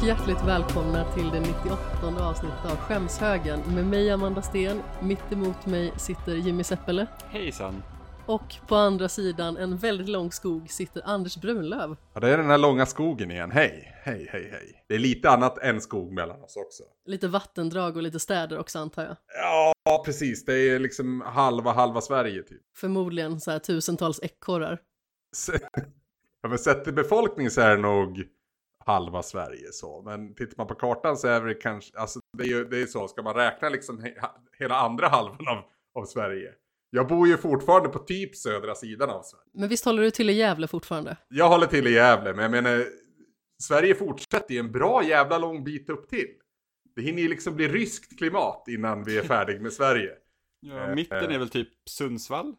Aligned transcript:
och 0.00 0.06
hjärtligt 0.06 0.44
välkomna 0.46 1.12
till 1.14 1.30
det 1.30 1.40
98 1.40 1.80
avsnittet 2.20 2.64
av 2.64 2.76
Skämshögen 2.76 3.60
med 3.74 3.86
mig 3.86 4.10
Amanda 4.10 4.42
Sten. 4.42 4.82
Mitt 5.02 5.32
emot 5.32 5.66
mig 5.66 5.92
sitter 5.96 6.34
Jimmy 6.34 6.64
Seppele 6.64 7.06
Hejsan! 7.28 7.82
och 8.26 8.54
på 8.68 8.74
andra 8.76 9.08
sidan 9.08 9.56
en 9.56 9.76
väldigt 9.76 10.08
lång 10.08 10.32
skog 10.32 10.70
sitter 10.70 11.02
Anders 11.04 11.36
Brunlöv. 11.36 11.96
Ja, 12.14 12.20
det 12.20 12.28
är 12.28 12.38
den 12.38 12.46
här 12.46 12.58
långa 12.58 12.86
skogen 12.86 13.30
igen. 13.30 13.50
Hej, 13.50 13.92
hej, 14.02 14.28
hej, 14.32 14.48
hej. 14.52 14.84
Det 14.88 14.94
är 14.94 14.98
lite 14.98 15.30
annat 15.30 15.58
än 15.58 15.80
skog 15.80 16.12
mellan 16.12 16.42
oss 16.42 16.56
också. 16.56 16.82
Lite 17.06 17.28
vattendrag 17.28 17.96
och 17.96 18.02
lite 18.02 18.20
städer 18.20 18.58
också 18.58 18.78
antar 18.78 19.04
jag. 19.04 19.16
Ja, 19.84 20.02
precis. 20.04 20.44
Det 20.44 20.54
är 20.54 20.78
liksom 20.78 21.20
halva, 21.26 21.72
halva 21.72 22.00
Sverige 22.00 22.42
typ. 22.42 22.62
Förmodligen 22.76 23.40
så 23.40 23.50
här 23.50 23.58
tusentals 23.58 24.20
ekorrar. 24.22 24.78
Ja, 26.42 26.48
men 26.48 26.58
sett 26.58 26.84
till 26.84 26.94
befolkning 26.94 27.50
så 27.50 27.60
är 27.60 27.70
det 27.70 27.82
nog 27.82 28.24
halva 28.90 29.22
Sverige 29.22 29.72
så. 29.72 30.02
Men 30.02 30.34
tittar 30.34 30.54
man 30.56 30.66
på 30.66 30.74
kartan 30.74 31.16
så 31.16 31.28
är 31.28 31.40
det 31.44 31.54
kanske, 31.54 31.98
alltså 31.98 32.20
det 32.38 32.44
är 32.44 32.48
ju 32.48 32.64
det 32.64 32.82
är 32.82 32.86
så, 32.86 33.08
ska 33.08 33.22
man 33.22 33.34
räkna 33.34 33.68
liksom 33.68 34.02
he, 34.02 34.14
hela 34.58 34.74
andra 34.76 35.08
halvan 35.08 35.48
av, 35.48 35.64
av 36.02 36.04
Sverige. 36.04 36.52
Jag 36.90 37.08
bor 37.08 37.28
ju 37.28 37.36
fortfarande 37.36 37.88
på 37.88 37.98
typ 37.98 38.36
södra 38.36 38.74
sidan 38.74 39.10
av 39.10 39.22
Sverige. 39.22 39.44
Men 39.54 39.68
visst 39.68 39.84
håller 39.84 40.02
du 40.02 40.10
till 40.10 40.30
i 40.30 40.32
Gävle 40.32 40.68
fortfarande? 40.68 41.16
Jag 41.28 41.48
håller 41.48 41.66
till 41.66 41.86
i 41.86 41.92
Gävle, 41.92 42.34
men 42.34 42.42
jag 42.42 42.50
menar, 42.50 42.86
Sverige 43.62 43.94
fortsätter 43.94 44.54
ju 44.54 44.60
en 44.60 44.72
bra 44.72 45.04
jävla 45.04 45.38
lång 45.38 45.64
bit 45.64 45.90
upp 45.90 46.08
till. 46.08 46.28
Det 46.96 47.02
hinner 47.02 47.22
ju 47.22 47.28
liksom 47.28 47.56
bli 47.56 47.68
ryskt 47.68 48.18
klimat 48.18 48.64
innan 48.68 49.04
vi 49.04 49.18
är 49.18 49.22
färdiga 49.22 49.60
med 49.60 49.72
Sverige. 49.72 50.10
Ja, 50.62 50.88
Eh, 50.88 50.94
mitten 50.94 51.30
är 51.30 51.38
väl 51.38 51.48
typ 51.48 51.68
Sundsvall? 51.90 52.54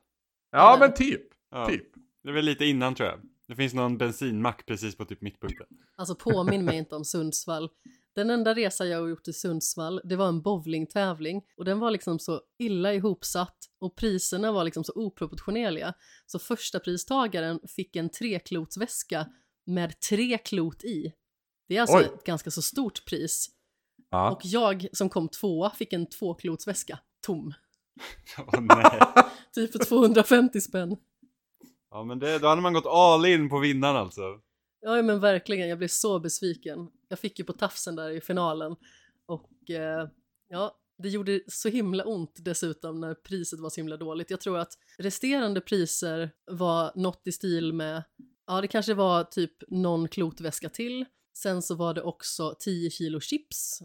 Ja, 0.52 0.78
men 0.80 0.94
typ. 0.94 1.22
Ja, 1.52 1.68
Typ. 1.68 1.88
Det 2.24 2.30
är 2.30 2.34
väl 2.34 2.46
lite 2.46 2.66
innan 2.66 2.96
tror 2.96 3.10
jag. 3.10 3.20
Det 3.52 3.56
finns 3.56 3.74
någon 3.74 3.98
bensinmack 3.98 4.66
precis 4.66 4.98
på 4.98 5.06
typ 5.06 5.22
mittpunkten. 5.22 5.68
Alltså 5.96 6.16
påminn 6.16 6.66
mig 6.66 6.78
inte 6.78 6.96
om 6.96 7.06
Sundsvall. 7.06 7.70
Den 8.16 8.30
enda 8.30 8.54
resa 8.56 8.86
jag 8.86 9.02
har 9.02 9.08
gjort 9.08 9.24
till 9.24 9.40
Sundsvall, 9.40 10.02
det 10.04 10.16
var 10.16 10.28
en 10.28 10.42
bowlingtävling 10.42 11.42
och 11.58 11.66
den 11.66 11.80
var 11.80 11.92
liksom 11.92 12.20
så 12.20 12.42
illa 12.60 12.94
ihopsatt 12.94 13.58
och 13.80 13.96
priserna 13.96 14.52
var 14.52 14.64
liksom 14.64 14.84
så 14.84 14.94
oproportionerliga. 14.96 15.94
Så 16.26 16.40
första 16.40 16.80
pristagaren 16.80 17.60
fick 17.76 17.96
en 17.96 18.10
treklotsväska 18.10 19.28
med 19.66 20.00
tre 20.00 20.38
klot 20.38 20.84
i. 20.84 21.14
Det 21.68 21.78
är 21.78 21.82
alltså 21.82 21.98
Oj. 21.98 22.04
ett 22.04 22.24
ganska 22.24 22.52
så 22.52 22.62
stort 22.62 23.06
pris. 23.06 23.48
Ja. 24.10 24.32
Och 24.32 24.42
jag 24.44 24.88
som 24.94 25.10
kom 25.10 25.30
tvåa 25.30 25.70
fick 25.70 25.94
en 25.94 26.10
tvåklotsväska, 26.10 27.00
tom. 27.26 27.54
Åh 28.38 28.62
nej. 28.62 29.00
Typ 29.56 29.72
för 29.72 29.86
250 29.86 30.62
spänn. 30.62 30.98
Ja 31.92 32.04
men 32.04 32.20
det, 32.20 32.40
då 32.40 32.48
hade 32.48 32.62
man 32.62 32.74
gått 32.74 32.86
all 32.86 33.26
in 33.26 33.50
på 33.50 33.60
vinnaren 33.60 33.96
alltså. 33.96 34.22
Ja 34.82 35.02
men 35.02 35.20
verkligen, 35.20 35.70
jag 35.70 35.78
blev 35.78 35.88
så 35.88 36.20
besviken. 36.20 36.88
Jag 37.08 37.20
fick 37.20 37.40
ju 37.40 37.46
på 37.46 37.54
tafsen 37.54 37.96
där 37.96 38.10
i 38.10 38.22
finalen 38.22 38.76
och 39.26 39.70
eh, 39.70 40.08
ja, 40.50 40.78
det 41.04 41.10
gjorde 41.10 41.42
så 41.48 41.70
himla 41.70 42.04
ont 42.04 42.36
dessutom 42.36 43.00
när 43.00 43.14
priset 43.14 43.60
var 43.60 43.70
så 43.70 43.76
himla 43.76 43.98
dåligt. 43.98 44.30
Jag 44.30 44.42
tror 44.42 44.58
att 44.58 44.74
resterande 44.98 45.62
priser 45.62 46.32
var 46.52 46.92
något 46.96 47.22
i 47.28 47.32
stil 47.32 47.74
med, 47.74 48.04
ja 48.48 48.62
det 48.62 48.68
kanske 48.68 48.94
var 48.94 49.24
typ 49.24 49.54
någon 49.68 50.08
klotväska 50.08 50.70
till. 50.70 51.06
Sen 51.38 51.62
så 51.62 51.76
var 51.76 51.94
det 51.94 52.02
också 52.02 52.56
10 52.60 52.90
kilo 52.90 53.20
chips. 53.20 53.82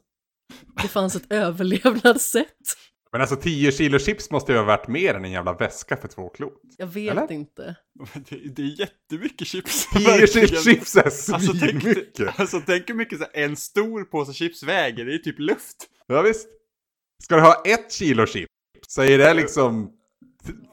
Det 0.83 0.89
fanns 0.89 1.17
ett 1.17 1.27
överlevnadssätt. 1.33 2.77
Men 3.17 3.21
alltså 3.21 3.37
10 3.37 3.73
kilo 3.73 3.99
chips 3.99 4.31
måste 4.31 4.53
ju 4.53 4.59
ha 4.59 4.65
varit 4.65 4.89
mer 4.89 5.15
än 5.15 5.25
en 5.25 5.31
jävla 5.31 5.53
väska 5.53 5.97
för 5.97 6.09
två 6.09 6.29
klot. 6.29 6.61
Jag 6.77 6.87
vet 6.87 7.11
Eller? 7.13 7.33
inte. 7.33 7.77
Det, 8.15 8.37
det 8.57 8.63
är 8.63 8.81
jättemycket 8.81 9.47
chips. 9.49 9.87
10 9.93 10.07
verkligen. 10.07 10.49
kilo 10.49 10.61
chips 10.61 10.97
är 10.97 11.03
Alltså 11.05 11.53
tänk, 11.61 11.83
svinmycket. 11.83 12.41
alltså 12.41 12.63
tänk 12.67 12.89
hur 12.89 12.95
mycket 12.95 13.19
så 13.19 13.25
här, 13.35 13.45
en 13.45 13.57
stor 13.57 14.05
påse 14.05 14.33
chips 14.33 14.63
väger, 14.63 15.05
det 15.05 15.15
är 15.15 15.19
typ 15.19 15.39
luft. 15.39 15.77
Ja, 16.07 16.23
visst. 16.23 16.49
Ska 17.23 17.35
du 17.37 17.43
ha 17.43 17.63
ett 17.67 17.93
kilo 17.93 18.27
chips 18.27 18.51
så 18.89 19.03
är 19.03 19.19
det 19.19 19.35
liksom... 19.35 19.93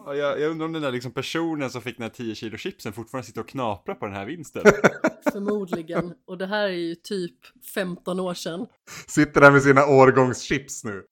Ja, 0.05 0.15
Jag, 0.15 0.39
jag 0.41 0.51
undrar 0.51 0.65
om 0.65 0.73
den 0.73 0.81
där 0.81 0.91
liksom 0.91 1.11
personen 1.11 1.69
som 1.69 1.81
fick 1.81 1.97
den 1.97 2.03
här 2.03 2.09
10 2.09 2.35
kilo 2.35 2.57
chipsen 2.57 2.93
fortfarande 2.93 3.27
sitter 3.27 3.41
och 3.41 3.49
knaprar 3.49 3.95
på 3.95 4.05
den 4.05 4.15
här 4.15 4.25
vinsten. 4.25 4.63
Förmodligen. 5.31 6.13
Och 6.27 6.37
det 6.37 6.45
här 6.45 6.63
är 6.67 6.69
ju 6.71 6.95
typ 6.95 7.35
15 7.73 8.19
år 8.19 8.33
sedan. 8.33 8.65
Sitter 9.07 9.41
där 9.41 9.51
med 9.51 9.63
sina 9.63 9.85
årgångschips 9.87 10.83
nu. 10.83 11.03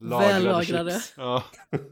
Väl 0.00 0.44
lagrade. 0.44 0.90
chips. 0.92 1.14
Ja. 1.16 1.44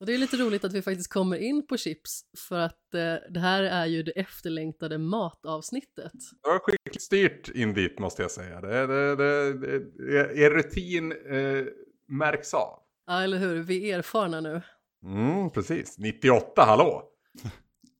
Och 0.00 0.06
det 0.06 0.14
är 0.14 0.18
lite 0.18 0.36
roligt 0.36 0.64
att 0.64 0.72
vi 0.72 0.82
faktiskt 0.82 1.12
kommer 1.12 1.36
in 1.36 1.66
på 1.66 1.76
chips 1.76 2.20
för 2.48 2.58
att 2.58 2.94
eh, 2.94 3.14
det 3.30 3.40
här 3.40 3.62
är 3.62 3.86
ju 3.86 4.02
det 4.02 4.10
efterlängtade 4.10 4.98
matavsnittet. 4.98 6.12
Det 6.42 6.48
var 6.48 6.58
skickligt 6.58 7.02
styrt 7.02 7.48
in 7.48 7.74
dit 7.74 7.98
måste 7.98 8.22
jag 8.22 8.30
säga. 8.30 8.60
Det, 8.60 8.86
det, 8.86 9.16
det, 9.16 9.52
det, 9.52 10.38
er 10.38 10.50
rutin 10.50 11.12
eh, 11.12 11.64
märks 12.08 12.54
av. 12.54 12.78
Ja, 13.06 13.22
eller 13.22 13.38
hur? 13.38 13.62
Vi 13.62 13.90
är 13.90 13.98
erfarna 13.98 14.40
nu. 14.40 14.62
Mm, 15.04 15.50
precis. 15.50 15.98
98, 15.98 16.64
hallå! 16.64 17.02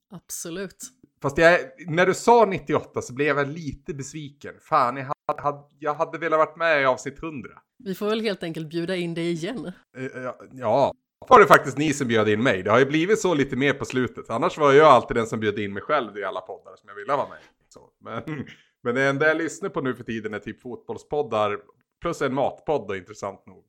Absolut. 0.09 0.77
Fast 1.21 1.37
jag, 1.37 1.59
när 1.87 2.05
du 2.05 2.13
sa 2.13 2.45
98 2.45 3.01
så 3.01 3.13
blev 3.13 3.37
jag 3.37 3.47
lite 3.47 3.93
besviken. 3.93 4.53
Fan, 4.61 4.97
jag 4.97 5.05
hade, 5.27 5.41
hade, 5.41 5.63
jag 5.79 5.93
hade 5.93 6.17
velat 6.17 6.37
varit 6.39 6.55
med 6.57 6.81
i 6.81 6.85
avsnitt 6.85 7.23
100. 7.23 7.49
Vi 7.83 7.95
får 7.95 8.05
väl 8.09 8.21
helt 8.21 8.43
enkelt 8.43 8.69
bjuda 8.69 8.95
in 8.95 9.13
dig 9.13 9.31
igen. 9.31 9.71
Eh, 9.97 10.03
ja, 10.23 10.39
ja, 10.51 10.93
var 11.29 11.39
det 11.39 11.45
faktiskt 11.47 11.77
ni 11.77 11.93
som 11.93 12.07
bjöd 12.07 12.29
in 12.29 12.43
mig. 12.43 12.63
Det 12.63 12.71
har 12.71 12.79
ju 12.79 12.85
blivit 12.85 13.19
så 13.19 13.33
lite 13.33 13.55
mer 13.55 13.73
på 13.73 13.85
slutet. 13.85 14.29
Annars 14.29 14.57
var 14.57 14.73
jag 14.73 14.87
alltid 14.87 15.17
den 15.17 15.27
som 15.27 15.39
bjöd 15.39 15.59
in 15.59 15.73
mig 15.73 15.83
själv 15.83 16.17
i 16.17 16.23
alla 16.23 16.41
poddar 16.41 16.75
som 16.75 16.87
jag 16.89 16.95
ville 16.95 17.13
vara 17.15 17.29
med 17.29 17.37
i. 17.37 17.63
Så, 17.69 17.89
men, 18.01 18.45
men 18.83 18.95
det 18.95 19.03
enda 19.03 19.27
jag 19.27 19.37
lyssnar 19.37 19.69
på 19.69 19.81
nu 19.81 19.95
för 19.95 20.03
tiden 20.03 20.33
är 20.33 20.39
typ 20.39 20.61
fotbollspoddar. 20.61 21.59
Plus 22.01 22.21
en 22.21 22.33
matpodd 22.33 22.87
då, 22.87 22.95
intressant 22.95 23.45
nog. 23.45 23.65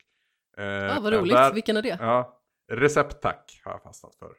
Eh, 0.58 0.64
Ja, 0.64 0.98
vad 1.02 1.12
roligt. 1.12 1.32
där- 1.32 1.52
Vilken 1.52 1.76
är 1.76 1.82
det? 1.82 1.96
Ja, 2.00 2.40
recept 2.72 3.22
tack 3.22 3.60
har 3.64 3.72
jag 3.72 3.82
fastnat 3.82 4.14
för. 4.14 4.32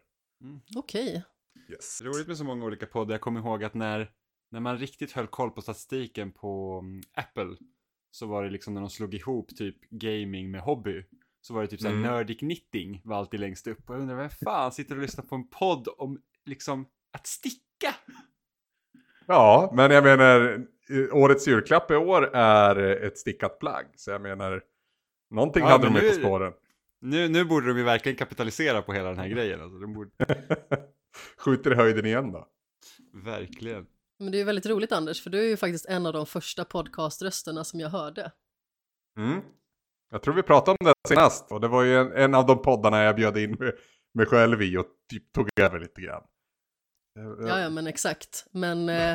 Okej. 0.75 1.23
Yes. 1.71 2.01
Roligt 2.01 2.27
med 2.27 2.37
så 2.37 2.43
många 2.43 2.65
olika 2.65 2.85
poddar. 2.85 3.13
Jag 3.13 3.21
kommer 3.21 3.39
ihåg 3.39 3.63
att 3.63 3.73
när, 3.73 4.11
när 4.51 4.59
man 4.59 4.77
riktigt 4.77 5.11
höll 5.11 5.27
koll 5.27 5.51
på 5.51 5.61
statistiken 5.61 6.31
på 6.31 6.79
mm, 6.83 7.01
Apple 7.13 7.55
så 8.11 8.25
var 8.25 8.43
det 8.43 8.49
liksom 8.49 8.73
när 8.73 8.81
de 8.81 8.89
slog 8.89 9.13
ihop 9.13 9.55
typ 9.55 9.89
gaming 9.89 10.51
med 10.51 10.61
hobby. 10.61 11.03
Så 11.41 11.53
var 11.53 11.61
det 11.61 11.67
typ 11.67 11.81
såhär 11.81 11.93
Mm. 11.93 12.11
Nerdic 12.11 12.39
Knitting 12.39 13.01
var 13.03 13.17
alltid 13.17 13.39
längst 13.39 13.67
upp. 13.67 13.89
Och 13.89 13.95
jag 13.95 14.01
undrar 14.01 14.15
vem 14.15 14.29
fan 14.29 14.71
sitter 14.71 14.95
och 14.95 15.01
lyssnar 15.01 15.25
på 15.25 15.35
en 15.35 15.47
podd 15.47 15.87
om 15.97 16.21
liksom 16.45 16.85
att 17.11 17.27
sticka? 17.27 17.95
Ja, 19.25 19.71
men 19.73 19.91
jag 19.91 20.03
menar, 20.03 20.65
årets 21.11 21.47
julklapp 21.47 21.91
i 21.91 21.95
år 21.95 22.35
är 22.35 22.75
ett 23.05 23.17
stickat 23.17 23.59
plagg. 23.59 23.85
Så 23.95 24.11
jag 24.11 24.21
menar, 24.21 24.63
någonting 25.29 25.63
Ja, 25.63 25.69
hade 25.69 25.85
de 25.85 25.95
ju 25.95 26.09
på 26.09 26.15
spåren. 26.15 26.53
Nu, 27.01 27.29
nu 27.29 27.45
borde 27.45 27.67
de 27.67 27.77
ju 27.77 27.83
verkligen 27.83 28.15
kapitalisera 28.15 28.81
på 28.81 28.93
hela 28.93 29.09
den 29.09 29.17
här 29.17 29.27
grejen. 29.35 29.61
Alltså, 29.61 29.79
de 29.79 29.93
borde... 29.93 30.11
Skjuter 31.37 31.71
i 31.71 31.75
höjden 31.75 32.05
igen 32.05 32.31
då. 32.31 32.47
Verkligen. 33.13 33.85
Men 34.19 34.31
det 34.31 34.41
är 34.41 34.45
väldigt 34.45 34.65
roligt 34.65 34.91
Anders, 34.91 35.23
för 35.23 35.29
du 35.29 35.39
är 35.39 35.49
ju 35.49 35.57
faktiskt 35.57 35.85
en 35.85 36.05
av 36.05 36.13
de 36.13 36.25
första 36.25 36.65
podcaströsterna 36.65 37.63
som 37.63 37.79
jag 37.79 37.89
hörde. 37.89 38.31
Mm. 39.17 39.41
Jag 40.11 40.21
tror 40.21 40.33
vi 40.33 40.43
pratade 40.43 40.77
om 40.79 40.85
det 40.85 41.09
senast. 41.09 41.51
Och 41.51 41.61
det 41.61 41.67
var 41.67 41.83
ju 41.83 41.97
en, 41.97 42.11
en 42.11 42.35
av 42.35 42.45
de 42.45 42.61
poddarna 42.61 43.03
jag 43.03 43.15
bjöd 43.15 43.37
in 43.37 43.55
mig, 43.59 43.71
mig 44.13 44.25
själv 44.25 44.61
i 44.61 44.77
och 44.77 44.85
typ 45.09 45.33
tog 45.33 45.49
över 45.59 45.79
lite 45.79 46.01
grann. 46.01 46.23
Eh, 47.19 47.47
Ja, 47.47 47.59
ja, 47.59 47.69
men 47.69 47.87
exakt. 47.87 48.45
Men 48.51 48.89
eh, 48.89 49.11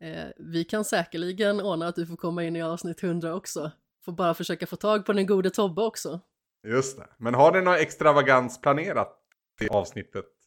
eh, 0.00 0.28
vi 0.36 0.64
kan 0.64 0.84
säkerligen 0.84 1.60
ordna 1.60 1.86
att 1.86 1.96
du 1.96 2.06
får 2.06 2.16
komma 2.16 2.44
in 2.44 2.56
i 2.56 2.62
avsnitt 2.62 3.02
100 3.02 3.34
också. 3.34 3.70
Får 4.04 4.12
bara 4.12 4.34
försöka 4.34 4.66
få 4.66 4.76
tag 4.76 5.06
på 5.06 5.12
den 5.12 5.26
gode 5.26 5.50
Tobbe 5.50 5.82
också. 5.82 6.20
Just 6.66 6.98
det. 6.98 7.08
Men 7.18 7.34
har 7.34 7.52
ni 7.52 7.60
något 7.60 7.78
extravagans 7.78 8.60
planerat 8.60 9.18
till 9.58 9.68
avsnittet 9.68 10.24
eh, 10.24 10.37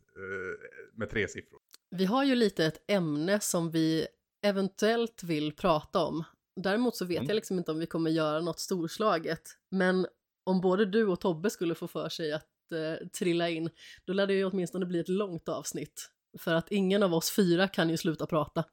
med 0.94 1.10
tre 1.10 1.28
siffror? 1.28 1.60
Vi 1.92 2.06
har 2.06 2.24
ju 2.24 2.36
lite 2.36 2.66
ett 2.66 2.84
ämne 2.88 3.40
som 3.40 3.72
vi 3.72 4.08
eventuellt 4.46 5.24
vill 5.24 5.56
prata 5.56 6.00
om. 6.06 6.24
Däremot 6.56 6.96
så 6.96 7.06
vet 7.06 7.18
Mm. 7.18 7.28
jag 7.28 7.36
liksom 7.36 7.58
inte 7.58 7.72
om 7.72 7.80
vi 7.80 7.86
kommer 7.86 8.12
göra 8.12 8.42
något 8.42 8.60
storslaget. 8.60 9.42
Men 9.72 10.08
om 10.44 10.62
både 10.62 10.86
du 10.86 11.06
och 11.08 11.20
Tobbe 11.20 11.50
skulle 11.50 11.76
få 11.76 11.88
för 11.88 12.10
sig 12.10 12.34
att 12.34 12.48
eh, 12.74 13.08
trilla 13.08 13.50
in, 13.50 13.70
då 14.06 14.14
lär 14.14 14.28
det 14.28 14.34
ju 14.34 14.46
åtminstone 14.46 14.86
bli 14.86 15.00
ett 15.00 15.10
långt 15.10 15.50
avsnitt. 15.50 16.10
För 16.40 16.54
att 16.54 16.72
ingen 16.72 17.04
av 17.04 17.14
oss 17.14 17.32
fyra 17.36 17.68
kan 17.68 17.90
ju 17.90 17.98
sluta 17.98 18.26
prata. 18.26 18.64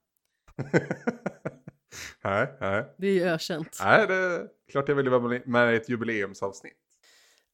nej, 2.23 2.57
nej. 2.61 2.95
Det 2.97 3.07
är 3.07 3.13
ju 3.13 3.23
ökänt. 3.23 3.77
Nej, 3.83 4.07
det 4.07 4.13
är 4.15 4.47
klart 4.71 4.87
jag 4.89 4.95
ville 4.95 5.09
vara 5.09 5.41
med 5.45 5.73
i 5.73 5.77
ett 5.77 5.89
jubileumsavsnitt. 5.89 6.77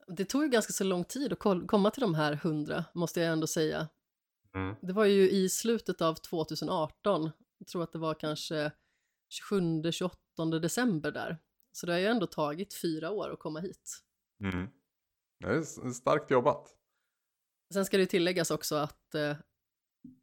Det 0.08 0.26
tog 0.26 0.44
ju 0.44 0.50
ganska 0.50 0.74
så 0.74 0.84
lång 0.84 1.04
tid 1.04 1.34
att 1.34 1.68
komma 1.68 1.92
till 1.92 2.02
de 2.02 2.16
här 2.16 2.34
hundra, 2.34 2.86
måste 2.94 3.20
jag 3.20 3.34
ändå 3.34 3.48
säga. 3.48 3.88
Mm. 4.56 4.76
Det 4.82 4.94
var 4.94 5.06
ju 5.06 5.32
i 5.32 5.50
slutet 5.50 6.02
av 6.02 6.16
2018, 6.16 7.32
jag 7.58 7.68
tror 7.68 7.84
att 7.84 7.92
det 7.92 8.00
var 8.00 8.14
kanske 8.14 8.72
27-28 9.52 10.60
december 10.60 11.12
där. 11.12 11.38
Så 11.72 11.86
det 11.86 11.92
har 11.92 12.00
ju 12.00 12.06
ändå 12.06 12.28
tagit 12.28 12.74
fyra 12.74 13.12
år 13.12 13.34
att 13.34 13.40
komma 13.40 13.60
hit. 13.60 14.04
Mm. 14.44 14.68
Det 15.40 15.48
är 15.48 15.92
starkt 15.92 16.32
jobbat. 16.32 16.76
Sen 17.74 17.86
ska 17.86 17.98
det 17.98 18.06
tilläggas 18.06 18.52
också 18.52 18.76
att 18.76 19.16
eh, 19.16 19.38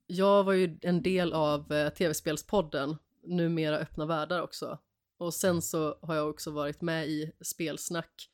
jag 0.06 0.44
var 0.44 0.52
ju 0.52 0.78
en 0.82 1.02
del 1.02 1.32
av 1.32 1.72
eh, 1.72 1.92
tv-spelspodden 1.92 2.96
numera 3.22 3.78
öppna 3.78 4.06
världar 4.06 4.42
också. 4.42 4.78
Och 5.18 5.34
sen 5.34 5.62
så 5.62 5.98
har 6.02 6.14
jag 6.14 6.30
också 6.30 6.50
varit 6.50 6.80
med 6.80 7.08
i 7.08 7.32
spelsnack 7.40 8.30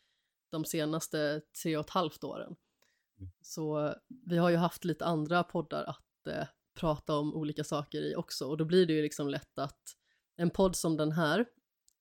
de 0.51 0.65
senaste 0.65 1.41
tre 1.63 1.77
och 1.77 1.85
ett 1.85 1.91
halvt 1.91 2.25
åren. 2.25 2.57
Så 3.43 3.95
vi 4.27 4.37
har 4.37 4.51
ju 4.51 4.57
haft 4.57 4.85
lite 4.85 5.05
andra 5.05 5.43
poddar 5.43 5.85
att 5.85 6.27
eh, 6.27 6.47
prata 6.75 7.17
om 7.17 7.35
olika 7.35 7.65
saker 7.65 8.03
i 8.03 8.17
också 8.17 8.47
och 8.47 8.57
då 8.57 8.65
blir 8.65 8.87
det 8.87 8.93
ju 8.93 9.03
liksom 9.03 9.29
lätt 9.29 9.59
att 9.59 9.83
en 10.37 10.51
podd 10.51 10.77
som 10.77 10.97
den 10.97 11.13
här 11.13 11.47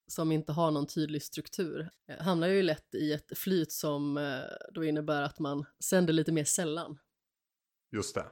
som 0.07 0.31
inte 0.31 0.51
har 0.51 0.71
någon 0.71 0.87
tydlig 0.87 1.23
struktur 1.23 1.89
eh, 2.07 2.23
hamnar 2.25 2.47
ju 2.47 2.61
lätt 2.61 2.95
i 2.95 3.13
ett 3.13 3.37
flyt 3.37 3.71
som 3.71 4.17
eh, 4.17 4.39
då 4.73 4.83
innebär 4.83 5.21
att 5.21 5.39
man 5.39 5.65
sänder 5.83 6.13
lite 6.13 6.31
mer 6.31 6.43
sällan. 6.43 6.99
Just 7.91 8.15
det. 8.15 8.25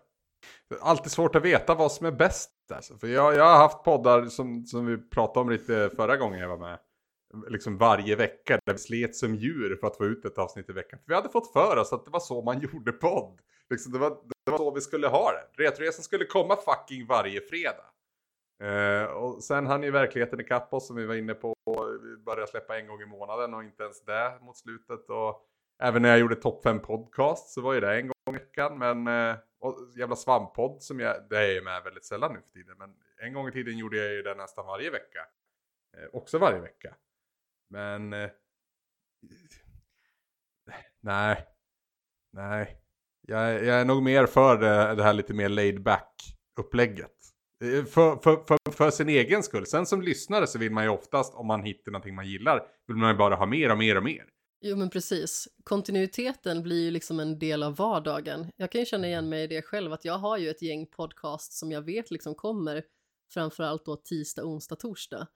Det 0.70 0.76
är 0.76 0.80
alltid 0.80 1.12
svårt 1.12 1.36
att 1.36 1.44
veta 1.44 1.76
vad 1.76 1.92
som 1.92 2.06
är 2.06 2.12
bäst. 2.12 2.52
Alltså. 2.74 2.98
För 2.98 3.08
jag, 3.08 3.36
jag 3.36 3.44
har 3.44 3.58
haft 3.58 3.84
poddar 3.84 4.26
som, 4.26 4.66
som 4.66 4.86
vi 4.86 4.98
pratade 4.98 5.40
om 5.40 5.50
lite 5.50 5.90
förra 5.96 6.18
gången 6.18 6.40
jag 6.40 6.50
var 6.50 6.58
med. 6.58 6.80
Liksom 7.48 7.78
varje 7.78 8.16
vecka 8.16 8.60
där 8.66 8.74
vi 8.74 8.80
slet 8.80 9.16
som 9.16 9.36
djur 9.36 9.76
för 9.76 9.88
att 9.88 9.98
få 9.98 10.06
ut 10.06 10.26
ett 10.26 10.38
avsnitt 10.38 10.70
i 10.70 10.74
veckan. 10.74 11.00
För 11.00 11.08
vi 11.08 11.16
hade 11.16 11.30
fått 11.30 11.54
för 11.54 11.78
oss 11.78 11.94
att 11.94 12.06
det 12.06 12.12
var 12.12 12.20
så 12.20 12.42
man 12.42 12.60
gjorde 12.74 12.92
podd. 12.92 13.42
Liksom 13.70 13.92
det, 13.92 14.00
var, 14.00 14.10
det 14.46 14.52
var 14.52 14.58
så 14.58 14.72
vi 14.72 14.82
skulle 14.82 15.08
ha 15.08 15.32
det. 15.32 15.64
Retroresan 15.64 16.04
skulle 16.04 16.26
komma 16.26 16.56
fucking 16.56 17.08
varje 17.08 17.42
fredag. 17.42 17.86
Eh, 18.64 19.06
och 19.06 19.44
sen 19.44 19.68
hann 19.68 19.84
ju 19.84 19.92
verkligheten 19.92 20.40
ikapp 20.40 20.74
oss 20.74 20.88
som 20.88 20.96
vi 20.96 21.06
var 21.06 21.16
inne 21.16 21.34
på. 21.34 21.56
Vi 22.04 22.18
började 22.18 22.48
släppa 22.48 22.80
en 22.80 22.88
gång 22.88 23.02
i 23.02 23.06
månaden 23.06 23.54
och 23.54 23.64
inte 23.64 23.84
ens 23.84 24.06
det 24.06 24.38
mot 24.42 24.58
slutet. 24.58 25.10
Och 25.10 25.46
även 25.80 26.02
när 26.02 26.10
jag 26.10 26.20
gjorde 26.20 26.36
topp 26.36 26.64
5 26.64 26.80
podcast 26.80 27.50
så 27.50 27.62
var 27.62 27.74
ju 27.74 27.80
det 27.80 27.96
en 27.96 28.08
gång 28.08 28.16
i 28.30 28.32
veckan. 28.32 28.78
Men 28.78 29.08
eh, 29.08 29.36
och 29.60 29.76
jävla 29.96 30.16
svamppodd 30.16 30.82
som 30.82 31.00
jag, 31.00 31.16
det 31.30 31.38
är 31.38 31.56
jag 31.56 31.64
med 31.64 31.84
väldigt 31.84 32.06
sällan 32.06 32.34
nu 32.34 32.42
för 32.42 32.50
tiden. 32.50 32.78
Men 32.78 32.96
en 33.18 33.34
gång 33.34 33.48
i 33.48 33.52
tiden 33.52 33.78
gjorde 33.78 33.98
jag 33.98 34.14
ju 34.14 34.22
det 34.22 34.36
nästan 34.36 34.66
varje 34.66 34.90
vecka. 34.90 35.20
Eh, 35.98 36.10
också 36.14 36.38
varje 36.38 36.60
vecka. 36.60 36.96
Men... 37.70 38.10
nej. 41.02 41.48
Nej. 42.34 42.82
Jag, 43.28 43.54
jag, 43.54 43.82
är 43.82 43.86
nog 43.86 44.04
mer 44.04 44.26
för 44.26 44.58
det, 44.58 44.96
det 44.96 45.04
här 45.04 45.14
lite 45.14 45.34
mer 45.34 45.50
laid 45.50 45.84
back 45.84 46.12
upplägget. 46.60 47.12
För, 47.60 48.16
för, 48.16 48.46
för, 48.46 48.72
för, 48.72 48.92
sin 48.92 49.10
egen 49.10 49.44
skull. 49.44 49.66
Sen 49.66 49.86
som 49.86 50.02
lyssnare 50.02 50.48
så 50.48 50.60
vill 50.60 50.72
man 50.72 50.84
ju 50.84 50.90
oftast, 50.90 51.36
om 51.36 51.48
man 51.48 51.64
hittar 51.64 51.92
någonting 51.92 52.16
man 52.16 52.28
gillar, 52.28 52.68
vill 52.88 52.98
man 52.98 53.12
ju 53.12 53.18
bara 53.18 53.36
ha 53.36 53.46
mer 53.46 53.72
och 53.72 53.78
mer 53.78 53.98
och 53.98 54.04
mer. 54.04 54.26
Jo 54.62 54.78
men 54.78 54.90
precis. 54.90 55.48
Kontinuiteten 55.64 56.64
blir 56.64 56.84
ju 56.84 56.92
liksom 56.92 57.20
en 57.20 57.40
del 57.40 57.64
av 57.64 57.76
vardagen. 57.76 58.52
Jag 58.56 58.72
kan 58.72 58.82
ju 58.82 58.86
känna 58.86 59.08
igen 59.08 59.30
mig 59.30 59.44
i 59.44 59.48
det 59.48 59.62
själv, 59.62 59.94
att 59.94 60.06
jag 60.06 60.18
har 60.18 60.38
ju 60.38 60.50
ett 60.50 60.62
gäng 60.62 60.86
podcast 60.86 61.54
som 61.54 61.72
jag 61.72 61.82
vet 61.82 62.12
liksom 62.12 62.36
kommer 62.36 62.84
framförallt 63.34 63.86
då 63.86 63.96
tisdag, 63.96 64.44
onsdag, 64.44 64.76
torsdag. 64.76 65.28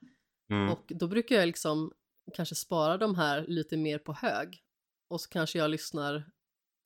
Mm. 0.51 0.69
Och 0.69 0.85
då 0.87 1.07
brukar 1.07 1.35
jag 1.35 1.47
liksom 1.47 1.91
kanske 2.31 2.55
spara 2.55 2.97
de 2.97 3.15
här 3.15 3.45
lite 3.47 3.77
mer 3.77 3.99
på 3.99 4.13
hög. 4.13 4.63
Och 5.09 5.21
så 5.21 5.29
kanske 5.29 5.57
jag 5.57 5.69
lyssnar 5.69 6.31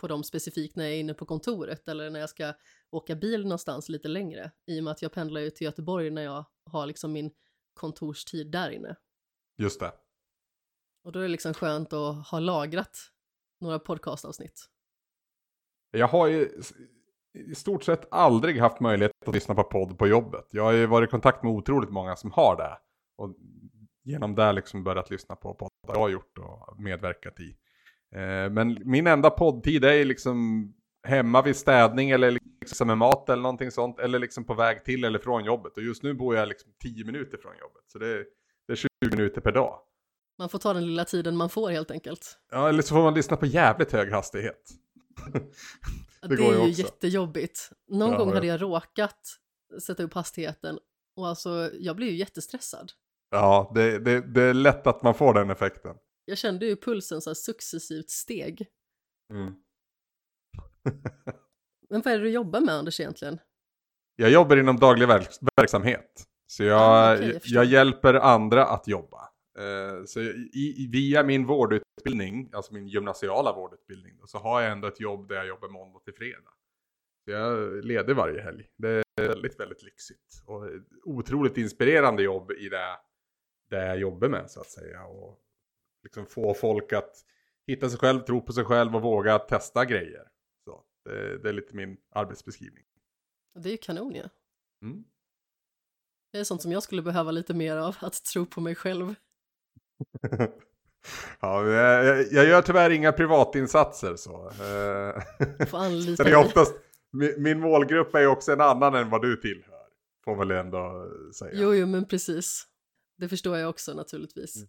på 0.01 0.07
dem 0.07 0.23
specifikt 0.23 0.75
när 0.75 0.83
jag 0.83 0.93
är 0.93 0.99
inne 0.99 1.13
på 1.13 1.25
kontoret 1.25 1.87
eller 1.87 2.09
när 2.09 2.19
jag 2.19 2.29
ska 2.29 2.53
åka 2.91 3.15
bil 3.15 3.43
någonstans 3.43 3.89
lite 3.89 4.07
längre. 4.07 4.51
I 4.65 4.79
och 4.79 4.83
med 4.83 4.91
att 4.91 5.01
jag 5.01 5.11
pendlar 5.11 5.41
ju 5.41 5.49
till 5.49 5.65
Göteborg 5.65 6.09
när 6.09 6.21
jag 6.21 6.45
har 6.65 6.85
liksom 6.85 7.11
min 7.11 7.31
kontorstid 7.73 8.51
där 8.51 8.69
inne. 8.69 8.95
Just 9.57 9.79
det. 9.79 9.91
Och 11.03 11.11
då 11.11 11.19
är 11.19 11.23
det 11.23 11.29
liksom 11.29 11.53
skönt 11.53 11.93
att 11.93 12.27
ha 12.27 12.39
lagrat 12.39 12.97
några 13.61 13.79
podcastavsnitt. 13.79 14.69
Jag 15.91 16.07
har 16.07 16.27
ju 16.27 16.61
i 17.33 17.55
stort 17.55 17.83
sett 17.83 18.07
aldrig 18.11 18.59
haft 18.59 18.79
möjlighet 18.79 19.11
att 19.25 19.33
lyssna 19.33 19.55
på 19.55 19.63
podd 19.63 19.97
på 19.97 20.07
jobbet. 20.07 20.47
Jag 20.51 20.63
har 20.63 20.71
ju 20.71 20.85
varit 20.85 21.09
i 21.09 21.11
kontakt 21.11 21.43
med 21.43 21.51
otroligt 21.51 21.89
många 21.89 22.15
som 22.15 22.31
har 22.31 22.57
det. 22.57 22.77
Och 23.15 23.35
genom 24.03 24.35
det 24.35 24.53
liksom 24.53 24.83
börjat 24.83 25.09
lyssna 25.09 25.35
på 25.35 25.53
poddar 25.53 25.69
jag 25.87 25.99
har 25.99 26.09
gjort 26.09 26.37
och 26.37 26.81
medverkat 26.81 27.39
i. 27.39 27.55
Eh, 28.15 28.49
men 28.51 28.77
min 28.85 29.07
enda 29.07 29.29
poddtid 29.29 29.85
är 29.85 30.05
liksom 30.05 30.67
hemma 31.07 31.41
vid 31.41 31.55
städning 31.55 32.09
eller 32.09 32.39
liksom 32.61 32.87
med 32.87 32.97
mat 32.97 33.29
eller 33.29 33.41
någonting 33.43 33.71
sånt. 33.71 33.99
Eller 33.99 34.19
liksom 34.19 34.43
på 34.43 34.53
väg 34.53 34.83
till 34.83 35.03
eller 35.03 35.19
från 35.19 35.45
jobbet. 35.45 35.77
Och 35.77 35.83
just 35.83 36.03
nu 36.03 36.13
bor 36.13 36.35
jag 36.35 36.47
liksom 36.47 36.71
10 36.83 37.05
minuter 37.05 37.37
från 37.37 37.57
jobbet. 37.57 37.83
Så 37.87 37.99
det 37.99 38.07
är, 38.07 38.25
det 38.67 38.73
är 38.73 38.75
20 38.75 38.87
minuter 39.17 39.41
per 39.41 39.51
dag. 39.51 39.79
Man 40.37 40.49
får 40.49 40.59
ta 40.59 40.73
den 40.73 40.85
lilla 40.85 41.05
tiden 41.05 41.37
man 41.37 41.49
får 41.49 41.69
helt 41.69 41.91
enkelt. 41.91 42.37
Ja, 42.51 42.69
eller 42.69 42.81
så 42.81 42.95
får 42.95 43.03
man 43.03 43.13
lyssna 43.13 43.37
på 43.37 43.45
jävligt 43.45 43.91
hög 43.91 44.11
hastighet. 44.11 44.69
det, 46.21 46.35
det 46.35 46.45
är 46.45 46.51
ju 46.51 46.57
också. 46.57 46.81
jättejobbigt. 46.81 47.69
Någon 47.87 48.11
ja, 48.11 48.17
gång 48.17 48.33
hade 48.33 48.47
jag 48.47 48.61
råkat 48.61 49.19
sätta 49.81 50.03
upp 50.03 50.13
hastigheten 50.13 50.79
och 51.15 51.27
alltså 51.27 51.71
jag 51.73 51.95
blir 51.95 52.07
ju 52.07 52.15
jättestressad. 52.15 52.91
Ja, 53.33 53.71
det, 53.75 53.99
det, 53.99 54.21
det 54.21 54.41
är 54.41 54.53
lätt 54.53 54.87
att 54.87 55.03
man 55.03 55.13
får 55.13 55.33
den 55.33 55.49
effekten. 55.49 55.95
Jag 56.25 56.37
kände 56.37 56.65
ju 56.65 56.75
pulsen 56.75 57.21
så 57.21 57.29
här 57.29 57.35
successivt 57.35 58.09
steg. 58.09 58.67
Mm. 59.33 59.53
Men 61.89 62.01
vad 62.01 62.13
är 62.13 62.17
det 62.17 62.23
du 62.23 62.29
jobbar 62.29 62.61
med 62.61 62.75
Anders 62.75 62.99
egentligen? 62.99 63.39
Jag 64.15 64.31
jobbar 64.31 64.57
inom 64.57 64.79
daglig 64.79 65.07
verk 65.07 65.29
verksamhet. 65.55 66.23
Så 66.47 66.63
jag, 66.63 66.81
ah, 66.81 67.15
okay, 67.15 67.27
jag, 67.27 67.41
jag, 67.43 67.65
hjälper 67.65 68.13
andra 68.13 68.65
att 68.65 68.87
jobba. 68.87 69.29
Uh, 69.59 70.05
så 70.05 70.19
i, 70.21 70.89
via 70.91 71.23
min 71.23 71.45
vårdutbildning, 71.45 72.49
alltså 72.53 72.73
min 72.73 72.87
gymnasiala 72.87 73.53
vårdutbildning, 73.53 74.13
så 74.25 74.37
har 74.37 74.61
jag 74.61 74.71
ändå 74.71 74.87
ett 74.87 74.99
jobb 74.99 75.27
där 75.27 75.35
jag 75.35 75.47
jobbar 75.47 75.69
måndag 75.69 75.99
till 75.99 76.13
fredag. 76.13 76.51
Så 77.25 77.31
jag 77.31 77.85
leder 77.85 78.13
varje 78.13 78.41
helg. 78.41 78.65
Det 78.77 78.89
är 78.89 79.27
väldigt, 79.27 79.59
väldigt 79.59 79.83
lyxigt. 79.83 80.43
Och 80.45 80.63
otroligt 81.03 81.57
inspirerande 81.57 82.23
jobb 82.23 82.51
i 82.51 82.69
det 82.69 82.97
det 83.69 83.85
jag 83.85 83.97
jobbar 83.97 84.27
med 84.27 84.51
så 84.51 84.61
att 84.61 84.69
säga. 84.69 85.03
Och 85.03 85.39
liksom 86.03 86.25
få 86.25 86.53
folk 86.53 86.93
att 86.93 87.25
hitta 87.67 87.89
sig 87.89 87.99
själv, 87.99 88.19
tro 88.19 88.41
på 88.41 88.53
sig 88.53 88.65
själv 88.65 88.95
och 88.95 89.01
våga 89.01 89.39
testa 89.39 89.85
grejer. 89.85 90.27
Så 90.65 90.83
det, 91.05 91.37
det 91.37 91.49
är 91.49 91.53
lite 91.53 91.75
min 91.75 91.97
arbetsbeskrivning. 92.09 92.83
Det 93.59 93.69
är 93.69 93.71
ju 93.71 93.77
kanon 93.77 94.15
ja. 94.15 94.29
Mm. 94.81 95.03
Det 96.31 96.39
är 96.39 96.43
sånt 96.43 96.61
som 96.61 96.71
jag 96.71 96.83
skulle 96.83 97.01
behöva 97.01 97.31
lite 97.31 97.53
mer 97.53 97.77
av, 97.77 97.95
att 97.99 98.25
tro 98.25 98.45
på 98.45 98.61
mig 98.61 98.75
själv. 98.75 99.15
ja, 101.39 101.67
jag, 101.67 102.31
jag, 102.31 102.47
gör 102.47 102.61
tyvärr 102.61 102.89
inga 102.89 103.11
privatinsatser 103.11 104.15
så. 104.15 104.51
Får 105.67 105.77
anlita 105.77 106.23
det 106.23 106.29
är 106.29 106.35
oftast, 106.35 106.75
min, 107.11 107.43
min 107.43 107.59
målgrupp 107.59 108.15
är 108.15 108.27
också 108.27 108.51
en 108.51 108.61
annan 108.61 108.95
än 108.95 109.09
vad 109.09 109.21
du 109.21 109.35
tillhör. 109.35 109.87
Får 110.25 110.35
väl 110.35 110.51
ändå 110.51 111.11
säga. 111.33 111.51
Jo, 111.53 111.73
jo, 111.73 111.87
men 111.87 112.05
precis. 112.05 112.67
Det 113.17 113.29
förstår 113.29 113.57
jag 113.57 113.69
också 113.69 113.93
naturligtvis. 113.93 114.55
Mm. 114.55 114.67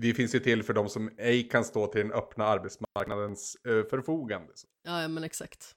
Vi 0.00 0.14
finns 0.14 0.34
ju 0.34 0.38
till 0.38 0.62
för 0.62 0.74
de 0.74 0.88
som 0.88 1.10
ej 1.18 1.48
kan 1.48 1.64
stå 1.64 1.86
till 1.86 2.00
den 2.00 2.12
öppna 2.12 2.44
arbetsmarknadens 2.44 3.56
förfogande. 3.62 4.52
Ja, 4.82 5.08
men 5.08 5.24
exakt. 5.24 5.74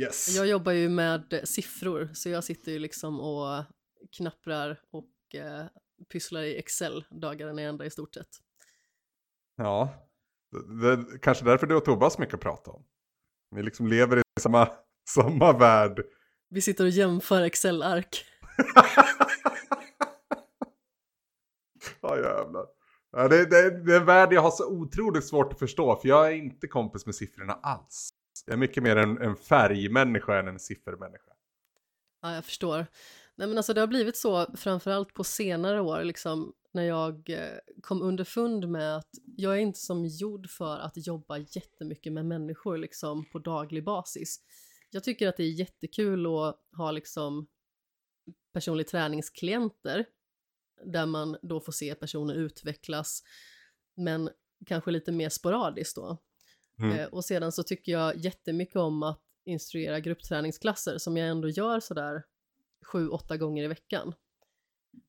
Yes. 0.00 0.36
Jag 0.36 0.46
jobbar 0.46 0.72
ju 0.72 0.88
med 0.88 1.40
siffror, 1.44 2.10
så 2.14 2.28
jag 2.28 2.44
sitter 2.44 2.72
ju 2.72 2.78
liksom 2.78 3.20
och 3.20 3.64
knapprar 4.16 4.80
och 4.90 5.34
eh, 5.34 5.64
pysslar 6.12 6.42
i 6.42 6.58
Excel 6.58 7.04
dagarna 7.10 7.62
i 7.62 7.64
ända 7.64 7.84
i 7.84 7.90
stort 7.90 8.14
sett. 8.14 8.28
Ja, 9.56 10.08
det, 10.50 10.96
det, 10.96 11.18
kanske 11.18 11.44
därför 11.44 11.66
du 11.66 11.74
och 11.74 11.84
Tobbe 11.84 12.10
så 12.10 12.20
mycket 12.20 12.34
att 12.34 12.40
prata 12.40 12.70
om. 12.70 12.84
Vi 13.56 13.62
liksom 13.62 13.86
lever 13.86 14.18
i 14.18 14.22
samma, 14.40 14.68
samma 15.08 15.58
värld. 15.58 16.02
Vi 16.48 16.60
sitter 16.60 16.84
och 16.84 16.90
jämför 16.90 17.42
Excel-ark. 17.42 18.24
Ja 22.16 22.38
jävlar. 22.38 22.66
Ja, 23.12 23.28
det, 23.28 23.50
det, 23.50 23.84
det 23.84 23.94
är 23.94 24.00
en 24.00 24.06
värld 24.06 24.32
jag 24.32 24.42
har 24.42 24.50
så 24.50 24.68
otroligt 24.68 25.24
svårt 25.24 25.52
att 25.52 25.58
förstå 25.58 25.96
för 25.96 26.08
jag 26.08 26.26
är 26.26 26.32
inte 26.32 26.66
kompis 26.68 27.06
med 27.06 27.14
siffrorna 27.14 27.52
alls. 27.52 28.10
Jag 28.46 28.52
är 28.52 28.58
mycket 28.58 28.82
mer 28.82 28.96
en, 28.96 29.18
en 29.18 29.36
färgmänniska 29.36 30.38
än 30.38 30.48
en 30.48 30.58
siffermänniska. 30.58 31.30
Ja, 32.22 32.34
jag 32.34 32.44
förstår. 32.44 32.86
Nej 33.34 33.48
men 33.48 33.56
alltså 33.56 33.74
det 33.74 33.80
har 33.80 33.88
blivit 33.88 34.16
så 34.16 34.46
framförallt 34.56 35.14
på 35.14 35.24
senare 35.24 35.80
år 35.80 36.04
liksom 36.04 36.52
när 36.72 36.82
jag 36.82 37.30
eh, 37.30 37.58
kom 37.82 38.02
underfund 38.02 38.68
med 38.68 38.96
att 38.96 39.10
jag 39.36 39.52
är 39.52 39.58
inte 39.58 39.78
som 39.78 40.06
gjord 40.06 40.50
för 40.50 40.78
att 40.78 41.06
jobba 41.06 41.38
jättemycket 41.38 42.12
med 42.12 42.26
människor 42.26 42.78
liksom 42.78 43.24
på 43.24 43.38
daglig 43.38 43.84
basis. 43.84 44.40
Jag 44.90 45.04
tycker 45.04 45.28
att 45.28 45.36
det 45.36 45.42
är 45.42 45.58
jättekul 45.58 46.26
att 46.26 46.60
ha 46.76 46.90
liksom 46.90 47.46
personlig 48.52 48.88
träningsklienter 48.88 50.04
där 50.84 51.06
man 51.06 51.36
då 51.42 51.60
får 51.60 51.72
se 51.72 51.94
personer 51.94 52.34
utvecklas, 52.34 53.22
men 53.96 54.30
kanske 54.66 54.90
lite 54.90 55.12
mer 55.12 55.28
sporadiskt 55.28 55.96
då. 55.96 56.18
Mm. 56.78 56.98
Eh, 56.98 57.06
och 57.06 57.24
sedan 57.24 57.52
så 57.52 57.62
tycker 57.62 57.92
jag 57.92 58.16
jättemycket 58.16 58.76
om 58.76 59.02
att 59.02 59.22
instruera 59.44 60.00
gruppträningsklasser 60.00 60.98
som 60.98 61.16
jag 61.16 61.28
ändå 61.28 61.48
gör 61.48 61.80
sådär 61.80 62.22
sju, 62.92 63.08
åtta 63.08 63.36
gånger 63.36 63.64
i 63.64 63.66
veckan. 63.66 64.14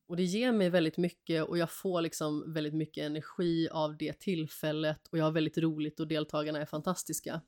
Och 0.08 0.16
det 0.16 0.22
ger 0.22 0.52
mig 0.52 0.70
väldigt 0.70 0.96
mycket 0.96 1.44
och 1.44 1.58
jag 1.58 1.70
får 1.70 2.00
liksom 2.00 2.52
väldigt 2.52 2.74
mycket 2.74 3.04
energi 3.04 3.68
av 3.68 3.96
det 3.96 4.20
tillfället 4.20 5.06
och 5.10 5.18
jag 5.18 5.24
har 5.24 5.32
väldigt 5.32 5.58
roligt 5.58 6.00
och 6.00 6.08
deltagarna 6.08 6.60
är 6.60 6.66
fantastiska. 6.66 7.40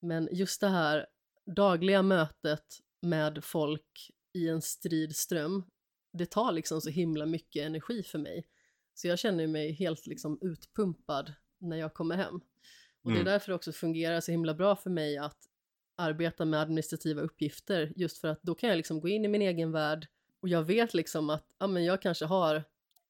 Men 0.00 0.28
just 0.32 0.60
det 0.60 0.68
här 0.68 1.06
dagliga 1.46 2.02
mötet 2.02 2.64
med 3.02 3.44
folk 3.44 4.10
i 4.32 4.48
en 4.48 4.62
strid 4.62 5.16
ström 5.16 5.64
det 6.12 6.26
tar 6.30 6.52
liksom 6.52 6.80
så 6.80 6.90
himla 6.90 7.26
mycket 7.26 7.66
energi 7.66 8.02
för 8.02 8.18
mig. 8.18 8.46
Så 8.94 9.08
jag 9.08 9.18
känner 9.18 9.46
mig 9.46 9.72
helt 9.72 10.06
liksom 10.06 10.38
utpumpad 10.40 11.32
när 11.58 11.76
jag 11.76 11.94
kommer 11.94 12.16
hem. 12.16 12.34
Och 13.02 13.10
det 13.10 13.16
är 13.16 13.20
Mm. 13.20 13.24
därför 13.24 13.48
det 13.48 13.54
också 13.54 13.72
fungerar 13.72 14.20
så 14.20 14.30
himla 14.30 14.54
bra 14.54 14.76
för 14.76 14.90
mig 14.90 15.18
att 15.18 15.38
arbeta 15.96 16.44
med 16.44 16.60
administrativa 16.60 17.22
uppgifter, 17.22 17.92
just 17.96 18.18
för 18.18 18.28
att 18.28 18.42
då 18.42 18.54
kan 18.54 18.68
jag 18.68 18.76
liksom 18.76 19.00
gå 19.00 19.08
in 19.08 19.24
i 19.24 19.28
min 19.28 19.42
egen 19.42 19.72
värld 19.72 20.06
och 20.40 20.48
jag 20.48 20.62
vet 20.62 20.94
liksom 20.94 21.30
att 21.30 21.44
ja, 21.58 21.66
men 21.66 21.84
jag 21.84 22.02
kanske 22.02 22.24
har 22.24 22.64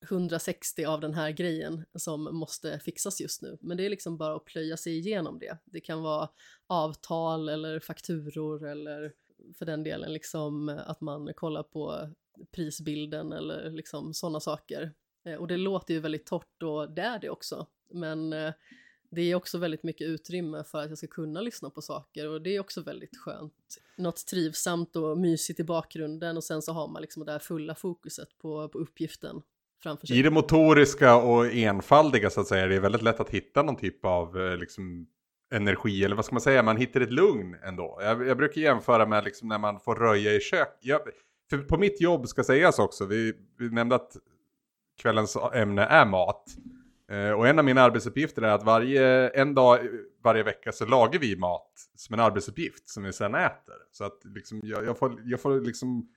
160 0.08 0.84
av 0.84 1.00
den 1.00 1.14
här 1.14 1.30
grejen 1.30 1.84
som 1.94 2.36
måste 2.36 2.78
fixas 2.78 3.20
just 3.20 3.42
nu. 3.42 3.58
Men 3.60 3.76
det 3.76 3.86
är 3.86 3.90
liksom 3.90 4.16
bara 4.16 4.36
att 4.36 4.44
plöja 4.44 4.76
sig 4.76 4.98
igenom 4.98 5.38
det. 5.38 5.58
Det 5.64 5.80
kan 5.80 6.02
vara 6.02 6.28
avtal 6.66 7.48
eller 7.48 7.80
fakturor 7.80 8.66
eller 8.66 9.12
för 9.54 9.66
den 9.66 9.82
delen 9.82 10.12
liksom 10.12 10.68
att 10.86 11.00
man 11.00 11.34
kollar 11.34 11.62
på 11.62 12.10
prisbilden 12.52 13.32
eller 13.32 13.70
liksom 13.70 14.14
sådana 14.14 14.40
saker. 14.40 14.92
Eh, 15.26 15.34
och 15.34 15.48
det 15.48 15.56
låter 15.56 15.94
ju 15.94 16.00
väldigt 16.00 16.26
torrt 16.26 16.62
och 16.62 16.90
det 16.90 17.02
är 17.02 17.18
det 17.18 17.30
också. 17.30 17.66
Men 17.92 18.32
eh, 18.32 18.52
det 19.10 19.22
är 19.22 19.34
också 19.34 19.58
väldigt 19.58 19.82
mycket 19.82 20.06
utrymme 20.06 20.64
för 20.64 20.82
att 20.82 20.88
jag 20.88 20.98
ska 20.98 21.06
kunna 21.06 21.40
lyssna 21.40 21.70
på 21.70 21.82
saker 21.82 22.28
och 22.28 22.42
det 22.42 22.56
är 22.56 22.60
också 22.60 22.82
väldigt 22.82 23.16
skönt. 23.16 23.78
Något 23.96 24.26
trivsamt 24.26 24.96
och 24.96 25.18
mysigt 25.18 25.60
i 25.60 25.64
bakgrunden 25.64 26.36
och 26.36 26.44
sen 26.44 26.62
så 26.62 26.72
har 26.72 26.88
man 26.88 27.02
liksom 27.02 27.24
det 27.24 27.32
här 27.32 27.38
fulla 27.38 27.74
fokuset 27.74 28.28
på, 28.38 28.68
på 28.68 28.78
uppgiften. 28.78 29.42
I 30.08 30.22
det 30.22 30.30
motoriska 30.30 31.16
och 31.16 31.46
enfaldiga 31.46 32.30
så 32.30 32.40
att 32.40 32.46
säga 32.46 32.66
det 32.66 32.74
är 32.74 32.80
väldigt 32.80 33.02
lätt 33.02 33.20
att 33.20 33.30
hitta 33.30 33.62
någon 33.62 33.76
typ 33.76 34.04
av 34.04 34.40
eh, 34.40 34.56
liksom, 34.56 35.06
energi, 35.54 36.04
eller 36.04 36.16
vad 36.16 36.24
ska 36.24 36.34
man 36.34 36.40
säga, 36.40 36.62
man 36.62 36.76
hittar 36.76 37.00
ett 37.00 37.12
lugn 37.12 37.56
ändå. 37.62 37.98
Jag, 38.02 38.26
jag 38.26 38.36
brukar 38.36 38.60
jämföra 38.60 39.06
med 39.06 39.24
liksom, 39.24 39.48
när 39.48 39.58
man 39.58 39.80
får 39.80 39.94
röja 39.94 40.34
i 40.34 40.40
kök. 40.40 40.78
Jag, 40.80 41.00
för 41.50 41.58
på 41.58 41.78
mitt 41.78 42.00
jobb 42.00 42.28
ska 42.28 42.44
sägas 42.44 42.78
också, 42.78 43.06
vi, 43.06 43.34
vi 43.58 43.70
nämnde 43.70 43.94
att 43.94 44.16
kvällens 44.98 45.36
ämne 45.54 45.82
är 45.82 46.06
mat. 46.06 46.56
Eh, 47.10 47.30
och 47.30 47.48
en 47.48 47.58
av 47.58 47.64
mina 47.64 47.82
arbetsuppgifter 47.82 48.42
är 48.42 48.48
att 48.48 48.62
varje, 48.62 49.28
en 49.28 49.54
dag 49.54 49.80
eh, 49.80 49.90
varje 50.22 50.42
vecka 50.42 50.72
så 50.72 50.86
lagar 50.86 51.20
vi 51.20 51.36
mat 51.36 51.72
som 51.96 52.14
en 52.14 52.20
arbetsuppgift 52.20 52.88
som 52.88 53.02
vi 53.02 53.12
sen 53.12 53.34
äter. 53.34 53.74
Så 53.92 54.04
att 54.04 54.24
liksom, 54.24 54.60
jag, 54.62 54.84
jag 54.84 54.98
får, 54.98 55.22
jag 55.24 55.40
får 55.40 55.60
liksom 55.60 56.08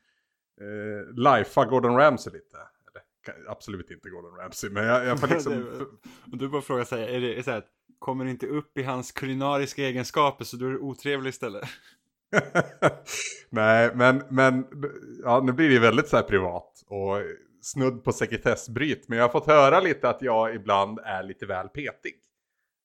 eh, 0.61 1.13
lifea 1.13 1.65
Gordon 1.65 1.95
Ramsay 1.95 2.33
lite. 2.33 2.57
Eller, 2.57 3.49
absolut 3.49 3.91
inte 3.91 4.09
Gordon 4.09 4.35
Ramsay, 4.35 4.69
men 4.69 4.85
jag, 4.85 5.05
jag 5.05 5.19
får 5.19 5.27
liksom... 5.33 5.65
Och 6.31 6.37
du 6.37 6.49
bara 6.49 6.61
frågar 6.61 6.83
sig, 6.83 7.15
är 7.15 7.21
det 7.21 7.43
så 7.43 7.51
här, 7.51 7.63
kommer 7.99 8.25
det 8.25 8.31
inte 8.31 8.47
upp 8.47 8.77
i 8.77 8.83
hans 8.83 9.11
kulinariska 9.11 9.83
egenskaper 9.83 10.45
så 10.45 10.57
då 10.57 10.65
är 10.65 10.71
det 10.71 10.77
otrevligt 10.77 11.33
istället? 11.33 11.69
Nej, 13.49 13.91
men, 13.95 14.23
men 14.29 14.65
ja, 15.23 15.41
nu 15.45 15.51
blir 15.51 15.69
det 15.69 15.79
väldigt 15.79 16.07
så 16.07 16.15
här 16.15 16.23
privat 16.23 16.83
och 16.87 17.17
snudd 17.61 18.03
på 18.03 18.11
sekretessbryt. 18.11 19.07
Men 19.07 19.17
jag 19.17 19.25
har 19.25 19.31
fått 19.31 19.47
höra 19.47 19.79
lite 19.79 20.09
att 20.09 20.21
jag 20.21 20.55
ibland 20.55 20.99
är 20.99 21.23
lite 21.23 21.45
väl 21.45 21.69
petig. 21.69 22.15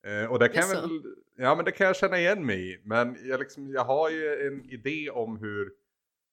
Eh, 0.07 0.31
och 0.31 0.39
det 0.39 0.49
kan, 0.49 0.69
jag 0.69 0.81
väl, 0.81 1.01
ja, 1.37 1.55
men 1.55 1.65
det 1.65 1.71
kan 1.71 1.87
jag 1.87 1.95
känna 1.95 2.19
igen 2.19 2.45
mig 2.45 2.73
i. 2.73 2.81
Men 2.83 3.17
jag, 3.23 3.39
liksom, 3.39 3.69
jag 3.69 3.85
har 3.85 4.09
ju 4.09 4.47
en 4.47 4.71
idé 4.71 5.09
om 5.09 5.37
hur, 5.37 5.71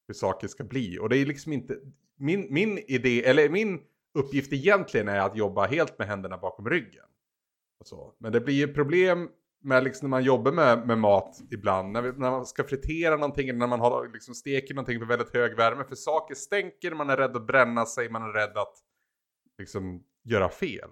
hur 0.07 0.15
saker 0.15 0.49
ska 0.49 0.65
bli. 0.65 0.99
Och 0.99 1.09
det 1.09 1.17
är 1.17 1.27
liksom 1.27 1.53
inte... 1.53 1.79
Min, 2.17 2.47
min 2.51 2.79
idé, 2.79 3.25
eller 3.25 3.49
min 3.49 3.81
uppgift 4.15 4.53
egentligen 4.53 5.09
är 5.09 5.21
att 5.21 5.37
jobba 5.37 5.67
helt 5.67 5.99
med 5.99 6.09
händerna 6.09 6.39
bakom 6.39 6.69
ryggen. 6.69 7.05
Men 8.19 8.33
det 8.33 8.41
blir 8.41 8.55
ju 8.55 8.75
problem 8.75 9.29
med 9.65 9.85
liksom 9.85 10.07
när 10.07 10.11
man 10.11 10.25
jobbar 10.25 10.53
med, 10.53 10.87
med 10.87 10.99
mat 10.99 11.41
ibland. 11.51 11.93
När, 11.93 12.03
vi, 12.03 12.13
när 12.13 12.31
man 12.31 12.47
ska 12.47 12.65
fritera 12.65 13.17
någonting 13.17 13.49
eller 13.49 13.59
när 13.59 13.67
man 13.67 13.81
har, 13.81 14.09
liksom 14.13 14.35
steker 14.35 14.75
någonting 14.75 15.01
på 15.01 15.07
väldigt 15.07 15.35
hög 15.35 15.57
värme. 15.57 15.85
För 15.85 15.95
saker 15.95 16.35
stänker, 16.35 16.95
man 16.95 17.11
är 17.11 17.17
rädd 17.17 17.37
att 17.37 17.47
bränna 17.47 17.87
sig, 17.87 18.09
man 18.09 18.23
är 18.23 18.33
rädd 18.33 18.57
att 18.57 18.75
liksom 19.59 20.05
göra 20.25 20.49
fel. 20.49 20.91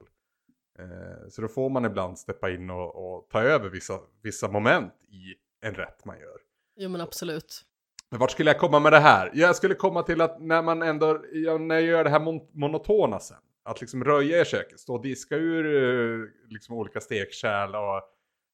Eh, 0.79 1.29
så 1.29 1.43
då 1.43 1.49
får 1.49 1.71
man 1.71 1.85
ibland 1.85 2.19
steppa 2.19 2.51
in 2.51 2.71
och, 2.71 3.15
och 3.15 3.29
ta 3.31 3.43
över 3.43 3.69
vissa, 3.69 3.99
vissa 4.23 4.49
moment 4.49 4.93
i 5.09 5.35
en 5.67 5.75
rätt 5.75 6.05
man 6.05 6.19
gör. 6.19 6.39
Jo 6.77 6.89
men 6.89 7.01
absolut. 7.01 7.65
Men 8.11 8.21
vart 8.21 8.31
skulle 8.31 8.51
jag 8.51 8.61
komma 8.61 8.81
med 8.81 8.93
det 8.93 8.99
här? 8.99 9.31
Jag 9.35 9.57
skulle 9.57 9.75
komma 9.75 10.03
till 10.03 10.21
att 10.21 10.43
när 10.43 10.63
man 10.63 10.83
ändå, 10.83 11.13
när 11.61 11.75
jag 11.75 11.83
gör 11.83 12.05
det 12.05 12.11
här 12.11 12.21
mon- 12.21 12.51
monotona 12.53 13.19
sen. 13.19 13.37
Att 13.65 13.81
liksom 13.81 14.05
röja 14.05 14.41
i 14.41 14.45
köket, 14.45 14.81
stå 14.81 14.95
och 14.95 15.03
diska 15.03 15.37
ur 15.37 15.67
eh, 15.67 16.29
liksom 16.49 16.77
olika 16.77 17.01
stekkärl 17.01 17.75
och 17.75 18.03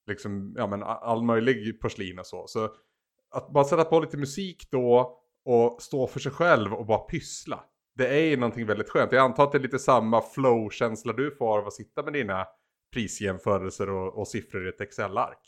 liksom, 0.08 0.54
ja 0.56 0.66
men 0.66 0.82
all 0.82 1.22
möjlig 1.22 1.80
porslin 1.80 2.18
och 2.18 2.26
så. 2.26 2.46
Så 2.46 2.70
att 3.30 3.52
bara 3.52 3.64
sätta 3.64 3.84
på 3.84 4.00
lite 4.00 4.16
musik 4.16 4.68
då 4.70 5.18
och 5.44 5.82
stå 5.82 6.06
för 6.06 6.20
sig 6.20 6.32
själv 6.32 6.74
och 6.74 6.86
bara 6.86 6.98
pyssla. 6.98 7.64
Det 7.94 8.08
är 8.08 8.24
ju 8.24 8.36
någonting 8.36 8.66
väldigt 8.66 8.88
skönt. 8.88 9.12
Jag 9.12 9.24
antar 9.24 9.44
att 9.44 9.52
det 9.52 9.58
är 9.58 9.62
lite 9.62 9.78
samma 9.78 10.22
flow-känsla 10.22 11.12
du 11.12 11.36
får 11.36 11.58
av 11.58 11.66
att 11.66 11.72
sitta 11.72 12.02
med 12.02 12.12
dina 12.12 12.46
prisjämförelser 12.92 13.90
och, 13.90 14.18
och 14.18 14.28
siffror 14.28 14.66
i 14.66 14.68
ett 14.68 14.80
Excel-ark. 14.80 15.38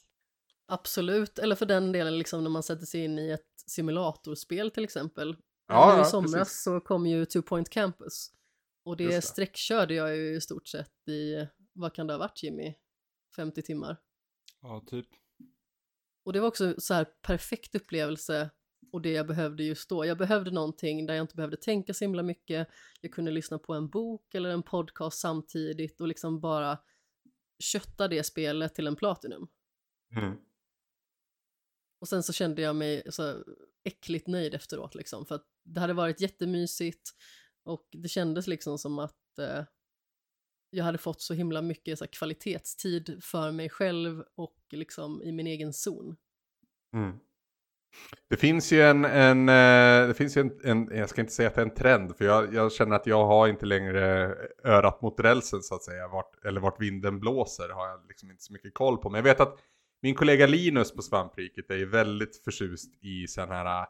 Absolut, 0.69 1.39
eller 1.39 1.57
för 1.57 1.67
den 1.67 1.93
delen 1.93 2.19
liksom 2.19 2.43
när 2.43 2.51
man 2.51 2.63
sätter 2.63 2.87
sig 2.87 3.05
in 3.05 3.19
i 3.19 3.31
ett 3.31 3.47
simulatorspel 3.67 4.71
till 4.71 4.85
exempel. 4.85 5.37
Ja, 5.69 6.03
i 6.03 6.05
somras 6.05 6.33
precis. 6.33 6.63
så 6.63 6.81
kom 6.81 7.07
ju 7.07 7.25
Two 7.25 7.43
Point 7.43 7.71
Campus. 7.71 8.31
Och 8.85 8.97
det, 8.97 9.05
Just 9.05 9.15
det. 9.15 9.23
sträckkörde 9.23 9.95
jag 9.95 10.17
ju 10.17 10.37
i 10.37 10.41
stort 10.41 10.69
sett 10.69 11.09
i, 11.09 11.49
vad 11.73 11.95
kan 11.95 12.07
det 12.07 12.13
ha 12.13 12.19
varit 12.19 12.43
Jimmy? 12.43 12.75
50 13.37 13.63
timmar. 13.63 13.97
Ja, 14.63 14.85
typ. 14.87 15.07
Och 16.25 16.33
det 16.33 16.41
var 16.41 16.49
också 16.49 16.75
så 16.79 16.95
här 16.95 17.05
perfekt 17.05 17.75
upplevelse 17.75 18.51
och 18.93 19.03
det 19.03 19.13
jag 19.13 19.27
behövde 19.27 19.63
just 19.63 19.89
då. 19.89 20.07
Jag 20.07 20.19
behövde 20.19 20.51
någonting 20.51 21.07
där 21.07 21.15
jag 21.15 21.25
inte 21.25 21.37
behövde 21.37 21.57
tänka 21.57 21.95
så 21.95 22.05
himla 22.05 22.23
mycket. 22.23 22.69
Jag 23.01 23.13
kunde 23.13 23.31
lyssna 23.31 23.59
på 23.59 23.75
en 23.75 23.89
bok 23.89 24.35
eller 24.35 24.51
en 24.51 24.63
podcast 24.63 25.21
samtidigt 25.21 26.01
och 26.01 26.09
liksom 26.09 26.41
bara 26.41 26.79
kötta 27.59 28.09
det 28.09 28.25
spelet 28.25 28.75
till 28.75 28.87
en 28.87 28.97
Platinum. 28.97 29.49
Mm. 30.17 30.37
Och 32.01 32.09
sen 32.09 32.23
så 32.23 32.33
kände 32.33 32.63
jag 32.63 32.77
mig 32.77 33.03
så 33.11 33.45
äckligt 33.85 34.27
nöjd 34.27 34.55
efteråt 34.55 34.95
liksom 34.95 35.27
för 35.27 35.35
att 35.35 35.47
det 35.65 35.81
hade 35.81 35.93
varit 35.93 36.21
jättemysigt 36.21 37.11
och 37.63 37.89
det 37.93 38.09
kändes 38.09 38.47
liksom 38.47 38.79
som 38.79 38.99
att 38.99 39.39
eh, 39.39 39.65
jag 40.71 40.85
hade 40.85 40.99
fått 40.99 41.21
så 41.21 41.35
himla 41.35 41.63
mycket 41.63 41.99
så 41.99 42.05
här, 42.05 42.13
kvalitetstid 42.13 43.19
för 43.23 43.53
mig 43.53 43.69
själv 43.69 44.23
och 44.35 44.57
liksom 44.71 45.23
i 45.23 45.33
min 45.33 45.47
egen 45.47 45.73
zon. 45.73 46.17
Mm. 46.95 47.19
Det 48.29 48.37
finns 48.37 48.73
ju 48.73 48.83
en, 48.83 49.05
en, 49.05 49.49
eh, 49.49 50.09
det 50.09 50.15
finns 50.15 50.37
ju 50.37 50.41
en, 50.41 50.61
en, 50.65 50.99
jag 50.99 51.09
ska 51.09 51.21
inte 51.21 51.33
säga 51.33 51.49
att 51.49 51.55
det 51.55 51.61
är 51.61 51.67
en 51.67 51.75
trend, 51.75 52.17
för 52.17 52.25
jag, 52.25 52.55
jag 52.55 52.73
känner 52.73 52.97
att 52.97 53.07
jag 53.07 53.27
har 53.27 53.49
inte 53.49 53.67
längre 53.67 54.35
örat 54.65 55.03
mot 55.03 55.21
rälsen 55.21 55.63
så 55.63 55.75
att 55.75 55.83
säga, 55.83 56.09
vart, 56.09 56.45
eller 56.45 56.61
vart 56.61 56.81
vinden 56.81 57.21
blåser 57.21 57.69
har 57.69 57.89
jag 57.89 58.01
liksom 58.09 58.31
inte 58.31 58.43
så 58.43 58.53
mycket 58.53 58.75
koll 58.75 58.99
på. 58.99 59.11
Men 59.11 59.19
jag 59.19 59.23
vet 59.23 59.41
att 59.41 59.59
min 60.03 60.15
kollega 60.15 60.47
Linus 60.47 60.93
på 60.95 61.03
Svampriket 61.03 61.71
är 61.71 61.77
ju 61.77 61.87
väldigt 61.87 62.45
förtjust 62.45 63.05
i 63.05 63.27
sådana 63.27 63.55
här, 63.55 63.87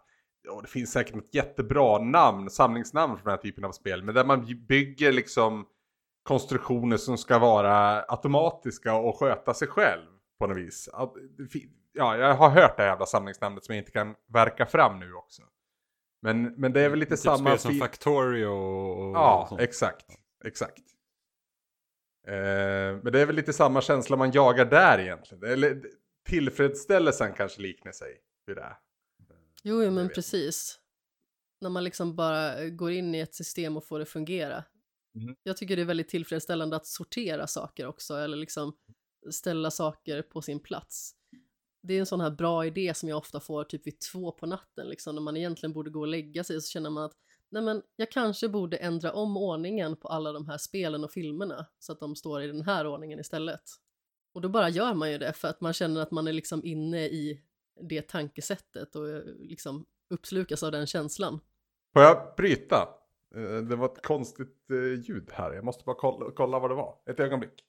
och 0.51 0.63
det 0.63 0.69
finns 0.69 0.93
säkert 0.93 1.17
ett 1.17 1.35
jättebra 1.35 1.99
namn, 1.99 2.51
samlingsnamn 2.51 3.17
för 3.17 3.25
den 3.25 3.31
här 3.31 3.43
typen 3.43 3.65
av 3.65 3.73
spel, 3.73 4.03
men 4.03 4.15
där 4.15 4.25
man 4.25 4.67
bygger 4.69 5.13
liksom 5.13 5.67
konstruktioner 6.23 6.97
som 6.97 7.19
ska 7.19 7.39
vara 7.39 8.05
automatiska 8.09 8.95
och 8.95 9.19
sköta 9.19 9.55
sig 9.55 9.69
själv 9.69 10.07
på 10.39 10.47
något 10.47 10.57
vis. 10.57 10.89
Ja, 11.93 12.17
jag 12.17 12.35
har 12.35 12.51
hört 12.51 12.77
det 12.77 12.83
här 12.83 12.91
jävla 12.91 13.07
samlingsnamnet 13.07 13.65
som 13.65 13.75
jag 13.75 13.83
inte 13.83 13.93
kan 13.93 14.15
verka 14.33 14.67
fram 14.67 15.01
nu 15.01 15.15
också. 15.15 15.43
Men, 16.23 16.43
men 16.43 16.73
det 16.73 16.81
är 16.81 16.89
väl 16.89 16.99
lite 16.99 17.17
typ 17.17 17.25
samma... 17.25 17.51
spel 17.51 17.59
som 17.59 17.75
Factorio 17.75 18.47
och, 18.47 19.09
och 19.09 19.17
Ja, 19.17 19.47
sånt. 19.49 19.61
exakt. 19.61 20.07
Exakt. 20.45 20.83
Eh, 22.27 22.33
men 23.03 23.13
det 23.13 23.21
är 23.21 23.27
väl 23.27 23.37
lite 23.37 23.53
samma 23.53 23.81
känsla 23.81 24.17
man 24.17 24.31
jagar 24.31 24.65
där 24.65 24.99
egentligen. 24.99 25.45
Eller 25.45 25.83
tillfredsställelsen 26.29 27.33
kanske 27.33 27.63
liknar 27.63 27.93
sig 27.93 28.19
vid 28.47 28.57
det. 28.57 28.77
Jo, 29.63 29.83
jo 29.83 29.91
men 29.91 30.09
precis. 30.09 30.81
När 31.61 31.71
man 31.71 31.85
liksom 31.85 32.17
bara 32.17 32.69
går 32.69 32.91
in 32.91 33.15
i 33.15 33.19
ett 33.19 33.35
system 33.35 33.77
och 33.77 33.85
får 33.85 33.99
det 33.99 34.07
fungera. 34.07 34.65
Mhm. 35.15 35.37
Jag 35.43 35.57
tycker 35.57 35.77
det 35.77 35.83
är 35.83 35.87
väldigt 35.87 36.09
tillfredsställande 36.09 36.77
att 36.77 36.87
sortera 36.87 37.47
saker 37.47 37.87
också, 37.87 38.15
eller 38.15 38.37
liksom 38.37 38.77
ställa 39.31 39.71
saker 39.71 40.23
på 40.23 40.43
sin 40.43 40.61
plats. 40.61 41.15
Det 41.83 41.95
är 41.95 42.01
en 42.01 42.07
sån 42.07 42.21
här 42.21 42.31
bra 42.31 42.67
idé 42.67 42.95
som 42.95 43.09
jag 43.09 43.19
ofta 43.19 43.41
får 43.41 43.65
typ 43.65 43.87
vid 43.87 44.01
två 44.01 44.33
på 44.33 44.47
natten, 44.47 44.89
liksom, 44.89 45.15
när 45.15 45.23
man 45.23 45.37
egentligen 45.37 45.73
borde 45.73 45.91
gå 45.91 46.01
och 46.01 46.07
lägga 46.07 46.45
sig, 46.45 46.61
så 46.61 46.69
känner 46.69 46.91
man 46.91 47.05
att 47.05 47.13
nej 47.49 47.63
men, 47.63 47.83
jag 47.97 48.11
kanske 48.11 48.49
borde 48.49 48.77
ändra 48.77 49.13
om 49.13 49.37
ordningen 49.37 49.97
på 49.97 50.09
alla 50.09 50.33
de 50.33 50.49
här 50.49 50.59
spelen 50.59 51.05
och 51.05 51.13
filmerna, 51.13 51.67
så 51.79 51.93
att 51.93 52.01
de 52.01 52.17
står 52.17 52.43
i 52.43 52.47
den 52.47 52.63
här 52.63 52.87
ordningen 52.87 53.21
istället. 53.21 53.63
Och 54.33 54.41
då 54.41 54.49
bara 54.49 54.69
gör 54.69 54.95
man 54.95 55.13
ju 55.13 55.19
det, 55.19 55.33
för 55.33 55.49
att 55.49 55.61
man 55.61 55.73
känner 55.73 56.01
att 56.01 56.11
man 56.11 56.29
är 56.29 56.33
liksom 56.33 56.65
inne 56.65 57.07
i 57.07 57.43
det 57.81 58.09
tankesättet 58.09 58.97
och 58.97 59.09
eh, 59.09 59.23
liksom 59.39 59.87
uppslukas 60.11 60.63
av 60.63 60.73
den 60.73 60.87
känslan. 60.87 61.41
Får 61.93 62.03
jag 62.03 62.35
bryta? 62.37 62.89
Eh, 63.37 63.63
det 63.63 63.77
var 63.77 63.87
ett 63.87 64.03
konstigt 64.03 64.71
eh, 64.71 64.77
ljud 64.77 65.31
här. 65.33 65.53
Jag 65.53 65.65
måste 65.65 65.85
bara 65.85 65.97
kolla, 65.97 66.31
kolla 66.37 66.59
vad 66.59 66.71
det 66.71 66.75
var. 66.75 66.95
Ett 67.07 67.21
ögonblick. 67.21 67.65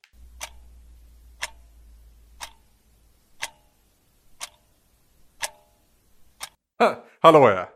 Hallå 7.23 7.49
ja. 7.49 7.69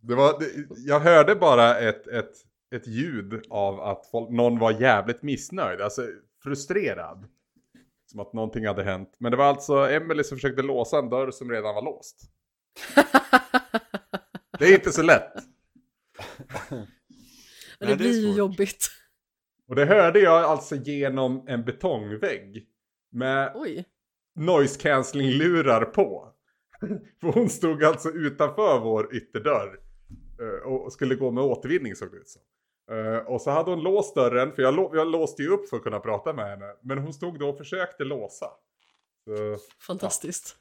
Det 0.00 0.14
var, 0.14 0.38
det, 0.38 0.66
jag 0.76 1.00
hörde 1.00 1.34
bara 1.34 1.78
ett, 1.78 2.06
ett, 2.06 2.32
ett 2.74 2.86
ljud 2.86 3.46
av 3.50 3.80
att 3.80 4.06
folk, 4.06 4.30
någon 4.30 4.58
var 4.58 4.80
jävligt 4.80 5.22
missnöjd, 5.22 5.80
alltså 5.80 6.02
frustrerad. 6.42 7.28
Som 8.06 8.20
att 8.20 8.32
någonting 8.32 8.66
hade 8.66 8.84
hänt. 8.84 9.16
Men 9.18 9.30
det 9.30 9.36
var 9.36 9.44
alltså 9.44 9.74
Emelie 9.74 10.24
som 10.24 10.36
försökte 10.36 10.62
låsa 10.62 10.98
en 10.98 11.08
dörr 11.08 11.30
som 11.30 11.50
redan 11.50 11.74
var 11.74 11.82
låst. 11.82 12.20
Det 14.58 14.64
är 14.64 14.74
inte 14.74 14.92
så 14.92 15.02
lätt. 15.02 15.32
Nej, 16.70 16.86
det 17.78 17.86
det 17.86 17.92
är 17.92 17.96
blir 17.96 18.26
ju 18.28 18.32
jobbigt. 18.36 18.88
Och 19.68 19.74
det 19.74 19.84
hörde 19.84 20.20
jag 20.20 20.44
alltså 20.44 20.76
genom 20.76 21.44
en 21.48 21.64
betongvägg. 21.64 22.68
Med 23.10 23.52
Oj. 23.54 23.84
noise 24.34 24.80
cancelling 24.80 25.30
lurar 25.30 25.84
på. 25.84 26.32
För 27.20 27.32
hon 27.32 27.48
stod 27.48 27.84
alltså 27.84 28.08
utanför 28.10 28.80
vår 28.80 29.14
ytterdörr. 29.16 29.80
eh, 30.40 30.72
Och 30.72 30.92
skulle 30.92 31.14
gå 31.14 31.30
med 31.30 31.44
återvinning 31.44 31.96
såg 31.96 32.10
det 32.10 32.16
ut 32.16 32.28
som. 32.28 32.42
Eh, 32.96 33.16
Och 33.16 33.40
så 33.42 33.50
hade 33.50 33.70
hon 33.70 33.80
låst 33.82 34.14
dörren, 34.14 34.52
för 34.52 34.62
jag, 34.62 34.74
lå- 34.74 34.96
jag 34.96 35.06
låste 35.10 35.42
ju 35.42 35.48
upp 35.48 35.68
för 35.68 35.76
att 35.76 35.82
kunna 35.82 36.00
prata 36.00 36.32
med 36.32 36.46
henne. 36.50 36.74
Men 36.82 36.98
hon 36.98 37.12
stod 37.12 37.38
då 37.38 37.48
och 37.48 37.58
försökte 37.58 38.04
låsa. 38.04 38.46
Så 39.24 39.56
Fantastiskt. 39.86 40.56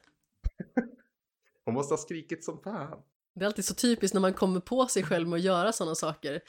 hon 1.65 1.73
måste 1.73 1.93
ha 1.93 1.97
skrikit 1.97 2.43
som 2.43 2.59
fan. 2.63 3.01
Det 3.39 3.45
är 3.45 3.47
alltid 3.47 3.65
så 3.65 3.73
typiskt 3.73 4.13
när 4.13 4.21
man 4.21 4.33
kommer 4.33 4.59
på 4.59 4.87
sig 4.87 5.03
själv 5.03 5.27
med 5.27 5.37
att 5.37 5.43
göra 5.43 5.71
sådana 5.71 5.95
saker. 5.95 6.41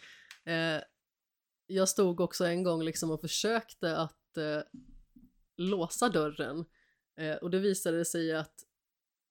Eh, 0.44 0.82
jag 1.66 1.88
stod 1.88 2.20
också 2.20 2.44
en 2.46 2.62
gång 2.62 2.82
liksom 2.82 3.10
och 3.10 3.20
försökte 3.20 3.96
att 3.96 4.36
eh, 4.36 4.60
låsa 5.56 6.08
dörren 6.08 6.64
eh, 7.20 7.36
och 7.36 7.50
det 7.50 7.58
visade 7.58 8.04
sig 8.04 8.34
att 8.34 8.54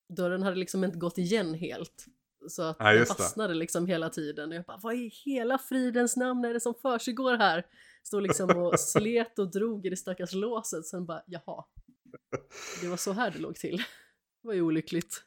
dörren 0.10 0.44
hade 0.44 0.56
liksom 0.56 0.84
inte 0.84 0.98
gått 0.98 1.18
igen 1.18 1.54
helt. 1.54 2.06
Så 2.50 2.62
att 2.62 2.76
Ja, 2.80 2.86
den 2.86 2.98
just 2.98 3.18
det. 3.18 3.24
fastnade 3.24 3.54
liksom 3.54 3.86
hela 3.88 4.10
tiden. 4.10 4.50
Och 4.50 4.56
jag 4.56 4.66
bara, 4.66 4.80
vad 4.84 4.96
i 4.96 5.12
hela 5.26 5.58
fridens 5.58 6.16
namn 6.18 6.46
är 6.46 6.54
det 6.54 6.60
som 6.60 6.74
försiggår 6.82 7.38
här? 7.38 7.66
Stod 8.04 8.24
liksom 8.24 8.50
och 8.58 8.80
slet 8.80 9.40
och 9.40 9.52
drog 9.52 9.86
i 9.86 9.90
det 9.90 9.98
stackars 9.98 10.34
låset. 10.34 10.86
Sen 10.86 11.06
bara, 11.06 11.24
jaha. 11.28 11.66
Det 12.82 12.88
var 12.88 12.98
så 12.98 13.12
här 13.12 13.32
det 13.32 13.40
låg 13.40 13.56
till. 13.56 13.78
Det 14.42 14.48
var 14.48 14.54
ju 14.54 14.62
olyckligt. 14.62 15.24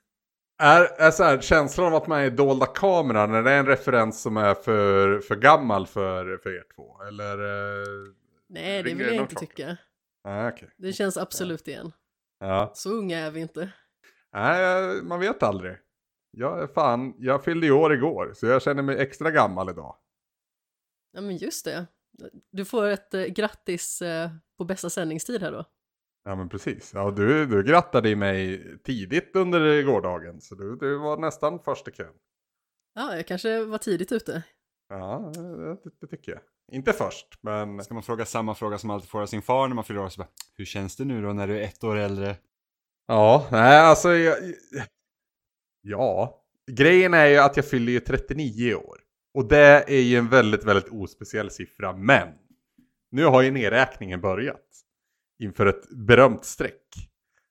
Är, 0.63 0.83
är 1.01 1.11
så 1.11 1.25
här, 1.25 1.41
känslan 1.41 1.87
av 1.87 1.95
att 1.95 2.07
man 2.07 2.21
är 2.21 2.31
dolda 2.31 2.67
kameran, 2.67 3.35
är 3.35 3.43
det 3.43 3.53
en 3.53 3.67
referens 3.67 4.23
som 4.23 4.37
är 4.37 4.55
för, 4.55 5.21
för 5.21 5.37
gammal 5.37 5.87
för, 5.87 6.37
för 6.37 6.51
er 6.57 6.65
två? 6.75 7.03
Eller? 7.03 7.39
eh, 7.39 8.13
Nej, 8.49 8.83
det 8.83 8.95
vill 8.95 9.07
jag 9.07 9.15
inte 9.15 9.35
klocka? 9.35 9.47
tycka. 9.47 9.77
Nej, 10.25 10.49
okej. 10.53 10.71
Det 10.77 10.93
känns 10.93 11.17
absolut 11.17 11.69
igen. 11.69 11.93
Ja. 12.39 12.71
Så 12.75 12.91
unga 12.91 13.19
är 13.19 13.31
vi 13.31 13.41
inte. 13.41 13.73
Nej, 14.33 15.03
man 15.03 15.21
vet 15.21 15.43
aldrig. 15.43 15.77
Jag, 16.31 16.75
fan, 16.75 17.15
jag 17.19 17.45
fyllde 17.45 17.67
ju 17.67 17.73
år 17.73 17.95
igår, 17.95 18.33
så 18.37 18.47
jag 18.47 18.63
känner 18.63 18.83
mig 18.83 18.99
extra 18.99 19.31
gammal 19.31 19.71
idag. 19.71 19.97
Ja 21.13 21.21
men 21.21 21.37
just 21.37 21.65
det. 21.65 21.87
Du 22.51 22.65
får 22.65 22.87
ett 22.87 23.15
eh, 23.15 23.25
grattis 23.25 24.03
eh, 24.03 24.31
på 24.59 24.65
bästa 24.65 24.91
sändningstid 24.91 25.43
här 25.43 25.53
då. 25.53 25.65
Ja 26.25 26.37
men 26.37 26.49
precis. 26.49 26.93
Ja, 26.95 27.11
du, 27.11 27.47
du 27.47 27.63
grattade 27.63 28.17
mig 28.17 28.65
tidigt 28.85 29.37
under 29.37 29.83
gårdagen, 29.83 30.41
så 30.41 30.55
du, 30.55 30.77
du 30.77 30.99
var 30.99 31.17
nästan 31.17 31.61
först 31.65 31.89
i 31.89 31.91
kön. 31.91 32.15
Ja, 32.95 33.17
jag 33.17 33.27
kanske 33.27 33.65
var 33.65 33.79
tidigt 33.79 34.13
ute. 34.13 34.43
Ja, 34.89 35.33
det, 35.35 35.77
det 36.01 36.07
tycker 36.07 36.33
jag. 36.33 36.41
Inte 36.73 36.93
först, 36.93 37.39
men... 37.41 37.85
Ska 37.85 37.95
man 37.95 38.03
fråga 38.03 38.25
samma 38.25 38.55
fråga 38.55 38.79
som 38.79 38.91
alltid 38.91 39.11
får 39.11 39.23
av 39.23 39.27
sin 39.27 39.43
far 39.43 39.69
när 39.69 39.75
man 39.75 39.85
fyller 39.85 40.01
år? 40.01 40.09
Så 40.09 40.19
bara, 40.19 40.29
Hur 40.57 40.65
känns 40.65 40.97
det 40.97 41.05
nu 41.05 41.23
då 41.23 41.33
när 41.33 41.47
du 41.47 41.59
är 41.59 41.63
ett 41.63 41.85
år 41.85 41.97
äldre? 41.97 42.37
Ja, 43.07 43.47
nej 43.51 43.79
alltså 43.79 44.13
jag... 44.13 44.37
Ja. 45.83 46.43
Grejen 46.71 47.15
är 47.15 47.27
ju 47.27 47.37
att 47.37 47.57
jag 47.57 47.67
fyller 47.67 47.93
ju 47.93 48.01
39 48.01 48.75
år. 48.75 49.01
Och 49.35 49.49
det 49.49 49.85
är 49.89 50.01
ju 50.01 50.17
en 50.17 50.29
väldigt, 50.29 50.65
väldigt 50.65 50.93
ospeciell 50.93 51.51
siffra, 51.51 51.97
men 51.97 52.29
nu 53.11 53.25
har 53.25 53.43
ju 53.43 53.51
nedräkningen 53.51 54.21
börjat. 54.21 54.67
Inför 55.41 55.67
ett 55.67 55.89
berömt 55.91 56.45
streck. 56.45 57.11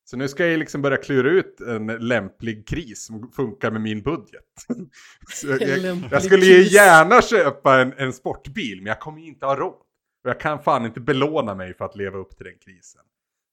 Så 0.10 0.18
nu 0.18 0.28
ska 0.28 0.48
jag 0.48 0.60
liksom 0.60 0.82
börja 0.82 0.98
klura 0.98 1.30
ut 1.30 1.62
en 1.62 1.88
lämplig 1.88 2.68
kris 2.68 3.06
som 3.06 3.32
funkar 3.32 3.72
med 3.72 3.82
min 3.82 4.02
budget. 4.02 4.46
Jag, 5.44 5.62
jag, 6.12 6.24
skulle 6.24 6.46
ju 6.46 6.64
gärna 6.64 7.22
köpa 7.22 7.82
en, 7.82 7.94
en 7.98 8.14
sportbil, 8.14 8.78
men 8.78 8.86
jag 8.86 9.00
kommer 9.00 9.22
inte 9.22 9.46
ha 9.46 9.56
råd. 9.56 9.74
Och 10.24 10.30
jag 10.30 10.40
kan 10.40 10.64
fan 10.64 10.86
inte 10.86 11.00
belåna 11.00 11.56
mig 11.56 11.74
för 11.74 11.86
att 11.86 11.96
leva 11.96 12.18
upp 12.18 12.38
till 12.38 12.46
den 12.46 12.58
krisen. 12.60 13.02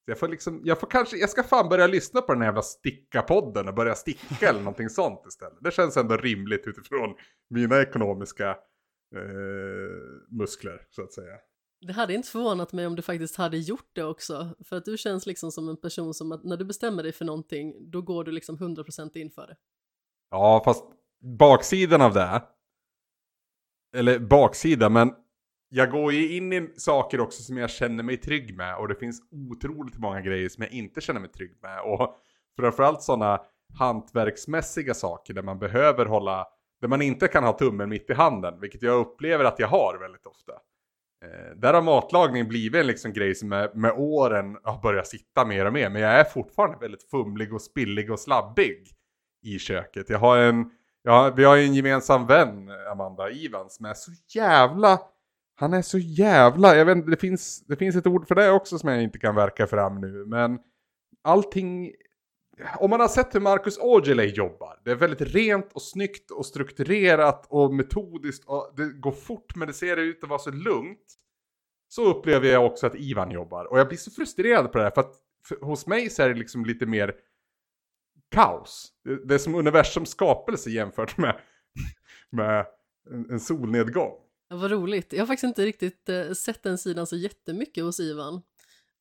Jag 0.05 0.19
får 0.19 0.29
liksom, 0.29 0.61
jag 0.65 0.81
får 0.81 0.87
kanske, 0.87 1.17
jag 1.17 1.31
ska 1.31 1.43
fan 1.43 1.69
börja 1.69 1.87
lyssna 1.87 2.23
på 2.23 2.33
den 2.33 2.43
här 2.43 2.49
jävla 2.49 2.63
sticka-podden 2.63 3.69
och 3.69 3.75
börja 3.75 3.95
sticka 3.95 4.49
eller 4.49 4.61
någonting 4.61 4.89
sånt 4.89 5.27
istället. 5.29 5.59
Det 5.61 5.71
känns 5.71 5.97
ändå 5.97 6.17
rimligt 6.17 6.67
utifrån 6.67 7.15
mina 7.51 7.83
ekonomiska 7.83 8.51
eh, 9.17 10.27
muskler, 10.31 10.81
så 10.91 11.03
att 11.03 11.13
säga. 11.13 11.35
Det 11.87 11.93
hade 11.93 12.15
inte 12.15 12.29
förvånat 12.29 12.73
mig 12.73 12.87
om 12.87 12.97
du 12.97 13.03
faktiskt 13.03 13.37
hade 13.37 13.59
gjort 13.59 13.91
det 13.93 14.05
också. 14.05 14.49
För 14.65 14.77
att 14.77 14.85
du 14.85 14.99
känns 14.99 15.27
liksom 15.27 15.53
som 15.53 15.69
en 15.69 15.77
person 15.77 16.15
som 16.15 16.33
att 16.33 16.45
när 16.45 16.57
du 16.57 16.65
bestämmer 16.65 17.03
dig 17.03 17.13
för 17.13 17.25
någonting, 17.25 17.91
då 17.91 18.03
går 18.03 18.25
du 18.25 18.33
liksom 18.33 18.59
100% 18.59 19.17
in 19.17 19.31
för 19.31 19.47
det. 19.47 19.57
Ja, 20.31 20.63
fast 20.65 20.85
baksidan 21.39 22.03
av 22.03 22.13
det, 22.15 22.43
eller 23.97 24.19
baksida, 24.19 24.89
men 24.89 25.13
jag 25.69 25.91
går 25.91 26.13
ju 26.13 26.37
in 26.37 26.53
i 26.53 26.73
saker 26.77 27.21
också 27.21 27.43
som 27.43 27.57
jag 27.57 27.71
känner 27.71 28.03
mig 28.03 28.17
trygg 28.17 28.57
med 28.57 28.77
och 28.77 28.89
det 28.89 28.95
finns 28.95 29.21
otroligt 29.31 29.99
många 29.99 30.21
grejer 30.21 30.49
som 30.49 30.63
jag 30.63 30.73
inte 30.73 31.01
känner 31.01 31.21
mig 31.21 31.31
trygg 31.31 31.59
med 31.63 31.81
och 31.81 32.17
framförallt 32.57 33.03
sådana 33.03 33.41
hantverksmässiga 33.79 34.95
saker 34.95 35.35
där 35.35 35.43
man 35.43 35.59
behöver 35.59 36.07
hålla, 36.07 36.47
där 36.81 36.89
man 36.89 37.03
inte 37.03 37.29
kan 37.29 37.45
ha 37.45 37.53
tummen 37.53 37.89
mitt 37.89 38.11
i 38.11 38.15
handen, 38.15 38.61
vilket 38.61 38.83
jag 38.83 39.01
upplever 39.01 39.45
att 39.45 39.59
jag 39.59 39.69
har 39.69 39.99
väldigt 40.01 40.27
ofta. 40.27 40.53
Eh, 41.27 41.57
där 41.57 41.75
har 41.75 41.83
matlagning 41.83 42.49
blivit 42.49 42.81
en 42.81 42.87
liksom 42.87 43.13
grej 43.13 43.35
som 43.35 43.49
med, 43.49 43.77
med 43.77 43.93
åren 43.97 44.57
har 44.63 44.83
börjat 44.83 45.07
sitta 45.07 45.45
mer 45.45 45.67
och 45.67 45.73
mer, 45.73 45.91
men 45.91 46.03
jag 46.03 46.13
är 46.13 46.25
fortfarande 46.25 46.79
väldigt 46.79 47.11
fumlig 47.11 47.55
och 47.55 47.63
spillig 47.63 48.13
och 48.13 48.21
slabbig 48.21 48.89
i 49.43 49.59
köket. 49.59 50.11
Jag 50.11 50.19
har 50.19 50.39
en, 50.39 50.71
ja, 51.03 51.33
vi 51.37 51.45
har 51.45 51.57
ju 51.57 51.65
en 51.65 51.75
gemensam 51.75 52.27
vän, 52.27 52.69
Amanda 52.93 53.31
Ivan, 53.31 53.71
som 53.71 53.87
är 53.87 53.95
så 53.95 54.11
jävla, 54.35 55.01
han 55.55 55.75
är 55.75 55.83
så 55.83 55.99
jävla, 55.99 56.77
jag 56.77 56.85
vet 56.85 56.97
inte, 56.97 57.11
det 57.11 57.17
finns, 57.17 57.67
det 57.67 57.77
finns 57.77 57.97
ett 57.97 58.07
ord 58.07 58.29
för 58.29 58.35
det 58.35 58.51
också 58.51 58.79
som 58.79 58.89
jag 58.89 59.03
inte 59.03 59.19
kan 59.19 59.35
verka 59.35 59.67
fram 59.67 60.01
nu, 60.01 60.25
men 60.27 60.59
allting, 61.23 61.93
om 62.79 62.91
man 62.91 63.01
har 63.01 63.09
sett 63.09 63.35
hur 63.35 63.41
Marcus 63.41 63.79
Aujalay 63.79 64.27
jobbar, 64.27 64.81
det 64.85 64.91
är 64.91 64.95
väldigt 64.95 65.21
rent 65.21 65.73
och 65.73 65.83
snyggt 65.83 66.31
och 66.31 66.47
strukturerat 66.47 67.47
och 67.49 67.75
metodiskt 67.75 68.45
och 68.47 68.73
det 68.77 68.93
går 68.93 69.13
fort 69.13 69.57
men 69.57 69.69
det 69.69 69.75
ser 69.75 69.97
ut 69.97 70.23
att 70.23 70.29
vara 70.29 70.39
så 70.39 70.51
lugnt. 70.51 71.15
Så 71.89 72.05
upplever 72.05 72.49
jag 72.49 72.67
också 72.67 72.87
att 72.87 72.95
Ivan 72.95 73.31
jobbar 73.31 73.65
och 73.65 73.79
jag 73.79 73.89
blir 73.89 73.99
så 73.99 74.11
frustrerad 74.11 74.73
på 74.73 74.79
det 74.79 74.85
här 74.85 74.91
för 74.91 75.01
att 75.01 75.15
för, 75.45 75.57
hos 75.61 75.87
mig 75.87 76.11
så 76.11 76.23
är 76.23 76.29
det 76.29 76.35
liksom 76.35 76.65
lite 76.65 76.87
mer 76.87 77.15
kaos. 78.31 78.93
Det, 79.05 79.27
det 79.27 79.35
är 79.35 79.39
som 79.39 79.55
universums 79.55 80.11
skapelse 80.11 80.71
jämfört 80.71 81.19
med, 81.19 81.41
med 82.31 82.67
en, 83.11 83.31
en 83.31 83.41
solnedgång. 83.41 84.13
Ja, 84.49 84.57
vad 84.57 84.71
roligt. 84.71 85.13
Jag 85.13 85.21
har 85.21 85.27
faktiskt 85.27 85.45
inte 85.45 85.65
riktigt 85.65 86.09
eh, 86.09 86.33
sett 86.33 86.63
den 86.63 86.79
sidan 86.79 87.07
så 87.07 87.17
jättemycket 87.17 87.85
hos 87.85 88.01
Ivan. 88.01 88.43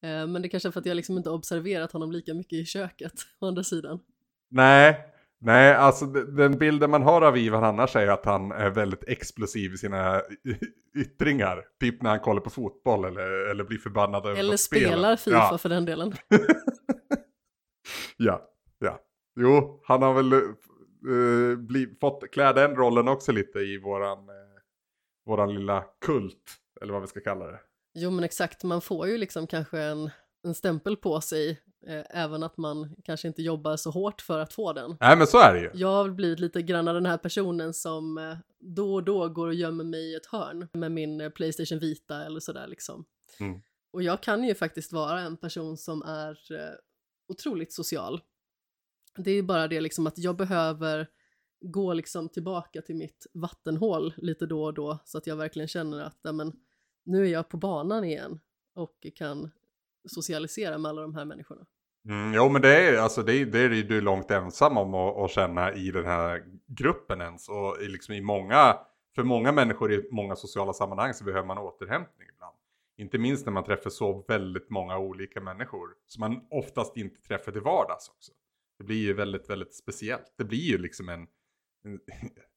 Eh, 0.06 0.28
men 0.28 0.41
det 0.41 0.50
kanske 0.50 0.70
är 0.70 0.72
för 0.72 0.80
att 0.80 0.86
jag 0.86 0.96
liksom 0.96 1.18
inte 1.18 1.30
observerat 1.30 1.91
honom 1.91 2.12
lika 2.12 2.34
mycket 2.34 2.54
i 2.54 2.65
köket, 2.65 3.13
å 3.39 3.48
andra 3.48 3.63
sidan. 3.63 4.00
Nej, 4.50 5.00
nej, 5.39 5.74
alltså 5.74 6.06
de- 6.06 6.36
den 6.36 6.58
bilden 6.58 6.89
man 6.89 7.04
har 7.04 7.22
av 7.22 7.38
Ivan 7.38 7.63
annars 7.63 7.96
är 7.96 8.08
att 8.08 8.26
han 8.26 8.52
är 8.52 8.70
väldigt 8.70 9.04
explosiv 9.04 9.74
i 9.74 9.78
sina 9.78 10.22
yttringar. 10.96 11.65
Typ 11.80 12.02
när 12.02 12.10
han 12.10 12.20
kollar 12.20 12.41
på 12.41 12.50
fotboll 12.50 13.06
eller, 13.06 13.30
eller 13.52 13.63
blir 13.63 13.78
förbannad 13.78 14.26
över 14.26 14.39
Eller 14.39 14.58
spelar 14.58 15.15
Fifa 15.15 15.38
Ja, 15.38 15.58
för 15.58 15.70
den 15.70 15.86
delen. 15.86 16.13
ja, 18.18 18.50
ja. 18.80 19.00
Jo, 19.39 19.82
han 19.84 20.02
har 20.02 20.13
väl 20.13 20.34
uh, 20.34 21.58
bli, 21.58 21.98
fått 22.02 22.32
klä 22.32 22.54
den 22.54 22.76
rollen 22.76 23.08
också 23.08 23.32
lite 23.32 23.60
i 23.60 23.78
våran, 23.78 24.20
eh, 24.20 24.62
våran 25.26 25.54
lilla 25.54 25.84
kult. 26.06 26.56
Eller 26.82 26.94
vad 26.94 27.02
vi 27.02 27.08
ska 27.08 27.20
kalla 27.20 27.46
det. 27.46 27.60
Jo 27.95 28.12
men 28.12 28.23
exakt, 28.23 28.63
man 28.63 28.81
får 28.81 29.08
ju 29.08 29.17
liksom 29.17 29.47
kanske 29.47 29.79
en, 29.79 30.10
en 30.43 30.55
stämpel 30.55 30.97
på 30.97 31.21
sig, 31.21 31.49
eh, 31.88 32.03
även 32.10 32.43
att 32.43 32.58
man 32.58 32.95
kanske 33.03 33.27
inte 33.27 33.41
jobbar 33.41 33.77
så 33.77 33.91
hårt 33.91 34.21
för 34.21 34.39
att 34.39 34.53
få 34.53 34.73
den. 34.73 34.97
Nej 34.99 35.17
men 35.17 35.27
så 35.27 35.39
är 35.39 35.53
det 35.53 35.60
ju. 35.60 35.71
Jag 35.73 35.88
har 35.88 36.10
blivit 36.10 36.39
lite 36.39 36.62
grann 36.62 36.86
den 36.86 37.05
här 37.05 37.17
personen 37.17 37.73
som 37.73 38.17
eh, 38.17 38.38
då 38.60 38.93
och 38.93 39.03
då 39.03 39.29
går 39.29 39.47
och 39.47 39.53
gömmer 39.53 39.84
mig 39.84 40.12
i 40.12 40.15
ett 40.15 40.25
hörn 40.25 40.67
med 40.73 40.91
min 40.91 41.21
eh, 41.21 41.29
Playstation 41.29 41.79
Vita 41.79 42.25
eller 42.25 42.39
sådär 42.39 42.67
liksom. 42.67 43.05
Mm. 43.39 43.62
Och 43.91 44.03
jag 44.03 44.23
kan 44.23 44.43
ju 44.43 44.55
faktiskt 44.55 44.93
vara 44.93 45.21
en 45.21 45.38
person 45.38 45.77
som 45.77 46.01
är 46.01 46.38
otroligt 47.27 47.73
social. 47.73 48.21
Det 49.17 49.31
är 49.31 49.43
bara 49.43 49.67
det 49.67 49.81
liksom 49.81 50.08
att 50.08 50.17
jag 50.17 50.36
behöver 50.36 51.08
gå 51.62 51.93
liksom 51.93 52.29
tillbaka 52.29 52.81
till 52.81 52.95
mitt 52.95 53.27
vattenhål 53.34 54.13
lite 54.17 54.45
då 54.45 54.63
och 54.63 54.73
då 54.73 54.99
så 55.05 55.17
att 55.17 55.27
jag 55.27 55.36
verkligen 55.36 55.67
känner 55.67 56.01
att 56.01 56.19
men, 56.23 56.51
nu 57.06 57.26
är 57.26 57.32
jag 57.32 57.50
på 57.50 57.58
banan 57.58 58.04
igen 58.04 58.39
och 58.76 59.08
kan 59.15 59.52
socialisera 60.08 60.78
med 60.78 60.89
alla 60.89 61.02
de 61.02 61.15
här 61.15 61.26
människorna. 61.26 61.65
Mm, 62.06 62.34
jo 62.34 62.50
men 62.50 62.62
det 62.62 62.88
är, 62.88 62.98
alltså, 62.98 63.24
det, 63.24 63.46
det 63.46 63.60
är 63.60 63.70
du 63.70 64.02
långt 64.02 64.32
ensam 64.32 64.78
om 64.78 64.94
att, 64.94 65.18
att 65.18 65.32
känna 65.32 65.74
i 65.74 65.91
den 65.91 66.06
här 66.06 66.44
gruppen 66.68 67.22
ens. 67.22 67.50
Och 67.50 67.78
liksom 67.80 68.13
i 68.13 68.22
många, 68.22 68.78
för 69.15 69.24
många 69.24 69.52
människor 69.52 69.94
i 69.94 70.10
många 70.12 70.36
sociala 70.36 70.74
sammanhang 70.74 71.13
så 71.13 71.24
behöver 71.24 71.48
man 71.48 71.58
återhämtning 71.58 72.28
ibland. 72.36 72.56
Inte 72.98 73.18
minst 73.18 73.46
när 73.46 73.54
man 73.54 73.63
träffar 73.63 73.89
så 73.89 74.26
väldigt 74.28 74.70
många 74.70 74.98
olika 74.98 75.41
människor 75.41 75.89
som 76.08 76.20
man 76.20 76.48
oftast 76.50 76.98
inte 76.98 77.22
träffar 77.22 77.52
till 77.52 77.62
vardags 77.62 78.10
också. 78.10 78.32
Det 78.78 78.84
blir 78.84 79.04
ju 79.04 79.13
väldigt, 79.13 79.50
väldigt 79.50 79.76
speciellt. 79.76 80.34
Det 80.38 80.44
blir 80.44 80.72
ju 80.72 80.78
liksom 80.78 81.10
en, 81.10 81.28
en 81.84 82.00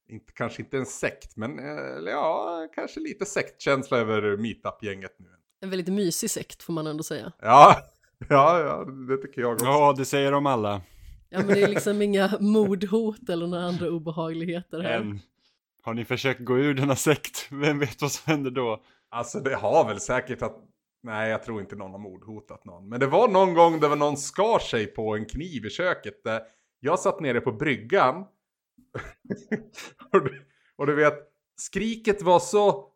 inte, 0.09 0.33
kanske 0.33 0.63
inte 0.63 0.79
en 0.79 0.87
sekt, 0.87 1.37
men 1.37 1.59
eh, 1.59 2.11
ja, 2.11 2.69
kanske 2.75 3.01
lite 3.01 3.25
sektkänsla 3.25 3.99
över 3.99 4.37
meetup-gänget 4.37 5.17
nu. 5.19 5.29
En 5.61 5.71
väldigt 5.71 5.95
mysig 5.95 6.31
sekt 6.31 6.63
får 6.63 6.73
man 6.73 6.87
ändå 6.87 7.03
säga. 7.03 7.33
Ja, 7.41 7.77
ja, 8.29 8.61
ja, 8.61 8.85
det 8.85 9.17
tycker 9.17 9.41
jag 9.41 9.53
också. 9.53 9.65
Ja, 9.65 9.95
det 9.99 10.05
säger 10.05 10.33
de 10.33 10.47
alla. 10.47 10.81
Ja, 11.29 11.39
men 11.39 11.49
det 11.49 11.63
är 11.63 11.69
liksom 11.69 12.03
inga 12.03 12.31
mordhot 12.41 13.29
eller 13.29 13.47
några 13.47 13.65
andra 13.65 13.91
obehagligheter 13.91 14.81
här. 14.81 14.93
Än. 14.93 15.21
Har 15.83 15.95
ni 15.95 16.05
försökt 16.05 16.41
gå 16.41 16.59
ur 16.59 16.75
denna 16.75 16.97
sekt? 16.97 17.49
Vem 17.51 17.79
vet 17.79 18.03
vad 18.03 18.13
som 18.13 18.33
händer 18.33 18.51
då? 18.51 18.83
Alltså 19.11 19.41
det 19.41 19.55
har 19.55 19.89
väl 19.89 20.01
säkert 20.01 20.43
att, 20.43 20.57
nej 21.03 21.31
jag 21.31 21.43
tror 21.43 21.61
inte 21.61 21.77
någon 21.77 21.91
har 21.91 21.99
mordhotat 21.99 22.65
någon. 22.65 22.89
Men 22.89 23.01
det 23.01 23.07
var 23.07 23.29
någon 23.29 23.55
gång 23.55 23.81
det 23.81 23.89
var 23.89 23.97
någon 23.97 24.17
skar 24.17 24.59
sig 24.59 24.87
på 24.87 25.17
en 25.17 25.27
kniv 25.27 25.67
i 25.67 25.71
köket. 25.71 26.25
Där 26.25 26.41
jag 26.81 26.99
satt 26.99 27.21
nere 27.21 27.41
på 27.41 27.53
bryggan. 27.53 28.25
och, 30.13 30.25
du, 30.25 30.47
och 30.77 30.87
du 30.87 30.95
vet, 30.95 31.15
skriket 31.57 32.23
var 32.23 32.39
så 32.39 32.93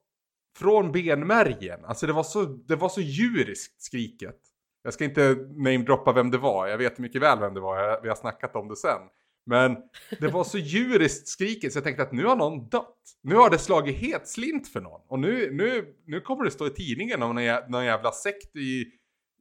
från 0.59 0.93
benmärgen. 0.93 1.85
Alltså 1.85 2.07
det 2.07 2.13
var 2.13 2.23
så, 2.23 2.45
det 2.45 2.77
var 2.77 2.89
så 2.89 3.01
djuriskt 3.01 3.83
skriket. 3.83 4.39
Jag 4.83 4.95
ska 4.95 5.05
inte 5.05 5.37
namedroppa 5.51 6.13
vem 6.13 6.31
det 6.31 6.39
var, 6.39 6.67
jag 6.67 6.79
vet 6.79 6.99
mycket 6.99 7.23
väl 7.23 7.39
vem 7.41 7.55
det 7.55 7.61
var, 7.61 8.03
vi 8.03 8.09
har 8.09 8.17
snackat 8.17 8.57
om 8.57 8.69
det 8.69 8.77
sen. 8.77 9.01
Men 9.47 9.77
det 10.21 10.29
var 10.29 10.45
så 10.45 10.59
djuriskt 10.59 11.29
skriket 11.29 11.73
så 11.73 11.77
jag 11.77 11.85
tänkte 11.85 12.03
att 12.03 12.13
nu 12.13 12.25
har 12.25 12.37
någon 12.37 12.69
dött. 12.69 12.99
Nu 13.23 13.35
har 13.35 13.51
det 13.51 13.59
slagit 13.59 13.97
helt 13.97 14.29
slint 14.29 14.69
för 14.69 14.81
någon. 14.81 15.01
Och 15.09 15.19
nu, 15.19 15.53
nu, 15.53 15.95
nu 16.07 16.21
kommer 16.21 16.45
det 16.45 16.51
stå 16.51 16.67
i 16.67 16.71
tidningen 16.71 17.23
om 17.23 17.35
någon, 17.35 17.71
någon 17.71 17.85
jävla 17.85 18.13
sekt 18.13 18.57
i, 18.57 18.85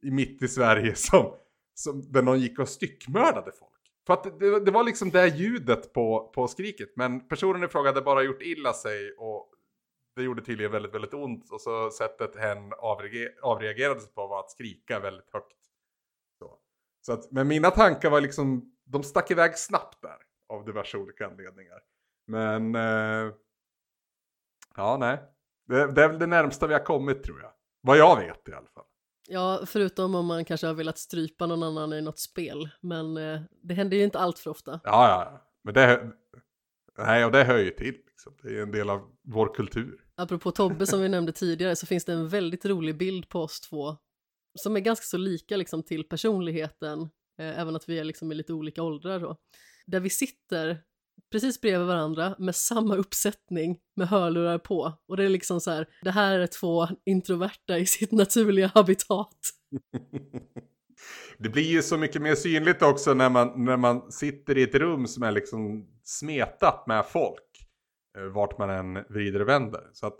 i 0.02 0.10
mitt 0.10 0.42
i 0.42 0.48
Sverige 0.48 0.94
som, 0.94 1.34
som, 1.74 2.12
där 2.12 2.22
någon 2.22 2.40
gick 2.40 2.58
och 2.58 2.68
styckmördade 2.68 3.52
folk. 3.58 3.71
För 4.06 4.14
att 4.14 4.40
det, 4.40 4.60
det 4.60 4.70
var 4.70 4.84
liksom 4.84 5.10
det 5.10 5.26
ljudet 5.28 5.92
på, 5.92 6.30
på 6.34 6.48
skriket. 6.48 6.92
Men 6.96 7.28
personen 7.28 7.64
i 7.64 7.68
fråga 7.68 7.88
hade 7.88 8.02
bara 8.02 8.22
gjort 8.22 8.42
illa 8.42 8.72
sig 8.72 9.12
och 9.18 9.52
det 10.16 10.22
gjorde 10.22 10.42
tydligen 10.42 10.72
väldigt, 10.72 10.94
väldigt 10.94 11.14
ont. 11.14 11.50
Och 11.50 11.60
så 11.60 11.90
sättet 11.90 12.36
hen 12.36 12.72
avreager, 12.78 13.98
sig 14.00 14.12
på 14.12 14.26
var 14.26 14.40
att 14.40 14.50
skrika 14.50 15.00
väldigt 15.00 15.30
högt. 15.32 15.56
Så, 16.38 16.58
så 17.00 17.12
att, 17.12 17.30
men 17.30 17.48
mina 17.48 17.70
tankar 17.70 18.10
var 18.10 18.20
liksom, 18.20 18.74
de 18.84 19.02
stack 19.02 19.30
iväg 19.30 19.58
snabbt 19.58 20.02
där. 20.02 20.16
Av 20.48 20.64
diverse 20.64 20.98
olika 20.98 21.26
anledningar. 21.26 21.82
Men, 22.26 22.74
eh, 22.74 23.34
ja 24.76 24.96
nej. 25.00 25.18
Det, 25.66 25.92
det 25.92 26.04
är 26.04 26.08
väl 26.08 26.18
det 26.18 26.26
närmsta 26.26 26.66
vi 26.66 26.74
har 26.74 26.84
kommit 26.84 27.22
tror 27.22 27.40
jag. 27.40 27.52
Vad 27.80 27.98
jag 27.98 28.16
vet 28.16 28.48
i 28.48 28.52
alla 28.52 28.68
fall. 28.68 28.84
Ja, 29.32 29.62
förutom 29.66 30.14
om 30.14 30.26
man 30.26 30.44
kanske 30.44 30.66
har 30.66 30.74
velat 30.74 30.98
strypa 30.98 31.46
någon 31.46 31.62
annan 31.62 31.92
i 31.92 32.02
något 32.02 32.18
spel. 32.18 32.68
Men 32.80 33.16
eh, 33.16 33.40
det 33.62 33.74
händer 33.74 33.96
ju 33.96 34.04
inte 34.04 34.18
allt 34.18 34.38
för 34.38 34.50
ofta. 34.50 34.80
Ja, 34.84 35.08
ja. 35.08 35.46
Men 35.64 35.74
det, 35.74 36.10
nej, 36.98 37.24
och 37.24 37.32
det 37.32 37.44
hör 37.44 37.58
ju 37.58 37.70
till. 37.70 37.94
Liksom. 38.06 38.36
Det 38.42 38.48
är 38.48 38.62
en 38.62 38.70
del 38.70 38.90
av 38.90 39.00
vår 39.22 39.54
kultur. 39.54 40.04
Apropå 40.14 40.50
Tobbe 40.50 40.86
som 40.86 41.00
vi 41.00 41.08
nämnde 41.08 41.32
tidigare 41.32 41.76
så 41.76 41.86
finns 41.86 42.04
det 42.04 42.12
en 42.12 42.28
väldigt 42.28 42.64
rolig 42.64 42.96
bild 42.96 43.28
på 43.28 43.40
oss 43.40 43.60
två 43.60 43.96
som 44.54 44.76
är 44.76 44.80
ganska 44.80 45.04
så 45.04 45.16
lika 45.16 45.56
liksom 45.56 45.82
till 45.82 46.04
personligheten, 46.04 47.00
eh, 47.38 47.60
även 47.60 47.76
att 47.76 47.88
vi 47.88 47.98
är 47.98 48.04
liksom 48.04 48.32
i 48.32 48.34
lite 48.34 48.52
olika 48.52 48.82
åldrar 48.82 49.20
då. 49.20 49.36
Där 49.86 50.00
vi 50.00 50.10
sitter 50.10 50.82
precis 51.30 51.60
bredvid 51.60 51.86
varandra 51.86 52.34
med 52.38 52.56
samma 52.56 52.96
uppsättning 52.96 53.78
med 53.96 54.08
hörlurar 54.08 54.58
på 54.58 54.92
och 55.08 55.16
det 55.16 55.24
är 55.24 55.28
liksom 55.28 55.60
så 55.60 55.70
här, 55.70 55.88
det 56.02 56.10
här 56.10 56.38
är 56.38 56.46
två 56.46 56.88
introverta 57.04 57.78
i 57.78 57.86
sitt 57.86 58.12
naturliga 58.12 58.70
habitat. 58.74 59.38
det 61.38 61.48
blir 61.48 61.70
ju 61.70 61.82
så 61.82 61.98
mycket 61.98 62.22
mer 62.22 62.34
synligt 62.34 62.82
också 62.82 63.14
när 63.14 63.30
man, 63.30 63.64
när 63.64 63.76
man 63.76 64.12
sitter 64.12 64.58
i 64.58 64.62
ett 64.62 64.74
rum 64.74 65.06
som 65.06 65.22
är 65.22 65.32
liksom 65.32 65.86
smetat 66.04 66.86
med 66.86 67.06
folk. 67.06 67.68
Eh, 68.18 68.24
vart 68.24 68.58
man 68.58 68.70
än 68.70 69.04
vrider 69.08 69.42
och 69.42 69.48
vänder. 69.48 69.90
Så 69.92 70.06
att 70.06 70.18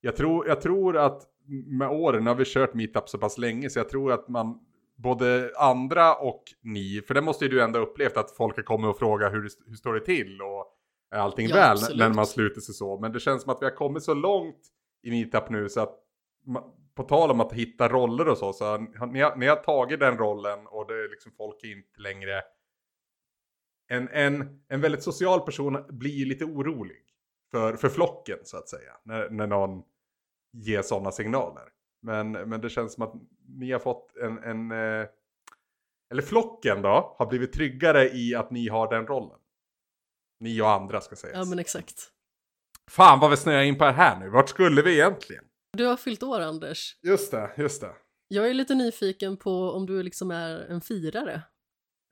jag 0.00 0.16
tror, 0.16 0.48
jag 0.48 0.60
tror 0.60 0.96
att 0.96 1.22
med 1.66 1.88
åren, 1.88 2.24
nu 2.24 2.30
har 2.30 2.34
vi 2.34 2.44
kört 2.44 2.74
meetup 2.74 3.08
så 3.08 3.18
pass 3.18 3.38
länge, 3.38 3.70
så 3.70 3.78
jag 3.78 3.88
tror 3.88 4.12
att 4.12 4.28
man, 4.28 4.58
både 4.96 5.52
andra 5.56 6.14
och 6.14 6.42
ni, 6.62 7.02
för 7.06 7.14
det 7.14 7.20
måste 7.20 7.44
ju 7.44 7.50
du 7.50 7.62
ändå 7.62 7.78
upplevt 7.78 8.16
att 8.16 8.30
folk 8.30 8.56
har 8.56 8.62
kommit 8.62 8.90
och 8.90 8.98
frågat 8.98 9.32
hur, 9.32 9.48
hur 9.66 9.76
står 9.76 9.94
det 9.94 10.00
till 10.00 10.42
och 10.42 10.66
är 11.10 11.18
allting 11.18 11.48
Ja, 11.48 11.54
väl 11.54 11.72
absolut. 11.72 11.98
när 11.98 12.14
man 12.14 12.26
sluter 12.26 12.60
sig 12.60 12.74
så. 12.74 13.00
Men 13.00 13.12
det 13.12 13.20
känns 13.20 13.42
som 13.42 13.52
att 13.52 13.62
vi 13.62 13.66
har 13.66 13.76
kommit 13.76 14.02
så 14.02 14.14
långt 14.14 14.60
i 15.02 15.10
meetup 15.10 15.50
nu 15.50 15.68
så 15.68 15.80
att 15.80 16.00
på 16.94 17.02
tal 17.02 17.30
om 17.30 17.40
att 17.40 17.52
hitta 17.52 17.88
roller 17.88 18.28
och 18.28 18.38
så, 18.38 18.52
så 18.52 18.76
ni, 18.76 19.20
har, 19.20 19.36
ni 19.36 19.46
har 19.46 19.56
tagit 19.56 20.00
den 20.00 20.18
rollen 20.18 20.66
och 20.66 20.86
det 20.86 20.94
är 20.94 21.10
liksom 21.10 21.32
folk 21.36 21.64
är 21.64 21.72
inte 21.72 22.00
längre 22.00 22.42
en, 23.88 24.08
en, 24.08 24.60
en 24.68 24.80
väldigt 24.80 25.02
social 25.02 25.40
person 25.40 25.84
blir 25.88 26.26
lite 26.26 26.44
orolig 26.44 27.02
för, 27.50 27.76
för 27.76 27.88
flocken 27.88 28.38
så 28.44 28.56
att 28.56 28.68
säga. 28.68 28.92
När, 29.02 29.30
när 29.30 29.46
någon 29.46 29.82
ger 30.52 30.82
sådana 30.82 31.12
signaler. 31.12 31.73
Men, 32.04 32.32
men 32.32 32.60
det 32.60 32.70
känns 32.70 32.94
som 32.94 33.02
att 33.02 33.14
ni 33.48 33.72
har 33.72 33.78
fått 33.78 34.16
en, 34.16 34.38
en 34.38 34.70
eh, 34.70 35.06
eller 36.10 36.22
flocken 36.22 36.82
då, 36.82 37.14
har 37.18 37.26
blivit 37.26 37.52
tryggare 37.52 38.10
i 38.10 38.34
att 38.34 38.50
ni 38.50 38.68
har 38.68 38.90
den 38.90 39.06
rollen. 39.06 39.38
Ni 40.40 40.60
och 40.60 40.70
andra 40.70 41.00
ska 41.00 41.16
sägas. 41.16 41.36
Ja 41.36 41.44
men 41.44 41.58
exakt. 41.58 42.10
Fan 42.90 43.20
vad 43.20 43.30
vi 43.30 43.36
snöar 43.36 43.62
in 43.62 43.78
på 43.78 43.84
det 43.84 43.92
här 43.92 44.20
nu. 44.20 44.28
Vart 44.28 44.48
skulle 44.48 44.82
vi 44.82 44.92
egentligen? 44.92 45.44
Du 45.72 45.84
har 45.84 45.96
fyllt 45.96 46.22
år 46.22 46.40
Anders. 46.40 46.96
Just 47.02 47.30
det, 47.30 47.50
just 47.56 47.80
det. 47.80 47.92
Jag 48.28 48.48
är 48.48 48.54
lite 48.54 48.74
nyfiken 48.74 49.36
på 49.36 49.70
om 49.70 49.86
du 49.86 50.02
liksom 50.02 50.30
är 50.30 50.58
en 50.58 50.80
firare. 50.80 51.42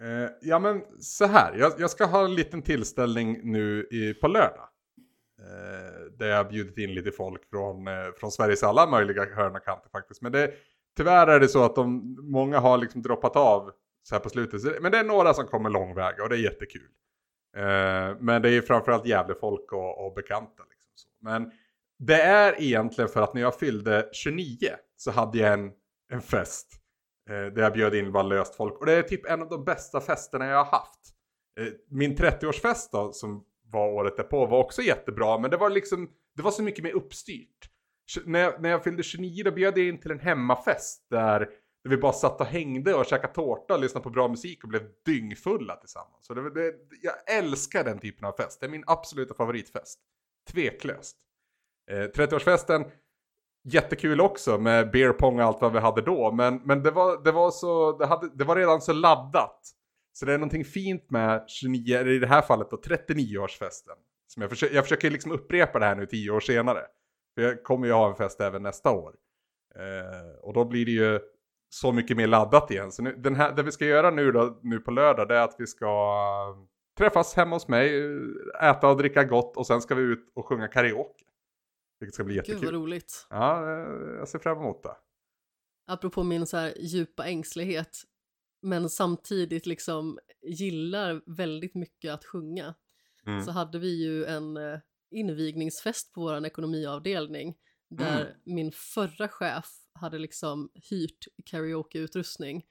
Eh, 0.02 0.30
ja 0.40 0.58
men 0.58 0.82
så 1.00 1.26
här, 1.26 1.56
jag, 1.56 1.72
jag 1.78 1.90
ska 1.90 2.04
ha 2.04 2.24
en 2.24 2.34
liten 2.34 2.62
tillställning 2.62 3.52
nu 3.52 3.88
i, 3.90 4.14
på 4.14 4.28
lördag. 4.28 4.68
Eh, 5.42 6.12
där 6.18 6.26
jag 6.26 6.36
har 6.36 6.44
bjudit 6.44 6.78
in 6.78 6.94
lite 6.94 7.12
folk 7.12 7.50
från, 7.50 7.88
eh, 7.88 8.12
från 8.16 8.32
Sveriges 8.32 8.62
alla 8.62 8.86
möjliga 8.86 9.34
hörn 9.34 9.56
och 9.56 9.64
kanter 9.64 9.90
faktiskt. 9.90 10.22
Men 10.22 10.32
det, 10.32 10.52
tyvärr 10.96 11.26
är 11.26 11.40
det 11.40 11.48
så 11.48 11.64
att 11.64 11.74
de, 11.74 12.16
många 12.22 12.58
har 12.58 12.78
liksom 12.78 13.02
droppat 13.02 13.36
av 13.36 13.70
så 14.02 14.14
här 14.14 14.20
på 14.20 14.28
slutet. 14.28 14.60
Så 14.60 14.72
Men 14.80 14.92
det 14.92 14.98
är 14.98 15.04
några 15.04 15.34
som 15.34 15.46
kommer 15.46 15.70
långväga 15.70 16.22
och 16.22 16.28
det 16.28 16.36
är 16.36 16.42
jättekul. 16.42 16.88
Eh, 17.56 18.16
men 18.20 18.42
det 18.42 18.48
är 18.48 18.52
ju 18.52 18.62
framförallt 18.62 19.06
jävla 19.06 19.34
folk 19.34 19.72
och, 19.72 20.06
och 20.06 20.14
bekanta. 20.14 20.62
Liksom 20.70 20.92
så. 20.94 21.08
Men 21.20 21.50
det 21.98 22.22
är 22.22 22.62
egentligen 22.62 23.08
för 23.08 23.22
att 23.22 23.34
när 23.34 23.40
jag 23.40 23.58
fyllde 23.58 24.08
29 24.12 24.56
så 24.96 25.10
hade 25.10 25.38
jag 25.38 25.52
en, 25.52 25.72
en 26.12 26.22
fest. 26.22 26.68
Eh, 27.30 27.54
där 27.54 27.62
jag 27.62 27.72
bjöd 27.72 27.94
in 27.94 28.12
bara 28.12 28.22
löst 28.22 28.54
folk. 28.54 28.78
Och 28.80 28.86
det 28.86 28.92
är 28.92 29.02
typ 29.02 29.26
en 29.26 29.42
av 29.42 29.48
de 29.48 29.64
bästa 29.64 30.00
festerna 30.00 30.46
jag 30.46 30.64
har 30.64 30.78
haft. 30.78 31.00
Eh, 31.60 31.66
min 31.90 32.16
30-årsfest 32.16 32.88
då, 32.92 33.12
som 33.12 33.44
var 33.72 33.88
året 33.88 34.16
därpå, 34.16 34.46
var 34.46 34.58
också 34.58 34.82
jättebra. 34.82 35.38
Men 35.38 35.50
det 35.50 35.56
var 35.56 35.70
liksom, 35.70 36.10
det 36.36 36.42
var 36.42 36.50
så 36.50 36.62
mycket 36.62 36.84
mer 36.84 36.92
uppstyrt. 36.92 37.68
När 38.24 38.40
jag, 38.40 38.62
när 38.62 38.70
jag 38.70 38.84
fyllde 38.84 39.02
29 39.02 39.44
då 39.44 39.50
bjöd 39.50 39.78
jag 39.78 39.88
in 39.88 40.00
till 40.00 40.10
en 40.10 40.20
hemmafest 40.20 41.06
där, 41.10 41.40
där 41.84 41.90
vi 41.90 41.96
bara 41.96 42.12
satt 42.12 42.40
och 42.40 42.46
hängde 42.46 42.94
och 42.94 43.06
käkade 43.06 43.34
tårta 43.34 43.74
och 43.74 43.80
lyssnade 43.80 44.04
på 44.04 44.10
bra 44.10 44.28
musik 44.28 44.62
och 44.62 44.68
blev 44.68 44.82
dyngfulla 45.04 45.76
tillsammans. 45.76 46.26
Så 46.26 46.34
det, 46.34 46.50
det, 46.50 46.74
jag 47.02 47.38
älskar 47.38 47.84
den 47.84 47.98
typen 47.98 48.24
av 48.24 48.32
fest. 48.32 48.60
Det 48.60 48.66
är 48.66 48.70
min 48.70 48.84
absoluta 48.86 49.34
favoritfest. 49.34 50.00
Tveklöst. 50.50 51.16
Eh, 51.90 51.94
30-årsfesten, 51.94 52.90
jättekul 53.64 54.20
också 54.20 54.58
med 54.58 54.90
beer 54.90 55.12
pong 55.12 55.40
och 55.40 55.44
allt 55.44 55.60
vad 55.60 55.72
vi 55.72 55.78
hade 55.78 56.02
då. 56.02 56.32
Men, 56.32 56.56
men 56.64 56.82
det, 56.82 56.90
var, 56.90 57.24
det, 57.24 57.32
var 57.32 57.50
så, 57.50 57.98
det, 57.98 58.06
hade, 58.06 58.30
det 58.34 58.44
var 58.44 58.56
redan 58.56 58.80
så 58.80 58.92
laddat. 58.92 59.60
Så 60.12 60.26
det 60.26 60.32
är 60.32 60.38
någonting 60.38 60.64
fint 60.64 61.10
med 61.10 61.44
29, 61.48 61.96
eller 61.96 62.10
i 62.10 62.18
det 62.18 62.26
här 62.26 62.42
fallet 62.42 62.70
då 62.70 62.76
39-årsfesten. 62.76 63.96
Som 64.26 64.42
jag, 64.42 64.50
försöker, 64.50 64.74
jag 64.74 64.84
försöker 64.84 65.10
liksom 65.10 65.32
upprepa 65.32 65.78
det 65.78 65.84
här 65.84 65.96
nu 65.96 66.06
10 66.06 66.30
år 66.30 66.40
senare. 66.40 66.80
För 67.34 67.42
jag 67.42 67.62
kommer 67.62 67.86
ju 67.86 67.92
ha 67.92 68.08
en 68.08 68.16
fest 68.16 68.40
även 68.40 68.62
nästa 68.62 68.90
år. 68.90 69.14
Eh, 69.74 70.38
och 70.42 70.54
då 70.54 70.64
blir 70.64 70.86
det 70.86 70.92
ju 70.92 71.20
så 71.68 71.92
mycket 71.92 72.16
mer 72.16 72.26
laddat 72.26 72.70
igen. 72.70 72.92
Så 72.92 73.02
nu, 73.02 73.14
den 73.16 73.34
här, 73.34 73.52
det 73.52 73.62
vi 73.62 73.72
ska 73.72 73.86
göra 73.86 74.10
nu 74.10 74.32
då, 74.32 74.58
nu 74.62 74.78
på 74.78 74.90
lördag, 74.90 75.28
det 75.28 75.36
är 75.36 75.42
att 75.42 75.56
vi 75.58 75.66
ska 75.66 76.56
träffas 76.98 77.34
hemma 77.34 77.56
hos 77.56 77.68
mig, 77.68 78.02
äta 78.62 78.88
och 78.88 78.96
dricka 78.96 79.24
gott 79.24 79.56
och 79.56 79.66
sen 79.66 79.80
ska 79.80 79.94
vi 79.94 80.02
ut 80.02 80.32
och 80.34 80.46
sjunga 80.46 80.68
karaoke. 80.68 81.24
Vilket 82.00 82.14
ska 82.14 82.24
bli 82.24 82.34
Gud 82.34 82.44
vad 82.46 82.54
jättekul. 82.54 82.74
roligt. 82.74 83.26
Ja, 83.30 83.62
eh, 83.62 84.18
jag 84.18 84.28
ser 84.28 84.38
fram 84.38 84.58
emot 84.58 84.82
det. 84.82 84.96
Apropå 85.86 86.22
min 86.22 86.46
så 86.46 86.56
här 86.56 86.74
djupa 86.78 87.24
ängslighet, 87.24 87.98
men 88.62 88.90
samtidigt 88.90 89.66
liksom 89.66 90.18
gillar 90.42 91.22
väldigt 91.26 91.74
mycket 91.74 92.12
att 92.14 92.24
sjunga, 92.24 92.74
Mm. 93.26 93.44
så 93.44 93.50
hade 93.50 93.78
vi 93.78 94.02
ju 94.02 94.24
en 94.24 94.56
eh, 94.56 94.78
invigningsfest 95.10 96.12
på 96.12 96.20
vår 96.20 96.46
ekonomiavdelning 96.46 97.54
där 97.88 98.20
Mm. 98.20 98.32
min 98.44 98.72
förra 98.72 99.28
chef 99.28 99.66
hade 99.94 100.18
liksom 100.18 100.70
hyrt 100.74 101.26
karaokeutrustning 101.44 102.66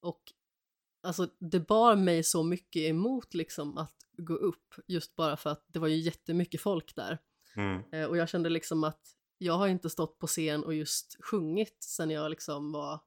och 0.00 0.22
alltså 1.02 1.28
det 1.38 1.60
bar 1.60 1.96
mig 1.96 2.22
så 2.22 2.42
mycket 2.42 2.82
emot 2.82 3.34
liksom 3.34 3.78
att 3.78 3.96
gå 4.16 4.34
upp 4.34 4.74
just 4.86 5.16
bara 5.16 5.36
för 5.36 5.50
att 5.50 5.64
det 5.68 5.78
var 5.78 5.88
ju 5.88 5.96
jättemycket 5.96 6.60
folk 6.60 6.94
där. 6.96 7.18
Mm. 7.56 7.82
Eh, 7.92 8.04
och 8.04 8.16
jag 8.16 8.28
kände 8.28 8.48
liksom 8.48 8.84
att 8.84 9.00
jag 9.38 9.54
har 9.54 9.68
inte 9.68 9.90
stått 9.90 10.18
på 10.18 10.26
scen 10.26 10.64
och 10.64 10.74
just 10.74 11.16
sjungit 11.24 11.76
sen 11.80 12.10
jag 12.10 12.30
liksom 12.30 12.72
var 12.72 13.00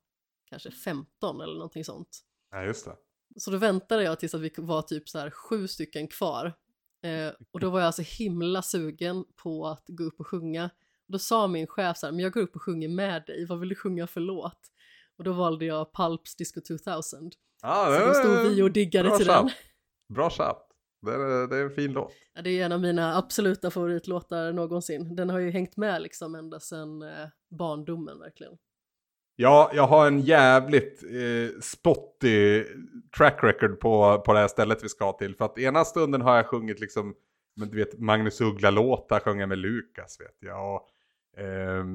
kanske 0.49 0.71
15 0.71 1.41
eller 1.41 1.53
någonting 1.53 1.83
sånt. 1.85 2.19
Ja, 2.51 2.63
just 2.63 2.85
det. 2.85 2.95
Så 3.39 3.51
då 3.51 3.57
väntade 3.57 4.03
jag 4.03 4.19
tills 4.19 4.33
att 4.33 4.41
vi 4.41 4.51
var 4.57 4.81
typ 4.81 5.09
så 5.09 5.19
här 5.19 5.29
sju 5.29 5.67
stycken 5.67 6.07
kvar. 6.07 6.53
Eh, 7.03 7.33
och 7.51 7.59
då 7.59 7.69
var 7.69 7.81
jag 7.81 7.93
så 7.95 8.01
himla 8.01 8.61
sugen 8.61 9.25
på 9.43 9.67
att 9.67 9.83
gå 9.87 10.03
upp 10.03 10.19
och 10.19 10.27
sjunga. 10.27 10.63
Och 11.07 11.11
då 11.11 11.19
sa 11.19 11.47
min 11.47 11.67
chef 11.67 11.97
så 11.97 12.05
här, 12.05 12.11
men 12.13 12.19
jag 12.23 12.33
går 12.33 12.41
upp 12.41 12.55
och 12.55 12.61
sjunger 12.61 12.89
med 12.89 13.23
dig, 13.27 13.45
vad 13.45 13.59
vill 13.59 13.69
du 13.69 13.75
sjunga 13.75 14.07
för 14.07 14.21
låt? 14.21 14.59
Och 15.17 15.23
då 15.23 15.33
valde 15.33 15.65
jag 15.65 15.93
Pulps 15.93 16.35
Disco 16.35 16.61
2000. 16.61 17.31
Ja, 17.61 17.97
Så 17.99 18.07
då 18.07 18.13
stod 18.13 18.51
vi 18.51 18.61
och 18.61 18.71
diggade 18.71 19.09
bra 19.09 19.17
till 19.17 19.27
chatt. 19.27 19.45
den. 19.45 20.15
Bra 20.15 20.29
chatt. 20.29 20.63
Det 21.01 21.13
är, 21.13 21.47
det 21.47 21.57
är 21.57 21.63
en 21.63 21.71
fin 21.75 21.93
låt. 21.93 22.13
Ja, 22.33 22.41
det 22.41 22.49
är 22.49 22.65
en 22.65 22.71
av 22.71 22.81
mina 22.81 23.17
absoluta 23.17 23.71
favoritlåtar 23.71 24.51
någonsin. 24.53 25.15
Den 25.15 25.29
har 25.29 25.39
ju 25.39 25.51
hängt 25.51 25.77
med 25.77 26.01
liksom 26.01 26.35
ända 26.35 26.59
sedan 26.59 27.01
eh, 27.01 27.27
barndomen 27.49 28.19
verkligen. 28.19 28.53
Ja, 29.39 29.71
jag 29.73 29.87
har 29.87 30.07
en 30.07 30.19
jävligt 30.19 31.03
eh, 31.03 31.59
spotty 31.61 32.63
track 33.17 33.43
record 33.43 33.79
på, 33.79 34.21
på 34.25 34.33
det 34.33 34.39
här 34.39 34.47
stället 34.47 34.83
vi 34.83 34.89
ska 34.89 35.11
till. 35.11 35.35
För 35.35 35.45
att 35.45 35.57
ena 35.57 35.85
stunden 35.85 36.21
har 36.21 36.35
jag 36.35 36.47
sjungit 36.47 36.79
liksom, 36.79 37.15
men 37.55 37.69
du 37.69 37.77
vet, 37.77 37.99
Magnus 37.99 38.41
Uggla-låtar 38.41 39.19
sjöng 39.19 39.39
jag 39.39 39.49
med 39.49 39.57
Lukas 39.57 40.19
vet 40.19 40.37
jag. 40.39 40.75
Och, 40.75 40.89
eh, 41.41 41.85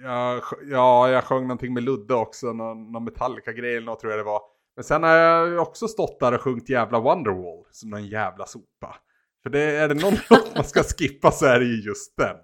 jag. 0.00 0.42
Ja, 0.70 1.10
jag 1.10 1.24
sjöng 1.24 1.42
någonting 1.42 1.74
med 1.74 1.82
Ludde 1.82 2.14
också, 2.14 2.52
någon, 2.52 2.92
någon 2.92 3.04
Metallica-grej 3.04 3.76
eller 3.76 3.86
något 3.86 4.00
tror 4.00 4.12
jag 4.12 4.20
det 4.20 4.24
var. 4.24 4.40
Men 4.76 4.84
sen 4.84 5.02
har 5.02 5.10
jag 5.10 5.62
också 5.62 5.88
stått 5.88 6.20
där 6.20 6.34
och 6.34 6.40
sjungit 6.40 6.68
jävla 6.68 7.00
Wonderwall 7.00 7.64
som 7.70 7.90
någon 7.90 8.06
jävla 8.06 8.46
sopa. 8.46 8.96
För 9.42 9.50
det 9.50 9.62
är 9.62 9.88
det 9.88 9.94
någon 9.94 10.14
låt 10.30 10.54
man 10.54 10.64
ska 10.64 10.82
skippa 10.82 11.30
så 11.30 11.46
är 11.46 11.60
det 11.60 11.66
ju 11.66 11.82
just 11.82 12.16
den. 12.16 12.36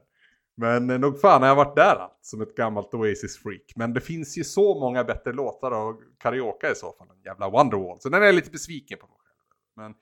Men 0.60 0.86
nog 0.86 1.20
fan 1.20 1.40
har 1.42 1.48
jag 1.48 1.56
varit 1.56 1.76
där 1.76 1.96
allt, 1.96 2.18
som 2.20 2.40
ett 2.40 2.54
gammalt 2.56 2.94
Oasis-freak. 2.94 3.72
Men 3.76 3.94
det 3.94 4.00
finns 4.00 4.38
ju 4.38 4.44
så 4.44 4.80
många 4.80 5.04
bättre 5.04 5.32
låtar 5.32 5.70
och 5.70 6.02
karaoke 6.18 6.72
i 6.72 6.74
så 6.74 6.92
fall 6.92 7.10
än 7.10 7.22
jävla 7.24 7.50
Wonderwall. 7.50 8.00
Så 8.00 8.08
den 8.08 8.22
är 8.22 8.26
jag 8.26 8.34
lite 8.34 8.50
besviken 8.50 8.98
på 8.98 9.06
mig 9.06 9.16
själv. 9.18 9.38
Men 9.76 9.94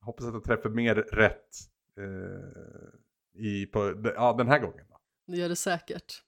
jag 0.00 0.06
hoppas 0.06 0.26
att 0.26 0.34
jag 0.34 0.44
träffar 0.44 0.70
mer 0.70 0.94
rätt 0.94 1.48
eh, 1.98 3.44
i, 3.44 3.66
på, 3.66 4.02
ja, 4.16 4.34
den 4.38 4.48
här 4.48 4.58
gången. 4.58 4.84
Då. 4.88 5.00
Det 5.32 5.38
gör 5.38 5.48
det 5.48 5.56
säkert. 5.56 6.22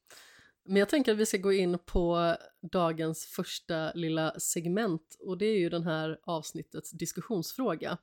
Men 0.65 0.77
jag 0.77 0.89
tänker 0.89 1.13
att 1.13 1.19
vi 1.19 1.27
ska 1.27 1.39
gå 1.39 1.53
in 1.53 1.79
på 1.79 2.37
dagens 2.73 3.27
första 3.27 3.93
lilla 3.93 4.41
segment 4.41 5.17
och 5.21 5.39
det 5.39 5.47
är 5.47 5.59
ju 5.59 5.69
den 5.69 5.85
här 5.85 6.19
avsnittets 6.23 6.91
diskussionsfråga. 6.91 7.99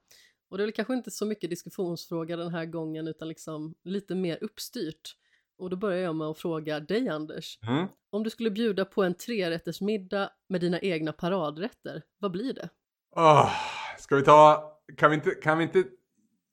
Och 0.49 0.57
det 0.57 0.63
är 0.63 0.65
väl 0.65 0.73
kanske 0.73 0.93
inte 0.93 1.11
så 1.11 1.25
mycket 1.25 1.49
diskussionsfråga 1.49 2.37
den 2.37 2.51
här 2.51 2.65
gången 2.65 3.07
utan 3.07 3.27
liksom 3.27 3.75
lite 3.83 4.15
mer 4.15 4.43
uppstyrt. 4.43 5.17
Och 5.63 5.69
då 5.69 5.75
börjar 5.75 5.99
jag 5.99 6.15
med 6.15 6.27
att 6.27 6.37
fråga 6.37 6.79
dig 6.79 7.09
Anders. 7.09 7.59
Mm. 7.67 7.87
Om 8.09 8.23
du 8.23 8.29
skulle 8.29 8.51
bjuda 8.51 8.85
på 8.85 9.03
en 9.03 9.13
trerättersmiddag 9.13 10.29
med 10.49 10.61
dina 10.61 10.79
egna 10.79 11.13
paradrätter, 11.13 12.01
vad 12.19 12.31
blir 12.31 12.53
det? 12.53 12.69
Oh, 13.15 13.51
ska 13.99 14.15
vi 14.15 14.21
ta, 14.21 14.71
kan 14.97 15.09
vi 15.09 15.15
inte, 15.15 15.29
kan 15.31 15.57
vi 15.57 15.63
inte 15.63 15.83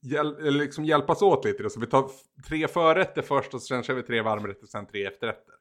hjäl, 0.03 0.55
liksom 0.55 0.85
hjälpas 0.85 1.23
åt 1.23 1.45
lite 1.45 1.63
då? 1.63 1.71
Så 1.71 1.81
vi 1.81 1.87
tar 1.87 2.11
tre 2.49 2.69
förrätter 2.69 3.23
först 3.23 3.55
och 3.55 3.63
sen 3.63 3.83
kör 3.83 3.95
vi 3.95 4.03
tre 4.03 4.23
varmrätter 4.23 4.63
och 4.63 4.69
sen 4.69 4.87
tre 4.87 5.07
efterrätter. 5.07 5.55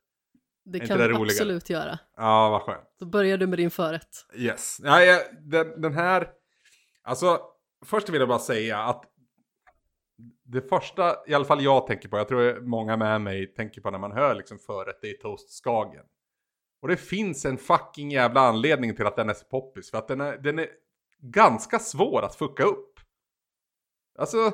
Det 0.66 0.80
kan 0.80 0.98
vi 0.98 1.04
det 1.04 1.10
roligare? 1.10 1.26
absolut 1.26 1.70
göra. 1.70 2.00
Ja, 2.18 2.50
vad 2.50 2.62
skönt. 2.62 2.96
Då 3.00 3.06
börjar 3.06 3.38
du 3.38 3.48
med 3.48 3.60
din 3.60 3.72
förrätt. 3.72 4.26
Yes. 4.36 4.78
Ja, 4.84 5.04
ja, 5.04 5.22
den, 5.40 5.82
den 5.82 5.94
här, 5.94 6.30
alltså 7.04 7.42
först 7.86 8.10
vill 8.10 8.20
jag 8.20 8.30
bara 8.30 8.40
säga 8.40 8.80
att 8.80 9.04
det 10.44 10.62
första, 10.62 11.16
i 11.28 11.34
alla 11.34 11.46
fall 11.46 11.64
jag 11.64 11.88
tänker 11.88 12.10
på, 12.10 12.18
jag 12.18 12.28
tror 12.28 12.62
många 12.62 12.98
med 12.98 13.22
mig 13.22 13.54
tänker 13.54 13.82
på 13.82 13.92
när 13.92 14.00
man 14.00 14.12
hör 14.12 14.36
liksom 14.36 14.60
förrätt, 14.60 15.00
det 15.02 15.10
är 15.10 15.18
toast 15.18 15.64
Skagen. 15.64 16.06
Och 16.82 16.88
det 16.88 16.98
finns 16.98 17.46
en 17.46 17.58
fucking 17.58 18.12
jävla 18.12 18.42
anledning 18.42 18.96
till 18.96 19.06
att 19.06 19.16
den 19.16 19.30
är 19.30 19.34
så 19.34 19.46
poppis, 19.46 19.92
för 19.92 19.98
att 19.98 20.08
den 20.08 20.22
är, 20.22 20.38
den 20.38 20.60
är 20.60 20.68
ganska 21.22 21.80
svår 21.80 22.22
att 22.22 22.36
fucka 22.36 22.64
upp. 22.64 23.00
Alltså, 24.20 24.52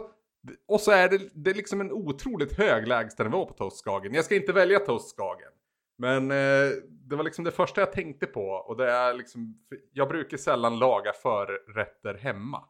och 0.68 0.82
så 0.82 0.92
är 0.92 1.10
det, 1.10 1.30
det 1.34 1.50
är 1.50 1.56
liksom 1.56 1.82
en 1.82 1.92
otroligt 1.92 2.58
hög 2.58 2.88
lägstanivå 2.88 3.46
på 3.46 3.54
toast 3.54 3.78
Skagen. 3.78 4.14
Jag 4.14 4.26
ska 4.26 4.36
inte 4.36 4.54
välja 4.54 4.80
toast 4.80 5.16
Skagen. 5.16 5.52
Men 5.98 6.32
eh, 6.32 6.72
det 6.88 7.16
var 7.16 7.24
liksom 7.24 7.44
det 7.46 7.52
första 7.52 7.82
jag 7.82 7.92
tänkte 7.92 8.26
på 8.26 8.48
och 8.48 8.78
det 8.78 8.92
är 8.92 9.14
liksom, 9.14 9.66
jag 9.94 10.08
brukar 10.08 10.38
sällan 10.38 10.80
laga 10.80 11.14
förrätter 11.14 12.14
hemma. 12.14 12.64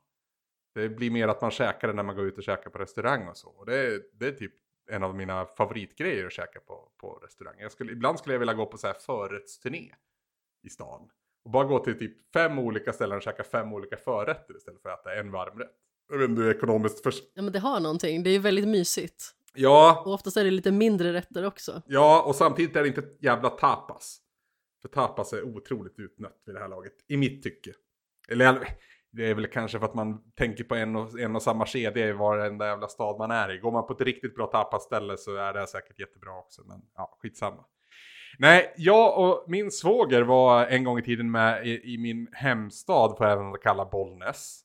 Det 0.75 0.89
blir 0.89 1.11
mer 1.11 1.27
att 1.27 1.41
man 1.41 1.51
käkar 1.51 1.87
det 1.87 1.93
när 1.93 2.03
man 2.03 2.15
går 2.15 2.25
ut 2.25 2.37
och 2.37 2.43
käkar 2.43 2.69
på 2.69 2.77
restaurang 2.77 3.27
och 3.27 3.37
så. 3.37 3.49
Och 3.49 3.65
det, 3.65 3.77
är- 3.77 4.01
det 4.13 4.27
är 4.27 4.31
typ 4.31 4.53
en 4.91 5.03
av 5.03 5.15
mina 5.15 5.45
favoritgrejer 5.45 6.25
att 6.25 6.31
käka 6.33 6.59
på, 6.59 6.91
på 6.97 7.13
restaurang. 7.23 7.55
Jag 7.59 7.71
skulle, 7.71 7.91
ibland 7.91 8.19
skulle 8.19 8.33
jag 8.35 8.39
vilja 8.39 8.53
gå 8.53 8.65
på 8.65 8.77
så 8.77 8.87
här 8.87 8.93
förrättsturné 8.93 9.95
i 10.63 10.69
stan. 10.69 11.09
Och 11.45 11.51
bara 11.51 11.63
gå 11.63 11.79
till 11.79 11.99
typ 11.99 12.33
fem 12.33 12.59
olika 12.59 12.93
ställen 12.93 13.17
och 13.17 13.21
käka 13.23 13.43
fem 13.43 13.73
olika 13.73 13.97
förrätter 13.97 14.57
istället 14.57 14.81
för 14.81 14.89
att 14.89 14.99
äta 15.01 15.15
en 15.15 15.31
varmrätt. 15.31 15.71
Jag 16.11 16.17
vet 16.17 16.29
inte 16.29 16.41
hur 16.41 16.55
ekonomiskt 16.55 17.03
för... 17.03 17.13
Ja 17.33 17.41
men 17.41 17.53
det 17.53 17.59
har 17.59 17.79
någonting, 17.79 18.23
det 18.23 18.29
är 18.29 18.31
ju 18.31 18.39
väldigt 18.39 18.67
mysigt. 18.67 19.31
Ja, 19.53 20.03
Och 20.05 20.13
oftast 20.13 20.37
är 20.37 20.43
det 20.43 20.51
lite 20.51 20.71
mindre 20.71 21.13
rätter 21.13 21.45
också. 21.45 21.81
Ja, 21.85 22.23
och 22.27 22.35
samtidigt 22.35 22.75
är 22.75 22.81
det 22.81 22.87
inte 22.87 23.03
jävla 23.19 23.49
tapas. 23.49 24.17
För 24.81 24.89
tapas 24.89 25.33
är 25.33 25.43
otroligt 25.43 25.99
utnött 25.99 26.41
vid 26.45 26.55
det 26.55 26.59
här 26.59 26.67
laget, 26.67 26.93
i 27.07 27.17
mitt 27.17 27.43
tycke. 27.43 27.73
Eller 28.29 28.67
det 29.15 29.29
är 29.29 29.33
väl 29.35 29.47
kanske 29.47 29.79
för 29.79 29.85
att 29.85 29.93
man 29.93 30.21
tänker 30.37 30.63
på 30.63 30.75
en 30.75 30.95
och, 30.95 31.19
en 31.19 31.35
och 31.35 31.41
samma 31.41 31.65
kedja 31.65 32.07
i 32.07 32.11
varenda 32.11 32.67
jävla 32.67 32.87
stad 32.87 33.17
man 33.17 33.31
är 33.31 33.55
i. 33.55 33.57
Går 33.57 33.71
man 33.71 33.87
på 33.87 33.93
ett 33.93 34.01
riktigt 34.01 34.35
bra 34.35 34.47
tapasställe 34.47 35.17
så 35.17 35.35
är 35.35 35.53
det 35.53 35.67
säkert 35.67 35.99
jättebra 35.99 36.37
också, 36.39 36.61
men 36.65 36.81
ja, 36.95 37.17
skitsamma. 37.21 37.65
Nej, 38.39 38.73
jag 38.77 39.19
och 39.19 39.43
min 39.47 39.71
svåger 39.71 40.21
var 40.21 40.65
en 40.65 40.83
gång 40.83 40.99
i 40.99 41.01
tiden 41.01 41.31
med 41.31 41.67
i, 41.67 41.93
i 41.93 41.97
min 41.97 42.27
hemstad, 42.31 43.15
jag 43.19 43.31
även 43.31 43.53
kalla 43.63 43.85
Bollnäs. 43.85 44.61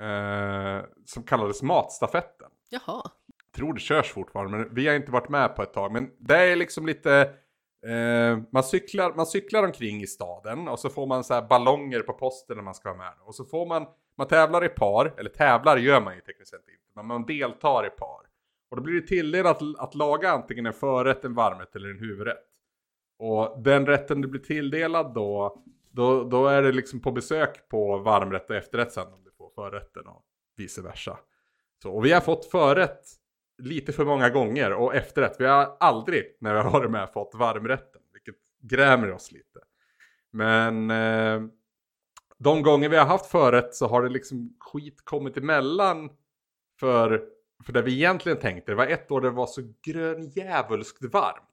Eh, 0.00 0.84
som 1.04 1.22
kallades 1.22 1.62
Matstafetten 1.62 2.48
Jaha. 2.68 3.02
tror 3.56 3.74
det 3.74 3.80
körs 3.80 4.12
fortfarande, 4.12 4.58
men 4.58 4.74
vi 4.74 4.88
har 4.88 4.94
inte 4.94 5.12
varit 5.12 5.28
med 5.28 5.56
på 5.56 5.62
ett 5.62 5.72
tag. 5.72 5.92
Men 5.92 6.10
det 6.18 6.36
är 6.36 6.56
liksom 6.56 6.86
lite, 6.86 7.30
eh, 7.86 8.38
man, 8.50 8.64
cyklar, 8.64 9.12
man 9.16 9.26
cyklar 9.26 9.62
omkring 9.62 10.02
i 10.02 10.06
staden 10.06 10.68
och 10.68 10.78
så 10.78 10.88
får 10.88 11.06
man 11.06 11.24
så 11.24 11.34
här 11.34 11.42
ballonger 11.48 12.00
på 12.00 12.12
posten 12.12 12.56
när 12.56 12.64
man 12.64 12.74
ska 12.74 12.88
vara 12.88 12.98
med. 12.98 13.12
Och 13.20 13.34
så 13.34 13.44
får 13.44 13.66
man, 13.66 13.86
man 14.16 14.28
tävlar 14.28 14.64
i 14.64 14.68
par, 14.68 15.14
eller 15.18 15.30
tävlar 15.30 15.76
gör 15.76 16.00
man 16.00 16.14
ju 16.14 16.20
tekniskt 16.20 16.50
sett 16.50 16.68
inte, 16.68 16.90
men 16.94 17.06
man 17.06 17.26
deltar 17.26 17.86
i 17.86 17.90
par. 17.90 18.22
Och 18.70 18.76
då 18.76 18.82
blir 18.82 19.00
det 19.00 19.06
tilldelat 19.06 19.62
att, 19.62 19.78
att 19.78 19.94
laga 19.94 20.30
antingen 20.30 20.66
en 20.66 20.72
förrätt, 20.72 21.24
en 21.24 21.34
varmrätt 21.34 21.76
eller 21.76 21.88
en 21.88 21.98
huvudrätt. 21.98 22.44
Och 23.18 23.62
den 23.62 23.86
rätten 23.86 24.20
du 24.20 24.28
blir 24.28 24.40
tilldelad 24.40 25.14
då, 25.14 25.62
då, 25.90 26.24
då 26.24 26.46
är 26.46 26.62
det 26.62 26.72
liksom 26.72 27.00
på 27.00 27.12
besök 27.12 27.68
på 27.68 27.98
varmrätt 27.98 28.50
och 28.50 28.56
efterrätt 28.56 28.92
sen 28.92 29.12
om 29.12 29.24
du 29.24 29.30
får 29.30 29.50
förrätten 29.50 30.06
och 30.06 30.22
vice 30.56 30.82
versa. 30.82 31.18
Så, 31.82 31.92
och 31.92 32.04
vi 32.04 32.12
har 32.12 32.20
fått 32.20 32.44
förrätt 32.44 33.04
lite 33.58 33.92
för 33.92 34.04
många 34.04 34.30
gånger 34.30 34.72
och 34.72 34.94
efterrätt. 34.94 35.36
Vi 35.38 35.46
har 35.46 35.76
aldrig 35.80 36.36
när 36.40 36.54
vi 36.54 36.60
har 36.60 36.70
varit 36.70 36.90
med 36.90 37.12
fått 37.12 37.34
varmrätten, 37.34 38.00
vilket 38.12 38.34
grämer 38.62 39.12
oss 39.12 39.32
lite. 39.32 39.60
Men 40.30 40.90
eh, 40.90 41.42
de 42.38 42.62
gånger 42.62 42.88
vi 42.88 42.96
har 42.96 43.06
haft 43.06 43.26
förrätt 43.26 43.74
så 43.74 43.86
har 43.86 44.02
det 44.02 44.08
liksom 44.08 44.56
skit 44.58 45.04
kommit 45.04 45.36
emellan 45.36 46.10
för, 46.80 47.24
för 47.64 47.72
det 47.72 47.82
vi 47.82 47.94
egentligen 47.94 48.38
tänkte. 48.38 48.72
Det 48.72 48.76
var 48.76 48.86
ett 48.86 49.10
år 49.10 49.20
det 49.20 49.30
var 49.30 49.46
så 49.46 49.74
grönjävulskt 49.82 51.04
varmt. 51.04 51.44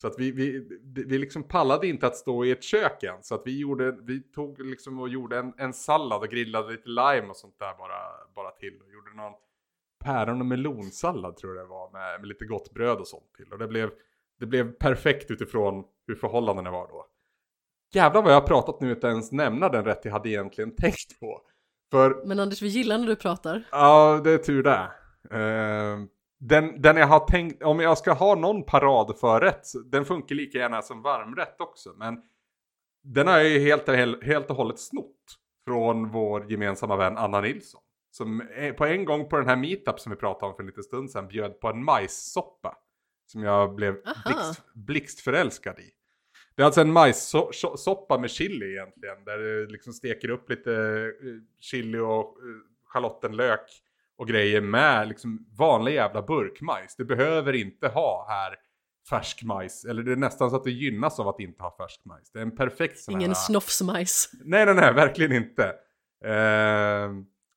Så 0.00 0.08
att 0.08 0.18
vi, 0.18 0.30
vi, 0.30 0.68
vi 0.82 1.18
liksom 1.18 1.42
pallade 1.42 1.86
inte 1.86 2.06
att 2.06 2.16
stå 2.16 2.44
i 2.44 2.50
ett 2.50 2.62
kök 2.62 3.02
än. 3.02 3.22
Så 3.22 3.34
att 3.34 3.42
vi, 3.44 3.58
gjorde, 3.58 3.92
vi 3.92 4.20
tog 4.20 4.60
liksom 4.60 4.98
och 4.98 5.08
gjorde 5.08 5.38
en, 5.38 5.54
en 5.58 5.72
sallad 5.72 6.22
och 6.22 6.28
grillade 6.28 6.72
lite 6.72 6.88
lime 6.88 7.28
och 7.28 7.36
sånt 7.36 7.58
där 7.58 7.74
bara, 7.78 7.98
bara 8.34 8.50
till. 8.50 8.80
Och 8.82 8.92
gjorde 8.92 9.16
någon 9.16 9.32
päron 10.02 10.40
och 10.40 10.46
melonsallad 10.46 11.36
tror 11.36 11.56
jag 11.56 11.64
det 11.64 11.68
var 11.68 11.90
med, 11.92 12.20
med 12.20 12.28
lite 12.28 12.44
gott 12.44 12.74
bröd 12.74 12.98
och 12.98 13.08
sånt 13.08 13.34
till. 13.36 13.52
Och 13.52 13.58
det 13.58 13.68
blev, 13.68 13.90
det 14.40 14.46
blev 14.46 14.72
perfekt 14.72 15.30
utifrån 15.30 15.84
hur 16.06 16.14
förhållandena 16.14 16.70
var 16.70 16.88
då. 16.88 17.06
Jävlar 17.94 18.22
vad 18.22 18.32
jag 18.32 18.40
har 18.40 18.46
pratat 18.46 18.80
nu 18.80 18.90
utan 18.90 19.10
ens 19.10 19.32
nämna 19.32 19.68
den 19.68 19.84
rätt 19.84 20.04
jag 20.04 20.12
hade 20.12 20.28
egentligen 20.28 20.76
tänkt 20.76 21.20
på. 21.20 21.40
För 21.90 22.26
Men 22.26 22.40
Anders, 22.40 22.62
vi 22.62 22.68
gillar 22.68 22.98
när 22.98 23.06
du 23.06 23.16
pratar. 23.16 23.62
Ja, 23.70 24.20
det 24.24 24.30
är 24.30 24.38
tur 24.38 24.62
det. 24.62 24.90
Eh, 25.30 25.98
den, 26.40 26.82
den 26.82 26.96
jag 26.96 27.06
har 27.06 27.26
tänkt, 27.26 27.62
om 27.62 27.80
jag 27.80 27.98
ska 27.98 28.12
ha 28.12 28.34
någon 28.34 28.64
paradförrätt, 28.64 29.66
den 29.84 30.04
funkar 30.04 30.34
lika 30.34 30.58
gärna 30.58 30.82
som 30.82 31.02
varmrätt 31.02 31.60
också. 31.60 31.92
Men 31.96 32.22
den 33.02 33.26
har 33.26 33.38
jag 33.38 33.48
ju 33.48 33.58
helt, 33.58 33.88
helt 34.22 34.50
och 34.50 34.56
hållet 34.56 34.78
snott 34.78 35.38
från 35.66 36.10
vår 36.10 36.50
gemensamma 36.52 36.96
vän 36.96 37.16
Anna 37.16 37.40
Nilsson. 37.40 37.81
Som 38.12 38.42
på 38.76 38.84
en 38.84 39.04
gång 39.04 39.28
på 39.28 39.36
den 39.36 39.48
här 39.48 39.56
meetup 39.56 40.00
som 40.00 40.10
vi 40.10 40.16
pratade 40.16 40.50
om 40.50 40.56
för 40.56 40.62
en 40.62 40.66
liten 40.66 40.82
stund 40.82 41.10
sedan 41.10 41.28
bjöd 41.28 41.60
på 41.60 41.68
en 41.68 41.84
majssoppa. 41.84 42.78
Som 43.26 43.42
jag 43.42 43.74
blev 43.74 43.94
blixt, 43.94 44.74
blixtförälskad 44.74 45.78
i. 45.78 45.90
Det 46.54 46.62
är 46.62 46.66
alltså 46.66 46.80
en 46.80 46.92
majssoppa 46.92 48.18
med 48.18 48.30
chili 48.30 48.72
egentligen. 48.72 49.24
Där 49.24 49.38
du 49.38 49.66
liksom 49.66 49.92
steker 49.92 50.30
upp 50.30 50.50
lite 50.50 50.72
eh, 50.72 51.28
chili 51.60 51.98
och 51.98 52.08
eh, 52.08 52.24
schalottenlök 52.86 53.70
och 54.16 54.28
grejer 54.28 54.60
med 54.60 55.08
liksom 55.08 55.46
vanlig 55.58 55.94
jävla 55.94 56.22
burkmajs. 56.22 56.96
Du 56.96 57.04
behöver 57.04 57.52
inte 57.52 57.88
ha 57.88 58.26
här 58.28 58.56
färsk 59.10 59.42
majs. 59.42 59.84
Eller 59.84 60.02
det 60.02 60.12
är 60.12 60.16
nästan 60.16 60.50
så 60.50 60.56
att 60.56 60.64
det 60.64 60.70
gynnas 60.70 61.20
av 61.20 61.28
att 61.28 61.40
inte 61.40 61.62
ha 61.62 61.76
färsk 61.76 62.04
majs. 62.04 62.30
Det 62.32 62.38
är 62.38 62.42
en 62.42 62.56
perfekt 62.56 62.98
sån 62.98 63.14
Ingen 63.14 63.30
här... 63.30 63.34
snofsmajs. 63.34 64.30
Nej, 64.44 64.66
nej, 64.66 64.74
nej, 64.74 64.92
verkligen 64.92 65.32
inte. 65.32 65.64
Eh, 66.24 67.10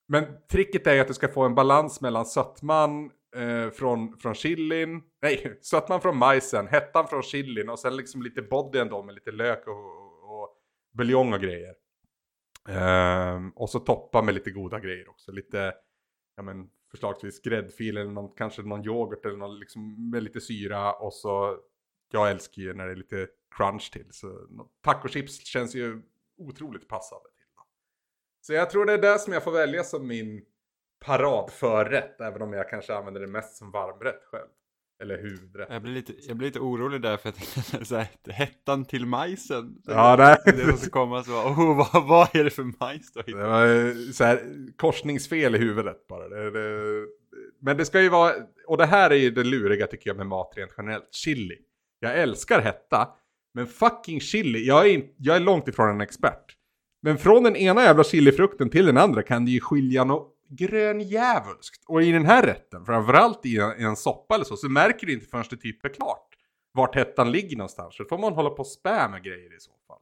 men 0.08 0.26
tricket 0.52 0.88
är 0.88 0.94
ju 0.94 1.00
att 1.00 1.08
du 1.08 1.14
ska 1.14 1.28
få 1.28 1.44
en 1.44 1.56
balans 1.56 2.02
mellan 2.02 2.26
sötman 2.26 3.12
eh, 3.36 3.70
från, 3.70 4.18
från 4.18 4.36
chilin, 4.36 5.04
nej, 5.22 5.58
sötman 5.62 6.02
från 6.02 6.18
majsen, 6.18 6.68
hettan 6.68 7.08
från 7.08 7.24
chilin 7.24 7.70
och 7.70 7.80
sen 7.80 7.96
liksom 7.98 8.22
lite 8.22 8.42
body 8.42 8.80
ändå 8.80 9.04
med 9.04 9.16
lite 9.16 9.32
lök 9.32 9.68
och, 9.68 9.74
och, 9.74 10.42
och 10.42 10.50
buljong 10.98 11.34
och 11.34 11.42
grejer. 11.42 11.74
Eh, 12.70 13.42
och 13.56 13.70
så 13.70 13.80
toppa 13.80 14.22
med 14.22 14.34
lite 14.34 14.52
goda 14.52 14.80
grejer 14.80 15.10
också, 15.10 15.32
lite, 15.32 15.74
ja 16.36 16.44
men 16.44 16.70
förslagsvis 16.92 17.42
gräddfil 17.42 17.98
eller 17.98 18.12
någon, 18.12 18.36
kanske 18.36 18.62
någon 18.62 18.86
yoghurt 18.86 19.26
eller 19.26 19.38
någon 19.38 19.60
liksom 19.60 20.10
med 20.10 20.24
lite 20.24 20.42
syra 20.42 20.94
och 20.94 21.14
så, 21.14 21.58
jag 22.12 22.32
älskar 22.32 22.62
ju 22.62 22.74
när 22.74 22.86
det 22.86 22.92
är 22.92 22.96
lite 22.96 23.28
crunch 23.56 23.92
till, 23.92 24.08
så 24.12 24.48
tacochips 24.82 25.46
känns 25.46 25.76
ju 25.76 26.02
otroligt 26.38 26.88
passande. 26.88 27.30
Så 28.48 28.54
jag 28.54 28.70
tror 28.70 28.86
det 28.86 28.94
är 28.94 28.98
det 28.98 29.20
som 29.20 29.34
jag 29.34 29.44
får 29.44 29.52
välja 29.52 29.84
som 29.84 30.08
min 30.08 30.42
paradförrätt. 31.06 32.22
Även 32.22 32.42
om 32.42 32.54
jag 32.54 32.70
kanske 32.70 32.96
använder 32.96 33.22
det 33.22 33.28
mest 33.28 33.58
som 33.58 33.72
varmrätt 33.72 34.24
själv. 34.32 34.48
Eller 35.02 35.18
huvudrätt. 35.18 35.68
Jag 35.70 35.82
blir 35.82 35.94
lite, 35.94 36.14
jag 36.28 36.38
blir 36.38 36.48
lite 36.48 36.60
orolig 36.60 37.02
där 37.02 37.18
för 37.18 37.30
att 37.30 37.88
så 37.88 37.96
här, 37.96 38.08
hettan 38.32 38.86
till 38.86 39.06
majsen. 39.06 39.78
Ja, 39.86 40.16
nej. 40.20 40.56
Det 40.58 40.72
måste 40.72 40.90
komma 40.90 41.24
så, 41.24 41.32
oh, 41.32 41.78
vad, 41.78 42.08
vad 42.08 42.36
är 42.36 42.44
det 42.44 42.50
för 42.50 42.64
majs 42.80 43.14
då? 43.14 43.22
Det 43.22 43.34
var 43.34 44.12
så 44.14 44.24
här, 44.24 44.40
korsningsfel 44.78 45.56
i 45.56 45.58
huvudet 45.58 46.08
bara. 46.08 46.30
Det, 46.30 46.52
det, 46.52 47.06
men 47.62 47.78
det 47.78 47.86
ska 47.86 48.02
ju 48.02 48.10
vara, 48.10 48.34
och 48.68 48.78
det 48.78 48.86
här 48.86 49.10
är 49.10 49.16
ju 49.16 49.32
det 49.32 49.44
luriga 49.44 49.88
tycker 49.88 50.10
jag 50.10 50.18
med 50.18 50.28
mat 50.28 50.54
rent 50.56 50.72
generellt. 50.78 51.14
Chili. 51.14 51.58
Jag 52.00 52.20
älskar 52.20 52.62
hetta. 52.62 53.10
Men 53.54 53.68
fucking 53.68 54.20
chili, 54.20 54.68
jag 54.68 54.90
är, 54.90 55.04
jag 55.18 55.36
är 55.36 55.40
långt 55.40 55.68
ifrån 55.68 55.90
en 55.90 56.02
expert. 56.02 56.55
Men 57.06 57.18
från 57.18 57.44
den 57.44 57.56
ena 57.56 57.84
jävla 57.84 58.04
chilifrukten 58.04 58.70
till 58.70 58.86
den 58.86 58.98
andra 58.98 59.24
kan 59.24 59.46
det 59.46 59.52
ju 59.52 59.60
skilja 59.60 60.04
något 60.04 60.36
grönjävulskt. 60.50 61.84
Och 61.88 62.04
i 62.04 62.12
den 62.12 62.26
här 62.26 62.44
rätten, 62.44 62.86
framförallt 62.86 63.46
i 63.46 63.58
en, 63.58 63.82
i 63.82 63.84
en 63.84 63.96
soppa 63.96 64.36
eller 64.36 64.46
så, 64.46 64.58
så 64.58 64.70
märker 64.70 65.08
du 65.08 65.14
inte 65.14 65.26
förrän 65.26 65.46
det 65.50 65.58
typ 65.58 65.86
är 65.86 65.90
klart. 65.90 66.30
Vart 66.74 66.96
hettan 66.96 67.32
ligger 67.32 67.58
någonstans. 67.58 67.96
Så 67.96 68.06
får 68.06 68.18
man 68.18 68.34
hålla 68.34 68.50
på 68.50 68.58
och 68.58 68.68
spä 68.68 69.10
med 69.10 69.24
grejer 69.24 69.56
i 69.58 69.60
så 69.60 69.72
fall. 69.88 69.98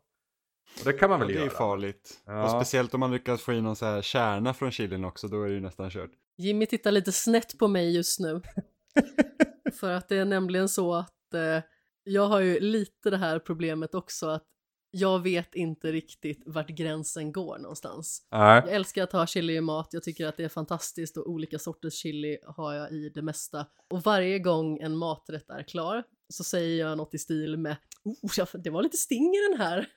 Och 0.79 0.85
det 0.85 0.93
kan 0.93 1.09
man 1.09 1.19
väl 1.19 1.29
ja, 1.29 1.33
det 1.33 1.39
göra. 1.39 1.51
är 1.51 1.55
farligt. 1.55 2.21
Ja. 2.25 2.43
Och 2.43 2.49
speciellt 2.49 2.93
om 2.93 2.99
man 2.99 3.11
lyckas 3.11 3.41
få 3.41 3.53
in 3.53 3.63
någon 3.63 3.75
så 3.75 3.85
här 3.85 4.01
kärna 4.01 4.53
från 4.53 4.71
chilin 4.71 5.05
också, 5.05 5.27
då 5.27 5.43
är 5.43 5.47
det 5.47 5.53
ju 5.53 5.61
nästan 5.61 5.89
kört. 5.89 6.11
Jimmy 6.37 6.65
tittar 6.65 6.91
lite 6.91 7.11
snett 7.11 7.57
på 7.57 7.67
mig 7.67 7.95
just 7.95 8.19
nu. 8.19 8.41
För 9.79 9.91
att 9.91 10.09
det 10.09 10.17
är 10.17 10.25
nämligen 10.25 10.69
så 10.69 10.93
att 10.95 11.33
eh, 11.33 11.63
jag 12.03 12.27
har 12.27 12.39
ju 12.39 12.59
lite 12.59 13.09
det 13.09 13.17
här 13.17 13.39
problemet 13.39 13.95
också 13.95 14.27
att 14.27 14.47
jag 14.95 15.19
vet 15.19 15.56
inte 15.56 15.91
riktigt 15.91 16.43
vart 16.45 16.69
gränsen 16.69 17.32
går 17.32 17.58
någonstans. 17.58 18.27
Nej. 18.32 18.62
Jag 18.65 18.73
älskar 18.75 19.03
att 19.03 19.12
ha 19.12 19.27
chili 19.27 19.56
i 19.56 19.62
mat, 19.62 19.89
jag 19.91 20.03
tycker 20.03 20.27
att 20.27 20.38
det 20.38 20.43
är 20.43 20.49
fantastiskt 20.49 21.17
och 21.17 21.29
olika 21.29 21.60
sorters 21.60 21.93
chili 21.93 22.38
har 22.45 22.73
jag 22.73 22.91
i 22.91 23.10
det 23.10 23.21
mesta. 23.21 23.65
Och 23.89 24.01
varje 24.03 24.39
gång 24.39 24.79
en 24.79 24.97
maträtt 24.97 25.49
är 25.49 25.63
klar 25.63 26.03
så 26.29 26.43
säger 26.43 26.86
jag 26.86 26.97
något 26.97 27.13
i 27.13 27.17
stil 27.17 27.58
med 27.58 27.75
oh, 28.03 28.45
det 28.53 28.69
var 28.69 28.84
lite 28.84 28.97
sting 28.97 29.34
i 29.36 29.49
den 29.49 29.60
här. 29.60 29.88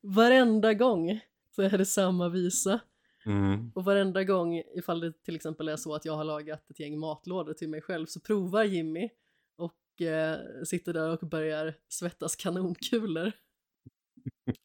Varenda 0.00 0.74
gång 0.74 1.20
så 1.50 1.62
är 1.62 1.78
det 1.78 1.86
samma 1.86 2.28
visa. 2.28 2.80
mm. 3.26 3.72
Och 3.74 3.84
varenda 3.84 4.24
gång 4.24 4.62
ifall 4.76 5.00
det 5.00 5.12
till 5.24 5.36
exempel 5.36 5.68
är 5.68 5.76
så 5.76 5.94
att 5.94 6.04
jag 6.04 6.16
har 6.16 6.24
lagat 6.24 6.70
ett 6.70 6.80
gäng 6.80 6.98
matlådor 6.98 7.52
till 7.52 7.68
mig 7.68 7.80
själv 7.80 8.06
så 8.06 8.20
provar 8.20 8.64
Jimmy 8.64 9.08
eh, 10.02 10.34
sitter 10.64 10.92
där 10.92 11.10
och 11.22 11.28
börjar 11.28 11.74
svettas 11.88 12.36
kanonkulor. 12.36 13.32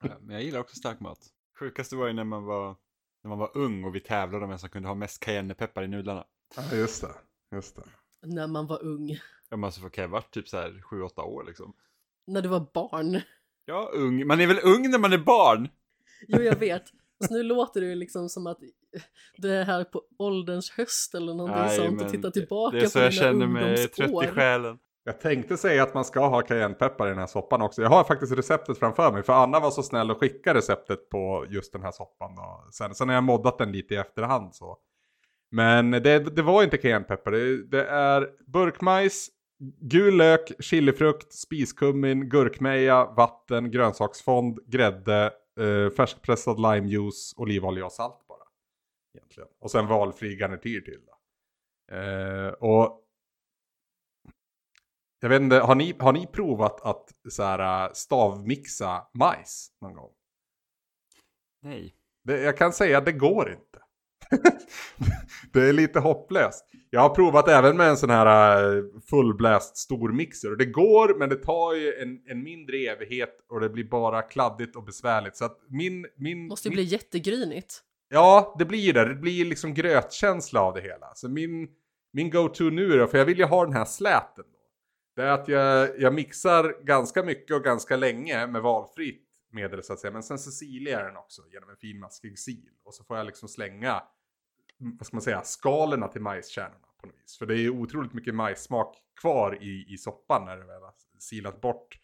Ja, 0.03 0.17
men 0.21 0.35
jag 0.35 0.43
gillar 0.43 0.59
också 0.59 0.75
stark 0.75 0.99
mat. 0.99 1.19
Sjukaste 1.59 1.95
var 1.95 2.07
ju 2.07 2.13
när 2.13 2.23
man 2.23 2.43
var, 2.45 2.75
när 3.23 3.29
man 3.29 3.39
var 3.39 3.57
ung 3.57 3.83
och 3.83 3.95
vi 3.95 3.99
tävlade 3.99 4.43
om 4.43 4.49
vem 4.49 4.59
som 4.59 4.69
kunde 4.69 4.87
ha 4.89 4.95
mest 4.95 5.19
cayennepeppar 5.19 5.83
i 5.83 5.87
nudlarna. 5.87 6.25
Ja, 6.55 6.77
just 6.77 7.01
det. 7.01 7.15
Just 7.55 7.75
det. 7.75 7.83
När 8.27 8.47
man 8.47 8.67
var 8.67 8.83
ung. 8.83 9.19
Jag 9.49 9.59
måste 9.59 9.81
få 9.81 9.89
Kev 9.89 10.09
vart 10.09 10.31
typ 10.33 10.47
så 10.49 10.57
här 10.57 10.83
7-8 10.91 11.21
år 11.21 11.43
liksom. 11.47 11.73
När 12.27 12.41
du 12.41 12.49
var 12.49 12.67
barn. 12.73 13.21
Ja, 13.65 13.91
ung. 13.93 14.27
Man 14.27 14.41
är 14.41 14.47
väl 14.47 14.59
ung 14.63 14.89
när 14.89 14.99
man 14.99 15.13
är 15.13 15.17
barn? 15.17 15.69
Jo, 16.27 16.41
jag 16.41 16.55
vet. 16.55 16.83
Så 17.27 17.33
nu 17.33 17.43
låter 17.43 17.81
det 17.81 17.87
ju 17.87 17.95
liksom 17.95 18.29
som 18.29 18.47
att 18.47 18.59
du 19.37 19.51
är 19.53 19.63
här 19.65 19.83
på 19.83 20.03
ålderns 20.17 20.71
höst 20.71 21.15
eller 21.15 21.33
någonting 21.33 21.61
Nej, 21.61 21.77
sånt 21.77 21.95
men 21.95 22.05
och 22.05 22.11
tittar 22.11 22.31
tillbaka 22.31 22.77
Det 22.77 22.83
är 22.83 22.87
så 22.87 22.99
på 22.99 23.03
jag 23.03 23.11
dina 23.11 23.21
känner 23.23 23.47
mig 23.47 23.75
trött 23.87 23.99
i 23.99 24.03
ungdomsår. 24.03 24.33
själen. 24.35 24.79
Jag 25.03 25.19
tänkte 25.19 25.57
säga 25.57 25.83
att 25.83 25.93
man 25.93 26.05
ska 26.05 26.27
ha 26.27 26.41
cayennepeppar 26.41 27.07
i 27.07 27.09
den 27.09 27.19
här 27.19 27.27
soppan 27.27 27.61
också. 27.61 27.81
Jag 27.81 27.89
har 27.89 28.03
faktiskt 28.03 28.33
receptet 28.33 28.77
framför 28.77 29.11
mig. 29.11 29.23
För 29.23 29.33
Anna 29.33 29.59
var 29.59 29.71
så 29.71 29.83
snäll 29.83 30.11
och 30.11 30.19
skickade 30.19 30.59
receptet 30.59 31.09
på 31.09 31.45
just 31.49 31.73
den 31.73 31.81
här 31.81 31.91
soppan. 31.91 32.35
Då. 32.35 32.67
Sen, 32.71 32.95
sen 32.95 33.09
har 33.09 33.15
jag 33.15 33.23
moddat 33.23 33.57
den 33.57 33.71
lite 33.71 33.93
i 33.93 33.97
efterhand 33.97 34.55
så. 34.55 34.77
Men 35.51 35.91
det, 35.91 36.35
det 36.35 36.41
var 36.41 36.63
inte 36.63 36.77
cayennepeppar. 36.77 37.31
Det, 37.31 37.67
det 37.67 37.85
är 37.87 38.29
burkmajs, 38.47 39.29
gul 39.81 40.17
lök, 40.17 40.51
chilifrukt, 40.59 41.33
spiskummin, 41.33 42.29
gurkmeja, 42.29 43.05
vatten, 43.05 43.71
grönsaksfond, 43.71 44.59
grädde, 44.65 45.33
eh, 45.59 45.89
färskpressad 45.95 46.59
limejuice, 46.59 47.33
olivolja 47.37 47.85
och 47.85 47.91
salt 47.91 48.27
bara. 48.27 48.43
Egentligen. 49.17 49.49
Och 49.59 49.71
sen 49.71 49.87
valfri 49.87 50.35
garnityr 50.35 50.81
till. 50.81 50.99
Då. 51.05 51.17
Eh, 51.95 52.49
och 52.49 53.00
jag 55.21 55.29
vet 55.29 55.41
inte, 55.41 55.55
har 55.55 55.75
ni, 55.75 55.95
har 55.99 56.13
ni 56.13 56.27
provat 56.27 56.81
att 56.81 57.09
så 57.29 57.43
här, 57.43 57.85
äh, 57.85 57.91
stavmixa 57.93 59.07
majs 59.13 59.71
någon 59.81 59.93
gång? 59.93 60.11
Nej. 61.63 61.95
Det, 62.23 62.41
jag 62.41 62.57
kan 62.57 62.73
säga 62.73 62.97
att 62.97 63.05
det 63.05 63.11
går 63.11 63.51
inte. 63.51 63.79
det 65.53 65.69
är 65.69 65.73
lite 65.73 65.99
hopplöst. 65.99 66.65
Jag 66.89 67.01
har 67.01 67.09
provat 67.09 67.47
även 67.47 67.77
med 67.77 67.89
en 67.89 67.97
sån 67.97 68.09
här 68.09 68.65
äh, 68.77 68.83
fullbläst 69.09 69.77
stormixer. 69.77 70.51
Och 70.51 70.57
det 70.57 70.65
går, 70.65 71.19
men 71.19 71.29
det 71.29 71.35
tar 71.35 71.73
ju 71.73 71.93
en, 71.93 72.21
en 72.25 72.43
mindre 72.43 72.77
evighet 72.77 73.45
och 73.49 73.59
det 73.59 73.69
blir 73.69 73.83
bara 73.83 74.21
kladdigt 74.21 74.75
och 74.75 74.83
besvärligt. 74.83 75.37
Så 75.37 75.45
att 75.45 75.57
min... 75.69 76.07
min 76.17 76.47
Måste 76.47 76.67
ju 76.67 76.69
min, 76.69 76.75
bli 76.75 76.83
jättegrynigt. 76.83 77.83
Ja, 78.09 78.55
det 78.59 78.65
blir 78.65 78.93
det. 78.93 79.05
Det 79.05 79.15
blir 79.15 79.45
liksom 79.45 79.73
grötkänsla 79.73 80.61
av 80.61 80.73
det 80.73 80.81
hela. 80.81 81.15
Så 81.15 81.29
min, 81.29 81.67
min 82.13 82.29
go-to 82.29 82.63
nu 82.63 82.97
då, 82.97 83.07
för 83.07 83.17
jag 83.17 83.25
vill 83.25 83.37
ju 83.37 83.45
ha 83.45 83.65
den 83.65 83.73
här 83.73 83.85
släten. 83.85 84.45
Då. 84.51 84.60
Det 85.15 85.21
är 85.21 85.31
att 85.31 85.47
jag, 85.47 85.99
jag 85.99 86.13
mixar 86.13 86.83
ganska 86.83 87.23
mycket 87.23 87.55
och 87.55 87.63
ganska 87.63 87.95
länge 87.95 88.47
med 88.47 88.61
valfritt 88.61 89.27
medel 89.51 89.83
så 89.83 89.93
att 89.93 89.99
säga. 89.99 90.11
Men 90.11 90.23
sen 90.23 90.39
så 90.39 90.51
silar 90.51 90.91
jag 90.91 91.05
den 91.05 91.17
också 91.17 91.41
genom 91.51 91.69
en 91.69 91.77
finmaskig 91.77 92.39
sil. 92.45 92.73
Och 92.83 92.93
så 92.93 93.03
får 93.03 93.17
jag 93.17 93.25
liksom 93.25 93.49
slänga, 93.49 94.03
mm, 94.79 94.97
vad 94.97 95.07
ska 95.07 95.15
man 95.15 95.21
säga, 95.21 95.41
skalorna 95.43 96.07
till 96.07 96.21
majskärnorna 96.21 96.87
på 97.01 97.07
något 97.07 97.15
vis. 97.15 97.37
För 97.37 97.45
det 97.45 97.53
är 97.53 97.57
ju 97.57 97.69
otroligt 97.69 98.13
mycket 98.13 98.35
majssmak 98.35 98.95
kvar 99.21 99.63
i, 99.63 99.85
i 99.93 99.97
soppan 99.97 100.45
när 100.45 100.57
det 100.57 100.65
väl 100.65 100.81
har 100.81 100.93
silat 101.19 101.61
bort 101.61 101.99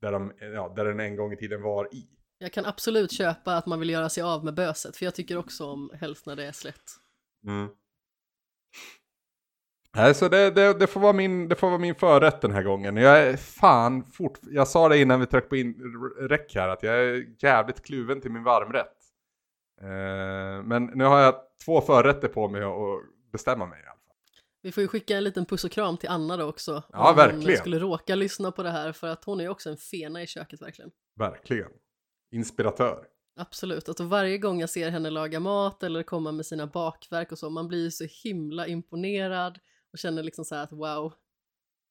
där, 0.00 0.12
de, 0.12 0.32
ja, 0.40 0.72
där 0.76 0.84
den 0.84 1.00
en 1.00 1.16
gång 1.16 1.32
i 1.32 1.36
tiden 1.36 1.62
var 1.62 1.94
i. 1.94 2.08
Jag 2.38 2.52
kan 2.52 2.66
absolut 2.66 3.12
köpa 3.12 3.56
att 3.56 3.66
man 3.66 3.80
vill 3.80 3.90
göra 3.90 4.08
sig 4.08 4.22
av 4.22 4.44
med 4.44 4.54
böset, 4.54 4.96
för 4.96 5.04
jag 5.04 5.14
tycker 5.14 5.36
också 5.38 5.66
om 5.66 5.90
helst 6.00 6.26
när 6.26 6.36
det 6.36 6.46
är 6.46 6.52
slätt. 6.52 6.90
Mm. 7.46 7.68
Nej, 9.96 10.14
så 10.14 10.28
det, 10.28 10.50
det, 10.50 10.74
det, 10.74 10.86
får 10.86 11.00
vara 11.00 11.12
min, 11.12 11.48
det 11.48 11.56
får 11.56 11.66
vara 11.66 11.78
min 11.78 11.94
förrätt 11.94 12.40
den 12.40 12.52
här 12.52 12.62
gången. 12.62 12.96
Jag 12.96 13.18
är 13.18 13.36
fan 13.36 14.04
fort... 14.04 14.38
Jag 14.42 14.68
sa 14.68 14.88
det 14.88 14.98
innan 14.98 15.20
vi 15.20 15.26
tryckte 15.26 15.48
på 15.48 15.56
in, 15.56 15.74
räck 16.20 16.54
här, 16.54 16.68
att 16.68 16.82
jag 16.82 16.94
är 16.94 17.26
jävligt 17.38 17.82
kluven 17.82 18.20
till 18.20 18.30
min 18.30 18.44
varmrätt. 18.44 18.96
Eh, 19.80 20.64
men 20.64 20.84
nu 20.94 21.04
har 21.04 21.20
jag 21.20 21.34
två 21.64 21.80
förrätter 21.80 22.28
på 22.28 22.48
mig 22.48 22.62
att 22.62 22.72
bestämma 23.32 23.66
mig 23.66 23.80
i 23.80 23.82
alla 23.82 23.90
fall. 23.90 24.16
Vi 24.62 24.72
får 24.72 24.82
ju 24.82 24.88
skicka 24.88 25.16
en 25.16 25.24
liten 25.24 25.46
puss 25.46 25.64
och 25.64 25.70
kram 25.70 25.96
till 25.96 26.08
Anna 26.08 26.36
då 26.36 26.44
också. 26.44 26.82
Ja, 26.92 27.10
om 27.10 27.16
verkligen. 27.16 27.46
hon 27.48 27.56
skulle 27.56 27.78
råka 27.78 28.14
lyssna 28.14 28.52
på 28.52 28.62
det 28.62 28.70
här, 28.70 28.92
för 28.92 29.06
att 29.06 29.24
hon 29.24 29.40
är 29.40 29.44
ju 29.44 29.50
också 29.50 29.70
en 29.70 29.76
fena 29.76 30.22
i 30.22 30.26
köket 30.26 30.62
verkligen. 30.62 30.90
Verkligen. 31.16 31.70
Inspiratör. 32.32 33.04
Absolut, 33.36 33.88
alltså 33.88 34.04
varje 34.04 34.38
gång 34.38 34.60
jag 34.60 34.70
ser 34.70 34.90
henne 34.90 35.10
laga 35.10 35.40
mat 35.40 35.82
eller 35.82 36.02
komma 36.02 36.32
med 36.32 36.46
sina 36.46 36.66
bakverk 36.66 37.32
och 37.32 37.38
så, 37.38 37.50
man 37.50 37.68
blir 37.68 37.84
ju 37.84 37.90
så 37.90 38.04
himla 38.24 38.66
imponerad 38.66 39.58
och 39.92 39.98
känner 39.98 40.22
liksom 40.22 40.44
så 40.44 40.54
här 40.54 40.62
att 40.62 40.72
wow, 40.72 41.12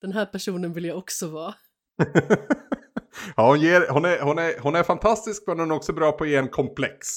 den 0.02 0.12
här 0.12 0.26
personen 0.26 0.74
vill 0.74 0.86
jag 0.86 0.98
också 0.98 1.28
vara. 1.28 1.56
ja, 3.36 3.48
hon, 3.48 3.62
ger, 3.62 3.90
hon, 3.90 4.06
är, 4.06 4.22
hon, 4.22 4.38
är, 4.38 4.60
hon 4.60 4.76
är 4.76 4.84
fantastisk 4.84 5.44
men 5.48 5.60
hon 5.60 5.72
är 5.72 5.76
också 5.76 5.94
bra 5.94 6.12
på 6.12 6.24
att 6.24 6.30
ge 6.30 6.36
en 6.36 6.50
komplex. 6.50 7.08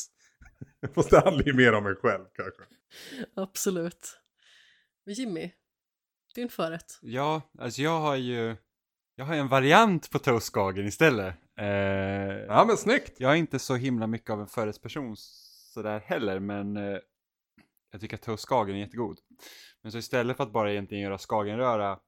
Fast 0.94 1.10
det 1.10 1.20
handlar 1.20 1.44
ju 1.44 1.54
mer 1.54 1.72
om 1.72 1.84
mig 1.84 1.94
själv 1.94 2.24
kanske. 2.34 2.62
Absolut. 3.36 4.20
Men 5.06 5.14
Jimmy, 5.14 5.52
din 6.34 6.48
förrätt. 6.48 6.98
Ja, 7.02 7.42
alltså 7.58 7.82
jag 7.82 8.00
har 8.00 8.16
ju 8.16 8.56
Jag 9.16 9.24
har 9.24 9.34
en 9.34 9.48
variant 9.48 10.10
på 10.10 10.18
toastskagen 10.18 10.86
istället. 10.86 11.34
Eh, 11.60 11.66
Ja 12.48 12.64
men 12.64 12.76
snyggt! 12.76 13.20
Jag 13.20 13.32
är 13.32 13.36
inte 13.36 13.58
så 13.58 13.74
himla 13.74 14.06
mycket 14.06 14.30
av 14.30 14.40
en 14.40 14.46
förrättsperson 14.46 15.16
sådär 15.74 16.00
heller, 16.00 16.40
men 16.40 16.76
eh, 16.76 16.98
jag 17.90 18.00
tycker 18.00 18.16
att 18.16 18.22
toastskagen 18.22 18.76
är 18.76 18.80
jättegod. 18.80 19.18
Men 19.84 19.92
så 19.92 19.98
istället 19.98 20.36
för 20.36 20.44
att 20.44 20.52
bara 20.52 20.72
egentligen 20.72 21.04
göra 21.04 21.18
skagenröra, 21.18 21.98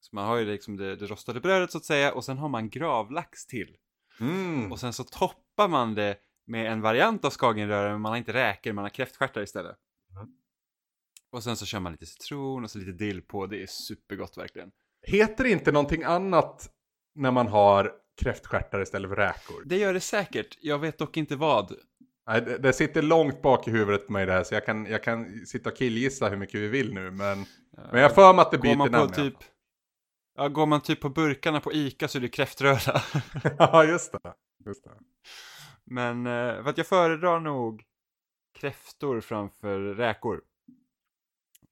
så 0.00 0.16
man 0.16 0.26
har 0.26 0.36
ju 0.36 0.44
liksom 0.44 0.76
det, 0.76 0.96
det 0.96 1.06
rostade 1.06 1.40
brödet 1.40 1.72
så 1.72 1.78
att 1.78 1.84
säga, 1.84 2.14
och 2.14 2.24
sen 2.24 2.38
har 2.38 2.48
man 2.48 2.70
gravlax 2.70 3.46
till. 3.46 3.76
Mm. 4.20 4.72
Och 4.72 4.80
sen 4.80 4.92
så 4.92 5.04
toppar 5.04 5.68
man 5.68 5.94
det 5.94 6.18
med 6.46 6.72
en 6.72 6.80
variant 6.80 7.24
av 7.24 7.30
skagenröra, 7.30 7.92
men 7.92 8.00
man 8.00 8.12
har 8.12 8.16
inte 8.16 8.32
räkor, 8.32 8.72
man 8.72 8.84
har 8.84 8.90
kräftstjärtar 8.90 9.42
istället. 9.42 9.76
Mm. 10.10 10.28
Och 11.30 11.42
sen 11.42 11.56
så 11.56 11.66
kör 11.66 11.80
man 11.80 11.92
lite 11.92 12.06
citron 12.06 12.64
och 12.64 12.70
så 12.70 12.78
lite 12.78 12.92
dill 12.92 13.22
på, 13.22 13.46
det 13.46 13.62
är 13.62 13.66
supergott 13.66 14.38
verkligen. 14.38 14.70
Heter 15.06 15.44
det 15.44 15.50
inte 15.50 15.72
någonting 15.72 16.02
annat 16.02 16.70
när 17.14 17.30
man 17.30 17.46
har 17.46 17.92
kräftstjärtar 18.22 18.82
istället 18.82 19.08
för 19.10 19.16
räkor? 19.16 19.62
Det 19.64 19.76
gör 19.76 19.94
det 19.94 20.00
säkert, 20.00 20.58
jag 20.60 20.78
vet 20.78 20.98
dock 20.98 21.16
inte 21.16 21.36
vad. 21.36 21.76
Nej, 22.26 22.42
det, 22.42 22.58
det 22.58 22.72
sitter 22.72 23.02
långt 23.02 23.42
bak 23.42 23.68
i 23.68 23.70
huvudet 23.70 24.06
på 24.06 24.12
mig 24.12 24.26
det 24.26 24.32
här 24.32 24.44
så 24.44 24.54
jag 24.54 24.66
kan, 24.66 24.86
jag 24.86 25.02
kan 25.02 25.46
sitta 25.46 25.70
och 25.70 25.76
killgissa 25.76 26.28
hur 26.28 26.36
mycket 26.36 26.60
vi 26.60 26.68
vill 26.68 26.94
nu 26.94 27.10
men, 27.10 27.46
men 27.92 28.00
jag 28.00 28.14
för 28.14 28.32
mig 28.34 28.42
att 28.42 28.50
det 28.50 28.58
byter 28.58 28.76
man 28.76 28.90
namn. 28.90 29.08
på 29.08 29.14
typ, 29.14 29.34
ja, 30.34 30.48
går 30.48 30.66
man 30.66 30.80
typ 30.80 31.00
på 31.00 31.08
burkarna 31.08 31.60
på 31.60 31.72
Ica 31.72 32.08
så 32.08 32.18
är 32.18 32.22
det 32.22 32.28
kräftröra. 32.28 33.00
Ja 33.58 33.84
just 33.84 34.12
det. 34.12 34.34
Just 34.66 34.84
det. 34.84 34.90
Men 35.84 36.26
eh, 36.26 36.62
för 36.62 36.70
att 36.70 36.78
jag 36.78 36.86
föredrar 36.86 37.40
nog 37.40 37.84
kräftor 38.54 39.20
framför 39.20 39.80
räkor. 39.80 40.42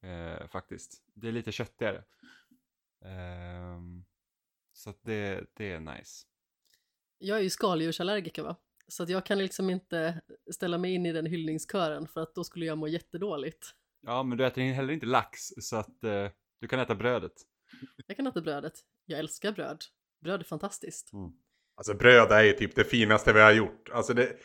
Eh, 0.02 0.46
faktiskt. 0.48 1.02
Det 1.14 1.28
är 1.28 1.32
lite 1.32 1.52
köttigare. 1.52 2.04
Ehm, 3.04 4.04
så 4.72 4.90
att 4.90 4.98
det, 5.02 5.46
det 5.54 5.72
är 5.72 5.80
nice. 5.80 6.26
Jag 7.18 7.38
är 7.38 7.42
ju 7.42 7.50
skaldjursallergiker 7.50 8.42
va? 8.42 8.56
Så 8.88 9.02
att 9.02 9.08
jag 9.08 9.26
kan 9.26 9.38
liksom 9.38 9.70
inte 9.70 10.20
ställa 10.50 10.78
mig 10.78 10.94
in 10.94 11.06
i 11.06 11.12
den 11.12 11.26
hyllningskören 11.26 12.06
för 12.06 12.20
att 12.20 12.34
då 12.34 12.44
skulle 12.44 12.66
jag 12.66 12.78
må 12.78 12.88
jättedåligt. 12.88 13.70
Ja, 14.06 14.22
men 14.22 14.38
du 14.38 14.46
äter 14.46 14.72
heller 14.72 14.92
inte 14.92 15.06
lax 15.06 15.40
så 15.60 15.76
att 15.76 16.04
eh, 16.04 16.28
du 16.60 16.68
kan 16.68 16.80
äta 16.80 16.94
brödet. 16.94 17.32
Jag 18.06 18.16
kan 18.16 18.26
äta 18.26 18.40
brödet. 18.40 18.72
Jag 19.04 19.18
älskar 19.18 19.52
bröd. 19.52 19.84
Bröd 20.20 20.40
är 20.40 20.44
fantastiskt. 20.44 21.10
Alltså 21.76 21.94
bröd 21.94 22.32
är 22.32 22.42
ju 22.42 22.52
typ 22.52 22.74
det 22.74 22.84
finaste 22.84 23.32
vi 23.32 23.40
har 23.40 23.52
gjort. 23.52 23.90
Alltså 23.92 24.14
det... 24.14 24.36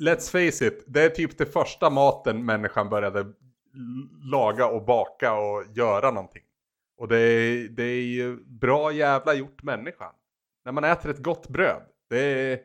Let's 0.00 0.30
face 0.30 0.66
it, 0.66 0.84
det 0.86 1.02
är 1.02 1.08
typ 1.08 1.38
det 1.38 1.46
första 1.46 1.90
maten 1.90 2.44
människan 2.44 2.88
började 2.88 3.32
laga 4.30 4.66
och 4.66 4.84
baka 4.84 5.34
och 5.34 5.64
göra 5.76 6.10
någonting. 6.10 6.42
Och 6.96 7.08
det 7.08 7.18
är, 7.18 7.68
det 7.68 7.82
är 7.82 8.02
ju 8.02 8.36
bra 8.44 8.92
jävla 8.92 9.34
gjort 9.34 9.62
människan. 9.62 10.14
När 10.64 10.72
man 10.72 10.84
äter 10.84 11.10
ett 11.10 11.22
gott 11.22 11.48
bröd. 11.48 11.82
Det 12.08 12.18
är... 12.18 12.60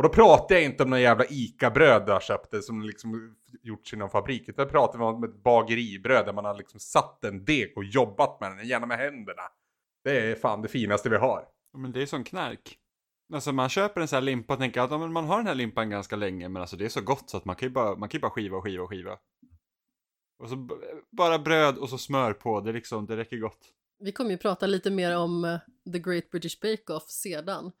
Och 0.00 0.04
då 0.04 0.08
pratar 0.08 0.54
jag 0.54 0.64
inte 0.64 0.82
om 0.82 0.90
någon 0.90 1.00
jävla 1.00 1.24
ICA-bröd 1.24 2.04
jag 2.06 2.22
köpte 2.22 2.62
som 2.62 2.82
liksom 2.82 3.36
gjorts 3.62 3.92
i 3.92 3.96
någon 3.96 4.10
fabrik. 4.10 4.48
Utan 4.48 4.62
jag 4.62 4.70
pratar 4.72 5.00
om 5.00 5.24
ett 5.24 5.42
bageribröd 5.42 6.26
där 6.26 6.32
man 6.32 6.44
har 6.44 6.54
liksom 6.54 6.80
satt 6.80 7.24
en 7.24 7.44
deg 7.44 7.72
och 7.76 7.84
jobbat 7.84 8.40
med 8.40 8.50
den, 8.50 8.68
gärna 8.68 8.86
med 8.86 8.98
händerna. 8.98 9.42
Det 10.04 10.30
är 10.30 10.34
fan 10.34 10.62
det 10.62 10.68
finaste 10.68 11.08
vi 11.08 11.16
har. 11.16 11.44
Men 11.78 11.92
det 11.92 12.02
är 12.02 12.06
som 12.06 12.24
knark. 12.24 12.78
Alltså 13.32 13.52
man 13.52 13.68
köper 13.68 14.00
en 14.00 14.08
sån 14.08 14.16
här 14.16 14.22
limpa 14.22 14.52
och 14.52 14.58
tänker 14.58 14.80
att 14.80 14.90
ja, 14.90 14.98
man 14.98 15.24
har 15.24 15.36
den 15.36 15.46
här 15.46 15.54
limpan 15.54 15.90
ganska 15.90 16.16
länge 16.16 16.48
men 16.48 16.62
alltså 16.62 16.76
det 16.76 16.84
är 16.84 16.88
så 16.88 17.00
gott 17.00 17.30
så 17.30 17.36
att 17.36 17.44
man 17.44 17.56
kan 17.56 17.68
ju 17.68 17.72
bara, 17.72 17.96
man 17.96 18.08
kan 18.08 18.18
ju 18.18 18.22
bara 18.22 18.30
skiva 18.30 18.56
och 18.56 18.64
skiva 18.64 18.82
och 18.82 18.90
skiva. 18.90 19.18
Och 20.42 20.48
så 20.48 20.68
bara 21.10 21.38
bröd 21.38 21.78
och 21.78 21.88
så 21.88 21.98
smör 21.98 22.32
på, 22.32 22.60
det 22.60 22.70
är 22.70 22.74
liksom, 22.74 23.06
det 23.06 23.16
räcker 23.16 23.36
gott. 23.36 23.72
Vi 23.98 24.12
kommer 24.12 24.30
ju 24.30 24.38
prata 24.38 24.66
lite 24.66 24.90
mer 24.90 25.16
om 25.16 25.44
eh, 25.44 25.58
The 25.92 25.98
Great 25.98 26.30
British 26.30 26.60
Bake 26.60 26.92
Off 26.92 27.10
sedan. 27.10 27.72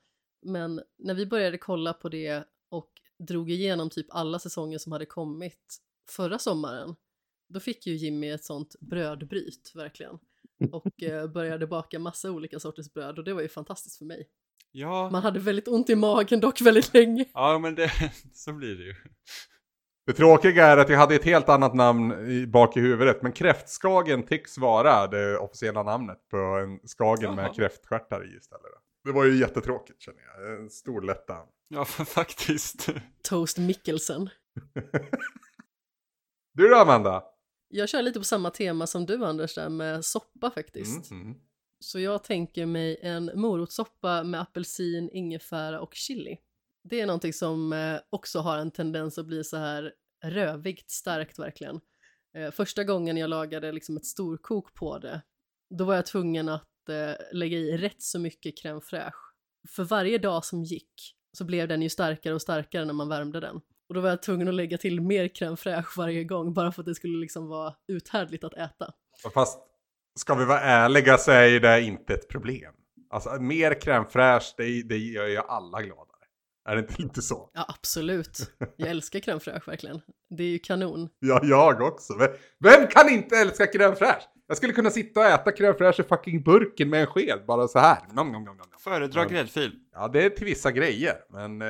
Men 0.42 0.82
när 0.98 1.14
vi 1.14 1.26
började 1.26 1.58
kolla 1.58 1.92
på 1.92 2.08
det 2.08 2.44
och 2.68 2.90
drog 3.18 3.50
igenom 3.50 3.90
typ 3.90 4.06
alla 4.10 4.38
säsonger 4.38 4.78
som 4.78 4.92
hade 4.92 5.06
kommit 5.06 5.76
förra 6.08 6.38
sommaren, 6.38 6.94
då 7.48 7.60
fick 7.60 7.86
ju 7.86 7.94
Jimmy 7.94 8.30
ett 8.30 8.44
sånt 8.44 8.76
brödbryt 8.80 9.72
verkligen. 9.74 10.18
Och 10.72 11.02
eh, 11.02 11.26
började 11.26 11.66
baka 11.66 11.98
massa 11.98 12.30
olika 12.30 12.60
sorters 12.60 12.92
bröd 12.92 13.18
och 13.18 13.24
det 13.24 13.34
var 13.34 13.42
ju 13.42 13.48
fantastiskt 13.48 13.98
för 13.98 14.04
mig. 14.04 14.28
Ja, 14.72 15.10
Man 15.10 15.22
hade 15.22 15.40
väldigt 15.40 15.68
ont 15.68 15.90
i 15.90 15.94
magen 15.94 16.40
dock 16.40 16.60
väldigt 16.60 16.94
länge. 16.94 17.24
ja 17.34 17.58
men 17.58 17.74
det, 17.74 17.90
så 18.34 18.52
blir 18.52 18.76
det 18.76 18.84
ju. 18.84 18.94
Det 20.06 20.12
tråkiga 20.12 20.66
är 20.66 20.76
att 20.76 20.88
jag 20.88 20.98
hade 20.98 21.14
ett 21.14 21.24
helt 21.24 21.48
annat 21.48 21.74
namn 21.74 22.30
i, 22.30 22.46
bak 22.46 22.76
i 22.76 22.80
huvudet. 22.80 23.22
Men 23.22 23.32
kräftskagen 23.32 24.22
tycks 24.22 24.58
vara 24.58 25.06
det 25.06 25.38
officiella 25.38 25.82
namnet 25.82 26.28
på 26.30 26.36
en 26.36 26.88
skagen 26.88 27.34
med 27.34 27.44
Jaha. 27.44 27.54
kräftstjärtar 27.54 28.34
i 28.34 28.36
istället. 28.36 28.64
Det 29.04 29.12
var 29.12 29.24
ju 29.24 29.38
jättetråkigt 29.38 30.02
känner 30.02 30.22
jag. 30.22 30.60
En 30.60 30.70
stor 30.70 31.02
lättnad. 31.02 31.48
Ja, 31.68 31.84
faktiskt. 32.06 32.88
Toast 33.22 33.58
Mikkelsen. 33.58 34.30
Du 36.52 36.68
då 36.68 36.76
Amanda? 36.76 37.24
Jag 37.68 37.88
kör 37.88 38.02
lite 38.02 38.20
på 38.20 38.24
samma 38.24 38.50
tema 38.50 38.86
som 38.86 39.06
du 39.06 39.24
Anders 39.24 39.54
där 39.54 39.68
med 39.68 40.04
soppa 40.04 40.50
faktiskt. 40.50 41.10
Mm, 41.10 41.22
mm. 41.22 41.40
Så 41.80 42.00
jag 42.00 42.24
tänker 42.24 42.66
mig 42.66 42.98
en 43.02 43.30
morotssoppa 43.34 44.24
med 44.24 44.40
apelsin, 44.40 45.10
ingefära 45.12 45.80
och 45.80 45.94
chili. 45.94 46.38
Det 46.82 47.00
är 47.00 47.06
någonting 47.06 47.32
som 47.32 47.72
eh, 47.72 48.00
också 48.10 48.38
har 48.38 48.58
en 48.58 48.70
tendens 48.70 49.18
att 49.18 49.26
bli 49.26 49.44
så 49.44 49.56
här 49.56 49.92
rövigt 50.24 50.90
starkt 50.90 51.38
verkligen. 51.38 51.80
Eh, 52.34 52.50
första 52.50 52.84
gången 52.84 53.16
jag 53.16 53.30
lagade 53.30 53.72
liksom 53.72 53.96
ett 53.96 54.06
storkok 54.06 54.74
på 54.74 54.98
det, 54.98 55.22
då 55.70 55.84
var 55.84 55.94
jag 55.94 56.06
tvungen 56.06 56.48
att 56.48 56.69
eh, 56.90 57.12
lägga 57.32 57.58
i 57.58 57.76
rätt 57.76 58.02
så 58.02 58.18
mycket 58.18 58.54
crème 58.62 58.80
fraîche. 58.80 59.12
För 59.68 59.84
varje 59.84 60.18
dag 60.18 60.44
som 60.44 60.62
gick 60.64 61.16
så 61.38 61.44
blev 61.44 61.68
den 61.68 61.82
ju 61.82 61.88
starkare 61.88 62.34
och 62.34 62.42
starkare 62.42 62.84
när 62.84 62.92
man 62.94 63.08
värmde 63.08 63.40
den. 63.40 63.56
Och 63.88 63.94
då 63.94 64.00
var 64.00 64.08
jag 64.08 64.22
tvungen 64.22 64.48
att 64.48 64.54
lägga 64.54 64.78
till 64.78 65.00
mer 65.00 65.28
crème 65.28 65.56
fraîche 65.56 65.96
varje 65.96 66.24
gång 66.24 66.54
bara 66.54 66.72
för 66.72 66.82
att 66.82 66.86
det 66.86 66.94
skulle 66.94 67.18
liksom 67.18 67.48
vara 67.48 67.74
uthärdligt 67.88 68.44
att 68.44 68.54
äta. 68.54 68.92
Fast 69.34 69.58
ska 70.18 70.34
vi 70.34 70.44
vara 70.44 70.60
ärliga 70.60 71.18
så 71.18 71.30
är 71.30 71.46
ju 71.46 71.58
det 71.58 71.80
inte 71.82 72.14
ett 72.14 72.28
problem. 72.28 72.74
Alltså 73.10 73.30
mer 73.40 73.70
crème 73.72 74.04
fraîche, 74.08 74.54
det, 74.56 74.82
det 74.82 74.96
gör 74.98 75.26
ju 75.26 75.36
alla 75.38 75.82
gladare. 75.82 76.06
Är 76.68 76.76
det 76.76 76.80
inte 76.80 77.02
lite 77.02 77.22
så? 77.22 77.50
Ja, 77.54 77.64
absolut. 77.68 78.38
Jag 78.76 78.88
älskar 78.88 79.18
crème 79.20 79.38
fraîche 79.38 79.66
verkligen. 79.66 80.00
Det 80.30 80.42
är 80.44 80.48
ju 80.48 80.58
kanon. 80.58 81.08
Ja, 81.18 81.40
jag 81.44 81.80
också. 81.82 82.12
Vem- 82.18 82.36
Vem 82.64 82.86
kan 82.86 83.08
inte 83.08 83.36
älska 83.36 83.64
crème 83.66 83.94
fraîche? 83.94 84.22
Jag 84.50 84.56
skulle 84.56 84.72
kunna 84.72 84.90
sitta 84.90 85.20
och 85.20 85.26
äta 85.26 85.50
crème 85.50 85.74
fraîche 85.78 86.00
i 86.00 86.04
fucking 86.04 86.42
burken 86.42 86.90
med 86.90 87.00
en 87.00 87.06
sked, 87.06 87.46
bara 87.46 87.68
så 87.68 87.78
här. 87.78 87.98
Nom, 88.12 88.32
nom, 88.32 88.44
nom, 88.44 88.44
nom, 88.44 88.56
nom. 88.56 88.78
Föredra 88.78 89.20
Ja. 89.22 89.28
gräddfil. 89.28 89.72
Ja, 89.92 90.08
det 90.08 90.24
är 90.24 90.30
till 90.30 90.44
vissa 90.46 90.72
grejer. 90.72 91.14
Men 91.30 91.62
eh, 91.62 91.66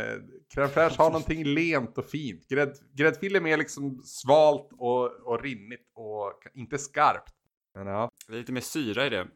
crème 0.55 0.69
fraîche 0.69 0.99
har 0.99 1.11
någonting 1.11 1.45
lent 1.45 1.99
och 1.99 2.05
fint. 2.05 2.49
Grädd, 2.49 2.77
gräddfil 2.95 3.37
är 3.37 3.41
mer 3.41 3.57
liksom 3.57 4.03
svalt 4.05 4.69
och, 4.73 5.05
och 5.13 5.43
rinnigt 5.43 5.91
och 5.95 6.33
inte 6.55 6.79
skarpt. 6.79 7.35
Men 7.75 7.87
ja. 7.87 8.11
Det 8.29 8.35
är 8.35 8.39
lite 8.39 8.53
mer 8.53 8.61
syra 8.61 9.07
i 9.07 9.11
det. 9.11 9.27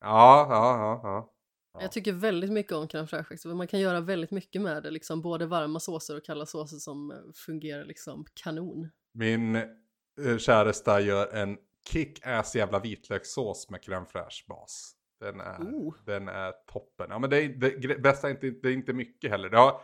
Ja, 0.00 0.46
ja, 0.50 0.78
ja, 0.78 1.00
ja. 1.02 1.30
Ja. 1.74 1.80
Jag 1.82 1.92
tycker 1.92 2.12
väldigt 2.12 2.52
mycket 2.52 2.72
om 2.72 2.88
crème 2.88 3.06
fraîche 3.06 3.22
faktiskt. 3.22 3.44
Man 3.44 3.66
kan 3.66 3.80
göra 3.80 4.00
väldigt 4.00 4.30
mycket 4.30 4.62
med 4.62 4.82
det, 4.82 4.90
liksom 4.90 5.20
både 5.22 5.46
varma 5.46 5.80
såser 5.80 6.16
och 6.16 6.24
kalla 6.24 6.46
såser 6.46 6.76
som 6.76 7.10
eh, 7.10 7.16
fungerar 7.46 7.84
liksom 7.84 8.24
kanon. 8.34 8.88
Min 9.14 9.56
eh, 9.56 10.38
käresta 10.38 11.00
gör 11.00 11.34
en 11.34 11.56
kick-ass 11.88 12.56
jävla 12.56 12.78
vitlökssås 12.78 13.70
med 13.70 13.80
crème 13.80 14.06
fraîche 14.06 14.48
bas. 14.48 14.96
Den 15.20 15.40
är, 15.40 15.58
Oh. 15.60 15.94
den 16.06 16.28
är 16.28 16.52
toppen. 16.72 17.06
Ja, 17.10 17.18
men 17.18 17.30
det, 17.30 17.42
är, 17.42 17.48
det 17.88 17.98
bästa 17.98 18.28
är 18.28 18.30
inte, 18.30 18.50
det 18.50 18.68
är 18.68 18.72
inte 18.72 18.92
mycket 18.92 19.30
heller. 19.30 19.48
Det 19.50 19.58
har, 19.58 19.80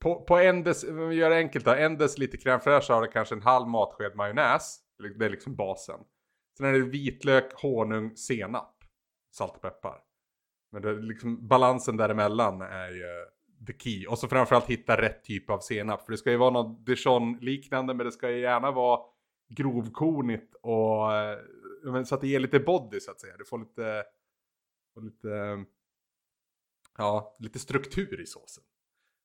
på, 0.00 0.24
på 0.24 0.38
en 0.38 0.62
dec, 0.62 0.84
vi 0.84 1.14
gör 1.14 1.30
det 1.30 1.36
enkelt 1.36 1.64
då, 1.64 1.70
en 1.70 1.98
deciliter 1.98 2.38
crème 2.38 2.60
fraîche 2.60 2.92
har 2.92 3.02
det 3.02 3.08
kanske 3.08 3.34
en 3.34 3.42
halv 3.42 3.68
matsked 3.68 4.16
majonnäs. 4.16 4.78
Det 5.18 5.24
är 5.24 5.30
liksom 5.30 5.56
basen. 5.56 6.00
Sen 6.58 6.66
är 6.66 6.72
det 6.72 6.80
vitlök, 6.80 7.52
honung, 7.62 8.16
senap, 8.16 8.84
salt 9.34 9.56
och 9.56 9.62
peppar. 9.62 10.00
Men 10.72 10.82
det 10.82 10.92
liksom, 10.92 11.48
balansen 11.48 11.96
däremellan 11.96 12.60
är 12.62 12.90
ju 12.90 13.26
the 13.66 13.72
key. 13.78 14.06
Och 14.06 14.18
så 14.18 14.28
framförallt 14.28 14.66
hitta 14.66 15.00
rätt 15.00 15.24
typ 15.24 15.50
av 15.50 15.58
senap. 15.58 16.04
För 16.04 16.12
det 16.12 16.18
ska 16.18 16.30
ju 16.30 16.36
vara 16.36 16.50
något 16.50 16.86
dijon-liknande 16.86 17.94
men 17.94 18.06
det 18.06 18.12
ska 18.12 18.30
ju 18.30 18.40
gärna 18.40 18.70
vara 18.70 19.00
grovkornigt 19.54 20.54
och 20.54 21.12
eh, 21.14 22.04
så 22.04 22.14
att 22.14 22.20
det 22.20 22.28
ger 22.28 22.40
lite 22.40 22.60
body 22.60 23.00
så 23.00 23.10
att 23.10 23.20
säga. 23.20 23.36
Du 23.36 23.44
får 23.44 23.58
lite, 23.58 24.04
får 24.94 25.02
lite, 25.02 25.64
ja, 26.98 27.36
lite 27.38 27.58
struktur 27.58 28.20
i 28.20 28.26
såsen. 28.26 28.64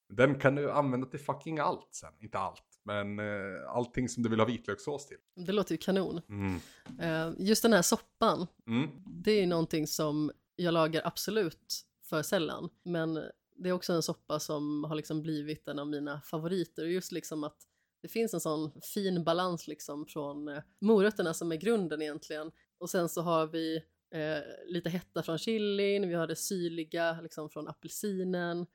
Den 0.09 0.39
kan 0.39 0.55
du 0.55 0.71
använda 0.71 1.07
till 1.07 1.19
fucking 1.19 1.59
allt 1.59 1.87
sen. 1.91 2.13
Inte 2.19 2.37
allt, 2.39 2.79
men 2.83 3.19
eh, 3.19 3.69
allting 3.69 4.09
som 4.09 4.23
du 4.23 4.29
vill 4.29 4.39
ha 4.39 4.45
vitlökssås 4.47 5.05
till. 5.07 5.17
Det 5.35 5.51
låter 5.51 5.71
ju 5.71 5.77
kanon. 5.77 6.21
Mm. 6.29 6.59
Eh, 6.99 7.33
Just 7.37 7.63
den 7.63 7.73
här 7.73 7.81
soppan, 7.81 8.47
Mm. 8.67 8.89
det 9.05 9.31
är 9.31 9.39
ju 9.41 9.45
någonting 9.47 9.87
som 9.87 10.31
jag 10.55 10.73
lagar 10.73 11.01
absolut 11.05 11.85
för 12.03 12.21
sällan. 12.21 12.69
Men 12.83 13.13
det 13.55 13.69
är 13.69 13.73
också 13.73 13.93
en 13.93 14.03
soppa 14.03 14.39
som 14.39 14.83
har 14.83 14.95
liksom 14.95 15.21
blivit 15.21 15.67
en 15.67 15.79
av 15.79 15.87
mina 15.87 16.21
favoriter. 16.21 16.85
Just 16.85 17.11
liksom 17.11 17.43
att 17.43 17.57
det 18.01 18.07
finns 18.07 18.33
en 18.33 18.39
sån 18.39 18.81
fin 18.81 19.23
balans 19.23 19.67
liksom 19.67 20.05
från 20.05 20.47
eh, 20.47 20.63
morötterna 20.79 21.33
som 21.33 21.51
är 21.51 21.55
grunden 21.55 22.01
egentligen. 22.01 22.51
Och 22.77 22.89
sen 22.89 23.09
så 23.09 23.21
har 23.21 23.47
vi 23.47 23.75
eh, 24.11 24.39
lite 24.67 24.89
hetta 24.89 25.23
från 25.23 25.37
chilin, 25.37 26.09
vi 26.09 26.13
har 26.13 26.27
det 26.27 26.35
syrliga 26.35 27.21
liksom 27.21 27.49
från 27.49 27.67
apelsinen. 27.67 28.65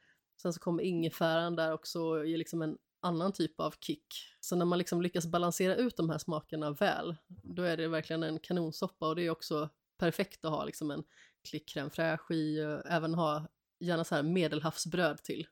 Sen 0.43 0.53
så 0.53 0.61
kommer 0.61 0.83
ingefäran 0.83 1.57
där 1.57 1.73
också 1.73 2.03
och 2.03 2.27
ger 2.27 2.39
liksom 2.39 2.63
en 2.63 2.79
annan 3.01 3.33
typ 3.33 3.61
av 3.61 3.75
kick. 3.81 4.07
Så 4.41 4.57
när 4.57 4.65
man 4.65 4.79
liksom 4.79 5.03
lyckas 5.03 5.27
balansera 5.27 5.77
ut 5.77 5.97
de 5.97 6.11
här 6.11 6.19
smakerna 6.19 6.71
väl, 6.71 7.17
då 7.29 7.63
är 7.63 7.77
det 7.77 7.89
verkligen 7.89 8.23
en 8.23 8.39
kanonsoppa 8.39 9.09
och 9.09 9.17
det 9.17 9.23
är 9.23 9.31
också 9.31 9.69
perfekt 9.99 10.45
att 10.45 10.51
ha 10.51 10.65
liksom 10.65 10.91
en 10.91 11.05
klick 11.49 11.75
crème 11.75 11.91
fraîche 11.91 12.35
i 12.35 12.65
och 12.65 12.87
även 12.87 13.15
ha 13.15 13.47
gärna 13.79 14.05
så 14.05 14.15
här 14.15 14.23
medelhavsbröd 14.23 15.23
till. 15.23 15.47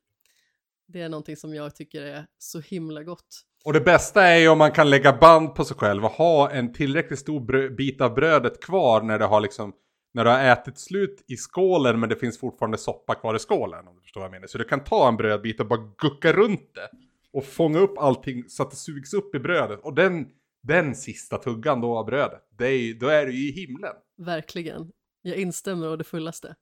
Det 0.87 1.01
är 1.01 1.09
någonting 1.09 1.37
som 1.37 1.55
jag 1.55 1.77
tycker 1.77 2.03
är 2.03 2.27
så 2.39 2.61
himla 2.61 3.03
gott. 3.03 3.47
Och 3.65 3.73
det 3.73 3.81
bästa 3.81 4.23
är 4.23 4.39
ju 4.39 4.49
om 4.49 4.59
man 4.59 4.73
kan 4.73 4.91
lägga 4.91 5.13
band 5.13 5.55
på 5.55 5.65
sig 5.65 5.77
själv 5.77 6.05
och 6.05 6.11
ha 6.11 6.51
en 6.51 6.73
tillräckligt 6.73 7.19
stor 7.19 7.69
bit 7.77 8.01
av 8.01 8.15
brödet 8.15 8.63
kvar 8.65 9.03
när 9.03 9.19
det 9.19 9.25
har 9.25 9.41
liksom 9.41 9.73
när 10.15 10.25
du 10.25 10.31
har 10.31 10.45
ätit 10.45 10.79
slut 10.79 11.25
i 11.29 11.37
skålen 11.37 12.01
men 12.01 12.09
det 12.09 12.17
finns 12.17 12.39
fortfarande 12.41 12.79
soppa 12.79 13.15
kvar 13.15 13.35
i 13.35 13.39
skålen. 13.39 13.89
Om 13.89 13.97
du 13.97 14.03
förstår 14.03 14.21
vad 14.21 14.27
jag 14.27 14.33
menar. 14.33 14.47
Så 14.47 14.59
du 14.59 14.65
kan 14.65 14.85
ta 14.85 15.09
en 15.09 15.17
brödbit 15.17 15.61
och 15.61 15.67
bara 15.67 15.81
gucka 15.99 16.33
runt 16.33 16.75
det. 16.75 16.89
Och 17.33 17.45
fånga 17.45 17.79
upp 17.79 17.99
allting 17.99 18.45
så 18.49 18.63
att 18.63 18.71
det 18.71 18.77
sugs 18.77 19.15
upp 19.15 19.35
i 19.35 19.39
brödet. 19.39 19.81
Och 19.83 19.95
den, 19.95 20.27
den 20.63 20.95
sista 20.95 21.39
tuggan 21.39 21.81
då 21.81 21.99
av 21.99 22.07
brödet, 22.07 22.41
det 22.59 22.67
är, 22.67 22.79
ju- 22.79 22.95
då 22.95 23.07
är 23.09 23.27
du 23.27 23.33
ju 23.33 23.49
i 23.49 23.53
himlen. 23.67 23.93
Verkligen. 24.19 24.91
Jag 25.23 25.37
instämmer 25.37 25.89
å 25.89 25.97
det 25.97 26.05
fullaste. 26.05 26.55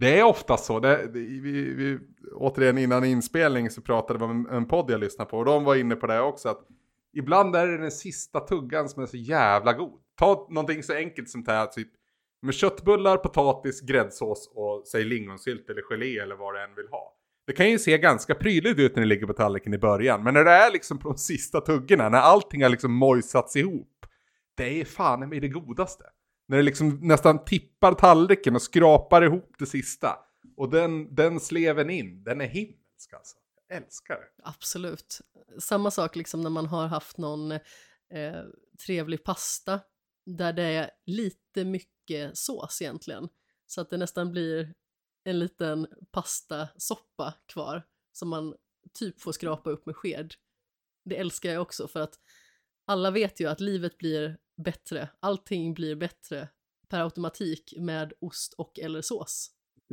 Det 0.00 0.18
är 0.18 0.24
ofta 0.24 0.56
så. 0.56 0.80
Det, 0.80 0.96
det, 0.96 1.18
vi, 1.18 1.74
vi, 1.74 1.98
återigen 2.34 2.78
innan 2.78 3.04
inspelning 3.04 3.70
så 3.70 3.82
pratade 3.82 4.18
vi 4.18 4.24
om 4.24 4.30
en, 4.30 4.56
en 4.56 4.68
podd 4.68 4.90
jag 4.90 5.00
lyssnade 5.00 5.30
på. 5.30 5.38
Och 5.38 5.44
de 5.44 5.64
var 5.64 5.76
inne 5.76 5.96
på 5.96 6.06
det 6.06 6.20
också. 6.20 6.48
Att 6.48 6.66
ibland 7.12 7.56
är 7.56 7.66
det 7.66 7.78
den 7.78 7.90
sista 7.90 8.40
tuggan 8.40 8.88
som 8.88 9.02
är 9.02 9.06
så 9.06 9.16
jävla 9.16 9.72
god. 9.72 10.00
Ta 10.18 10.46
någonting 10.50 10.82
så 10.82 10.94
enkelt 10.94 11.28
som 11.28 11.44
det 11.44 11.52
här. 11.52 11.66
Typ 11.66 11.88
med 12.42 12.54
köttbullar, 12.54 13.16
potatis, 13.16 13.80
gräddsås 13.80 14.52
och 14.54 14.82
säg 14.86 15.04
lingonsylt 15.04 15.70
eller 15.70 15.82
gelé 15.82 16.18
eller 16.18 16.36
vad 16.36 16.54
du 16.54 16.62
än 16.62 16.74
vill 16.74 16.88
ha. 16.90 17.16
Det 17.46 17.52
kan 17.52 17.70
ju 17.70 17.78
se 17.78 17.98
ganska 17.98 18.34
prydligt 18.34 18.78
ut 18.78 18.96
när 18.96 19.02
det 19.02 19.08
ligger 19.08 19.26
på 19.26 19.32
tallriken 19.32 19.74
i 19.74 19.78
början. 19.78 20.22
Men 20.22 20.34
när 20.34 20.44
det 20.44 20.50
är 20.50 20.72
liksom 20.72 20.98
på 20.98 21.08
de 21.08 21.18
sista 21.18 21.60
tuggorna, 21.60 22.08
när 22.08 22.18
allting 22.18 22.62
har 22.62 22.70
liksom 22.70 22.92
mojsats 22.92 23.56
ihop. 23.56 24.06
Det 24.56 24.80
är 24.80 24.84
fan 24.84 25.28
med 25.28 25.42
det 25.42 25.48
godaste. 25.48 26.04
När 26.50 26.56
det 26.56 26.62
liksom 26.62 26.98
nästan 27.02 27.44
tippar 27.44 27.94
tallriken 27.94 28.54
och 28.54 28.62
skrapar 28.62 29.22
ihop 29.22 29.54
det 29.58 29.66
sista. 29.66 30.18
Och 30.56 30.70
den, 30.70 31.14
den 31.14 31.40
sleven 31.40 31.90
in, 31.90 32.24
den 32.24 32.40
är 32.40 32.46
himmelsk 32.46 33.12
alltså. 33.12 33.36
Jag 33.68 33.76
älskar 33.76 34.14
det. 34.14 34.42
Absolut. 34.44 35.20
Samma 35.58 35.90
sak 35.90 36.16
liksom 36.16 36.40
när 36.40 36.50
man 36.50 36.66
har 36.66 36.86
haft 36.86 37.18
någon 37.18 37.52
eh, 37.52 37.60
trevlig 38.86 39.24
pasta 39.24 39.80
där 40.26 40.52
det 40.52 40.62
är 40.62 40.90
lite 41.06 41.64
mycket 41.64 42.38
sås 42.38 42.82
egentligen. 42.82 43.28
Så 43.66 43.80
att 43.80 43.90
det 43.90 43.96
nästan 43.96 44.30
blir 44.30 44.74
en 45.24 45.38
liten 45.38 45.86
pastasoppa 46.10 47.34
kvar 47.46 47.82
som 48.12 48.28
man 48.28 48.54
typ 48.92 49.20
får 49.20 49.32
skrapa 49.32 49.70
upp 49.70 49.86
med 49.86 49.96
sked. 49.96 50.34
Det 51.04 51.16
älskar 51.16 51.50
jag 51.50 51.62
också 51.62 51.88
för 51.88 52.00
att 52.00 52.14
alla 52.86 53.10
vet 53.10 53.40
ju 53.40 53.46
att 53.46 53.60
livet 53.60 53.98
blir 53.98 54.38
bättre, 54.60 55.08
allting 55.20 55.74
blir 55.74 55.96
bättre 55.96 56.48
per 56.88 57.00
automatik 57.00 57.74
med 57.78 58.12
ost 58.20 58.54
och 58.58 58.78
eller 58.78 59.02
sås. 59.02 59.50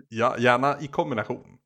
Ja, 0.09 0.37
gärna 0.37 0.81
i 0.81 0.87
kombination. 0.87 1.57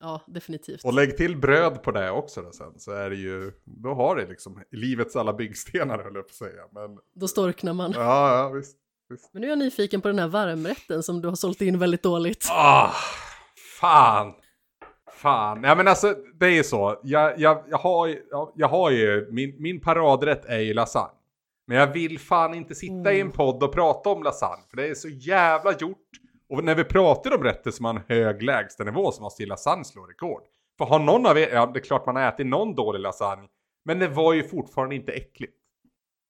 Ja, 0.00 0.20
definitivt. 0.26 0.84
Och 0.84 0.92
lägg 0.94 1.16
till 1.16 1.36
bröd 1.36 1.82
på 1.82 1.90
det 1.90 2.10
också 2.10 2.42
då 2.42 2.52
sen. 2.52 2.78
Så 2.78 2.92
är 2.92 3.10
det 3.10 3.16
ju, 3.16 3.52
då 3.64 3.94
har 3.94 4.16
det 4.16 4.26
liksom 4.26 4.62
livets 4.70 5.16
alla 5.16 5.32
byggstenar 5.32 5.98
höll 6.02 6.14
jag 6.14 6.24
på 6.26 6.30
att 6.30 6.34
säga. 6.50 6.62
Men 6.72 6.98
Då 7.14 7.28
storknar 7.28 7.72
man. 7.72 7.92
ja, 7.94 8.36
ja 8.38 8.48
visst. 8.48 8.76
visst. 9.08 9.30
Men 9.32 9.40
nu 9.40 9.46
är 9.46 9.50
jag 9.50 9.58
nyfiken 9.58 10.00
på 10.00 10.08
den 10.08 10.18
här 10.18 10.28
varmrätten 10.28 11.02
som 11.02 11.20
du 11.22 11.28
har 11.28 11.36
sålt 11.36 11.60
in 11.60 11.78
väldigt 11.78 12.02
dåligt. 12.02 12.48
Ah, 12.50 12.92
fan. 13.80 14.34
Fan. 15.12 15.64
Ja 15.64 15.74
men 15.74 15.88
alltså 15.88 16.14
det 16.40 16.46
är 16.46 16.50
ju 16.50 16.64
så. 16.64 17.00
Jag, 17.02 17.38
jag, 17.40 17.64
jag, 17.68 17.78
har, 17.78 18.08
jag, 18.30 18.52
jag 18.56 18.68
har 18.68 18.90
ju, 18.90 19.28
min, 19.32 19.62
min 19.62 19.80
paradrätt 19.80 20.44
är 20.44 20.58
ju 20.58 20.74
lasagne. 20.74 21.18
Men 21.66 21.76
jag 21.76 21.92
vill 21.92 22.18
fan 22.18 22.54
inte 22.54 22.74
sitta 22.74 23.12
i 23.12 23.20
en 23.20 23.30
podd 23.30 23.62
och 23.62 23.72
prata 23.72 24.10
om 24.10 24.22
lasagne. 24.22 24.64
För 24.70 24.76
det 24.76 24.88
är 24.88 24.94
så 24.94 25.08
jävla 25.08 25.72
gjort. 25.72 26.08
Och 26.48 26.64
när 26.64 26.74
vi 26.74 26.84
pratar 26.84 27.36
om 27.36 27.44
rätter 27.44 27.70
som 27.70 27.84
har 27.84 27.94
en 27.94 28.02
hög 28.08 28.42
lägstanivå 28.42 29.12
så 29.12 29.22
måste 29.22 29.42
ju 29.42 29.48
lasagne 29.48 29.84
slå 29.84 30.06
rekord. 30.06 30.42
För 30.78 30.84
har 30.84 30.98
någon 30.98 31.26
av 31.26 31.38
er, 31.38 31.48
ja 31.52 31.66
det 31.66 31.80
är 31.80 31.84
klart 31.84 32.06
man 32.06 32.16
har 32.16 32.28
ätit 32.28 32.46
någon 32.46 32.74
dålig 32.74 33.00
lasagne. 33.00 33.48
Men 33.84 33.98
det 33.98 34.08
var 34.08 34.32
ju 34.32 34.42
fortfarande 34.42 34.94
inte 34.94 35.12
äckligt. 35.12 35.56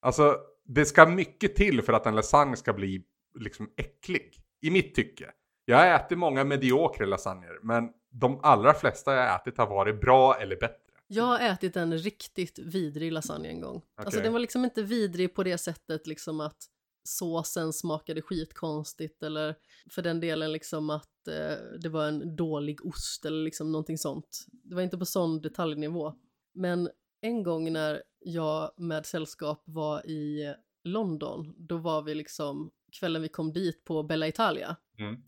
Alltså 0.03 0.37
det 0.65 0.85
ska 0.85 1.07
mycket 1.07 1.57
till 1.57 1.83
för 1.83 1.93
att 1.93 2.07
en 2.07 2.17
lasagne 2.17 2.57
ska 2.57 2.73
bli 2.73 3.03
liksom 3.39 3.71
äcklig. 3.77 4.41
I 4.63 4.71
mitt 4.71 4.95
tycke. 4.95 5.31
Jag 5.65 5.79
har 5.79 5.87
ätit 5.87 6.19
många 6.19 6.45
mediokra 6.45 7.07
lasagner. 7.07 7.59
Men 7.63 7.91
de 8.11 8.41
allra 8.43 8.75
flesta 8.75 9.15
jag 9.15 9.29
har 9.29 9.37
ätit 9.37 9.59
har 9.59 9.67
varit 9.67 10.01
bra 10.01 10.37
eller 10.37 10.57
bättre. 10.57 10.84
Jag 11.07 11.25
har 11.25 11.41
ätit 11.41 11.77
en 11.77 11.99
riktigt 11.99 12.59
vidrig 12.59 13.13
lasagne 13.13 13.49
en 13.49 13.61
gång. 13.61 13.83
Alltså 13.95 14.17
Okej. 14.17 14.23
den 14.23 14.33
var 14.33 14.41
liksom 14.41 14.65
inte 14.65 14.83
vidrig 14.83 15.35
på 15.35 15.43
det 15.43 15.59
sättet 15.59 16.07
liksom 16.07 16.41
att 16.41 16.69
såsen 17.05 17.73
smakade 17.73 18.23
skitkonstigt 18.23 19.23
eller 19.23 19.55
för 19.91 20.03
den 20.03 20.21
delen 20.21 20.53
liksom 20.53 20.91
att 20.91 21.29
eh, 21.29 21.79
det 21.81 21.89
var 21.89 22.09
en 22.09 22.37
dålig 22.37 22.87
ost 22.87 23.25
eller 23.25 23.45
liksom 23.45 23.73
någonting 23.73 23.99
sånt. 23.99 24.47
Det 24.53 24.75
var 24.75 24.83
inte 24.83 24.99
på 24.99 25.07
sån 25.07 25.41
detaljnivå. 25.41 26.15
Men 26.55 26.91
en 27.21 27.43
gång 27.43 27.73
när 27.73 28.03
jag 28.19 28.71
med 28.77 29.07
sällskap 29.07 29.63
var 29.65 30.07
i 30.07 30.55
London, 30.85 31.55
då 31.59 31.77
var 31.77 32.03
vi 32.03 32.15
liksom 32.15 32.71
kvällen 32.93 33.23
vi 33.23 33.29
kom 33.29 33.53
dit 33.53 33.85
på 33.85 34.03
Bella 34.03 34.29
Italia. 34.29 34.77
Mm. 34.99 35.23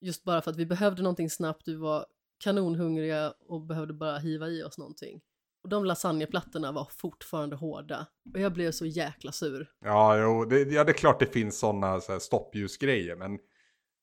Just 0.00 0.24
bara 0.24 0.42
för 0.42 0.50
att 0.50 0.56
vi 0.56 0.66
behövde 0.66 1.02
någonting 1.02 1.30
snabbt, 1.30 1.68
vi 1.68 1.74
var 1.74 2.06
kanonhungriga 2.42 3.34
och 3.48 3.60
behövde 3.60 3.94
bara 3.94 4.18
hiva 4.18 4.48
i 4.48 4.62
oss 4.62 4.78
någonting. 4.78 5.20
Och 5.62 5.68
de 5.68 5.84
lasagneplattorna 5.84 6.72
var 6.72 6.88
fortfarande 6.90 7.56
hårda. 7.56 8.06
Och 8.34 8.40
jag 8.40 8.52
blev 8.52 8.70
så 8.70 8.86
jäkla 8.86 9.32
sur. 9.32 9.70
Ja, 9.80 10.18
jo, 10.18 10.44
det, 10.44 10.62
ja, 10.62 10.84
det 10.84 10.92
är 10.92 10.94
klart 10.94 11.20
det 11.20 11.26
finns 11.26 11.58
sådana 11.58 12.00
så 12.00 12.20
stoppljusgrejer. 12.20 13.16
Men 13.16 13.38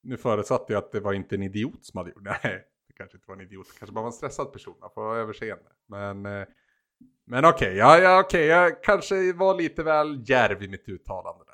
nu 0.04 0.18
förutsatte 0.18 0.74
jag 0.74 0.84
att 0.84 0.92
det 0.92 1.00
var 1.00 1.14
inte 1.14 1.36
en 1.36 1.44
idiot 1.44 1.86
som 1.86 1.98
hade 1.98 2.10
gjort 2.10 2.24
det. 2.24 2.40
Nej, 2.44 2.64
det 2.88 2.94
kanske 2.94 3.18
inte 3.18 3.26
var 3.28 3.36
en 3.36 3.42
idiot. 3.42 3.68
Det 3.74 3.80
kanske 3.80 3.94
bara 3.94 4.02
var 4.02 4.10
en 4.10 4.14
stressad 4.14 4.54
person. 4.54 4.76
Man 4.82 4.90
får 4.94 5.02
ha 5.02 5.16
överseende. 5.16 5.70
Men, 5.88 6.26
eh, 6.26 6.48
men 7.26 7.46
okej, 7.46 7.76
ja, 7.76 8.00
ja, 8.00 8.20
okay, 8.20 8.46
jag 8.46 8.84
kanske 8.84 9.34
var 9.34 9.56
lite 9.56 9.84
väl 9.84 10.24
djärv 10.26 10.64
i 10.64 10.68
mitt 10.68 10.90
uttalande. 10.90 11.46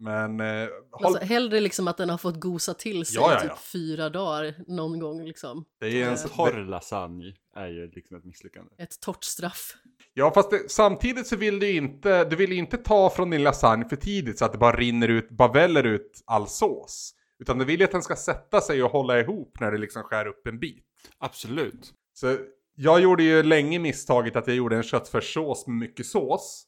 Men 0.00 0.40
eh, 0.40 0.68
håll, 0.90 1.06
Alltså, 1.06 1.24
hellre 1.24 1.60
liksom 1.60 1.88
att 1.88 1.96
den 1.96 2.10
har 2.10 2.18
fått 2.18 2.40
gosa 2.40 2.74
till 2.74 3.06
sig 3.06 3.16
Ja, 3.16 3.32
ja, 3.32 3.40
typ 3.40 3.50
ja. 3.50 3.58
fyra 3.72 4.10
dagar 4.10 4.54
någon 4.66 4.98
gång 4.98 5.24
liksom. 5.24 5.64
det 5.80 5.86
är 6.02 6.06
en, 6.06 6.14
eh, 6.14 6.20
Torr 6.36 6.64
lasagne 6.66 7.34
är 7.56 7.68
ju 7.68 7.90
liksom 7.90 8.16
ett 8.16 8.24
misslyckande. 8.24 8.70
Ett 8.78 9.00
torrt 9.00 9.24
straff. 9.24 9.74
Ja, 10.14 10.30
fast 10.34 10.50
det, 10.50 10.70
samtidigt 10.70 11.26
så 11.26 11.36
vill 11.36 11.58
du 11.58 11.70
inte, 11.76 12.24
du 12.24 12.36
vill 12.36 12.52
inte 12.52 12.76
ta 12.76 13.10
från 13.10 13.30
din 13.30 13.42
lasagne 13.42 13.88
för 13.88 13.96
tidigt 13.96 14.38
så 14.38 14.44
att 14.44 14.52
det 14.52 14.58
bara 14.58 14.76
rinner 14.76 15.08
ut, 15.08 15.30
bara 15.30 15.52
väller 15.52 15.84
ut 15.84 16.22
all 16.26 16.48
sås. 16.48 17.14
Utan 17.38 17.58
du 17.58 17.64
vill 17.64 17.80
ju 17.80 17.84
att 17.84 17.92
den 17.92 18.02
ska 18.02 18.16
sätta 18.16 18.60
sig 18.60 18.82
och 18.82 18.90
hålla 18.90 19.20
ihop 19.20 19.60
när 19.60 19.72
det 19.72 19.78
liksom 19.78 20.02
skär 20.02 20.26
upp 20.26 20.46
en 20.46 20.58
bit. 20.58 20.84
Absolut. 21.18 21.92
Så 22.12 22.36
jag 22.74 23.00
gjorde 23.00 23.22
ju 23.22 23.42
länge 23.42 23.78
misstaget 23.78 24.36
att 24.36 24.46
jag 24.46 24.56
gjorde 24.56 24.76
en 24.76 24.82
köttfärssås 24.82 25.66
med 25.66 25.76
mycket 25.76 26.06
sås. 26.06 26.64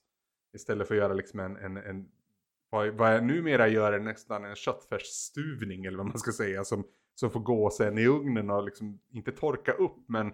Istället 0.57 0.89
för 0.89 0.95
att 0.95 1.01
göra 1.01 1.13
liksom 1.15 1.41
en, 1.41 1.57
en, 1.57 1.77
en 1.77 2.07
vad, 2.71 2.89
vad 2.89 3.15
jag 3.15 3.25
numera 3.25 3.69
gör 3.69 3.93
är 3.93 4.01
nästan 4.01 4.45
en 4.45 4.57
köttfärsstuvning 4.57 5.85
eller 5.85 5.99
vad 5.99 6.07
man 6.07 6.19
ska 6.19 6.33
säga. 6.33 6.65
Som, 6.65 6.85
som 7.15 7.31
får 7.31 7.41
gå 7.41 7.71
sen 7.71 7.99
i 7.99 8.07
ugnen 8.07 8.51
och 8.51 8.65
liksom 8.65 9.01
inte 9.13 9.33
torka 9.33 9.73
upp 9.73 10.05
men 10.09 10.33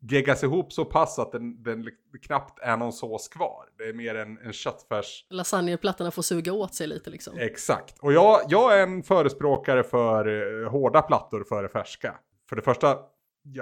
geggas 0.00 0.44
ihop 0.44 0.72
så 0.72 0.84
pass 0.84 1.18
att 1.18 1.32
den, 1.32 1.62
den 1.62 1.88
knappt 2.22 2.58
är 2.62 2.76
någon 2.76 2.92
sås 2.92 3.28
kvar. 3.28 3.68
Det 3.78 3.84
är 3.84 3.92
mer 3.92 4.14
en, 4.14 4.38
en 4.38 4.52
köttfärs 4.52 5.26
Lasagneplattorna 5.30 6.10
får 6.10 6.22
suga 6.22 6.52
åt 6.52 6.74
sig 6.74 6.86
lite 6.86 7.10
liksom. 7.10 7.38
Exakt. 7.38 7.98
Och 7.98 8.12
jag, 8.12 8.40
jag 8.48 8.78
är 8.78 8.82
en 8.82 9.02
förespråkare 9.02 9.84
för 9.84 10.26
eh, 10.62 10.70
hårda 10.70 11.02
plattor 11.02 11.44
före 11.44 11.68
färska. 11.68 12.18
För 12.48 12.56
det 12.56 12.62
första, 12.62 12.98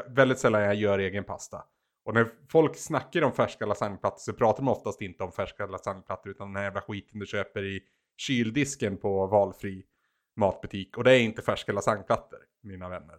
väldigt 0.09 0.39
sällan 0.39 0.63
jag 0.63 0.75
gör 0.75 0.99
egen 0.99 1.25
pasta. 1.25 1.65
Och 2.05 2.15
när 2.15 2.29
folk 2.49 2.77
snackar 2.77 3.23
om 3.23 3.33
färska 3.33 3.67
lasagneplattor 3.67 4.19
så 4.19 4.33
pratar 4.33 4.63
de 4.63 4.69
oftast 4.69 5.03
inte 5.03 5.25
om 5.25 5.33
färska 5.33 5.67
lasagneplattor 5.67 6.33
utan 6.33 6.47
den 6.47 6.57
här 6.57 6.65
jävla 6.65 6.81
skiten 6.81 7.21
du 7.21 7.27
köper 7.27 7.65
i 7.65 7.83
kyldisken 8.17 8.97
på 8.97 9.27
valfri 9.27 9.85
matbutik. 10.37 10.97
Och 10.97 11.05
det 11.05 11.13
är 11.13 11.21
inte 11.21 11.43
färska 11.43 11.73
lasagneplattor, 11.73 12.39
mina 12.63 12.89
vänner. 12.89 13.17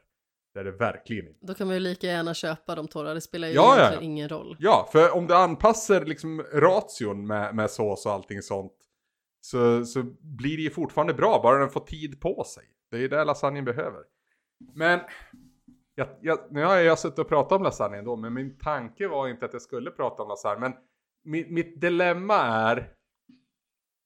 Det 0.54 0.60
är 0.60 0.64
det 0.64 0.72
verkligen 0.72 1.28
inte. 1.28 1.46
Då 1.46 1.54
kan 1.54 1.68
man 1.68 1.76
ju 1.76 1.80
lika 1.80 2.08
gärna 2.08 2.34
köpa 2.34 2.76
de 2.76 2.88
torra, 2.88 3.14
det 3.14 3.22
spelar 3.22 3.48
ju 3.48 3.54
Ja, 3.54 3.62
ja, 3.62 3.78
egentligen 3.78 4.04
ja. 4.04 4.14
ingen 4.14 4.30
roll. 4.30 4.58
Ja, 4.60 4.90
för 4.92 5.16
om 5.16 5.28
du 5.28 5.36
anpassar 5.36 6.06
liksom 6.06 6.42
ration 6.54 7.28
med, 7.28 7.56
med 7.56 7.72
sås 7.72 8.06
och 8.06 8.12
allting 8.12 8.42
sånt 8.42 8.74
så, 9.42 9.86
så 9.86 10.04
blir 10.22 10.58
det 10.58 10.64
ju 10.64 10.70
fortfarande 10.70 11.14
bra, 11.14 11.40
bara 11.44 11.60
den 11.60 11.70
får 11.70 11.80
tid 11.80 12.22
på 12.22 12.44
sig. 12.44 12.64
Det 12.92 12.98
är 12.98 13.02
ju 13.02 13.08
det 13.08 13.24
lasagnen 13.24 13.66
behöver. 13.66 14.04
Men 14.74 15.00
jag, 15.96 16.08
jag, 16.22 16.40
nu 16.50 16.64
har 16.64 16.76
jag 16.76 17.00
suttit 17.00 17.20
och 17.20 17.28
pratat 17.28 17.52
om 17.52 17.64
lasagne 17.64 17.98
ändå, 17.98 18.16
men 18.16 18.34
min 18.34 18.58
tanke 18.58 19.08
var 19.08 19.28
inte 19.28 19.46
att 19.46 19.54
jag 19.54 19.62
skulle 19.62 19.92
prata 19.92 20.24
om 20.24 20.30
lasagne. 20.30 20.60
Men 20.60 20.74
mitt, 21.24 21.52
mitt 21.52 21.82
dilemma 21.82 22.36
är 22.42 22.94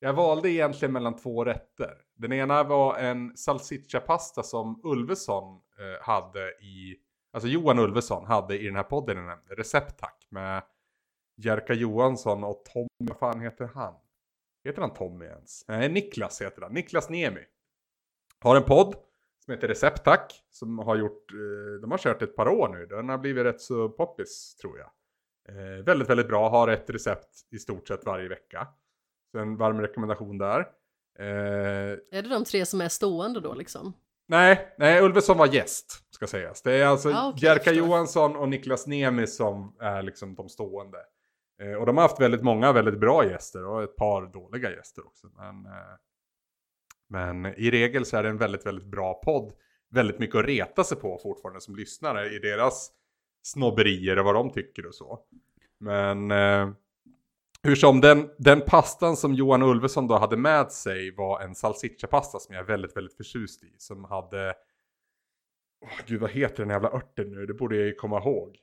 jag 0.03 0.13
valde 0.13 0.49
egentligen 0.49 0.91
mellan 0.93 1.15
två 1.15 1.45
rätter. 1.45 1.97
Den 2.15 2.33
ena 2.33 2.63
var 2.63 2.97
en 2.97 3.37
salsicciapasta 3.37 4.43
som 4.43 4.81
Ulveson 4.83 5.53
eh, 5.53 6.05
hade 6.05 6.49
i, 6.49 6.95
alltså 7.33 7.47
Johan 7.49 7.79
Ulveson 7.79 8.25
hade 8.25 8.59
i 8.59 8.65
den 8.65 8.75
här 8.75 8.83
podden 8.83 9.17
jag 9.17 9.25
nämnde, 9.25 9.55
Recepttack 9.55 10.27
med 10.29 10.63
Jerka 11.37 11.73
Johansson 11.73 12.43
och 12.43 12.65
Tommy, 12.73 12.87
vad 13.09 13.17
fan 13.17 13.41
heter 13.41 13.65
han? 13.65 13.93
Heter 14.63 14.81
han 14.81 14.93
Tommy 14.93 15.25
ens? 15.25 15.65
Nej, 15.67 15.89
Niklas 15.89 16.41
heter 16.41 16.61
han. 16.61 16.73
Niklas 16.73 17.09
Niemi. 17.09 17.45
Har 18.39 18.55
en 18.55 18.63
podd 18.63 18.95
som 19.45 19.53
heter 19.53 19.67
Recepttack. 19.67 20.43
Som 20.49 20.79
har 20.79 20.95
gjort, 20.95 21.31
eh, 21.31 21.81
de 21.81 21.91
har 21.91 21.97
kört 21.97 22.21
ett 22.21 22.35
par 22.35 22.47
år 22.47 22.69
nu. 22.69 22.85
Den 22.85 23.09
har 23.09 23.17
blivit 23.17 23.45
rätt 23.45 23.61
så 23.61 23.89
poppis 23.89 24.55
tror 24.55 24.77
jag. 24.77 24.89
Eh, 25.49 25.83
väldigt, 25.83 26.09
väldigt 26.09 26.27
bra. 26.27 26.49
Har 26.49 26.67
ett 26.67 26.89
recept 26.89 27.29
i 27.51 27.59
stort 27.59 27.87
sett 27.87 28.05
varje 28.05 28.29
vecka. 28.29 28.67
Så 29.31 29.39
en 29.39 29.57
varm 29.57 29.81
rekommendation 29.81 30.37
där. 30.37 30.59
Eh, 31.19 31.25
Är 32.11 32.21
det 32.21 32.29
de 32.29 32.45
tre 32.45 32.65
som 32.65 32.81
är 32.81 32.89
stående 32.89 33.39
då 33.39 33.53
liksom? 33.53 33.93
nej, 34.27 34.73
nej, 34.77 35.01
Ulveson 35.01 35.37
var 35.37 35.47
gäst 35.53 36.03
ska 36.09 36.27
sägas. 36.27 36.61
Det 36.61 36.73
är 36.73 36.85
alltså 36.85 37.09
Ah, 37.09 37.29
okej, 37.29 37.49
Jerka. 37.49 37.71
Johansson 37.71 38.35
och 38.35 38.49
Niklas 38.49 38.87
Niemi 38.87 39.27
som 39.27 39.75
är 39.79 40.01
liksom 40.01 40.35
de 40.35 40.49
stående. 40.49 40.97
Eh, 41.61 41.73
och 41.73 41.85
de 41.85 41.97
har 41.97 42.01
haft 42.01 42.21
väldigt 42.21 42.43
många 42.43 42.71
väldigt 42.71 42.99
bra 42.99 43.25
gäster 43.25 43.65
och 43.65 43.83
ett 43.83 43.95
par 43.95 44.25
dåliga 44.33 44.71
gäster 44.71 45.05
också. 45.07 45.27
Men, 45.37 45.65
eh, 45.65 45.95
men 47.09 47.45
i 47.45 47.71
regel 47.71 48.05
så 48.05 48.17
är 48.17 48.23
det 48.23 48.29
en 48.29 48.37
väldigt, 48.37 48.65
väldigt 48.65 48.85
bra 48.87 49.13
podd. 49.13 49.53
Väldigt 49.89 50.19
mycket 50.19 50.35
att 50.35 50.45
reta 50.45 50.83
sig 50.83 50.97
på 50.97 51.19
fortfarande 51.23 51.61
som 51.61 51.75
lyssnare 51.75 52.29
i 52.29 52.39
deras 52.39 52.91
snobberier 53.43 54.19
och 54.19 54.25
vad 54.25 54.35
de 54.35 54.51
tycker 54.51 54.85
och 54.85 54.95
så. 54.95 55.19
Men 55.79 56.31
eh, 56.31 56.69
hur 57.63 57.75
som, 57.75 58.01
den, 58.01 58.29
den 58.37 58.61
pastan 58.61 59.17
som 59.17 59.33
Johan 59.33 59.63
Ulveson 59.63 60.07
då 60.07 60.17
hade 60.17 60.37
med 60.37 60.71
sig 60.71 61.15
var 61.15 61.41
en 61.41 61.55
salsiccia-pasta 61.55 62.39
som 62.39 62.55
jag 62.55 62.61
är 62.61 62.67
väldigt, 62.67 62.97
väldigt 62.97 63.17
förtjust 63.17 63.63
i. 63.63 63.75
Som 63.77 64.03
hade, 64.03 64.53
åh, 65.81 66.05
gud 66.07 66.21
vad 66.21 66.31
heter 66.31 66.57
den 66.57 66.69
jävla 66.69 66.89
örten 66.89 67.31
nu, 67.31 67.45
det 67.45 67.53
borde 67.53 67.75
jag 67.75 67.85
ju 67.85 67.95
komma 67.95 68.17
ihåg. 68.17 68.57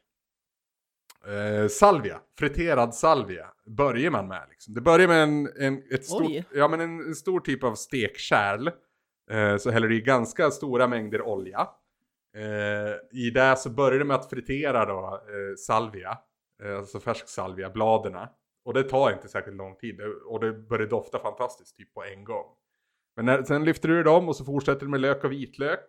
Eh, 1.27 1.69
salvia, 1.69 2.21
friterad 2.39 2.95
salvia 2.95 3.47
börjar 3.67 4.11
man 4.11 4.29
med. 4.29 4.47
Liksom. 4.51 4.75
Det 4.75 4.81
börjar 4.81 5.09
med 5.09 5.23
en, 5.23 5.49
en, 5.57 5.83
ett 5.91 6.05
stort, 6.05 6.45
ja, 6.55 6.69
men 6.69 6.81
en, 6.81 7.01
en 7.01 7.15
stor 7.15 7.41
typ 7.41 7.65
av 7.65 7.75
stekkärl. 7.75 8.69
Eh, 9.31 9.57
så 9.57 9.71
häller 9.71 9.89
du 9.89 9.97
i 9.97 10.01
ganska 10.01 10.51
stora 10.51 10.89
mängder 10.89 11.23
olja. 11.23 11.69
Eh, 12.37 13.21
I 13.21 13.31
det 13.31 13.57
så 13.57 13.71
börjar 13.71 13.99
det 13.99 14.05
med 14.05 14.17
att 14.17 14.31
fritera 14.31 14.87
då 14.87 15.07
eh, 15.07 15.57
salvia, 15.59 16.19
eh, 16.63 16.77
alltså 16.79 17.01
färsk 17.01 17.29
salvia, 17.29 17.71
bladerna. 17.71 18.29
Och 18.69 18.75
det 18.75 18.83
tar 18.83 19.13
inte 19.13 19.29
särskilt 19.29 19.57
lång 19.57 19.77
tid 19.77 20.01
och 20.27 20.41
det 20.41 20.53
börjar 20.53 20.87
dofta 20.87 21.19
fantastiskt 21.19 21.77
typ 21.77 21.95
på 21.95 22.05
en 22.05 22.25
gång. 22.25 22.47
Men 23.17 23.25
när, 23.25 23.43
sen 23.43 23.65
lyfter 23.65 23.89
du 23.89 24.03
dem 24.03 24.29
och 24.29 24.37
så 24.37 24.45
fortsätter 24.45 24.81
du 24.81 24.89
med 24.89 25.01
lök 25.01 25.25
och 25.25 25.33
vitlök. 25.33 25.85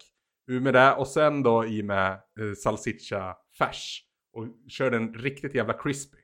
Ur 0.48 0.60
med 0.60 0.74
det 0.74 0.96
och 0.96 1.08
sen 1.08 1.44
då 1.44 1.66
i 1.66 1.84
med 1.84 2.12
eh, 2.12 2.54
salsiccia 2.58 3.38
färs. 3.58 4.04
Och 4.34 4.48
kör 4.68 4.92
den 4.92 5.14
riktigt 5.14 5.56
jävla 5.56 5.74
crispy. 5.74 6.18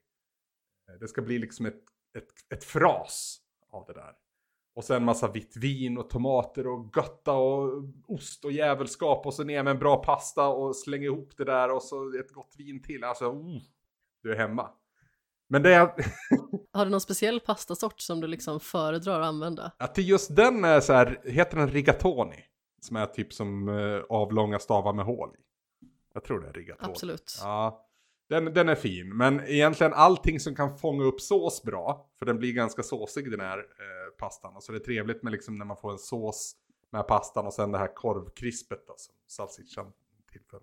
Eh, 0.89 0.99
det 0.99 1.07
ska 1.07 1.21
bli 1.21 1.39
liksom 1.39 1.65
ett, 1.65 1.83
ett, 2.17 2.53
ett 2.53 2.63
fras 2.63 3.37
av 3.71 3.85
det 3.87 3.93
där. 3.93 4.13
Och 4.75 4.83
sen 4.83 5.05
massa 5.05 5.31
vitt 5.31 5.57
vin 5.57 5.97
och 5.97 6.09
tomater 6.09 6.67
och 6.67 6.97
götta 6.97 7.33
och 7.33 7.83
ost 8.07 8.45
och 8.45 8.51
jävelskap 8.51 9.25
och 9.25 9.33
så 9.33 9.43
ner 9.43 9.63
med 9.63 9.71
en 9.71 9.79
bra 9.79 10.03
pasta 10.03 10.47
och 10.47 10.75
släng 10.75 11.03
ihop 11.03 11.37
det 11.37 11.45
där 11.45 11.71
och 11.71 11.83
så 11.83 12.17
ett 12.19 12.31
gott 12.31 12.55
vin 12.57 12.81
till. 12.81 13.03
Alltså, 13.03 13.25
oh, 13.25 13.61
du 14.23 14.31
är 14.31 14.37
hemma. 14.37 14.69
Men 15.47 15.63
det 15.63 15.73
är, 15.73 15.89
Har 16.73 16.85
du 16.85 16.91
någon 16.91 17.01
speciell 17.01 17.39
pastasort 17.39 17.99
som 17.99 18.21
du 18.21 18.27
liksom 18.27 18.59
föredrar 18.59 19.21
att 19.21 19.27
använda? 19.27 19.71
Ja, 19.77 19.87
till 19.87 20.09
just 20.09 20.35
den 20.35 20.63
är 20.65 20.79
så 20.79 20.93
här, 20.93 21.21
heter 21.25 21.57
den 21.57 21.69
rigatoni? 21.69 22.45
Som 22.81 22.95
är 22.95 23.05
typ 23.05 23.33
som 23.33 23.69
eh, 23.69 24.03
avlånga 24.09 24.59
stavar 24.59 24.93
med 24.93 25.05
hål 25.05 25.29
i. 25.35 25.41
Jag 26.13 26.23
tror 26.23 26.39
det 26.39 26.47
är 26.47 26.53
rigatoni. 26.53 26.91
Absolut. 26.91 27.39
Ja, 27.41 27.85
den, 28.29 28.45
den 28.45 28.69
är 28.69 28.75
fin. 28.75 29.17
Men 29.17 29.41
egentligen 29.47 29.93
allting 29.93 30.39
som 30.39 30.55
kan 30.55 30.77
fånga 30.77 31.03
upp 31.03 31.21
sås 31.21 31.63
bra. 31.63 32.09
För 32.19 32.25
den 32.25 32.37
blir 32.37 32.53
ganska 32.53 32.83
såsig 32.83 33.31
den 33.31 33.39
här 33.39 33.57
eh, 33.57 34.17
pastan. 34.17 34.55
Och 34.55 34.63
så 34.63 34.71
är 34.71 34.73
det 34.73 34.85
trevligt 34.85 35.23
med 35.23 35.31
liksom 35.31 35.55
när 35.55 35.65
man 35.65 35.77
får 35.77 35.91
en 35.91 35.97
sås 35.97 36.55
med 36.91 37.07
pastan 37.07 37.45
och 37.45 37.53
sen 37.53 37.71
det 37.71 37.77
här 37.77 37.95
korvkrispet 37.95 38.87
då, 38.87 38.93
som 38.97 39.15
salsichan 39.27 39.91
tillför. 40.31 40.59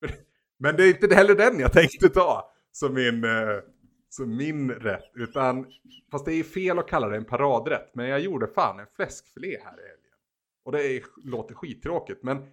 Men, 0.00 0.10
men 0.58 0.76
det 0.76 0.84
är 0.84 1.02
inte 1.02 1.14
heller 1.14 1.34
den 1.34 1.58
jag 1.58 1.72
tänkte 1.72 2.08
ta 2.08 2.54
som 2.72 2.94
min, 2.94 3.24
eh, 3.24 3.58
så 4.16 4.26
min 4.26 4.70
rätt. 4.70 5.10
Utan, 5.14 5.66
fast 6.10 6.24
det 6.24 6.32
är 6.32 6.42
fel 6.42 6.78
att 6.78 6.88
kalla 6.88 7.08
det 7.08 7.16
en 7.16 7.24
paradrätt. 7.24 7.94
Men 7.94 8.08
jag 8.08 8.20
gjorde 8.20 8.46
fan 8.46 8.80
en 8.80 8.86
fläskfilé 8.96 9.48
här 9.48 9.78
i 9.78 9.88
helgen. 9.88 10.14
Och 10.64 10.72
det 10.72 10.86
är, 10.86 11.02
låter 11.24 11.54
skittråkigt. 11.54 12.22
Men 12.22 12.46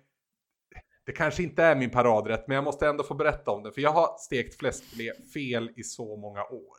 det 1.06 1.12
kanske 1.12 1.44
inte 1.44 1.64
är 1.64 1.76
min 1.76 1.90
paradrätt, 1.90 2.48
men 2.48 2.56
jag 2.56 2.64
måste 2.64 2.88
ändå 2.88 3.04
få 3.04 3.14
berätta 3.14 3.52
om 3.52 3.64
det. 3.64 3.72
För 3.72 3.82
jag 3.82 3.92
har 3.92 4.18
stekt 4.18 4.60
fläskfilé 4.60 5.14
fel 5.34 5.72
i 5.76 5.84
så 5.84 6.18
många 6.18 6.44
år. 6.44 6.78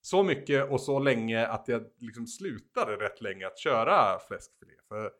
Så 0.00 0.22
mycket 0.22 0.70
och 0.70 0.80
så 0.80 0.98
länge 0.98 1.46
att 1.46 1.68
jag 1.68 1.84
liksom 1.98 2.26
slutade 2.26 2.96
rätt 2.96 3.20
länge 3.20 3.46
att 3.46 3.58
köra 3.58 4.18
fläskfilé. 4.18 4.74
För 4.88 5.12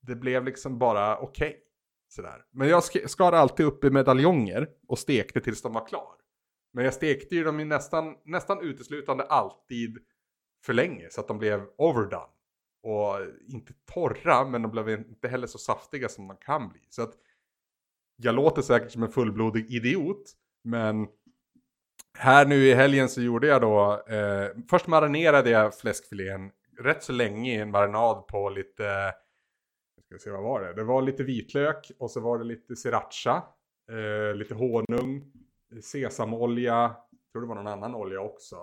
det 0.00 0.14
blev 0.14 0.44
liksom 0.44 0.78
bara 0.78 1.18
okej. 1.18 1.62
sådär. 2.08 2.44
Men 2.50 2.68
jag 2.68 2.84
skar 3.10 3.32
alltid 3.32 3.66
upp 3.66 3.84
i 3.84 3.90
medaljonger 3.90 4.68
och 4.88 4.98
stekte 4.98 5.40
tills 5.40 5.62
de 5.62 5.72
var 5.72 5.86
klar. 5.86 6.21
Men 6.72 6.84
jag 6.84 6.94
stekte 6.94 7.34
ju 7.34 7.44
dem 7.44 7.58
ju 7.58 7.64
nästan, 7.64 8.16
nästan 8.24 8.60
uteslutande 8.60 9.24
alltid 9.24 9.98
för 10.66 10.72
länge 10.72 11.10
så 11.10 11.20
att 11.20 11.28
de 11.28 11.38
blev 11.38 11.66
overdone. 11.76 12.32
Och 12.82 13.16
inte 13.48 13.72
torra, 13.94 14.44
men 14.44 14.62
de 14.62 14.70
blev 14.70 14.88
inte 14.88 15.28
heller 15.28 15.46
så 15.46 15.58
saftiga 15.58 16.08
som 16.08 16.28
de 16.28 16.36
kan 16.36 16.68
bli. 16.68 16.80
Så 16.88 17.02
att 17.02 17.14
jag 18.16 18.34
låter 18.34 18.62
säkert 18.62 18.90
som 18.92 19.02
en 19.02 19.12
fullblodig 19.12 19.70
idiot, 19.70 20.32
men 20.64 21.08
här 22.18 22.46
nu 22.46 22.56
i 22.56 22.74
helgen 22.74 23.08
så 23.08 23.20
gjorde 23.20 23.46
jag 23.46 23.60
då, 23.60 24.04
eh, 24.08 24.48
först 24.70 24.86
marinerade 24.86 25.50
jag 25.50 25.78
fläskfilén 25.78 26.50
rätt 26.78 27.02
så 27.02 27.12
länge 27.12 27.54
i 27.54 27.56
en 27.56 27.70
marinad 27.70 28.26
på 28.26 28.48
lite, 28.48 28.82
jag 29.96 30.04
ska 30.04 30.18
se 30.18 30.30
vad 30.30 30.42
var 30.42 30.60
det? 30.60 30.72
Det 30.72 30.84
var 30.84 31.02
lite 31.02 31.22
vitlök 31.22 31.90
och 31.98 32.10
så 32.10 32.20
var 32.20 32.38
det 32.38 32.44
lite 32.44 32.76
sriracha, 32.76 33.42
eh, 33.90 34.34
lite 34.34 34.54
honung, 34.54 35.32
sesamolja, 35.80 36.96
jag 37.10 37.32
tror 37.32 37.42
det 37.42 37.48
var 37.48 37.54
någon 37.54 37.66
annan 37.66 37.94
olja 37.94 38.20
också. 38.20 38.56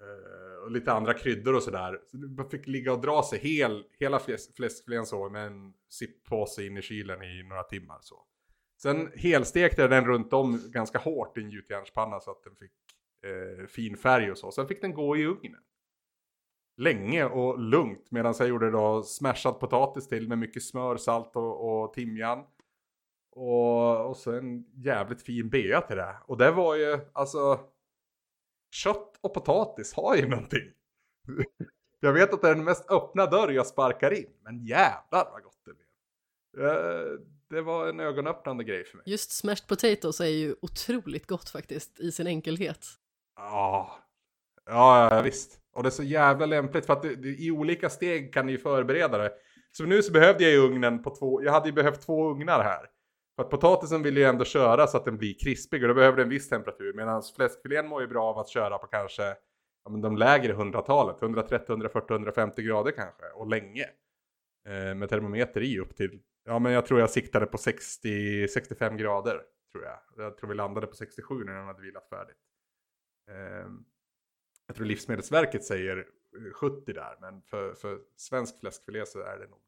Eh, 0.00 0.62
och 0.64 0.70
lite 0.70 0.92
andra 0.92 1.14
kryddor 1.14 1.54
och 1.54 1.62
sådär. 1.62 2.00
Så 2.06 2.16
man 2.16 2.50
fick 2.50 2.66
ligga 2.66 2.92
och 2.92 3.00
dra 3.00 3.22
sig 3.22 3.38
hel, 3.38 3.84
hela 3.98 4.18
fläsk, 4.18 4.56
fläskfilén 4.56 5.06
så 5.06 5.28
med 5.28 5.46
en 5.46 5.74
sippåse 5.88 6.66
in 6.66 6.76
i 6.76 6.82
kylen 6.82 7.22
i 7.22 7.42
några 7.42 7.62
timmar 7.62 7.98
så. 8.00 8.24
Sen 8.82 9.12
helstekte 9.14 9.80
jag 9.80 9.90
den 9.90 10.04
runt 10.04 10.32
om 10.32 10.60
ganska 10.70 10.98
hårt 10.98 11.38
i 11.38 11.40
en 11.40 11.50
gjutjärnspanna 11.50 12.20
så 12.20 12.30
att 12.30 12.42
den 12.42 12.56
fick 12.56 12.72
eh, 13.24 13.66
fin 13.66 13.96
färg 13.96 14.30
och 14.30 14.38
så. 14.38 14.50
Sen 14.50 14.68
fick 14.68 14.80
den 14.80 14.94
gå 14.94 15.16
i 15.16 15.26
ugnen. 15.26 15.62
Länge 16.76 17.24
och 17.24 17.58
lugnt 17.58 18.10
medan 18.10 18.34
jag 18.38 18.48
gjorde 18.48 18.70
då 18.70 19.02
smashad 19.02 19.60
potatis 19.60 20.08
till 20.08 20.28
med 20.28 20.38
mycket 20.38 20.62
smör, 20.62 20.96
salt 20.96 21.36
och, 21.36 21.82
och 21.82 21.92
timjan. 21.92 22.44
Och, 23.30 24.08
och 24.08 24.16
så 24.16 24.32
en 24.32 24.64
jävligt 24.74 25.22
fin 25.22 25.48
bea 25.48 25.80
till 25.80 25.96
det. 25.96 26.16
Och 26.26 26.38
det 26.38 26.50
var 26.50 26.74
ju 26.74 26.98
alltså 27.12 27.60
kött 28.70 29.18
och 29.20 29.34
potatis 29.34 29.94
har 29.94 30.16
ju 30.16 30.28
någonting. 30.28 30.72
Jag 32.00 32.12
vet 32.12 32.34
att 32.34 32.42
det 32.42 32.48
är 32.48 32.54
den 32.54 32.64
mest 32.64 32.90
öppna 32.90 33.26
dörr 33.26 33.48
jag 33.48 33.66
sparkar 33.66 34.10
in, 34.10 34.30
men 34.44 34.66
jävlar 34.66 35.30
vad 35.32 35.42
gott 35.42 35.60
det 35.64 35.72
blev. 35.74 36.66
Eh, 36.66 37.20
Det 37.50 37.62
var 37.62 37.88
en 37.88 38.00
ögonöppnande 38.00 38.64
grej 38.64 38.84
för 38.84 38.96
mig. 38.96 39.04
Just 39.06 39.30
smashed 39.30 39.66
potatoes 39.68 40.20
är 40.20 40.26
ju 40.26 40.54
otroligt 40.62 41.26
gott 41.26 41.50
faktiskt 41.50 42.00
i 42.00 42.12
sin 42.12 42.26
enkelhet. 42.26 42.86
Ja, 43.36 43.98
ja 44.66 45.14
ja, 45.14 45.22
visst. 45.22 45.60
Och 45.72 45.82
det 45.82 45.88
är 45.88 45.90
så 45.90 46.02
jävla 46.02 46.46
lämpligt 46.46 46.86
för 46.86 46.92
att 46.92 47.02
det, 47.02 47.16
det, 47.16 47.28
i 47.28 47.50
olika 47.50 47.90
steg 47.90 48.32
kan 48.34 48.46
ni 48.46 48.52
ju 48.52 48.58
förbereda 48.58 49.18
det. 49.18 49.32
Så 49.72 49.84
nu 49.84 50.02
så 50.02 50.12
behövde 50.12 50.44
jag 50.44 50.52
ju 50.52 50.58
ugnen 50.58 51.02
på 51.02 51.16
två, 51.16 51.42
jag 51.42 51.52
hade 51.52 51.66
ju 51.68 51.72
behövt 51.72 52.00
två 52.02 52.30
ugnar 52.30 52.62
här. 52.64 52.86
För 53.38 53.42
att 53.44 53.50
potatisen 53.50 54.02
vill 54.02 54.16
ju 54.16 54.24
ändå 54.24 54.44
köra 54.44 54.86
så 54.86 54.96
att 54.96 55.04
den 55.04 55.16
blir 55.16 55.34
krispig 55.34 55.82
och 55.82 55.88
då 55.88 55.94
behöver 55.94 56.16
den 56.16 56.26
en 56.26 56.30
viss 56.30 56.48
temperatur. 56.48 56.92
Medan 56.92 57.22
fläskfilén 57.36 57.88
mår 57.88 58.00
ju 58.00 58.08
bra 58.08 58.24
av 58.24 58.38
att 58.38 58.48
köra 58.48 58.78
på 58.78 58.86
kanske 58.86 59.22
ja, 59.84 59.90
men 59.90 60.00
de 60.00 60.16
lägre 60.16 60.52
hundratalet, 60.52 61.22
130, 61.22 61.72
140, 61.72 62.12
150 62.12 62.62
grader 62.62 62.90
kanske. 62.90 63.26
Och 63.34 63.46
länge. 63.46 63.84
Eh, 64.68 64.94
med 64.94 65.08
termometer 65.08 65.60
i 65.60 65.78
upp 65.78 65.96
till, 65.96 66.20
ja 66.44 66.58
men 66.58 66.72
jag 66.72 66.86
tror 66.86 67.00
jag 67.00 67.10
siktade 67.10 67.46
på 67.46 67.58
60, 67.58 68.48
65 68.48 68.96
grader. 68.96 69.42
Tror 69.72 69.84
jag. 69.84 69.98
Jag 70.16 70.36
tror 70.36 70.48
vi 70.48 70.54
landade 70.54 70.86
på 70.86 70.94
67 70.94 71.44
när 71.44 71.52
den 71.52 71.66
hade 71.66 71.82
vilat 71.82 72.08
färdigt. 72.08 72.36
Eh, 73.30 73.70
jag 74.66 74.76
tror 74.76 74.86
Livsmedelsverket 74.86 75.64
säger 75.64 75.98
eh, 75.98 76.52
70 76.52 76.92
där, 76.92 77.16
men 77.20 77.42
för, 77.42 77.74
för 77.74 77.98
svensk 78.16 78.60
fläskfilé 78.60 79.06
så 79.06 79.20
är 79.20 79.38
det 79.38 79.46
nog 79.46 79.60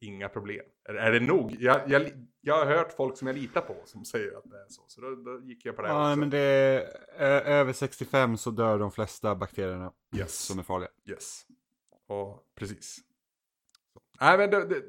inga 0.00 0.28
problem. 0.28 0.64
Är, 0.88 0.94
är 0.94 1.12
det 1.12 1.20
nog? 1.20 1.56
Jag, 1.60 1.80
jag, 1.90 2.10
jag 2.40 2.54
har 2.64 2.66
hört 2.76 2.92
folk 2.92 3.16
som 3.18 3.26
jag 3.26 3.36
litar 3.36 3.60
på 3.60 3.76
som 3.84 4.04
säger 4.04 4.36
att 4.38 4.50
det 4.50 4.56
är 4.56 4.66
så, 4.68 4.82
så 4.88 5.00
då, 5.00 5.14
då 5.14 5.40
gick 5.44 5.64
jag 5.66 5.76
på 5.76 5.82
det 5.82 5.88
Ja, 5.88 6.08
också. 6.10 6.18
men 6.20 6.30
det 6.30 6.38
är 6.38 6.80
ö- 7.18 7.40
över 7.40 7.72
65 7.72 8.36
så 8.36 8.50
dör 8.50 8.78
de 8.78 8.92
flesta 8.92 9.34
bakterierna 9.34 9.92
Yes. 10.16 10.34
som 10.38 10.58
är 10.58 10.62
farliga. 10.62 10.90
Yes. 11.08 11.42
Och 12.08 12.44
precis. 12.54 12.98
Nej 14.20 14.38
men 14.38 14.50
det, 14.50 14.64
det, 14.66 14.82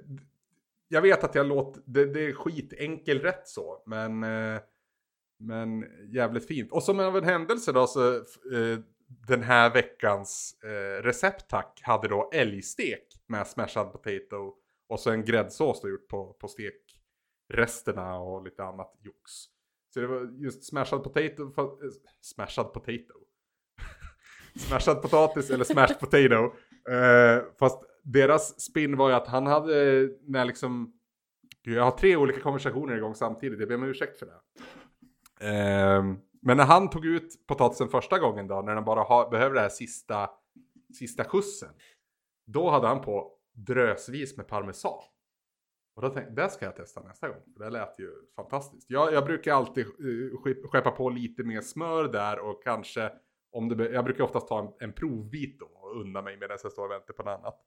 jag 0.87 1.01
vet 1.01 1.23
att 1.23 1.35
jag 1.35 1.45
låter, 1.45 1.81
det, 1.85 2.05
det 2.05 2.19
är 2.21 2.33
skitenkel 2.33 3.19
rätt 3.19 3.47
så, 3.47 3.83
men, 3.85 4.23
eh, 4.23 4.61
men 5.39 5.85
jävligt 6.13 6.47
fint. 6.47 6.71
Och 6.71 6.83
som 6.83 6.99
av 6.99 7.17
en 7.17 7.23
händelse 7.23 7.71
då 7.71 7.87
så, 7.87 8.15
eh, 8.15 8.79
den 9.27 9.41
här 9.43 9.73
veckans 9.73 10.59
eh, 10.63 11.03
recepttack 11.03 11.79
hade 11.83 12.07
då 12.07 12.29
älgstek 12.33 13.07
med 13.27 13.47
smashad 13.47 13.91
potato 13.91 14.53
och 14.91 14.99
så 14.99 15.11
en 15.11 15.25
gräddsås 15.25 15.81
då 15.81 15.89
gjort 15.89 16.07
på, 16.07 16.33
på 16.33 16.47
stekresterna 16.47 18.19
och 18.19 18.43
lite 18.43 18.63
annat 18.63 18.93
jox. 19.01 19.31
Så 19.93 19.99
det 19.99 20.07
var 20.07 20.43
just 20.43 20.63
smashad 20.63 21.03
potato, 21.03 21.53
fa- 21.55 21.83
eh, 21.83 21.91
smashad 22.21 22.73
potato. 22.73 23.13
smashad 24.55 25.01
potatis 25.01 25.49
eller 25.49 25.63
smashed 25.63 25.99
potato. 25.99 26.53
Eh, 26.89 27.43
fast 27.59 27.83
deras 28.03 28.61
spin 28.61 28.97
var 28.97 29.09
ju 29.09 29.15
att 29.15 29.27
han 29.27 29.45
hade, 29.45 30.09
när 30.27 30.45
liksom, 30.45 30.93
Gud, 31.63 31.77
jag 31.77 31.83
har 31.83 31.91
tre 31.91 32.15
olika 32.15 32.41
konversationer 32.41 32.95
igång 32.97 33.15
samtidigt, 33.15 33.59
jag 33.59 33.67
ber 33.69 33.75
om 33.75 33.83
ursäkt 33.83 34.19
för 34.19 34.25
det. 34.25 34.39
Ehm, 35.47 36.17
men 36.41 36.57
när 36.57 36.65
han 36.65 36.89
tog 36.89 37.05
ut 37.05 37.47
potatisen 37.47 37.89
första 37.89 38.19
gången 38.19 38.47
då, 38.47 38.61
när 38.61 38.75
den 38.75 38.85
bara 38.85 39.01
ha, 39.01 39.29
behöver 39.29 39.55
det 39.55 39.61
här 39.61 39.69
sista, 39.69 40.29
sista 40.99 41.23
skjutsen. 41.23 41.69
Då 42.45 42.69
hade 42.69 42.87
han 42.87 43.01
på 43.01 43.37
drösvis 43.53 44.37
med 44.37 44.47
parmesan. 44.47 45.01
Och 45.95 46.01
då 46.01 46.09
tänkte 46.09 46.33
jag, 46.33 46.35
det 46.35 46.49
ska 46.49 46.65
jag 46.65 46.75
testa 46.75 47.01
nästa 47.01 47.29
gång. 47.29 47.41
Det 47.45 47.69
lät 47.69 47.99
ju 47.99 48.11
fantastiskt. 48.35 48.89
Jag, 48.89 49.13
jag 49.13 49.25
brukar 49.25 49.53
alltid 49.53 49.85
uh, 49.85 50.37
skeppa 50.71 50.91
på 50.91 51.09
lite 51.09 51.43
mer 51.43 51.61
smör 51.61 52.03
där 52.07 52.39
och 52.39 52.63
kanske 52.63 53.11
om 53.51 53.69
det, 53.69 53.89
jag 53.89 54.05
brukar 54.05 54.23
oftast 54.23 54.47
ta 54.47 54.59
en, 54.59 54.73
en 54.79 54.93
provbit 54.93 55.59
då 55.59 55.65
och 55.65 56.01
unna 56.01 56.21
mig 56.21 56.37
medan 56.37 56.57
jag 56.63 56.71
står 56.71 56.85
och 56.85 56.91
väntar 56.91 57.13
på 57.13 57.23
något 57.23 57.39
annat. 57.39 57.59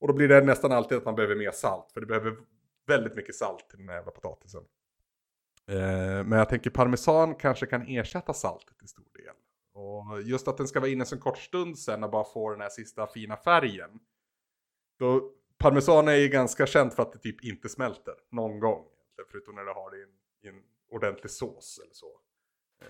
Och 0.00 0.08
då 0.08 0.14
blir 0.14 0.28
det 0.28 0.40
nästan 0.40 0.72
alltid 0.72 0.98
att 0.98 1.04
man 1.04 1.14
behöver 1.14 1.36
mer 1.36 1.50
salt. 1.50 1.92
För 1.92 2.00
det 2.00 2.06
behöver 2.06 2.36
väldigt 2.86 3.16
mycket 3.16 3.34
salt 3.34 3.68
till 3.68 3.78
den 3.78 3.88
här 3.88 3.96
jävla 3.96 4.12
potatisen. 4.12 4.62
Eh, 5.70 6.24
men 6.24 6.32
jag 6.32 6.48
tänker 6.48 6.70
parmesan 6.70 7.34
kanske 7.34 7.66
kan 7.66 7.82
ersätta 7.82 8.32
saltet 8.32 8.78
till 8.78 8.88
stor 8.88 9.04
del. 9.14 9.34
Och 9.74 10.22
just 10.22 10.48
att 10.48 10.56
den 10.56 10.68
ska 10.68 10.80
vara 10.80 10.90
inne 10.90 11.04
så 11.04 11.14
en 11.14 11.20
kort 11.20 11.38
stund 11.38 11.78
sen 11.78 12.04
och 12.04 12.10
bara 12.10 12.24
få 12.24 12.50
den 12.50 12.60
här 12.60 12.68
sista 12.68 13.06
fina 13.06 13.36
färgen. 13.36 13.90
Då, 14.98 15.32
parmesan 15.58 16.08
är 16.08 16.14
ju 16.14 16.28
ganska 16.28 16.66
känt 16.66 16.94
för 16.94 17.02
att 17.02 17.12
det 17.12 17.18
typ 17.18 17.44
inte 17.44 17.68
smälter 17.68 18.14
någon 18.30 18.60
gång. 18.60 18.84
Förutom 19.30 19.54
när 19.54 19.64
du 19.64 19.72
har 19.72 19.90
det 19.90 19.96
i 19.98 20.02
en, 20.02 20.08
i 20.42 20.48
en 20.56 20.62
ordentlig 20.90 21.30
sås 21.30 21.80
eller 21.84 21.94
så. 21.94 22.20
Eh, 22.82 22.88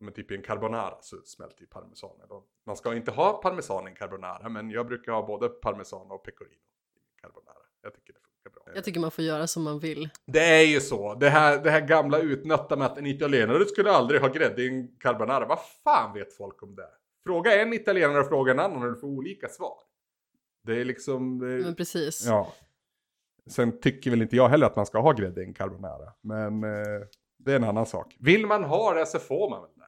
men 0.00 0.14
typ 0.14 0.30
i 0.30 0.34
en 0.36 0.42
carbonara 0.42 0.98
så 1.00 1.16
smälter 1.24 1.60
ju 1.60 1.66
parmesanen. 1.66 2.28
Då- 2.28 2.44
Man 2.66 2.76
ska 2.76 2.94
inte 2.94 3.10
ha 3.10 3.42
parmesan 3.42 3.86
i 3.86 3.90
en 3.90 3.96
carbonara 3.96 4.48
men 4.48 4.70
jag 4.70 4.86
brukar 4.86 5.12
ha 5.12 5.26
både 5.26 5.48
parmesan 5.48 6.10
och 6.10 6.24
pecorino 6.24 6.52
i 6.54 6.98
min 7.00 7.16
carbonara. 7.20 7.56
Jag 7.82 7.94
tycker 7.94 8.12
det 8.12 8.18
funkar 8.20 8.50
bra. 8.64 8.74
Jag 8.74 8.84
tycker 8.84 9.00
man 9.00 9.10
får 9.10 9.24
göra 9.24 9.46
som 9.46 9.62
man 9.62 9.78
vill. 9.78 10.08
Det 10.26 10.44
är 10.44 10.66
ju 10.66 10.80
så. 10.80 11.14
Det 11.14 11.28
här, 11.30 11.62
det 11.62 11.70
här 11.70 11.80
gamla 11.86 12.18
utnötta 12.18 12.76
med 12.76 12.86
att 12.86 12.98
en 12.98 13.06
italienare 13.06 13.64
skulle 13.64 13.90
aldrig 13.90 14.20
ha 14.20 14.28
grädde 14.28 14.62
i 14.62 14.68
en 14.68 14.96
carbonara. 14.98 15.46
Vad 15.46 15.58
fan 15.84 16.14
vet 16.14 16.36
folk 16.36 16.62
om 16.62 16.74
det? 16.74 16.90
Fråga 17.24 17.62
en 17.62 17.72
italienare 17.72 18.20
och 18.20 18.28
fråga 18.28 18.52
en 18.52 18.58
annan 18.60 18.82
och 18.82 18.88
du 18.94 19.00
får 19.00 19.08
olika 19.08 19.48
svar. 19.48 19.78
Det 20.62 20.80
är 20.80 20.84
liksom... 20.84 21.38
Det 21.38 21.52
är, 21.52 21.58
Men 21.62 21.74
precis. 21.74 22.26
ja. 22.26 22.52
Sen 23.46 23.80
tycker 23.80 24.10
väl 24.10 24.22
inte 24.22 24.36
jag 24.36 24.48
heller 24.48 24.66
att 24.66 24.76
man 24.76 24.86
ska 24.86 25.00
ha 25.00 25.12
grädde 25.12 25.40
i 25.42 25.44
en 25.44 25.54
carbonara. 25.54 26.12
Men 26.20 26.64
eh, 26.64 27.00
det 27.38 27.52
är 27.52 27.56
en 27.56 27.64
annan 27.64 27.86
sak. 27.86 28.16
Vill 28.20 28.46
man 28.46 28.64
ha 28.64 28.94
det 28.94 29.06
så 29.06 29.18
får 29.18 29.50
man 29.50 29.60
väl 29.62 29.70
det. 29.74 29.86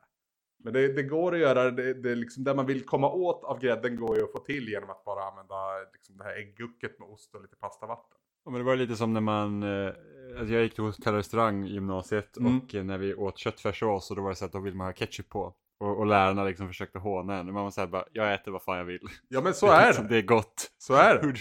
Men 0.64 0.72
det, 0.72 0.92
det 0.92 1.02
går 1.02 1.34
att 1.34 1.40
göra, 1.40 1.70
det, 1.70 1.94
det 1.94 2.14
liksom, 2.14 2.44
det 2.44 2.54
man 2.54 2.66
vill 2.66 2.84
komma 2.84 3.12
åt 3.12 3.44
av 3.44 3.58
grädden 3.60 3.96
går 3.96 4.16
ju 4.16 4.24
att 4.24 4.32
få 4.32 4.38
till 4.38 4.68
genom 4.68 4.90
att 4.90 5.04
bara 5.04 5.24
använda 5.24 5.54
liksom, 5.92 6.16
det 6.16 6.24
här 6.24 6.36
äggucket 6.36 6.98
med 6.98 7.08
ost 7.08 7.34
och 7.34 7.42
lite 7.42 7.56
pastavatten. 7.56 8.18
Ja, 8.44 8.50
men 8.50 8.60
det 8.60 8.64
var 8.64 8.76
lite 8.76 8.96
som 8.96 9.12
när 9.12 9.20
man, 9.20 9.62
eh, 9.62 9.92
alltså 10.38 10.54
jag 10.54 10.62
gick 10.62 10.74
till 10.74 10.84
hotell 10.84 11.12
och 11.12 11.18
restaurang 11.18 11.64
i 11.64 11.72
gymnasiet 11.72 12.36
Mm. 12.36 12.58
och 12.58 12.74
när 12.74 12.98
vi 12.98 13.14
åt 13.14 13.38
köttfärssås 13.38 14.10
och 14.10 14.16
då 14.16 14.22
var 14.22 14.28
det 14.30 14.36
så 14.36 14.44
att 14.44 14.52
då 14.52 14.58
vill 14.60 14.74
man 14.74 14.86
ha 14.86 14.92
ketchup 14.92 15.28
på. 15.28 15.54
Och, 15.80 15.98
och 15.98 16.06
lärarna 16.06 16.44
liksom 16.44 16.68
försökte 16.68 16.98
håna 16.98 17.36
en. 17.38 17.52
Man 17.52 17.64
var 17.64 17.70
såhär 17.70 17.88
bara, 17.88 18.04
jag 18.12 18.34
äter 18.34 18.52
vad 18.52 18.62
fan 18.62 18.78
jag 18.78 18.84
vill. 18.84 19.08
Ja 19.28 19.40
men 19.40 19.54
så 19.54 19.66
är 19.70 19.86
Liksom, 19.86 20.04
det. 20.08 20.14
det 20.14 20.18
är 20.18 20.22
gott. 20.22 20.70
Så 20.78 20.94
är 20.94 21.14
det. 21.14 21.38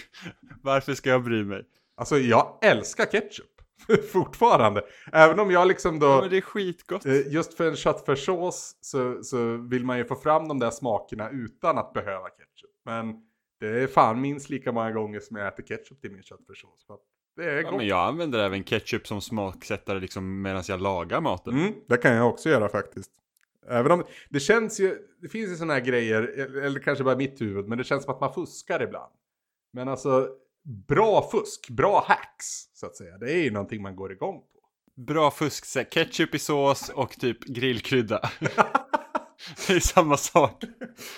Varför 0.62 0.94
ska 0.94 1.10
jag 1.10 1.24
bry 1.24 1.44
mig? 1.44 1.64
Alltså 1.98 2.18
jag 2.18 2.58
älskar 2.62 3.06
ketchup. 3.06 3.48
Fortfarande. 4.14 4.82
Även 5.12 5.40
om 5.40 5.52
jag 5.52 5.68
liksom 5.68 6.00
då... 6.00 6.08
Ja, 6.08 6.22
men 6.22 6.30
det 6.30 6.38
är 6.38 6.42
skitgott. 6.42 7.06
eh, 7.06 7.28
Just 7.34 7.54
för 7.54 7.68
en 7.70 7.76
köttfärssås 7.76 8.78
så, 8.82 9.24
så 9.24 9.58
vill 9.58 9.86
man 9.86 9.98
ju 9.98 10.06
få 10.06 10.16
fram 10.16 10.48
de 10.48 10.60
där 10.60 10.70
smakerna 10.72 11.30
utan 11.30 11.78
att 11.78 11.94
behöva 11.94 12.30
ketchup. 12.30 12.72
Men 12.86 13.16
det 13.60 13.68
är 13.84 13.88
fan 13.88 14.22
minst 14.22 14.50
lika 14.50 14.72
många 14.72 14.92
gånger 14.92 15.20
som 15.20 15.38
jag 15.38 15.48
äter 15.48 15.64
ketchup 15.64 16.02
till 16.02 16.12
min 16.12 16.24
köttfärssås. 16.24 16.86
För 16.88 16.98
det 17.36 17.44
är 17.52 17.56
Ja, 17.62 17.62
gott. 17.70 17.78
men 17.78 17.88
jag 17.88 18.00
använder 18.08 18.40
även 18.40 18.64
ketchup 18.64 19.08
som 19.08 19.22
smaksättare 19.22 20.00
liksom 20.00 20.42
medan 20.42 20.64
jag 20.68 20.82
lagar 20.82 21.22
maten. 21.22 21.54
Mm, 21.60 21.74
det 21.88 21.98
kan 21.98 22.14
jag 22.16 22.30
också 22.30 22.50
göra 22.50 22.70
faktiskt. 22.70 23.12
Även 23.70 23.91
om 23.91 24.03
det 24.30 24.39
känns 24.39 24.80
ju, 24.80 24.97
det 25.22 25.30
finns 25.30 25.51
ju 25.51 25.55
sådana 25.55 25.74
här 25.74 25.82
grejer, 25.82 26.22
eller 26.64 26.80
kanske 26.80 27.03
bara 27.03 27.16
mitt 27.16 27.41
huvud, 27.41 27.68
men 27.68 27.78
det 27.78 27.84
känns 27.84 28.03
som 28.03 28.14
att 28.14 28.22
man 28.22 28.34
fuskar 28.34 28.84
ibland. 28.84 29.14
Men 29.74 29.88
alltså, 29.88 30.28
bra 30.88 31.30
fusk, 31.32 31.70
bra 31.70 32.05
hacks, 32.07 32.45
så 32.74 32.86
att 32.86 32.95
säga. 32.95 33.18
Det 33.18 33.32
är 33.32 33.43
ju 33.43 33.51
någonting 33.51 33.82
man 33.82 33.95
går 33.95 34.12
igång 34.12 34.39
på. 34.39 34.47
Bra 35.01 35.32
fusk, 35.32 35.66
så 35.66 35.84
ketchup 35.84 36.36
i 36.36 36.39
sås 36.39 36.89
och 36.89 37.12
typ 37.12 37.43
grillkrydda. 37.43 38.30
det 39.68 39.74
är 39.74 39.80
samma 39.80 40.18
sak. 40.18 40.64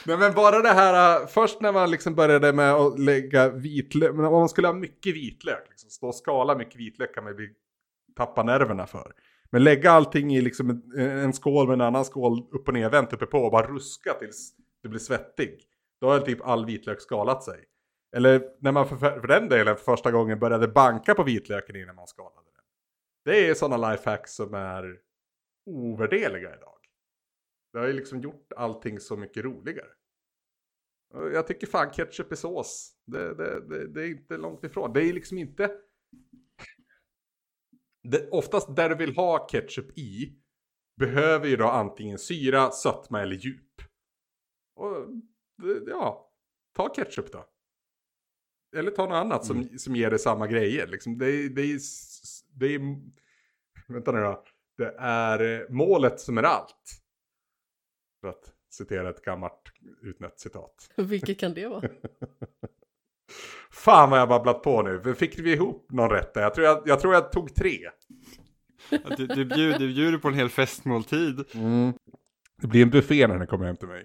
Nej 0.05 0.17
men 0.17 0.33
bara 0.33 0.61
det 0.61 0.73
här, 0.73 1.21
äh, 1.21 1.27
först 1.27 1.61
när 1.61 1.71
man 1.71 1.91
liksom 1.91 2.15
började 2.15 2.53
med 2.53 2.73
att 2.73 2.99
lägga 2.99 3.49
vitlök, 3.49 4.15
men 4.15 4.25
om 4.25 4.31
man 4.31 4.49
skulle 4.49 4.67
ha 4.67 4.75
mycket 4.75 5.15
vitlök, 5.15 5.65
liksom, 5.69 5.89
stå 5.89 6.07
och 6.07 6.15
skala 6.15 6.55
mycket 6.55 6.75
vitlök 6.75 7.15
kan 7.15 7.23
man 7.23 7.33
ju 7.33 7.37
bli, 7.37 7.49
tappa 8.15 8.43
nerverna 8.43 8.87
för. 8.87 9.13
Men 9.53 9.63
lägga 9.63 9.91
allting 9.91 10.35
i 10.35 10.41
liksom 10.41 10.69
en, 10.69 10.99
en 10.99 11.33
skål 11.33 11.67
med 11.67 11.73
en 11.73 11.81
annan 11.81 12.05
skål 12.05 12.47
upp 12.51 12.67
och 12.67 12.73
ner, 12.73 12.89
vänt 12.89 13.13
uppe 13.13 13.25
på 13.25 13.37
och 13.37 13.51
bara 13.51 13.67
ruska 13.67 14.13
tills 14.13 14.55
du 14.81 14.89
blir 14.89 14.99
svettig. 14.99 15.59
Då 16.01 16.09
har 16.09 16.19
typ 16.19 16.41
all 16.41 16.65
vitlök 16.65 17.01
skalat 17.01 17.43
sig. 17.43 17.65
Eller 18.15 18.49
när 18.59 18.71
man 18.71 18.87
för, 18.87 18.95
för 18.95 19.27
den 19.27 19.49
delen 19.49 19.75
för 19.75 19.83
första 19.83 20.11
gången 20.11 20.39
började 20.39 20.67
banka 20.67 21.15
på 21.15 21.23
vitlöken 21.23 21.75
innan 21.75 21.95
man 21.95 22.07
skalade 22.07 22.49
den. 22.55 22.63
Det 23.25 23.49
är 23.49 23.53
sådana 23.53 23.91
lifehacks 23.91 24.35
som 24.35 24.53
är 24.53 24.99
ovärderliga 25.65 26.55
idag. 26.55 26.77
Det 27.73 27.79
har 27.79 27.87
ju 27.87 27.93
liksom 27.93 28.21
gjort 28.21 28.53
allting 28.55 28.99
så 28.99 29.17
mycket 29.17 29.43
roligare. 29.43 29.91
Jag 31.33 31.47
tycker 31.47 31.67
fan 31.67 31.91
ketchup 31.91 32.31
i 32.31 32.35
sås. 32.35 32.95
Det, 33.05 33.33
det, 33.33 33.67
det, 33.69 33.87
det 33.87 34.01
är 34.01 34.09
inte 34.09 34.37
långt 34.37 34.63
ifrån. 34.63 34.93
Det 34.93 35.03
är 35.03 35.13
liksom 35.13 35.37
inte... 35.37 35.71
Det, 38.03 38.29
oftast 38.29 38.75
där 38.75 38.89
du 38.89 38.95
vill 38.95 39.15
ha 39.15 39.47
ketchup 39.47 39.97
i 39.97 40.39
behöver 40.95 41.47
ju 41.47 41.55
då 41.55 41.67
antingen 41.67 42.19
syra, 42.19 42.71
sötma 42.71 43.21
eller 43.21 43.35
djup. 43.35 43.81
Och 44.75 44.95
ja, 45.87 46.31
ta 46.73 46.89
ketchup 46.89 47.31
då. 47.31 47.45
Eller 48.75 48.91
ta 48.91 49.05
något 49.05 49.15
annat 49.15 49.45
som, 49.45 49.79
som 49.79 49.95
ger 49.95 50.09
dig 50.09 50.19
samma 50.19 50.47
grejer. 50.47 50.87
Liksom 50.87 51.17
det, 51.17 51.49
det, 51.49 51.61
är, 51.61 51.79
det 52.59 52.65
är... 52.65 52.81
Vänta 53.87 54.11
nu 54.11 54.19
då. 54.19 54.43
Det 54.77 54.95
är 54.97 55.61
eh, 55.61 55.69
målet 55.69 56.19
som 56.19 56.37
är 56.37 56.43
allt. 56.43 57.01
För 58.21 58.27
att 58.27 58.53
citera 58.69 59.09
ett 59.09 59.21
gammalt 59.21 59.71
utnött 60.01 60.39
citat. 60.39 60.91
Vilket 60.97 61.39
kan 61.39 61.53
det 61.53 61.67
vara? 61.67 61.81
Fan 63.71 64.09
vad 64.09 64.19
jag 64.19 64.29
babblat 64.29 64.63
på 64.63 64.81
nu. 64.81 65.15
Fick 65.15 65.39
vi 65.39 65.53
ihop 65.53 65.87
någon 65.91 66.09
rätt 66.09 66.33
där? 66.33 66.41
Jag 66.41 66.53
tror 66.53 66.67
jag, 66.67 66.81
jag, 66.85 66.99
tror 66.99 67.13
jag 67.13 67.31
tog 67.31 67.55
tre. 67.55 67.79
Du, 69.17 69.27
du, 69.27 69.45
bjuder, 69.45 69.79
du 69.79 69.93
bjuder 69.93 70.17
på 70.17 70.27
en 70.27 70.33
hel 70.33 70.49
festmåltid. 70.49 71.43
Det 72.61 72.67
blir 72.67 72.81
en 72.81 72.89
buffé 72.89 73.27
när 73.27 73.37
den 73.37 73.47
kommer 73.47 73.65
hem 73.65 73.77
till 73.77 73.87
mig. 73.87 74.03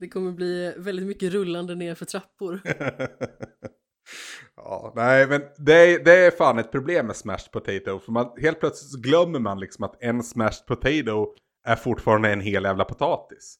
Det 0.00 0.08
kommer 0.08 0.32
bli 0.32 0.74
väldigt 0.76 1.06
mycket 1.06 1.32
rullande 1.32 1.74
ner 1.74 1.94
för 1.94 2.04
trappor. 2.04 2.60
ja, 4.56 4.92
nej 4.96 5.26
men 5.28 5.42
det 5.58 5.72
är, 5.74 6.04
det 6.04 6.14
är 6.14 6.30
fan 6.30 6.58
ett 6.58 6.72
problem 6.72 7.06
med 7.06 7.16
smashed 7.16 7.52
potato. 7.52 7.98
För 7.98 8.12
man, 8.12 8.30
helt 8.40 8.60
plötsligt 8.60 8.90
så 8.90 9.00
glömmer 9.00 9.38
man 9.38 9.60
liksom 9.60 9.84
att 9.84 10.02
en 10.02 10.22
smashed 10.22 10.66
potato 10.66 11.34
är 11.66 11.76
fortfarande 11.76 12.32
en 12.32 12.40
hel 12.40 12.64
jävla 12.64 12.84
potatis. 12.84 13.58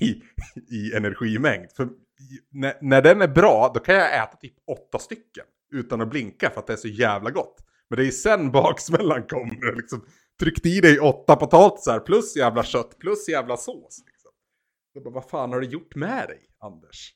I, 0.00 0.22
i 0.70 0.92
energimängd. 0.96 1.72
För 1.76 1.88
när, 2.50 2.78
när 2.80 3.02
den 3.02 3.22
är 3.22 3.28
bra, 3.28 3.70
då 3.74 3.80
kan 3.80 3.94
jag 3.94 4.14
äta 4.14 4.36
typ 4.36 4.54
åtta 4.66 4.98
stycken. 4.98 5.44
Utan 5.72 6.00
att 6.00 6.10
blinka 6.10 6.50
för 6.50 6.60
att 6.60 6.66
det 6.66 6.72
är 6.72 6.76
så 6.76 6.88
jävla 6.88 7.30
gott. 7.30 7.64
Men 7.90 7.98
det 7.98 8.06
är 8.06 8.10
sen 8.10 8.50
baksmällan 8.50 9.22
kommer. 9.22 9.76
Liksom, 9.76 10.06
tryckt 10.40 10.66
i 10.66 10.80
dig 10.80 11.00
åtta 11.00 11.36
potatisar 11.36 12.00
plus 12.00 12.36
jävla 12.36 12.64
kött 12.64 12.98
plus 12.98 13.28
jävla 13.28 13.56
sås. 13.56 14.02
Liksom. 14.06 14.30
Jag 14.92 15.04
bara, 15.04 15.14
vad 15.14 15.28
fan 15.28 15.52
har 15.52 15.60
du 15.60 15.66
gjort 15.66 15.94
med 15.94 16.28
dig, 16.28 16.40
Anders? 16.60 17.14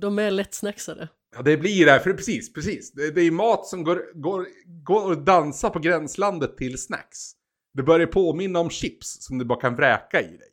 De 0.00 0.18
är 0.18 0.30
lättsnacksade. 0.30 1.08
Ja, 1.36 1.42
det 1.42 1.56
blir 1.56 1.86
det. 1.86 2.00
För 2.00 2.12
precis, 2.12 2.52
precis. 2.52 2.92
Det, 2.92 3.10
det 3.10 3.20
är 3.20 3.30
mat 3.30 3.66
som 3.66 3.84
går, 3.84 4.20
går, 4.20 4.46
går 4.84 5.12
att 5.12 5.26
dansa 5.26 5.70
på 5.70 5.78
gränslandet 5.78 6.56
till 6.56 6.78
snacks. 6.78 7.32
Det 7.74 7.82
börjar 7.82 8.06
påminna 8.06 8.58
om 8.58 8.70
chips 8.70 9.16
som 9.20 9.38
du 9.38 9.44
bara 9.44 9.60
kan 9.60 9.76
vräka 9.76 10.20
i 10.20 10.36
dig. 10.36 10.51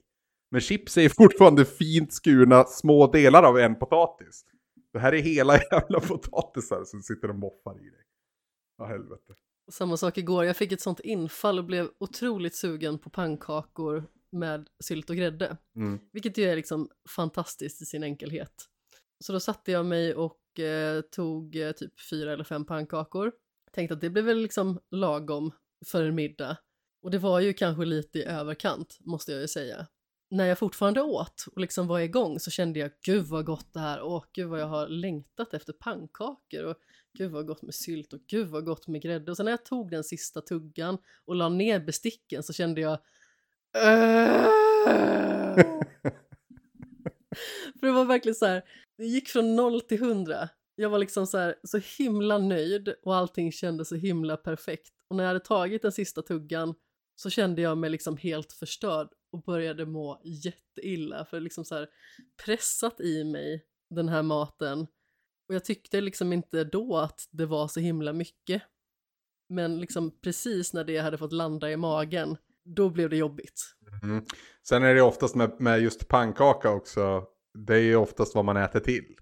Men 0.52 0.62
chips 0.62 0.98
är 0.98 1.10
fortfarande 1.18 1.66
fint 1.66 2.14
skurna 2.14 2.64
små 2.64 3.12
delar 3.12 3.44
av 3.44 3.60
en 3.60 3.76
potatis. 3.76 4.46
Det 4.94 5.00
här 5.00 5.14
är 5.14 5.22
hela 5.22 5.54
jävla 5.72 6.00
potatisar 6.00 6.84
som 6.84 7.02
sitter 7.02 7.30
och 7.30 7.36
moffar 7.36 7.82
i 7.82 7.90
dig. 7.90 8.04
Ja, 8.78 8.86
helvete. 8.86 9.34
Samma 9.72 9.98
sak 9.98 10.18
igår, 10.18 10.46
jag 10.46 10.58
fick 10.58 10.72
ett 10.72 10.82
sånt 10.82 11.00
infall 11.00 11.60
och 11.60 11.66
blev 11.66 11.90
otroligt 12.00 12.56
sugen 12.56 13.00
på 13.00 13.10
pannkakor 13.10 14.04
med 14.32 14.68
sylt 14.84 15.10
och 15.10 15.16
grädde. 15.16 15.58
Mm. 15.76 16.00
Vilket 16.14 16.38
ju 16.38 16.44
är 16.44 16.56
liksom 16.56 16.90
fantastiskt 17.10 17.82
i 17.82 17.86
sin 17.86 18.04
enkelhet. 18.04 18.54
Så 19.20 19.34
då 19.34 19.40
satte 19.40 19.72
jag 19.72 19.86
mig 19.86 20.16
och 20.16 20.60
eh, 20.60 21.02
tog 21.02 21.56
eh, 21.56 21.72
typ 21.72 22.00
fyra 22.10 22.34
eller 22.34 22.44
fem 22.44 22.66
pannkakor. 22.66 23.32
Tänkte 23.72 23.94
att 23.94 24.02
det 24.02 24.10
blev 24.10 24.26
väl 24.26 24.38
liksom 24.38 24.80
lagom 24.92 25.52
för 25.86 26.04
en 26.04 26.16
middag. 26.16 26.58
Och 27.02 27.12
det 27.12 27.18
var 27.18 27.40
ju 27.40 27.54
kanske 27.54 27.86
lite 27.86 28.20
i 28.20 28.24
överkant, 28.24 28.98
måste 29.00 29.32
jag 29.32 29.42
ju 29.42 29.48
säga. 29.48 29.88
När 30.32 30.46
jag 30.46 30.58
fortfarande 30.58 31.02
åt 31.02 31.46
och 31.56 31.62
liksom 31.62 31.88
var 31.88 32.00
igång 32.00 32.40
så 32.40 32.52
kände 32.52 32.80
jag 32.80 32.92
gud 33.02 33.26
vad 33.26 33.46
gott 33.46 33.74
det 33.74 33.80
här, 33.80 34.02
åh 34.02 34.24
gud 34.34 34.48
vad 34.48 34.60
jag 34.60 34.68
har 34.68 34.88
längtat 34.88 35.54
efter 35.54 35.74
pannkakor 35.74 36.64
och 36.64 36.76
gud 37.18 37.32
vad 37.32 37.48
gott 37.48 37.62
med 37.62 37.76
sylt 37.76 38.14
och 38.14 38.20
gud 38.28 38.48
vad 38.48 38.66
gott 38.66 38.88
med 38.88 39.02
grädde. 39.02 39.32
Och 39.32 39.38
sen 39.38 39.46
när 39.46 39.52
jag 39.52 39.66
tog 39.66 39.92
den 39.92 40.04
sista 40.04 40.42
tuggan 40.42 40.98
och 41.26 41.36
la 41.36 41.50
ner 41.50 41.80
besticken 41.80 42.44
så 42.44 42.54
kände 42.54 42.82
jag. 42.82 43.00
För 47.80 47.88
det 47.88 47.92
var 47.92 48.06
verkligen 48.06 48.36
så 48.36 48.46
här, 48.46 48.64
det 48.98 49.06
gick 49.06 49.30
från 49.30 49.56
noll 49.56 49.82
till 49.82 50.00
hundra. 50.00 50.50
Jag 50.76 50.90
var 50.90 51.00
liksom 51.00 51.28
så 51.28 51.38
här, 51.38 51.56
så 51.64 51.80
himla 51.98 52.38
nöjd 52.38 52.94
och 53.04 53.16
allting 53.16 53.52
kändes 53.52 53.90
så 53.90 53.96
himla 53.96 54.38
perfekt. 54.38 54.94
Och 55.08 55.16
när 55.16 55.24
jag 55.24 55.30
hade 55.30 55.40
tagit 55.40 55.82
den 55.82 55.92
sista 55.92 56.22
tuggan 56.22 56.76
så 57.16 57.30
kände 57.30 57.62
jag 57.62 57.78
mig 57.78 57.90
liksom 57.90 58.18
helt 58.18 58.54
förstörd 58.54 59.08
och 59.32 59.44
började 59.44 59.86
må 59.86 60.22
jätteilla 60.24 61.26
för 61.26 61.40
liksom 61.40 61.66
så 61.66 61.76
här 61.76 61.88
pressat 62.46 63.00
i 63.00 63.24
mig 63.24 63.66
den 63.90 64.10
här 64.10 64.24
maten. 64.24 64.88
Och 65.48 65.56
jag 65.56 65.66
tyckte 65.66 66.02
liksom 66.02 66.34
inte 66.34 66.64
då 66.64 66.98
att 66.98 67.28
det 67.32 67.46
var 67.46 67.68
så 67.68 67.80
himla 67.80 68.14
mycket. 68.14 68.62
Men 69.50 69.80
liksom 69.80 70.20
precis 70.22 70.74
när 70.74 70.84
det 70.84 70.98
hade 70.98 71.18
fått 71.18 71.34
landa 71.34 71.72
i 71.72 71.78
magen, 71.78 72.38
då 72.64 72.90
blev 72.90 73.10
det 73.10 73.18
jobbigt. 73.18 73.76
Mm. 74.04 74.26
Sen 74.68 74.84
är 74.84 74.96
det 74.96 75.02
oftast 75.02 75.36
med, 75.36 75.62
med 75.62 75.82
just 75.82 76.08
pannkaka 76.08 76.72
också. 76.72 77.26
Det 77.54 77.76
är 77.76 77.82
ju 77.82 77.96
oftast 77.96 78.36
vad 78.36 78.46
man 78.46 78.58
äter 78.58 78.80
till. 78.80 79.16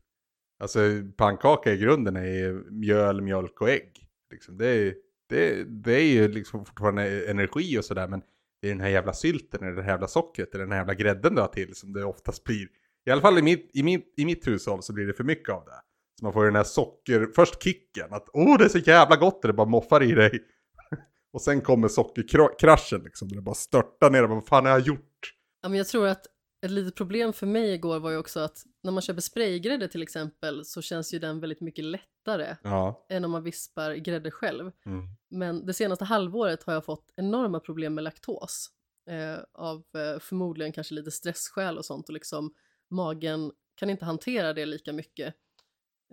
Alltså 0.59 0.79
pannkaka 1.17 1.73
i 1.73 1.77
grunden 1.77 2.15
är 2.15 2.33
ju 2.33 2.71
mjöl, 2.71 3.21
mjölk 3.21 3.61
och 3.61 3.69
ägg. 3.69 4.07
Liksom, 4.31 4.57
det, 4.57 4.67
är, 4.67 4.95
det, 5.29 5.63
det 5.63 5.93
är 5.93 6.13
ju 6.13 6.27
liksom 6.27 6.65
fortfarande 6.65 7.29
energi 7.29 7.77
och 7.77 7.85
sådär. 7.85 8.07
Men 8.07 8.21
det 8.61 8.67
är 8.67 8.71
den 8.71 8.81
här 8.81 8.89
jävla 8.89 9.13
sylten, 9.13 9.63
eller 9.63 9.75
det 9.75 9.81
här 9.81 9.91
jävla 9.91 10.07
sockret, 10.07 10.53
eller 10.53 10.63
den 10.63 10.71
här 10.71 10.79
jävla 10.79 10.93
grädden 10.93 11.35
du 11.35 11.41
har 11.41 11.47
till 11.47 11.75
som 11.75 11.93
det 11.93 12.05
oftast 12.05 12.43
blir. 12.43 12.67
I 13.05 13.11
alla 13.11 13.21
fall 13.21 13.37
i 13.37 13.41
mitt, 13.41 13.71
i 13.73 13.83
mitt, 13.83 14.13
i 14.17 14.25
mitt 14.25 14.47
hushåll 14.47 14.83
så 14.83 14.93
blir 14.93 15.05
det 15.05 15.13
för 15.13 15.23
mycket 15.23 15.49
av 15.49 15.65
det. 15.65 15.81
Så 16.19 16.25
man 16.25 16.33
får 16.33 16.43
ju 16.43 16.49
den 16.49 16.55
här 16.55 16.63
socker, 16.63 17.29
först 17.35 17.63
kicken, 17.63 18.13
att 18.13 18.29
åh 18.33 18.53
oh, 18.53 18.57
det 18.57 18.65
är 18.65 18.69
så 18.69 18.77
jävla 18.77 19.15
gott 19.15 19.43
och 19.43 19.47
det 19.47 19.53
bara 19.53 19.67
moffar 19.67 20.03
i 20.03 20.11
dig. 20.11 20.43
och 21.33 21.41
sen 21.41 21.61
kommer 21.61 21.87
sockerkraschen 21.87 23.01
liksom, 23.03 23.27
det 23.29 23.41
bara 23.41 23.55
störtar 23.55 24.09
ner, 24.09 24.23
och 24.23 24.29
vad 24.29 24.47
fan 24.47 24.65
har 24.65 24.71
jag 24.71 24.81
gjort? 24.81 25.33
Ja, 25.61 25.69
men 25.69 25.77
jag 25.77 25.87
tror 25.87 26.07
att 26.07 26.25
ett 26.65 26.71
litet 26.71 26.95
problem 26.95 27.33
för 27.33 27.47
mig 27.47 27.73
igår 27.73 27.99
var 27.99 28.11
ju 28.11 28.17
också 28.17 28.39
att 28.39 28.63
när 28.87 28.91
man 28.93 29.01
köper 29.01 29.21
spraygrädde 29.21 29.87
till 29.87 30.03
exempel 30.03 30.65
så 30.65 30.81
känns 30.81 31.13
ju 31.13 31.19
den 31.19 31.39
väldigt 31.39 31.61
mycket 31.61 31.85
lättare 31.85 32.55
Ja. 32.63 33.05
än 33.09 33.25
om 33.25 33.31
man 33.31 33.43
vispar 33.43 33.93
grädde 33.93 34.31
själv. 34.31 34.71
Mm. 34.85 35.05
Men 35.29 35.65
det 35.65 35.73
senaste 35.73 36.05
halvåret 36.05 36.63
har 36.63 36.73
jag 36.73 36.85
fått 36.85 37.13
enorma 37.15 37.59
problem 37.59 37.93
med 37.95 38.03
laktos. 38.03 38.69
Eh, 39.09 39.37
av 39.53 39.77
eh, 39.77 40.19
förmodligen 40.19 40.71
kanske 40.71 40.93
lite 40.93 41.11
stressskäl 41.11 41.77
och 41.77 41.85
sånt 41.85 42.07
och 42.09 42.13
liksom 42.13 42.53
magen 42.89 43.51
kan 43.75 43.89
inte 43.89 44.05
hantera 44.05 44.53
det 44.53 44.65
lika 44.65 44.93
mycket. 44.93 45.35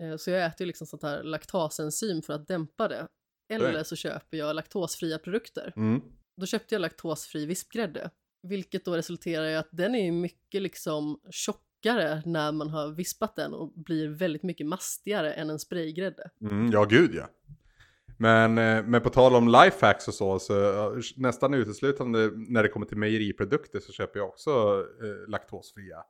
Eh, 0.01 0.16
så 0.16 0.31
jag 0.31 0.47
äter 0.47 0.61
ju 0.61 0.66
liksom 0.66 0.87
sånt 0.87 1.03
här 1.03 1.22
laktasenzym 1.22 2.22
för 2.22 2.33
att 2.33 2.49
dämpa 2.49 2.89
det. 2.89 3.09
Eller 3.49 3.83
så 3.83 3.97
köper 3.97 4.37
jag 4.37 4.57
laktosfria 4.57 5.18
produkter. 5.18 5.72
Mm. 5.77 6.03
Då 6.37 6.47
köpte 6.47 6.75
jag 6.75 6.81
laktosfri 6.81 7.47
vispgrädde. 7.47 8.11
Vilket 8.43 8.85
då 8.85 8.97
resulterar 8.97 9.47
i 9.47 9.57
att 9.57 9.68
den 9.70 9.95
är 9.95 10.12
mycket 10.12 10.62
liksom 10.62 11.20
tjockare 11.85 12.22
när 12.26 12.53
man 12.53 12.70
har 12.70 12.93
vispat 12.93 13.37
den 13.37 13.55
och 13.55 13.72
blir 13.74 14.09
väldigt 14.09 14.43
mycket 14.43 14.66
mastigare 14.66 15.32
än 15.32 15.51
en 15.51 15.59
spraygrädde. 15.59 16.30
Mm, 16.41 16.70
ja, 16.72 16.85
gud 16.85 17.14
ja. 17.14 17.28
Men, 18.18 18.59
eh, 18.59 18.85
men 18.85 19.01
på 19.01 19.11
tal 19.11 19.35
om 19.35 19.49
lifehacks 19.49 20.09
och 20.09 20.14
så, 20.14 20.39
så 20.39 21.01
nästan 21.16 21.55
uteslutande 21.55 22.30
när 22.35 22.62
det 22.62 22.68
kommer 22.68 22.87
till 22.87 22.97
mejeriprodukter 22.97 23.80
så 23.80 23.93
köper 23.93 24.20
jag 24.20 24.28
också 24.28 24.85
eh, 25.03 25.28
laktosfria. 25.28 26.05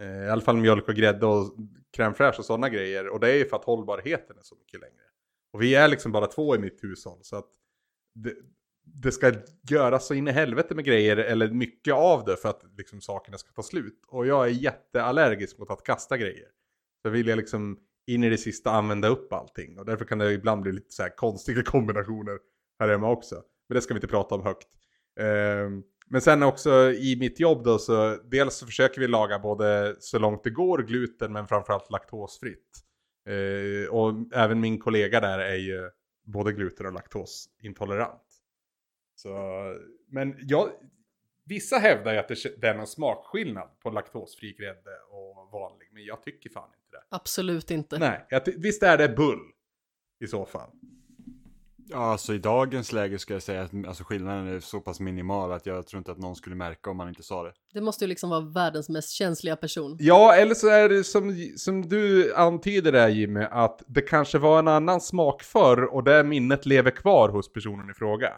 Eh, 0.00 0.26
I 0.26 0.28
alla 0.28 0.42
fall 0.42 0.56
mjölk 0.56 0.88
och 0.88 0.94
grädde 0.94 1.26
och 1.26 1.56
crème 1.96 2.14
fraîche 2.14 2.38
och 2.38 2.44
sådana 2.44 2.68
grejer. 2.68 3.08
Och 3.08 3.20
det 3.20 3.30
är 3.30 3.36
ju 3.36 3.44
för 3.44 3.56
att 3.56 3.64
hållbarheten 3.64 4.38
är 4.38 4.42
så 4.42 4.54
mycket 4.54 4.80
längre. 4.80 5.02
Och 5.52 5.62
vi 5.62 5.74
är 5.74 5.88
liksom 5.88 6.12
bara 6.12 6.26
två 6.26 6.54
i 6.54 6.58
mitt 6.58 6.84
hushåll 6.84 7.18
så 7.22 7.36
att 7.36 7.48
det, 8.14 8.34
det 8.94 9.12
ska 9.12 9.32
göras 9.70 10.06
så 10.06 10.14
in 10.14 10.28
i 10.28 10.30
helvete 10.30 10.74
med 10.74 10.84
grejer 10.84 11.16
eller 11.16 11.48
mycket 11.48 11.94
av 11.94 12.24
det 12.24 12.36
för 12.36 12.48
att 12.48 12.62
liksom 12.76 13.00
sakerna 13.00 13.38
ska 13.38 13.52
ta 13.52 13.62
slut. 13.62 14.04
Och 14.08 14.26
jag 14.26 14.46
är 14.46 14.50
jätteallergisk 14.50 15.58
mot 15.58 15.70
att 15.70 15.84
kasta 15.84 16.16
grejer. 16.16 16.48
Så 17.02 17.10
vill 17.10 17.28
jag 17.28 17.36
liksom 17.36 17.78
in 18.06 18.24
i 18.24 18.30
det 18.30 18.38
sista 18.38 18.70
använda 18.70 19.08
upp 19.08 19.32
allting. 19.32 19.78
Och 19.78 19.84
därför 19.84 20.04
kan 20.04 20.18
det 20.18 20.32
ibland 20.32 20.62
bli 20.62 20.72
lite 20.72 20.94
så 20.94 21.02
här 21.02 21.16
konstiga 21.16 21.62
kombinationer 21.64 22.38
här 22.80 22.88
hemma 22.88 23.10
också. 23.10 23.42
Men 23.68 23.74
det 23.74 23.82
ska 23.82 23.94
vi 23.94 23.98
inte 23.98 24.08
prata 24.08 24.34
om 24.34 24.42
högt. 24.42 24.68
Ehm, 25.20 25.82
men 26.06 26.20
sen 26.20 26.42
också 26.42 26.92
i 26.92 27.16
mitt 27.20 27.40
jobb 27.40 27.64
då 27.64 27.78
så 27.78 28.16
dels 28.24 28.54
så 28.54 28.66
försöker 28.66 29.00
vi 29.00 29.08
laga 29.08 29.38
både 29.38 29.96
så 29.98 30.18
långt 30.18 30.44
det 30.44 30.50
går 30.50 30.78
gluten 30.78 31.32
men 31.32 31.46
framförallt 31.46 31.90
laktosfritt. 31.90 32.82
Ehm, 33.28 33.90
och 33.90 34.14
även 34.34 34.60
min 34.60 34.78
kollega 34.78 35.20
där 35.20 35.38
är 35.38 35.56
ju 35.56 35.90
både 36.26 36.52
gluten 36.52 36.86
och 36.86 36.92
laktosintolerant. 36.92 38.31
Så, 39.22 39.28
men 40.08 40.34
jag, 40.38 40.68
vissa 41.44 41.76
hävdar 41.76 42.12
ju 42.12 42.18
att 42.18 42.28
det, 42.28 42.60
det 42.60 42.68
är 42.68 42.74
någon 42.74 42.86
smakskillnad 42.86 43.68
på 43.82 43.90
laktosfri 43.90 44.52
grädde 44.52 44.90
och 45.10 45.50
vanlig. 45.52 45.88
Men 45.92 46.04
jag 46.04 46.22
tycker 46.22 46.50
fan 46.50 46.68
inte 46.68 46.96
det. 46.96 47.16
Absolut 47.16 47.70
inte. 47.70 47.98
Nej, 47.98 48.26
jag 48.28 48.42
visst 48.56 48.82
är 48.82 48.98
det 48.98 49.08
bull 49.08 49.40
i 50.24 50.26
så 50.26 50.46
fall. 50.46 50.70
Ja, 51.88 51.98
alltså 51.98 52.34
i 52.34 52.38
dagens 52.38 52.92
läge 52.92 53.18
ska 53.18 53.32
jag 53.32 53.42
säga 53.42 53.62
att 53.62 53.86
alltså, 53.86 54.04
skillnaden 54.04 54.46
är 54.46 54.60
så 54.60 54.80
pass 54.80 55.00
minimal 55.00 55.52
att 55.52 55.66
jag 55.66 55.86
tror 55.86 55.98
inte 55.98 56.12
att 56.12 56.18
någon 56.18 56.36
skulle 56.36 56.56
märka 56.56 56.90
om 56.90 56.96
man 56.96 57.08
inte 57.08 57.22
sa 57.22 57.42
det. 57.42 57.52
Det 57.72 57.80
måste 57.80 58.04
ju 58.04 58.08
liksom 58.08 58.30
vara 58.30 58.40
världens 58.40 58.88
mest 58.88 59.10
känsliga 59.10 59.56
person. 59.56 59.96
Ja, 60.00 60.34
eller 60.34 60.54
så 60.54 60.68
är 60.68 60.88
det 60.88 61.04
som, 61.04 61.52
som 61.56 61.88
du 61.88 62.34
antyder 62.34 62.92
där 62.92 63.08
Jimmy, 63.08 63.40
att 63.50 63.82
det 63.86 64.02
kanske 64.02 64.38
var 64.38 64.58
en 64.58 64.68
annan 64.68 65.00
smak 65.00 65.42
förr 65.42 65.82
och 65.94 66.04
det 66.04 66.24
minnet 66.24 66.66
lever 66.66 66.90
kvar 66.90 67.28
hos 67.28 67.52
personen 67.52 67.90
i 67.90 67.94
fråga. 67.94 68.32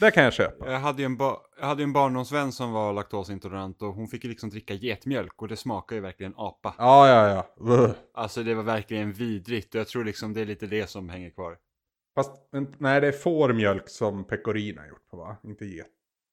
Det 0.00 0.10
kan 0.10 0.24
jag 0.24 0.32
köpa. 0.32 0.70
Jag 0.72 0.78
hade 0.80 1.02
ju 1.02 1.06
en, 1.06 1.16
ba- 1.16 1.40
jag 1.60 1.66
hade 1.66 1.82
en 1.82 1.92
barndomsvän 1.92 2.52
som 2.52 2.72
var 2.72 2.92
laktosintolerant 2.92 3.82
och 3.82 3.94
hon 3.94 4.08
fick 4.08 4.24
ju 4.24 4.30
liksom 4.30 4.50
dricka 4.50 4.74
getmjölk 4.74 5.42
och 5.42 5.48
det 5.48 5.56
smakar 5.56 5.96
ju 5.96 6.02
verkligen 6.02 6.34
apa. 6.36 6.74
Ja, 6.78 7.08
ja, 7.08 7.28
ja. 7.28 7.72
Ugh. 7.74 7.90
Alltså 8.14 8.42
det 8.42 8.54
var 8.54 8.62
verkligen 8.62 9.12
vidrigt 9.12 9.74
och 9.74 9.80
jag 9.80 9.88
tror 9.88 10.04
liksom 10.04 10.32
det 10.34 10.40
är 10.40 10.46
lite 10.46 10.66
det 10.66 10.86
som 10.90 11.08
hänger 11.08 11.30
kvar. 11.30 11.56
Fast 12.14 12.32
nej, 12.78 13.00
det 13.00 13.08
är 13.08 13.12
fårmjölk 13.12 13.88
som 13.88 14.24
pecorino 14.24 14.80
har 14.80 14.88
gjort 14.88 15.08
på 15.10 15.16
va? 15.16 15.36
Inte 15.44 15.64
get. 15.64 15.86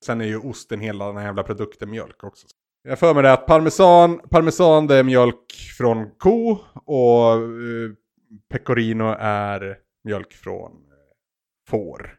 Sen 0.06 0.22
är 0.22 0.26
ju 0.26 0.38
osten 0.38 0.80
hela 0.80 1.08
den 1.08 1.18
här 1.18 1.26
jävla 1.26 1.44
produkten 1.44 1.90
mjölk 1.90 2.24
också. 2.24 2.48
Jag 2.84 3.00
för 3.00 3.14
mig 3.14 3.24
det 3.24 3.34
att 3.34 3.46
parmesan, 3.46 4.20
parmesan 4.30 4.88
det 4.88 4.96
är 4.96 5.04
mjölk 5.04 5.52
från 5.78 6.10
ko 6.18 6.58
och 6.86 7.34
eh, 7.34 7.92
pecorino 8.52 9.16
är 9.20 9.78
mjölk 10.04 10.34
från 10.34 10.72
eh, 10.72 10.80
får. 11.70 12.19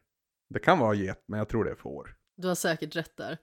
Det 0.50 0.58
kan 0.58 0.78
vara 0.78 0.94
get, 0.94 1.24
men 1.26 1.38
jag 1.38 1.48
tror 1.48 1.64
det 1.64 1.70
är 1.70 1.74
får. 1.74 2.16
Du 2.36 2.48
har 2.48 2.54
säkert 2.54 2.96
rätt 2.96 3.16
där. 3.16 3.38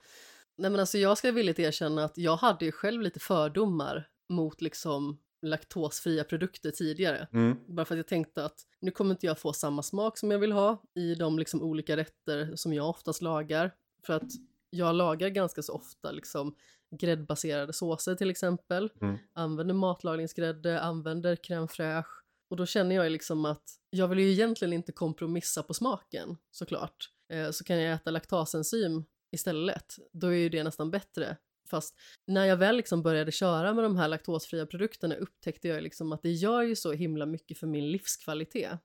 Nej 0.57 0.71
men 0.71 0.79
alltså 0.79 0.97
jag 0.97 1.17
ska 1.17 1.31
villigt 1.31 1.59
erkänna 1.59 2.03
att 2.03 2.17
jag 2.17 2.37
hade 2.37 2.65
ju 2.65 2.71
själv 2.71 3.01
lite 3.01 3.19
fördomar 3.19 4.09
mot 4.29 4.61
liksom 4.61 5.19
laktosfria 5.41 6.23
produkter 6.23 6.71
tidigare. 6.71 7.27
Mm. 7.33 7.57
Bara 7.67 7.85
för 7.85 7.95
att 7.95 7.97
jag 7.97 8.07
tänkte 8.07 8.45
att 8.45 8.65
nu 8.79 8.91
kommer 8.91 9.11
inte 9.11 9.25
jag 9.25 9.39
få 9.39 9.53
samma 9.53 9.83
smak 9.83 10.17
som 10.17 10.31
jag 10.31 10.39
vill 10.39 10.51
ha 10.51 10.83
i 10.95 11.15
de 11.15 11.39
liksom 11.39 11.61
olika 11.61 11.97
rätter 11.97 12.55
som 12.55 12.73
jag 12.73 12.89
oftast 12.89 13.21
lagar. 13.21 13.71
För 14.05 14.13
att 14.13 14.31
jag 14.69 14.95
lagar 14.95 15.29
ganska 15.29 15.61
så 15.61 15.73
ofta 15.73 16.11
liksom 16.11 16.55
gräddbaserade 16.99 17.73
såser 17.73 18.15
till 18.15 18.29
exempel. 18.29 18.91
Mm. 19.01 19.17
Använder 19.33 19.75
matlagningsgrädde, 19.75 20.81
använder 20.81 21.35
crème 21.35 21.67
fraîche. 21.67 22.23
Och 22.49 22.57
då 22.57 22.65
känner 22.65 22.95
jag 22.95 23.03
ju 23.03 23.09
liksom 23.09 23.45
att 23.45 23.63
jag 23.89 24.07
vill 24.07 24.19
ju 24.19 24.31
egentligen 24.31 24.73
inte 24.73 24.91
kompromissa 24.91 25.63
på 25.63 25.73
smaken 25.73 26.37
såklart. 26.51 27.09
Eh, 27.33 27.51
så 27.51 27.63
kan 27.63 27.81
jag 27.81 27.93
äta 27.93 28.11
laktasenzym 28.11 29.03
istället. 29.31 29.95
Då 30.13 30.27
är 30.27 30.37
ju 30.37 30.49
det 30.49 30.63
nästan 30.63 30.91
bättre. 30.91 31.37
Fast 31.69 31.95
när 32.27 32.45
jag 32.45 32.57
väl 32.57 32.77
liksom 32.77 33.03
började 33.03 33.31
köra 33.31 33.73
med 33.73 33.83
de 33.83 33.97
här 33.97 34.07
laktosfria 34.07 34.65
produkterna 34.65 35.15
upptäckte 35.15 35.67
jag 35.67 35.83
liksom 35.83 36.11
att 36.11 36.21
det 36.21 36.31
gör 36.31 36.61
ju 36.61 36.75
så 36.75 36.91
himla 36.91 37.25
mycket 37.25 37.57
för 37.57 37.67
min 37.67 37.91
livskvalitet. 37.91 38.79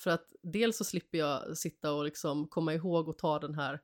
För 0.00 0.10
att 0.10 0.32
dels 0.42 0.76
så 0.76 0.84
slipper 0.84 1.18
jag 1.18 1.58
sitta 1.58 1.92
och 1.92 2.04
liksom 2.04 2.48
komma 2.48 2.74
ihåg 2.74 3.08
och 3.08 3.18
ta 3.18 3.38
den 3.38 3.54
här 3.54 3.80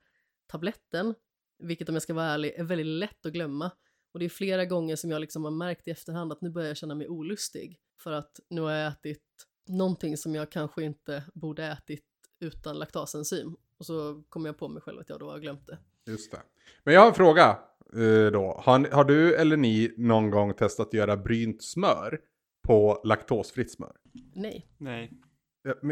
tabletten, 0.47 1.15
vilket 1.59 1.89
om 1.89 1.95
jag 1.95 2.03
ska 2.03 2.15
vara 2.15 2.27
ärlig 2.27 2.55
är 2.55 2.65
väldigt 2.65 2.87
lätt 2.87 3.27
att 3.27 3.33
glömma. 3.33 3.71
Och 4.13 4.19
det 4.19 4.25
är 4.25 4.29
flera 4.29 4.65
gånger 4.65 4.97
som 4.97 5.11
jag 5.11 5.21
liksom 5.21 5.45
har 5.45 5.51
märkt 5.51 5.89
i 5.89 5.91
efterhand 5.91 6.33
att 6.33 6.41
nu 6.41 6.51
börjar 6.51 6.69
jag 6.69 6.77
känna 6.77 6.95
mig 6.95 7.09
olustig 7.09 7.81
för 8.03 8.13
att 8.13 8.41
nu 8.51 8.61
har 8.61 8.71
jag 8.71 8.93
ätit 8.93 9.23
någonting 9.69 10.17
som 10.17 10.35
jag 10.35 10.51
kanske 10.51 10.83
inte 10.83 11.25
borde 11.35 11.65
ätit 11.65 12.05
utan 12.41 12.79
laktasenzym. 12.79 13.57
Och 13.79 13.87
så 13.87 14.23
kommer 14.29 14.49
jag 14.49 14.59
på 14.59 14.69
mig 14.69 14.83
själv 14.83 15.01
att 15.01 15.09
jag 15.09 15.21
då 15.21 15.31
har 15.31 15.39
glömt 15.39 15.67
det. 15.67 15.79
Just 16.07 16.33
det. 16.33 16.43
Men 16.85 16.95
jag 16.95 17.01
har 17.01 17.09
en 17.09 17.15
fråga 17.15 17.59
eh, 17.95 18.33
då. 18.33 18.61
Har, 18.65 18.93
har 18.93 19.05
du 19.05 19.35
eller 19.35 19.57
ni 19.57 19.95
någon 19.97 20.31
gång 20.31 20.55
testat 20.55 20.87
att 20.87 20.95
göra 20.95 21.17
brynt 21.17 21.63
smör 21.63 22.21
på 22.67 23.01
laktosfritt 23.05 23.73
smör? 23.73 23.97
Nej. 24.35 24.69
Nej. 24.79 25.13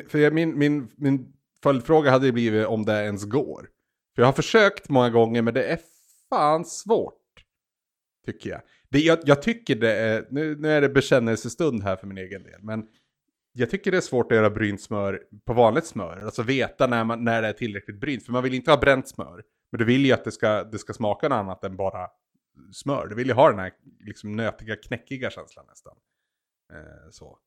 För 0.08 0.30
min, 0.30 0.58
min, 0.58 0.92
min 0.96 1.32
följdfråga 1.62 2.10
hade 2.10 2.26
ju 2.26 2.32
blivit 2.32 2.66
om 2.66 2.84
det 2.84 3.04
ens 3.04 3.24
går. 3.24 3.70
För 4.14 4.22
jag 4.22 4.26
har 4.26 4.32
försökt 4.32 4.88
många 4.88 5.10
gånger 5.10 5.42
men 5.42 5.54
det 5.54 5.64
är 5.64 5.80
fan 6.28 6.64
svårt. 6.64 7.14
Tycker 8.26 8.50
jag. 8.50 8.60
Det, 8.88 8.98
jag, 8.98 9.18
jag 9.24 9.42
tycker 9.42 9.76
det 9.76 9.92
är, 9.92 10.26
nu, 10.30 10.56
nu 10.56 10.68
är 10.68 10.80
det 10.80 10.88
bekännelsestund 10.88 11.82
här 11.82 11.96
för 11.96 12.06
min 12.06 12.18
egen 12.18 12.42
del. 12.42 12.62
Men 12.62 12.86
jag 13.52 13.70
tycker 13.70 13.90
det 13.90 13.96
är 13.96 14.00
svårt 14.00 14.32
att 14.32 14.36
göra 14.36 14.50
brynt 14.50 14.82
smör 14.82 15.22
på 15.46 15.52
vanligt 15.52 15.86
smör. 15.86 16.20
Alltså 16.24 16.42
veta 16.42 16.86
när, 16.86 17.04
man, 17.04 17.24
när 17.24 17.42
det 17.42 17.48
är 17.48 17.52
tillräckligt 17.52 18.00
brynt. 18.00 18.24
För 18.24 18.32
man 18.32 18.42
vill 18.42 18.54
inte 18.54 18.70
ha 18.70 18.78
bränt 18.78 19.08
smör. 19.08 19.42
Men 19.72 19.78
du 19.78 19.84
vill 19.84 20.06
ju 20.06 20.12
att 20.12 20.24
det 20.24 20.32
ska, 20.32 20.64
det 20.64 20.78
ska 20.78 20.92
smaka 20.92 21.28
något 21.28 21.36
annat 21.36 21.64
än 21.64 21.76
bara 21.76 22.08
smör. 22.72 23.06
Du 23.06 23.14
vill 23.14 23.26
ju 23.26 23.32
ha 23.32 23.50
den 23.50 23.58
här 23.58 23.72
liksom, 24.00 24.32
nötiga, 24.32 24.76
knäckiga 24.76 25.30
känslan 25.30 25.66
nästan. 25.68 25.96
Eh, 26.72 27.10
så. 27.10 27.38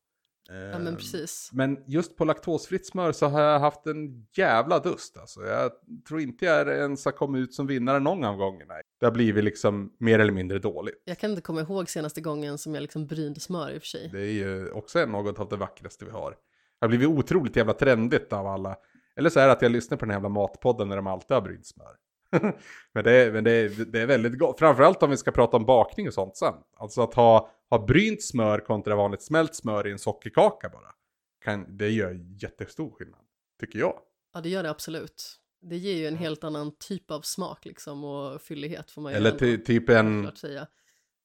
Ja 0.52 0.80
men 0.80 0.88
Ehm, 0.88 0.96
precis. 0.96 1.50
men 1.54 1.84
just 1.88 2.18
på 2.18 2.26
laktosfritt 2.26 2.88
smör 2.88 3.12
så 3.12 3.26
har 3.28 3.42
jag 3.42 3.60
haft 3.60 3.86
en 3.88 4.28
jävla 4.38 4.80
dust 4.80 5.18
alltså. 5.18 5.42
Jag 5.42 5.72
tror 6.08 6.22
inte 6.22 6.46
jag 6.46 6.68
ens 6.68 7.06
har 7.06 7.12
kommit 7.12 7.40
ut 7.40 7.54
som 7.54 7.68
vinnare 7.68 8.00
någon 8.00 8.24
av 8.24 8.36
gångerna. 8.38 8.74
Det 9.00 9.06
har 9.06 9.14
blivit 9.14 9.44
liksom 9.44 9.94
mer 10.00 10.20
eller 10.20 10.32
mindre 10.34 10.60
dåligt. 10.60 11.02
Jag 11.06 11.18
kan 11.18 11.30
inte 11.30 11.42
komma 11.42 11.62
ihåg 11.62 11.90
senaste 11.90 12.22
gången 12.22 12.58
som 12.58 12.74
jag 12.76 12.82
liksom 12.82 13.08
brynde 13.08 13.40
smör 13.40 13.72
i 13.72 13.78
och 13.78 13.82
för 13.82 13.88
sig. 13.88 14.10
Det 14.14 14.20
är 14.22 14.32
ju 14.32 14.72
också 14.72 15.06
något 15.06 15.40
av 15.40 15.50
det 15.50 15.58
vackraste 15.58 16.06
vi 16.06 16.12
har. 16.12 16.32
Det 16.32 16.86
har 16.86 16.88
blivit 16.88 17.08
otroligt 17.08 17.56
jävla 17.56 17.74
trendigt 17.74 18.34
av 18.34 18.48
alla. 18.48 18.76
Eller 19.16 19.30
så 19.30 19.40
är 19.40 19.46
det 19.46 19.52
att 19.52 19.62
jag 19.62 19.72
lyssnar 19.72 19.98
på 19.98 20.06
den 20.06 20.14
jävla 20.14 20.30
matpodden 20.30 20.90
när 20.90 20.96
de 20.96 21.08
alltid 21.08 21.36
har 21.36 21.42
brynt 21.42 21.68
smör. 21.68 21.96
men 22.94 23.04
det 23.04 23.12
är, 23.12 23.32
men 23.32 23.44
det, 23.44 23.52
är, 23.52 23.86
det 23.86 24.00
är 24.02 24.06
väldigt 24.06 24.40
gott. 24.40 24.60
Framförallt 24.60 25.04
om 25.04 25.10
vi 25.10 25.18
ska 25.18 25.32
prata 25.32 25.58
om 25.58 25.66
bakning 25.66 26.08
och 26.08 26.14
sånt 26.14 26.38
sen. 26.38 26.54
Alltså 26.78 27.02
att 27.02 27.14
ha, 27.14 27.50
ha 27.70 27.86
brynt 27.86 28.24
smör 28.24 28.60
kontra 28.60 28.96
vanligt 28.96 29.22
smält 29.22 29.56
smör 29.56 29.88
i 29.88 29.92
en 29.92 30.00
sockerkaka 30.00 30.70
bara. 30.70 30.92
Kan, 31.46 31.78
det 31.78 31.90
gör 31.90 32.20
jättestor 32.42 32.92
skillnad. 32.92 33.22
Tycker 33.60 33.80
jag. 33.80 34.00
Ja 34.34 34.42
det 34.42 34.50
gör 34.50 34.64
det 34.64 34.70
absolut. 34.70 35.40
Det 35.62 35.78
ger 35.78 35.96
ju 35.96 36.08
en 36.08 36.18
helt 36.18 36.44
annan 36.44 36.76
typ 36.76 37.12
av 37.12 37.22
smak 37.22 37.66
liksom 37.66 38.04
och 38.04 38.42
fyllighet 38.42 38.92
får 38.92 39.02
man 39.02 39.12
ju 39.12 39.18
Eller 39.18 39.30
ändå 39.32 39.40
ty, 39.40 39.58
typ 39.58 39.90
en... 39.90 40.32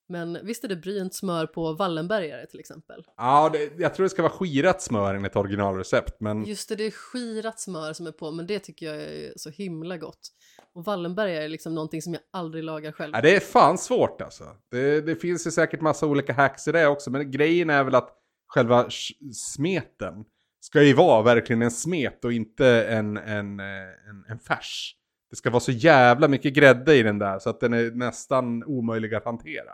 Men 0.09 0.47
visst 0.47 0.65
är 0.65 0.69
det 0.69 0.77
brynt 0.77 1.15
smör 1.15 1.47
på 1.47 1.73
Wallenbergare 1.73 2.47
till 2.47 2.61
exempel? 2.61 3.05
Ja, 3.17 3.51
det, 3.53 3.73
jag 3.79 3.95
tror 3.95 4.05
det 4.05 4.11
ska 4.11 4.23
vara 4.23 4.33
skirat 4.33 4.83
smör 4.83 5.15
enligt 5.15 5.37
originalrecept. 5.37 6.21
Men 6.21 6.45
Just 6.45 6.69
det, 6.69 6.77
det 6.77 6.87
är 6.87 6.91
skirat 6.91 7.61
smör 7.61 7.93
som 7.93 8.07
är 8.07 8.13
på, 8.13 8.31
men 8.31 8.47
det 8.47 8.59
tycker 8.59 8.87
jag 8.87 8.97
är 9.03 9.33
så 9.37 9.51
himla 9.51 9.99
gott. 9.99 10.29
Och 10.75 10.85
Wallenbergare 10.85 11.45
är 11.45 11.49
liksom 11.49 11.75
någonting 11.75 12.03
som 12.03 12.13
jag 12.13 12.23
aldrig 12.33 12.65
lagar 12.65 12.93
själv. 12.93 13.13
ja, 13.15 13.21
det 13.21 13.37
är 13.37 13.41
fan 13.41 13.79
svårt 13.79 14.21
alltså. 14.21 14.45
Det, 14.71 15.01
det 15.01 15.17
finns 15.17 15.47
ju 15.47 15.51
säkert 15.51 15.81
massa 15.81 16.07
olika 16.07 16.33
hacks 16.33 16.69
i 16.69 16.73
det 16.73 16.87
också. 16.87 17.11
Men 17.11 17.31
grejen 17.31 17.71
är 17.71 17.85
väl 17.85 17.95
att 17.95 18.11
själva 18.47 18.89
smeten 19.33 20.25
ska 20.61 20.83
ju 20.83 20.95
vara 20.95 21.23
verkligen 21.23 21.63
en 21.63 21.71
smet 21.71 22.25
och 22.25 22.33
inte 22.33 22.85
en, 22.85 23.17
en, 23.17 23.61
eh, 23.61 23.67
en, 24.09 24.25
en 24.29 24.39
färs. 24.39 24.97
Det 25.31 25.37
ska 25.37 25.51
vara 25.51 25.61
så 25.61 25.73
jävla 25.73 26.29
mycket 26.29 26.55
grädde 26.55 26.97
i 26.97 27.03
den 27.03 27.19
där 27.19 27.39
så 27.39 27.51
att 27.51 27.61
den 27.61 27.73
är 27.73 27.91
nästan 27.91 28.65
omöjlig 28.65 29.15
att 29.15 29.25
hantera. 29.25 29.73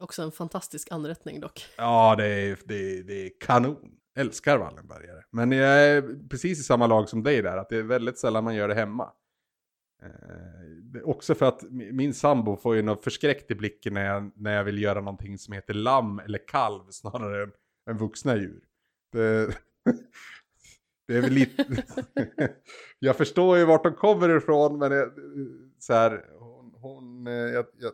Också 0.00 0.22
en 0.22 0.32
fantastisk 0.32 0.92
anrättning 0.92 1.40
dock. 1.40 1.66
Ja, 1.76 2.14
det 2.16 2.26
är, 2.26 2.58
det 2.64 2.74
är, 2.74 3.02
det 3.02 3.26
är 3.26 3.30
kanon. 3.40 3.96
Älskar 4.18 4.58
Wallenbergare. 4.58 5.22
Men 5.30 5.52
jag 5.52 5.84
är 5.84 6.28
precis 6.28 6.60
i 6.60 6.62
samma 6.62 6.86
lag 6.86 7.08
som 7.08 7.22
dig 7.22 7.42
där, 7.42 7.56
att 7.56 7.68
det 7.68 7.76
är 7.76 7.82
väldigt 7.82 8.18
sällan 8.18 8.44
man 8.44 8.54
gör 8.54 8.68
det 8.68 8.74
hemma. 8.74 9.12
Eh, 10.02 10.08
det 10.82 10.98
är 10.98 11.08
också 11.08 11.34
för 11.34 11.46
att 11.46 11.62
min 11.70 12.14
sambo 12.14 12.56
får 12.56 12.76
ju 12.76 12.82
något 12.82 13.04
förskräckt 13.04 13.50
i 13.50 13.54
blicken 13.54 13.94
när 13.94 14.04
jag, 14.04 14.30
när 14.34 14.56
jag 14.56 14.64
vill 14.64 14.82
göra 14.82 15.00
någonting 15.00 15.38
som 15.38 15.54
heter 15.54 15.74
lamm 15.74 16.18
eller 16.18 16.48
kalv 16.48 16.82
snarare 16.90 17.42
än, 17.42 17.52
än 17.90 17.98
vuxna 17.98 18.36
djur. 18.36 18.64
Det, 19.12 19.46
det 21.08 21.16
är 21.16 21.20
väl 21.20 21.32
lite... 21.32 21.64
jag 22.98 23.16
förstår 23.16 23.58
ju 23.58 23.64
vart 23.64 23.84
de 23.84 23.94
kommer 23.94 24.36
ifrån, 24.36 24.78
men 24.78 24.92
jag, 24.92 25.12
så 25.78 25.92
här, 25.92 26.24
hon... 26.38 26.74
hon 26.74 27.26
eh, 27.26 27.32
jag, 27.32 27.66
jag, 27.78 27.92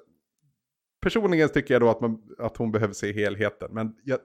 personligen 1.06 1.48
tycker 1.48 1.74
jag 1.74 1.80
då 1.80 1.90
att, 1.90 2.00
man, 2.00 2.22
att 2.38 2.56
hon 2.56 2.72
behöver 2.72 2.94
se 2.94 3.12
helheten. 3.12 3.74
Men 3.74 3.96
jag, 4.04 4.18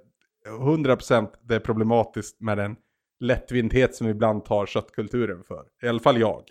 100% 0.47 1.34
det 1.41 1.55
är 1.55 1.59
problematiskt 1.59 2.41
med 2.41 2.57
den 2.57 2.75
lättvindhet 3.19 3.95
som 3.95 4.07
ibland 4.07 4.45
tar 4.45 4.65
köttkulturen 4.65 5.43
för. 5.43 5.67
I 5.84 5.88
alla 5.88 5.99
fall 5.99 6.19
jag. 6.19 6.43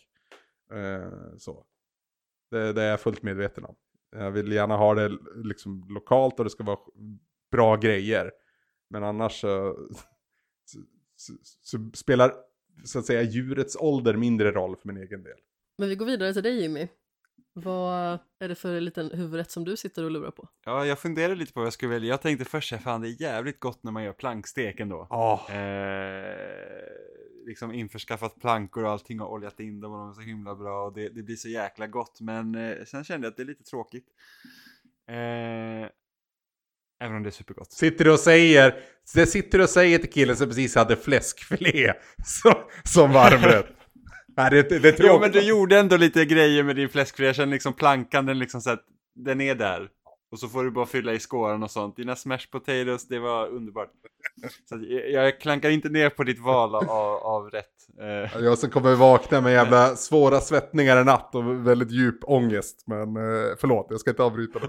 Eh, 0.73 1.37
så. 1.39 1.65
Det, 2.51 2.73
det 2.73 2.83
är 2.83 2.91
jag 2.91 3.01
fullt 3.01 3.23
medveten 3.23 3.65
om. 3.65 3.75
Jag 4.11 4.31
vill 4.31 4.53
gärna 4.53 4.77
ha 4.77 4.95
det 4.95 5.19
liksom 5.45 5.87
lokalt 5.89 6.39
och 6.39 6.45
det 6.45 6.51
ska 6.51 6.65
vara 6.65 6.79
bra 7.53 7.77
grejer. 7.77 8.31
Men 8.91 9.05
annars 9.05 9.41
så, 9.41 9.77
så, 10.65 10.79
så, 11.17 11.33
så 11.63 11.91
spelar 11.95 12.33
så 12.85 12.99
att 12.99 13.07
säga 13.07 13.23
djurets 13.23 13.77
ålder 13.77 14.17
mindre 14.17 14.51
roll 14.51 14.77
för 14.77 14.89
min 14.89 14.97
egen 14.97 15.23
del. 15.23 15.39
Men 15.79 15.89
vi 15.89 15.95
går 15.95 16.07
vidare 16.07 16.33
till 16.33 16.43
dig 16.43 16.63
Jimmy. 16.63 16.89
Vad 17.53 18.19
är 18.39 18.49
det 18.49 18.55
för 18.55 18.81
liten 18.81 19.11
huvudrätt 19.11 19.51
som 19.51 19.65
du 19.65 19.77
sitter 19.77 20.05
och 20.05 20.11
lurar 20.11 20.31
på? 20.31 20.49
Ja, 20.65 20.87
jag 20.87 20.99
funderade 20.99 21.35
lite 21.35 21.53
på 21.53 21.61
vad 21.61 21.67
jag 21.67 21.73
skulle 21.73 21.93
välja. 21.93 22.09
Jag 22.09 22.23
tänkte 22.23 22.45
först, 22.45 22.73
att 22.73 22.83
fan 22.83 23.01
det 23.01 23.09
är 23.09 23.23
jävligt 23.23 23.61
gott 23.61 23.83
när 23.83 23.93
man 23.93 24.05
gör 24.05 24.13
plankstek 24.13 24.81
ändå. 24.81 25.07
Oh. 25.11 25.57
Eh, 25.57 26.31
liksom 27.47 27.73
införskaffat 27.73 28.41
plankor 28.41 28.85
och 28.85 28.91
allting 28.91 29.21
och 29.21 29.33
oljat 29.33 29.61
in 29.61 29.81
dem 29.81 29.93
och 29.93 29.99
de 29.99 30.11
är 30.11 30.15
så 30.15 30.21
himla 30.21 30.55
bra 30.55 30.85
och 30.85 30.93
det, 30.93 31.09
det 31.09 31.23
blir 31.23 31.37
så 31.37 31.49
jäkla 31.49 31.87
gott. 31.87 32.21
Men 32.21 32.55
eh, 32.55 32.85
sen 32.85 33.05
kände 33.05 33.27
jag 33.27 33.31
att 33.31 33.37
det 33.37 33.43
är 33.43 33.47
lite 33.47 33.65
tråkigt. 33.65 34.07
Eh, 35.09 35.89
även 37.03 37.17
om 37.17 37.23
det 37.23 37.29
är 37.29 37.31
supergott. 37.31 37.73
Sitter 37.73 38.05
du 38.05 38.13
och 38.13 38.21
säger, 38.21 38.83
det 39.15 39.27
sitter 39.27 39.59
du 39.59 39.65
och 39.65 39.71
säger 39.71 39.99
till 39.99 40.11
killen 40.11 40.37
som 40.37 40.49
precis 40.49 40.75
hade 40.75 40.97
fläskfilé 40.97 41.93
som, 42.25 42.55
som 42.85 43.13
varmrätt. 43.13 43.80
Nej, 44.41 44.51
det, 44.51 44.79
det, 44.79 45.01
är 45.01 45.07
Jo 45.07 45.19
men 45.21 45.31
du 45.31 45.41
gjorde 45.41 45.79
ändå 45.79 45.97
lite 45.97 46.25
grejer 46.25 46.63
med 46.63 46.77
din 46.77 46.89
fläskfilé, 46.89 47.29
jag 47.29 47.37
känner 47.37 47.53
liksom 47.53 47.73
plankan 47.73 48.27
den 48.27 48.39
liksom 48.39 48.61
så 48.61 48.71
att 48.71 48.85
den 49.15 49.41
är 49.41 49.55
där. 49.55 49.89
Och 50.33 50.39
så 50.39 50.49
får 50.49 50.65
du 50.65 50.71
bara 50.71 50.87
fylla 50.87 51.13
i 51.13 51.19
skåren 51.19 51.63
och 51.63 51.71
sånt. 51.71 51.97
Dina 51.97 52.17
smash 52.17 52.51
potatoes, 52.53 53.09
det 53.09 53.19
var 53.19 53.49
underbart. 53.49 53.91
Så 54.69 54.85
jag, 54.89 55.11
jag 55.11 55.41
klankar 55.41 55.71
inte 55.71 55.89
ner 55.89 56.11
på 56.11 56.25
ditt 56.25 56.39
val 56.41 56.75
av, 56.75 56.91
av 57.23 57.51
rätt. 57.51 57.67
Eh, 58.01 58.43
Jag 58.45 58.59
som 58.59 58.71
kommer 58.71 58.95
vakna 58.95 59.41
med 59.41 59.53
jävla 59.53 59.97
svåra 59.97 60.41
svettningar 60.41 61.01
i 61.01 61.05
natt 61.05 61.35
och 61.35 61.67
väldigt 61.67 61.91
djup 61.91 62.19
ångest. 62.23 62.85
Men 62.87 63.17
eh, 63.17 63.57
förlåt, 63.59 63.87
jag 63.91 64.01
ska 64.01 64.11
inte 64.11 64.23
avbryta 64.23 64.59
det 64.59 64.67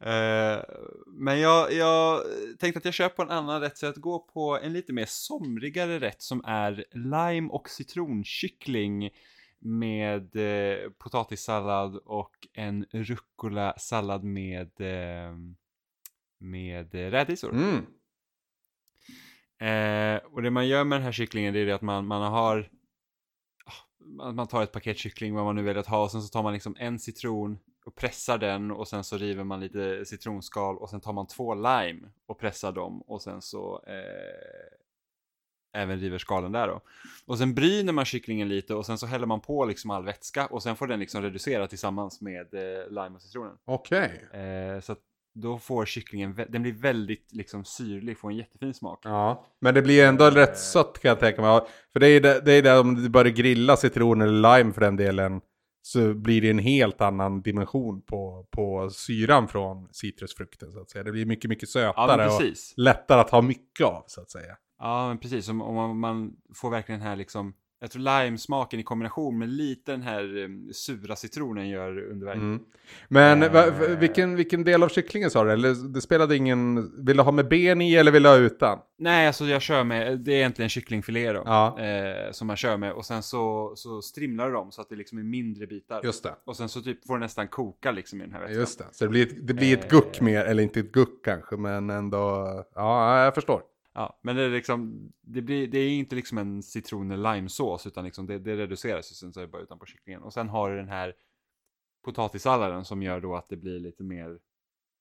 Eh, 0.00 0.62
men 1.06 1.40
jag, 1.40 1.72
jag 1.72 2.22
tänkte 2.58 2.78
att 2.78 2.84
jag 2.84 2.94
kör 2.94 3.08
på 3.08 3.22
en 3.22 3.30
annan 3.30 3.60
rätt 3.60 3.78
så 3.78 3.86
att 3.86 3.96
gå 3.96 4.18
på 4.18 4.58
en 4.62 4.72
lite 4.72 4.92
mer 4.92 5.06
somrigare 5.08 6.00
rätt 6.00 6.22
som 6.22 6.44
är 6.44 6.84
lime 6.92 7.48
och 7.48 7.68
citronkyckling 7.68 9.10
med 9.58 10.36
eh, 10.36 10.90
potatissallad 10.90 11.96
och 11.96 12.48
en 12.52 12.86
rucola-sallad 12.92 14.24
med, 14.24 14.80
eh, 14.80 15.36
med 16.38 16.94
rädisor. 16.94 17.52
Mm. 17.52 17.86
Eh, 19.60 20.22
och 20.24 20.42
det 20.42 20.50
man 20.50 20.68
gör 20.68 20.84
med 20.84 20.98
den 20.98 21.04
här 21.04 21.12
kycklingen 21.12 21.54
det 21.54 21.60
är 21.60 21.66
det 21.66 21.74
att 21.74 21.82
man, 21.82 22.06
man 22.06 22.32
har 22.32 22.70
ah, 23.64 24.32
man 24.32 24.46
tar 24.46 24.62
ett 24.62 24.72
paket 24.72 24.98
kyckling 24.98 25.34
vad 25.34 25.44
man 25.44 25.56
nu 25.56 25.62
väljer 25.62 25.80
att 25.80 25.86
ha 25.86 26.02
och 26.02 26.10
sen 26.10 26.22
så 26.22 26.28
tar 26.28 26.42
man 26.42 26.52
liksom 26.52 26.76
en 26.78 26.98
citron 26.98 27.58
och 27.86 27.94
pressar 27.94 28.38
den 28.38 28.70
och 28.70 28.88
sen 28.88 29.04
så 29.04 29.16
river 29.16 29.44
man 29.44 29.60
lite 29.60 30.04
citronskal 30.04 30.78
och 30.78 30.90
sen 30.90 31.00
tar 31.00 31.12
man 31.12 31.26
två 31.26 31.54
lime 31.54 32.08
och 32.26 32.38
pressar 32.38 32.72
dem 32.72 33.02
och 33.02 33.22
sen 33.22 33.42
så 33.42 33.82
eh, 33.86 35.82
även 35.82 36.00
river 36.00 36.18
skalen 36.18 36.52
där 36.52 36.68
då. 36.68 36.80
Och 37.26 37.38
sen 37.38 37.54
bryner 37.54 37.92
man 37.92 38.04
kycklingen 38.04 38.48
lite 38.48 38.74
och 38.74 38.86
sen 38.86 38.98
så 38.98 39.06
häller 39.06 39.26
man 39.26 39.40
på 39.40 39.64
liksom 39.64 39.90
all 39.90 40.04
vätska 40.04 40.46
och 40.46 40.62
sen 40.62 40.76
får 40.76 40.86
den 40.86 41.00
liksom 41.00 41.22
reducera 41.22 41.66
tillsammans 41.66 42.20
med 42.20 42.54
eh, 42.54 42.88
lime 42.88 43.14
och 43.14 43.22
citronen. 43.22 43.56
Okej. 43.64 44.24
Eh, 44.32 44.80
så 44.80 44.92
att 44.92 45.00
då 45.32 45.58
får 45.58 45.84
kycklingen, 45.84 46.40
den 46.48 46.62
blir 46.62 46.72
väldigt 46.72 47.32
liksom 47.32 47.64
syrlig, 47.64 48.18
får 48.18 48.30
en 48.30 48.36
jättefin 48.36 48.74
smak. 48.74 49.00
Ja, 49.04 49.46
men 49.58 49.74
det 49.74 49.82
blir 49.82 50.04
ändå 50.04 50.30
rätt 50.30 50.58
sött 50.58 50.98
kan 50.98 51.08
jag 51.08 51.20
tänka 51.20 51.42
mig. 51.42 51.60
För 51.92 52.00
det 52.00 52.08
är 52.08 52.20
det, 52.20 52.40
det 52.40 52.52
är 52.52 52.62
det 52.62 52.78
om 52.78 52.94
du 52.94 53.08
börjar 53.08 53.32
grilla 53.32 53.76
citron 53.76 54.22
eller 54.22 54.58
lime 54.58 54.72
för 54.72 54.80
den 54.80 54.96
delen. 54.96 55.40
Så 55.82 56.14
blir 56.14 56.40
det 56.40 56.50
en 56.50 56.58
helt 56.58 57.00
annan 57.00 57.42
dimension 57.42 58.02
på, 58.02 58.46
på 58.50 58.90
syran 58.90 59.48
från 59.48 59.88
citrusfrukten 59.92 60.72
så 60.72 60.80
att 60.80 60.90
säga. 60.90 61.04
Det 61.04 61.12
blir 61.12 61.26
mycket, 61.26 61.48
mycket 61.48 61.74
Ja, 61.74 61.92
sötare 61.92 62.16
men 62.16 62.28
och 62.28 62.42
lättare 62.76 63.20
att 63.20 63.30
ha 63.30 63.42
mycket 63.42 63.86
av 63.86 64.04
så 64.06 64.20
att 64.20 64.30
säga. 64.30 64.56
Ja, 64.78 65.08
men 65.08 65.18
precis. 65.18 65.48
Om, 65.48 65.62
om 65.62 65.74
man, 65.74 65.98
man 65.98 66.32
får 66.54 66.70
verkligen 66.70 67.00
den 67.00 67.08
här 67.08 67.16
liksom 67.16 67.54
Jag 67.82 67.90
tror 67.90 68.24
limesmaken 68.24 68.80
i 68.80 68.82
kombination 68.82 69.38
med 69.38 69.48
lite 69.48 69.92
den 69.92 70.02
här 70.02 70.36
um, 70.36 70.70
sura 70.72 71.16
citronen 71.16 71.68
gör 71.68 71.98
underverk. 72.10 72.36
Mm. 72.36 72.60
Men 73.08 73.42
Eh. 73.42 73.52
va, 73.52 73.66
va, 73.70 73.86
vilken, 74.00 74.36
vilken 74.36 74.64
del 74.64 74.82
av 74.82 74.88
kycklingen 74.88 75.30
sa 75.30 75.44
du? 75.44 75.52
Eller 75.52 75.92
det 75.94 76.00
spelade 76.00 76.36
ingen... 76.36 76.90
Vill 77.06 77.16
du 77.16 77.22
ha 77.22 77.32
med 77.32 77.48
ben 77.48 77.80
i 77.80 77.94
eller 77.94 78.12
vill 78.12 78.22
du 78.22 78.28
ha 78.28 78.36
utan? 78.36 78.78
Nej, 78.98 79.26
alltså 79.26 79.44
jag 79.44 79.62
kör 79.62 79.84
med, 79.84 80.18
det 80.20 80.32
är 80.32 80.36
egentligen 80.36 80.68
kycklingfilé 80.68 81.32
då. 81.32 81.42
Ja. 81.46 81.80
Eh, 81.80 82.32
som 82.32 82.46
man 82.46 82.56
kör 82.56 82.76
med 82.76 82.92
och 82.92 83.04
sen 83.04 83.22
så, 83.22 83.72
så 83.76 84.02
strimlar 84.02 84.46
du 84.46 84.52
dem 84.52 84.72
så 84.72 84.80
att 84.80 84.88
det 84.88 84.96
liksom 84.96 85.18
är 85.18 85.22
mindre 85.22 85.66
bitar. 85.66 86.00
Just 86.04 86.22
det. 86.22 86.34
Och 86.44 86.56
sen 86.56 86.68
så 86.68 86.80
typ 86.82 87.06
får 87.06 87.14
det 87.14 87.20
nästan 87.20 87.48
koka 87.48 87.90
liksom 87.90 88.20
i 88.20 88.24
den 88.24 88.32
här 88.32 88.40
vätskan. 88.40 88.60
Just 88.60 88.78
det. 88.78 88.84
Så 88.92 89.04
det 89.04 89.08
blir 89.10 89.26
ett, 89.26 89.46
det 89.46 89.54
blir 89.54 89.78
ett 89.78 89.84
Eh. 89.84 89.98
guck 89.98 90.20
mer, 90.20 90.44
eller 90.44 90.62
inte 90.62 90.80
ett 90.80 90.92
guck 90.92 91.24
kanske, 91.24 91.56
men 91.56 91.90
ändå... 91.90 92.46
Ja, 92.74 93.24
jag 93.24 93.34
förstår. 93.34 93.62
Ja, 93.94 94.20
men 94.22 94.36
det 94.36 94.42
är 94.42 94.50
liksom, 94.50 95.12
det, 95.20 95.42
blir, 95.42 95.68
det 95.68 95.78
är 95.78 95.90
inte 95.90 96.16
liksom 96.16 96.38
en 96.38 96.62
citron 96.62 97.10
eller 97.10 97.34
limesås 97.34 97.86
utan 97.86 98.04
liksom 98.04 98.26
det, 98.26 98.38
det 98.38 98.56
reduceras 98.56 99.10
ju 99.12 99.14
sen 99.14 99.32
så 99.32 99.40
är 99.40 99.44
det 99.46 99.52
bara 99.52 99.62
utanpå 99.62 99.86
kycklingen. 99.86 100.22
Och 100.22 100.32
sen 100.32 100.48
har 100.48 100.70
du 100.70 100.76
den 100.76 100.88
här 100.88 101.14
potatissalladen 102.04 102.84
som 102.84 103.02
gör 103.02 103.20
då 103.20 103.36
att 103.36 103.48
det 103.48 103.56
blir 103.56 103.80
lite 103.80 104.02
mer, 104.02 104.38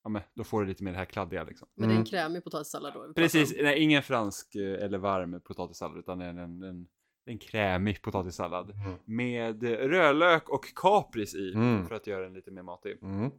ja 0.04 0.10
men 0.10 0.22
då 0.34 0.44
får 0.44 0.62
du 0.62 0.68
lite 0.68 0.84
mer 0.84 0.92
det 0.92 0.98
här 0.98 1.06
kladdiga 1.06 1.44
liksom. 1.44 1.68
Men 1.76 1.88
det 1.90 1.94
är 1.94 1.96
Mm. 1.96 2.00
en 2.02 2.06
krämig 2.06 2.44
potatissallad 2.44 2.94
då? 2.94 3.14
Precis, 3.14 3.56
nej, 3.62 3.80
ingen 3.80 4.04
fransk 4.04 4.56
eh, 4.56 4.84
eller 4.86 4.98
varm 4.98 5.42
potatissallad 5.42 5.98
utan 5.98 6.22
en, 6.22 6.38
en, 6.38 6.64
en, 6.64 6.88
en 7.26 7.38
krämig 7.40 8.02
potatissallad. 8.02 8.70
Mm. 8.72 8.98
Med 9.06 9.64
rödlök 9.64 10.50
och 10.50 10.66
kapris 10.76 11.36
i 11.36 11.54
Mm. 11.54 11.88
för 11.88 11.96
att 11.96 12.08
göra 12.08 12.24
den 12.24 12.34
lite 12.34 12.52
mer 12.52 12.64
matig. 12.64 12.98
Mm. 13.04 13.32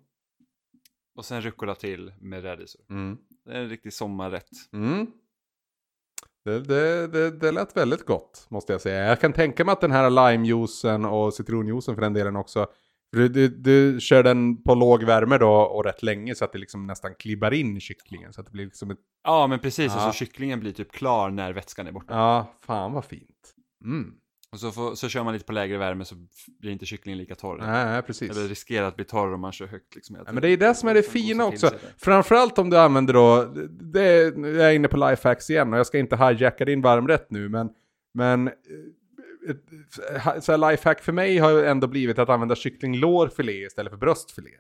Och 1.15 1.25
sen 1.25 1.41
rucola 1.43 1.75
till 1.75 2.13
med 2.21 2.43
rädisor. 2.43 2.85
Mm. 2.91 3.19
Det 3.45 3.51
är 3.53 3.61
en 3.61 3.69
riktig 3.69 3.93
sommarrätt. 3.93 4.49
Det, 6.45 6.61
det, 6.61 7.07
det, 7.07 7.31
det 7.31 7.53
lät 7.53 7.77
väldigt 7.77 8.07
gott, 8.07 8.47
måste 8.51 8.73
jag 8.73 8.81
säga. 8.81 9.05
Jag 9.09 9.21
kan 9.21 9.33
tänka 9.33 9.65
mig 9.65 9.73
att 9.73 9.81
den 9.81 9.93
här 9.93 10.11
limejuicen 10.33 11.05
och 11.05 11.35
citronjuicen 11.35 11.95
för 11.95 12.03
den 12.03 12.13
delen 12.13 12.37
också. 12.37 12.67
Du, 13.13 13.29
du, 13.29 13.49
du 13.49 14.01
kör 14.01 14.23
den 14.23 14.63
på 14.63 14.75
låg 14.75 15.05
värme 15.05 15.39
då 15.39 15.53
och 15.53 15.85
rätt 15.85 16.03
länge 16.03 16.35
så 16.35 16.45
att 16.45 16.53
det 16.53 16.59
liksom 16.59 16.87
nästan 16.87 17.15
klibbar 17.15 17.51
in 17.55 17.77
i 17.77 17.81
kycklingen. 17.81 18.33
Så 18.33 18.41
att 18.41 18.47
det 18.47 18.53
blir 18.53 18.65
liksom 18.65 18.91
ett... 18.91 18.99
Ja 19.25 19.47
men 19.47 19.59
precis, 19.59 19.93
Ja. 19.95 20.01
alltså 20.01 20.19
kycklingen 20.19 20.61
blir 20.61 20.73
typ 20.73 20.93
klar 20.93 21.31
när 21.31 21.53
vätskan 21.53 21.87
är 21.87 21.93
borta. 21.93 22.15
Ja, 22.15 22.55
fan 22.61 22.93
vad 22.93 23.05
fint. 23.05 23.55
Mm. 23.85 24.13
Och 24.53 24.61
så, 24.61 24.73
får, 24.73 24.95
så 24.95 25.09
kör 25.09 25.25
man 25.25 25.33
lite 25.33 25.45
på 25.45 25.53
lägre 25.53 25.79
värme 25.79 26.05
så 26.05 26.15
blir 26.61 26.71
inte 26.73 26.87
kycklingen 26.87 27.19
lika 27.19 27.35
torr. 27.35 27.59
Nej, 27.59 27.85
nej, 27.85 28.03
precis. 28.03 28.31
Eller 28.31 28.49
riskerar 28.49 28.87
att 28.87 28.97
bli 28.97 29.05
torr 29.05 29.33
om 29.35 29.41
man 29.41 29.53
kör 29.53 29.67
högt 29.67 29.95
liksom. 29.95 30.17
Ja, 30.27 30.33
men 30.33 30.43
det 30.43 30.49
är 30.49 30.57
det 30.57 30.75
som 30.75 30.89
är 30.89 30.95
det 30.95 31.03
fina 31.03 31.47
också. 31.47 31.71
Framförallt 31.99 32.59
om 32.59 32.71
du 32.71 32.79
använder 32.79 33.15
då, 33.15 33.45
det, 33.93 34.07
jag 34.37 34.61
är 34.61 34.73
inne 34.73 34.89
på 34.89 34.97
lifehacks 35.11 35.51
igen 35.51 35.73
och 35.73 35.79
jag 35.79 35.87
ska 35.87 35.99
inte 35.99 36.17
hijacka 36.17 36.65
din 36.65 36.83
varmrätt 36.83 37.31
nu 37.31 37.49
men, 37.49 37.69
men 38.15 38.49
eh, 38.49 38.53
ett, 39.51 40.45
så 40.45 40.53
här 40.53 40.71
lifehack 40.71 41.03
för 41.03 41.13
mig 41.13 41.39
har 41.39 41.63
ändå 41.65 41.87
blivit 41.87 42.19
att 42.19 42.29
använda 42.29 42.55
kycklinglårfilé 42.55 43.53
istället 43.67 43.91
för 43.93 43.99
bröstfilé. 43.99 44.51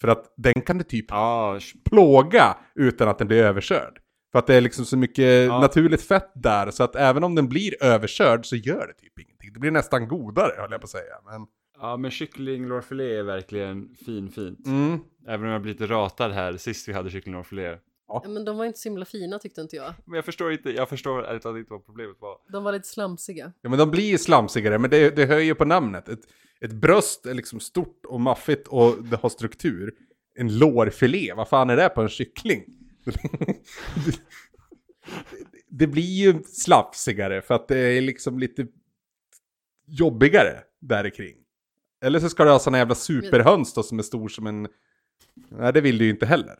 För 0.00 0.08
att 0.08 0.34
den 0.36 0.60
kan 0.62 0.78
du 0.78 0.84
typ 0.84 1.06
Ja, 1.08 1.56
sh- 1.60 1.76
plåga 1.90 2.56
utan 2.74 3.08
att 3.08 3.18
den 3.18 3.28
blir 3.28 3.42
överkörd. 3.42 3.98
För 4.36 4.38
att 4.38 4.46
det 4.46 4.54
är 4.54 4.60
liksom 4.60 4.84
så 4.84 4.96
mycket 4.96 5.46
Ja. 5.46 5.60
naturligt 5.60 6.02
fett 6.02 6.30
där 6.34 6.70
så 6.70 6.82
att 6.84 6.96
även 6.96 7.24
om 7.24 7.34
den 7.34 7.48
blir 7.48 7.82
överkörd 7.84 8.46
så 8.46 8.56
gör 8.56 8.86
det 8.86 8.92
typ 8.92 9.18
ingenting. 9.18 9.52
Det 9.52 9.60
blir 9.60 9.70
nästan 9.70 10.08
godare 10.08 10.52
höll 10.58 10.70
jag 10.70 10.80
på 10.80 10.84
att 10.84 10.90
säga. 10.90 11.14
Men, 11.24 11.46
ja 11.80 11.96
men 11.96 12.10
kycklinglårfilé 12.10 13.16
är 13.18 13.22
verkligen 13.22 13.94
fin 14.04 14.30
fint. 14.30 14.66
mm. 14.66 14.98
Även 15.28 15.46
om 15.46 15.52
jag 15.52 15.62
blir 15.62 15.72
lite 15.72 15.86
ratad 15.86 16.32
här 16.32 16.56
sist 16.56 16.88
vi 16.88 16.92
hade 16.92 17.10
kycklinglårfilé. 17.10 17.76
Ja, 18.08 18.24
men 18.28 18.44
de 18.44 18.56
var 18.56 18.64
inte 18.64 18.78
så 18.78 18.88
himla 18.88 19.04
fina 19.04 19.38
tyckte 19.38 19.60
inte 19.60 19.76
jag. 19.76 19.94
Men 20.04 20.14
jag 20.16 20.24
förstår 20.24 20.52
inte, 20.52 20.70
jag 20.70 20.88
förstår 20.88 21.24
ärligt 21.26 21.42
talat 21.42 21.58
inte 21.58 21.72
vad 21.72 21.86
problemet 21.86 22.16
var. 22.20 22.36
De 22.52 22.64
var 22.64 22.72
lite 22.72 22.88
slamsiga. 22.88 23.52
Ja 23.60 23.70
men 23.70 23.78
de 23.78 23.90
blir 23.90 24.10
ju 24.10 24.18
slamsigare, 24.18 24.78
men 24.78 24.90
det, 24.90 25.16
det 25.16 25.26
höjer 25.26 25.54
på 25.54 25.64
namnet. 25.64 26.08
Ett, 26.08 26.20
ett 26.60 26.72
bröst 26.72 27.26
är 27.26 27.34
liksom 27.34 27.60
stort 27.60 28.06
och 28.08 28.20
maffigt 28.20 28.68
och 28.68 29.04
det 29.04 29.16
har 29.16 29.28
struktur. 29.28 29.94
En 30.38 30.58
lårfilé, 30.58 31.32
vad 31.36 31.48
fan 31.48 31.70
är 31.70 31.76
det 31.76 31.88
på 31.88 32.02
en 32.02 32.08
kyckling? 32.08 32.64
Det, 35.68 35.86
blir 35.86 36.02
ju 36.02 36.42
slafsigare 36.42 37.42
för 37.42 37.54
att 37.54 37.68
det 37.68 37.78
är 37.78 38.00
liksom 38.00 38.38
lite 38.38 38.66
jobbigare 39.86 40.62
där 40.80 41.10
kring. 41.10 41.36
Eller 42.04 42.20
så 42.20 42.28
ska 42.28 42.44
du 42.44 42.50
ha 42.50 42.58
såna 42.58 42.78
jävla 42.78 42.94
superhöns 42.94 43.74
då 43.74 43.82
som 43.82 43.98
är 43.98 44.02
stor 44.02 44.28
som 44.28 44.46
en... 44.46 44.68
Nej 45.50 45.72
det 45.72 45.80
vill 45.80 45.98
du 45.98 46.04
ju 46.04 46.10
inte 46.10 46.26
heller. 46.26 46.56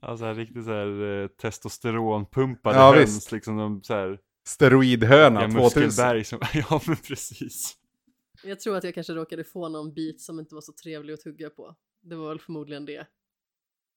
Alltså 0.00 0.24
här, 0.24 0.34
riktigt 0.34 0.64
så 0.64 0.70
här 0.70 1.22
eh, 1.22 1.28
testosteronpumpade 1.28 2.76
Ja, 2.76 2.94
höns 2.94 3.16
visst. 3.16 3.32
liksom 3.32 3.56
de 3.56 3.82
så 3.82 3.94
här, 3.94 4.18
Steroidhöna 4.46 5.42
ja, 5.42 5.48
2000. 5.50 5.82
muskelberg 5.82 6.24
som, 6.24 6.38
ja 6.54 6.80
men 6.86 6.96
precis. 6.96 7.76
Jag 8.44 8.60
tror 8.60 8.76
att 8.76 8.84
jag 8.84 8.94
kanske 8.94 9.12
råkade 9.12 9.44
få 9.44 9.68
någon 9.68 9.94
bit 9.94 10.20
som 10.20 10.38
inte 10.38 10.54
var 10.54 10.62
så 10.62 10.72
trevlig 10.72 11.14
att 11.14 11.20
tugga 11.20 11.50
på. 11.50 11.76
Det 12.02 12.16
var 12.16 12.28
väl 12.28 12.40
förmodligen 12.40 12.84
det. 12.84 13.06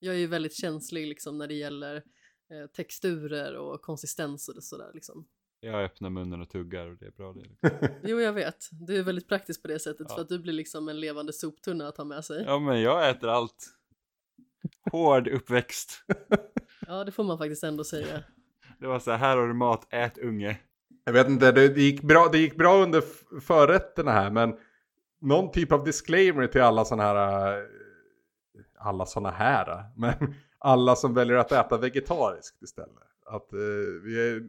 Jag 0.04 0.16
är 0.16 0.20
ju 0.20 0.28
väldigt 0.28 0.54
känslig 0.56 1.08
liksom 1.08 1.38
när 1.38 1.48
det 1.48 1.54
gäller 1.54 1.96
eh, 1.96 2.68
texturer 2.76 3.56
och 3.56 3.82
konsistenser 3.82 4.58
och 4.58 4.64
sådär 4.64 4.92
liksom. 4.94 5.26
Jag 5.60 5.84
öppnar 5.84 6.10
munnen 6.10 6.42
och 6.42 6.50
tuggar 6.50 6.88
och 6.88 6.98
det 6.98 7.06
är 7.06 7.12
bra 7.12 7.34
det. 7.34 7.42
Liksom. 7.42 7.88
Jo, 8.04 8.20
jag 8.20 8.34
vet. 8.34 8.70
Du 8.72 8.98
är 8.98 9.04
väldigt 9.04 9.28
praktisk 9.28 9.62
på 9.62 9.68
det 9.68 9.80
sättet 9.80 10.08
Ja. 10.10 10.16
för 10.16 10.22
att 10.22 10.30
du 10.30 10.40
blir 10.40 10.54
liksom 10.54 10.90
en 10.90 11.00
levande 11.00 11.34
soptunna 11.34 11.88
att 11.88 11.98
ha 11.98 12.04
med 12.06 12.26
sig. 12.26 12.44
Ja 12.48 12.60
men 12.60 12.82
jag 12.82 13.10
äter 13.10 13.30
allt. 13.30 13.68
Hård 14.92 15.28
uppväxt. 15.28 16.04
Ja, 16.88 17.04
det 17.04 17.12
får 17.12 17.24
man 17.24 17.38
faktiskt 17.38 17.64
ändå 17.64 17.84
säga. 17.84 18.24
Det 18.80 18.88
var 18.88 19.00
så 19.00 19.12
här, 19.12 19.18
här 19.18 19.38
har 19.38 19.48
du 19.48 19.54
mat, 19.54 19.88
ät 19.94 20.18
unge. 20.18 20.60
Jag 21.06 21.14
vet 21.14 21.28
inte, 21.28 21.52
det, 21.52 21.82
gick 21.82 22.02
bra, 22.02 22.30
det 22.32 22.38
gick 22.38 22.56
bra 22.56 22.84
under 22.84 23.04
förrätterna 23.40 24.12
här, 24.12 24.32
men 24.32 24.58
någon 25.22 25.52
typ 25.52 25.72
av 25.72 25.84
disclaimer 25.84 26.48
till 26.48 26.62
alla 26.62 26.86
sådana 26.86 27.04
här, 27.04 27.58
äh, 27.58 27.64
alla 28.84 29.06
sådana 29.06 29.32
här, 29.32 29.84
men 29.96 30.14
alla 30.60 30.96
som 30.96 31.14
väljer 31.14 31.36
att 31.36 31.52
äta 31.52 31.78
vegetariskt 31.78 32.62
istället. 32.62 32.98
Att 33.26 33.54
eh, 33.54 33.60
vi 34.04 34.30
är 34.30 34.44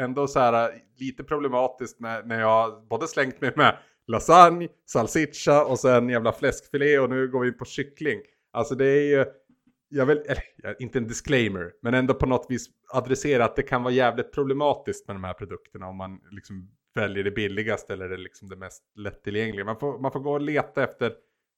ändå 0.00 0.26
så 0.26 0.38
här 0.38 0.68
eh, 0.68 0.76
lite 0.98 1.24
problematiskt 1.24 2.00
när, 2.00 2.22
när 2.22 2.40
jag 2.40 2.86
både 2.88 3.08
slängt 3.08 3.40
mig 3.40 3.52
med 3.56 3.76
lasagne, 4.06 4.68
salsiccia 4.86 5.64
och 5.64 5.78
sen 5.78 6.08
jävla 6.08 6.32
fläskfilé 6.32 6.98
och 6.98 7.10
nu 7.10 7.28
går 7.28 7.40
vi 7.40 7.48
in 7.48 7.58
på 7.58 7.64
kyckling. 7.64 8.20
Alltså 8.52 8.74
det 8.74 8.86
är 8.86 9.18
ju, 9.18 9.24
jag 9.88 10.06
vill, 10.06 10.18
eller 10.18 10.82
inte 10.82 10.98
en 10.98 11.06
disclaimer, 11.06 11.72
men 11.82 11.94
ändå 11.94 12.14
på 12.14 12.26
något 12.26 12.46
vis 12.48 12.66
adressera 12.92 13.44
att 13.44 13.56
det 13.56 13.62
kan 13.62 13.82
vara 13.82 13.94
jävligt 13.94 14.32
problematiskt 14.32 15.06
med 15.06 15.16
de 15.16 15.24
här 15.24 15.34
produkterna 15.34 15.86
om 15.88 15.96
man 15.96 16.20
liksom 16.30 16.70
väljer 16.94 17.24
det 17.24 17.30
billigaste 17.30 17.92
eller 17.92 18.08
det, 18.08 18.16
liksom 18.16 18.48
det 18.48 18.56
mest 18.56 18.82
lättillgängliga. 18.96 19.64
Man 19.64 19.78
får, 19.78 19.98
man 19.98 20.12
får 20.12 20.20
gå 20.20 20.32
och 20.32 20.40
leta 20.40 20.84
efter 20.84 21.12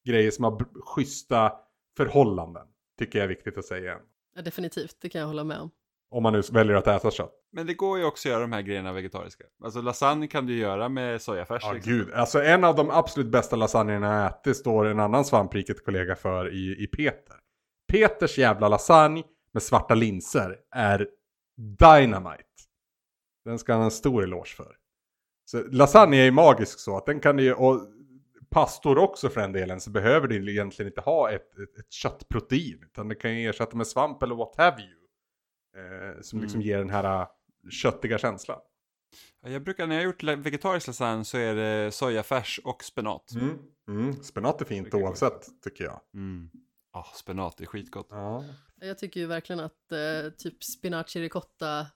grejer 0.05 0.31
som 0.31 0.43
har 0.43 0.65
schyssta 0.81 1.51
förhållanden, 1.97 2.67
tycker 2.99 3.19
jag 3.19 3.23
är 3.23 3.29
viktigt 3.29 3.57
att 3.57 3.65
säga. 3.65 3.97
Ja, 4.35 4.41
definitivt, 4.41 4.97
det 5.01 5.09
kan 5.09 5.21
jag 5.21 5.27
hålla 5.27 5.43
med 5.43 5.59
om. 5.59 5.71
Om 6.11 6.23
man 6.23 6.33
nu 6.33 6.41
väljer 6.51 6.75
att 6.75 6.87
äta 6.87 7.11
kött. 7.11 7.33
Men 7.51 7.67
det 7.67 7.73
går 7.73 7.99
ju 7.99 8.05
också 8.05 8.27
att 8.27 8.31
göra 8.31 8.41
de 8.41 8.51
här 8.51 8.61
grejerna 8.61 8.93
vegetariska. 8.93 9.43
Alltså 9.63 9.81
lasagne 9.81 10.27
kan 10.27 10.45
du 10.45 10.57
göra 10.57 10.89
med 10.89 11.21
sojafärs. 11.21 11.63
Ja, 11.63 11.73
liksom. 11.73 11.93
gud. 11.93 12.13
Alltså 12.13 12.43
en 12.43 12.63
av 12.63 12.75
de 12.75 12.89
absolut 12.89 13.31
bästa 13.31 13.55
lasagnerna 13.55 14.21
jag 14.21 14.25
ätit 14.25 14.57
står 14.57 14.85
en 14.85 14.99
annan 14.99 15.25
svampriket 15.25 15.85
kollega 15.85 16.15
för 16.15 16.53
i, 16.53 16.83
i 16.83 16.87
Peter. 16.87 17.35
Peters 17.91 18.37
jävla 18.37 18.67
lasagne 18.67 19.23
med 19.53 19.63
svarta 19.63 19.95
linser 19.95 20.57
är 20.71 21.07
dynamite. 21.57 22.43
Den 23.45 23.59
ska 23.59 23.71
han 23.71 23.81
ha 23.81 23.85
en 23.85 23.91
stor 23.91 24.23
eloge 24.23 24.55
för. 24.55 24.75
Så 25.45 25.63
lasagne 25.63 26.17
är 26.17 26.25
ju 26.25 26.31
magisk 26.31 26.79
så 26.79 26.97
att 26.97 27.05
den 27.05 27.19
kan 27.19 27.39
ju, 27.39 27.53
och 27.53 27.87
pastor 28.51 28.97
också 28.97 29.29
för 29.29 29.41
den 29.41 29.51
delen, 29.51 29.81
så 29.81 29.89
behöver 29.89 30.27
du 30.27 30.51
egentligen 30.51 30.91
inte 30.91 31.01
ha 31.01 31.31
ett, 31.31 31.57
ett, 31.59 31.77
ett 31.79 31.91
köttprotein. 31.91 32.83
Utan 32.83 33.07
det 33.07 33.15
kan 33.15 33.35
ju 33.39 33.49
ersätta 33.49 33.77
med 33.77 33.87
svamp 33.87 34.23
eller 34.23 34.35
what 34.35 34.55
have 34.57 34.81
you. 34.81 34.97
Eh, 35.77 36.21
som 36.21 36.41
liksom 36.41 36.59
Mm. 36.59 36.67
ger 36.67 36.77
den 36.77 36.89
här 36.89 37.21
äh, 37.21 37.27
köttiga 37.69 38.17
känslan. 38.17 38.59
Ja, 39.41 39.49
Jag 39.49 39.63
brukar, 39.63 39.87
när 39.87 39.95
jag 39.95 40.01
har 40.01 40.05
gjort 40.05 40.23
vegetarisk 40.23 40.87
lasagne 40.87 41.25
så 41.25 41.37
är 41.37 41.55
det 41.55 41.91
sojafärs 41.91 42.59
och 42.63 42.83
spenat. 42.83 43.31
Mm. 43.31 43.57
Mm. 43.87 44.23
Spenat 44.23 44.61
är 44.61 44.65
fint 44.65 44.93
oavsett, 44.93 45.61
tycker 45.63 45.83
jag. 45.83 46.01
Mm. 46.13 46.49
Ah, 46.93 47.03
spenat 47.03 47.61
är 47.61 47.65
skitgott. 47.65 48.07
Ja. 48.09 48.45
Jag 48.75 48.97
tycker 48.97 49.19
ju 49.19 49.25
verkligen 49.25 49.59
att 49.59 49.91
eh, 49.91 50.31
typ 50.37 50.63
spinaci 50.63 51.21
ricotta 51.21 51.87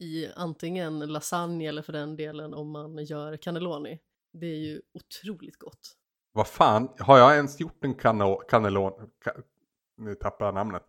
i 0.00 0.28
antingen 0.36 0.98
lasagne 1.00 1.68
eller 1.68 1.82
för 1.82 1.92
den 1.92 2.16
delen 2.16 2.54
om 2.54 2.70
man 2.70 3.04
gör 3.04 3.36
cannelloni. 3.36 4.00
Det 4.40 4.46
är 4.46 4.58
ju 4.58 4.80
otroligt 4.94 5.58
gott. 5.58 5.96
Vad 6.32 6.48
fan, 6.48 6.88
har 6.98 7.18
jag 7.18 7.34
ens 7.34 7.60
gjort 7.60 7.84
en 7.84 7.94
kano, 7.94 8.36
cannellon... 8.36 8.92
Ka, 9.24 9.32
nu 9.96 10.14
tappar 10.14 10.44
jag 10.44 10.54
namnet. 10.54 10.82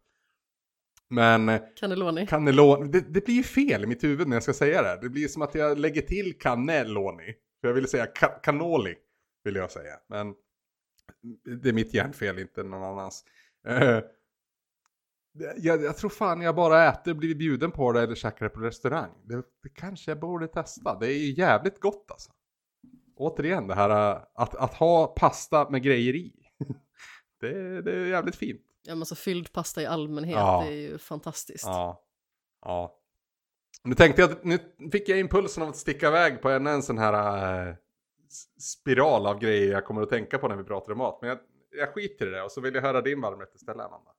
Men 1.09 1.49
eh, 1.49 1.61
Cannelloni. 1.75 2.27
cannellon, 2.27 2.91
det, 2.91 3.13
det 3.13 3.25
blir 3.25 3.35
ju 3.35 3.43
fel 3.43 3.83
i 3.83 3.87
mitt 3.87 4.03
huvud 4.03 4.27
när 4.27 4.35
jag 4.35 4.43
ska 4.43 4.53
säga 4.53 4.81
det. 4.81 4.87
här. 4.87 5.01
Det 5.01 5.09
blir 5.09 5.27
som 5.27 5.41
att 5.41 5.55
jag 5.55 5.77
lägger 5.77 6.01
till 6.01 6.37
cannelloni. 6.39 7.35
För 7.61 7.67
jag 7.67 7.73
ville 7.73 7.87
säga 7.87 8.05
cannoli, 8.43 8.95
vill 9.43 9.55
jag 9.55 9.71
säga. 9.71 9.99
Men 10.09 10.35
det 11.61 11.69
är 11.69 11.73
mitt 11.73 11.93
hjärnfel, 11.93 12.39
inte 12.39 12.63
någon 12.63 12.83
annans. 12.83 13.23
Eh, 13.67 13.99
jag, 15.57 15.83
jag 15.83 15.97
tror 15.97 16.09
fan 16.09 16.41
jag 16.41 16.55
bara 16.55 16.87
äter, 16.87 17.13
blivit 17.13 17.37
bjuden 17.37 17.71
på 17.71 17.91
det 17.91 18.01
eller 18.01 18.15
käkar 18.15 18.45
det 18.45 18.49
på 18.49 18.59
restaurang. 18.59 19.11
Det, 19.23 19.35
det 19.35 19.69
kanske 19.69 20.11
jag 20.11 20.19
borde 20.19 20.47
testa. 20.47 20.99
Det 20.99 21.07
är 21.07 21.17
ju 21.17 21.33
jävligt 21.33 21.79
gott 21.79 22.11
alltså. 22.11 22.31
Återigen 23.15 23.67
det 23.67 23.75
här 23.75 24.15
äh, 24.15 24.21
att, 24.35 24.55
att 24.55 24.73
ha 24.73 25.07
pasta 25.07 25.69
med 25.69 25.83
grejer 25.83 26.15
i. 26.15 26.33
det, 27.39 27.81
det 27.81 27.91
är 27.91 28.05
jävligt 28.05 28.35
fint. 28.35 28.61
Ja, 28.83 28.95
men 28.95 29.01
alltså 29.01 29.15
fylld 29.15 29.51
pasta 29.53 29.81
i 29.81 29.85
allmänhet, 29.85 30.35
Ja. 30.35 30.63
det 30.67 30.73
är 30.73 30.77
ju 30.77 30.97
fantastiskt. 30.97 31.65
Ja. 31.65 32.03
Ja. 32.61 32.99
Nu 33.83 33.95
tänkte 33.95 34.21
jag 34.21 34.45
nu 34.45 34.59
fick 34.91 35.09
jag 35.09 35.19
impulsen 35.19 35.63
av 35.63 35.69
att 35.69 35.75
sticka 35.75 36.07
iväg 36.07 36.41
på 36.41 36.49
ännu 36.49 36.69
en 36.69 36.83
sån 36.83 36.97
här 36.97 37.67
äh, 37.67 37.75
spiral 38.59 39.25
av 39.27 39.39
grejer 39.39 39.71
jag 39.71 39.85
kommer 39.85 40.01
att 40.01 40.09
tänka 40.09 40.37
på 40.37 40.47
när 40.47 40.55
vi 40.55 40.63
pratar 40.63 40.91
om 40.91 40.97
mat. 40.97 41.17
Men 41.21 41.29
jag, 41.29 41.39
jag 41.71 41.93
skiter 41.93 42.27
i 42.27 42.29
det 42.29 42.41
och 42.41 42.51
så 42.51 42.61
vill 42.61 42.75
jag 42.75 42.81
höra 42.81 43.01
din 43.01 43.21
varmrätt 43.21 43.55
istället 43.55 43.85
Amanda. 43.85 44.11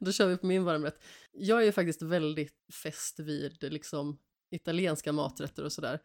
Då 0.00 0.12
kör 0.12 0.26
vi 0.26 0.36
på 0.36 0.46
min 0.46 0.64
varmrätt. 0.64 0.98
Jag 1.32 1.60
är 1.60 1.64
ju 1.64 1.72
faktiskt 1.72 2.02
väldigt 2.02 2.54
fäst 2.82 3.20
vid 3.20 3.72
liksom 3.72 4.18
italienska 4.50 5.12
maträtter 5.12 5.64
och 5.64 5.72
sådär. 5.72 6.00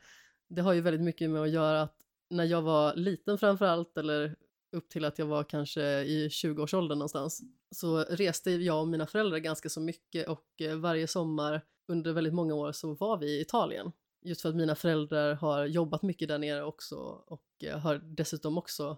Det 0.48 0.62
har 0.62 0.74
ju 0.74 0.82
väldigt 0.82 1.02
mycket 1.02 1.30
med 1.30 1.42
att 1.42 1.50
göra 1.50 1.82
att 1.82 1.98
när 2.30 2.46
jag 2.46 2.62
var 2.62 2.96
liten 2.96 3.38
framförallt 3.38 3.98
eller 3.98 4.36
upp 4.72 4.90
till 4.90 5.06
att 5.06 5.20
jag 5.20 5.26
var 5.26 5.44
kanske 5.44 5.82
i 6.04 6.28
20-årsåldern 6.28 6.98
någonstans 6.98 7.42
så 7.72 8.00
reste 8.00 8.52
jag 8.52 8.82
och 8.82 8.88
mina 8.88 9.08
föräldrar 9.08 9.38
ganska 9.38 9.70
så 9.70 9.82
mycket 9.82 10.28
och 10.28 10.62
eh, 10.62 10.76
varje 10.76 11.08
sommar 11.08 11.62
under 11.88 12.14
väldigt 12.14 12.34
många 12.34 12.54
år 12.54 12.72
så 12.72 12.94
var 12.94 13.18
vi 13.18 13.38
i 13.38 13.42
Italien. 13.42 13.92
Just 14.22 14.42
för 14.42 14.50
att 14.50 14.56
mina 14.56 14.76
föräldrar 14.76 15.34
har 15.34 15.66
jobbat 15.66 16.02
mycket 16.02 16.28
där 16.28 16.38
nere 16.38 16.64
också 16.64 16.96
och 17.28 17.64
eh, 17.64 17.80
har 17.80 17.96
dessutom 17.96 18.58
också 18.58 18.98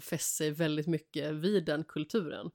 fäst 0.00 0.36
sig 0.36 0.50
väldigt 0.50 0.86
mycket 0.86 1.34
vid 1.34 1.64
den 1.64 1.84
kulturen. 1.84 2.50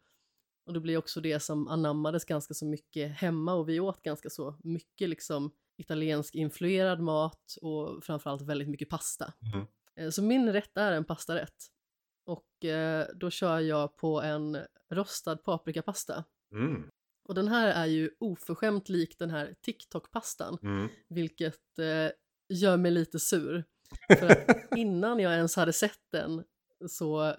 Och 0.66 0.74
det 0.74 0.80
blir 0.80 0.98
också 0.98 1.22
det 1.22 1.40
som 1.40 1.68
anammades 1.68 2.26
ganska 2.26 2.54
så 2.54 2.66
mycket 2.66 3.12
hemma 3.12 3.54
och 3.54 3.70
vi 3.70 3.80
åt 3.80 4.02
ganska 4.02 4.30
så 4.30 4.56
mycket 4.64 5.10
liksom 5.10 5.52
italiensk 5.78 6.36
influerad 6.36 7.00
mat 7.00 7.58
och 7.62 8.04
framförallt 8.04 8.42
väldigt 8.42 8.70
mycket 8.70 8.90
pasta. 8.90 9.34
Mm. 9.54 9.68
Eh, 10.02 10.10
Så 10.10 10.24
min 10.24 10.54
rätt 10.54 10.78
är 10.78 10.92
en 10.92 11.06
pastarätt. 11.06 11.56
Och 12.26 12.66
eh, 12.66 13.08
då 13.16 13.30
kör 13.30 13.60
jag 13.60 13.98
på 13.98 14.22
en 14.22 14.58
rostad 14.90 15.36
paprikapasta. 15.38 16.24
Mm. 16.54 16.90
Och 17.28 17.36
den 17.36 17.48
här 17.48 17.68
är 17.68 17.86
ju 17.86 18.10
oförskämt 18.20 18.90
lik 18.90 19.16
den 19.20 19.30
här 19.30 19.56
TikTok-pastan, 19.62 20.58
Mm. 20.64 20.90
vilket 21.10 21.80
eh, 21.80 22.12
gör 22.50 22.78
mig 22.78 22.92
lite 22.92 23.20
sur. 23.20 23.64
För 24.20 24.30
att 24.32 24.38
innan 24.78 25.20
jag 25.20 25.34
ens 25.34 25.56
hade 25.56 25.74
sett 25.74 26.00
den 26.12 26.44
så 26.90 27.36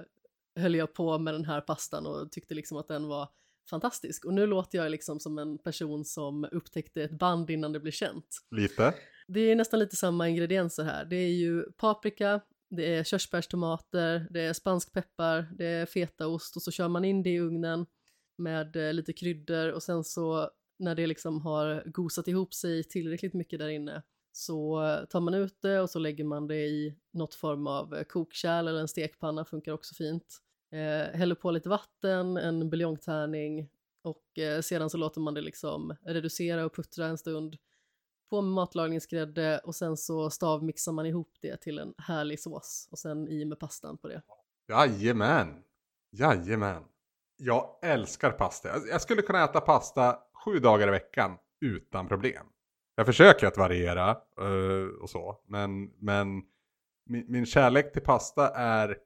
höll 0.60 0.74
jag 0.74 0.94
på 0.94 1.18
med 1.18 1.34
den 1.34 1.44
här 1.44 1.60
pastan 1.60 2.06
och 2.06 2.32
tyckte 2.32 2.54
liksom 2.54 2.76
att 2.78 2.88
den 2.88 3.08
var 3.08 3.28
fantastisk. 3.70 4.24
Och 4.24 4.34
nu 4.34 4.46
låter 4.46 4.78
jag 4.78 4.90
liksom 4.90 5.20
som 5.20 5.38
en 5.38 5.58
person 5.58 6.04
som 6.04 6.44
upptäckte 6.52 7.02
ett 7.02 7.18
band 7.18 7.50
innan 7.50 7.72
det 7.72 7.80
blev 7.80 7.92
känt. 7.92 8.38
Lite. 8.50 8.94
Det 9.28 9.40
är 9.40 9.56
nästan 9.56 9.80
lite 9.80 9.96
samma 9.96 10.28
ingredienser 10.28 10.84
här. 10.84 11.04
Det 11.04 11.16
är 11.16 11.32
ju 11.32 11.62
paprika, 11.72 12.40
det 12.76 12.94
är 12.94 13.04
körsbärstomater, 13.04 14.26
det 14.30 14.40
är 14.40 14.52
spansk 14.52 14.92
peppar, 14.92 15.48
det 15.58 15.66
är 15.66 15.86
fetaost 15.86 16.56
och 16.56 16.62
så 16.62 16.70
kör 16.70 16.88
man 16.88 17.04
in 17.04 17.22
det 17.22 17.30
i 17.30 17.40
ugnen 17.40 17.86
med 18.38 18.76
eh, 18.76 18.92
lite 18.92 19.12
kryddor 19.12 19.72
och 19.72 19.82
sen 19.82 20.04
så 20.04 20.50
när 20.78 20.94
det 20.94 21.06
liksom 21.06 21.40
har 21.40 21.82
gosat 21.86 22.28
ihop 22.28 22.54
sig 22.54 22.84
tillräckligt 22.84 23.34
mycket 23.34 23.58
där 23.58 23.68
inne 23.68 24.02
så 24.32 24.84
eh, 24.84 25.04
tar 25.04 25.20
man 25.20 25.34
ut 25.34 25.62
det 25.62 25.80
och 25.80 25.90
så 25.90 25.98
lägger 25.98 26.24
man 26.24 26.46
det 26.46 26.66
i 26.66 26.94
något 27.12 27.34
form 27.34 27.66
av 27.66 27.94
eh, 27.94 28.04
kokkärl 28.04 28.68
eller 28.68 28.80
en 28.80 28.88
stekpanna 28.88 29.44
funkar 29.44 29.72
också 29.72 29.94
fint. 29.94 30.38
Eh, 30.72 31.18
häller 31.18 31.34
på 31.34 31.50
lite 31.50 31.68
vatten, 31.68 32.36
en 32.36 32.70
buljongtärning 32.70 33.68
och 34.02 34.38
eh, 34.38 34.60
sedan 34.60 34.90
så 34.90 34.98
låter 34.98 35.20
man 35.20 35.34
det 35.34 35.40
liksom 35.40 35.96
reducera 36.02 36.64
och 36.64 36.74
puttra 36.74 37.06
en 37.06 37.18
stund 37.18 37.56
på 38.32 38.42
med 38.42 38.52
matlagningsgrädde 38.52 39.60
och 39.64 39.74
sen 39.74 39.96
så 39.96 40.30
stavmixar 40.30 40.92
man 40.92 41.06
ihop 41.06 41.32
det 41.40 41.56
till 41.60 41.78
en 41.78 41.94
härlig 41.98 42.40
sås 42.40 42.88
och 42.90 42.98
sen 42.98 43.28
i 43.28 43.44
med 43.44 43.58
pastan 43.58 43.98
på 43.98 44.08
det. 44.08 44.22
Jajamän. 44.68 45.62
Jajamän. 46.12 46.82
Jag 47.36 47.78
älskar 47.82 48.30
pasta. 48.30 48.68
Jag- 48.90 49.00
skulle 49.00 49.22
kunna 49.22 49.44
äta 49.44 49.60
pasta 49.60 50.18
sju 50.44 50.58
dagar 50.58 50.88
i 50.88 50.90
veckan 50.90 51.38
utan 51.60 52.08
problem. 52.08 52.46
Jag 52.94 53.06
försöker 53.06 53.46
att 53.46 53.56
variera 53.56 54.10
eh, 54.40 55.02
och 55.02 55.10
så. 55.10 55.40
Men, 55.46 55.84
men 55.84 56.42
min, 57.06 57.24
min 57.28 57.46
kärlek 57.46 57.92
till 57.92 58.02
pasta 58.02 58.48
är 58.54 58.88
eh, 58.88 58.96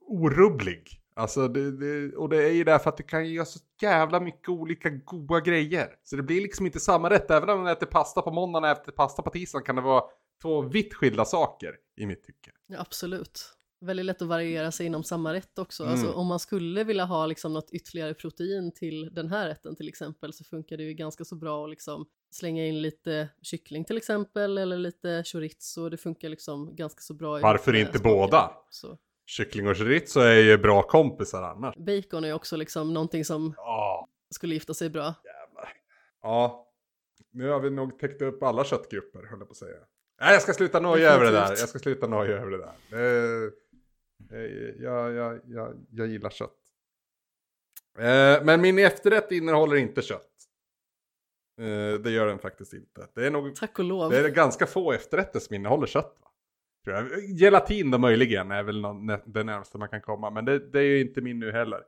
orubblig. 0.00 1.00
Alltså 1.18 1.48
det, 1.48 1.70
det, 1.70 2.16
och 2.16 2.28
det 2.28 2.44
är 2.44 2.52
ju 2.52 2.64
därför 2.64 2.90
att 2.90 2.96
du 2.96 3.02
kan 3.02 3.30
göra 3.30 3.44
så 3.46 3.58
jävla 3.82 4.20
mycket 4.20 4.48
olika 4.48 4.90
goda 4.90 5.40
grejer. 5.40 5.88
Så 6.04 6.16
det 6.16 6.22
blir 6.22 6.40
liksom 6.40 6.66
inte 6.66 6.80
samma 6.80 7.10
rätt. 7.10 7.30
Även 7.30 7.50
om 7.50 7.58
man 7.62 7.72
äter 7.72 7.86
pasta 7.86 8.22
på 8.22 8.30
måndagen 8.30 8.64
och 8.64 8.70
äter 8.70 8.92
pasta 8.92 9.22
på 9.22 9.30
tisdagen 9.30 9.64
kan 9.64 9.76
det 9.76 9.82
vara 9.82 10.04
två 10.42 10.62
vitt 10.62 10.94
skilda 10.94 11.24
saker 11.24 11.74
i 11.96 12.06
mitt 12.06 12.24
tycke. 12.24 12.50
Ja, 12.66 12.80
absolut. 12.80 13.52
Väldigt 13.80 14.06
lätt 14.06 14.22
att 14.22 14.28
variera 14.28 14.72
sig 14.72 14.86
inom 14.86 15.04
samma 15.04 15.32
rätt 15.32 15.58
också. 15.58 15.82
Mm. 15.82 15.92
Alltså, 15.92 16.12
om 16.12 16.26
man 16.26 16.38
skulle 16.38 16.84
vilja 16.84 17.04
ha 17.04 17.26
liksom 17.26 17.52
något 17.52 17.70
ytterligare 17.70 18.14
protein 18.14 18.72
till 18.72 19.14
den 19.14 19.28
här 19.28 19.48
rätten 19.48 19.76
till 19.76 19.88
exempel 19.88 20.32
så 20.32 20.44
funkar 20.44 20.76
det 20.76 20.82
ju 20.82 20.94
ganska 20.94 21.24
så 21.24 21.36
bra 21.36 21.64
att 21.64 21.70
liksom 21.70 22.06
slänga 22.30 22.66
in 22.66 22.82
lite 22.82 23.28
kyckling 23.42 23.84
till 23.84 23.96
exempel 23.96 24.58
eller 24.58 24.76
lite 24.76 25.22
chorizo. 25.24 25.88
Det 25.88 25.96
funkar 25.96 26.28
liksom 26.28 26.76
ganska 26.76 27.00
så 27.00 27.14
bra. 27.14 27.40
Varför 27.40 27.72
med 27.72 27.80
inte 27.80 27.98
smakerna. 27.98 28.16
båda? 28.16 28.52
Så. 28.70 28.98
Kyckling 29.26 29.68
och 29.68 29.76
chorizo 29.78 30.20
är 30.20 30.40
ju 30.40 30.58
bra 30.58 30.82
kompisar 30.82 31.42
annars. 31.42 31.74
Bacon 31.76 32.24
är 32.24 32.28
ju 32.28 32.34
också 32.34 32.56
liksom 32.56 32.94
någonting 32.94 33.24
som 33.24 33.54
Ja, 33.56 34.08
skulle 34.34 34.54
gifta 34.54 34.74
sig 34.74 34.90
bra. 34.90 35.14
jävlar. 35.24 35.72
Ja, 36.22 36.68
nu 37.30 37.48
har 37.48 37.60
vi 37.60 37.70
nog 37.70 37.98
täckt 37.98 38.22
upp 38.22 38.42
alla 38.42 38.64
köttgrupper, 38.64 39.18
höll 39.22 39.38
jag 39.38 39.48
på 39.48 39.52
att 39.52 39.56
säga. 39.56 39.76
Nej, 40.20 40.32
jag 40.32 40.42
ska 40.42 40.52
sluta 40.52 40.80
noja 40.80 41.10
över 41.12 41.24
det 41.24 41.30
där. 41.30 41.48
Jag 41.48 41.68
ska 41.68 41.78
sluta 41.78 42.06
noja 42.06 42.32
över 42.36 42.50
det 42.50 42.58
där. 42.58 42.74
Eh, 42.92 43.50
jag, 44.82 45.12
jag, 45.12 45.40
jag, 45.46 45.86
jag 45.90 46.06
gillar 46.06 46.30
kött. 46.30 46.56
Eh, 47.98 48.44
men 48.44 48.60
min 48.60 48.78
efterrätt 48.78 49.32
innehåller 49.32 49.76
inte 49.76 50.02
kött. 50.02 50.30
Eh, 51.60 52.00
det 52.00 52.10
gör 52.10 52.26
den 52.26 52.38
faktiskt 52.38 52.72
inte. 52.72 53.08
Det 53.14 53.26
är 53.26 53.30
nog 53.30 53.54
Tack 53.56 53.78
och 53.78 53.84
lov. 53.84 54.10
det 54.10 54.18
är 54.18 54.28
ganska 54.28 54.66
få 54.66 54.92
efterrätter 54.92 55.40
som 55.40 55.54
innehåller 55.54 55.86
kött. 55.86 56.16
Tror 56.86 56.96
jag. 56.96 57.22
Gelatin 57.22 57.90
då 57.90 57.98
möjligen 57.98 58.50
är 58.50 58.62
väl 58.62 58.80
någon, 58.80 59.06
det 59.06 59.44
närmaste 59.44 59.78
man 59.78 59.88
kan 59.88 60.00
komma. 60.00 60.30
Men 60.30 60.44
det, 60.44 60.72
det 60.72 60.78
är 60.78 60.82
ju 60.82 61.00
inte 61.00 61.20
min 61.20 61.38
nu 61.38 61.52
heller. 61.52 61.82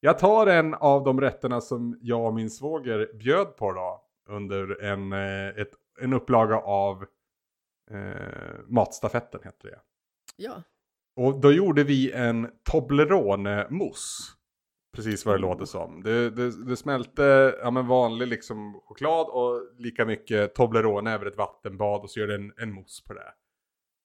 Jag 0.00 0.18
tar 0.18 0.46
en 0.46 0.74
av 0.74 1.04
de 1.04 1.20
rätterna 1.20 1.60
som 1.60 1.98
jag 2.00 2.26
och 2.26 2.34
min 2.34 2.50
svåger 2.50 3.10
bjöd 3.14 3.56
på 3.56 3.72
då. 3.72 4.04
Under 4.28 4.82
en, 4.82 5.12
eh, 5.12 5.48
ett, 5.48 5.70
en 6.00 6.12
upplaga 6.12 6.56
av 6.56 7.04
eh, 7.90 8.60
Matstafetten 8.68 9.40
heter 9.44 9.68
det. 9.68 9.80
Ja, 10.36 10.62
Och 11.16 11.40
då 11.40 11.52
gjorde 11.52 11.84
vi 11.84 12.12
en 12.12 12.50
Toblerone-mousse. 12.72 14.36
Precis 14.96 15.26
vad 15.26 15.34
det 15.34 15.40
låter 15.40 15.64
som. 15.64 16.02
Det, 16.02 16.30
det, 16.30 16.64
det 16.64 16.76
smälte 16.76 17.56
ja, 17.62 17.70
men 17.70 17.86
vanlig 17.86 18.28
liksom 18.28 18.80
choklad 18.84 19.26
och 19.26 19.62
lika 19.78 20.04
mycket 20.04 20.54
Toblerone 20.54 21.14
över 21.14 21.26
ett 21.26 21.36
vattenbad 21.36 22.00
och 22.00 22.10
så 22.10 22.20
gör 22.20 22.26
det 22.26 22.34
en, 22.34 22.52
en 22.56 22.72
mousse 22.72 23.04
på 23.06 23.14
det. 23.14 23.32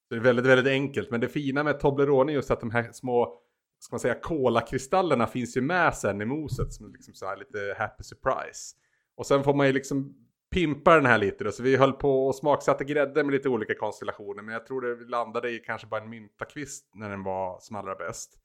Så 0.07 0.13
det 0.13 0.19
är 0.19 0.23
väldigt, 0.23 0.45
väldigt 0.45 0.71
enkelt. 0.71 1.11
Men 1.11 1.21
det 1.21 1.27
fina 1.27 1.63
med 1.63 1.79
Toblerone 1.79 2.31
är 2.31 2.33
just 2.33 2.51
att 2.51 2.59
de 2.59 2.71
här 2.71 2.91
små, 2.91 3.39
ska 3.79 3.93
man 3.93 3.99
säga, 3.99 4.15
kolakristallerna 4.15 5.27
finns 5.27 5.57
ju 5.57 5.61
med 5.61 5.95
sen 5.95 6.21
i 6.21 6.25
moset 6.25 6.73
som 6.73 6.91
liksom 6.91 7.13
så 7.13 7.25
här 7.25 7.37
lite 7.37 7.75
happy 7.77 8.03
surprise. 8.03 8.75
Och 9.15 9.25
sen 9.25 9.43
får 9.43 9.53
man 9.53 9.67
ju 9.67 9.73
liksom 9.73 10.15
pimpa 10.51 10.95
den 10.95 11.05
här 11.05 11.17
lite 11.17 11.43
då. 11.43 11.51
Så 11.51 11.63
vi 11.63 11.75
höll 11.75 11.93
på 11.93 12.27
och 12.27 12.35
smaksatte 12.35 12.83
grädde 12.83 13.23
med 13.23 13.33
lite 13.33 13.49
olika 13.49 13.75
konstellationer. 13.75 14.43
Men 14.43 14.53
jag 14.53 14.65
tror 14.65 14.81
det 14.81 15.09
landade 15.09 15.51
i 15.51 15.59
kanske 15.59 15.87
bara 15.87 16.01
en 16.01 16.09
myntakvist 16.09 16.91
när 16.95 17.09
den 17.09 17.23
var 17.23 17.59
som 17.59 17.75
allra 17.75 17.95
bäst. 17.95 18.39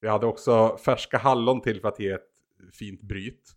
Vi 0.00 0.08
hade 0.08 0.26
också 0.26 0.76
färska 0.76 1.18
hallon 1.18 1.60
till 1.60 1.80
för 1.80 1.88
att 1.88 2.00
ge 2.00 2.10
ett 2.10 2.28
fint 2.72 3.02
bryt. 3.02 3.52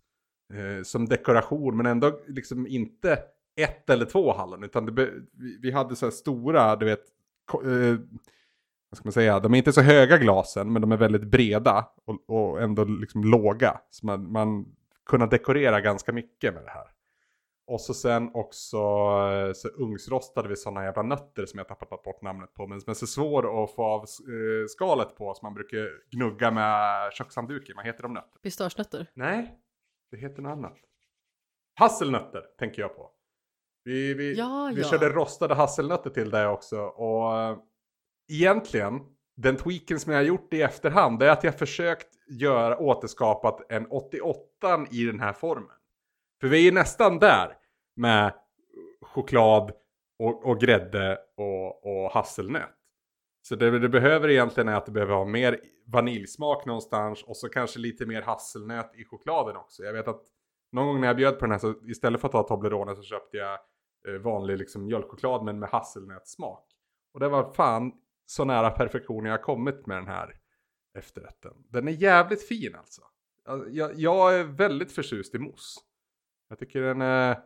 Eh, 0.54 0.82
som 0.82 1.06
dekoration 1.06 1.76
men 1.76 1.86
ändå 1.86 2.20
liksom 2.26 2.66
inte 2.66 3.18
ett 3.56 3.90
eller 3.90 4.04
två 4.04 4.32
hallon. 4.32 4.64
Utan 4.64 4.86
det 4.86 4.92
vi, 4.92 5.58
vi 5.62 5.70
hade 5.70 5.96
så 5.96 6.06
här 6.06 6.10
stora, 6.10 6.76
du 6.76 6.86
vet, 6.86 7.04
eh, 7.54 7.98
vad 8.90 8.96
ska 8.96 9.06
man 9.06 9.12
säga, 9.12 9.40
de 9.40 9.54
är 9.54 9.58
inte 9.58 9.72
så 9.72 9.80
höga 9.80 10.18
glasen 10.18 10.72
men 10.72 10.82
de 10.82 10.92
är 10.92 10.96
väldigt 10.96 11.24
breda 11.24 11.88
och, 12.04 12.30
och 12.30 12.62
ändå 12.62 12.84
liksom 12.84 13.24
låga. 13.24 13.80
Så 13.90 14.06
man, 14.06 14.32
man 14.32 14.66
kunna 15.06 15.26
dekorera 15.26 15.80
ganska 15.80 16.12
mycket 16.12 16.54
med 16.54 16.64
det 16.64 16.70
här. 16.70 16.86
Och 17.66 17.80
så 17.80 17.94
sen 17.94 18.30
också 18.34 18.76
eh, 18.76 19.52
så 19.52 19.68
ugnsrostade 19.68 20.48
vi 20.48 20.56
sådana 20.56 20.84
jävla 20.84 21.02
nötter 21.02 21.46
som 21.46 21.58
jag 21.58 21.68
tappat 21.68 22.02
bort 22.02 22.22
namnet 22.22 22.54
på. 22.54 22.66
Men 22.66 22.80
som 22.80 22.90
är 22.90 22.94
så 22.94 23.06
svår 23.06 23.64
att 23.64 23.74
få 23.74 23.84
av 23.84 24.00
eh, 24.00 24.66
skalet 24.68 25.16
på 25.16 25.34
som 25.34 25.46
man 25.46 25.54
brukar 25.54 25.90
gnugga 26.10 26.50
med 26.50 27.12
kökshandduken. 27.12 27.76
Vad 27.76 27.86
heter 27.86 28.02
de 28.02 28.14
nötter? 28.14 28.38
pistagenötter. 28.42 29.10
Nej, 29.14 29.58
det 30.10 30.16
heter 30.16 30.42
något 30.42 30.52
annat. 30.52 30.78
Hasselnötter 31.74 32.42
tänker 32.58 32.82
jag 32.82 32.96
på. 32.96 33.10
Vi, 33.88 34.14
vi, 34.14 34.34
Ja, 34.34 34.70
vi 34.74 34.80
ja. 34.82 34.88
körde 34.88 35.08
rostade 35.08 35.54
hasselnötter 35.54 36.10
till 36.10 36.30
det 36.30 36.48
också. 36.48 36.80
Och 36.80 37.38
eh, 37.38 37.58
egentligen, 38.32 39.00
den 39.36 39.56
tweaken 39.56 40.00
som 40.00 40.12
jag 40.12 40.18
har 40.18 40.24
gjort 40.24 40.54
i 40.54 40.62
efterhand, 40.62 41.18
det 41.18 41.26
är 41.26 41.30
att 41.30 41.44
jag 41.44 41.58
försökt 41.58 42.08
göra 42.28 42.78
återskapat 42.78 43.72
en 43.72 43.86
88 43.86 44.86
i 44.90 45.04
den 45.04 45.20
här 45.20 45.32
formen. 45.32 45.76
För 46.40 46.48
vi 46.48 46.68
är 46.68 46.72
nästan 46.72 47.18
där 47.18 47.56
med 47.96 48.32
choklad 49.00 49.72
och, 50.18 50.46
och 50.46 50.60
grädde 50.60 51.18
och, 51.36 51.86
och 51.86 52.10
hasselnöt. 52.10 52.74
Så 53.42 53.56
det 53.56 53.78
det 53.78 53.88
behöver 53.88 54.30
egentligen 54.30 54.68
är 54.68 54.74
att 54.74 54.86
det 54.86 54.92
behöver 54.92 55.14
ha 55.14 55.24
mer 55.24 55.60
vaniljsmak 55.86 56.66
någonstans 56.66 57.22
och 57.22 57.36
så 57.36 57.48
kanske 57.48 57.78
lite 57.78 58.06
mer 58.06 58.22
hasselnöt 58.22 58.94
i 58.94 59.04
chokladen 59.04 59.56
också. 59.56 59.82
Jag 59.82 59.92
vet 59.92 60.08
att 60.08 60.22
någon 60.72 60.86
gång 60.86 61.00
när 61.00 61.06
jag 61.06 61.16
bjöd 61.16 61.38
på 61.38 61.44
den 61.44 61.52
här 61.52 61.58
så 61.58 61.74
istället 61.86 62.20
för 62.20 62.28
att 62.28 62.32
ta 62.32 62.42
Toblerone 62.42 62.96
så 62.96 63.02
köpte 63.02 63.36
jag 63.36 63.58
Eh, 64.08 64.14
vanlig 64.14 64.58
liksom 64.58 64.86
mjölkchoklad 64.86 65.44
men 65.44 65.58
med 65.58 65.68
hasselnötssmak. 65.68 66.64
Och 67.12 67.20
det 67.20 67.28
var 67.28 67.52
fan 67.52 67.92
så 68.26 68.44
nära 68.44 68.70
perfektion 68.70 69.24
jag 69.24 69.32
har 69.32 69.42
kommit 69.42 69.86
med 69.86 69.96
den 69.96 70.06
här 70.06 70.40
efterrätten. 70.98 71.52
Den 71.68 71.88
är 71.88 71.92
jävligt 71.92 72.48
fin 72.48 72.74
alltså. 72.74 73.02
Jag, 73.70 73.94
jag 73.94 74.40
är 74.40 74.44
väldigt 74.44 74.92
förtjust 74.92 75.34
i 75.34 75.38
mousse. 75.38 75.80
Jag 76.48 76.58
tycker 76.58 76.82
den 76.82 77.00
är 77.00 77.42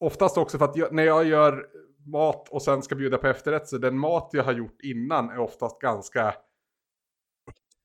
oftast 0.00 0.38
också 0.38 0.58
för 0.58 0.64
att 0.64 0.76
jag, 0.76 0.92
när 0.92 1.02
jag 1.02 1.24
gör 1.24 1.70
mat 2.06 2.48
och 2.48 2.62
sen 2.62 2.82
ska 2.82 2.94
bjuda 2.94 3.18
på 3.18 3.26
efterrätt 3.26 3.68
så 3.68 3.78
den 3.78 3.98
mat 3.98 4.30
jag 4.32 4.44
har 4.44 4.52
gjort 4.52 4.80
innan 4.82 5.30
är 5.30 5.38
oftast 5.38 5.80
ganska 5.80 6.34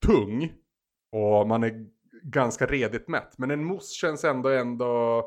tung. 0.06 0.52
Och 1.12 1.48
man 1.48 1.64
är 1.64 1.86
ganska 2.22 2.66
redigt 2.66 3.08
mätt. 3.08 3.38
Men 3.38 3.50
en 3.50 3.64
mousse 3.64 3.94
känns 3.94 4.24
ändå 4.24 4.48
ändå 4.48 5.24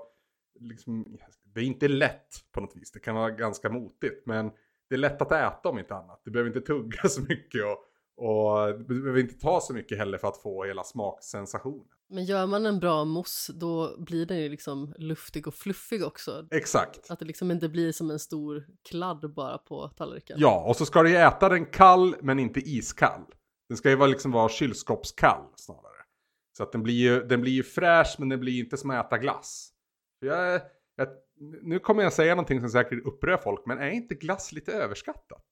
liksom, 0.60 1.18
det 1.56 1.61
är 1.61 1.65
inte 1.65 1.88
lätt 1.88 2.30
på 2.52 2.61
något 2.61 2.76
vis. 2.76 2.91
Det 2.91 2.99
kan 2.99 3.15
vara 3.15 3.32
ganska 3.32 3.69
motigt. 3.69 4.26
Men 4.26 4.52
det 4.90 4.95
är 4.95 4.99
lätt 4.99 5.22
att 5.22 5.32
äta 5.32 5.69
om 5.69 5.80
inte 5.80 5.95
annat. 5.95 6.22
Du 6.26 6.32
behöver 6.32 6.49
inte 6.49 6.61
tugga 6.61 7.10
så 7.10 7.22
mycket 7.22 7.61
och, 7.64 7.80
och 8.26 8.80
du 8.80 9.02
behöver 9.02 9.19
inte 9.19 9.40
ta 9.40 9.61
så 9.61 9.73
mycket 9.73 9.98
heller 9.98 10.18
för 10.18 10.27
att 10.27 10.38
få 10.38 10.64
hela 10.64 10.84
smaksensationen. 10.84 11.88
Men 12.10 12.26
gör 12.26 12.48
man 12.48 12.65
en 12.65 12.80
bra 12.80 13.06
mousse 13.06 13.53
då 13.53 13.95
blir 13.98 14.26
den 14.26 14.38
ju 14.38 14.49
liksom 14.49 14.94
luftig 14.98 15.48
och 15.48 15.53
fluffig 15.53 16.06
också. 16.06 16.48
Exakt. 16.52 17.11
Att 17.11 17.19
det 17.19 17.26
liksom 17.26 17.52
inte 17.52 17.69
blir 17.69 17.91
som 17.91 18.11
en 18.11 18.19
stor 18.19 18.65
kladd 18.90 19.34
bara 19.34 19.57
på 19.57 19.88
tallriken. 19.88 20.38
Ja, 20.40 20.65
och 20.68 20.76
så 20.76 20.86
ska 20.86 21.03
du 21.03 21.10
ju 21.10 21.15
äta 21.15 21.49
den 21.49 21.65
kall 21.65 22.15
men 22.22 22.40
inte 22.40 22.60
iskall. 22.60 23.22
Den 23.68 23.77
ska 23.77 23.90
ju 23.90 23.95
vara 23.95 24.10
liksom 24.10 24.32
vara 24.32 24.49
kylskåpskall 24.49 25.44
snarare. 25.56 26.03
Så 26.57 26.64
att 26.64 26.72
den 26.72 26.84
blir 26.84 26.94
ju, 26.94 27.23
den 27.23 27.41
blir 27.41 27.52
ju 27.52 27.64
fräsch 27.64 28.15
men 28.19 28.30
den 28.30 28.40
blir 28.40 28.60
inte 28.60 28.77
som 28.77 28.90
att 28.90 29.06
äta 29.06 29.18
glass. 29.18 29.72
Jag, 30.19 30.61
jag, 30.95 31.07
nu 31.62 31.80
kommer 31.80 32.03
jag 32.03 32.14
säga 32.14 32.36
någonting 32.36 32.60
som 32.62 32.70
säkert 32.70 33.06
upprör 33.06 33.38
folk 33.38 33.66
men 33.66 33.80
är 33.80 33.90
inte 33.90 34.16
glass 34.16 34.52
lite 34.52 34.74
överskattat? 34.74 35.45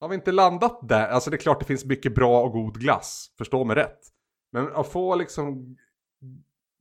Har 0.00 0.08
vi 0.08 0.14
inte 0.14 0.32
landat 0.32 0.88
där? 0.88 1.08
Alltså 1.08 1.30
det 1.30 1.36
är 1.36 1.38
klart 1.38 1.60
det 1.60 1.66
finns 1.66 1.84
mycket 1.84 2.14
bra 2.14 2.42
och 2.42 2.52
god 2.52 2.80
glass. 2.80 3.34
Förstå 3.38 3.64
mig 3.64 3.76
rätt. 3.76 3.98
Men 4.52 4.72
att 4.72 4.92
få 4.92 5.14
liksom 5.14 5.76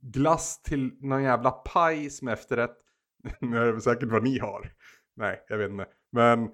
glass 0.01 0.61
till 0.61 0.91
någon 0.99 1.23
jävla 1.23 1.51
paj 1.51 2.09
som 2.09 2.27
efterrätt. 2.27 2.77
Nu 3.41 3.57
är 3.57 3.73
det 3.73 3.81
säkert 3.81 4.11
vad 4.11 4.23
ni 4.23 4.39
har. 4.39 4.73
Nej, 5.15 5.45
jag 5.47 5.57
vet 5.57 5.71
inte. 5.71 5.85
Men 6.11 6.49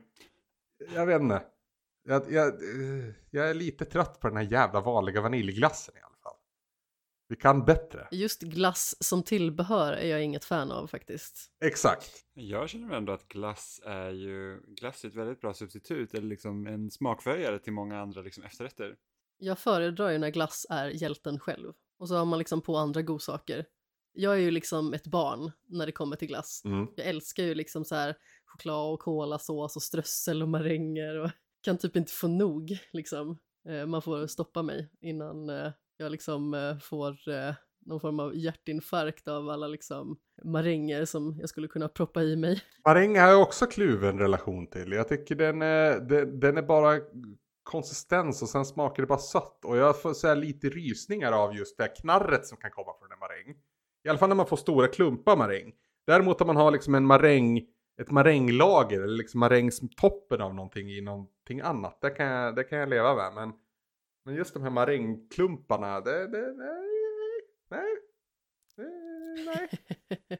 jag 0.95 1.05
vet 1.05 1.21
inte. 1.21 1.43
Jag, 2.03 2.31
jag, 2.31 2.47
eh, 2.47 3.13
jag 3.31 3.49
är 3.49 3.53
lite 3.53 3.85
trött 3.85 4.19
på 4.19 4.27
den 4.27 4.37
här 4.37 4.43
jävla 4.43 4.81
vanliga 4.81 5.21
vaniljglassen 5.21 5.95
i 5.95 5.99
alla 5.99 6.07
fall. 6.07 6.12
Vi 7.33 7.37
kan 7.37 7.65
bättre. 7.65 8.07
Just 8.11 8.41
glass 8.41 8.95
som 8.99 9.23
tillbehör 9.23 9.93
är 9.93 10.07
jag 10.07 10.23
inget 10.23 10.45
fan 10.45 10.71
av 10.71 10.87
faktiskt. 10.87 11.51
Exakt. 11.65 12.11
Jag 12.33 12.69
känner 12.69 12.95
ändå 12.95 13.13
att 13.13 13.27
glass 13.27 13.81
är 13.85 14.09
ju 14.09 14.61
glass 14.67 15.03
är 15.03 15.07
ett 15.07 15.15
väldigt 15.15 15.41
bra 15.41 15.53
substitut 15.53 16.13
eller 16.13 16.27
liksom 16.27 16.67
en 16.67 16.91
smakförhöjare 16.91 17.59
till 17.59 17.73
många 17.73 18.01
andra 18.01 18.21
liksom 18.21 18.43
efterrätter. 18.43 18.95
Jag 19.37 19.59
föredrar 19.59 20.09
ju 20.09 20.17
när 20.17 20.29
glass 20.29 20.65
är 20.69 20.89
hjälten 20.89 21.39
själv 21.39 21.73
och 21.99 22.07
så 22.07 22.15
har 22.15 22.25
man 22.25 22.39
liksom 22.39 22.61
på 22.61 22.77
andra 22.77 23.01
godsaker. 23.01 23.65
Jag 24.11 24.33
är 24.33 24.39
ju 24.39 24.51
liksom 24.51 24.93
ett 24.93 25.07
barn 25.07 25.51
när 25.67 25.85
det 25.85 25.91
kommer 25.91 26.15
till 26.15 26.27
glass. 26.27 26.61
Mm. 26.65 26.87
Jag 26.95 27.07
älskar 27.07 27.43
ju 27.43 27.55
liksom 27.55 27.85
så 27.85 27.95
här 27.95 28.15
choklad 28.45 28.93
och 28.93 28.99
kolasås 28.99 29.75
och 29.75 29.83
strössel 29.83 30.41
och 30.41 30.49
maränger 30.49 31.19
och 31.19 31.29
kan 31.63 31.77
typ 31.77 31.95
inte 31.95 32.11
få 32.11 32.27
nog 32.27 32.77
liksom. 32.91 33.39
Eh, 33.67 33.85
man 33.85 34.01
får 34.01 34.27
stoppa 34.27 34.61
mig 34.61 34.89
innan 35.01 35.49
eh, 35.49 35.71
jag 35.97 36.11
liksom 36.11 36.53
eh, 36.53 36.77
får 36.79 37.29
eh, 37.29 37.53
någon 37.85 37.99
form 37.99 38.19
av 38.19 38.35
hjärtinfarkt 38.35 39.27
av 39.27 39.49
alla 39.49 39.67
liksom 39.67 40.17
maränger 40.43 41.05
som 41.05 41.37
jag 41.39 41.49
skulle 41.49 41.67
kunna 41.67 41.87
proppa 41.87 42.23
i 42.23 42.35
mig. 42.35 42.61
Maräng 42.87 43.19
har 43.19 43.27
jag 43.27 43.41
också 43.41 43.65
kluven 43.65 44.19
relation 44.19 44.67
till. 44.67 44.91
Jag 44.91 45.07
tycker 45.07 45.35
den 45.35 45.61
är, 45.61 45.99
den, 45.99 46.39
den 46.39 46.57
är 46.57 46.61
bara 46.61 46.99
konsistens 47.63 48.41
och 48.41 48.49
sen 48.49 48.65
smakar 48.65 49.03
det 49.03 49.07
bara 49.07 49.19
sött. 49.19 49.65
Och 49.65 49.77
jag 49.77 50.01
får 50.01 50.13
säga 50.13 50.35
lite 50.35 50.69
rysningar 50.69 51.31
av 51.31 51.55
just 51.55 51.77
det 51.77 51.83
här 51.83 51.95
knarret 51.95 52.45
som 52.47 52.57
kan 52.57 52.71
komma 52.71 52.93
från 52.99 53.11
en 53.11 53.19
maräng. 53.19 53.55
I 54.03 54.09
alla 54.09 54.19
fall 54.19 54.29
när 54.29 54.35
man 54.35 54.47
får 54.47 54.57
stora 54.57 54.87
klumpar 54.87 55.37
maräng. 55.37 55.71
Däremot 56.07 56.41
om 56.41 56.47
man 56.47 56.55
har 56.55 56.71
liksom 56.71 56.95
en 56.95 57.05
maräng, 57.05 57.61
ett 58.01 58.11
maränglager 58.11 59.01
eller 59.01 59.17
liksom 59.17 59.39
marängtoppen 59.39 60.41
av 60.41 60.55
någonting 60.55 60.91
i 60.91 61.01
någonting 61.01 61.61
annat. 61.61 62.01
Det 62.01 62.09
kan 62.09 62.25
jag, 62.25 62.55
det 62.55 62.63
kan 62.63 62.79
jag 62.79 62.89
leva 62.89 63.15
med. 63.15 63.33
Men, 63.33 63.53
men 64.23 64.35
just 64.35 64.53
de 64.53 64.63
här 64.63 64.69
marängklumparna, 64.69 66.01
det, 66.01 66.27
det, 66.27 66.53
nej, 66.53 66.89
nej, 67.69 67.85
nej, 68.77 69.45
nej. 69.45 69.69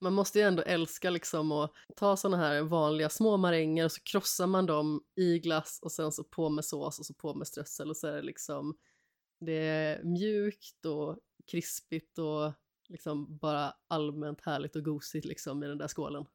Man 0.00 0.12
måste 0.12 0.38
ju 0.38 0.44
ändå 0.44 0.62
älska 0.62 1.10
liksom 1.10 1.52
att 1.52 1.72
ta 1.96 2.16
sådana 2.16 2.36
här 2.36 2.62
vanliga 2.62 3.08
små 3.08 3.36
maränger 3.36 3.84
och 3.84 3.92
så 3.92 4.00
krossar 4.02 4.46
man 4.46 4.66
dem 4.66 5.04
i 5.16 5.38
glass 5.38 5.78
och 5.82 5.92
sen 5.92 6.12
så 6.12 6.24
på 6.24 6.48
med 6.48 6.64
sås 6.64 6.98
och 6.98 7.06
så 7.06 7.14
på 7.14 7.34
med 7.34 7.46
strössel 7.46 7.90
och 7.90 7.96
så 7.96 8.06
är 8.06 8.12
det 8.12 8.22
liksom 8.22 8.76
det 9.40 9.52
är 9.52 10.04
mjukt 10.04 10.84
och 10.86 11.18
krispigt 11.50 12.18
och 12.18 12.52
liksom 12.88 13.38
bara 13.38 13.74
allmänt 13.88 14.40
härligt 14.40 14.76
och 14.76 14.84
gosigt 14.84 15.26
liksom 15.26 15.62
i 15.62 15.66
den 15.66 15.78
där 15.78 15.88
skålen. 15.88 16.26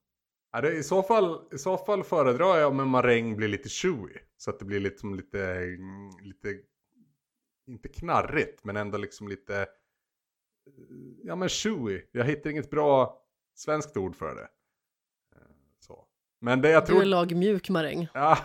Ja, 0.51 0.61
det, 0.61 0.71
i, 0.73 0.83
så 0.83 1.03
fall, 1.03 1.47
I 1.51 1.57
så 1.57 1.77
fall 1.77 2.03
föredrar 2.03 2.57
jag 2.57 2.69
om 2.69 2.79
en 2.79 2.87
maräng 2.87 3.35
blir 3.35 3.47
lite 3.47 3.69
chewy. 3.69 4.13
Så 4.37 4.49
att 4.49 4.59
det 4.59 4.65
blir 4.65 4.79
liksom 4.79 5.15
lite, 5.15 5.43
mm, 5.55 6.09
lite, 6.21 6.55
inte 7.67 7.89
knarrigt 7.89 8.63
men 8.63 8.77
ändå 8.77 8.97
liksom 8.97 9.27
lite, 9.27 9.67
ja 11.23 11.35
men 11.35 11.49
chewy. 11.49 12.01
Jag 12.11 12.25
hittar 12.25 12.49
inget 12.49 12.69
bra 12.69 13.21
svenskt 13.55 13.97
ord 13.97 14.15
för 14.15 14.35
det. 14.35 14.41
Eh, 15.35 15.41
Så. 15.79 16.05
Men 16.41 16.61
det 16.61 16.69
jag 16.69 16.83
Du 16.85 16.91
är 16.91 16.99
tror... 16.99 17.05
lag 17.05 17.35
mjuk 17.35 17.69
maräng. 17.69 18.07
Ja, 18.13 18.37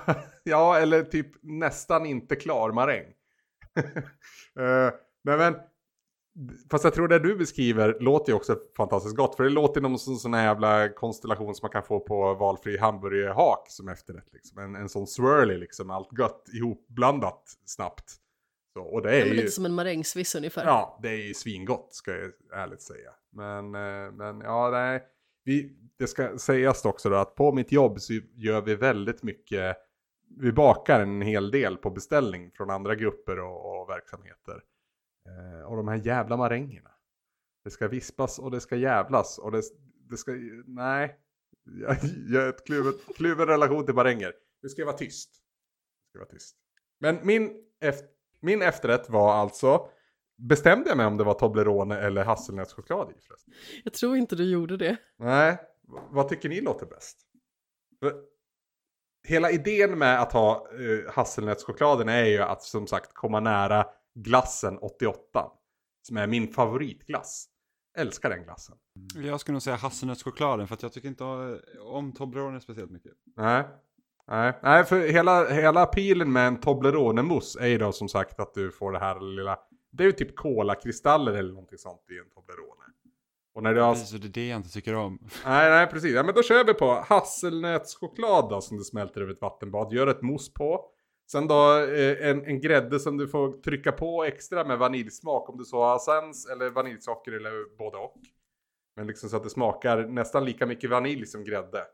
ja, 0.42 0.78
eller 0.78 1.02
typ 1.02 1.30
nästan 1.42 2.06
inte 2.06 2.36
klar 2.36 2.72
maräng. 2.72 3.06
uh, 3.06 3.84
nej 5.24 5.38
men, 5.38 5.54
fast 6.70 6.84
jag 6.84 6.94
tror 6.94 7.08
det 7.08 7.18
du 7.18 7.36
beskriver 7.36 7.96
låter 8.00 8.32
ju 8.32 8.36
också 8.36 8.56
fantastiskt 8.76 9.16
gott. 9.16 9.36
För 9.36 9.44
det 9.44 9.50
låter 9.50 9.80
som 9.80 9.92
en 9.92 9.98
sån, 9.98 10.16
sån 10.16 10.34
här 10.34 10.44
jävla 10.44 10.88
konstellation 10.88 11.54
som 11.54 11.64
man 11.64 11.72
kan 11.72 11.82
få 11.82 12.00
på 12.00 12.34
valfri 12.34 12.78
hamburgerhak 12.78 13.66
som 13.68 13.88
efterrätt. 13.88 14.32
Liksom. 14.32 14.58
En, 14.58 14.74
en 14.74 14.88
sån 14.88 15.06
swirly 15.06 15.58
liksom, 15.58 15.90
allt 15.90 16.18
gött 16.18 16.48
ihopblandat 16.52 17.42
snabbt. 17.64 18.14
Så, 18.72 18.82
och 18.82 19.02
det 19.02 19.10
är 19.16 19.20
Ja, 19.20 19.26
ju... 19.26 19.34
lite 19.34 19.50
som 19.50 19.64
en 19.64 19.74
marängsviss 19.74 20.34
ungefär. 20.34 20.64
Ja, 20.64 20.98
det 21.02 21.08
är 21.08 21.26
ju 21.26 21.34
svingott 21.34 21.94
ska 21.94 22.10
jag 22.10 22.30
ärligt 22.52 22.82
säga. 22.82 23.10
Men, 23.32 23.74
eh, 23.74 24.12
men 24.12 24.40
ja, 24.40 24.70
nej. 24.70 25.02
Vi, 25.44 25.76
det 25.98 26.06
ska 26.06 26.38
sägas 26.38 26.84
också 26.84 27.08
då 27.08 27.16
att 27.16 27.34
på 27.34 27.52
mitt 27.52 27.72
jobb 27.72 28.00
så 28.00 28.12
gör 28.34 28.60
vi 28.60 28.74
väldigt 28.74 29.22
mycket, 29.22 29.76
vi 30.40 30.52
bakar 30.52 31.00
en 31.00 31.22
hel 31.22 31.50
del 31.50 31.76
på 31.76 31.90
beställning 31.90 32.50
från 32.50 32.70
andra 32.70 32.94
grupper 32.94 33.38
och, 33.38 33.80
och 33.80 33.88
verksamheter. 33.88 34.62
Eh, 35.28 35.66
och 35.66 35.76
de 35.76 35.88
här 35.88 35.96
jävla 35.96 36.36
marängerna. 36.36 36.90
Det 37.64 37.70
ska 37.70 37.88
vispas 37.88 38.38
och 38.38 38.50
det 38.50 38.60
ska 38.60 38.76
jävlas 38.76 39.38
och 39.38 39.52
det, 39.52 39.62
det 40.10 40.16
ska, 40.16 40.32
nej. 40.66 41.18
Jag, 41.64 41.96
jag 42.28 42.40
har 42.40 42.48
ett 42.48 42.66
kluvet, 42.66 42.96
kluven 43.16 43.46
relation 43.46 43.86
till 43.86 43.94
maränger. 43.94 44.32
Nu 44.62 44.68
ska 44.68 44.84
vara 44.84 44.96
tyst. 44.96 45.30
Nu 46.02 46.08
ska 46.08 46.18
vara 46.18 46.28
tyst. 46.28 46.56
Men 46.98 47.18
min, 47.22 47.64
efter, 47.80 48.08
min 48.40 48.62
efterrätt 48.62 49.10
var 49.10 49.34
alltså 49.34 49.88
Bestämde 50.36 50.88
jag 50.88 50.96
mig 50.96 51.06
om 51.06 51.16
det 51.16 51.24
var 51.24 51.34
Toblerone 51.34 51.98
eller 51.98 52.24
hasselnötschoklad 52.24 53.10
i 53.10 53.20
förresten? 53.20 53.54
Jag 53.84 53.92
tror 53.92 54.16
inte 54.16 54.36
du 54.36 54.50
gjorde 54.50 54.76
det. 54.76 54.96
Nej, 55.18 55.58
vad 56.10 56.28
tycker 56.28 56.48
ni 56.48 56.60
låter 56.60 56.86
bäst? 56.86 57.18
För 58.00 58.14
hela 59.28 59.50
idén 59.50 59.98
med 59.98 60.20
att 60.20 60.32
ha 60.32 60.68
uh, 60.72 61.10
hasselnötschokladen 61.10 62.08
är 62.08 62.24
ju 62.24 62.38
att 62.38 62.62
som 62.62 62.86
sagt 62.86 63.14
komma 63.14 63.40
nära 63.40 63.86
glassen 64.14 64.78
88. 64.78 65.50
Som 66.02 66.16
är 66.16 66.26
min 66.26 66.48
favoritglass. 66.48 67.48
Älskar 67.98 68.30
den 68.30 68.42
glassen. 68.42 68.76
Jag 69.14 69.40
skulle 69.40 69.52
nog 69.52 69.62
säga 69.62 69.76
hasselnötschokladen 69.76 70.68
för 70.68 70.74
att 70.74 70.82
jag 70.82 70.92
tycker 70.92 71.08
inte 71.08 71.24
om 71.80 72.12
Toblerone 72.12 72.60
speciellt 72.60 72.90
mycket. 72.90 73.12
Nej. 73.36 73.64
Nej, 74.26 74.58
nej 74.62 74.84
för 74.84 75.00
hela, 75.00 75.48
hela 75.48 75.86
pilen 75.86 76.32
med 76.32 76.46
en 76.46 76.60
Toblerone-mousse 76.60 77.60
är 77.60 77.66
ju 77.66 77.78
då 77.78 77.92
som 77.92 78.08
sagt 78.08 78.40
att 78.40 78.54
du 78.54 78.70
får 78.70 78.92
det 78.92 78.98
här 78.98 79.20
lilla 79.20 79.58
Det 79.90 80.02
är 80.02 80.06
ju 80.06 80.12
typ 80.12 80.36
kolakristaller 80.36 81.32
eller 81.32 81.52
någonting 81.52 81.78
sånt 81.78 82.10
i 82.10 82.18
en 82.18 82.30
Toblerone. 82.34 82.84
Och 83.54 83.62
när 83.62 83.74
du 83.74 83.80
har... 83.80 83.92
Precis, 83.92 84.20
det 84.20 84.26
är 84.26 84.28
det 84.28 84.48
jag 84.48 84.56
inte 84.56 84.68
tycker 84.68 84.94
om. 84.94 85.18
Nej, 85.44 85.70
nej 85.70 85.86
precis. 85.86 86.14
Ja, 86.14 86.22
men 86.22 86.34
då 86.34 86.42
kör 86.42 86.64
vi 86.64 86.74
på 86.74 87.04
hasselnötschoklad 87.08 88.50
då 88.50 88.60
som 88.60 88.76
du 88.76 88.84
smälter 88.84 89.20
över 89.20 89.32
ett 89.32 89.40
vattenbad. 89.40 89.92
Gör 89.92 90.06
ett 90.06 90.22
mousse 90.22 90.52
på. 90.52 90.90
Sen 91.34 91.48
då 91.48 91.78
eh, 91.78 92.28
en, 92.30 92.44
en 92.44 92.60
grädde 92.60 93.00
som 93.00 93.16
du 93.16 93.28
får 93.28 93.62
trycka 93.62 93.92
på 93.92 94.24
extra 94.24 94.64
med 94.64 94.78
vaniljsmak 94.78 95.48
om 95.48 95.58
du 95.58 95.64
så 95.64 95.82
har 95.82 95.98
sens 95.98 96.46
eller 96.46 96.70
vaniljsocker 96.70 97.32
eller 97.32 97.76
både 97.78 97.96
och. 97.96 98.20
Men 98.96 99.06
liksom 99.06 99.28
så 99.28 99.36
att 99.36 99.42
det 99.42 99.50
smakar 99.50 100.06
nästan 100.06 100.44
lika 100.44 100.66
mycket 100.66 100.90
vanilj 100.90 101.26
som 101.26 101.44
grädde. 101.44 101.86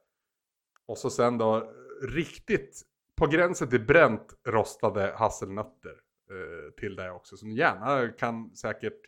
Och 0.87 0.99
så 0.99 1.11
sen 1.11 1.39
då 1.39 1.73
riktigt 2.03 2.83
på 3.17 3.27
gränsen 3.27 3.69
till 3.69 3.87
bränt 3.87 4.35
rostade 4.49 5.15
hasselnötter 5.17 6.01
eh, 6.31 6.75
till 6.81 6.97
det 6.97 7.11
också. 7.11 7.37
Som 7.37 7.53
gärna 7.53 8.09
kan 8.09 8.57
säkert, 8.57 9.01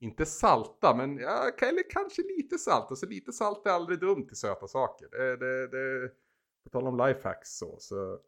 inte 0.00 0.26
salta, 0.26 0.94
men 0.96 1.18
ja, 1.18 1.50
eller 1.62 1.90
kanske 1.90 2.22
lite 2.22 2.58
salt. 2.58 2.90
Alltså 2.90 3.06
lite 3.06 3.32
salt 3.32 3.66
är 3.66 3.70
aldrig 3.70 4.00
dumt 4.00 4.26
till 4.26 4.36
söta 4.36 4.66
saker. 4.66 5.08
Det, 5.10 5.36
det, 5.36 5.68
det, 5.68 6.10
på 6.64 6.70
tal 6.70 6.86
om 6.86 7.06
lifehacks 7.06 7.58
så, 7.58 7.76
så 7.78 8.18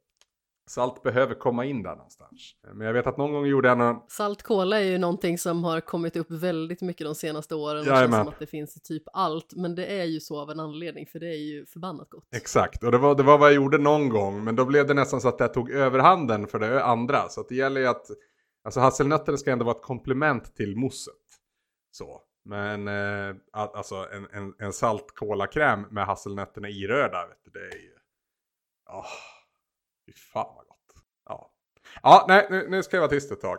salt 0.71 1.03
behöver 1.03 1.35
komma 1.35 1.65
in 1.65 1.83
där 1.83 1.97
någonstans. 1.97 2.55
Men 2.75 2.87
jag 2.87 2.95
vet 2.95 3.07
att 3.07 3.17
någon 3.17 3.33
gång 3.33 3.47
gjorde 3.47 3.69
jag 3.69 3.79
någon, 3.79 3.97
Salt 4.09 4.43
cola 4.43 4.81
är 4.81 4.85
ju 4.85 4.99
någonting 4.99 5.39
som 5.39 5.65
har 5.65 5.81
kommit 5.81 6.17
upp 6.17 6.31
väldigt 6.31 6.81
mycket 6.81 7.05
de 7.07 7.15
senaste 7.15 7.55
åren. 7.55 7.85
Det 7.85 7.91
känns 7.91 8.17
som 8.17 8.29
att 8.29 8.39
det 8.39 8.47
finns 8.47 8.77
i 8.77 8.81
typ 8.81 9.03
allt, 9.13 9.53
men 9.57 9.75
det 9.75 9.87
är 9.87 10.05
ju 10.05 10.21
så 10.21 10.41
av 10.41 10.51
en 10.51 10.61
anledning, 10.61 11.07
för 11.07 11.19
det 11.19 11.27
är 11.27 11.39
ju 11.39 11.67
förbannat 11.67 12.11
gott. 12.11 12.29
Exakt, 12.35 12.85
och 12.85 12.93
det 12.93 12.99
var, 12.99 13.15
det 13.15 13.23
var 13.23 13.39
vad 13.39 13.49
jag 13.49 13.55
gjorde 13.55 13.79
någon 13.79 14.09
gång, 14.09 14.45
men 14.45 14.57
då 14.57 14.65
blev 14.65 14.87
det 14.87 14.95
nästan 14.95 15.21
så 15.21 15.29
att 15.29 15.41
jag 15.41 15.55
tog 15.55 15.71
överhanden 15.71 16.47
för 16.47 16.59
det 16.59 16.85
andra. 16.85 17.29
Så 17.29 17.43
det 17.49 17.55
gäller 17.55 17.81
ju 17.81 17.87
att, 17.87 18.07
alltså 18.65 18.81
hasselnötterna 18.81 19.39
ska 19.39 19.51
ändå 19.53 19.65
vara 19.65 19.77
ett 19.77 19.83
komplement 19.83 20.57
till 20.57 20.77
mousset. 20.77 21.15
Så, 21.91 22.21
men 22.45 22.89
eh, 22.89 23.37
alltså 23.53 23.95
en, 23.95 24.27
en, 24.33 24.55
en 24.59 24.73
salt 24.73 25.15
kolakräm 25.15 25.83
med 25.91 26.07
hasselnötterna 26.07 26.69
irörda, 26.69 27.27
vet 27.27 27.45
du, 27.45 27.51
det 27.51 27.67
är 27.67 27.81
ju, 27.81 27.93
åh, 28.91 29.40
fy 30.13 30.21
fan 30.21 30.55
vad 30.57 30.67
gott. 30.67 31.05
Ja, 31.25 31.53
ja 32.03 32.25
nej, 32.29 32.47
nu, 32.51 32.69
nu 32.71 32.83
ska 32.83 32.97
jag 32.97 33.01
vara 33.01 33.11
tyst 33.11 33.33
ett 33.33 33.41
tag. 33.41 33.59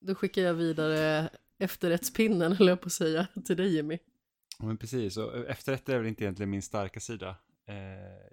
Då 0.00 0.14
skickar 0.14 0.42
jag 0.42 0.54
vidare 0.54 1.30
efterrättspinnen, 1.58 2.52
höll 2.58 2.68
jag 2.68 2.80
på 2.80 2.86
att 2.86 2.92
säga, 2.92 3.26
till 3.46 3.56
dig 3.56 3.74
Jimmy. 3.76 3.98
Men 4.58 4.76
precis, 4.76 5.16
och 5.16 5.36
efterrätt 5.36 5.88
är 5.88 5.98
väl 5.98 6.06
inte 6.06 6.24
egentligen 6.24 6.50
min 6.50 6.62
starka 6.62 7.00
sida. 7.00 7.36
Eh, 7.68 7.74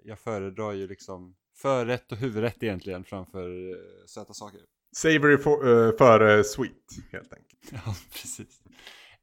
jag 0.04 0.18
föredrar 0.18 0.72
ju 0.72 0.88
liksom 0.88 1.36
förrätt 1.56 2.12
och 2.12 2.18
huvudrätt 2.18 2.62
egentligen 2.62 3.04
framför 3.04 3.70
eh, 3.70 4.06
söta 4.06 4.32
saker. 4.34 4.60
Savory 4.96 5.34
eh, 5.34 5.96
före 5.98 6.44
sweet, 6.44 7.12
helt 7.12 7.32
enkelt. 7.32 7.72
Ja, 7.86 7.94
precis. 8.12 8.62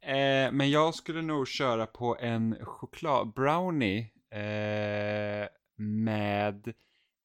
Eh, 0.00 0.52
men 0.52 0.70
jag 0.70 0.94
skulle 0.94 1.22
nog 1.22 1.48
köra 1.48 1.86
på 1.86 2.16
en 2.20 2.56
choklad 2.64 3.32
brownie 3.32 4.10
eh, 4.30 5.48
med 5.76 6.74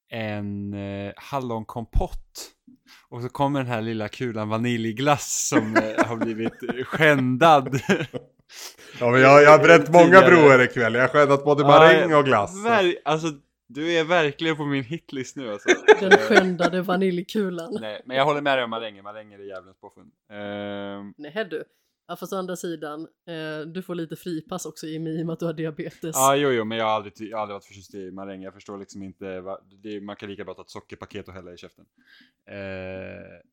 en 0.09 0.73
eh, 0.73 1.13
hallonkompott. 1.15 2.51
Och 3.09 3.21
så 3.21 3.29
kommer 3.29 3.59
den 3.59 3.67
här 3.71 3.81
lilla 3.81 4.07
kulan 4.07 4.49
vaniljglass 4.49 5.47
som 5.49 5.75
eh, 5.75 6.05
har 6.05 6.15
blivit 6.17 6.63
eh, 6.63 6.83
skändad. 6.85 7.79
Ja, 8.99 9.11
men 9.11 9.21
jag, 9.21 9.43
jag 9.43 9.51
har 9.51 9.59
bränt 9.59 9.89
många 9.89 10.03
Tidigare. 10.05 10.27
broar 10.35 10.63
ikväll. 10.63 10.93
Jag 10.93 11.01
har 11.01 11.07
skändat 11.07 11.43
både 11.43 11.63
maräng 11.63 12.13
och 12.13 12.25
glass. 12.25 12.65
Ver- 12.65 12.95
alltså, 13.05 13.27
du 13.67 13.93
är 13.93 14.03
verkligen 14.03 14.55
på 14.57 14.65
min 14.65 14.83
hitlist 14.83 15.35
nu 15.35 15.51
alltså. 15.51 15.69
Den 15.99 16.11
skändade 16.17 16.81
vaniljkulan. 16.81 17.77
Nej, 17.81 18.01
men 18.05 18.17
jag 18.17 18.25
håller 18.25 18.41
med 18.41 18.57
dig 18.57 18.63
om 18.63 18.69
maränger. 18.69 19.01
Maränger 19.01 19.39
är 19.39 19.43
djävulens 19.43 19.77
påfund. 19.81 20.11
Ehm, 20.31 21.13
Nej 21.17 21.47
du. 21.49 21.63
Ja 22.07 22.15
fast 22.15 22.33
å 22.33 22.37
andra 22.37 22.55
sidan, 22.55 23.07
eh, 23.27 23.67
du 23.67 23.81
får 23.81 23.95
lite 23.95 24.15
fripass 24.15 24.65
också 24.65 24.87
i 24.87 24.97
och 24.97 25.01
med 25.01 25.29
att 25.29 25.39
du 25.39 25.45
har 25.45 25.53
diabetes. 25.53 26.15
Ja, 26.15 26.35
jo, 26.35 26.49
jo, 26.49 26.65
men 26.65 26.77
jag 26.77 26.85
har 26.85 26.91
aldrig, 26.91 27.13
jag 27.19 27.37
har 27.37 27.41
aldrig 27.41 27.53
varit 27.53 27.65
förtjust 27.65 27.95
i 27.95 28.11
maräng. 28.11 28.41
Jag 28.41 28.53
förstår 28.53 28.77
liksom 28.77 29.03
inte, 29.03 29.41
vad, 29.41 29.59
det, 29.83 30.01
man 30.01 30.15
kan 30.15 30.29
lika 30.29 30.43
bra 30.43 30.53
ta 30.53 30.61
ett 30.61 30.69
sockerpaket 30.69 31.27
och 31.27 31.33
hälla 31.33 31.53
i 31.53 31.57
käften. 31.57 31.85
Eh, 32.49 33.47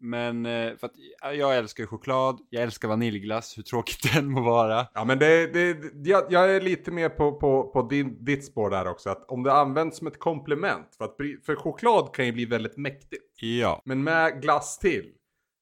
men 0.00 0.46
eh, 0.46 0.76
för 0.76 0.86
att 0.86 0.92
ja, 1.22 1.32
jag 1.32 1.56
älskar 1.56 1.86
choklad, 1.86 2.40
jag 2.50 2.62
älskar 2.62 2.88
vaniljglass, 2.88 3.58
hur 3.58 3.62
tråkigt 3.62 4.12
den 4.14 4.30
må 4.30 4.40
vara. 4.40 4.86
Ja 4.94 5.04
men 5.04 5.18
det, 5.18 5.46
det, 5.46 5.78
jag, 6.08 6.32
jag 6.32 6.56
är 6.56 6.60
lite 6.60 6.90
mer 6.90 7.08
på, 7.08 7.32
på, 7.32 7.70
på 7.70 7.82
din, 7.82 8.24
ditt 8.24 8.44
spår 8.44 8.70
där 8.70 8.88
också. 8.88 9.10
Att 9.10 9.30
om 9.30 9.42
det 9.42 9.52
används 9.52 9.98
som 9.98 10.06
ett 10.06 10.18
komplement. 10.18 10.94
För, 10.98 11.04
att, 11.04 11.16
för 11.46 11.56
choklad 11.56 12.14
kan 12.14 12.26
ju 12.26 12.32
bli 12.32 12.44
väldigt 12.44 12.76
mäktigt. 12.76 13.40
Ja, 13.40 13.82
Men 13.84 14.04
med 14.04 14.42
glass 14.42 14.78
till 14.78 15.12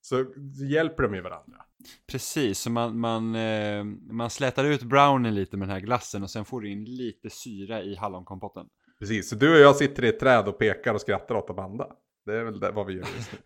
så 0.00 0.24
hjälper 0.70 1.02
de 1.02 1.14
ju 1.14 1.20
varandra. 1.20 1.56
Precis. 2.06 2.58
Så 2.58 2.70
man, 2.70 3.00
man, 3.00 3.34
eh, 3.34 3.84
man 4.10 4.30
slätar 4.30 4.64
ut 4.64 4.82
brownen 4.82 5.34
lite 5.34 5.56
med 5.56 5.68
den 5.68 5.74
här 5.74 5.80
glassen 5.80 6.22
och 6.22 6.30
sen 6.30 6.44
får 6.44 6.60
du 6.60 6.70
in 6.70 6.84
lite 6.84 7.30
syra 7.30 7.82
i 7.82 7.96
hallonkompotten. 7.96 8.66
Precis, 8.98 9.28
så 9.28 9.36
du 9.36 9.54
och 9.54 9.60
jag 9.60 9.76
sitter 9.76 10.04
i 10.04 10.08
ett 10.08 10.20
träd 10.20 10.48
och 10.48 10.58
pekar 10.58 10.94
och 10.94 11.00
skrattar 11.00 11.34
åt 11.34 11.50
Amanda. 11.50 11.86
Det 12.26 12.32
är 12.32 12.44
väl 12.44 12.60
det, 12.60 12.70
vad 12.70 12.86
vi 12.86 12.92
gör 12.92 13.06
just 13.16 13.32
nu. 13.32 13.38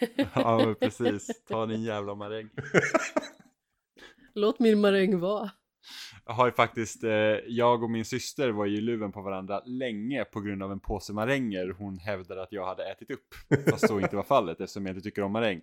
Ja, 0.34 0.62
men 0.64 0.74
precis. 0.74 1.44
Ta 1.48 1.66
din 1.66 1.82
jävla 1.82 2.14
maräng. 2.14 2.48
Låt 4.34 4.58
min 4.58 4.80
maräng 4.80 5.20
vara. 5.20 5.50
Jag 6.26 6.32
har 6.32 6.46
ju 6.46 6.52
faktiskt, 6.52 7.04
eh, 7.04 7.10
jag 7.46 7.82
och 7.82 7.90
min 7.90 8.04
syster 8.04 8.50
var 8.50 8.66
ju 8.66 8.76
i 8.76 8.80
luven 8.80 9.12
på 9.12 9.22
varandra 9.22 9.62
länge 9.64 10.24
på 10.24 10.40
grund 10.40 10.62
av 10.62 10.72
en 10.72 10.80
påse 10.80 11.12
maränger 11.12 11.74
hon 11.78 11.98
hävdade 11.98 12.42
att 12.42 12.52
jag 12.52 12.66
hade 12.66 12.92
ätit 12.92 13.10
upp. 13.10 13.34
Fast 13.70 13.88
så 13.88 14.00
inte 14.00 14.16
var 14.16 14.22
fallet 14.22 14.60
eftersom 14.60 14.86
jag 14.86 14.96
inte 14.96 15.04
tycker 15.04 15.22
om 15.22 15.32
maräng. 15.32 15.60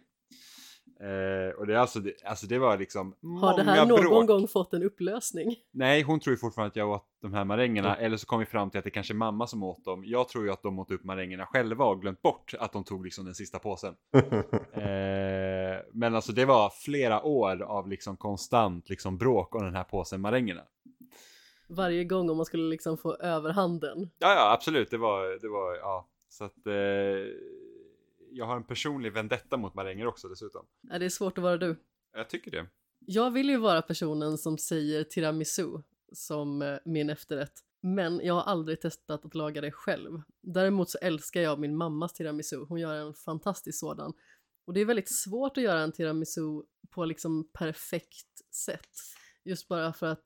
Eh, 1.00 1.60
och 1.60 1.68
det, 1.68 1.82
alltså, 1.82 2.00
det, 2.00 2.14
alltså 2.26 2.48
det 2.48 2.60
var 2.60 2.78
liksom 2.78 3.16
många 3.20 3.40
Har 3.42 3.58
det 3.58 3.64
här 3.64 3.86
någon 3.86 4.02
bråk. 4.02 4.28
gång 4.28 4.48
fått 4.48 4.74
en 4.74 4.84
upplösning? 4.84 5.56
Nej, 5.72 6.02
hon 6.02 6.20
tror 6.20 6.32
ju 6.34 6.38
fortfarande 6.38 6.68
att 6.68 6.76
jag 6.76 6.90
åt 6.90 7.06
de 7.22 7.34
här 7.34 7.46
marängerna, 7.46 7.96
eller 7.96 8.18
så 8.18 8.26
kom 8.26 8.40
vi 8.40 8.46
fram 8.46 8.70
till 8.70 8.78
att 8.78 8.84
det 8.84 8.92
kanske 8.92 9.14
är 9.14 9.16
mamma 9.16 9.48
som 9.48 9.64
åt 9.64 9.86
dem. 9.86 10.04
Jag 10.06 10.28
tror 10.30 10.46
ju 10.46 10.52
att 10.52 10.64
de 10.64 10.80
åt 10.80 10.92
upp 10.92 11.04
marängerna 11.04 11.46
själva 11.46 11.86
och 11.86 12.02
glömt 12.02 12.22
bort 12.22 12.54
att 12.60 12.74
de 12.74 12.84
tog 12.84 13.04
liksom 13.06 13.26
den 13.26 13.36
sista 13.36 13.60
påsen. 13.60 13.96
Eh, 14.74 15.82
men 15.94 16.16
alltså 16.16 16.32
det 16.32 16.46
var 16.46 16.70
flera 16.70 17.24
år 17.24 17.62
av 17.62 17.90
liksom 17.90 18.18
konstant 18.18 18.90
liksom 18.90 19.18
bråk 19.18 19.56
om 19.56 19.64
den 19.64 19.76
här 19.76 19.84
påsen 19.84 20.22
marängerna. 20.22 20.62
Varje 21.70 22.04
gång 22.04 22.30
om 22.30 22.38
man 22.38 22.46
skulle 22.46 22.70
liksom 22.70 22.98
få 22.98 23.16
överhanden. 23.16 24.10
Ja, 24.20 24.34
ja, 24.34 24.54
absolut. 24.54 24.92
Det 24.92 24.98
var, 24.98 25.42
det 25.42 25.48
var, 25.50 25.76
ja. 25.76 26.08
Så 26.30 26.44
att 26.44 26.68
eh, 26.68 26.74
jag 28.36 28.46
har 28.46 28.56
en 28.56 28.64
personlig 28.64 29.14
vendetta 29.14 29.58
mot 29.58 29.74
maränger 29.74 30.08
också 30.08 30.28
dessutom. 30.28 30.66
Är 30.92 31.00
det 31.00 31.06
är 31.06 31.10
svårt 31.10 31.38
att 31.38 31.44
vara 31.44 31.58
du? 31.58 31.76
Jag 32.14 32.30
tycker 32.30 32.52
det. 32.52 32.68
Jag 33.00 33.32
vill 33.32 33.50
ju 33.50 33.58
vara 33.58 33.82
personen 33.82 34.38
som 34.38 34.58
säger 34.58 35.04
tiramisu 35.04 35.68
som 36.12 36.62
eh, 36.62 36.78
min 36.86 37.10
efterrätt. 37.10 37.54
Men 37.82 38.22
jag 38.24 38.34
har 38.34 38.42
aldrig 38.42 38.82
testat 38.82 39.26
att 39.26 39.36
laga 39.36 39.62
det 39.62 39.72
själv. 39.72 40.22
Däremot 40.42 40.90
så 40.90 40.98
älskar 40.98 41.42
jag 41.42 41.60
min 41.60 41.78
mammas 41.78 42.14
tiramisu. 42.14 42.66
Hon 42.70 42.80
gör 42.80 42.96
en 42.96 43.14
fantastisk 43.14 43.80
sådan. 43.80 44.14
Och 44.66 44.74
det 44.74 44.82
är 44.82 44.86
väldigt 44.86 45.12
svårt 45.12 45.58
att 45.58 45.64
göra 45.64 45.80
en 45.80 45.92
tiramisu 45.92 46.62
på 46.90 47.06
liksom 47.06 47.50
perfekt 47.54 48.56
sätt. 48.56 48.98
Just 49.44 49.68
bara 49.68 49.94
för 49.94 50.08
att 50.08 50.24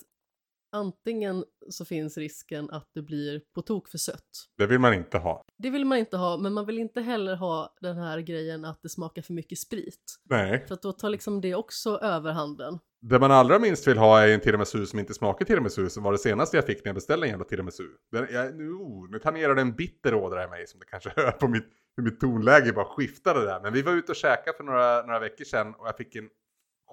antingen 0.72 1.46
så 1.70 1.86
finns 1.86 2.18
risken 2.18 2.70
att 2.70 2.90
det 2.94 3.02
blir 3.02 3.42
på 3.54 3.62
tok 3.62 3.88
för 3.88 3.98
sött. 3.98 4.50
Det 4.58 4.68
vill 4.68 4.80
man 4.80 4.94
inte 4.94 5.18
ha. 5.18 5.46
Det 5.62 5.70
vill 5.70 5.86
man 5.86 5.98
inte 5.98 6.18
ha, 6.18 6.38
men 6.38 6.54
man 6.54 6.66
vill 6.66 6.80
inte 6.80 7.02
heller 7.02 7.36
ha 7.36 7.76
den 7.82 7.98
här 7.98 8.20
grejen 8.20 8.66
att 8.66 8.82
det 8.82 8.90
smakar 8.90 9.22
för 9.22 9.34
mycket 9.34 9.60
sprit. 9.60 10.20
Nej. 10.30 10.66
För 10.68 10.74
att 10.74 10.82
då 10.82 10.92
tar 10.92 11.10
liksom 11.10 11.42
det 11.42 11.56
också 11.56 11.98
överhanden. 11.98 12.80
Det 13.02 13.20
man 13.20 13.32
allra 13.32 13.60
minst 13.60 13.88
vill 13.88 13.98
ha 13.98 14.22
är 14.22 14.34
en 14.34 14.40
tiramisu 14.40 14.86
som 14.86 15.00
inte 15.00 15.14
smakar 15.14 15.46
tiramisu 15.46 15.90
som 15.90 16.04
var 16.04 16.12
det 16.12 16.18
senaste 16.18 16.58
jag 16.58 16.66
fick 16.66 16.78
när 16.78 16.90
jag 16.90 16.96
beställde 16.96 17.26
en 17.26 17.30
jävla 17.30 17.46
tiramisu. 17.46 17.84
Den, 18.12 18.28
jag, 18.32 18.56
nu, 18.56 18.72
oh, 18.72 19.12
nu 19.12 19.20
tangerar 19.20 19.56
det 19.56 19.62
en 19.62 19.76
bitter 19.76 20.14
ådra 20.14 20.44
i 20.44 20.48
mig 20.48 20.68
som 20.68 20.80
det 20.80 20.86
kanske 20.86 21.12
hör 21.16 21.32
på 21.32 21.48
mitt, 21.48 21.68
hur 21.98 22.04
mitt 22.04 22.20
tonläge 22.20 22.74
bara 22.74 22.86
skiftade 22.86 23.46
där. 23.46 23.60
Men 23.62 23.74
vi 23.74 23.82
var 23.82 23.92
ute 23.92 24.12
och 24.12 24.16
käkade 24.16 24.58
för 24.58 24.64
några, 24.64 25.02
några 25.02 25.20
veckor 25.20 25.46
sedan 25.46 25.74
och 25.74 25.88
jag 25.88 25.98
fick 25.98 26.16
en 26.16 26.30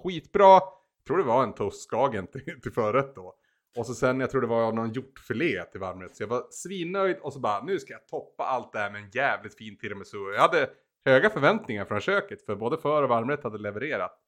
skitbra, 0.03 0.51
jag 0.51 1.05
tror 1.07 1.17
det 1.17 1.23
var 1.23 1.43
en 1.43 1.53
toastskagen 1.53 2.27
till, 2.27 2.61
till 2.61 2.71
förrätt 2.71 3.15
då. 3.15 3.33
Och 3.77 3.85
så 3.85 3.95
sen, 3.95 4.19
jag 4.19 4.31
tror 4.31 4.41
det 4.41 4.47
var 4.47 4.71
någon 4.71 4.93
hjortfilé 4.93 5.63
till 5.63 5.79
varmrätt. 5.79 6.15
Så 6.15 6.23
jag 6.23 6.27
var 6.27 6.47
svinnöjd 6.49 7.17
och 7.17 7.33
så 7.33 7.39
bara, 7.39 7.63
nu 7.63 7.79
ska 7.79 7.93
jag 7.93 8.07
toppa 8.07 8.43
allt 8.43 8.73
det 8.73 8.79
här 8.79 8.91
med 8.91 9.01
en 9.01 9.09
jävligt 9.09 9.57
fin 9.57 9.77
tiramisu. 9.77 10.17
Jag 10.33 10.41
hade 10.41 10.69
höga 11.05 11.29
förväntningar 11.29 11.85
från 11.85 11.99
köket 11.99 12.45
för 12.45 12.55
både 12.55 12.77
för 12.77 13.03
och 13.03 13.09
varmrätt 13.09 13.43
hade 13.43 13.57
levererat. 13.57 14.19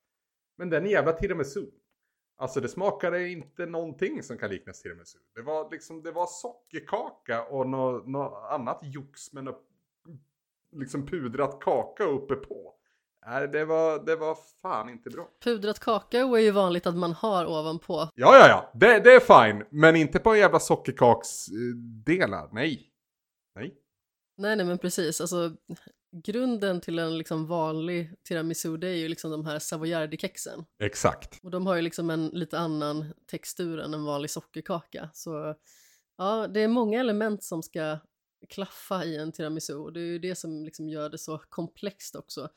Men 0.58 0.70
den 0.70 0.86
jävla 0.86 1.14
tiramisu. 1.14 1.66
Alltså 2.38 2.62
det 2.62 2.68
smakade 2.68 3.28
inte 3.28 3.66
någonting 3.66 4.24
som 4.24 4.38
kan 4.38 4.50
liknas 4.50 4.82
tiramisu. 4.82 5.18
Det 5.36 5.42
var 5.42 5.72
liksom, 5.72 6.04
det 6.04 6.12
var 6.12 6.28
sockerkaka 6.28 7.44
och 7.44 7.70
något 7.70 8.08
no 8.08 8.36
annat 8.36 8.80
jox 8.84 9.34
med 9.34 9.44
något 9.44 9.66
liksom 10.72 11.06
pudrat 11.06 11.60
kaka 11.62 12.04
uppe 12.04 12.36
på. 12.36 12.74
Nej, 13.26 13.48
det 13.48 13.66
var, 13.66 14.06
det 14.06 14.16
var 14.16 14.38
fan 14.62 14.90
inte 14.90 15.10
bra. 15.10 15.30
Pudrat 15.44 15.80
kakao 15.80 16.36
är 16.36 16.40
ju 16.40 16.52
vanligt 16.52 16.88
att 16.88 16.96
man 16.96 17.14
har 17.14 17.46
ovanpå. 17.46 18.10
Ja, 18.16 18.38
ja, 18.38 18.48
ja, 18.48 18.72
det, 18.74 19.00
det 19.00 19.14
är 19.14 19.20
fine. 19.20 19.66
Men 19.70 19.96
inte 19.96 20.20
på 20.20 20.36
jävla 20.36 20.60
sockerkaksdelar. 20.60 22.50
Nej. 22.52 22.92
Nej. 23.56 23.76
Nej, 24.38 24.56
nej, 24.56 24.66
men 24.66 24.78
precis. 24.78 25.22
Alltså, 25.22 25.56
grunden 26.12 26.82
till 26.82 27.00
en 27.00 27.18
liksom 27.18 27.48
vanlig 27.48 28.14
tiramisu 28.24 28.78
det 28.78 28.88
är 28.88 28.96
ju 28.96 29.08
liksom 29.08 29.32
de 29.32 29.46
här 29.46 29.60
savoyardi-kexen. 29.60 30.66
Exakt. 30.84 31.40
Och 31.44 31.52
de 31.52 31.68
har 31.68 31.76
ju 31.76 31.82
liksom 31.82 32.10
en 32.10 32.28
lite 32.28 32.60
annan 32.60 33.14
textur 33.32 33.80
än 33.80 33.94
en 33.94 34.04
vanlig 34.04 34.30
sockerkaka. 34.30 35.10
Så 35.14 35.56
ja, 36.18 36.48
det 36.48 36.60
är 36.60 36.68
många 36.68 37.00
element 37.00 37.44
som 37.44 37.64
ska 37.64 38.00
klaffa 38.50 39.04
i 39.06 39.18
en 39.18 39.32
tiramisu 39.32 39.76
och 39.76 39.94
det 39.94 40.00
är 40.00 40.06
ju 40.06 40.20
det 40.20 40.36
som 40.36 40.66
liksom 40.66 40.90
gör 40.90 41.10
det 41.10 41.18
så 41.18 41.38
komplext 41.38 42.16
också. 42.16 42.50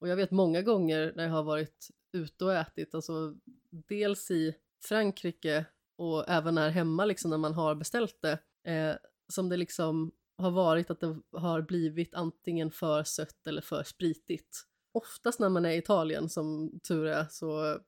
Och 0.00 0.08
jag 0.08 0.16
vet 0.16 0.30
många 0.30 0.62
gånger 0.62 1.12
när 1.16 1.24
jag 1.24 1.30
har 1.30 1.42
varit 1.42 1.88
ute 2.12 2.44
och 2.44 2.54
ätit, 2.54 2.94
alltså 2.94 3.34
dels 3.70 4.30
i 4.30 4.54
Frankrike 4.84 5.64
och 5.96 6.28
även 6.28 6.58
här 6.58 6.70
hemma 6.70 7.04
liksom 7.04 7.30
när 7.30 7.38
man 7.38 7.54
har 7.54 7.74
beställt 7.74 8.22
det, 8.22 8.38
eh, 8.72 8.96
som 9.28 9.48
det 9.48 9.56
liksom 9.56 10.12
har 10.38 10.50
varit 10.50 10.90
att 10.90 11.00
det 11.00 11.20
har 11.32 11.62
blivit 11.62 12.14
antingen 12.14 12.70
för 12.70 13.04
sött 13.04 13.46
eller 13.46 13.62
för 13.62 13.82
spritigt. 13.82 14.64
Oftast 14.92 15.40
när 15.40 15.48
man 15.48 15.64
är 15.64 15.70
i 15.70 15.76
Italien, 15.76 16.28
som 16.28 16.80
tur 16.88 17.06
är, 17.06 17.26
så 17.30 17.78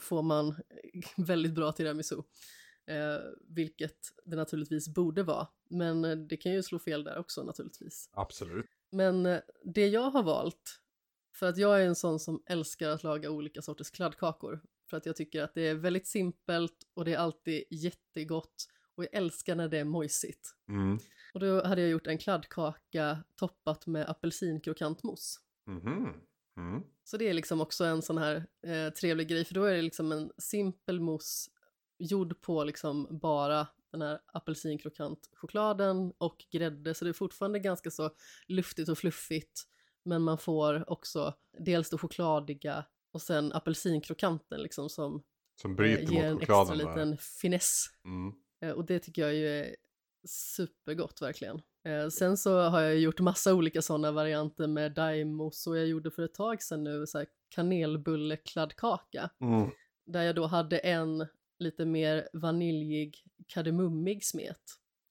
får 0.00 0.22
man 0.22 0.54
väldigt 1.16 1.54
bra 1.54 1.72
tiramisu. 1.72 2.16
Eh, 2.86 3.20
vilket 3.48 3.98
det 4.24 4.36
naturligtvis 4.36 4.88
borde 4.88 5.22
vara. 5.22 5.48
Men 5.68 6.04
eh, 6.04 6.16
det 6.16 6.36
kan 6.36 6.52
ju 6.52 6.62
slå 6.62 6.78
fel 6.78 7.04
där 7.04 7.18
också 7.18 7.42
naturligtvis. 7.42 8.10
Absolut. 8.12 8.66
Men 8.90 9.26
eh, 9.26 9.40
det 9.64 9.88
jag 9.88 10.10
har 10.10 10.22
valt, 10.22 10.80
för 11.40 11.46
att 11.46 11.58
jag 11.58 11.82
är 11.82 11.86
en 11.86 11.94
sån 11.94 12.20
som 12.20 12.42
älskar 12.46 12.88
att 12.88 13.02
laga 13.02 13.30
olika 13.30 13.62
sorters 13.62 13.90
kladdkakor. 13.90 14.60
För 14.90 14.96
att 14.96 15.06
jag 15.06 15.16
tycker 15.16 15.42
att 15.42 15.54
det 15.54 15.68
är 15.68 15.74
väldigt 15.74 16.06
simpelt 16.06 16.76
och 16.94 17.04
det 17.04 17.14
är 17.14 17.18
alltid 17.18 17.64
jättegott. 17.70 18.66
Och 18.94 19.04
jag 19.04 19.14
älskar 19.14 19.56
när 19.56 19.68
det 19.68 19.78
är 19.78 19.84
mojsigt. 19.84 20.54
Mm. 20.68 20.98
Och 21.34 21.40
då 21.40 21.64
hade 21.64 21.80
jag 21.80 21.90
gjort 21.90 22.06
en 22.06 22.18
kladdkaka 22.18 23.24
toppat 23.36 23.86
med 23.86 24.10
apelsinkrokantmousse. 24.10 25.40
Mhm. 25.66 26.14
Mm. 26.56 26.82
Så 27.04 27.16
det 27.16 27.28
är 27.28 27.34
liksom 27.34 27.60
också 27.60 27.84
en 27.84 28.02
sån 28.02 28.18
här 28.18 28.46
eh, 28.66 28.92
trevlig 28.92 29.28
grej, 29.28 29.44
för 29.44 29.54
då 29.54 29.64
är 29.64 29.74
det 29.74 29.82
liksom 29.82 30.12
en 30.12 30.30
simpel 30.38 31.00
mousse 31.00 31.50
gjord 31.98 32.40
på 32.40 32.64
liksom 32.64 33.18
bara 33.22 33.66
den 33.92 34.02
här 34.02 34.20
apelsinkrokantchokladen 34.26 36.12
och 36.18 36.44
grädde, 36.50 36.94
så 36.94 37.04
det 37.04 37.10
är 37.10 37.12
fortfarande 37.12 37.58
ganska 37.58 37.90
så 37.90 38.10
luftigt 38.46 38.88
och 38.88 38.98
fluffigt. 38.98 39.66
Men 40.04 40.22
man 40.22 40.38
får 40.38 40.90
också 40.90 41.34
dels 41.58 41.90
det 41.90 41.98
chokladiga 41.98 42.84
och 43.12 43.22
sen 43.22 43.52
apelsinkrokanten 43.52 44.62
liksom 44.62 44.88
som 44.88 45.22
Som 45.60 45.70
eh, 45.70 45.76
bryter 45.76 46.12
ger 46.12 46.24
en 46.24 46.38
extra 46.40 46.74
liten 46.74 47.16
finess. 47.18 47.84
Mm. 48.04 48.32
Eh, 48.64 48.70
Och 48.70 48.84
det 48.84 48.98
tycker 48.98 49.22
jag 49.22 49.34
ju 49.34 49.48
är 49.48 49.76
supergott 50.28 51.22
verkligen. 51.22 51.62
Eh, 51.84 52.08
Sen 52.08 52.36
så 52.36 52.60
har 52.60 52.80
jag 52.80 52.98
gjort 52.98 53.20
massa 53.20 53.54
olika 53.54 53.82
sådana 53.82 54.12
varianter 54.12 54.66
med 54.66 54.92
daimos 54.92 55.66
och 55.66 55.78
jag 55.78 55.86
gjorde 55.86 56.10
för 56.10 56.22
ett 56.22 56.34
tag 56.34 56.62
sedan 56.62 56.84
nu 56.84 57.06
så 57.06 57.18
här 57.18 57.26
kanelbullekladdkaka. 57.48 59.30
Mm. 59.40 59.70
Där 60.06 60.22
jag 60.22 60.34
då 60.34 60.46
hade 60.46 60.78
en 60.78 61.26
lite 61.58 61.84
mer 61.84 62.28
vaniljig 62.32 63.24
kardemummig 63.46 64.24
smet. 64.24 64.62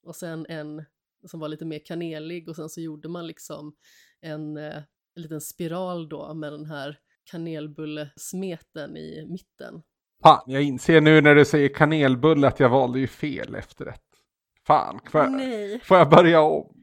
Och 0.04 0.16
sen 0.16 0.46
en 0.50 0.86
som 1.26 1.40
var 1.40 1.48
lite 1.48 1.66
mer 1.66 1.80
kanelig 1.86 2.50
och 2.50 2.56
sen 2.56 2.70
så 2.70 2.82
gjorde 2.82 3.10
man 3.10 3.28
liksom 3.28 3.76
en, 4.22 4.58
eh, 4.58 4.78
en 5.16 5.22
liten 5.22 5.42
spiral 5.42 6.10
då 6.10 6.34
med 6.34 6.52
den 6.52 6.66
här 6.66 6.98
kanelbullesmeten 7.32 8.98
i 8.98 9.26
mitten. 9.30 9.82
Fan, 10.24 10.44
jag 10.46 10.64
inser 10.64 11.02
nu 11.02 11.22
när 11.22 11.36
du 11.36 11.46
säger 11.46 11.70
kanelbulle 11.74 12.48
att 12.48 12.60
jag 12.60 12.70
valde 12.70 13.00
ju 13.00 13.08
fel 13.08 13.56
efterrätt. 13.56 14.02
Fan, 14.68 15.00
får 15.12 15.22
jag, 15.22 15.32
Nej! 15.32 15.80
får 15.84 15.98
jag 15.98 16.10
börja 16.10 16.42
om? 16.42 16.76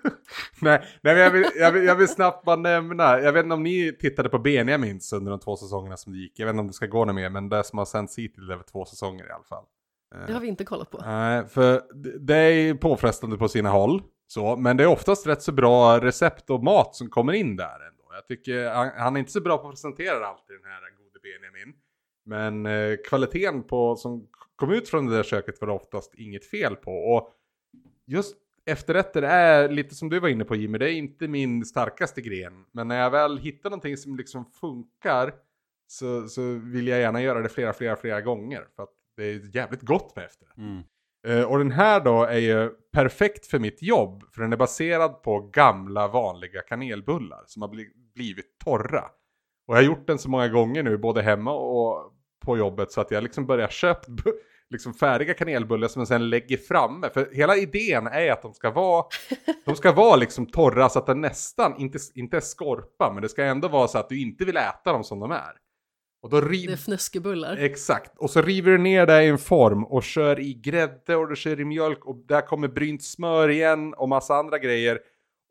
nej, 0.60 0.82
nej 1.02 1.16
jag 1.16 1.30
vill, 1.30 1.44
jag, 1.56 1.72
vill, 1.72 1.84
jag 1.84 1.96
vill 1.96 2.08
snabbt 2.08 2.44
bara 2.44 2.56
nämna, 2.56 3.20
jag 3.20 3.32
vet 3.32 3.44
inte 3.44 3.54
om 3.54 3.62
ni 3.62 3.96
tittade 4.00 4.28
på 4.28 4.38
Benjamins 4.38 5.12
under 5.12 5.30
de 5.30 5.40
två 5.40 5.56
säsongerna 5.56 5.96
som 5.96 6.12
det 6.12 6.18
gick. 6.18 6.38
Jag 6.38 6.46
vet 6.46 6.52
inte 6.52 6.60
om 6.60 6.66
det 6.66 6.72
ska 6.72 6.86
gå 6.86 7.04
något 7.04 7.14
mer, 7.14 7.30
men 7.30 7.48
det 7.48 7.64
som 7.64 7.78
har 7.78 7.86
sänts 7.86 8.18
hittills 8.18 8.50
är 8.50 8.56
väl 8.56 8.64
två 8.64 8.84
säsonger 8.84 9.26
i 9.26 9.30
alla 9.30 9.44
fall. 9.44 9.64
Det 10.26 10.32
har 10.32 10.40
vi 10.40 10.46
inte 10.48 10.64
kollat 10.64 10.90
på. 10.90 10.98
Nej, 11.06 11.48
för 11.48 11.82
det- 12.18 12.34
är 12.34 12.74
påfrestande 12.74 13.36
på 13.38 13.48
sina 13.48 13.70
håll. 13.70 14.02
Så, 14.26 14.56
men 14.56 14.76
det 14.76 14.82
är 14.84 14.88
oftast 14.88 15.26
rätt 15.26 15.42
så 15.42 15.52
bra 15.52 16.00
recept 16.00 16.50
och 16.50 16.64
mat 16.64 16.94
som 16.94 17.08
kommer 17.10 17.32
in 17.32 17.56
där 17.56 17.64
ändå. 17.88 18.04
Jag 18.14 18.26
tycker 18.26 18.68
han, 18.70 18.90
han 18.96 19.16
är 19.16 19.20
inte 19.20 19.32
så 19.32 19.40
bra 19.40 19.58
på 19.58 19.66
att 19.68 19.72
presentera 19.72 20.26
alltid 20.26 20.56
den 20.62 20.70
här 20.72 20.80
gode 20.98 21.20
Benjamin. 21.22 21.74
Men 22.24 22.66
eh, 22.66 22.96
kvaliteten 23.08 23.62
på, 23.62 23.96
som 23.96 24.28
kom 24.56 24.70
ut 24.72 24.88
från 24.88 25.06
det 25.06 25.16
där 25.16 25.22
köket 25.22 25.60
var 25.60 25.68
det 25.68 25.74
oftast 25.74 26.14
inget 26.14 26.44
fel 26.50 26.76
på. 26.76 26.92
Och 26.92 27.30
just 28.06 28.36
efterrätter 28.66 29.22
är 29.22 29.68
lite 29.68 29.94
som 29.94 30.08
du 30.08 30.20
var 30.20 30.28
inne 30.28 30.44
på 30.44 30.54
Jimmy, 30.54 30.78
det 30.78 30.90
är 30.90 30.94
inte 30.94 31.28
min 31.28 31.64
starkaste 31.64 32.20
gren. 32.20 32.64
Men 32.72 32.88
när 32.88 33.00
jag 33.00 33.10
väl 33.10 33.38
hittar 33.38 33.70
någonting 33.70 33.96
som 33.96 34.16
liksom 34.16 34.44
funkar 34.44 35.34
så, 35.86 36.28
så 36.28 36.42
vill 36.64 36.88
jag 36.88 37.00
gärna 37.00 37.22
göra 37.22 37.40
det 37.42 37.48
flera, 37.48 37.72
flera, 37.72 37.96
flera 37.96 38.20
gånger. 38.20 38.66
För 38.76 38.82
att 38.82 38.92
det 39.18 39.24
är 39.24 39.56
jävligt 39.56 39.82
gott 39.82 40.16
med 40.16 40.24
efterrätt. 40.24 40.56
Mm. 40.58 40.82
Eh, 41.26 41.44
och 41.44 41.58
den 41.58 41.70
här 41.70 42.00
då 42.00 42.24
är 42.24 42.38
ju 42.38 42.70
perfekt 42.92 43.46
för 43.46 43.58
mitt 43.58 43.82
jobb. 43.82 44.22
För 44.34 44.42
den 44.42 44.52
är 44.52 44.56
baserad 44.56 45.22
på 45.22 45.40
gamla 45.40 46.08
vanliga 46.08 46.60
kanelbullar 46.62 47.42
som 47.46 47.62
har 47.62 47.68
bli- 47.68 47.92
blivit 48.14 48.58
torra. 48.64 49.04
Och 49.66 49.74
jag 49.74 49.78
har 49.78 49.82
gjort 49.82 50.06
den 50.06 50.18
så 50.18 50.30
många 50.30 50.48
gånger 50.48 50.82
nu, 50.82 50.96
både 50.98 51.22
hemma 51.22 51.52
och 51.52 52.12
på 52.44 52.58
jobbet, 52.58 52.92
så 52.92 53.00
att 53.00 53.10
jag 53.10 53.22
liksom 53.22 53.46
börjar 53.46 53.68
köpa 53.68 54.06
liksom 54.70 54.94
färdiga 54.94 55.34
kanelbullar 55.34 55.88
som 55.88 56.00
jag 56.00 56.08
sen 56.08 56.30
lägger 56.30 56.56
framme. 56.56 57.10
För 57.14 57.28
hela 57.32 57.56
idén 57.56 58.06
är 58.06 58.32
att 58.32 58.42
de 58.42 58.54
ska 58.54 58.70
vara, 58.70 59.04
de 59.64 59.76
ska 59.76 59.92
vara 59.92 60.16
liksom 60.16 60.46
torra 60.46 60.88
så 60.88 60.98
att 60.98 61.06
de 61.06 61.20
nästan, 61.20 61.76
inte, 61.78 61.98
inte 62.14 62.36
är 62.36 62.40
skorpa, 62.40 63.12
men 63.12 63.22
det 63.22 63.28
ska 63.28 63.44
ändå 63.44 63.68
vara 63.68 63.88
så 63.88 63.98
att 63.98 64.08
du 64.08 64.20
inte 64.20 64.44
vill 64.44 64.56
äta 64.56 64.92
dem 64.92 65.04
som 65.04 65.20
de 65.20 65.30
är. 65.30 65.52
Och 66.20 66.30
då 66.30 66.40
riv, 66.40 66.66
Det 66.66 66.72
är 66.72 66.76
fnöskebullar. 66.76 67.56
Exakt, 67.56 68.18
och 68.18 68.30
så 68.30 68.42
river 68.42 68.72
du 68.72 68.78
ner 68.78 69.06
det 69.06 69.24
i 69.24 69.28
en 69.28 69.38
form 69.38 69.84
och 69.84 70.02
kör 70.02 70.40
i 70.40 70.54
grädde 70.54 71.16
och 71.16 71.28
du 71.28 71.36
kör 71.36 71.60
i 71.60 71.64
mjölk 71.64 72.06
och 72.06 72.16
där 72.16 72.40
kommer 72.40 72.68
brynt 72.68 73.02
smör 73.02 73.48
igen 73.48 73.94
och 73.94 74.08
massa 74.08 74.34
andra 74.34 74.58
grejer. 74.58 75.00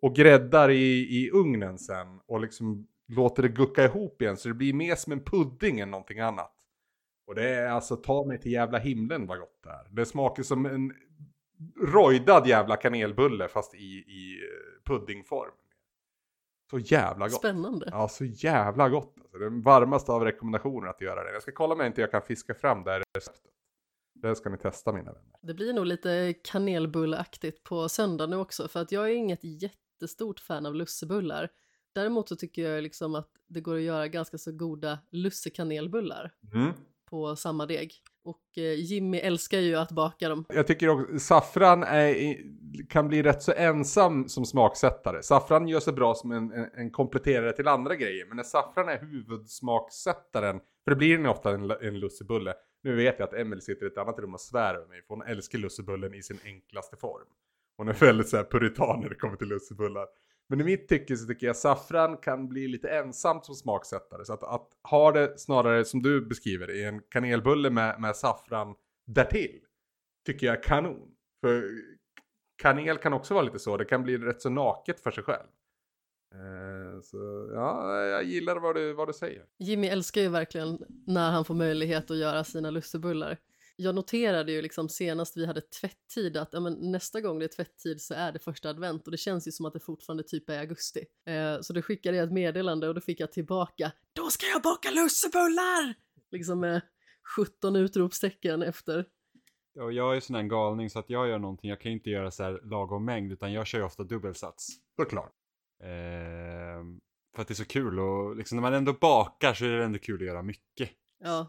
Och 0.02 0.16
gräddar 0.16 0.70
i, 0.70 1.18
i 1.24 1.30
ugnen 1.32 1.78
sen 1.78 2.20
och 2.28 2.40
liksom 2.40 2.88
låter 3.08 3.44
det 3.44 3.50
gucka 3.50 3.86
ihop 3.86 4.22
igen 4.22 4.38
så 4.38 4.48
det 4.48 4.54
blir 4.54 4.74
mer 4.74 4.96
som 4.96 5.14
en 5.14 5.24
pudding 5.24 5.80
än 5.80 5.92
någonting 5.92 6.20
annat. 6.20 6.54
Och 7.28 7.36
det 7.36 7.50
är 7.50 7.68
alltså 7.68 7.96
ta 7.96 8.26
mig 8.26 8.40
till 8.40 8.52
jävla 8.52 8.78
himlen 8.78 9.28
vad 9.28 9.40
gott 9.40 9.60
det 9.64 9.70
är. 9.70 9.88
Det 9.90 10.06
smakar 10.06 10.44
som 10.44 10.66
en 10.66 10.94
rojdad 11.82 12.48
jävla 12.48 12.76
kanelbulle 12.76 13.48
fast 13.48 13.76
i, 13.76 13.78
i 13.78 14.40
eh, 14.44 14.84
puddingform. 14.86 15.52
Så 16.70 16.80
jävla 16.80 17.26
gott. 17.28 17.38
Spännande. 17.38 17.90
Ja, 17.92 18.08
så 18.08 18.26
jävla 18.26 18.90
gott. 18.90 19.14
Alltså, 19.22 19.38
den 19.38 19.62
varmaste 19.62 20.12
av 20.12 20.24
rekommendationer 20.24 20.88
att 20.88 21.02
göra 21.02 21.24
det. 21.24 21.34
Jag 21.34 21.42
ska 21.42 21.52
kolla 21.52 21.74
om 21.74 21.80
jag 21.80 21.90
inte 21.90 22.02
jag 22.02 22.12
kan 22.12 22.22
fiska 22.22 22.54
fram 22.56 22.84
det 22.84 22.92
här 22.92 23.04
receptet. 23.18 23.52
Det 24.14 24.36
ska 24.36 24.50
ni 24.50 24.58
testa 24.58 24.94
mina 24.94 25.12
vänner. 25.14 25.36
Det 25.42 25.54
blir 25.54 25.74
nog 25.74 25.86
lite 25.86 26.34
kanelbullaktigt 26.44 27.64
på 27.64 27.90
söndag 27.90 28.28
nu 28.28 28.36
också, 28.36 28.68
för 28.68 28.82
att 28.82 28.92
jag 28.92 29.10
är 29.10 29.14
inget 29.14 29.40
jättestort 29.44 30.40
fan 30.40 30.66
av 30.66 30.76
lussebullar. 30.76 31.50
Däremot 31.94 32.30
så 32.30 32.36
tycker 32.36 32.70
jag 32.70 32.84
liksom 32.84 33.16
att 33.16 33.30
det 33.48 33.62
går 33.62 33.76
att 33.76 33.82
göra 33.82 34.08
ganska 34.08 34.38
så 34.38 34.52
goda 34.52 35.00
lussekanelbullar 35.12 36.32
Mm. 36.54 36.72
på 37.10 37.36
samma 37.36 37.66
deg. 37.66 37.94
Och 38.28 38.58
eh, 38.58 38.74
Jimmy 38.74 39.18
älskar 39.18 39.60
ju 39.60 39.76
att 39.76 39.92
baka 39.92 40.30
dem. 40.30 40.46
Jag 40.50 40.68
tycker 40.68 40.90
också 40.90 41.20
saffran 41.20 41.84
är, 41.84 42.38
kan 42.90 43.08
bli 43.08 43.24
rätt 43.24 43.42
så 43.42 43.54
ensam 43.54 44.28
som 44.30 44.46
smaksättare. 44.46 45.24
Saffran 45.24 45.68
gör 45.68 45.80
sig 45.80 45.94
bra 45.94 46.16
som 46.16 46.32
en, 46.32 46.52
en, 46.52 46.70
en 46.74 46.92
kompletterare 46.92 47.54
till 47.54 47.68
andra 47.68 47.96
grejer. 47.96 48.26
Men 48.26 48.38
när 48.38 48.44
saffran 48.44 48.90
är 48.90 49.00
huvudsmaksättaren, 49.00 50.60
för 50.84 50.92
det 50.92 50.96
blir 50.96 51.18
den 51.18 51.26
ofta 51.26 51.52
en, 51.52 51.72
en 51.72 52.00
lussebulle. 52.00 52.54
Nu 52.84 52.96
vet 52.96 53.16
jag 53.20 53.28
att 53.28 53.34
Emil 53.34 53.62
sitter 53.62 53.86
i 53.86 53.88
ett 53.88 53.98
annat 53.98 54.20
rum 54.20 54.34
och 54.34 54.42
svär 54.42 54.76
över 54.76 54.88
mig, 54.88 55.02
för 55.02 55.16
hon 55.16 55.24
älskar 55.24 55.60
lussebullen 55.60 56.14
i 56.14 56.24
sin 56.24 56.40
enklaste 56.46 56.98
form. 56.98 57.28
Hon 57.78 57.88
är 57.88 57.94
väldigt 57.94 58.30
så 58.30 58.38
här 58.38 58.44
puritan 58.44 59.00
när 59.02 59.10
det 59.10 59.16
kommer 59.16 59.36
till 59.36 59.48
lussebullar. 59.48 60.06
Men 60.50 60.62
i 60.62 60.64
mitt 60.64 60.88
tycke 60.88 61.18
så 61.18 61.28
tycker 61.28 61.48
jag 61.48 61.56
saffran 61.56 62.18
kan 62.18 62.48
bli 62.48 62.68
lite 62.68 62.90
ensamt 62.90 63.46
som 63.46 63.56
smaksättare. 63.56 64.26
Så 64.26 64.34
att, 64.34 64.44
att 64.44 64.70
ha 64.90 65.12
det 65.12 65.40
snarare 65.40 65.86
som 65.86 66.02
du 66.02 66.26
beskriver 66.26 66.72
i 66.72 66.84
en 66.84 67.02
kanelbulle 67.10 67.70
med, 67.70 68.02
med 68.02 68.16
saffran 68.16 68.76
därtill. 69.08 69.60
Tycker 70.26 70.48
jag 70.48 70.58
är 70.58 70.64
kanon. 70.64 71.12
För 71.42 71.70
kanel 72.62 72.98
kan 72.98 73.14
också 73.14 73.34
vara 73.34 73.44
lite 73.44 73.60
så. 73.60 73.78
Det 73.78 73.86
kan 73.86 74.04
bli 74.04 74.18
rätt 74.18 74.42
så 74.42 74.50
naket 74.50 75.00
för 75.00 75.12
sig 75.12 75.24
själv. 75.24 75.48
Eh, 76.34 77.02
så 77.02 77.50
ja, 77.54 77.96
jag 77.96 78.24
gillar 78.24 78.56
vad 78.56 78.76
du, 78.76 78.94
vad 78.94 79.10
du 79.10 79.14
säger. 79.14 79.46
Jimmy 79.58 79.88
älskar 79.88 80.22
ju 80.22 80.30
verkligen 80.30 80.80
när 81.08 81.32
han 81.32 81.46
får 81.46 81.54
möjlighet 81.54 82.12
att 82.12 82.18
göra 82.18 82.44
sina 82.44 82.70
lussebullar. 82.70 83.38
Jag 83.80 83.96
noterade 83.96 84.52
ju 84.52 84.62
liksom 84.62 84.90
senast 84.90 85.38
vi 85.38 85.46
hade 85.46 85.62
tvätttid 85.62 86.38
att 86.38 86.50
ja, 86.52 86.60
men 86.60 86.92
nästa 86.92 87.22
gång 87.22 87.40
det 87.40 87.46
är 87.46 87.56
tvätttid 87.56 88.02
så 88.02 88.14
är 88.14 88.32
det 88.32 88.40
första 88.40 88.70
advent 88.70 89.06
och 89.06 89.12
det 89.12 89.18
känns 89.18 89.48
ju 89.48 89.52
som 89.52 89.66
att 89.66 89.74
det 89.74 89.80
fortfarande 89.80 90.24
typ 90.24 90.50
är 90.50 90.60
augusti. 90.60 91.06
Eh, 91.26 91.62
så 91.62 91.74
då 91.74 91.82
skickade 91.82 92.18
jag 92.18 92.24
ett 92.24 92.34
meddelande 92.34 92.88
och 92.88 92.96
då 92.96 93.02
fick 93.02 93.20
jag 93.20 93.32
tillbaka 93.32 93.92
Då 94.14 94.30
ska 94.30 94.46
jag 94.46 94.62
baka 94.62 94.90
lussebullar! 94.92 95.94
Liksom 96.32 96.60
med 96.60 96.82
17 97.38 97.76
utropstecken 97.76 98.62
efter. 98.64 99.06
Och 99.80 99.94
jag 99.94 100.12
är 100.12 100.16
ju 100.16 100.22
sån 100.22 100.36
här 100.36 100.44
galning 100.44 100.90
så 100.90 101.00
att 101.00 101.10
jag 101.10 101.28
gör 101.28 101.40
någonting, 101.40 101.70
jag 101.70 101.82
kan 101.82 101.92
inte 101.92 102.10
göra 102.10 102.32
så 102.32 102.44
här 102.44 102.62
lagom 102.64 103.06
mängd 103.06 103.32
utan 103.32 103.54
jag 103.54 103.68
kör 103.68 103.78
ju 103.78 103.86
ofta 103.86 104.04
dubbelsats. 104.04 104.68
Såklart. 104.96 105.34
Ehm, 105.84 107.00
för 107.36 107.42
att 107.42 107.48
det 107.48 107.52
är 107.52 107.56
så 107.56 107.66
kul 107.66 108.00
och 108.00 108.36
liksom 108.36 108.56
när 108.56 108.62
man 108.62 108.74
ändå 108.74 108.94
bakar 108.94 109.54
så 109.54 109.66
är 109.66 109.70
det 109.70 109.84
ändå 109.84 110.00
kul 110.00 110.22
att 110.22 110.28
göra 110.28 110.42
mycket. 110.42 110.90
Ja, 111.20 111.48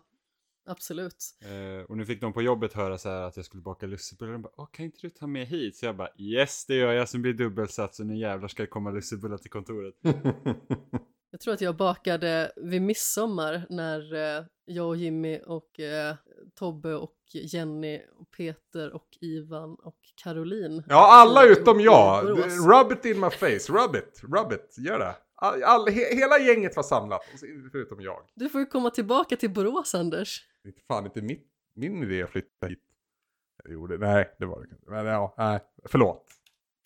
absolut. 0.69 1.25
Eh, 1.41 1.85
och 1.85 1.97
nu 1.97 2.07
fick 2.07 2.21
de 2.21 2.33
på 2.33 2.43
jobbet 2.43 2.73
höra 2.73 2.99
så 2.99 3.09
här 3.09 3.23
att 3.23 3.37
jag 3.37 3.45
skulle 3.45 3.63
baka 3.63 3.87
lussebullar. 3.87 4.33
De 4.33 4.43
bara, 4.43 4.53
Åh, 4.57 4.69
kan 4.73 4.85
inte 4.85 4.99
du 5.01 5.11
ta 5.11 5.27
med 5.27 5.47
hit? 5.47 5.77
Så 5.77 5.87
jag 5.87 5.97
bara, 5.97 6.11
yes 6.19 6.67
det 6.67 6.75
gör 6.75 6.93
jag 6.93 7.09
som 7.09 7.23
blir 7.23 7.33
dubbelsats 7.33 8.01
och 8.01 8.07
nu 8.07 8.17
jävlar 8.17 8.49
ska 8.49 8.63
det 8.63 8.67
komma 8.67 8.91
lussebullar 8.91 9.39
till 9.39 9.51
kontoret. 9.51 9.95
Jag 11.31 11.41
tror 11.41 11.55
att 11.55 11.61
jag 11.61 11.77
bakade 11.77 12.53
vid 12.57 12.83
midsommar 12.83 13.67
när 13.69 14.15
eh, 14.15 14.45
jag 14.65 14.89
och 14.89 14.97
Jimmy 14.97 15.41
och 15.47 15.81
eh, 15.81 16.15
Tobbe 16.55 16.95
och 16.95 17.15
Jenny 17.33 18.01
Peter 18.37 18.95
och 18.95 19.09
Ivan 19.21 19.75
och 19.75 19.99
Caroline. 20.23 20.83
Ja, 20.89 21.09
alla 21.13 21.45
utom 21.45 21.81
jag. 21.81 22.29
Rub 22.71 22.93
it 22.93 23.05
in 23.05 23.21
my 23.21 23.31
face, 23.31 23.73
rub 23.73 23.97
it, 23.97 24.23
rub 24.23 24.53
it, 24.53 24.75
gör 24.79 24.99
det. 24.99 25.15
All, 25.41 25.63
all, 25.63 25.89
he, 25.89 26.15
hela 26.15 26.39
gänget 26.39 26.77
var 26.77 26.83
samlat, 26.83 27.21
förutom 27.73 28.01
jag. 28.01 28.29
Du 28.35 28.49
får 28.49 28.61
ju 28.61 28.67
komma 28.67 28.91
tillbaka 28.91 29.37
till 29.37 29.51
Borås, 29.51 29.95
Anders. 29.95 30.47
Det 30.63 30.69
är 30.69 30.75
fan 30.89 31.05
inte 31.05 31.23
mitt, 31.23 31.47
min 31.75 32.03
idé 32.03 32.23
att 32.23 32.31
flytta 32.31 32.67
hit. 32.67 32.85
Jag 33.65 33.73
gjorde, 33.73 33.99
nej, 33.99 34.37
det 34.39 34.47
var 34.47 34.61
det 34.61 34.65
inte. 34.65 34.91
Men 34.91 35.07
ja, 35.07 35.35
nej, 35.39 35.61
förlåt. 35.85 36.27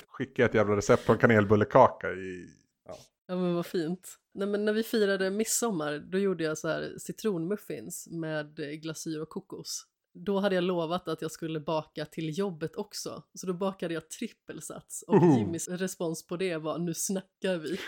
Skicka 0.08 0.44
ett 0.44 0.54
jävla 0.54 0.76
recept 0.76 1.06
på 1.06 1.12
en 1.12 1.18
kanelbullekaka 1.18 2.10
i... 2.10 2.48
Ja. 2.88 2.96
Ja 3.26 3.36
men 3.36 3.54
vad 3.54 3.66
fint. 3.66 4.18
Nej, 4.34 4.48
men 4.48 4.64
när 4.64 4.72
vi 4.72 4.82
firade 4.82 5.30
midsommar 5.30 5.98
då 5.98 6.18
gjorde 6.18 6.44
jag 6.44 6.58
så 6.58 6.68
här 6.68 6.94
citronmuffins 6.98 8.08
med 8.10 8.58
eh, 8.58 8.66
glasyr 8.66 9.20
och 9.20 9.28
kokos. 9.28 9.86
Då 10.14 10.40
hade 10.40 10.54
jag 10.54 10.64
lovat 10.64 11.08
att 11.08 11.22
jag 11.22 11.30
skulle 11.30 11.60
baka 11.60 12.04
till 12.04 12.38
jobbet 12.38 12.76
också. 12.76 13.22
Så 13.34 13.46
då 13.46 13.52
bakade 13.52 13.94
jag 13.94 14.10
trippelsats 14.10 15.02
och 15.02 15.14
Oho. 15.14 15.38
Jimmys 15.38 15.68
respons 15.68 16.26
på 16.26 16.36
det 16.36 16.56
var 16.56 16.78
nu 16.78 16.94
snackar 16.94 17.56
vi. 17.56 17.80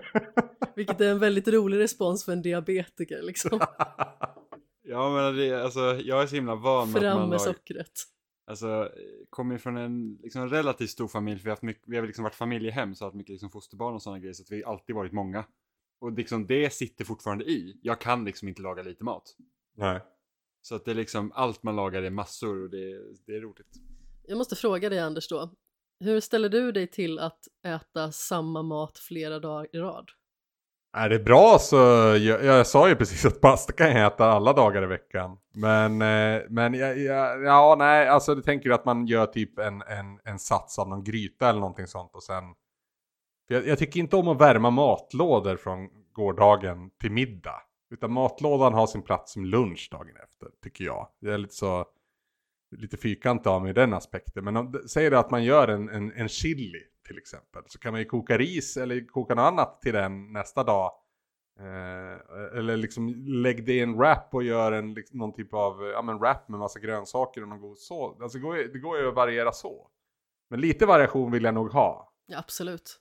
Vilket 0.76 1.00
är 1.00 1.10
en 1.10 1.18
väldigt 1.18 1.48
rolig 1.48 1.78
respons 1.78 2.24
för 2.24 2.32
en 2.32 2.42
diabetiker 2.42 3.22
liksom. 3.22 3.60
Ja 4.88 5.10
men 5.10 5.36
det, 5.36 5.64
alltså, 5.64 5.80
jag 5.80 6.22
är 6.22 6.26
så 6.26 6.34
himla 6.34 6.54
van 6.54 6.92
med 6.92 6.96
att 6.96 7.02
Fram 7.02 7.20
man 7.20 7.28
med 7.28 7.40
sockret. 7.40 7.92
alltså, 8.46 8.90
kommer 9.30 9.58
från 9.58 9.76
en 9.76 10.18
liksom, 10.22 10.48
relativt 10.48 10.90
stor 10.90 11.08
familj, 11.08 11.38
för 11.38 11.44
vi 11.44 11.50
har, 11.50 11.52
haft 11.52 11.62
mycket, 11.62 11.82
vi 11.86 11.96
har 11.96 12.06
liksom 12.06 12.22
varit 12.22 12.34
familjehem, 12.34 12.94
så 12.94 13.04
har 13.04 13.06
haft 13.06 13.16
mycket 13.16 13.32
liksom, 13.32 13.50
fosterbarn 13.50 13.94
och 13.94 14.02
sådana 14.02 14.18
grejer, 14.18 14.32
så 14.32 14.42
att 14.42 14.50
vi 14.50 14.62
har 14.62 14.72
alltid 14.72 14.96
varit 14.96 15.12
många. 15.12 15.44
Och 16.00 16.12
liksom, 16.12 16.46
det 16.46 16.72
sitter 16.72 17.04
fortfarande 17.04 17.44
i. 17.44 17.78
Jag 17.82 18.00
kan 18.00 18.24
liksom 18.24 18.48
inte 18.48 18.62
laga 18.62 18.82
lite 18.82 19.04
mat. 19.04 19.36
Nej. 19.76 20.00
Så 20.66 20.74
att 20.74 20.84
det 20.84 20.90
är 20.90 20.94
liksom, 20.94 21.32
allt 21.34 21.62
man 21.62 21.76
lagar 21.76 22.02
är 22.02 22.10
massor 22.10 22.62
och 22.62 22.70
det, 22.70 23.00
det 23.26 23.36
är 23.36 23.40
roligt. 23.40 23.76
Jag 24.26 24.38
måste 24.38 24.56
fråga 24.56 24.88
dig 24.88 24.98
Anders 24.98 25.28
då. 25.28 25.50
Hur 26.00 26.20
ställer 26.20 26.48
du 26.48 26.72
dig 26.72 26.86
till 26.86 27.18
att 27.18 27.38
äta 27.66 28.12
samma 28.12 28.62
mat 28.62 28.98
flera 28.98 29.38
dagar 29.38 29.68
i 29.72 29.78
rad? 29.78 30.10
Är 30.96 31.08
det 31.08 31.18
bra 31.18 31.58
så, 31.60 31.76
jag, 31.76 32.44
jag 32.44 32.66
sa 32.66 32.88
ju 32.88 32.96
precis 32.96 33.24
att 33.24 33.40
pasta 33.40 33.72
kan 33.72 33.90
jag 33.90 34.06
äta 34.06 34.24
alla 34.24 34.52
dagar 34.52 34.82
i 34.82 34.86
veckan. 34.86 35.38
Men, 35.54 36.02
eh, 36.02 36.42
men 36.48 36.74
jag, 36.74 36.98
jag, 36.98 37.44
ja, 37.44 37.76
nej, 37.78 38.08
alltså 38.08 38.34
du 38.34 38.42
tänker 38.42 38.70
att 38.70 38.84
man 38.84 39.06
gör 39.06 39.26
typ 39.26 39.58
en, 39.58 39.82
en, 39.82 40.20
en 40.24 40.38
sats 40.38 40.78
av 40.78 40.88
någon 40.88 41.04
gryta 41.04 41.48
eller 41.48 41.60
någonting 41.60 41.86
sånt 41.86 42.14
och 42.14 42.22
sen. 42.22 42.44
Jag, 43.48 43.66
jag 43.66 43.78
tycker 43.78 44.00
inte 44.00 44.16
om 44.16 44.28
att 44.28 44.40
värma 44.40 44.70
matlådor 44.70 45.56
från 45.56 45.88
gårdagen 46.12 46.90
till 47.00 47.12
middag. 47.12 47.65
Utan 47.90 48.12
matlådan 48.12 48.74
har 48.74 48.86
sin 48.86 49.02
plats 49.02 49.32
som 49.32 49.44
lunch 49.44 49.88
dagen 49.90 50.16
efter, 50.24 50.48
tycker 50.62 50.84
jag. 50.84 51.08
Det 51.20 51.32
är 51.32 51.38
lite 51.38 51.54
så, 51.54 51.86
lite 52.76 52.96
fyrkantig 52.96 53.50
av 53.50 53.62
mig 53.62 53.70
i 53.70 53.74
den 53.74 53.94
aspekten. 53.94 54.44
Men 54.44 54.56
om, 54.56 54.82
säg 54.88 55.10
det 55.10 55.18
att 55.18 55.30
man 55.30 55.44
gör 55.44 55.68
en, 55.68 55.88
en, 55.88 56.12
en 56.12 56.28
chili 56.28 56.82
till 57.06 57.18
exempel. 57.18 57.62
Så 57.66 57.78
kan 57.78 57.92
man 57.92 58.00
ju 58.00 58.04
koka 58.04 58.38
ris 58.38 58.76
eller 58.76 59.06
koka 59.06 59.34
något 59.34 59.42
annat 59.42 59.80
till 59.80 59.92
den 59.92 60.32
nästa 60.32 60.64
dag. 60.64 60.92
Eh, 61.60 62.58
eller 62.58 62.76
liksom 62.76 63.08
lägg 63.26 63.66
det 63.66 63.72
i 63.72 63.80
en 63.80 63.96
wrap 63.98 64.34
och 64.34 64.42
gör 64.42 64.72
en, 64.72 64.94
liksom, 64.94 65.18
någon 65.18 65.32
typ 65.32 65.54
av 65.54 65.82
ja, 65.82 66.02
men 66.02 66.18
wrap 66.18 66.48
med 66.48 66.60
massa 66.60 66.80
grönsaker 66.80 67.42
och 67.42 67.48
någon 67.48 67.60
god 67.60 67.78
sås. 67.78 68.20
Alltså 68.20 68.38
det 68.38 68.72
det 68.72 68.78
går 68.78 68.98
ju 68.98 69.08
att 69.08 69.14
variera 69.14 69.52
så. 69.52 69.90
Men 70.50 70.60
lite 70.60 70.86
variation 70.86 71.32
vill 71.32 71.44
jag 71.44 71.54
nog 71.54 71.72
ha. 71.72 72.12
Ja, 72.26 72.38
absolut. 72.38 73.00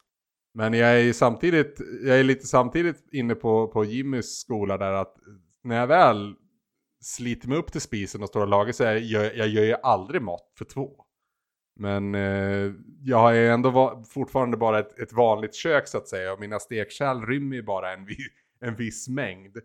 Men 0.57 0.73
jag 0.73 0.90
är 0.90 0.99
ju 0.99 1.14
samtidigt, 1.14 1.82
jag 2.03 2.19
är 2.19 2.23
lite 2.23 2.48
samtidigt 2.48 3.14
inne 3.14 3.36
på, 3.36 3.68
på 3.68 3.86
Jimmys 3.86 4.40
skola 4.40 4.77
där 4.77 4.91
att 4.91 5.15
när 5.64 5.76
jag 5.76 5.88
väl 5.88 6.36
sliter 7.02 7.48
mig 7.48 7.57
upp 7.57 7.72
till 7.72 7.82
spisen 7.82 8.23
och 8.23 8.27
står 8.30 8.41
och 8.41 8.48
lagar 8.48 8.72
så 8.72 8.84
är 8.84 8.95
jag, 8.95 9.36
jag 9.38 9.48
gör 9.48 9.64
ju 9.64 9.76
aldrig 9.84 10.22
mat 10.22 10.53
för 10.57 10.65
två. 10.65 10.91
Men 11.76 12.15
eh, 12.15 12.72
jag 13.03 13.18
har 13.18 13.32
ju 13.32 13.48
ändå 13.48 13.69
va- 13.69 14.03
fortfarande 14.10 14.57
bara 14.57 14.80
ett, 14.80 14.99
ett 14.99 15.14
vanligt 15.14 15.56
kök 15.56 15.88
så 15.88 15.98
att 15.98 16.07
säga 16.07 16.34
och 16.34 16.40
mina 16.40 16.60
stekkärl 16.60 17.26
rymmer 17.26 17.56
ju 17.56 17.64
bara 17.64 17.94
en, 17.94 18.06
vi, 18.06 18.18
en 18.60 18.76
viss 18.76 19.10
mängd. 19.10 19.57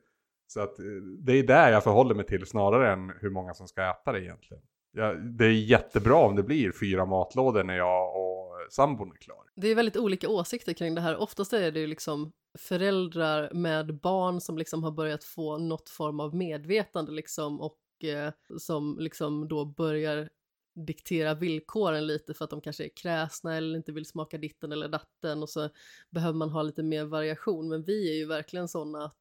Så 0.47 0.61
att 0.61 0.79
eh, 0.79 0.85
det 1.19 1.33
är 1.33 1.43
där 1.43 1.73
jag 1.73 1.85
förhåller 1.85 2.15
mig 2.15 2.27
till 2.27 2.47
snarare 2.47 2.93
än 2.93 3.12
hur 3.21 3.31
många 3.31 3.55
som 3.55 3.69
ska 3.69 3.91
äta 3.91 4.12
det 4.12 4.21
egentligen. 4.25 4.62
Ja, 4.93 5.12
det 5.12 5.45
är 5.45 5.51
jättebra 5.51 6.17
om 6.17 6.37
det 6.37 6.43
blir 6.43 6.73
fyra 6.81 7.07
matlådor 7.07 7.65
när 7.65 7.77
jag 7.77 8.17
och 8.17 8.73
sambon 8.73 9.12
är 9.12 9.17
klar. 9.17 9.45
Det 9.57 9.69
är 9.69 9.75
väldigt 9.75 9.97
olika 9.97 10.29
åsikter 10.29 10.73
kring 10.73 10.95
det 10.95 11.01
här. 11.01 11.17
Oftast 11.17 11.53
är 11.53 11.73
det 11.73 11.81
ju 11.81 11.87
liksom 11.87 12.33
föräldrar 12.59 13.51
med 13.55 14.01
barn 14.01 14.41
som 14.41 14.59
liksom 14.59 14.85
har 14.85 14.91
börjat 14.91 15.25
få 15.25 15.59
något 15.59 15.89
form 15.89 16.21
av 16.21 16.35
medvetande 16.35 17.12
liksom 17.12 17.61
och 17.61 18.05
eh, 18.05 18.33
som 18.59 18.97
liksom 19.01 19.49
då 19.49 19.65
börjar 19.65 20.29
diktera 20.75 21.35
villkoren 21.35 22.07
lite 22.07 22.35
för 22.35 22.45
att 22.45 22.51
de 22.51 22.61
kanske 22.61 22.85
är 22.85 22.91
kräsna 22.97 23.57
eller 23.57 23.77
inte 23.77 23.93
vill 23.93 24.07
smaka 24.07 24.39
ditten 24.39 24.73
eller 24.73 24.89
datten 24.89 25.43
och 25.43 25.49
så 25.49 25.69
behöver 26.11 26.39
man 26.39 26.51
ha 26.51 26.62
lite 26.62 26.83
mer 26.83 27.05
variation. 27.05 27.69
Men 27.69 27.83
vi 27.83 28.11
är 28.11 28.15
ju 28.15 28.27
verkligen 28.27 28.69
sådana 28.69 29.05
att 29.05 29.19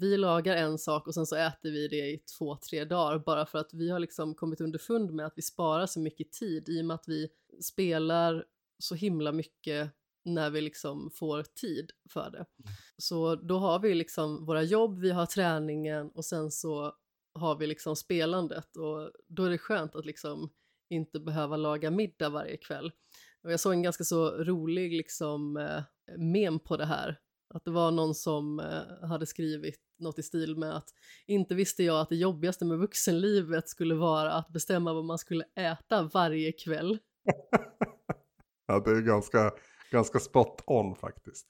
vi 0.00 0.16
lagar 0.16 0.56
en 0.56 0.78
sak 0.78 1.06
och 1.06 1.14
sen 1.14 1.26
så 1.26 1.36
äter 1.36 1.70
vi 1.70 1.88
det 1.88 2.10
i 2.10 2.18
två, 2.38 2.56
tre 2.56 2.84
dagar 2.84 3.18
bara 3.18 3.46
för 3.46 3.58
att 3.58 3.74
vi 3.74 3.90
har 3.90 3.98
liksom 3.98 4.34
kommit 4.34 4.60
underfund 4.60 5.10
med 5.10 5.26
att 5.26 5.32
vi 5.36 5.42
sparar 5.42 5.86
så 5.86 6.00
mycket 6.00 6.32
tid 6.32 6.68
i 6.68 6.80
och 6.80 6.84
med 6.84 6.94
att 6.94 7.08
vi 7.08 7.28
spelar 7.62 8.44
så 8.78 8.94
himla 8.94 9.32
mycket 9.32 9.90
när 10.24 10.50
vi 10.50 10.60
liksom 10.60 11.10
får 11.10 11.42
tid 11.42 11.90
för 12.10 12.30
det. 12.30 12.44
Så 12.98 13.34
då 13.34 13.58
har 13.58 13.78
vi 13.78 13.94
liksom 13.94 14.46
våra 14.46 14.62
jobb, 14.62 14.98
vi 14.98 15.10
har 15.10 15.26
träningen 15.26 16.10
och 16.10 16.24
sen 16.24 16.50
så 16.50 16.94
har 17.34 17.56
vi 17.56 17.66
liksom 17.66 17.96
spelandet 17.96 18.76
och 18.76 19.10
då 19.28 19.44
är 19.44 19.50
det 19.50 19.58
skönt 19.58 19.96
att 19.96 20.06
liksom 20.06 20.50
inte 20.90 21.20
behöva 21.20 21.56
laga 21.56 21.90
middag 21.90 22.28
varje 22.28 22.56
kväll. 22.56 22.92
Och 23.42 23.52
jag 23.52 23.60
såg 23.60 23.72
en 23.72 23.82
ganska 23.82 24.04
så 24.04 24.30
rolig 24.30 24.92
liksom 24.92 25.56
eh, 25.56 25.82
mem 26.18 26.58
på 26.58 26.76
det 26.76 26.86
här. 26.86 27.20
Att 27.48 27.64
det 27.64 27.70
var 27.70 27.90
någon 27.90 28.14
som 28.14 28.60
eh, 28.60 29.08
hade 29.08 29.26
skrivit 29.26 29.80
något 29.98 30.18
i 30.18 30.22
stil 30.22 30.56
med 30.56 30.76
att 30.76 30.88
inte 31.26 31.54
visste 31.54 31.82
jag 31.82 32.00
att 32.00 32.08
det 32.08 32.16
jobbigaste 32.16 32.64
med 32.64 32.78
vuxenlivet 32.78 33.68
skulle 33.68 33.94
vara 33.94 34.32
att 34.32 34.48
bestämma 34.48 34.92
vad 34.92 35.04
man 35.04 35.18
skulle 35.18 35.44
äta 35.54 36.02
varje 36.02 36.52
kväll. 36.52 36.98
Ja, 38.66 38.80
det 38.80 38.90
är 38.90 39.00
ganska, 39.00 39.52
ganska 39.90 40.18
spot 40.18 40.62
on 40.66 40.96
faktiskt. 40.96 41.46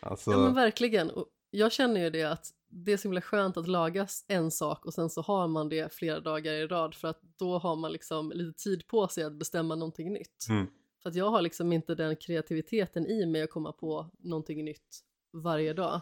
Alltså, 0.00 0.30
Ja 0.30 0.38
men 0.38 0.54
verkligen. 0.54 1.10
Och 1.10 1.26
jag 1.50 1.72
känner 1.72 2.00
ju 2.00 2.10
det 2.10 2.24
att 2.24 2.46
det 2.68 2.92
är 2.92 2.96
så 2.96 3.02
himla 3.02 3.20
skönt 3.20 3.56
att 3.56 3.68
laga 3.68 4.06
en 4.28 4.50
sak 4.50 4.86
och 4.86 4.94
sen 4.94 5.10
så 5.10 5.22
har 5.22 5.48
man 5.48 5.68
det 5.68 5.92
flera 5.94 6.20
dagar 6.20 6.52
i 6.52 6.66
rad 6.66 6.94
för 6.94 7.08
att 7.08 7.20
då 7.38 7.58
har 7.58 7.76
man 7.76 7.92
liksom 7.92 8.32
lite 8.34 8.62
tid 8.62 8.86
på 8.86 9.08
sig 9.08 9.24
att 9.24 9.38
bestämma 9.38 9.74
någonting 9.74 10.12
nytt. 10.12 10.46
Mm. 10.48 10.66
För 11.02 11.10
att 11.10 11.16
jag 11.16 11.30
har 11.30 11.42
liksom 11.42 11.72
inte 11.72 11.94
den 11.94 12.16
kreativiteten 12.16 13.06
i 13.06 13.26
mig 13.26 13.42
att 13.42 13.50
komma 13.50 13.72
på 13.72 14.10
någonting 14.18 14.64
nytt 14.64 15.00
varje 15.32 15.72
dag. 15.72 16.00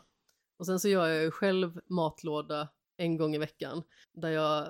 Och 0.58 0.66
sen 0.66 0.80
så 0.80 0.88
gör 0.88 1.08
jag 1.08 1.22
ju 1.22 1.30
själv 1.30 1.80
matlåda 1.86 2.68
en 2.96 3.16
gång 3.16 3.34
i 3.34 3.38
veckan 3.38 3.82
där 4.12 4.30
jag 4.30 4.68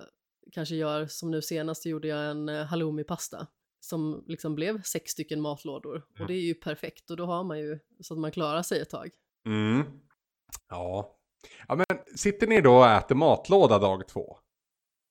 kanske 0.52 0.74
gör, 0.74 1.06
som 1.06 1.30
nu 1.30 1.42
senast 1.42 1.86
gjorde 1.86 2.08
jag 2.08 2.30
en 2.30 2.48
eh, 2.48 2.64
halloumi-pasta 2.64 3.46
som 3.80 4.24
liksom 4.26 4.54
blev 4.54 4.82
sex 4.82 5.10
stycken 5.12 5.40
matlådor 5.40 6.06
och 6.20 6.26
det 6.26 6.34
är 6.34 6.40
ju 6.40 6.54
perfekt 6.54 7.10
och 7.10 7.16
då 7.16 7.26
har 7.26 7.44
man 7.44 7.58
ju 7.58 7.78
så 8.00 8.14
att 8.14 8.20
man 8.20 8.32
klarar 8.32 8.62
sig 8.62 8.80
ett 8.80 8.90
tag. 8.90 9.10
Mm. 9.46 9.82
Ja. 10.68 11.18
ja, 11.68 11.74
men 11.74 11.86
sitter 12.16 12.46
ni 12.46 12.60
då 12.60 12.76
och 12.76 12.86
äter 12.86 13.14
matlåda 13.14 13.78
dag 13.78 14.08
två? 14.08 14.38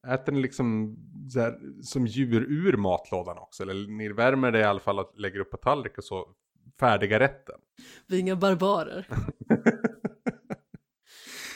Äter 0.08 0.32
ni 0.32 0.42
liksom 0.42 0.98
här, 1.36 1.82
som 1.84 2.08
djur 2.08 2.42
ur 2.42 2.78
matlådan 2.78 3.38
också? 3.38 3.64
Eller 3.64 3.88
ni 3.88 4.10
värmer 4.10 4.52
det 4.52 4.60
i 4.60 4.64
alla 4.64 4.80
fall 4.80 5.00
och 5.00 5.14
lägger 5.20 5.40
upp 5.40 5.52
på 5.52 5.58
tallrik 5.58 5.98
och 5.98 6.04
så 6.04 6.36
färdiga 6.80 7.20
rätten? 7.20 7.60
Vi 8.08 8.16
är 8.16 8.20
inga 8.20 8.36
barbarer. 8.36 9.08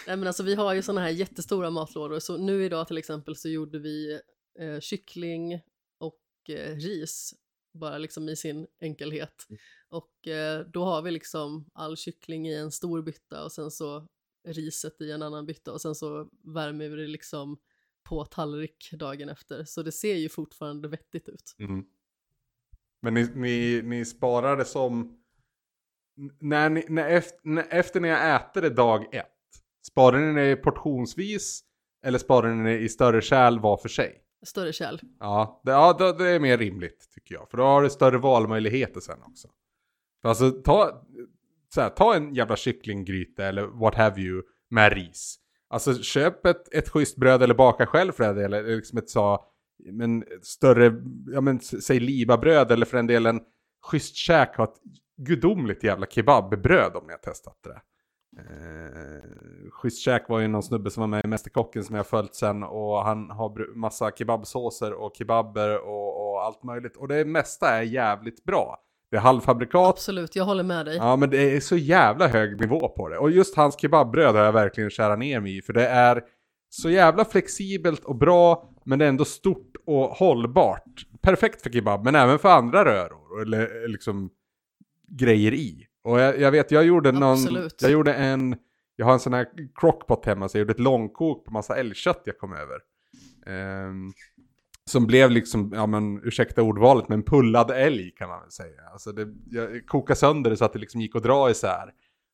Nej 0.08 0.18
men 0.18 0.28
alltså 0.28 0.44
vi 0.44 0.56
har 0.56 0.74
ju 0.74 0.82
såna 0.82 1.02
här 1.02 1.10
jättestora 1.10 1.70
matlådor 1.70 2.20
så 2.20 2.38
nu 2.38 2.66
idag 2.66 2.88
till 2.88 2.98
exempel 2.98 3.36
så 3.36 3.50
gjorde 3.50 3.80
vi 3.80 4.20
eh, 4.60 4.80
kyckling 4.80 5.62
och 5.98 6.50
eh, 6.50 6.76
ris 6.76 7.34
bara 7.74 7.98
liksom 7.98 8.30
i 8.30 8.36
sin 8.36 8.68
enkelhet. 8.80 9.48
Och 9.90 10.28
eh, 10.28 10.66
då 10.68 10.84
har 10.84 11.02
vi 11.02 11.12
liksom 11.12 11.70
all 11.74 11.98
kyckling 11.98 12.48
i 12.48 12.56
en 12.56 12.72
stor 12.72 13.02
bytta 13.02 13.44
och 13.44 13.52
sen 13.52 13.72
så 13.72 14.08
riset 14.48 15.02
i 15.02 15.12
en 15.12 15.22
annan 15.22 15.46
bytta 15.46 15.72
och 15.72 15.82
sen 15.82 15.96
så 15.96 16.30
värmer 16.44 16.90
vi 16.90 16.96
det 16.96 17.08
liksom 17.08 17.58
på 18.04 18.26
tallrik 18.26 18.90
dagen 18.92 19.30
efter. 19.30 19.64
Så 19.64 19.84
det 19.84 19.92
ser 19.92 20.16
ju 20.16 20.30
fortfarande 20.30 20.88
vettigt 20.88 21.30
ut. 21.30 21.56
Mm. 21.60 21.86
Men 23.02 23.14
ni, 23.14 23.32
ni, 23.36 23.82
ni 23.84 24.06
sparar 24.06 24.58
det 24.58 24.66
som... 24.66 25.18
När 26.40 26.70
ni, 26.70 26.86
när 26.90 27.10
efter, 27.10 27.40
när, 27.44 27.66
efter 27.70 28.00
ni 28.00 28.10
har 28.10 28.36
ätit 28.36 28.64
det 28.64 28.70
dag 28.70 29.16
ett. 29.16 29.28
Sparar 29.88 30.20
ni 30.20 30.50
det 30.50 30.56
portionsvis? 30.56 31.64
Eller 32.06 32.20
sparar 32.20 32.56
ni 32.56 32.72
det 32.72 32.80
i 32.80 32.90
större 32.90 33.22
kärl 33.22 33.60
var 33.60 33.78
för 33.78 33.90
sig? 33.90 34.18
Större 34.46 34.74
kärl. 34.74 35.00
Ja, 35.20 35.62
det, 35.66 35.72
ja 35.72 35.94
det, 35.94 36.18
det 36.18 36.30
är 36.30 36.40
mer 36.40 36.58
rimligt 36.58 37.12
tycker 37.14 37.36
jag. 37.36 37.50
För 37.50 37.58
då 37.58 37.64
har 37.64 37.82
du 37.82 37.90
större 37.90 38.18
valmöjligheter 38.18 39.00
sen 39.00 39.24
också. 39.24 39.48
Alltså 40.24 40.52
ta, 40.52 41.06
så 41.74 41.82
här, 41.82 41.90
ta 41.90 42.16
en 42.16 42.34
jävla 42.34 42.56
kycklinggryta 42.56 43.46
eller 43.46 43.64
what 43.64 43.96
have 43.96 44.22
you 44.22 44.44
med 44.70 44.94
ris. 44.94 45.38
Alltså 45.70 45.96
köp 45.96 46.46
ett, 46.46 46.74
ett 46.74 46.90
schysst 46.90 47.18
bröd 47.18 47.44
eller 47.44 47.54
baka 47.56 47.86
själv 47.86 48.12
för 48.12 48.34
det 48.34 48.46
eller 48.46 48.64
liksom 48.64 48.98
ett 48.98 49.10
så 49.10 49.46
men 49.86 50.24
större, 50.42 50.94
ja 51.34 51.42
men 51.42 51.60
säg 51.60 52.00
libabröd 52.00 52.72
eller 52.72 52.86
för 52.86 52.98
den 52.98 53.08
delen 53.08 53.42
schysst 53.86 54.16
käk 54.16 54.56
har 54.56 54.64
ett 54.64 54.80
gudomligt 55.18 55.84
jävla 55.84 56.06
kebabbröd 56.06 56.96
om 56.96 57.04
ni 57.08 57.14
har 57.14 57.20
testat 57.20 57.58
det. 57.64 57.82
Eh, 58.38 59.72
schysst 59.72 60.02
käk 60.02 60.30
var 60.30 60.40
ju 60.40 60.48
någon 60.48 60.64
snubbe 60.64 60.90
som 60.90 61.02
var 61.02 61.08
med 61.08 61.26
i 61.26 61.28
Mästerkocken 61.28 61.84
som 61.84 61.96
jag 61.96 62.08
följt 62.08 62.36
sen 62.36 62.64
och 62.64 63.04
han 63.04 63.30
har 63.30 63.76
massa 63.76 64.12
kebabsåser 64.12 64.94
och 64.94 65.16
kebaber 65.16 65.78
och, 65.78 66.32
och 66.32 66.44
allt 66.44 66.64
möjligt. 66.64 66.98
Och 66.98 67.08
det 67.08 67.26
mesta 67.26 67.70
är 67.70 67.82
jävligt 67.82 68.44
bra. 68.44 68.78
Det 69.12 69.18
är 69.18 69.22
halvfabrikat, 69.22 69.90
Absolut, 69.90 70.36
jag 70.36 70.46
håller 70.46 70.64
med 70.64 70.86
dig. 70.86 70.96
Ja 70.96 71.16
men 71.16 71.30
det 71.30 71.56
är 71.56 71.60
så 71.60 71.78
jävla 71.78 72.28
hög 72.28 72.62
nivå 72.62 72.90
på 72.90 73.10
det. 73.10 73.18
Och 73.18 73.32
just 73.32 73.56
hans 73.56 73.80
kebabbröd 73.80 74.36
har 74.36 74.44
jag 74.44 74.52
verkligen 74.52 74.90
kärat 74.90 75.20
ner 75.20 75.40
mig 75.40 75.58
i. 75.58 75.62
För 75.62 75.74
det 75.74 75.88
är 75.88 76.24
så 76.70 76.90
jävla 76.90 77.26
flexibelt 77.26 78.04
och 78.04 78.16
bra. 78.16 78.70
Men 78.86 79.00
det 79.00 79.06
är 79.06 79.10
ändå 79.10 79.26
stort 79.26 79.71
och 79.96 80.10
hållbart. 80.10 81.06
Perfekt 81.22 81.62
för 81.62 81.70
kebab 81.70 82.04
men 82.04 82.16
även 82.16 82.40
för 82.40 82.50
andra 82.50 82.86
röror. 82.86 83.42
Eller 83.42 83.88
liksom 83.88 84.30
grejer 85.08 85.54
i. 85.54 85.88
Och 86.04 86.20
jag, 86.20 86.40
jag 86.40 86.52
vet, 86.52 86.72
jag 86.72 86.86
gjorde 86.86 87.12
någon... 87.12 87.32
Absolut. 87.32 87.82
Jag 87.82 87.92
gjorde 87.92 88.14
en... 88.14 88.56
Jag 88.96 89.06
har 89.06 89.14
en 89.14 89.20
sån 89.20 89.34
här 89.34 89.48
crockpot 89.76 90.26
hemma 90.26 90.50
så 90.50 90.58
jag 90.58 90.60
gjorde 90.60 90.74
ett 90.74 90.80
långkok 90.80 91.46
på 91.46 91.52
massa 91.52 91.76
älgkött 91.76 92.22
jag 92.26 92.38
kom 92.38 92.54
över. 92.54 92.80
Ehm, 93.46 94.12
som 94.86 95.08
blev 95.08 95.32
liksom, 95.32 95.72
ja 95.76 95.86
men 95.86 96.22
ursäkta 96.24 96.62
ordvalet, 96.62 97.10
men 97.10 97.24
pullad 97.24 97.72
älg 97.72 98.12
kan 98.12 98.30
man 98.30 98.42
väl 98.42 98.52
säga. 98.52 98.82
Alltså 98.92 99.12
det, 99.12 99.28
jag 99.50 99.88
kokade 99.88 100.20
sönder 100.20 100.50
det 100.50 100.58
så 100.58 100.66
att 100.66 100.74
det 100.74 100.80
liksom 100.80 101.02
gick 101.02 101.16
att 101.16 101.24
dra 101.24 101.52
isär. 101.52 101.92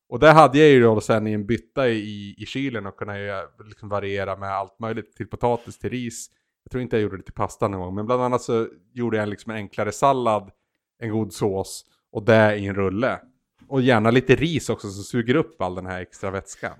Och 0.08 0.18
där 0.18 0.34
hade 0.34 0.58
jag 0.58 0.68
ju 0.68 0.82
då 0.82 1.00
sen 1.00 1.26
i 1.26 1.32
en 1.32 1.46
bytta 1.46 1.88
i, 1.88 2.34
i 2.38 2.46
kylen 2.46 2.86
och 2.86 2.96
kunna 2.96 3.18
ju 3.18 3.32
liksom 3.64 3.88
variera 3.88 4.36
med 4.36 4.50
allt 4.50 4.78
möjligt. 4.78 5.16
Till 5.16 5.26
potatis, 5.26 5.78
till 5.78 5.90
ris. 5.90 6.30
Jag 6.64 6.70
tror 6.70 6.82
inte 6.82 6.96
jag 6.96 7.02
gjorde 7.02 7.16
det 7.16 7.22
till 7.22 7.34
pasta 7.34 7.68
någon 7.68 7.80
gång. 7.80 7.94
Men 7.94 8.06
bland 8.06 8.22
annat 8.22 8.42
så 8.42 8.68
gjorde 8.92 9.16
jag 9.16 9.28
liksom 9.28 9.50
en 9.50 9.56
enklare 9.56 9.92
sallad, 9.92 10.50
en 10.98 11.10
god 11.10 11.32
sås 11.32 11.84
och 12.12 12.24
det 12.24 12.56
i 12.56 12.66
en 12.66 12.74
rulle. 12.74 13.20
Och 13.68 13.82
gärna 13.82 14.10
lite 14.10 14.34
ris 14.36 14.70
också 14.70 14.90
som 14.90 15.04
suger 15.04 15.34
upp 15.34 15.62
all 15.62 15.74
den 15.74 15.86
här 15.86 16.00
extra 16.00 16.30
vätskan. 16.30 16.78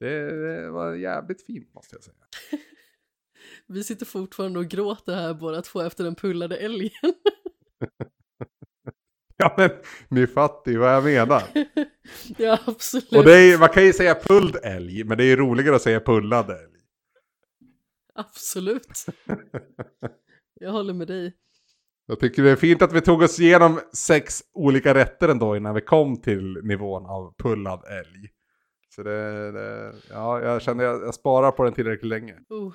Det, 0.00 0.70
var 0.70 0.94
jävligt 0.94 1.46
fint 1.46 1.74
måste 1.74 1.96
jag 1.96 2.02
säga. 2.02 2.16
Vi 3.66 3.84
sitter 3.84 4.06
fortfarande 4.06 4.58
och 4.58 4.66
gråter 4.66 5.14
här 5.14 5.34
båda 5.34 5.62
två 5.62 5.80
efter 5.80 6.04
den 6.04 6.14
pullade 6.14 6.56
älgen. 6.56 6.90
Ja 9.40 9.54
men 9.56 9.70
ni 10.08 10.26
fattar 10.26 10.72
ju 10.72 10.78
vad 10.78 10.94
jag 10.94 11.04
menar. 11.04 11.42
ja, 12.36 12.58
absolut. 12.64 13.12
Och 13.12 13.24
det 13.24 13.36
är, 13.36 13.58
man 13.58 13.68
kan 13.68 13.84
ju 13.84 13.92
säga 13.92 14.14
pulld 14.14 14.56
älg, 14.62 15.04
men 15.04 15.18
det 15.18 15.24
är 15.24 15.36
roligare 15.36 15.76
att 15.76 15.82
säga 15.82 16.00
pullad 16.00 16.50
älg. 16.50 16.77
Absolut. 18.26 19.06
Jag 20.60 20.72
håller 20.72 20.94
med 20.94 21.08
dig. 21.08 21.36
Jag 22.06 22.20
tycker 22.20 22.42
det 22.42 22.50
är 22.50 22.56
fint 22.56 22.82
att 22.82 22.92
vi 22.92 23.00
tog 23.00 23.22
oss 23.22 23.40
igenom 23.40 23.80
sex 23.92 24.42
olika 24.52 24.94
rätter 24.94 25.28
ändå 25.28 25.56
innan 25.56 25.74
vi 25.74 25.80
kom 25.80 26.20
till 26.20 26.60
nivån 26.62 27.06
av 27.06 27.34
pullad 27.38 27.84
älg. 27.84 28.28
Så 28.94 29.02
det, 29.02 29.52
det 29.52 29.94
ja, 30.10 30.42
jag 30.42 30.62
känner 30.62 30.84
jag, 30.84 31.02
jag 31.02 31.14
sparar 31.14 31.50
på 31.50 31.64
den 31.64 31.72
tillräckligt 31.72 32.08
länge. 32.08 32.34
Oh. 32.48 32.74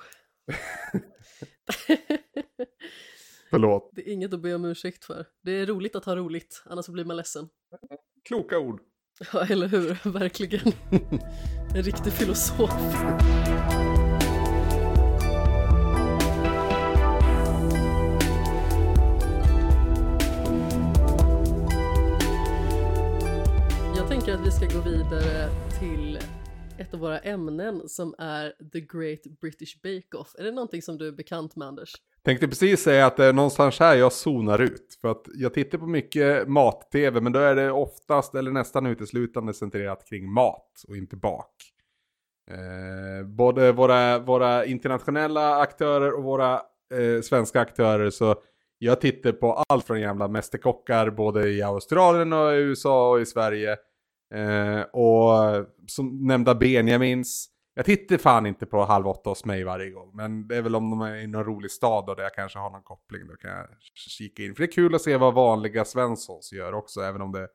Förlåt. 3.50 3.90
det 3.92 4.08
är 4.08 4.12
inget 4.12 4.34
att 4.34 4.40
be 4.40 4.54
om 4.54 4.64
ursäkt 4.64 5.04
för. 5.04 5.26
Det 5.42 5.52
är 5.52 5.66
roligt 5.66 5.96
att 5.96 6.04
ha 6.04 6.16
roligt, 6.16 6.62
annars 6.66 6.88
blir 6.88 7.04
man 7.04 7.16
ledsen. 7.16 7.48
Kloka 8.28 8.58
ord. 8.58 8.80
Ja, 9.32 9.46
eller 9.46 9.68
hur? 9.68 10.12
Verkligen. 10.12 10.72
En 11.74 11.82
riktig 11.82 12.12
filosof. 12.12 12.70
Gå 24.74 24.80
vidare 24.80 25.48
till 25.80 26.18
ett 26.78 26.94
av 26.94 27.00
våra 27.00 27.18
ämnen 27.18 27.88
som 27.88 28.14
är 28.18 28.70
The 28.72 28.80
Great 28.80 29.40
British 29.40 29.82
Bake 29.82 30.16
Off. 30.16 30.34
Är 30.38 30.44
det 30.44 30.50
någonting 30.50 30.82
som 30.82 30.98
du 30.98 31.08
är 31.08 31.12
bekant 31.12 31.56
med 31.56 31.68
Anders? 31.68 31.92
Tänkte 32.22 32.48
precis 32.48 32.82
säga 32.82 33.06
att 33.06 33.16
det 33.16 33.24
är 33.24 33.32
någonstans 33.32 33.80
här 33.80 33.96
jag 33.96 34.12
zonar 34.12 34.58
ut. 34.58 34.98
För 35.00 35.08
att 35.08 35.26
jag 35.34 35.54
tittar 35.54 35.78
på 35.78 35.86
mycket 35.86 36.48
mat-tv, 36.48 37.20
men 37.20 37.32
då 37.32 37.38
är 37.38 37.54
det 37.54 37.70
oftast 37.70 38.34
eller 38.34 38.50
nästan 38.50 38.86
uteslutande 38.86 39.54
centrerat 39.54 40.08
kring 40.08 40.32
mat 40.32 40.84
och 40.88 40.96
inte 40.96 41.16
bak. 41.16 41.54
Eh, 42.50 43.26
både 43.26 43.72
våra, 43.72 44.18
våra 44.18 44.64
internationella 44.64 45.56
aktörer 45.56 46.12
och 46.12 46.24
våra 46.24 46.54
eh, 46.94 47.22
svenska 47.22 47.60
aktörer 47.60 48.10
så 48.10 48.34
jag 48.78 49.00
tittar 49.00 49.32
på 49.32 49.64
allt 49.68 49.86
från 49.86 50.00
jävla 50.00 50.28
mästerkockar 50.28 51.10
både 51.10 51.48
i 51.48 51.62
Australien 51.62 52.32
och 52.32 52.52
i 52.52 52.56
USA 52.56 53.10
och 53.10 53.20
i 53.20 53.26
Sverige. 53.26 53.76
Eh, 54.34 54.80
och 54.80 55.66
som 55.86 56.26
nämnda 56.26 56.54
Benjamins. 56.54 57.50
Jag 57.74 57.86
tittar 57.86 58.16
fan 58.16 58.46
inte 58.46 58.66
på 58.66 58.84
Halv 58.84 59.08
åtta 59.08 59.30
hos 59.30 59.44
mig 59.44 59.64
varje 59.64 59.90
gång. 59.90 60.16
Men 60.16 60.48
det 60.48 60.56
är 60.56 60.62
väl 60.62 60.76
om 60.76 60.90
de 60.90 61.00
är 61.00 61.16
i 61.16 61.26
någon 61.26 61.44
rolig 61.44 61.70
stad 61.70 62.08
och 62.08 62.16
där 62.16 62.22
jag 62.22 62.34
kanske 62.34 62.58
har 62.58 62.70
någon 62.70 62.82
koppling. 62.82 63.26
Då 63.26 63.36
kan 63.36 63.50
jag 63.50 63.66
kika 63.94 64.42
in. 64.42 64.54
För 64.54 64.62
det 64.62 64.70
är 64.70 64.72
kul 64.72 64.94
att 64.94 65.02
se 65.02 65.16
vad 65.16 65.34
vanliga 65.34 65.84
Svenssons 65.84 66.52
gör 66.52 66.72
också. 66.72 67.00
Även 67.00 67.22
om 67.22 67.32
det 67.32 67.40
är 67.40 67.48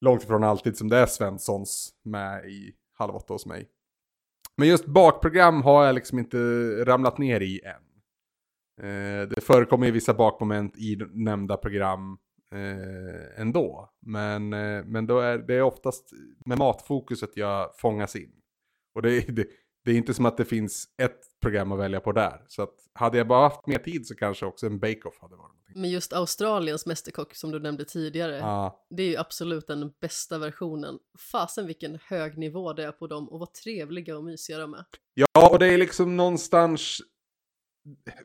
långt 0.00 0.22
ifrån 0.22 0.44
alltid 0.44 0.76
som 0.76 0.88
det 0.88 0.96
är 0.96 1.06
Svenssons 1.06 1.90
med 2.04 2.44
i 2.44 2.74
Halv 2.98 3.14
åtta 3.16 3.34
hos 3.34 3.46
mig. 3.46 3.68
Men 4.56 4.68
just 4.68 4.86
bakprogram 4.86 5.62
har 5.62 5.84
jag 5.84 5.94
liksom 5.94 6.18
inte 6.18 6.38
ramlat 6.84 7.18
ner 7.18 7.40
i 7.40 7.60
än. 7.64 7.88
Eh, 8.80 9.28
det 9.28 9.40
förekommer 9.40 9.86
ju 9.86 9.92
vissa 9.92 10.14
bakmoment 10.14 10.76
i 10.76 10.96
nämnda 11.12 11.56
program 11.56 12.18
eh, 12.54 13.40
ändå. 13.40 13.90
Men, 14.06 14.52
eh, 14.52 14.84
men 14.84 15.06
då 15.06 15.20
är 15.20 15.38
det 15.38 15.54
är 15.54 15.62
oftast 15.62 16.10
med 16.46 16.58
matfokuset 16.58 17.36
jag 17.36 17.76
fångas 17.78 18.16
in. 18.16 18.32
Och 18.94 19.02
det, 19.02 19.10
är- 19.16 19.32
det, 19.32 19.46
det 19.84 19.90
är 19.92 19.96
inte 19.96 20.14
som 20.14 20.26
att 20.26 20.36
det 20.36 20.44
finns 20.44 20.84
ett 21.02 21.20
program 21.40 21.72
att 21.72 21.78
välja 21.78 22.00
på 22.00 22.12
där. 22.12 22.44
Så 22.48 22.62
att 22.62 22.74
hade 22.92 23.18
jag 23.18 23.28
bara 23.28 23.48
haft 23.48 23.66
mer 23.66 23.78
tid 23.78 24.06
så 24.06 24.14
kanske 24.14 24.46
också 24.46 24.66
en 24.66 24.78
bake-off 24.78 25.18
hade 25.20 25.36
varit 25.36 25.48
någonting. 25.52 25.80
Men 25.80 25.90
just 25.90 26.12
Australiens 26.12 26.86
mästerkock 26.86 27.34
som 27.34 27.50
du 27.50 27.60
nämnde 27.60 27.84
tidigare, 27.84 28.36
Ja, 28.36 28.86
det 28.90 29.02
är 29.02 29.06
ju 29.08 29.16
absolut 29.16 29.66
den 29.66 29.92
bästa 30.00 30.38
versionen. 30.38 30.98
Fasen 31.32 31.66
vilken 31.66 31.98
hög 32.02 32.38
nivå 32.38 32.72
det 32.72 32.84
är 32.84 32.92
på 32.92 33.06
dem 33.06 33.28
och 33.28 33.38
vad 33.38 33.52
trevliga 33.52 34.16
och 34.16 34.24
mysiga 34.24 34.58
de 34.58 34.74
är. 34.74 34.84
Ja, 35.14 35.50
och 35.52 35.58
det 35.58 35.66
är 35.66 35.78
liksom 35.78 36.16
någonstans... 36.16 36.98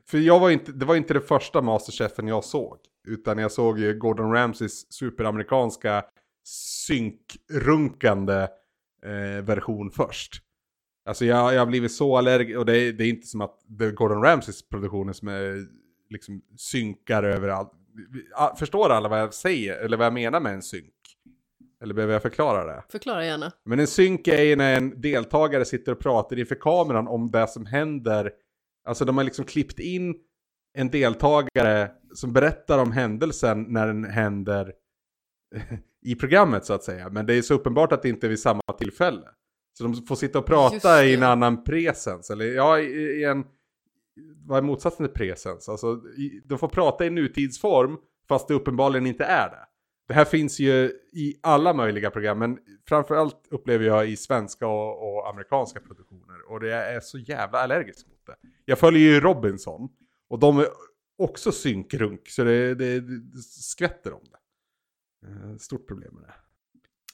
För 0.05 0.17
jag 0.17 0.39
var 0.39 0.49
inte, 0.49 0.71
det 0.71 0.85
var 0.85 0.95
inte 0.95 1.13
det 1.13 1.21
första 1.21 1.61
Masterchefen 1.61 2.27
jag 2.27 2.43
såg. 2.43 2.77
Utan 3.07 3.37
jag 3.37 3.51
såg 3.51 3.79
ju 3.79 3.93
Gordon 3.93 4.31
Ramsays 4.31 4.93
superamerikanska 4.93 6.05
synkrunkande 6.87 8.47
eh, 9.03 9.43
version 9.43 9.91
först. 9.91 10.33
Alltså 11.05 11.25
jag, 11.25 11.53
jag 11.53 11.59
har 11.59 11.65
blivit 11.65 11.91
så 11.91 12.17
allergisk, 12.17 12.57
och 12.57 12.65
det 12.65 12.77
är, 12.77 12.93
det 12.93 13.03
är 13.03 13.09
inte 13.09 13.27
som 13.27 13.41
att 13.41 13.59
det 13.67 13.85
är 13.85 13.91
Gordon 13.91 14.21
Ramsays 14.21 14.69
produktioner 14.69 15.13
som 15.13 15.27
är 15.27 15.67
liksom 16.09 16.41
synkar 16.57 17.23
överallt. 17.23 17.71
Förstår 18.59 18.89
alla 18.89 19.09
vad 19.09 19.21
jag 19.21 19.33
säger, 19.33 19.77
eller 19.77 19.97
vad 19.97 20.05
jag 20.05 20.13
menar 20.13 20.39
med 20.39 20.53
en 20.53 20.61
synk? 20.61 20.93
Eller 21.83 21.93
behöver 21.93 22.13
jag 22.13 22.21
förklara 22.21 22.65
det? 22.65 22.83
Förklara 22.89 23.25
gärna. 23.25 23.51
Men 23.65 23.79
en 23.79 23.87
synk 23.87 24.27
är 24.27 24.43
ju 24.43 24.55
när 24.55 24.77
en 24.77 25.01
deltagare 25.01 25.65
sitter 25.65 25.91
och 25.91 25.99
pratar 25.99 26.39
inför 26.39 26.55
kameran 26.55 27.07
om 27.07 27.31
det 27.31 27.47
som 27.47 27.65
händer. 27.65 28.31
Alltså 28.87 29.05
de 29.05 29.17
har 29.17 29.23
liksom 29.23 29.45
klippt 29.45 29.79
in 29.79 30.15
en 30.73 30.89
deltagare 30.89 31.91
som 32.13 32.33
berättar 32.33 32.79
om 32.79 32.91
händelsen 32.91 33.65
när 33.69 33.87
den 33.87 34.03
händer 34.03 34.73
i 36.01 36.15
programmet 36.15 36.65
så 36.65 36.73
att 36.73 36.83
säga. 36.83 37.09
Men 37.09 37.25
det 37.25 37.33
är 37.33 37.41
så 37.41 37.53
uppenbart 37.53 37.91
att 37.91 38.01
det 38.01 38.09
inte 38.09 38.27
är 38.27 38.29
vid 38.29 38.39
samma 38.39 38.61
tillfälle. 38.77 39.27
Så 39.77 39.83
de 39.83 39.95
får 39.95 40.15
sitta 40.15 40.39
och 40.39 40.45
prata 40.45 41.05
i 41.05 41.13
en 41.13 41.23
annan 41.23 41.63
presens. 41.63 42.29
Eller 42.29 42.45
ja, 42.45 42.79
i, 42.79 42.85
i 42.85 43.23
en... 43.23 43.45
Vad 44.45 44.57
är 44.57 44.61
motsatsen 44.61 45.05
till 45.05 45.15
presens? 45.15 45.69
Alltså, 45.69 46.01
i, 46.17 46.41
de 46.45 46.59
får 46.59 46.67
prata 46.67 47.05
i 47.05 47.09
nutidsform 47.09 47.97
fast 48.27 48.47
det 48.47 48.53
uppenbarligen 48.53 49.07
inte 49.07 49.23
är 49.23 49.49
det. 49.49 49.65
Det 50.07 50.13
här 50.13 50.25
finns 50.25 50.59
ju 50.59 50.91
i 51.13 51.39
alla 51.43 51.73
möjliga 51.73 52.11
program, 52.11 52.39
men 52.39 52.57
framförallt 52.87 53.47
upplever 53.51 53.85
jag 53.85 54.09
i 54.09 54.15
svenska 54.15 54.67
och, 54.67 55.15
och 55.15 55.29
amerikanska 55.29 55.79
produktioner. 55.79 56.51
Och 56.51 56.59
det 56.59 56.73
är 56.73 56.99
så 56.99 57.17
jävla 57.17 57.59
allergisk 57.59 58.07
mot 58.07 58.25
det. 58.25 58.35
Jag 58.65 58.79
följer 58.79 59.01
ju 59.01 59.19
Robinson, 59.19 59.89
och 60.29 60.39
de 60.39 60.65
också 61.17 61.51
synkrunk, 61.51 62.29
så 62.29 62.43
det, 62.43 62.75
det, 62.75 62.99
det 62.99 63.41
skvätter 63.41 64.13
om 64.13 64.23
det. 64.31 64.37
Eh, 65.27 65.57
Stort 65.57 65.87
problem 65.87 66.13
med 66.13 66.23
det. 66.23 66.33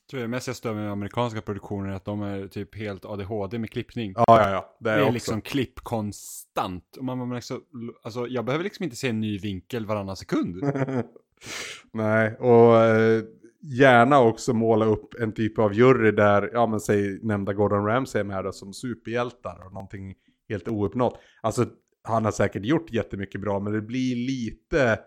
Jag 0.02 0.12
tror 0.12 0.22
det 0.22 0.28
mest 0.28 0.48
jag 0.48 0.56
stör 0.56 0.74
med 0.74 0.92
amerikanska 0.92 1.42
produktioner 1.42 1.90
är 1.90 1.94
att 1.94 2.06
de 2.06 2.22
är 2.22 2.48
typ 2.48 2.76
helt 2.76 3.06
ADHD 3.06 3.60
med 3.60 3.72
klippning. 3.72 4.14
Ja, 4.16 4.24
ja, 4.28 4.50
ja. 4.50 4.78
Det 4.80 4.90
det 4.90 4.96
är, 4.96 4.98
är 4.98 5.04
också. 5.04 5.14
liksom 5.14 5.42
klipp 5.42 5.80
konstant. 5.80 6.98
Och 6.98 7.06
man, 7.06 7.18
man 7.18 7.36
liksom, 7.36 7.64
alltså, 8.04 8.28
jag 8.28 8.46
behöver 8.46 8.64
liksom 8.64 8.84
inte 8.84 8.96
se 8.96 9.10
en 9.10 9.20
ny 9.20 9.38
vinkel 9.38 9.86
varannan 9.86 10.16
sekund. 10.16 10.64
Nej, 11.94 12.36
och 12.36 12.78
eh, 12.78 13.24
gärna 13.62 14.20
också 14.20 14.54
måla 14.54 14.86
upp 14.86 15.14
en 15.14 15.34
typ 15.34 15.60
av 15.60 15.74
jury 15.74 16.12
där, 16.12 16.50
ja 16.54 16.68
men 16.68 16.80
säg 16.80 17.20
nämnda 17.22 17.54
Gordon 17.54 17.86
Ramsay 17.86 18.20
är 18.20 18.26
med 18.26 18.44
då 18.44 18.52
som 18.52 18.74
superhjältar 18.74 19.66
och 19.66 19.74
någonting 19.74 20.16
helt 20.50 20.68
ouppnått. 20.68 21.20
Alltså 21.42 21.66
han 22.04 22.26
har 22.26 22.32
säkert 22.32 22.66
gjort 22.66 22.92
jättemycket 22.92 23.42
bra, 23.42 23.60
men 23.60 23.74
det 23.74 23.82
blir 23.82 24.16
lite, 24.16 25.00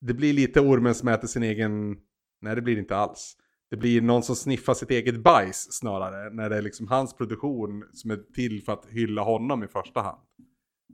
det 0.00 0.14
blir 0.14 0.32
lite 0.32 0.60
ormen 0.60 0.94
som 0.94 1.08
äter 1.08 1.28
sin 1.28 1.42
egen, 1.42 1.96
nej 2.40 2.54
det 2.54 2.62
blir 2.62 2.74
det 2.74 2.80
inte 2.80 2.96
alls. 2.96 3.36
Det 3.70 3.76
blir 3.76 4.00
någon 4.00 4.22
som 4.22 4.36
sniffar 4.36 4.74
sitt 4.74 4.90
eget 4.90 5.22
bajs 5.22 5.72
snarare, 5.72 6.30
när 6.34 6.50
det 6.50 6.56
är 6.56 6.62
liksom 6.62 6.88
hans 6.88 7.14
produktion 7.14 7.84
som 7.92 8.10
är 8.10 8.16
till 8.34 8.62
för 8.62 8.72
att 8.72 8.86
hylla 8.86 9.22
honom 9.22 9.64
i 9.64 9.68
första 9.68 10.00
hand. 10.00 10.20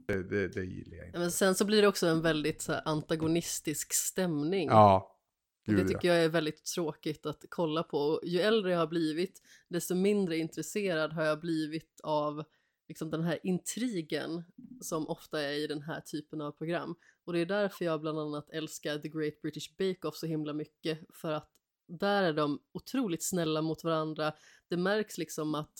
Det, 0.07 0.23
det, 0.23 0.47
det 0.47 0.63
gillar 0.63 0.97
jag 0.97 1.07
inte. 1.07 1.19
Men 1.19 1.31
sen 1.31 1.55
så 1.55 1.65
blir 1.65 1.81
det 1.81 1.87
också 1.87 2.07
en 2.07 2.21
väldigt 2.21 2.61
så 2.61 2.73
antagonistisk 2.73 3.93
stämning. 3.93 4.67
Ja. 4.69 5.09
Och 5.67 5.73
det 5.73 5.79
Gud, 5.79 5.87
tycker 5.87 6.07
jag 6.07 6.23
är 6.23 6.29
väldigt 6.29 6.65
tråkigt 6.65 7.25
att 7.25 7.45
kolla 7.49 7.83
på. 7.83 7.97
Och 7.97 8.19
ju 8.23 8.39
äldre 8.39 8.71
jag 8.71 8.79
har 8.79 8.87
blivit, 8.87 9.41
desto 9.69 9.95
mindre 9.95 10.37
intresserad 10.37 11.13
har 11.13 11.23
jag 11.23 11.39
blivit 11.39 11.99
av 12.03 12.43
liksom, 12.87 13.09
den 13.09 13.23
här 13.23 13.39
intrigen 13.43 14.43
som 14.81 15.07
ofta 15.07 15.41
är 15.41 15.53
i 15.53 15.67
den 15.67 15.81
här 15.81 16.01
typen 16.01 16.41
av 16.41 16.51
program. 16.51 16.95
Och 17.25 17.33
det 17.33 17.39
är 17.39 17.45
därför 17.45 17.85
jag 17.85 18.01
bland 18.01 18.19
annat 18.19 18.49
älskar 18.49 18.97
The 18.97 19.09
Great 19.09 19.41
British 19.41 19.75
Bake 19.77 20.07
Off 20.07 20.15
så 20.15 20.25
himla 20.25 20.53
mycket. 20.53 20.99
För 21.13 21.31
att 21.31 21.49
där 21.87 22.23
är 22.23 22.33
de 22.33 22.59
otroligt 22.71 23.23
snälla 23.23 23.61
mot 23.61 23.83
varandra. 23.83 24.33
Det 24.69 24.77
märks 24.77 25.17
liksom 25.17 25.55
att 25.55 25.73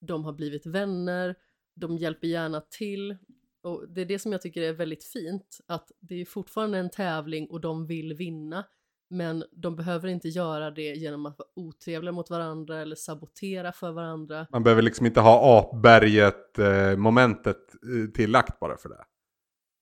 de 0.00 0.24
har 0.24 0.32
blivit 0.32 0.66
vänner, 0.66 1.36
de 1.74 1.98
hjälper 1.98 2.28
gärna 2.28 2.60
till. 2.60 3.16
Och 3.60 3.88
det 3.88 4.00
är 4.00 4.04
det 4.04 4.18
som 4.18 4.32
jag 4.32 4.42
tycker 4.42 4.62
är 4.62 4.72
väldigt 4.72 5.04
fint, 5.04 5.58
att 5.66 5.92
det 6.00 6.14
är 6.14 6.24
fortfarande 6.24 6.78
en 6.78 6.90
tävling 6.90 7.50
och 7.50 7.60
de 7.60 7.86
vill 7.86 8.14
vinna. 8.14 8.64
Men 9.08 9.44
de 9.52 9.76
behöver 9.76 10.08
inte 10.08 10.28
göra 10.28 10.70
det 10.70 10.94
genom 10.94 11.26
att 11.26 11.38
vara 11.38 11.48
otrevliga 11.54 12.12
mot 12.12 12.30
varandra 12.30 12.80
eller 12.80 12.96
sabotera 12.96 13.72
för 13.72 13.92
varandra. 13.92 14.46
Man 14.50 14.62
behöver 14.62 14.82
liksom 14.82 15.06
inte 15.06 15.20
ha 15.20 15.60
apberget 15.60 16.58
eh, 16.58 18.10
tillagt 18.14 18.60
bara 18.60 18.76
för 18.76 18.88
det. 18.88 19.04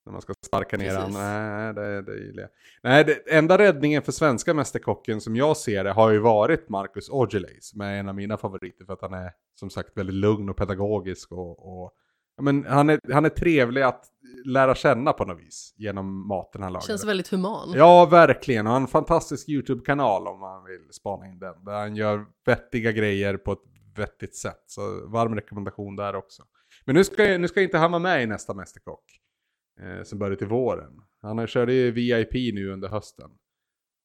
När 0.05 0.11
man 0.11 0.21
ska 0.21 0.33
sparka 0.45 0.77
ner 0.77 0.95
han. 0.95 1.11
Nej, 1.11 1.73
det, 1.73 2.01
det 2.01 2.17
gillar 2.17 2.41
jag. 2.41 2.49
Nej, 2.83 3.03
det, 3.03 3.35
enda 3.35 3.57
räddningen 3.57 4.01
för 4.01 4.11
svenska 4.11 4.53
mästerkocken 4.53 5.21
som 5.21 5.35
jag 5.35 5.57
ser 5.57 5.83
det 5.83 5.91
har 5.91 6.11
ju 6.11 6.19
varit 6.19 6.69
Marcus 6.69 7.09
Aujalay 7.09 7.57
som 7.61 7.81
är 7.81 7.93
en 7.93 8.09
av 8.09 8.15
mina 8.15 8.37
favoriter 8.37 8.85
för 8.85 8.93
att 8.93 9.01
han 9.01 9.13
är 9.13 9.31
som 9.59 9.69
sagt 9.69 9.97
väldigt 9.97 10.15
lugn 10.15 10.49
och 10.49 10.57
pedagogisk 10.57 11.31
och, 11.31 11.83
och 11.83 11.93
ja, 12.37 12.43
men 12.43 12.65
han, 12.65 12.89
är, 12.89 12.99
han 13.13 13.25
är 13.25 13.29
trevlig 13.29 13.81
att 13.81 14.05
lära 14.45 14.75
känna 14.75 15.13
på 15.13 15.25
något 15.25 15.39
vis 15.39 15.73
genom 15.77 16.27
maten 16.27 16.63
han 16.63 16.73
lagar. 16.73 16.85
Känns 16.87 17.05
väldigt 17.05 17.27
human. 17.27 17.73
Ja, 17.75 18.05
verkligen. 18.05 18.67
Och 18.67 18.73
han 18.73 18.81
har 18.81 18.87
en 18.87 18.91
fantastisk 18.91 19.49
YouTube-kanal 19.49 20.27
om 20.27 20.39
man 20.39 20.63
vill 20.65 20.87
spana 20.91 21.27
in 21.27 21.39
den. 21.39 21.63
Där 21.63 21.73
han 21.79 21.95
gör 21.95 22.25
vettiga 22.45 22.91
grejer 22.91 23.37
på 23.37 23.51
ett 23.51 23.59
vettigt 23.97 24.35
sätt. 24.35 24.63
Så 24.65 25.07
varm 25.07 25.35
rekommendation 25.35 25.95
där 25.95 26.15
också. 26.15 26.43
Men 26.85 26.95
nu 26.95 27.03
ska, 27.03 27.25
jag- 27.25 27.41
nu 27.41 27.47
ska 27.47 27.61
inte 27.61 27.77
han 27.77 27.91
vara 27.91 27.99
med 28.01 28.23
i 28.23 28.25
nästa 28.25 28.53
Mästerkock. 28.53 29.03
Eh, 29.81 30.03
som 30.03 30.19
börjar 30.19 30.35
till 30.35 30.47
våren. 30.47 30.93
Han 31.21 31.47
kört 31.47 31.69
i 31.69 31.91
VIP 31.91 32.33
nu 32.53 32.69
under 32.71 32.87
hösten. 32.89 33.29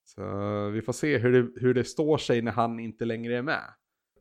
Så 0.04 0.22
vi 0.70 0.82
får 0.82 0.92
se 0.92 1.18
hur 1.18 1.32
det, 1.42 1.60
hur 1.60 1.74
det 1.74 1.84
står 1.84 2.18
sig 2.18 2.42
när 2.42 2.52
han 2.52 2.80
inte 2.80 3.04
längre 3.04 3.38
är 3.38 3.42
med. 3.42 3.64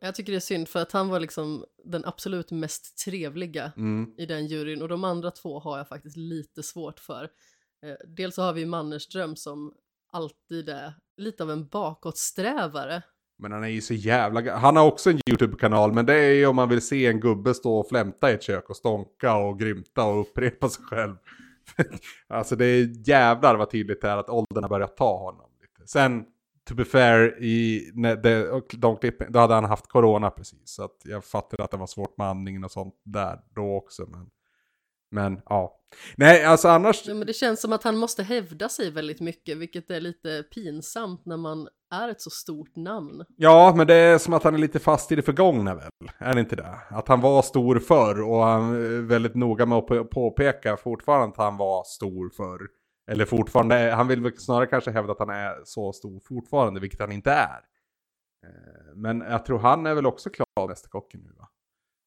Jag 0.02 0.16
tycker 0.16 0.32
det 0.32 0.38
är 0.38 0.40
synd 0.40 0.68
för 0.68 0.80
att 0.82 0.92
han 0.92 1.10
var 1.10 1.20
liksom 1.20 1.66
den 1.84 2.06
absolut 2.06 2.52
mest 2.52 2.98
trevliga 3.06 3.72
Mm. 3.78 4.14
i 4.18 4.26
den 4.26 4.48
juryn 4.48 4.82
och 4.82 4.88
de 4.88 5.04
andra 5.04 5.32
två 5.32 5.60
har 5.60 5.78
jag 5.78 5.88
faktiskt 5.88 6.18
lite 6.18 6.64
svårt 6.64 7.00
för. 7.00 7.24
Eh, 7.86 7.96
dels 8.08 8.36
så 8.36 8.42
har 8.42 8.54
vi 8.54 8.66
Mannerström 8.66 9.36
som 9.36 9.74
alltid 10.12 10.70
är 10.70 10.94
lite 11.18 11.44
av 11.44 11.52
en 11.52 11.68
bakåtsträvare. 11.68 13.02
Men 13.38 13.52
han 13.52 13.64
är 13.64 13.68
ju 13.68 13.82
så 13.82 13.94
jävla... 13.94 14.58
Han 14.58 14.76
har 14.76 14.86
också 14.86 15.10
en 15.10 15.20
YouTube-kanal, 15.30 15.94
men 15.94 16.06
det 16.06 16.14
är 16.14 16.34
ju 16.34 16.46
om 16.46 16.56
man 16.56 16.70
vill 16.70 16.82
se 16.82 17.06
en 17.06 17.20
gubbe 17.20 17.54
stå 17.54 17.80
och 17.80 17.90
flämta 17.90 18.32
i 18.32 18.34
ett 18.34 18.44
kök 18.44 18.70
och 18.70 18.78
stånka 18.78 19.36
och 19.36 19.60
grymta 19.60 20.04
och 20.04 20.22
upprepa 20.22 20.70
sig 20.70 20.84
själv. 20.86 21.16
alltså 22.28 22.56
det 22.56 22.66
är 22.66 23.10
jävlar 23.10 23.56
vad 23.56 23.70
tydligt 23.70 24.02
det 24.02 24.10
är 24.10 24.18
att 24.18 24.30
åldern 24.30 24.64
har 24.64 24.70
börjat 24.70 24.98
ta 24.98 25.18
honom. 25.18 25.50
Lite. 25.62 25.88
Sen, 25.88 26.26
to 26.70 26.76
be 26.76 26.86
fair, 26.86 27.44
i 27.44 27.92
när 27.94 28.16
det, 28.16 28.62
de 28.78 28.98
klippen, 28.98 29.32
då 29.32 29.40
hade 29.40 29.54
han 29.54 29.66
haft 29.66 29.88
corona 29.88 30.30
precis. 30.30 30.62
Så 30.70 30.84
att 30.84 31.02
jag 31.04 31.24
fattade 31.26 31.64
att 31.64 31.72
det 31.72 31.78
var 31.78 31.88
svårt 31.88 32.18
med 32.18 32.28
andningen 32.28 32.64
och 32.64 32.72
sånt 32.72 32.96
där 33.06 33.40
då 33.56 33.76
också. 33.76 34.06
Men, 34.08 34.28
men 35.12 35.42
ja. 35.46 35.76
Nej, 36.16 36.46
alltså 36.46 36.68
annars... 36.68 37.08
Ja, 37.08 37.14
men 37.14 37.28
det 37.28 37.34
känns 37.34 37.62
som 37.62 37.74
att 37.74 37.84
han 37.84 37.98
måste 37.98 38.24
hävda 38.24 38.70
sig 38.70 38.92
väldigt 38.92 39.20
mycket, 39.20 39.58
vilket 39.58 39.92
är 39.92 40.00
lite 40.02 40.44
pinsamt 40.54 41.26
när 41.26 41.38
man 41.38 41.68
är 41.92 42.10
ett 42.10 42.22
så 42.22 42.30
stort 42.30 42.76
namn. 42.76 43.26
Ja, 43.38 43.74
men 43.76 43.88
det 43.88 43.94
är 43.96 44.18
som 44.18 44.34
att 44.34 44.44
han 44.44 44.54
är 44.54 44.58
lite 44.58 44.80
fast 44.80 45.12
i 45.12 45.16
det 45.16 45.22
förgångna 45.22 45.76
väl? 45.76 45.92
Är 46.18 46.34
det 46.34 46.40
inte 46.40 46.56
det? 46.56 46.76
Att 46.90 47.08
han 47.08 47.22
var 47.22 47.42
stor 47.42 47.80
förr 47.80 48.22
och 48.22 48.44
han 48.44 48.76
är 48.76 49.02
väldigt 49.02 49.36
noga 49.36 49.66
med 49.66 49.78
att 49.78 49.88
på- 49.88 50.06
påpeka 50.06 50.78
fortfarande 50.78 51.28
att 51.28 51.38
han 51.38 51.58
var 51.58 51.84
stor 51.84 52.30
förr. 52.30 52.68
Eller 53.10 53.26
fortfarande, 53.26 53.76
han 53.76 54.08
vill 54.08 54.22
väl 54.22 54.38
snarare 54.38 54.68
kanske 54.68 54.92
hävda 54.92 55.12
att 55.12 55.20
han 55.20 55.30
är 55.30 55.62
så 55.64 55.94
stor 55.94 56.20
fortfarande, 56.20 56.80
vilket 56.80 57.00
han 57.00 57.12
inte 57.12 57.32
är. 57.32 57.62
Eh, 58.46 58.96
men 58.96 59.22
jag 59.22 59.46
tror 59.46 59.60
han 59.60 59.86
är 59.86 59.96
väl 59.96 60.06
också 60.06 60.30
klar 60.30 60.48
med 60.56 60.70
Mästerkocken 60.70 61.22
nu 61.22 61.32
va? 61.38 61.50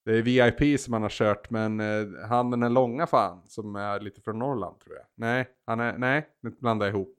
Det 0.05 0.19
är 0.19 0.23
VIP 0.23 0.81
som 0.81 0.93
han 0.93 1.03
har 1.03 1.11
kört, 1.11 1.51
men 1.51 1.81
eh, 1.81 2.29
han 2.29 2.51
den 2.51 2.63
är 2.63 2.71
långa 2.71 3.07
fan, 3.07 3.43
som 3.47 3.77
är 3.77 4.01
lite 4.01 4.21
från 4.21 4.39
Norrland 4.39 4.81
tror 4.81 4.97
jag. 4.97 5.05
Nej, 5.15 5.49
han 5.67 5.81
är, 5.81 5.99
nej, 5.99 6.29
nu 6.41 6.51
blandar 6.51 6.87
jag 6.87 6.95
ihop. 6.95 7.17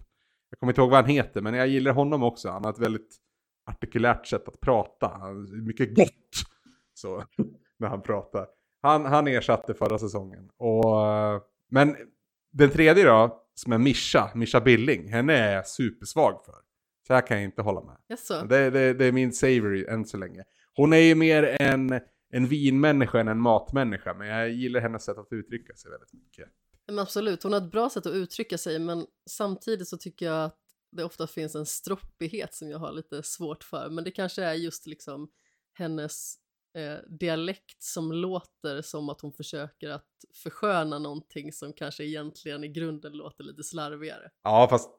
Jag 0.49 0.59
kommer 0.59 0.71
inte 0.71 0.81
ihåg 0.81 0.89
vad 0.89 0.99
han 0.99 1.09
heter, 1.09 1.41
men 1.41 1.53
jag 1.53 1.67
gillar 1.67 1.91
honom 1.91 2.23
också. 2.23 2.49
Han 2.49 2.63
har 2.63 2.71
ett 2.71 2.79
väldigt 2.79 3.15
artikulärt 3.71 4.27
sätt 4.27 4.47
att 4.47 4.59
prata. 4.59 5.21
Mycket 5.63 5.95
gott! 5.95 6.43
Så, 6.93 7.23
när 7.79 7.87
han 7.87 8.01
pratar. 8.01 8.47
Han, 8.81 9.05
han 9.05 9.27
ersatte 9.27 9.73
förra 9.73 9.97
säsongen. 9.97 10.49
Och, 10.57 11.07
eh, 11.07 11.41
men 11.69 11.95
den 12.51 12.69
tredje 12.69 13.03
då, 13.03 13.42
som 13.53 13.73
är 13.73 13.77
Mischa, 13.77 14.31
Mischa 14.35 14.61
Billing, 14.61 15.07
henne 15.11 15.33
är 15.33 15.55
jag 15.55 15.67
supersvag 15.67 16.45
för. 16.45 16.55
Så 17.07 17.13
här 17.13 17.27
kan 17.27 17.37
jag 17.37 17.43
inte 17.43 17.61
hålla 17.61 17.81
med. 17.81 17.97
Jaså? 18.07 18.45
Det, 18.49 18.69
det, 18.69 18.93
det 18.93 19.05
är 19.05 19.11
min 19.11 19.33
savory 19.33 19.85
än 19.85 20.05
så 20.05 20.17
länge. 20.17 20.43
Hon 20.73 20.93
är 20.93 20.97
ju 20.97 21.15
mer 21.15 21.57
en, 21.61 21.99
en 22.29 22.47
vinmänniska 22.47 23.19
än 23.19 23.27
en 23.27 23.39
matmänniska, 23.39 24.13
men 24.13 24.27
jag 24.27 24.49
gillar 24.51 24.79
hennes 24.79 25.03
sätt 25.03 25.17
att 25.17 25.27
uttrycka 25.31 25.75
sig 25.75 25.91
väldigt 25.91 26.13
mycket. 26.13 26.49
Men 26.87 26.99
absolut, 26.99 27.43
hon 27.43 27.53
har 27.53 27.61
ett 27.61 27.71
bra 27.71 27.89
sätt 27.89 28.05
att 28.05 28.13
uttrycka 28.13 28.57
sig, 28.57 28.79
men 28.79 29.05
samtidigt 29.29 29.87
så 29.87 29.97
tycker 29.97 30.25
jag 30.25 30.45
att 30.45 30.59
det 30.91 31.03
ofta 31.03 31.27
finns 31.27 31.55
en 31.55 31.65
stroppighet 31.65 32.53
som 32.53 32.69
jag 32.69 32.79
har 32.79 32.91
lite 32.91 33.23
svårt 33.23 33.63
för. 33.63 33.89
Men 33.89 34.03
det 34.03 34.11
kanske 34.11 34.43
är 34.43 34.53
just 34.53 34.85
liksom 34.85 35.29
hennes 35.73 36.35
eh, 36.75 36.97
dialekt 37.19 37.83
som 37.83 38.11
låter 38.11 38.81
som 38.81 39.09
att 39.09 39.21
hon 39.21 39.33
försöker 39.33 39.89
att 39.89 40.07
försköna 40.43 40.99
någonting 40.99 41.51
som 41.51 41.73
kanske 41.73 42.03
egentligen 42.03 42.63
i 42.63 42.67
grunden 42.67 43.13
låter 43.13 43.43
lite 43.43 43.63
slarvigare. 43.63 44.31
Ja, 44.43 44.67
fast 44.69 44.89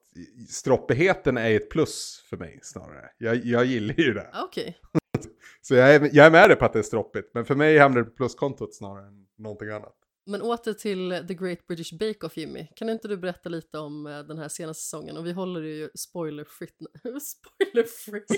stroppigheten 0.48 1.36
är 1.36 1.56
ett 1.56 1.70
plus 1.70 2.24
för 2.30 2.36
mig 2.36 2.58
snarare. 2.62 3.10
Jag, 3.18 3.44
jag 3.44 3.64
gillar 3.64 3.94
ju 3.94 4.14
det. 4.14 4.30
Ah, 4.32 4.44
Okej, 4.44 4.78
Så 5.62 5.74
jag 5.74 5.94
är, 5.94 6.10
jag 6.12 6.26
är 6.26 6.30
med 6.30 6.50
dig 6.50 6.56
på 6.56 6.64
att 6.64 6.72
det 6.72 6.78
är 6.78 6.82
stroppigt, 6.82 7.34
men 7.34 7.44
för 7.44 7.54
mig 7.54 7.78
hamnar 7.78 7.98
det 7.98 8.04
på 8.04 8.10
pluskontot 8.16 8.74
snarare 8.74 9.06
än 9.06 9.26
någonting 9.38 9.68
annat. 9.68 9.96
Men 10.26 10.42
åter 10.42 10.72
till 10.72 11.24
The 11.28 11.34
Great 11.34 11.66
British 11.66 11.92
Bake 11.92 12.26
Off 12.26 12.36
Jimmy. 12.36 12.66
Kan 12.76 12.88
inte 12.88 13.08
du 13.08 13.16
berätta 13.16 13.48
lite 13.48 13.78
om 13.78 14.06
eh, 14.06 14.18
den 14.18 14.38
här 14.38 14.48
senaste 14.48 14.82
säsongen? 14.82 15.16
Och 15.16 15.26
vi 15.26 15.32
håller 15.32 15.60
det 15.60 15.68
ju 15.68 15.90
spoilerfritt. 15.94 16.76
spoilerfritt! 17.22 18.30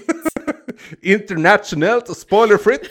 Internationellt 1.03 2.11
och 2.11 2.17
spoilerfritt! 2.17 2.91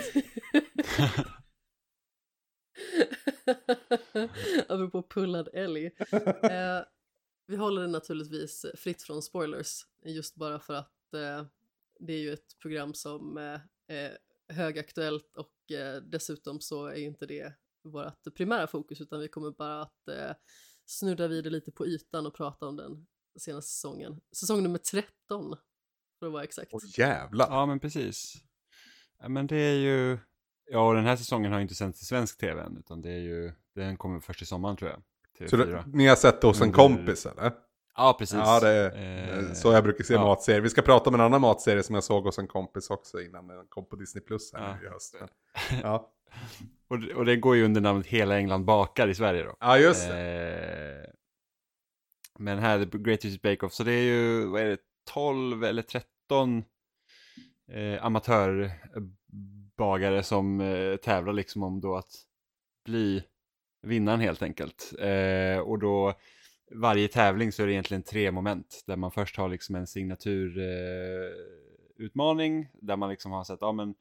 Apropå 4.68 5.04
pullad 5.10 5.50
älg. 5.54 5.86
Eh, 5.86 6.82
vi 7.48 7.56
håller 7.56 7.82
det 7.82 7.88
naturligtvis 7.88 8.66
fritt 8.76 9.04
från 9.04 9.22
spoilers, 9.22 9.86
just 10.04 10.36
bara 10.36 10.60
för 10.60 10.74
att 10.74 11.14
eh, 11.14 11.46
det 12.00 12.14
är 12.14 12.20
ju 12.20 12.34
ett 12.34 12.60
program 12.62 12.94
som 12.94 13.38
eh, 13.38 13.60
är 13.88 14.18
högaktuellt 14.48 15.36
och 15.36 15.72
eh, 15.72 16.02
dessutom 16.02 16.62
så 16.62 16.86
är 16.86 16.96
ju 16.96 17.06
inte 17.06 17.26
det 17.26 17.54
vårt 17.90 18.36
primära 18.36 18.68
fokus 18.68 19.02
utan 19.02 19.20
vi 19.20 19.28
kommer 19.28 19.52
bara 19.52 19.82
att 19.82 20.08
eh, 20.08 20.36
snudda 20.86 21.28
vid 21.28 21.44
det 21.44 21.50
lite 21.50 21.72
på 21.72 21.88
ytan 21.88 22.26
och 22.26 22.34
prata 22.34 22.68
om 22.68 22.76
den 22.76 23.08
senaste 23.40 23.72
säsongen. 23.72 24.22
Säsong 24.32 24.64
nummer 24.64 24.78
13 24.78 25.56
för 26.20 26.26
att 26.26 26.34
vara 26.34 26.44
exakt. 26.44 26.70
Åh 26.74 26.82
jävlar! 26.98 27.48
Ja, 27.50 27.66
men 27.66 27.80
precis. 27.80 28.34
Ja, 29.20 29.30
men 29.30 29.48
det 29.48 29.58
är 29.58 29.76
ju... 29.76 30.18
Ja, 30.72 30.88
och 30.88 30.96
den 30.96 31.06
här 31.06 31.16
säsongen 31.16 31.52
har 31.52 31.60
inte 31.60 31.76
sänts 31.76 32.02
i 32.02 32.06
svensk 32.06 32.38
tv 32.38 32.62
än, 32.62 32.78
utan 32.78 33.02
det 33.02 33.12
är 33.12 33.20
ju... 33.20 33.54
Den 33.76 33.98
kommer 33.98 34.20
först 34.20 34.42
i 34.42 34.46
sommaren 34.46 34.78
tror 34.78 34.92
jag. 34.92 35.02
Så 35.50 35.56
TV4. 35.56 35.66
det, 35.66 35.84
ni 35.98 36.08
har 36.08 36.16
sett 36.16 36.42
det 36.42 36.48
hos 36.48 36.62
en 36.62 36.72
kompis 36.72 37.26
eller? 37.26 37.54
Ja, 37.96 38.16
precis. 38.20 38.38
Ja, 38.38 38.60
det 38.60 38.70
är 38.70 39.38
Eh, 39.48 39.54
så 39.54 39.72
jag 39.74 39.84
brukar 39.84 40.04
se 40.04 40.14
ja. 40.14 40.26
matserier. 40.26 40.62
Vi 40.62 40.70
ska 40.70 40.82
prata 40.82 41.10
om 41.10 41.14
en 41.14 41.22
annan 41.22 41.42
matserie 41.42 41.84
som 41.84 41.96
jag 41.96 42.04
såg 42.04 42.24
hos 42.24 42.40
en 42.40 42.48
kompis 42.48 42.90
också 42.90 43.22
innan 43.22 43.48
den 43.48 43.66
kom 43.70 43.86
på 43.86 43.96
Disney 43.96 44.24
Plus 44.24 44.54
här 44.54 44.62
Ja. 44.68 44.76
nu 44.82 44.88
i 44.88 44.90
höst. 44.90 45.16
Men, 45.20 45.30
ja. 45.84 46.12
Och, 46.88 46.98
och 47.16 47.26
det 47.26 47.36
går 47.36 47.56
ju 47.56 47.66
under 47.66 47.82
namnet 47.82 48.08
Hela 48.08 48.38
England 48.38 48.66
bakar 48.66 49.08
i 49.08 49.16
Sverige 49.16 49.44
då. 49.44 49.56
ja, 49.60 49.78
just 49.78 50.08
det. 50.08 51.06
Eh, 51.06 51.12
men 52.40 52.60
här, 52.60 52.80
The 52.80 52.86
Great 52.86 53.04
British 53.04 53.42
Bake 53.42 53.66
Off, 53.66 53.74
så 53.74 53.84
det 53.84 53.92
är 53.92 54.04
ju, 54.04 54.46
vad 54.46 54.62
är 54.62 54.66
det, 54.66 54.78
12 55.14 55.64
eller 55.64 55.82
13 55.82 56.64
eh, 57.72 58.06
amatörbagare 58.06 60.24
som 60.24 60.62
eh, 60.62 60.96
tävlar 60.96 61.34
liksom 61.34 61.64
om 61.64 61.82
då 61.82 61.96
att 61.96 62.12
bli 62.86 63.24
vinnaren 63.82 64.20
helt 64.20 64.42
enkelt. 64.42 64.94
Eh, 65.00 65.60
och 65.60 65.80
då 65.80 66.14
varje 66.72 67.08
tävling 67.08 67.52
så 67.52 67.64
är 67.64 67.68
det 67.68 67.74
egentligen 67.74 68.04
tre 68.04 68.32
moment 68.32 68.84
där 68.88 68.96
man 68.96 69.12
först 69.12 69.38
har 69.38 69.50
liksom 69.50 69.76
en 69.76 69.88
signaturutmaning 69.88 72.62
eh, 72.62 72.68
där 72.82 72.96
man 72.96 73.10
liksom 73.10 73.32
har 73.32 73.44
sett, 73.44 73.58
ja 73.62 73.72
men 73.72 73.96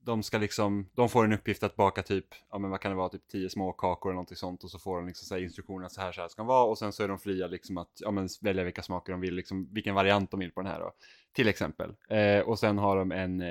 de 0.00 0.22
ska 0.22 0.38
liksom, 0.38 0.90
de 0.94 1.08
får 1.08 1.24
en 1.24 1.32
uppgift 1.32 1.62
att 1.62 1.76
baka 1.76 2.02
typ, 2.02 2.26
ja 2.50 2.58
men 2.58 2.70
vad 2.70 2.80
kan 2.80 2.90
det 2.90 2.96
vara, 2.96 3.08
typ 3.08 3.28
tio 3.28 3.50
små 3.50 3.72
kakor 3.72 4.10
eller 4.10 4.14
någonting 4.14 4.36
sånt 4.36 4.64
och 4.64 4.70
så 4.70 4.78
får 4.78 4.96
de 4.96 5.06
liksom 5.06 5.38
instruktioner 5.38 5.86
att 5.86 5.92
så 5.92 6.00
här 6.00 6.12
så 6.12 6.20
här 6.20 6.28
ska 6.28 6.42
de 6.42 6.46
vara 6.46 6.64
och 6.64 6.78
sen 6.78 6.92
så 6.92 7.02
är 7.02 7.08
de 7.08 7.18
fria 7.18 7.46
liksom 7.46 7.78
att, 7.78 7.92
ja 8.00 8.10
men 8.10 8.28
välja 8.42 8.64
vilka 8.64 8.82
smaker 8.82 9.12
de 9.12 9.20
vill, 9.20 9.34
liksom 9.34 9.68
vilken 9.72 9.94
variant 9.94 10.30
de 10.30 10.40
vill 10.40 10.52
på 10.52 10.62
den 10.62 10.72
här 10.72 10.80
då, 10.80 10.92
till 11.32 11.48
exempel. 11.48 11.94
Eh, 12.08 12.40
och 12.40 12.58
sen 12.58 12.78
har 12.78 12.96
de 12.96 13.12
en 13.12 13.40
eh, 13.40 13.46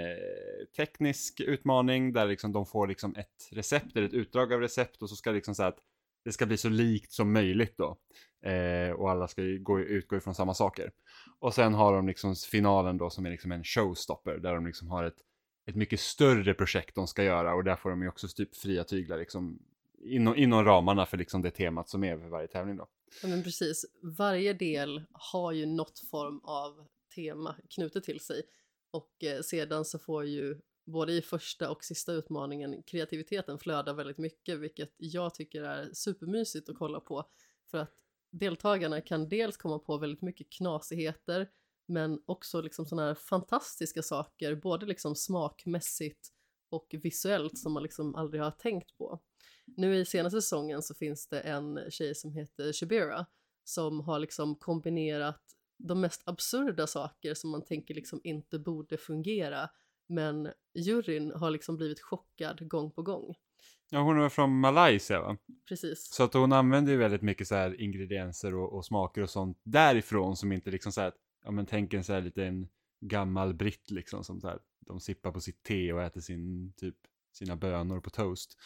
teknisk 0.77 1.39
utmaning 1.39 2.13
där 2.13 2.25
liksom 2.25 2.51
de 2.51 2.65
får 2.65 2.87
liksom 2.87 3.15
ett 3.15 3.49
recept 3.51 3.95
eller 3.95 4.07
ett 4.07 4.13
utdrag 4.13 4.53
av 4.53 4.59
recept 4.59 5.01
och 5.01 5.09
så 5.09 5.15
ska 5.15 5.31
liksom 5.31 5.55
så 5.55 5.63
här 5.63 5.69
att 5.69 5.79
det 6.25 6.31
ska 6.31 6.45
bli 6.45 6.57
så 6.57 6.69
likt 6.69 7.11
som 7.11 7.33
möjligt 7.33 7.77
då. 7.77 7.97
Eh, 8.41 8.91
och 8.91 9.11
alla 9.11 9.27
ska 9.27 9.41
ju 9.41 9.59
gå, 9.59 9.79
utgå 9.79 10.15
ifrån 10.15 10.35
samma 10.35 10.53
saker. 10.53 10.91
Och 11.39 11.53
sen 11.53 11.73
har 11.73 11.93
de 11.93 12.07
liksom 12.07 12.35
finalen 12.35 12.97
då 12.97 13.09
som 13.09 13.25
är 13.25 13.29
liksom 13.29 13.51
en 13.51 13.63
showstopper 13.63 14.37
där 14.37 14.53
de 14.53 14.65
liksom 14.65 14.87
har 14.87 15.03
ett 15.03 15.17
ett 15.67 15.75
mycket 15.75 15.99
större 15.99 16.53
projekt 16.53 16.95
de 16.95 17.07
ska 17.07 17.23
göra 17.23 17.55
och 17.55 17.63
där 17.63 17.75
får 17.75 17.89
de 17.89 18.01
ju 18.01 18.07
också 18.07 18.27
typ 18.27 18.55
fria 18.55 18.83
tyglar 18.83 19.17
liksom 19.17 19.59
inom, 19.99 20.35
inom 20.35 20.65
ramarna 20.65 21.05
för 21.05 21.17
liksom 21.17 21.41
det 21.41 21.51
temat 21.51 21.89
som 21.89 22.03
är 22.03 22.17
för 22.17 22.27
varje 22.27 22.47
tävling 22.47 22.77
då. 22.77 22.87
Ja 23.21 23.27
men 23.27 23.43
precis, 23.43 23.85
varje 24.01 24.53
del 24.53 25.03
har 25.11 25.51
ju 25.51 25.65
något 25.65 25.99
form 25.99 26.39
av 26.43 26.87
tema 27.15 27.55
knutet 27.69 28.03
till 28.03 28.19
sig 28.19 28.41
och 28.91 29.23
eh, 29.23 29.41
sedan 29.41 29.85
så 29.85 29.99
får 29.99 30.25
ju 30.25 30.57
både 30.85 31.13
i 31.13 31.21
första 31.21 31.71
och 31.71 31.83
sista 31.83 32.13
utmaningen 32.13 32.83
kreativiteten 32.83 33.59
flöda 33.59 33.93
väldigt 33.93 34.17
mycket 34.17 34.59
vilket 34.59 34.93
jag 34.97 35.33
tycker 35.33 35.63
är 35.63 35.89
supermysigt 35.93 36.69
att 36.69 36.77
kolla 36.77 36.99
på 36.99 37.25
för 37.71 37.77
att 37.77 37.93
deltagarna 38.31 39.01
kan 39.01 39.29
dels 39.29 39.57
komma 39.57 39.79
på 39.79 39.97
väldigt 39.97 40.21
mycket 40.21 40.49
knasigheter 40.49 41.49
men 41.87 42.21
också 42.25 42.61
liksom 42.61 42.85
sådana 42.85 43.07
här 43.07 43.15
fantastiska 43.15 44.03
saker, 44.03 44.55
både 44.55 44.85
liksom 44.85 45.15
smakmässigt 45.15 46.29
och 46.69 46.95
visuellt 47.03 47.57
som 47.57 47.73
man 47.73 47.83
liksom 47.83 48.15
aldrig 48.15 48.41
har 48.41 48.51
tänkt 48.51 48.97
på. 48.97 49.19
Nu 49.65 49.95
i 49.95 50.05
senaste 50.05 50.41
säsongen 50.41 50.81
så 50.81 50.95
finns 50.95 51.27
det 51.27 51.39
en 51.39 51.79
tjej 51.89 52.15
som 52.15 52.31
heter 52.31 52.73
Shibira 52.73 53.25
som 53.63 53.99
har 53.99 54.19
liksom 54.19 54.55
kombinerat 54.55 55.41
de 55.77 56.01
mest 56.01 56.21
absurda 56.25 56.87
saker 56.87 57.33
som 57.33 57.49
man 57.49 57.65
tänker 57.65 57.93
liksom 57.93 58.21
inte 58.23 58.59
borde 58.59 58.97
fungera 58.97 59.69
men 60.07 60.51
juryn 60.73 61.31
har 61.31 61.51
liksom 61.51 61.77
blivit 61.77 62.01
chockad 62.01 62.69
gång 62.69 62.91
på 62.91 63.01
gång. 63.01 63.35
Ja, 63.89 64.01
hon 64.01 64.21
är 64.21 64.29
från 64.29 64.59
Malaysia 64.59 65.21
va? 65.21 65.37
Precis. 65.67 66.13
Så 66.13 66.23
att 66.23 66.33
hon 66.33 66.53
använder 66.53 66.91
ju 66.91 66.97
väldigt 66.97 67.21
mycket 67.21 67.47
så 67.47 67.55
här 67.55 67.81
ingredienser 67.81 68.55
och, 68.55 68.73
och 68.73 68.85
smaker 68.85 69.21
och 69.21 69.29
sånt 69.29 69.59
därifrån 69.63 70.35
som 70.35 70.51
inte 70.51 70.71
liksom 70.71 70.91
så 70.91 71.01
här 71.01 71.11
ja 71.43 71.51
men 71.51 71.65
tänk 71.65 71.93
en 71.93 72.03
så 72.03 72.13
här 72.13 72.21
liten 72.21 72.67
gammal 72.99 73.53
britt 73.53 73.91
liksom 73.91 74.23
som 74.23 74.41
så 74.41 74.47
här, 74.47 74.59
de 74.79 74.99
sippar 74.99 75.31
på 75.31 75.39
sitt 75.39 75.63
te 75.63 75.93
och 75.93 76.01
äter 76.01 76.21
sin, 76.21 76.73
typ, 76.77 76.95
sina 77.33 77.55
bönor 77.55 77.99
på 77.99 78.09
toast. 78.09 78.57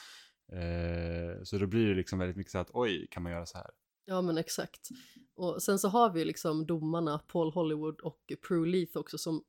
Eh, 0.52 1.44
så 1.44 1.58
då 1.58 1.68
blir 1.68 1.88
det 1.88 1.96
liksom 1.96 2.20
väldigt 2.20 2.38
mycket 2.38 2.52
så 2.52 2.58
att 2.58 2.70
oj, 2.74 3.08
kan 3.12 3.24
man 3.24 3.32
göra 3.32 3.46
så 3.46 3.58
här? 3.58 3.70
Ja 4.06 4.22
men 4.22 4.38
exakt. 4.38 4.90
Och 5.36 5.64
sen 5.64 5.80
så 5.80 5.88
har 5.88 6.14
vi 6.14 6.26
liksom 6.26 6.66
domarna 6.66 7.20
Paul 7.20 7.54
Hollywood 7.54 8.02
och 8.02 8.20
Prue 8.48 8.70
Leith 8.70 8.98
också 8.98 9.18
som 9.18 9.44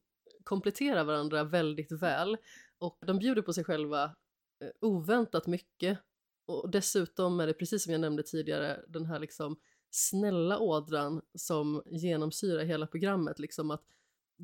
kompletterar 0.44 1.04
varandra 1.04 1.44
väldigt 1.44 1.92
väl 1.92 2.36
och 2.78 2.98
de 3.06 3.18
bjuder 3.18 3.42
på 3.42 3.52
sig 3.52 3.64
själva 3.64 4.16
oväntat 4.80 5.46
mycket 5.46 5.98
och 6.46 6.70
dessutom 6.70 7.40
är 7.40 7.46
det 7.46 7.54
precis 7.54 7.82
som 7.84 7.92
jag 7.92 8.00
nämnde 8.00 8.22
tidigare 8.22 8.80
den 8.88 9.06
här 9.06 9.18
liksom 9.18 9.56
snälla 9.90 10.58
ådran 10.58 11.20
som 11.34 11.82
genomsyrar 11.86 12.64
hela 12.64 12.86
programmet. 12.86 13.38
Liksom 13.38 13.70
att 13.70 13.82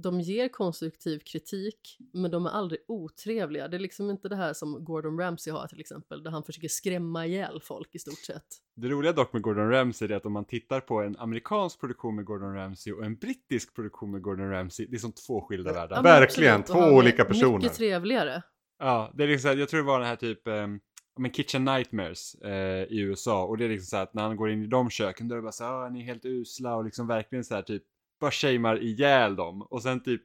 de 0.03 0.21
ger 0.21 0.49
konstruktiv 0.49 1.19
kritik, 1.19 1.99
men 2.13 2.31
de 2.31 2.47
är 2.47 2.51
aldrig 2.51 2.81
otrevliga. 2.89 3.69
Det 3.69 3.77
är 3.77 3.81
liksom 3.81 4.11
inte 4.11 4.29
det 4.29 4.37
här 4.37 4.53
som 4.53 4.85
Gordon 4.85 5.19
Ramsay 5.19 5.53
har 5.53 5.67
till 5.67 5.81
exempel, 5.81 6.23
där 6.23 6.31
han 6.31 6.43
försöker 6.43 6.69
skrämma 6.69 7.27
ihjäl 7.27 7.61
folk 7.61 7.95
i 7.95 7.99
stort 7.99 8.19
sett. 8.19 8.47
Det 8.77 8.89
roliga 8.89 9.13
dock 9.13 9.33
med 9.33 9.43
Gordon 9.43 9.71
Ramsay 9.71 10.09
är 10.09 10.17
att 10.17 10.27
om 10.27 10.33
man 10.33 10.45
tittar 10.45 10.81
på 10.81 11.03
en 11.03 11.17
amerikansk 11.19 11.81
produktion 11.81 12.17
med 12.17 12.25
Gordon 12.25 12.55
Ramsay 12.55 12.93
och 12.93 13.05
en 13.05 13.17
brittisk 13.17 13.75
produktion 13.75 14.11
med 14.11 14.23
Gordon 14.23 14.51
Ramsay, 14.51 14.87
det 14.87 14.97
är 14.97 14.99
som 14.99 15.13
två 15.13 15.41
skilda 15.41 15.73
världar. 15.73 15.97
Ja, 15.97 16.03
Verkligen, 16.03 16.63
två 16.63 16.79
olika 16.79 17.25
personer. 17.25 17.59
Mycket 17.59 17.75
trevligare. 17.75 18.43
Ja, 18.79 19.13
det 19.15 19.25
är 19.25 19.29
liksom, 19.29 19.59
jag 19.59 19.69
tror 19.69 19.81
det 19.81 19.87
var 19.87 19.99
den 19.99 20.09
här 20.09 20.17
typ 20.17 20.41
um, 20.45 20.81
men 21.19 21.33
Kitchen 21.33 21.65
Nightmares 21.65 22.35
eh, 22.35 22.83
i 22.83 22.99
USA. 23.01 23.45
Och 23.45 23.59
det 23.59 23.65
är 23.65 23.69
liksom 23.69 23.87
så 23.87 23.97
att 23.97 24.15
när 24.15 24.23
han 24.23 24.37
går 24.37 24.51
in 24.51 24.63
i 24.63 24.67
de 24.67 24.91
köken 24.91 25.29
då 25.29 25.35
är 25.35 25.37
det 25.37 25.43
bara 25.43 25.53
så 25.53 25.65
här, 25.65 25.73
ah, 25.73 25.89
ni 25.89 26.01
är 26.01 26.05
helt 26.05 26.25
usla. 26.25 26.77
Och 26.77 26.85
liksom 26.85 27.07
verkligen 27.07 27.45
så 27.45 27.55
här 27.55 27.63
typ 27.63 27.83
bara 28.21 28.31
shamear 28.31 28.83
ihjäl 28.83 29.37
dem. 29.37 29.63
Och 29.63 29.83
sen 29.83 30.03
typ 30.03 30.23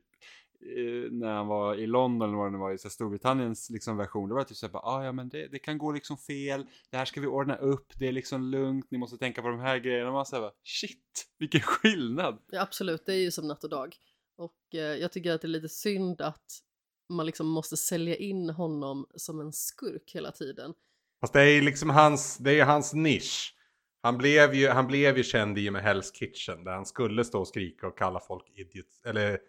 eh, 0.61 1.11
när 1.11 1.33
han 1.33 1.47
var 1.47 1.75
i 1.75 1.87
London 1.87 2.29
eller 2.29 2.37
vad 2.37 2.51
det 2.51 2.57
var 2.57 2.71
i 2.71 2.77
så 2.77 2.89
Storbritanniens 2.89 3.69
liksom 3.69 3.97
version 3.97 4.29
då 4.29 4.35
var 4.35 4.41
det 4.41 4.47
typ 4.47 4.57
så 4.57 4.67
här, 4.67 4.75
ah, 4.75 5.05
ja 5.05 5.11
men 5.11 5.29
det, 5.29 5.47
det, 5.47 5.59
kan 5.59 5.77
gå 5.77 5.91
liksom 5.91 6.17
fel, 6.17 6.65
det 6.89 6.97
här 6.97 7.05
ska 7.05 7.21
vi 7.21 7.27
ordna 7.27 7.55
upp, 7.55 7.93
det 7.99 8.07
är 8.07 8.11
liksom 8.11 8.43
lugnt, 8.43 8.91
ni 8.91 8.97
måste 8.97 9.17
tänka 9.17 9.41
på 9.41 9.47
de 9.47 9.59
här 9.59 9.77
grejerna. 9.77 10.07
Och 10.07 10.13
man 10.13 10.25
säger 10.25 10.51
shit, 10.63 11.27
vilken 11.37 11.61
skillnad! 11.61 12.39
Ja 12.51 12.61
absolut, 12.61 13.05
det 13.05 13.13
är 13.13 13.21
ju 13.21 13.31
som 13.31 13.47
natt 13.47 13.63
och 13.63 13.69
dag. 13.69 13.95
Och 14.37 14.75
eh, 14.75 14.79
jag 14.79 15.11
tycker 15.11 15.31
att 15.31 15.41
det 15.41 15.45
är 15.45 15.49
lite 15.49 15.69
synd 15.69 16.21
att 16.21 16.63
man 17.09 17.25
liksom 17.25 17.47
måste 17.47 17.77
sälja 17.77 18.15
in 18.15 18.49
honom 18.49 19.07
som 19.15 19.39
en 19.39 19.53
skurk 19.53 20.11
hela 20.15 20.31
tiden. 20.31 20.73
Fast 21.21 21.33
det 21.33 21.41
är 21.41 21.49
ju 21.49 21.61
liksom 21.61 21.89
hans, 21.89 22.37
det 22.37 22.59
är 22.59 22.65
hans 22.65 22.93
nisch. 22.93 23.55
Han 24.01 24.17
blev 24.17 24.53
ju, 24.53 24.67
han 24.67 24.87
blev 24.87 25.17
ju 25.17 25.23
känd 25.23 25.57
i 25.57 25.69
och 25.69 25.73
med 25.73 25.83
Hell's 25.83 26.13
Kitchen 26.13 26.63
där 26.63 26.71
han 26.71 26.85
skulle 26.85 27.25
stå 27.25 27.39
och 27.39 27.47
skrika 27.47 27.87
och 27.87 27.97
kalla 27.97 28.19
folk 28.19 28.51
idiot, 28.55 28.85
eller 29.05 29.39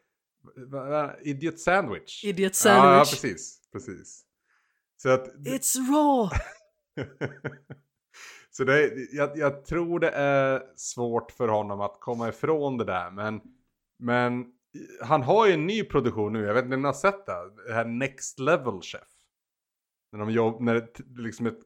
idiot 1.23 1.59
sandwich. 1.59 2.25
Idiot 2.25 2.55
sandwich. 2.55 2.85
Ja, 2.85 2.99
ja 2.99 3.05
precis, 3.11 3.61
precis. 3.73 4.25
Så 4.97 5.09
att... 5.09 5.35
It's 5.35 5.77
raw! 5.77 6.31
Så 8.51 8.65
det, 8.65 8.93
jag, 9.13 9.39
jag 9.39 9.65
tror 9.65 10.01
det 10.01 10.11
är 10.11 10.63
svårt 10.77 11.31
för 11.31 11.49
honom 11.49 11.81
att 11.81 12.01
komma 12.01 12.29
ifrån 12.29 12.79
det 12.79 12.85
där, 12.85 13.11
men, 13.11 13.41
men 13.99 14.45
han 15.01 15.23
har 15.23 15.47
ju 15.47 15.53
en 15.53 15.67
ny 15.67 15.85
produktion 15.85 16.33
nu, 16.33 16.45
jag 16.45 16.55
vet 16.55 16.65
inte 16.65 16.75
om 16.75 16.83
ni 16.83 16.87
har 16.87 16.93
sett 16.93 17.27
det? 17.27 17.51
Det 17.67 17.75
här 17.75 17.85
Next 17.85 18.39
Level 18.39 18.81
Chef. 18.83 19.09
När, 20.13 20.19
de 20.19 20.31
jobb, 20.31 20.61
när 20.61 20.89
liksom 21.23 21.47
ett, 21.47 21.61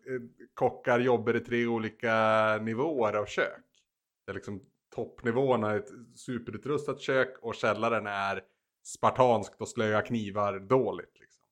kockar 0.55 1.01
jobbar 1.01 1.37
i 1.37 1.41
tre 1.41 1.67
olika 1.67 2.59
nivåer 2.63 3.13
av 3.13 3.27
kök. 3.27 3.65
Det 4.27 4.33
är 4.33 4.35
liksom 4.35 4.61
toppnivåerna 4.95 5.71
är 5.71 5.79
ett 5.79 5.91
superutrustat 6.15 7.01
kök 7.01 7.39
och 7.43 7.55
källaren 7.55 8.07
är 8.07 8.45
spartanskt 8.85 9.61
och 9.61 9.69
slöa 9.69 10.03
knivar 10.03 10.59
dåligt. 10.59 11.21
Liksom. 11.21 11.43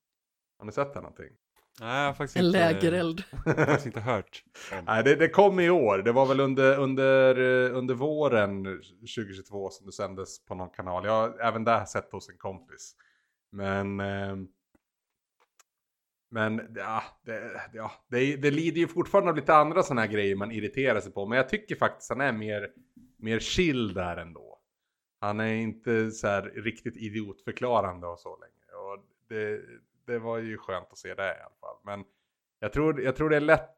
Har 0.59 0.66
ni 0.66 0.73
sett 0.73 0.95
det 0.95 1.01
någonting? 1.01 1.33
Nej, 1.81 2.01
jag 2.01 2.07
har 2.07 2.15
faktiskt 2.15 2.36
en 2.36 2.44
inte, 2.47 2.59
lägereld. 2.59 3.24
Jag 3.44 3.55
har 3.55 3.65
faktiskt 3.65 3.86
inte 3.86 4.01
hört. 4.01 4.44
Nej, 4.86 5.05
det, 5.05 5.16
det 5.16 5.28
kom 5.28 5.61
i 5.61 5.70
år. 5.70 5.98
Det 5.98 6.12
var 6.12 6.27
väl 6.27 6.40
under, 6.40 6.78
under, 6.78 7.39
under 7.70 7.94
våren 7.94 8.65
2022 8.65 9.70
som 9.70 9.86
det 9.86 9.93
sändes 9.93 10.44
på 10.44 10.55
någon 10.55 10.70
kanal. 10.70 11.05
Jag 11.05 11.12
har 11.12 11.39
även 11.40 11.65
där 11.65 11.85
sett 11.85 12.12
hos 12.12 12.28
en 12.28 12.39
kompis. 12.39 12.94
Men... 13.53 14.01
Eh, 14.01 14.36
men 16.28 16.74
ja, 16.77 17.03
det, 17.24 17.61
ja 17.73 17.93
det, 18.09 18.36
det 18.36 18.51
lider 18.51 18.81
ju 18.81 18.89
fortfarande 18.89 19.31
av 19.31 19.36
lite 19.36 19.55
andra 19.55 19.82
sådana 19.82 20.01
här 20.01 20.09
grejer 20.09 20.36
man 20.36 20.53
irriterar 20.53 21.01
sig 21.01 21.12
på. 21.12 21.27
Men 21.27 21.36
jag 21.36 21.48
tycker 21.48 21.77
faktiskt 21.77 22.11
han 22.11 22.20
är 22.20 22.32
mer, 22.32 22.70
mer 23.16 23.39
chill 23.39 23.94
där 23.94 24.16
ändå. 24.16 24.59
Han 25.20 25.40
är 25.40 25.55
inte 25.55 26.11
så 26.11 26.27
här 26.27 26.43
riktigt 26.43 26.97
idiotförklarande 26.97 28.07
och 28.07 28.19
så 28.19 28.36
länge. 28.36 28.93
Och 28.93 29.05
det, 29.28 29.61
det 30.07 30.19
var 30.19 30.39
ju 30.39 30.59
skönt 30.59 30.93
att 30.93 30.99
se 30.99 31.15
det 31.15 31.27
i 31.27 31.41
alla 31.41 31.57
fall. 31.61 31.77
Men 31.85 32.05
jag 32.61 32.73
tror, 32.73 33.03
jag 33.03 33.16
tror 33.16 33.31
det 33.31 33.37
är 33.37 33.41
lätt 33.41 33.77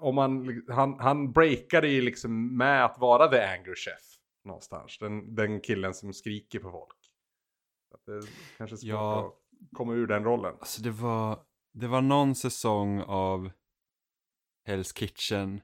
om 0.00 0.14
man, 0.14 0.62
han, 0.68 1.00
han 1.00 1.32
breakade 1.32 1.88
ju 1.88 2.00
liksom 2.00 2.56
med 2.56 2.84
att 2.84 2.98
vara 2.98 3.28
the 3.28 3.40
anger 3.40 3.74
chef 3.74 4.18
någonstans. 4.44 4.98
Den, 4.98 5.34
den 5.34 5.60
killen 5.60 5.94
som 5.94 6.12
skriker 6.12 6.58
på 6.58 6.70
folk. 6.70 6.96
Att 7.94 8.04
det 8.06 8.22
kanske 8.56 8.76
är 8.76 8.88
ja, 8.88 9.26
att 9.26 9.34
komma 9.72 9.94
ur 9.94 10.06
den 10.06 10.24
rollen. 10.24 10.54
Alltså 10.58 10.82
det 10.82 10.90
var, 10.90 11.38
det 11.72 11.86
var 11.86 12.00
någon 12.00 12.34
säsong 12.34 13.00
av 13.00 13.50
Hell's 14.68 14.98
Kitchen 14.98 15.60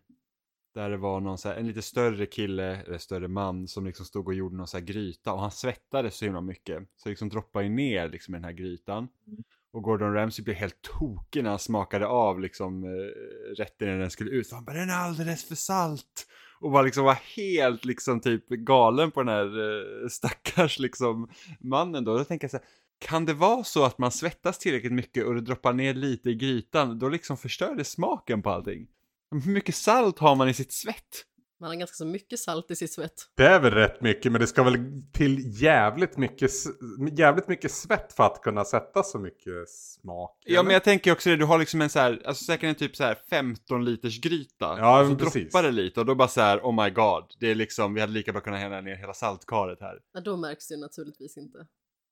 där 0.74 0.90
det 0.90 0.96
var 0.96 1.20
någon 1.20 1.38
så 1.38 1.48
här, 1.48 1.56
en 1.56 1.66
lite 1.66 1.82
större 1.82 2.26
kille, 2.26 2.82
eller 2.82 2.98
större 2.98 3.28
man 3.28 3.68
som 3.68 3.86
liksom 3.86 4.06
stod 4.06 4.28
och 4.28 4.34
gjorde 4.34 4.56
någon 4.56 4.66
så 4.66 4.78
här 4.78 4.84
gryta 4.84 5.32
och 5.32 5.40
han 5.40 5.50
svettades 5.50 6.16
så 6.16 6.24
himla 6.24 6.40
mycket. 6.40 6.88
Så 6.96 7.08
liksom 7.08 7.28
droppade 7.28 7.64
ju 7.64 7.70
ner 7.70 8.08
liksom 8.08 8.34
i 8.34 8.38
den 8.38 8.44
här 8.44 8.52
grytan. 8.52 9.08
Och 9.74 9.82
Gordon 9.82 10.14
Ramsay 10.14 10.44
blev 10.44 10.56
helt 10.56 10.82
tokig 10.82 11.42
när 11.42 11.50
han 11.50 11.58
smakade 11.58 12.06
av 12.06 12.40
liksom 12.40 12.84
eh, 12.84 13.56
rätten 13.56 13.88
när 13.88 13.98
den 13.98 14.10
skulle 14.10 14.30
ut. 14.30 14.52
Han 14.52 14.64
bara 14.64 14.76
den 14.76 14.90
är 14.90 14.94
alldeles 14.94 15.44
för 15.44 15.54
salt. 15.54 16.26
Och 16.60 16.70
var 16.70 16.84
liksom 16.84 17.04
var 17.04 17.18
helt 17.36 17.84
liksom 17.84 18.20
typ 18.20 18.48
galen 18.48 19.10
på 19.10 19.22
den 19.22 19.34
här 19.34 19.46
eh, 19.46 20.08
stackars 20.08 20.78
liksom 20.78 21.28
mannen 21.60 22.04
då. 22.04 22.18
Då 22.18 22.24
tänker 22.24 22.44
jag 22.44 22.50
så 22.50 22.56
här, 22.56 22.66
kan 22.98 23.24
det 23.24 23.34
vara 23.34 23.64
så 23.64 23.84
att 23.84 23.98
man 23.98 24.10
svettas 24.10 24.58
tillräckligt 24.58 24.92
mycket 24.92 25.24
och 25.24 25.34
det 25.34 25.40
droppar 25.40 25.72
ner 25.72 25.94
lite 25.94 26.30
i 26.30 26.34
grytan, 26.34 26.98
då 26.98 27.08
liksom 27.08 27.36
förstör 27.36 27.74
det 27.74 27.84
smaken 27.84 28.42
på 28.42 28.50
allting? 28.50 28.86
Hur 29.44 29.52
mycket 29.52 29.74
salt 29.74 30.18
har 30.18 30.36
man 30.36 30.48
i 30.48 30.54
sitt 30.54 30.72
svett? 30.72 31.24
Man 31.64 31.70
har 31.70 31.76
ganska 31.76 31.94
så 31.94 32.04
mycket 32.04 32.38
salt 32.38 32.70
i 32.70 32.76
sitt 32.76 32.92
svett. 32.92 33.28
Det 33.34 33.46
är 33.46 33.60
väl 33.60 33.70
rätt 33.70 34.00
mycket, 34.00 34.32
men 34.32 34.40
det 34.40 34.46
ska 34.46 34.62
väl 34.62 35.02
till 35.12 35.62
jävligt 35.62 36.16
mycket, 36.16 36.50
jävligt 37.12 37.48
mycket 37.48 37.70
svett 37.70 38.12
för 38.12 38.24
att 38.24 38.42
kunna 38.42 38.64
sätta 38.64 39.02
så 39.02 39.18
mycket 39.18 39.68
smak. 39.68 40.42
Ja, 40.44 40.62
men 40.62 40.66
eller? 40.66 40.72
jag 40.72 40.84
tänker 40.84 41.12
också 41.12 41.30
det, 41.30 41.36
du 41.36 41.44
har 41.44 41.58
liksom 41.58 41.80
en 41.80 41.90
så 41.90 41.98
här, 41.98 42.22
alltså 42.24 42.44
säkert 42.44 42.68
en 42.68 42.74
typ 42.74 42.96
så 42.96 43.04
här 43.04 43.18
15 43.30 43.84
liters 43.84 44.20
gryta. 44.20 44.78
Ja, 44.78 45.00
och 45.00 45.04
så 45.04 45.08
men 45.08 45.18
precis. 45.18 45.52
droppar 45.52 45.62
det 45.62 45.70
lite 45.70 46.00
och 46.00 46.06
då 46.06 46.14
bara 46.14 46.28
så 46.28 46.40
här, 46.40 46.58
oh 46.58 46.84
my 46.84 46.90
god, 46.90 47.24
det 47.40 47.50
är 47.50 47.54
liksom, 47.54 47.94
vi 47.94 48.00
hade 48.00 48.12
lika 48.12 48.32
bra 48.32 48.40
kunnat 48.40 48.60
hälla 48.60 48.80
ner 48.80 48.96
hela 48.96 49.14
saltkaret 49.14 49.80
här. 49.80 50.00
Ja, 50.12 50.20
då 50.20 50.36
märks 50.36 50.68
det 50.68 50.76
naturligtvis 50.76 51.36
inte. 51.36 51.66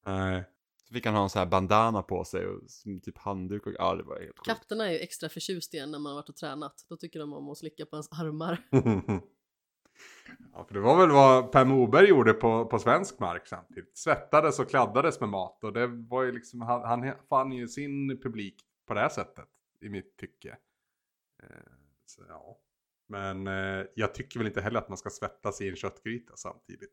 Nej. 0.07 0.45
Så 0.89 0.95
fick 0.95 1.07
han 1.07 1.15
ha 1.15 1.23
en 1.23 1.31
så 1.31 1.39
här 1.39 1.47
bandana 1.47 2.03
på 2.03 2.25
sig 2.25 2.47
och 2.47 2.61
typ 3.03 3.19
handduk 3.19 3.67
och, 3.67 3.73
ja 3.79 3.95
det 3.95 4.03
var 4.03 4.21
helt. 4.21 4.37
Kaptenerna 4.45 4.89
är 4.89 4.93
ju 4.93 4.99
extra 4.99 5.29
förtjust 5.29 5.75
igen 5.75 5.91
när 5.91 5.99
man 5.99 6.11
har 6.11 6.17
varit 6.17 6.29
och 6.29 6.37
tränat. 6.37 6.87
Då 6.89 6.97
tycker 6.97 7.19
de 7.21 7.33
om 7.33 7.51
att 7.51 7.59
slicka 7.59 7.87
på 7.87 7.97
ens 7.97 8.09
armar. 8.13 8.59
ja, 10.53 10.65
för 10.65 10.75
det 10.75 10.81
var 10.81 10.99
väl 10.99 11.11
vad 11.11 11.53
Per 11.53 11.65
Moberg 11.65 12.09
gjorde 12.09 12.33
på, 12.33 12.67
på 12.67 12.79
svensk 12.79 13.19
mark 13.19 13.47
samtidigt. 13.47 13.99
Svettades 13.99 14.59
och 14.59 14.71
kladdades 14.71 15.21
med 15.21 15.29
mat 15.29 15.65
och 15.65 15.73
det 15.73 15.87
var 15.87 16.23
ju 16.23 16.33
liksom, 16.33 16.61
han, 16.61 16.83
han 16.83 17.15
fann 17.29 17.53
ju 17.53 17.69
sin 17.69 18.21
publik 18.23 18.55
på 18.87 18.95
det 18.95 19.01
här 19.01 19.09
sättet. 19.09 19.49
I 19.81 19.89
mitt 19.89 20.17
tycke. 20.17 20.57
Eh, 21.43 21.73
så, 22.07 22.23
ja. 22.29 22.59
Men 23.09 23.47
eh, 23.47 23.87
jag 23.95 24.15
tycker 24.15 24.39
väl 24.39 24.47
inte 24.47 24.61
heller 24.61 24.79
att 24.79 24.89
man 24.89 24.99
ska 24.99 25.11
svettas 25.11 25.61
i 25.61 25.69
en 25.69 25.77
köttgryta 25.77 26.37
samtidigt. 26.37 26.93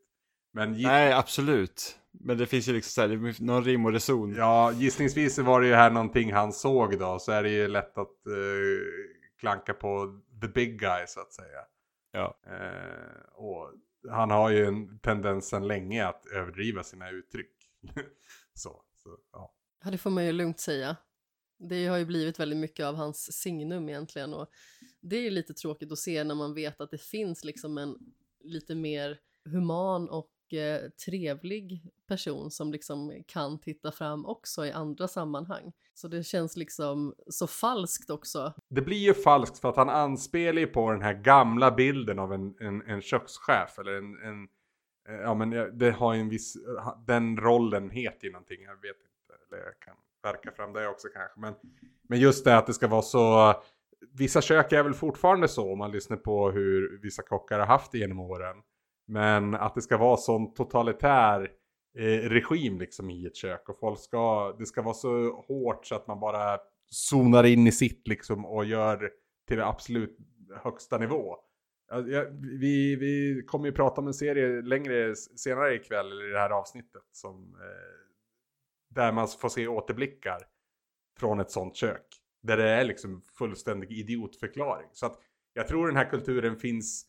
Men 0.51 0.71
Nej, 0.71 1.13
absolut. 1.13 1.99
Men 2.11 2.37
det 2.37 2.45
finns 2.45 2.67
ju 2.67 2.73
liksom 2.73 2.91
så 2.91 3.01
här, 3.01 3.43
någon 3.43 3.63
rim 3.63 3.85
och 3.85 3.91
reson. 3.91 4.35
Ja, 4.35 4.71
gissningsvis 4.71 5.39
var 5.39 5.61
det 5.61 5.67
ju 5.67 5.73
här 5.73 5.91
någonting 5.91 6.33
han 6.33 6.53
såg 6.53 6.99
då, 6.99 7.19
så 7.19 7.31
är 7.31 7.43
det 7.43 7.49
ju 7.49 7.67
lätt 7.67 7.97
att 7.97 8.27
eh, 8.27 8.33
klanka 9.39 9.73
på 9.73 10.19
the 10.41 10.47
big 10.47 10.79
guy 10.79 11.07
så 11.07 11.19
att 11.19 11.33
säga. 11.33 11.59
Ja. 12.11 12.39
Eh, 12.45 13.33
och 13.33 13.73
han 14.09 14.31
har 14.31 14.49
ju 14.49 14.65
en 14.65 14.99
tendens 14.99 15.49
sedan 15.49 15.67
länge 15.67 16.07
att 16.07 16.25
överdriva 16.25 16.83
sina 16.83 17.09
uttryck. 17.09 17.51
så, 18.53 18.81
så, 18.95 19.17
ja. 19.31 19.53
Ja, 19.83 19.91
det 19.91 19.97
får 19.97 20.09
man 20.09 20.25
ju 20.25 20.31
lugnt 20.31 20.59
säga. 20.59 20.97
Det 21.59 21.87
har 21.87 21.97
ju 21.97 22.05
blivit 22.05 22.39
väldigt 22.39 22.59
mycket 22.59 22.85
av 22.85 22.95
hans 22.95 23.33
signum 23.41 23.89
egentligen 23.89 24.33
och 24.33 24.49
det 25.01 25.15
är 25.15 25.21
ju 25.21 25.29
lite 25.29 25.53
tråkigt 25.53 25.91
att 25.91 25.99
se 25.99 26.23
när 26.23 26.35
man 26.35 26.53
vet 26.53 26.81
att 26.81 26.91
det 26.91 27.01
finns 27.01 27.43
liksom 27.43 27.77
en 27.77 27.97
lite 28.39 28.75
mer 28.75 29.19
human 29.45 30.09
och 30.09 30.29
eh, 30.53 30.89
trevlig 31.05 31.83
person 32.07 32.51
som 32.51 32.71
liksom 32.71 33.23
kan 33.27 33.59
titta 33.59 33.91
fram 33.91 34.25
också 34.25 34.65
i 34.65 34.71
andra 34.71 35.07
sammanhang. 35.07 35.71
Så 35.93 36.07
det 36.07 36.23
känns 36.23 36.57
liksom 36.57 37.13
så 37.27 37.47
falskt 37.47 38.09
också. 38.09 38.53
Det 38.69 38.81
blir 38.81 38.97
ju 38.97 39.13
falskt 39.13 39.59
för 39.59 39.69
att 39.69 39.75
han 39.75 39.89
anspelar 39.89 40.59
ju 40.59 40.67
på 40.67 40.91
den 40.91 41.01
här 41.01 41.13
gamla 41.13 41.71
bilden 41.71 42.19
av 42.19 42.33
en, 42.33 42.55
en, 42.59 42.81
en 42.81 43.01
kökschef 43.01 43.79
eller 43.79 43.91
en, 43.91 44.17
en 44.23 44.47
eh, 45.09 45.21
Ja 45.21 45.33
men 45.33 45.53
eh, 45.53 45.63
det 45.63 45.91
har 45.91 46.13
ju 46.13 46.19
en 46.19 46.29
viss, 46.29 46.55
eh, 46.55 46.97
den 47.07 47.37
rollen 47.37 47.89
heter 47.89 48.27
ju 48.27 48.31
någonting, 48.31 48.61
jag 48.61 48.75
vet 48.75 48.97
inte. 48.97 49.55
Eller 49.55 49.63
jag 49.63 49.79
kan 49.79 49.95
verka 50.23 50.51
fram 50.51 50.73
det 50.73 50.87
också 50.87 51.07
kanske. 51.07 51.39
Men, 51.39 51.53
men 52.07 52.19
just 52.19 52.45
det 52.45 52.57
att 52.57 52.67
det 52.67 52.73
ska 52.73 52.87
vara 52.87 53.01
så, 53.01 53.53
vissa 54.13 54.41
kök 54.41 54.71
är 54.71 54.83
väl 54.83 54.93
fortfarande 54.93 55.47
så 55.47 55.71
om 55.71 55.77
man 55.77 55.91
lyssnar 55.91 56.17
på 56.17 56.51
hur 56.51 56.99
vissa 57.01 57.23
kockar 57.23 57.59
har 57.59 57.65
haft 57.65 57.91
det 57.91 57.97
genom 57.97 58.19
åren. 58.19 58.57
Men 59.09 59.55
att 59.55 59.75
det 59.75 59.81
ska 59.81 59.97
vara 59.97 60.17
sån 60.17 60.53
totalitär 60.53 61.51
eh, 61.97 62.29
regim 62.29 62.79
liksom 62.79 63.09
i 63.09 63.25
ett 63.25 63.35
kök 63.35 63.69
och 63.69 63.79
folk 63.79 63.99
ska, 63.99 64.55
det 64.59 64.65
ska 64.65 64.81
vara 64.81 64.93
så 64.93 65.31
hårt 65.47 65.85
så 65.85 65.95
att 65.95 66.07
man 66.07 66.19
bara 66.19 66.57
zonar 66.89 67.43
in 67.43 67.67
i 67.67 67.71
sitt 67.71 68.07
liksom 68.07 68.45
och 68.45 68.65
gör 68.65 69.11
till 69.47 69.61
absolut 69.61 70.17
högsta 70.63 70.97
nivå. 70.97 71.35
Ja, 71.89 72.25
vi, 72.59 72.95
vi 72.95 73.43
kommer 73.47 73.65
ju 73.65 73.71
prata 73.71 74.01
om 74.01 74.07
en 74.07 74.13
serie 74.13 74.61
längre 74.61 75.15
senare 75.15 75.75
ikväll 75.75 76.21
i 76.21 76.31
det 76.31 76.39
här 76.39 76.49
avsnittet 76.49 77.03
som 77.11 77.55
eh, 77.55 77.99
där 78.89 79.11
man 79.11 79.27
får 79.27 79.49
se 79.49 79.67
återblickar 79.67 80.39
från 81.19 81.39
ett 81.39 81.51
sånt 81.51 81.75
kök. 81.75 82.05
Där 82.43 82.57
det 82.57 82.69
är 82.69 82.83
liksom 82.83 83.21
fullständig 83.21 83.91
idiotförklaring. 83.91 84.89
Så 84.91 85.05
att 85.05 85.19
jag 85.53 85.67
tror 85.67 85.87
den 85.87 85.95
här 85.95 86.09
kulturen 86.09 86.55
finns 86.55 87.08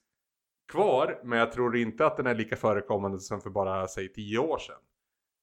kvar, 0.71 1.21
men 1.25 1.39
jag 1.39 1.53
tror 1.53 1.77
inte 1.77 2.07
att 2.07 2.17
den 2.17 2.27
är 2.27 2.35
lika 2.35 2.57
förekommande 2.57 3.21
som 3.21 3.41
för 3.41 3.51
bara, 3.51 3.89
säg, 3.89 4.13
tio 4.13 4.39
år 4.39 4.59
sedan. 4.59 4.77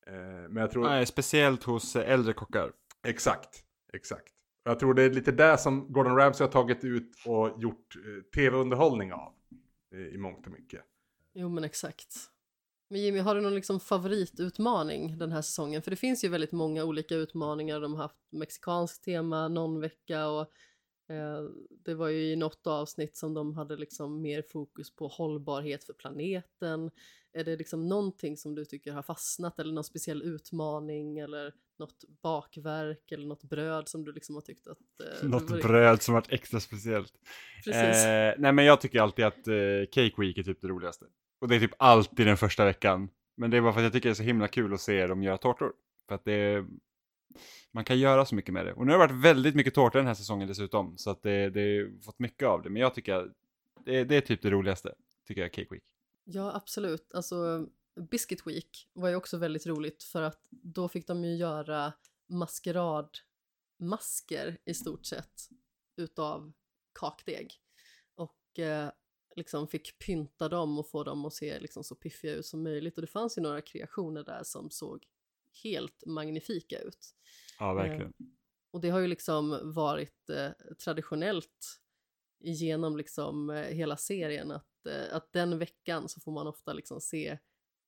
Eh, 0.07 0.49
men 0.49 0.57
jag 0.57 0.71
tror... 0.71 0.83
Nej, 0.83 1.05
speciellt 1.05 1.63
hos 1.63 1.95
äldre 1.95 2.33
kockar. 2.33 2.71
Exakt, 3.07 3.63
exakt. 3.93 4.33
Jag 4.63 4.79
tror 4.79 4.93
det 4.93 5.03
är 5.03 5.09
lite 5.09 5.31
det 5.31 5.57
som 5.57 5.93
Gordon 5.93 6.15
Ramsay 6.15 6.45
har 6.45 6.51
tagit 6.51 6.83
ut 6.83 7.11
och 7.25 7.61
gjort 7.61 7.95
eh, 7.95 8.23
tv-underhållning 8.35 9.13
av. 9.13 9.33
eh, 9.93 9.99
I 9.99 10.17
mångt 10.17 10.45
och 10.45 10.51
mycket. 10.51 10.81
Jo 11.33 11.49
men 11.49 11.63
exakt. 11.63 12.15
Men 12.89 13.01
Jimmy, 13.01 13.19
har 13.19 13.35
du 13.35 13.41
någon 13.41 13.55
liksom 13.55 13.79
favoritutmaning 13.79 15.17
den 15.17 15.31
här 15.31 15.41
säsongen? 15.41 15.81
För 15.81 15.91
det 15.91 15.97
finns 15.97 16.23
ju 16.23 16.29
väldigt 16.29 16.51
många 16.51 16.83
olika 16.83 17.15
utmaningar. 17.15 17.79
De 17.79 17.93
har 17.93 18.01
haft 18.01 18.17
mexikansk 18.31 19.01
tema 19.01 19.47
någon 19.47 19.81
vecka 19.81 20.27
och 20.27 20.51
det 21.85 21.93
var 21.95 22.07
ju 22.07 22.31
i 22.31 22.35
något 22.35 22.67
avsnitt 22.67 23.17
som 23.17 23.33
de 23.33 23.53
hade 23.53 23.77
liksom 23.77 24.21
mer 24.21 24.41
fokus 24.41 24.95
på 24.95 25.07
hållbarhet 25.07 25.83
för 25.83 25.93
planeten. 25.93 26.91
Är 27.33 27.43
det 27.43 27.55
liksom 27.55 27.87
någonting 27.87 28.37
som 28.37 28.55
du 28.55 28.65
tycker 28.65 28.91
har 28.91 29.01
fastnat 29.01 29.59
eller 29.59 29.73
någon 29.73 29.83
speciell 29.83 30.21
utmaning 30.21 31.19
eller 31.19 31.53
något 31.79 32.03
bakverk 32.23 33.11
eller 33.11 33.27
något 33.27 33.43
bröd 33.43 33.87
som 33.87 34.03
du 34.05 34.11
liksom 34.11 34.35
har 34.35 34.41
tyckt 34.41 34.67
att... 34.67 34.77
Eh, 35.23 35.29
Något 35.29 35.49
var- 35.49 35.57
bröd 35.61 36.01
som 36.01 36.13
varit 36.13 36.31
extra 36.31 36.59
speciellt. 36.59 37.13
Precis. 37.65 38.05
Eh, 38.05 38.33
nej 38.37 38.51
men 38.51 38.65
jag 38.65 38.81
tycker 38.81 39.01
alltid 39.01 39.25
att 39.25 39.47
eh, 39.47 39.53
Cake 39.91 40.13
Week 40.17 40.37
är 40.37 40.43
typ 40.43 40.61
det 40.61 40.67
roligaste. 40.67 41.05
Och 41.41 41.47
det 41.47 41.55
är 41.55 41.59
typ 41.59 41.73
alltid 41.77 42.27
den 42.27 42.37
första 42.37 42.65
veckan. 42.65 43.09
Men 43.37 43.51
det 43.51 43.57
är 43.57 43.61
bara 43.61 43.73
för 43.73 43.79
att 43.79 43.83
jag 43.83 43.93
tycker 43.93 44.09
det 44.09 44.13
är 44.13 44.15
så 44.15 44.23
himla 44.23 44.47
kul 44.47 44.73
att 44.73 44.81
se 44.81 45.07
dem 45.07 45.23
göra 45.23 45.37
tårtor. 45.37 45.73
För 46.07 46.15
att 46.15 46.25
det 46.25 46.33
är, 46.33 46.65
man 47.71 47.85
kan 47.85 47.99
göra 47.99 48.25
så 48.25 48.35
mycket 48.35 48.53
med 48.53 48.65
det. 48.65 48.73
Och 48.73 48.85
nu 48.85 48.91
har 48.91 48.99
det 48.99 49.13
varit 49.13 49.23
väldigt 49.23 49.55
mycket 49.55 49.73
tårta 49.73 49.97
den 49.97 50.07
här 50.07 50.13
säsongen 50.13 50.47
dessutom. 50.47 50.97
Så 50.97 51.09
att 51.09 51.23
det, 51.23 51.49
det 51.49 51.59
har 51.59 52.01
fått 52.01 52.19
mycket 52.19 52.47
av 52.47 52.63
det. 52.63 52.69
Men 52.69 52.81
jag 52.81 52.93
tycker 52.93 53.31
det, 53.85 54.03
det 54.03 54.15
är 54.15 54.21
typ 54.21 54.41
det 54.41 54.49
roligaste. 54.49 54.93
Tycker 55.27 55.41
jag 55.41 55.53
Cake 55.53 55.67
Week. 55.71 55.83
Ja, 56.23 56.55
absolut. 56.55 57.13
Alltså, 57.13 57.67
Biscuit 58.11 58.47
Week 58.47 58.89
var 58.93 59.09
ju 59.09 59.15
också 59.15 59.37
väldigt 59.37 59.67
roligt 59.67 60.03
för 60.03 60.21
att 60.21 60.41
då 60.49 60.87
fick 60.87 61.07
de 61.07 61.23
ju 61.23 61.35
göra 61.35 61.93
maskeradmasker 62.27 64.57
i 64.65 64.73
stort 64.73 65.05
sett 65.05 65.49
utav 65.95 66.51
kakdeg. 66.99 67.53
Och 68.15 68.59
eh, 68.59 68.89
liksom 69.35 69.67
fick 69.67 69.99
pynta 69.99 70.49
dem 70.49 70.79
och 70.79 70.89
få 70.89 71.03
dem 71.03 71.25
att 71.25 71.33
se 71.33 71.59
liksom 71.59 71.83
så 71.83 71.95
piffiga 71.95 72.33
ut 72.33 72.45
som 72.45 72.63
möjligt. 72.63 72.95
Och 72.95 73.01
det 73.01 73.07
fanns 73.07 73.37
ju 73.37 73.41
några 73.41 73.61
kreationer 73.61 74.23
där 74.23 74.43
som 74.43 74.69
såg 74.69 75.05
helt 75.63 76.05
magnifika 76.05 76.79
ut. 76.79 77.15
Ja, 77.59 77.73
verkligen. 77.73 78.13
Och 78.71 78.81
det 78.81 78.89
har 78.89 78.99
ju 78.99 79.07
liksom 79.07 79.73
varit 79.73 80.29
eh, 80.29 80.49
traditionellt 80.83 81.79
genom 82.39 82.97
liksom 82.97 83.49
eh, 83.49 83.63
hela 83.63 83.97
serien 83.97 84.51
att, 84.51 84.85
eh, 84.85 85.15
att 85.15 85.33
den 85.33 85.59
veckan 85.59 86.09
så 86.09 86.21
får 86.21 86.31
man 86.31 86.47
ofta 86.47 86.73
liksom 86.73 87.01
se 87.01 87.37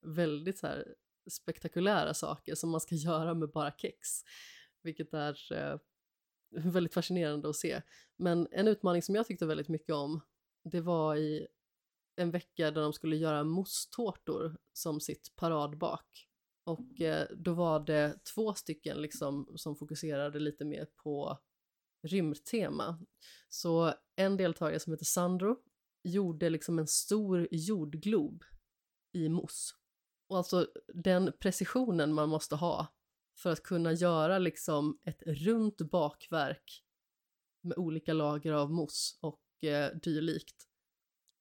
väldigt 0.01 0.59
så 0.59 0.67
här 0.67 0.95
spektakulära 1.31 2.13
saker 2.13 2.55
som 2.55 2.69
man 2.69 2.81
ska 2.81 2.95
göra 2.95 3.33
med 3.33 3.49
bara 3.51 3.71
kex. 3.71 4.07
Vilket 4.83 5.13
är 5.13 5.53
eh, 5.53 5.77
väldigt 6.49 6.93
fascinerande 6.93 7.49
att 7.49 7.55
se. 7.55 7.81
Men 8.17 8.47
en 8.51 8.67
utmaning 8.67 9.01
som 9.01 9.15
jag 9.15 9.27
tyckte 9.27 9.45
väldigt 9.45 9.69
mycket 9.69 9.95
om 9.95 10.21
det 10.63 10.81
var 10.81 11.15
i 11.15 11.47
en 12.15 12.31
vecka 12.31 12.71
där 12.71 12.81
de 12.81 12.93
skulle 12.93 13.15
göra 13.15 13.43
mosstårtor 13.43 14.57
som 14.73 14.99
sitt 14.99 15.35
paradbak. 15.35 16.28
Och 16.69 17.01
eh, 17.01 17.27
då 17.37 17.53
var 17.53 17.79
det 17.79 18.25
två 18.33 18.53
stycken 18.53 19.01
liksom 19.01 19.53
som 19.55 19.75
fokuserade 19.75 20.39
lite 20.39 20.65
mer 20.65 20.87
på 21.03 21.39
rymdtema. 22.07 22.99
Så 23.49 23.93
en 24.15 24.37
deltagare 24.37 24.79
som 24.79 24.93
heter 24.93 25.05
Sandro 25.05 25.57
gjorde 26.03 26.49
liksom 26.49 26.79
en 26.79 26.87
stor 26.87 27.47
jordglob 27.51 28.43
i 29.13 29.29
mousse. 29.29 29.75
Och 30.29 30.37
alltså 30.37 30.67
den 30.93 31.33
precisionen 31.39 32.13
man 32.13 32.29
måste 32.29 32.55
ha 32.55 32.87
för 33.37 33.51
att 33.51 33.63
kunna 33.63 33.93
göra 33.93 34.37
liksom 34.37 34.99
ett 35.03 35.23
runt 35.25 35.81
bakverk 35.81 36.83
med 37.61 37.77
olika 37.77 38.13
lager 38.13 38.51
av 38.51 38.71
mousse 38.71 39.17
och 39.21 39.63
eh, 39.63 39.95
dylikt. 39.95 40.68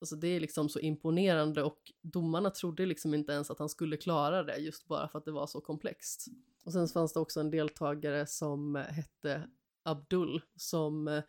Alltså 0.01 0.16
det 0.16 0.29
är 0.29 0.41
liksom 0.41 0.69
så 0.69 0.81
imponerande 0.81 1.62
och 1.62 1.93
domarna 2.03 2.51
trodde 2.51 2.87
liksom 2.87 3.15
inte 3.15 3.33
ens 3.33 3.51
att 3.51 3.59
han 3.59 3.69
skulle 3.69 3.97
klara 3.97 4.43
det 4.43 4.57
just 4.57 4.87
bara 4.87 5.09
för 5.09 5.19
att 5.19 5.25
det 5.25 5.33
var 5.33 5.47
så 5.47 5.61
komplext. 5.61 6.27
Och 6.65 6.73
sen 6.73 6.89
fanns 6.89 7.12
det 7.12 7.20
också 7.20 7.41
en 7.41 7.51
deltagare 7.51 8.27
som 8.27 8.77
eh, 8.77 8.83
hette 8.83 9.49
Abdul 9.83 10.43
som 10.57 11.09
eh, 11.09 11.23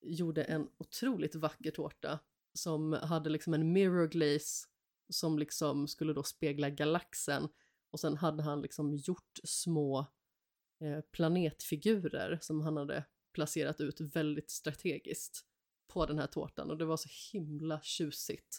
gjorde 0.00 0.44
en 0.44 0.68
otroligt 0.78 1.34
vacker 1.34 1.70
tårta 1.70 2.18
som 2.52 2.92
hade 2.92 3.30
liksom 3.30 3.54
en 3.54 3.72
mirror 3.72 4.08
glaze 4.08 4.66
som 5.08 5.38
liksom 5.38 5.88
skulle 5.88 6.12
då 6.12 6.22
spegla 6.22 6.70
galaxen 6.70 7.48
och 7.90 8.00
sen 8.00 8.16
hade 8.16 8.42
han 8.42 8.62
liksom 8.62 8.94
gjort 8.94 9.38
små 9.44 10.06
eh, 10.80 11.00
planetfigurer 11.12 12.38
som 12.42 12.60
han 12.60 12.76
hade 12.76 13.04
placerat 13.32 13.80
ut 13.80 14.00
väldigt 14.00 14.50
strategiskt 14.50 15.44
på 15.94 16.06
den 16.06 16.18
här 16.18 16.26
tårtan 16.26 16.70
och 16.70 16.78
det 16.78 16.84
var 16.84 16.96
så 16.96 17.08
himla 17.32 17.80
tjusigt. 17.82 18.58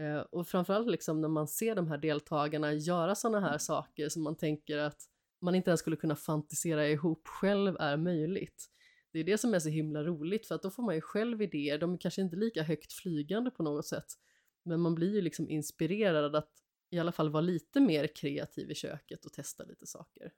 Eh, 0.00 0.18
och 0.18 0.48
framförallt 0.48 0.90
liksom 0.90 1.20
när 1.20 1.28
man 1.28 1.48
ser 1.48 1.74
de 1.74 1.88
här 1.88 1.98
deltagarna 1.98 2.72
göra 2.72 3.14
sådana 3.14 3.48
här 3.48 3.58
saker 3.58 4.08
som 4.08 4.22
man 4.22 4.36
tänker 4.36 4.78
att 4.78 5.02
man 5.40 5.54
inte 5.54 5.70
ens 5.70 5.80
skulle 5.80 5.96
kunna 5.96 6.16
fantisera 6.16 6.88
ihop 6.88 7.28
själv 7.28 7.76
är 7.80 7.96
möjligt. 7.96 8.66
Det 9.12 9.18
är 9.18 9.24
det 9.24 9.38
som 9.38 9.54
är 9.54 9.58
så 9.58 9.68
himla 9.68 10.04
roligt 10.04 10.46
för 10.46 10.54
att 10.54 10.62
då 10.62 10.70
får 10.70 10.82
man 10.82 10.94
ju 10.94 11.00
själv 11.00 11.42
idéer, 11.42 11.78
de 11.78 11.94
är 11.94 11.98
kanske 11.98 12.22
inte 12.22 12.36
lika 12.36 12.62
högt 12.62 12.92
flygande 12.92 13.50
på 13.50 13.62
något 13.62 13.86
sätt, 13.86 14.12
men 14.64 14.80
man 14.80 14.94
blir 14.94 15.14
ju 15.14 15.20
liksom 15.20 15.48
inspirerad 15.48 16.36
att 16.36 16.50
i 16.90 16.98
alla 16.98 17.12
fall 17.12 17.30
vara 17.30 17.40
lite 17.40 17.80
mer 17.80 18.06
kreativ 18.06 18.70
i 18.70 18.74
köket 18.74 19.24
och 19.24 19.32
testa 19.32 19.64
lite 19.64 19.86
saker. 19.86 20.32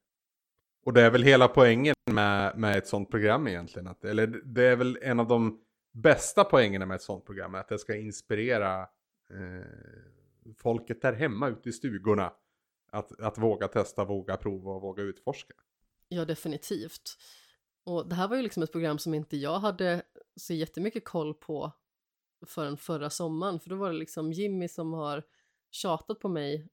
Och 0.85 0.93
det 0.93 1.03
är 1.03 1.11
väl 1.11 1.23
hela 1.23 1.49
poängen 1.49 1.95
med, 2.11 2.59
med 2.59 2.79
ett 2.79 2.87
sånt 2.87 3.11
program 3.11 3.49
egentligen. 3.49 3.89
Att, 3.89 4.05
eller 4.05 4.27
det 4.27 4.62
är 4.62 4.77
väl 4.77 4.99
en 5.03 5.20
av 5.20 5.29
de 5.29 5.61
bästa 6.03 6.45
poängerna 6.45 6.87
med 6.87 6.95
ett 6.95 7.03
sånt 7.03 7.25
program. 7.25 7.55
är 7.55 7.59
Att 7.59 7.69
det 7.69 7.79
ska 7.79 7.97
inspirera 7.97 8.81
eh, 9.31 9.66
folket 10.57 11.03
där 11.03 11.12
hemma 11.12 11.49
ute 11.49 11.69
i 11.69 11.73
stugorna. 11.73 12.33
Att, 12.91 13.20
att 13.20 13.39
våga 13.39 13.69
testa, 13.69 14.05
våga 14.05 14.37
prova 14.37 14.73
och 14.73 14.83
våga 14.83 15.03
utforska. 15.03 15.55
Ja, 16.09 16.25
definitivt. 16.25 17.16
Och 17.85 18.09
det 18.09 18.15
här 18.15 18.29
var 18.29 18.37
ju 18.37 18.43
liksom 18.43 18.62
ett 18.62 18.73
program 18.73 18.99
som 18.99 19.15
inte 19.15 19.37
jag 19.37 19.59
hade 19.59 20.03
så 20.37 20.55
jättemycket 20.55 21.05
koll 21.05 21.35
på 21.35 21.73
förrän 22.47 22.77
förra 22.77 23.11
sommaren. 23.11 23.61
För 23.61 23.70
då 23.70 23.77
var 23.77 23.93
det 23.93 23.99
liksom 23.99 24.33
Jimmy 24.33 24.69
som 24.69 24.93
har 24.93 25.23
tjatat 25.70 26.20
på 26.20 26.29
mig 26.29 26.69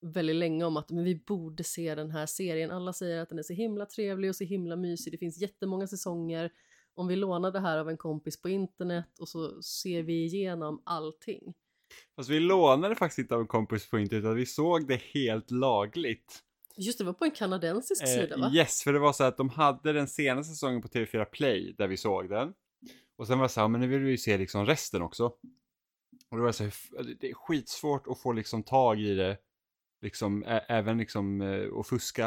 väldigt 0.00 0.36
länge 0.36 0.64
om 0.64 0.76
att 0.76 0.90
men 0.90 1.04
vi 1.04 1.14
borde 1.14 1.64
se 1.64 1.94
den 1.94 2.10
här 2.10 2.26
serien. 2.26 2.70
Alla 2.70 2.92
säger 2.92 3.22
att 3.22 3.28
den 3.28 3.38
är 3.38 3.42
så 3.42 3.52
himla 3.52 3.86
trevlig 3.86 4.30
och 4.30 4.36
så 4.36 4.44
himla 4.44 4.76
mysig. 4.76 5.12
Det 5.12 5.18
finns 5.18 5.38
jättemånga 5.38 5.86
säsonger. 5.86 6.52
Om 6.96 7.06
vi 7.08 7.16
lånar 7.16 7.50
det 7.52 7.60
här 7.60 7.78
av 7.78 7.88
en 7.88 7.96
kompis 7.96 8.42
på 8.42 8.48
internet 8.48 9.18
och 9.20 9.28
så 9.28 9.62
ser 9.62 10.02
vi 10.02 10.24
igenom 10.24 10.82
allting. 10.84 11.54
Fast 12.16 12.28
vi 12.30 12.40
lånade 12.40 12.94
faktiskt 12.94 13.18
inte 13.18 13.34
av 13.34 13.40
en 13.40 13.46
kompis 13.46 13.90
på 13.90 13.98
internet, 13.98 14.24
utan 14.24 14.34
vi 14.36 14.46
såg 14.46 14.88
det 14.88 15.02
helt 15.14 15.50
lagligt. 15.50 16.42
Just 16.76 16.98
det, 16.98 17.04
det 17.04 17.06
var 17.06 17.12
på 17.12 17.24
en 17.24 17.30
kanadensisk 17.30 18.02
Eh, 18.02 18.06
sida 18.08 18.36
va? 18.36 18.50
yes, 18.54 18.82
för 18.82 18.92
det 18.92 18.98
var 18.98 19.12
så 19.12 19.24
att 19.24 19.36
de 19.36 19.48
hade 19.48 19.92
den 19.92 20.08
senaste 20.08 20.52
säsongen 20.52 20.82
på 20.82 20.88
TV4 20.88 21.24
Play 21.24 21.74
där 21.78 21.88
vi 21.88 21.96
såg 21.96 22.28
den. 22.28 22.52
Och 23.18 23.26
sen 23.26 23.38
var 23.38 23.44
det 23.44 23.48
så 23.48 23.60
här, 23.60 23.68
men 23.68 23.80
nu 23.80 23.86
vill 23.86 24.00
vi 24.00 24.10
ju 24.10 24.18
se 24.18 24.38
liksom 24.38 24.66
resten 24.66 25.02
också. 25.02 25.24
Och 26.30 26.36
då 26.36 26.38
var 26.38 26.46
det 26.46 26.52
så 26.52 26.62
här, 26.62 26.68
f- 26.68 27.16
det 27.20 27.30
är 27.30 27.34
skitsvårt 27.34 28.06
att 28.06 28.18
få 28.20 28.32
liksom 28.32 28.62
tag 28.62 29.00
i 29.00 29.14
det, 29.14 29.38
liksom 30.02 30.44
även 30.68 30.98
liksom 30.98 31.40
eh, 31.40 31.78
att 31.78 31.86
fuska. 31.86 32.26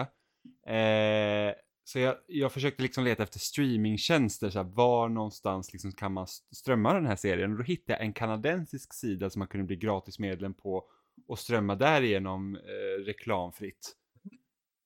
Eh, 0.67 1.53
så 1.89 1.99
jag, 1.99 2.15
jag 2.27 2.51
försökte 2.51 2.83
liksom 2.83 3.03
leta 3.03 3.23
efter 3.23 3.39
streamingtjänster, 3.39 4.49
så 4.49 4.59
här, 4.59 4.69
var 4.69 5.09
någonstans 5.09 5.73
liksom 5.73 5.91
kan 5.91 6.13
man 6.13 6.27
strömma 6.51 6.93
den 6.93 7.05
här 7.05 7.15
serien? 7.15 7.51
Och 7.51 7.57
då 7.57 7.63
hittade 7.63 7.99
jag 7.99 8.05
en 8.05 8.13
kanadensisk 8.13 8.93
sida 8.93 9.29
som 9.29 9.39
man 9.39 9.47
kunde 9.47 9.65
bli 9.65 9.75
gratis 9.75 10.19
medlem 10.19 10.53
på 10.53 10.83
och 11.27 11.39
strömma 11.39 11.75
därigenom 11.75 12.55
eh, 12.55 13.03
reklamfritt. 13.05 13.95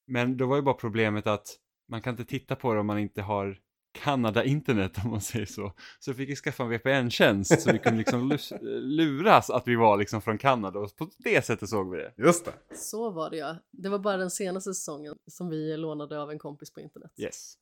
Men 0.07 0.38
då 0.38 0.45
var 0.45 0.55
ju 0.55 0.61
bara 0.61 0.75
problemet 0.75 1.27
att 1.27 1.47
man 1.88 2.01
kan 2.01 2.13
inte 2.13 2.25
titta 2.25 2.55
på 2.55 2.73
det 2.73 2.80
om 2.80 2.88
man 2.88 2.99
inte 2.99 3.21
har 3.21 3.59
Kanada 3.93 4.43
internet 4.43 4.97
om 5.05 5.11
man 5.11 5.21
säger 5.21 5.45
så. 5.45 5.73
Så 5.99 6.13
fick 6.13 6.29
ju 6.29 6.35
skaffa 6.35 6.63
en 6.63 6.69
VPN-tjänst 6.69 7.61
så 7.61 7.71
vi 7.71 7.79
kunde 7.79 7.97
liksom 7.97 8.37
luras 8.81 9.49
att 9.49 9.67
vi 9.67 9.75
var 9.75 9.97
liksom 9.97 10.21
från 10.21 10.37
Kanada 10.37 10.79
och 10.79 10.95
på 10.95 11.09
det 11.17 11.45
sättet 11.45 11.69
såg 11.69 11.91
vi 11.91 11.97
det. 11.97 12.13
Just 12.17 12.45
det. 12.45 12.53
Så 12.75 13.09
var 13.09 13.29
det 13.29 13.37
ja. 13.37 13.55
Det 13.71 13.89
var 13.89 13.99
bara 13.99 14.17
den 14.17 14.31
senaste 14.31 14.73
säsongen 14.73 15.15
som 15.27 15.49
vi 15.49 15.77
lånade 15.77 16.21
av 16.21 16.31
en 16.31 16.39
kompis 16.39 16.73
på 16.73 16.79
internet. 16.79 17.11
Yes. 17.17 17.57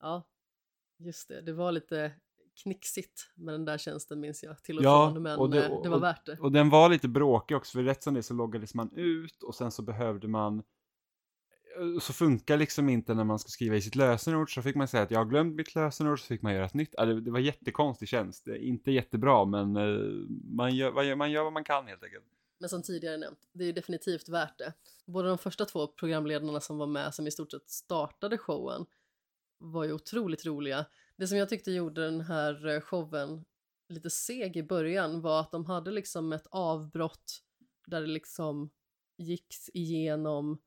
Ja, 0.00 0.26
just 0.98 1.28
det. 1.28 1.40
Det 1.40 1.52
var 1.52 1.72
lite 1.72 2.12
knixigt 2.62 3.30
med 3.34 3.54
den 3.54 3.64
där 3.64 3.78
tjänsten 3.78 4.20
minns 4.20 4.42
jag 4.42 4.62
till 4.62 4.78
och 4.78 4.84
Ja, 4.84 5.10
från, 5.12 5.22
men 5.22 5.38
och 5.38 5.50
det- 5.50 5.60
det, 5.60 5.80
det 5.82 5.88
var 5.88 5.96
och- 5.96 6.02
värt 6.02 6.26
det. 6.26 6.38
Och 6.40 6.52
den 6.52 6.70
var 6.70 6.88
lite 6.88 7.08
bråkig 7.08 7.56
också 7.56 7.78
för 7.78 7.82
rätt 7.82 8.02
som 8.02 8.14
det 8.14 8.22
så 8.22 8.34
loggades 8.34 8.74
man 8.74 8.90
ut 8.96 9.42
och 9.42 9.54
sen 9.54 9.70
så 9.70 9.82
behövde 9.82 10.28
man 10.28 10.62
Eh, 11.76 12.00
så 12.00 12.12
funkar 12.12 12.56
liksom 12.56 12.88
inte 12.88 13.14
när 13.14 13.24
man 13.24 13.38
ska 13.38 13.48
skriva 13.48 13.76
i 13.76 13.82
sitt 13.82 13.96
lösenord 13.96 14.54
så 14.54 14.62
fick 14.62 14.76
man 14.76 14.88
säga 14.88 15.02
att 15.02 15.10
jag 15.10 15.18
har 15.18 15.24
glömt 15.24 15.54
mitt 15.54 15.74
lösenord 15.74 16.20
så 16.20 16.26
fick 16.26 16.42
man 16.42 16.54
göra 16.54 16.64
ett 16.64 16.74
nytt. 16.74 16.94
Alltså, 16.96 17.20
Det, 17.20 17.30
var 17.30 17.38
jättekonstig 17.38 18.08
tjänst, 18.08 18.44
det 18.44 18.52
är 18.52 18.62
inte 18.62 18.90
jättebra 18.90 19.44
men 19.44 19.76
eh, 19.76 20.28
man 20.56 20.76
gör, 20.76 20.90
vad 20.90 21.04
gör, 21.04 21.16
man 21.16 21.30
gör 21.30 21.44
vad 21.44 21.52
man 21.52 21.64
kan 21.64 21.86
helt 21.86 22.04
enkelt. 22.04 22.24
Men 22.60 22.68
som 22.68 22.82
tidigare 22.82 23.16
nämnt, 23.16 23.48
det 23.52 23.64
är 23.64 23.72
definitivt 23.72 24.28
värt 24.28 24.58
det. 24.58 24.72
Både 25.06 25.28
de 25.28 25.38
första 25.38 25.64
två 25.64 25.86
programledarna 25.86 26.60
som 26.60 26.78
var 26.78 26.86
med, 26.86 27.14
som 27.14 27.26
i 27.26 27.30
stort 27.30 27.50
sett 27.50 27.70
startade 27.70 28.38
showen, 28.38 28.86
var 29.58 29.84
ju 29.84 29.92
otroligt 29.92 30.46
roliga. 30.46 30.86
Det 31.16 31.26
som 31.26 31.38
jag 31.38 31.48
tyckte 31.48 31.70
gjorde 31.70 32.04
den 32.04 32.20
här 32.20 32.66
eh, 32.66 32.80
showen 32.80 33.44
lite 33.88 34.10
seg 34.10 34.56
i 34.56 34.62
början 34.62 35.20
var 35.20 35.40
att 35.40 35.52
de 35.52 35.64
hade 35.64 35.90
liksom 35.90 36.32
ett 36.32 36.46
avbrott 36.50 37.42
där 37.86 38.00
det 38.00 38.06
liksom 38.06 38.70
gicks 39.16 39.70
igenom 39.74 40.58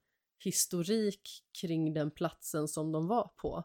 historik 0.43 1.29
kring 1.61 1.93
den 1.93 2.11
platsen 2.11 2.67
som 2.67 2.91
de 2.91 3.07
var 3.07 3.31
på. 3.37 3.63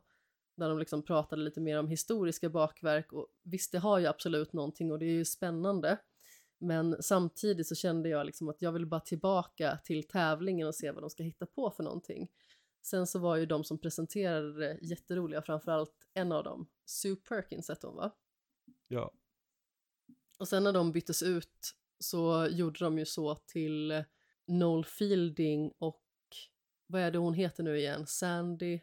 Där 0.56 0.68
de 0.68 0.78
liksom 0.78 1.02
pratade 1.02 1.42
lite 1.42 1.60
mer 1.60 1.78
om 1.78 1.88
historiska 1.88 2.50
bakverk 2.50 3.12
och 3.12 3.26
visst, 3.42 3.72
det 3.72 3.78
har 3.78 3.98
ju 3.98 4.06
absolut 4.06 4.52
någonting 4.52 4.92
och 4.92 4.98
det 4.98 5.06
är 5.06 5.14
ju 5.14 5.24
spännande. 5.24 5.98
Men 6.58 7.02
samtidigt 7.02 7.66
så 7.66 7.74
kände 7.74 8.08
jag 8.08 8.26
liksom 8.26 8.48
att 8.48 8.62
jag 8.62 8.72
vill 8.72 8.86
bara 8.86 9.00
tillbaka 9.00 9.78
till 9.84 10.08
tävlingen 10.08 10.68
och 10.68 10.74
se 10.74 10.90
vad 10.90 11.02
de 11.02 11.10
ska 11.10 11.22
hitta 11.22 11.46
på 11.46 11.70
för 11.70 11.82
någonting. 11.82 12.28
Sen 12.82 13.06
så 13.06 13.18
var 13.18 13.36
ju 13.36 13.46
de 13.46 13.64
som 13.64 13.78
presenterade 13.78 14.52
det 14.58 14.78
jätteroliga, 14.82 15.42
framförallt 15.42 16.08
en 16.14 16.32
av 16.32 16.44
dem, 16.44 16.68
Sue 16.84 17.16
Perkins 17.16 17.68
hette 17.68 17.86
hon 17.86 17.96
va? 17.96 18.14
Ja. 18.88 19.12
Och 20.38 20.48
sen 20.48 20.64
när 20.64 20.72
de 20.72 20.92
byttes 20.92 21.22
ut 21.22 21.74
så 21.98 22.48
gjorde 22.50 22.78
de 22.84 22.98
ju 22.98 23.04
så 23.04 23.34
till 23.34 24.04
Noel 24.46 24.84
Fielding 24.84 25.72
och 25.78 26.02
vad 26.86 27.02
är 27.02 27.10
det 27.10 27.18
hon 27.18 27.34
heter 27.34 27.62
nu 27.62 27.78
igen? 27.78 28.06
Sandy? 28.06 28.80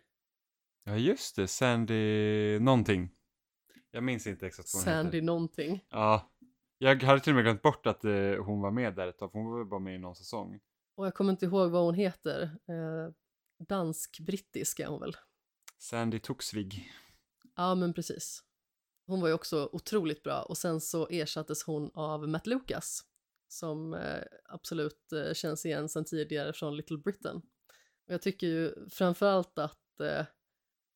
Ja 0.83 0.97
just 0.97 1.35
det, 1.35 1.47
Sandy 1.47 2.59
någonting. 2.59 3.09
Jag 3.91 4.03
minns 4.03 4.27
inte 4.27 4.47
exakt 4.47 4.73
vad 4.73 4.79
hon 4.83 4.85
Sandy 4.93 5.17
heter. 5.17 5.25
någonting. 5.25 5.85
Ja. 5.89 6.31
Jag 6.77 7.03
hade 7.03 7.19
till 7.19 7.31
och 7.31 7.35
med 7.35 7.43
glömt 7.43 7.61
bort 7.61 7.85
att 7.87 8.03
eh, 8.05 8.35
hon 8.45 8.61
var 8.61 8.71
med 8.71 8.95
där 8.95 9.07
ett 9.07 9.17
tag, 9.17 9.31
för 9.31 9.39
hon 9.39 9.51
var 9.51 9.57
väl 9.57 9.67
bara 9.67 9.79
med 9.79 9.95
i 9.95 9.97
någon 9.97 10.15
säsong. 10.15 10.59
Och 10.95 11.05
jag 11.05 11.13
kommer 11.15 11.31
inte 11.31 11.45
ihåg 11.45 11.71
vad 11.71 11.83
hon 11.85 11.93
heter. 11.95 12.41
Eh, 12.43 13.13
Dansk-brittisk 13.67 14.79
är 14.79 14.87
hon 14.87 14.99
väl? 14.99 15.15
Sandy 15.77 16.19
Toxvig. 16.19 16.91
Ja, 17.55 17.75
men 17.75 17.93
precis. 17.93 18.43
Hon 19.07 19.21
var 19.21 19.27
ju 19.27 19.33
också 19.33 19.69
otroligt 19.71 20.23
bra 20.23 20.41
och 20.41 20.57
sen 20.57 20.81
så 20.81 21.07
ersattes 21.07 21.63
hon 21.63 21.91
av 21.93 22.27
Matt 22.29 22.47
Lucas 22.47 23.01
som 23.47 23.93
eh, 23.93 24.23
absolut 24.45 25.11
eh, 25.11 25.33
känns 25.33 25.65
igen 25.65 25.89
sedan 25.89 26.05
tidigare 26.05 26.53
från 26.53 26.77
Little 26.77 26.97
Britain. 26.97 27.41
Jag 28.13 28.21
tycker 28.21 28.47
ju 28.47 28.73
framförallt 28.89 29.59
att 29.59 29.99
eh, 29.99 30.25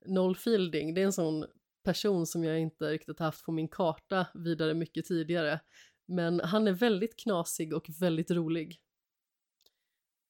Noel 0.05 0.35
Fielding, 0.35 0.93
det 0.93 1.01
är 1.01 1.05
en 1.05 1.13
sån 1.13 1.45
person 1.83 2.25
som 2.25 2.43
jag 2.43 2.59
inte 2.59 2.91
riktigt 2.91 3.19
haft 3.19 3.45
på 3.45 3.51
min 3.51 3.67
karta 3.67 4.27
vidare 4.33 4.73
mycket 4.73 5.05
tidigare. 5.05 5.59
Men 6.07 6.39
han 6.39 6.67
är 6.67 6.71
väldigt 6.71 7.19
knasig 7.19 7.73
och 7.73 7.89
väldigt 7.99 8.31
rolig. 8.31 8.79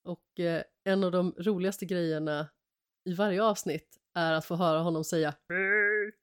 Och 0.04 0.40
eh, 0.40 0.64
en 0.84 1.04
av 1.04 1.12
de 1.12 1.36
roligaste 1.38 1.86
grejerna 1.86 2.50
i 3.06 3.14
varje 3.14 3.44
avsnitt 3.44 3.98
är 4.14 4.34
att 4.34 4.46
få 4.46 4.56
höra 4.56 4.80
honom 4.80 5.04
säga 5.04 5.34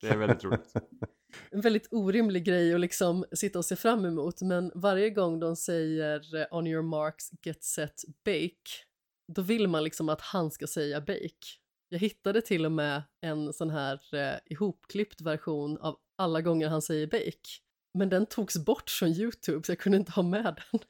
Det 0.01 0.09
är 0.09 0.17
väldigt 0.17 0.45
roligt. 0.45 0.73
en 1.51 1.61
väldigt 1.61 1.89
orimlig 1.91 2.45
grej 2.45 2.75
att 2.75 2.81
liksom 2.81 3.25
sitta 3.33 3.59
och 3.59 3.65
se 3.65 3.77
fram 3.77 4.05
emot 4.05 4.43
men 4.43 4.73
varje 4.75 5.11
gång 5.11 5.41
de 5.41 5.57
säger 5.57 6.37
eh, 6.37 6.47
on 6.51 6.67
your 6.67 6.83
marks, 6.83 7.31
get 7.43 7.65
set, 7.65 8.05
bake 8.25 8.85
då 9.27 9.43
vill 9.43 9.69
man 9.69 9.85
liksom 9.85 10.09
att 10.09 10.21
han 10.21 10.51
ska 10.51 10.67
säga 10.67 11.01
bake. 11.01 11.59
Jag 11.89 11.99
hittade 11.99 12.43
till 12.43 12.67
och 12.67 12.73
med 12.73 13.03
en 13.21 13.53
sån 13.53 13.71
här 13.71 14.01
eh, 14.13 14.39
ihopklippt 14.45 15.21
version 15.21 15.79
av 15.79 15.97
alla 16.17 16.41
gånger 16.41 16.69
han 16.69 16.83
säger 16.83 17.07
bake. 17.07 17.49
Men 17.95 18.09
den 18.09 18.27
togs 18.27 18.65
bort 18.65 18.91
från 18.91 19.09
Youtube 19.09 19.67
så 19.67 19.73
jag 19.73 19.79
kunde 19.79 19.99
inte 19.99 20.13
ha 20.13 20.23
med 20.23 20.45
den. 20.73 20.81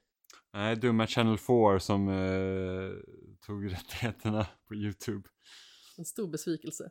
Nej, 0.53 0.77
dumma 0.77 1.07
Channel 1.07 1.39
4 1.39 1.81
som 1.81 2.09
eh, 2.09 2.91
tog 3.47 3.73
rättigheterna 3.73 4.47
på 4.69 4.75
YouTube. 4.75 5.29
En 5.99 6.05
stor 6.05 6.29
besvikelse. 6.29 6.91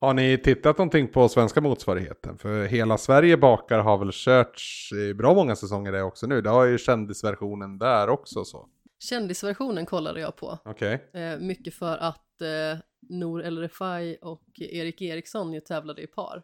Har 0.00 0.14
ni 0.14 0.38
tittat 0.38 0.78
någonting 0.78 1.08
på 1.08 1.28
svenska 1.28 1.60
motsvarigheten? 1.60 2.38
För 2.38 2.64
hela 2.64 2.98
Sverige 2.98 3.36
bakar 3.36 3.78
har 3.78 3.98
väl 3.98 4.12
körts 4.12 4.92
i 4.92 5.14
bra 5.14 5.34
många 5.34 5.56
säsonger 5.56 5.92
det 5.92 6.02
också 6.02 6.26
nu. 6.26 6.40
Det 6.40 6.50
har 6.50 6.64
ju 6.64 6.78
kändisversionen 6.78 7.78
där 7.78 8.08
också 8.08 8.44
så. 8.44 8.68
Kändisversionen 9.04 9.86
kollade 9.86 10.20
jag 10.20 10.36
på. 10.36 10.58
Okej. 10.64 11.10
Eh, 11.12 11.38
mycket 11.38 11.74
för 11.74 11.96
att 11.96 12.40
eh, 12.40 12.78
Nor 13.08 13.44
El 13.44 13.58
Refai 13.58 14.16
och 14.22 14.60
Erik 14.60 15.02
Eriksson 15.02 15.52
ju 15.52 15.60
tävlade 15.60 16.02
i 16.02 16.06
par. 16.06 16.42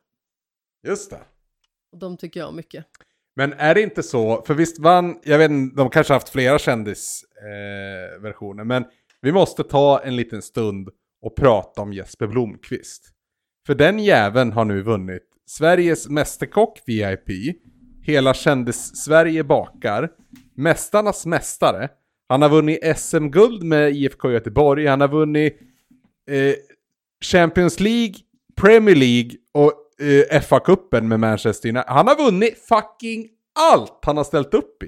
Just 0.86 1.10
det. 1.10 1.20
Och 1.92 1.98
de 1.98 2.16
tycker 2.16 2.40
jag 2.40 2.48
om 2.48 2.56
mycket. 2.56 2.86
Men 3.36 3.52
är 3.52 3.74
det 3.74 3.82
inte 3.82 4.02
så, 4.02 4.42
för 4.42 4.54
visst 4.54 4.78
vann, 4.78 5.20
jag 5.24 5.38
vet 5.38 5.50
inte, 5.50 5.76
de 5.76 5.90
kanske 5.90 6.12
haft 6.12 6.28
flera 6.28 6.58
kändisversioner, 6.58 8.62
eh, 8.62 8.66
men 8.66 8.84
vi 9.20 9.32
måste 9.32 9.64
ta 9.64 10.00
en 10.04 10.16
liten 10.16 10.42
stund 10.42 10.88
och 11.22 11.36
prata 11.36 11.82
om 11.82 11.92
Jesper 11.92 12.26
Blomqvist. 12.26 13.10
För 13.66 13.74
den 13.74 13.98
jäveln 13.98 14.52
har 14.52 14.64
nu 14.64 14.82
vunnit 14.82 15.22
Sveriges 15.46 16.08
Mästerkock 16.08 16.82
VIP, 16.86 17.56
hela 18.02 18.34
kändis-Sverige 18.34 19.44
bakar. 19.44 20.10
Mästarnas 20.54 21.26
mästare. 21.26 21.88
Han 22.30 22.42
har 22.42 22.48
vunnit 22.48 22.98
SM-guld 22.98 23.62
med 23.62 23.92
IFK 23.92 24.30
Göteborg. 24.30 24.86
Han 24.86 25.00
har 25.00 25.08
vunnit 25.08 25.60
eh, 26.30 26.54
Champions 27.24 27.80
League, 27.80 28.14
Premier 28.56 28.94
League 28.94 29.30
och 29.52 29.72
eh, 30.00 30.40
FA-cupen 30.40 31.00
med 31.00 31.20
Manchester 31.20 31.68
United. 31.68 31.88
Han 31.88 32.08
har 32.08 32.16
vunnit 32.16 32.58
fucking 32.68 33.28
allt 33.72 33.98
han 34.02 34.16
har 34.16 34.24
ställt 34.24 34.54
upp 34.54 34.82
i. 34.82 34.86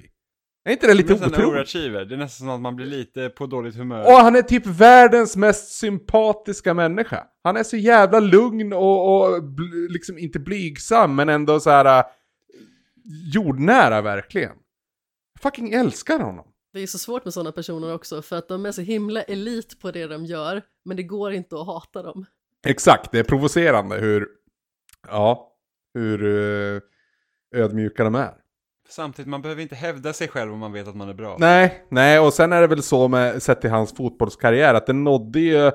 Är 0.64 0.72
inte 0.72 0.86
det 0.86 0.94
lite 0.94 1.14
otroligt? 1.14 1.72
Det 1.72 2.14
är 2.14 2.16
nästan 2.16 2.28
som 2.28 2.48
att 2.48 2.60
man 2.60 2.76
blir 2.76 2.86
lite 2.86 3.28
på 3.28 3.46
dåligt 3.46 3.76
humör. 3.76 4.06
Och 4.06 4.12
han 4.12 4.36
är 4.36 4.42
typ 4.42 4.66
världens 4.66 5.36
mest 5.36 5.72
sympatiska 5.72 6.74
människa. 6.74 7.24
Han 7.44 7.56
är 7.56 7.62
så 7.62 7.76
jävla 7.76 8.20
lugn 8.20 8.72
och, 8.72 9.20
och 9.20 9.42
liksom 9.90 10.18
inte 10.18 10.38
blygsam 10.38 11.14
men 11.14 11.28
ändå 11.28 11.60
så 11.60 11.70
här 11.70 11.98
äh, 11.98 12.04
jordnära 13.34 14.02
verkligen. 14.02 14.56
Fucking 15.40 15.72
älskar 15.72 16.18
honom. 16.18 16.51
Det 16.72 16.80
är 16.80 16.86
så 16.86 16.98
svårt 16.98 17.24
med 17.24 17.34
sådana 17.34 17.52
personer 17.52 17.94
också 17.94 18.22
för 18.22 18.36
att 18.36 18.48
de 18.48 18.66
är 18.66 18.72
så 18.72 18.82
himla 18.82 19.22
elit 19.22 19.80
på 19.80 19.90
det 19.90 20.06
de 20.06 20.24
gör 20.24 20.62
men 20.84 20.96
det 20.96 21.02
går 21.02 21.32
inte 21.32 21.56
att 21.56 21.66
hata 21.66 22.02
dem. 22.02 22.26
Exakt, 22.66 23.12
det 23.12 23.18
är 23.18 23.24
provocerande 23.24 23.96
hur, 23.96 24.28
ja, 25.08 25.52
hur 25.94 26.24
uh, 26.24 26.80
ödmjuka 27.54 28.04
de 28.04 28.14
är. 28.14 28.34
Samtidigt, 28.88 29.28
man 29.28 29.42
behöver 29.42 29.62
inte 29.62 29.74
hävda 29.74 30.12
sig 30.12 30.28
själv 30.28 30.52
om 30.52 30.58
man 30.58 30.72
vet 30.72 30.88
att 30.88 30.96
man 30.96 31.08
är 31.08 31.14
bra. 31.14 31.36
Nej, 31.38 31.84
nej, 31.88 32.18
och 32.18 32.32
sen 32.32 32.52
är 32.52 32.60
det 32.60 32.66
väl 32.66 32.82
så 32.82 33.08
med, 33.08 33.42
sett 33.42 33.60
till 33.60 33.70
hans 33.70 33.96
fotbollskarriär, 33.96 34.74
att 34.74 34.86
den 34.86 35.04
nådde 35.04 35.40
ju, 35.40 35.70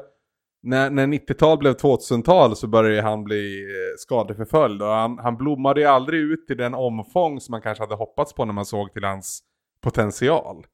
när, 0.64 0.90
när 0.90 1.08
90-tal 1.08 1.58
blev 1.58 1.74
2000-tal 1.74 2.56
så 2.56 2.68
började 2.68 3.02
han 3.02 3.24
bli 3.24 3.64
eh, 3.64 3.98
skadeförföljd 3.98 4.82
och 4.82 4.88
han, 4.88 5.18
han 5.18 5.38
blommade 5.38 5.82
ju 5.82 5.88
aldrig 5.88 6.20
ut 6.22 6.52
i 6.52 6.56
den 6.56 6.74
omfång 6.74 7.40
som 7.40 7.52
man 7.52 7.62
kanske 7.62 7.84
hade 7.84 7.96
hoppats 7.96 8.34
på 8.34 8.46
när 8.46 8.54
man 8.54 8.66
såg 8.66 8.94
till 8.94 9.04
hans 9.04 9.44
potential. 9.82 10.66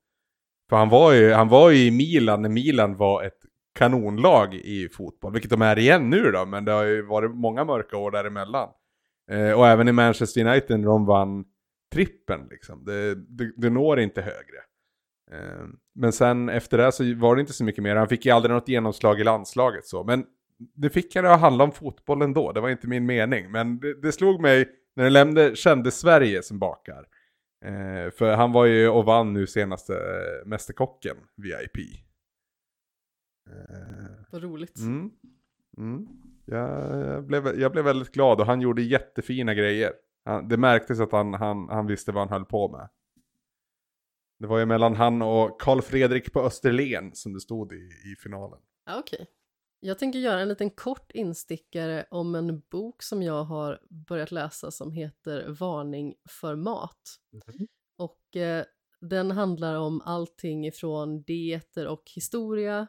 För 0.73 0.77
han 0.77 0.89
var 0.89 1.13
ju, 1.13 1.31
han 1.31 1.47
var 1.47 1.69
ju 1.69 1.85
i 1.85 1.91
Milan 1.91 2.41
när 2.41 2.49
Milan 2.49 2.95
var 2.95 3.23
ett 3.23 3.37
kanonlag 3.75 4.55
i 4.55 4.89
fotboll, 4.89 5.33
vilket 5.33 5.51
de 5.51 5.61
är 5.61 5.79
igen 5.79 6.09
nu 6.09 6.31
då, 6.31 6.45
men 6.45 6.65
det 6.65 6.71
har 6.71 6.83
ju 6.83 7.01
varit 7.01 7.35
många 7.35 7.63
mörka 7.63 7.97
år 7.97 8.11
däremellan. 8.11 8.69
Eh, 9.31 9.51
och 9.51 9.67
även 9.67 9.87
i 9.87 9.91
Manchester 9.91 10.45
United 10.45 10.79
när 10.79 10.87
de 10.87 11.05
vann 11.05 11.45
trippen 11.93 12.47
liksom. 12.49 12.85
Det, 12.85 13.15
det, 13.15 13.51
det 13.57 13.69
når 13.69 13.99
inte 13.99 14.21
högre. 14.21 14.57
Eh, 15.31 15.65
men 15.95 16.11
sen 16.11 16.49
efter 16.49 16.77
det 16.77 16.91
så 16.91 17.15
var 17.15 17.35
det 17.35 17.39
inte 17.39 17.53
så 17.53 17.63
mycket 17.63 17.83
mer. 17.83 17.95
Han 17.95 18.07
fick 18.09 18.25
ju 18.25 18.31
aldrig 18.31 18.55
något 18.55 18.67
genomslag 18.67 19.19
i 19.19 19.23
landslaget 19.23 19.85
så. 19.85 20.03
Men 20.03 20.25
det 20.75 20.89
fick 20.89 21.15
jag 21.15 21.23
det 21.23 21.33
att 21.33 21.39
handla 21.39 21.63
om 21.63 21.71
fotboll 21.71 22.21
ändå. 22.21 22.51
Det 22.51 22.61
var 22.61 22.69
inte 22.69 22.87
min 22.87 23.05
mening. 23.05 23.51
Men 23.51 23.79
det, 23.79 24.01
det 24.01 24.11
slog 24.11 24.41
mig 24.41 24.69
när 24.95 25.03
det 25.03 25.09
lämnade 25.09 25.55
kände 25.55 25.91
Sverige 25.91 26.43
som 26.43 26.59
bakar. 26.59 27.05
Eh, 27.63 28.11
för 28.11 28.35
han 28.35 28.51
var 28.51 28.65
ju 28.65 28.89
och 28.89 29.05
vann 29.05 29.33
nu 29.33 29.47
senaste 29.47 29.93
eh, 29.93 30.47
Mästerkocken 30.47 31.17
VIP. 31.35 31.77
Eh, 33.49 34.25
Vad 34.31 34.43
roligt. 34.43 34.77
Mm. 34.79 35.11
Mm. 35.77 36.07
Jag, 36.45 36.97
jag, 37.07 37.23
blev, 37.23 37.59
jag 37.59 37.71
blev 37.71 37.85
väldigt 37.85 38.11
glad 38.11 38.39
och 38.39 38.45
han 38.45 38.61
gjorde 38.61 38.81
jättefina 38.81 39.53
grejer. 39.53 39.93
Han, 40.25 40.47
det 40.47 40.57
märktes 40.57 40.99
att 40.99 41.11
han, 41.11 41.33
han, 41.33 41.69
han 41.69 41.87
visste 41.87 42.11
vad 42.11 42.21
han 42.21 42.29
höll 42.33 42.45
på 42.45 42.71
med. 42.71 42.89
Det 44.39 44.47
var 44.47 44.59
ju 44.59 44.65
mellan 44.65 44.95
han 44.95 45.21
och 45.21 45.61
Karl 45.61 45.81
Fredrik 45.81 46.33
på 46.33 46.41
Österlen 46.41 47.15
som 47.15 47.33
det 47.33 47.39
stod 47.39 47.73
i, 47.73 47.89
i 48.13 48.15
finalen. 48.23 48.59
Okej. 48.97 49.27
Jag 49.85 49.99
tänker 49.99 50.19
göra 50.19 50.39
en 50.39 50.47
liten 50.47 50.69
kort 50.69 51.11
instickare 51.11 52.05
om 52.11 52.35
en 52.35 52.61
bok 52.71 53.03
som 53.03 53.23
jag 53.23 53.43
har 53.43 53.79
börjat 53.89 54.31
läsa 54.31 54.71
som 54.71 54.91
heter 54.91 55.47
Varning 55.49 56.15
för 56.29 56.55
mat. 56.55 57.19
Och 57.97 58.35
eh, 58.35 58.65
den 59.01 59.31
handlar 59.31 59.75
om 59.75 60.01
allting 60.01 60.67
ifrån 60.67 61.23
dieter 61.23 61.87
och 61.87 62.11
historia 62.15 62.87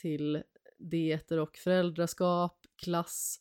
till 0.00 0.42
dieter 0.78 1.38
och 1.38 1.56
föräldraskap, 1.56 2.60
klass, 2.82 3.40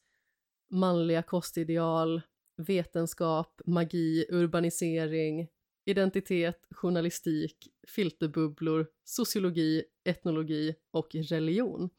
manliga 0.71 1.23
kostideal, 1.23 2.21
vetenskap, 2.57 3.61
magi, 3.65 4.25
urbanisering, 4.29 5.47
identitet, 5.85 6.67
journalistik, 6.71 7.67
filterbubblor, 7.87 8.87
sociologi, 9.03 9.83
etnologi 10.03 10.75
och 10.91 11.15
religion. 11.15 11.89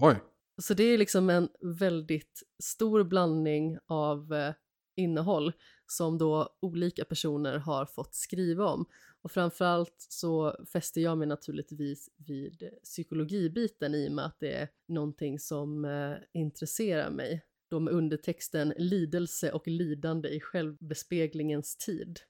Oj. 0.00 0.16
Så 0.62 0.74
det 0.74 0.84
är 0.84 0.98
liksom 0.98 1.30
en 1.30 1.48
väldigt 1.60 2.42
stor 2.62 3.04
blandning 3.04 3.78
av 3.86 4.34
eh, 4.34 4.54
innehåll 4.96 5.52
som 5.86 6.18
då 6.18 6.56
olika 6.60 7.04
personer 7.04 7.58
har 7.58 7.86
fått 7.86 8.14
skriva 8.14 8.66
om. 8.66 8.86
Och 9.22 9.32
framförallt 9.32 10.06
så 10.08 10.56
fäster 10.72 11.00
jag 11.00 11.18
mig 11.18 11.28
naturligtvis 11.28 12.10
vid 12.16 12.70
psykologibiten 12.84 13.94
i 13.94 14.08
och 14.08 14.12
med 14.12 14.26
att 14.26 14.40
det 14.40 14.52
är 14.52 14.68
någonting 14.88 15.38
som 15.38 15.84
eh, 15.84 16.12
intresserar 16.32 17.10
mig. 17.10 17.42
Då 17.70 17.80
med 17.80 17.94
undertexten 17.94 18.74
lidelse 18.76 19.52
och 19.52 19.68
lidande 19.68 20.28
i 20.28 20.40
självbespeglingens 20.40 21.76
tid. 21.76 22.20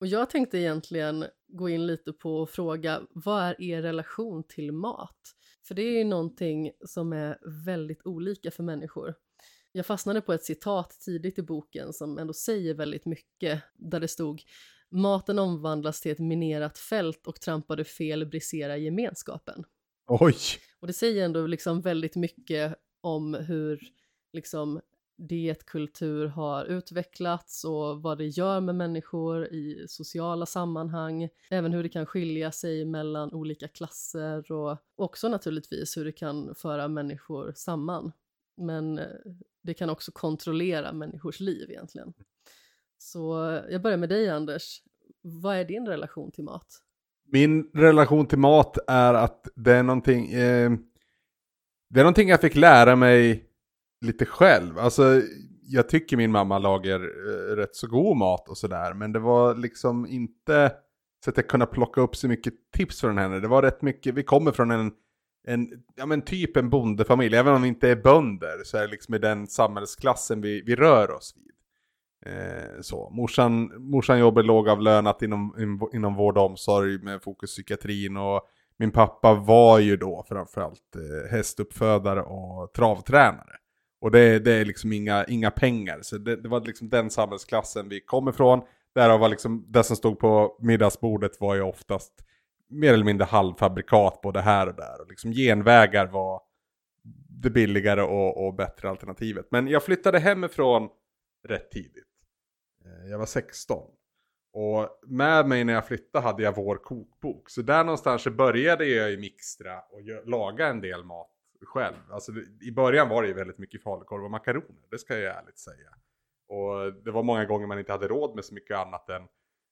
Och 0.00 0.06
jag 0.06 0.30
tänkte 0.30 0.58
egentligen 0.58 1.24
gå 1.48 1.68
in 1.68 1.86
lite 1.86 2.12
på 2.12 2.36
och 2.36 2.50
fråga 2.50 3.02
vad 3.10 3.42
är 3.48 3.62
er 3.62 3.82
relation 3.82 4.44
till 4.48 4.72
mat? 4.72 5.20
För 5.68 5.74
det 5.74 5.82
är 5.82 5.98
ju 5.98 6.04
någonting 6.04 6.70
som 6.86 7.12
är 7.12 7.64
väldigt 7.64 8.06
olika 8.06 8.50
för 8.50 8.62
människor. 8.62 9.14
Jag 9.72 9.86
fastnade 9.86 10.20
på 10.20 10.32
ett 10.32 10.44
citat 10.44 10.90
tidigt 10.90 11.38
i 11.38 11.42
boken 11.42 11.92
som 11.92 12.18
ändå 12.18 12.32
säger 12.32 12.74
väldigt 12.74 13.06
mycket, 13.06 13.62
där 13.74 14.00
det 14.00 14.08
stod 14.08 14.42
Maten 14.90 15.38
omvandlas 15.38 16.00
till 16.00 16.12
ett 16.12 16.18
minerat 16.18 16.78
fält 16.78 17.26
och 17.26 17.40
trampade 17.40 17.84
fel 17.84 18.26
briserar 18.26 18.76
gemenskapen. 18.76 19.64
Oj. 20.06 20.36
Och 20.80 20.86
det 20.86 20.92
säger 20.92 21.24
ändå 21.24 21.46
liksom 21.46 21.80
väldigt 21.80 22.16
mycket 22.16 22.76
om 23.00 23.34
hur 23.34 23.80
liksom 24.32 24.80
dietkultur 25.28 26.26
har 26.26 26.64
utvecklats 26.64 27.64
och 27.64 28.02
vad 28.02 28.18
det 28.18 28.26
gör 28.26 28.60
med 28.60 28.74
människor 28.74 29.46
i 29.46 29.84
sociala 29.88 30.46
sammanhang. 30.46 31.28
Även 31.50 31.72
hur 31.72 31.82
det 31.82 31.88
kan 31.88 32.06
skilja 32.06 32.52
sig 32.52 32.84
mellan 32.84 33.32
olika 33.32 33.68
klasser 33.68 34.52
och 34.52 34.78
också 34.96 35.28
naturligtvis 35.28 35.96
hur 35.96 36.04
det 36.04 36.12
kan 36.12 36.54
föra 36.54 36.88
människor 36.88 37.52
samman. 37.56 38.12
Men 38.56 38.98
eh, 38.98 39.06
det 39.62 39.74
kan 39.74 39.90
också 39.90 40.12
kontrollera 40.12 40.92
människors 40.92 41.40
liv 41.40 41.70
egentligen. 41.70 42.12
Så 42.98 43.50
eh, 43.50 43.62
jag 43.70 43.82
börjar 43.82 43.98
med 43.98 44.08
dig 44.08 44.30
Anders. 44.30 44.82
Vad 45.22 45.56
är 45.56 45.64
din 45.64 45.86
relation 45.86 46.30
till 46.30 46.44
mat? 46.44 46.66
Min 47.32 47.70
relation 47.74 48.26
till 48.26 48.38
mat 48.38 48.78
är 48.86 49.14
att 49.14 49.48
det 49.54 49.72
är 49.72 49.82
någonting, 49.82 50.32
eh, 50.32 50.70
det 51.88 52.00
är 52.00 52.04
någonting 52.04 52.28
jag 52.28 52.40
fick 52.40 52.56
lära 52.56 52.96
mig 52.96 53.49
lite 54.00 54.26
själv. 54.26 54.78
Alltså, 54.78 55.22
jag 55.62 55.88
tycker 55.88 56.16
min 56.16 56.30
mamma 56.30 56.58
lagar 56.58 57.00
eh, 57.00 57.56
rätt 57.56 57.76
så 57.76 57.86
god 57.86 58.16
mat 58.16 58.48
och 58.48 58.58
sådär, 58.58 58.94
men 58.94 59.12
det 59.12 59.18
var 59.18 59.54
liksom 59.54 60.06
inte 60.06 60.72
så 61.24 61.30
att 61.30 61.36
jag 61.36 61.48
kunde 61.48 61.66
plocka 61.66 62.00
upp 62.00 62.16
så 62.16 62.28
mycket 62.28 62.54
tips 62.76 63.00
från 63.00 63.18
henne. 63.18 63.40
Det 63.40 63.48
var 63.48 63.62
rätt 63.62 63.82
mycket, 63.82 64.14
vi 64.14 64.22
kommer 64.22 64.52
från 64.52 64.70
en, 64.70 64.92
en 65.46 65.68
ja 65.96 66.06
men 66.06 66.22
typ 66.22 66.56
en 66.56 66.70
bondefamilj, 66.70 67.36
även 67.36 67.54
om 67.54 67.62
vi 67.62 67.68
inte 67.68 67.88
är 67.88 67.96
bönder 67.96 68.64
så 68.64 68.76
är 68.76 68.82
det 68.82 68.90
liksom 68.90 69.14
i 69.14 69.18
den 69.18 69.46
samhällsklassen 69.46 70.40
vi, 70.40 70.62
vi 70.66 70.76
rör 70.76 71.10
oss 71.10 71.34
vid. 71.36 71.50
Eh, 72.26 72.80
så. 72.80 73.10
Morsan, 73.10 73.72
morsan 73.90 74.18
jobbar 74.18 74.42
lågavlönat 74.42 75.22
inom, 75.22 75.54
inom 75.92 76.14
vård 76.14 76.38
och 76.38 76.44
omsorg 76.44 76.98
med 76.98 77.22
fokus 77.22 77.50
psykiatrin 77.50 78.16
och 78.16 78.42
min 78.76 78.90
pappa 78.90 79.34
var 79.34 79.78
ju 79.78 79.96
då 79.96 80.24
framförallt 80.28 80.96
eh, 80.96 81.30
hästuppfödare 81.30 82.22
och 82.22 82.72
travtränare. 82.72 83.59
Och 84.00 84.10
det, 84.10 84.38
det 84.38 84.52
är 84.52 84.64
liksom 84.64 84.92
inga, 84.92 85.24
inga 85.24 85.50
pengar, 85.50 85.98
så 86.02 86.18
det, 86.18 86.36
det 86.36 86.48
var 86.48 86.60
liksom 86.60 86.88
den 86.88 87.10
samhällsklassen 87.10 87.88
vi 87.88 88.00
kom 88.00 88.28
ifrån. 88.28 88.62
Därav 88.94 89.20
var 89.20 89.28
liksom, 89.28 89.66
det 89.68 89.84
som 89.84 89.96
stod 89.96 90.18
på 90.18 90.58
middagsbordet 90.60 91.40
var 91.40 91.54
ju 91.54 91.62
oftast 91.62 92.12
mer 92.68 92.94
eller 92.94 93.04
mindre 93.04 93.24
halvfabrikat 93.24 94.20
både 94.20 94.40
här 94.40 94.66
och 94.66 94.74
där. 94.74 95.00
Och 95.00 95.08
liksom 95.08 95.32
genvägar 95.32 96.06
var 96.06 96.40
det 97.28 97.50
billigare 97.50 98.02
och, 98.02 98.46
och 98.46 98.54
bättre 98.54 98.90
alternativet. 98.90 99.46
Men 99.50 99.68
jag 99.68 99.84
flyttade 99.84 100.18
hemifrån 100.18 100.88
rätt 101.48 101.70
tidigt. 101.70 102.08
Eh, 102.84 103.10
jag 103.10 103.18
var 103.18 103.26
16. 103.26 103.90
Och 104.52 104.88
med 105.06 105.48
mig 105.48 105.64
när 105.64 105.72
jag 105.72 105.86
flyttade 105.86 106.24
hade 106.24 106.42
jag 106.42 106.56
vår 106.56 106.76
kokbok. 106.76 107.50
Så 107.50 107.62
där 107.62 107.84
någonstans 107.84 108.24
började 108.26 108.86
jag 108.86 109.12
i 109.12 109.16
Mixtra 109.16 109.80
och 109.80 110.28
laga 110.28 110.66
en 110.66 110.80
del 110.80 111.04
mat 111.04 111.30
själv. 111.66 111.96
Alltså 112.10 112.32
i 112.60 112.72
början 112.72 113.08
var 113.08 113.22
det 113.22 113.28
ju 113.28 113.34
väldigt 113.34 113.58
mycket 113.58 113.82
falukorv 113.82 114.24
och 114.24 114.30
makaroner, 114.30 114.88
det 114.90 114.98
ska 114.98 115.18
jag 115.18 115.36
ärligt 115.36 115.58
säga. 115.58 115.90
Och 116.48 116.94
det 117.04 117.10
var 117.10 117.22
många 117.22 117.44
gånger 117.44 117.66
man 117.66 117.78
inte 117.78 117.92
hade 117.92 118.08
råd 118.08 118.34
med 118.34 118.44
så 118.44 118.54
mycket 118.54 118.76
annat 118.76 119.08
än 119.10 119.22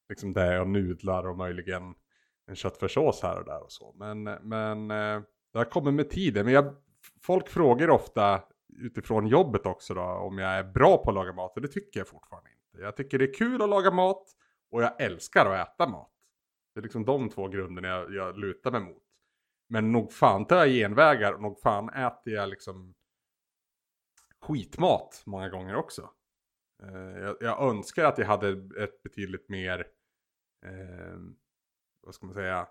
liksom 0.08 0.32
det 0.32 0.60
och 0.60 0.68
nudlar 0.68 1.26
och 1.26 1.36
möjligen 1.36 1.94
en 2.46 2.56
köttfärssås 2.56 3.22
här 3.22 3.38
och 3.38 3.44
där 3.44 3.62
och 3.62 3.72
så. 3.72 3.94
Men, 3.98 4.22
men 4.24 4.90
eh, 4.90 5.22
det 5.52 5.58
har 5.58 5.64
kommit 5.64 5.94
med 5.94 6.10
tiden. 6.10 6.44
Men 6.44 6.54
jag, 6.54 6.74
folk 7.22 7.48
frågar 7.48 7.90
ofta 7.90 8.42
utifrån 8.82 9.26
jobbet 9.26 9.66
också 9.66 9.94
då 9.94 10.02
om 10.02 10.38
jag 10.38 10.50
är 10.50 10.64
bra 10.64 10.96
på 10.96 11.10
att 11.10 11.14
laga 11.14 11.32
mat 11.32 11.56
och 11.56 11.62
det 11.62 11.68
tycker 11.68 12.00
jag 12.00 12.08
fortfarande 12.08 12.50
inte. 12.50 12.82
Jag 12.82 12.96
tycker 12.96 13.18
det 13.18 13.24
är 13.24 13.34
kul 13.34 13.62
att 13.62 13.68
laga 13.68 13.90
mat 13.90 14.24
Och 14.70 14.82
jag 14.82 15.00
älskar 15.00 15.46
att 15.46 15.68
äta 15.68 15.88
mat. 15.88 16.12
Det 16.74 16.80
är 16.80 16.82
liksom 16.82 17.04
de 17.04 17.28
två 17.28 17.48
grunderna 17.48 17.88
jag, 17.88 18.14
jag 18.14 18.38
lutar 18.38 18.70
mig 18.70 18.80
mot. 18.80 19.02
Men 19.68 19.92
nog 19.92 20.12
fan 20.12 20.46
tar 20.46 20.56
jag 20.56 20.68
genvägar 20.68 21.32
och 21.32 21.42
nog 21.42 21.60
fan 21.60 21.88
äter 21.88 22.32
jag 22.32 22.48
liksom 22.48 22.94
skitmat 24.40 25.22
många 25.26 25.48
gånger 25.48 25.74
också. 25.74 26.10
Eh, 26.82 27.18
jag, 27.18 27.36
jag 27.40 27.70
önskar 27.70 28.04
att 28.04 28.18
jag 28.18 28.26
hade 28.26 28.48
ett 28.82 29.02
betydligt 29.02 29.48
mer, 29.48 29.86
eh, 30.66 31.18
vad 32.02 32.14
ska 32.14 32.26
man 32.26 32.34
säga, 32.34 32.68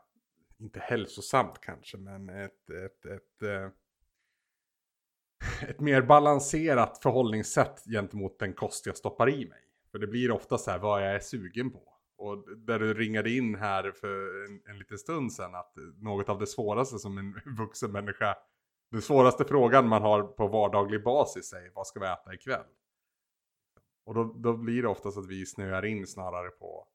inte 0.57 0.79
hälsosamt 0.79 1.61
kanske, 1.61 1.97
men 1.97 2.29
ett, 2.29 2.69
ett, 2.69 3.05
ett, 3.05 3.41
eh, 3.41 3.69
ett 5.69 5.79
mer 5.79 6.01
balanserat 6.01 6.97
förhållningssätt 7.03 7.83
gentemot 7.85 8.39
den 8.39 8.53
kost 8.53 8.85
jag 8.85 8.97
stoppar 8.97 9.29
i 9.29 9.49
mig. 9.49 9.61
För 9.91 9.99
det 9.99 10.07
blir 10.07 10.31
ofta 10.31 10.57
så 10.57 10.71
här 10.71 10.79
vad 10.79 11.03
jag 11.03 11.15
är 11.15 11.19
sugen 11.19 11.71
på. 11.71 11.96
Och 12.17 12.57
där 12.57 12.79
du 12.79 12.93
ringade 12.93 13.31
in 13.31 13.55
här 13.55 13.91
för 13.91 14.45
en, 14.45 14.61
en 14.65 14.79
liten 14.79 14.97
stund 14.97 15.33
sedan 15.33 15.55
att 15.55 15.73
något 16.01 16.29
av 16.29 16.39
det 16.39 16.47
svåraste 16.47 16.99
som 16.99 17.17
en 17.17 17.33
vuxen 17.57 17.91
människa, 17.91 18.35
den 18.91 19.01
svåraste 19.01 19.45
frågan 19.45 19.87
man 19.87 20.01
har 20.01 20.23
på 20.23 20.47
vardaglig 20.47 21.03
basis 21.03 21.53
är 21.53 21.71
vad 21.75 21.87
ska 21.87 21.99
vi 21.99 22.05
äta 22.05 22.33
ikväll? 22.33 22.65
Och 24.05 24.13
då, 24.13 24.23
då 24.23 24.57
blir 24.57 24.81
det 24.81 24.87
oftast 24.87 25.17
att 25.17 25.27
vi 25.27 25.45
snöar 25.45 25.85
in 25.85 26.07
snarare 26.07 26.49
på 26.49 26.87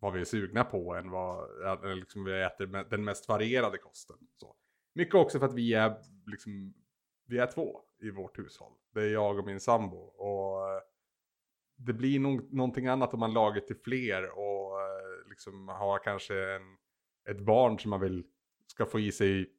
vad 0.00 0.12
vi 0.12 0.20
är 0.20 0.24
sugna 0.24 0.64
på 0.64 0.94
än 0.94 1.10
vad 1.10 1.48
liksom 1.96 2.24
vi 2.24 2.42
äter 2.42 2.90
den 2.90 3.04
mest 3.04 3.28
varierade 3.28 3.78
kosten. 3.78 4.16
Så. 4.36 4.56
Mycket 4.94 5.14
också 5.14 5.38
för 5.38 5.46
att 5.46 5.54
vi 5.54 5.74
är, 5.74 5.96
liksom, 6.26 6.74
vi 7.26 7.38
är 7.38 7.46
två 7.46 7.80
i 8.02 8.10
vårt 8.10 8.38
hushåll. 8.38 8.72
Det 8.94 9.00
är 9.00 9.08
jag 9.08 9.38
och 9.38 9.46
min 9.46 9.60
sambo. 9.60 9.96
Och 9.96 10.70
eh, 10.70 10.80
det 11.76 11.92
blir 11.92 12.20
nog 12.20 12.52
någonting 12.52 12.86
annat 12.86 13.14
om 13.14 13.20
man 13.20 13.32
lagar 13.32 13.60
till 13.60 13.76
fler 13.76 14.38
och 14.38 14.65
liksom 15.36 15.68
har 15.68 15.98
kanske 15.98 16.54
en, 16.54 16.76
ett 17.30 17.40
barn 17.40 17.78
som 17.78 17.90
man 17.90 18.00
vill 18.00 18.24
ska 18.66 18.86
få 18.86 19.00
i 19.00 19.12
sig 19.12 19.50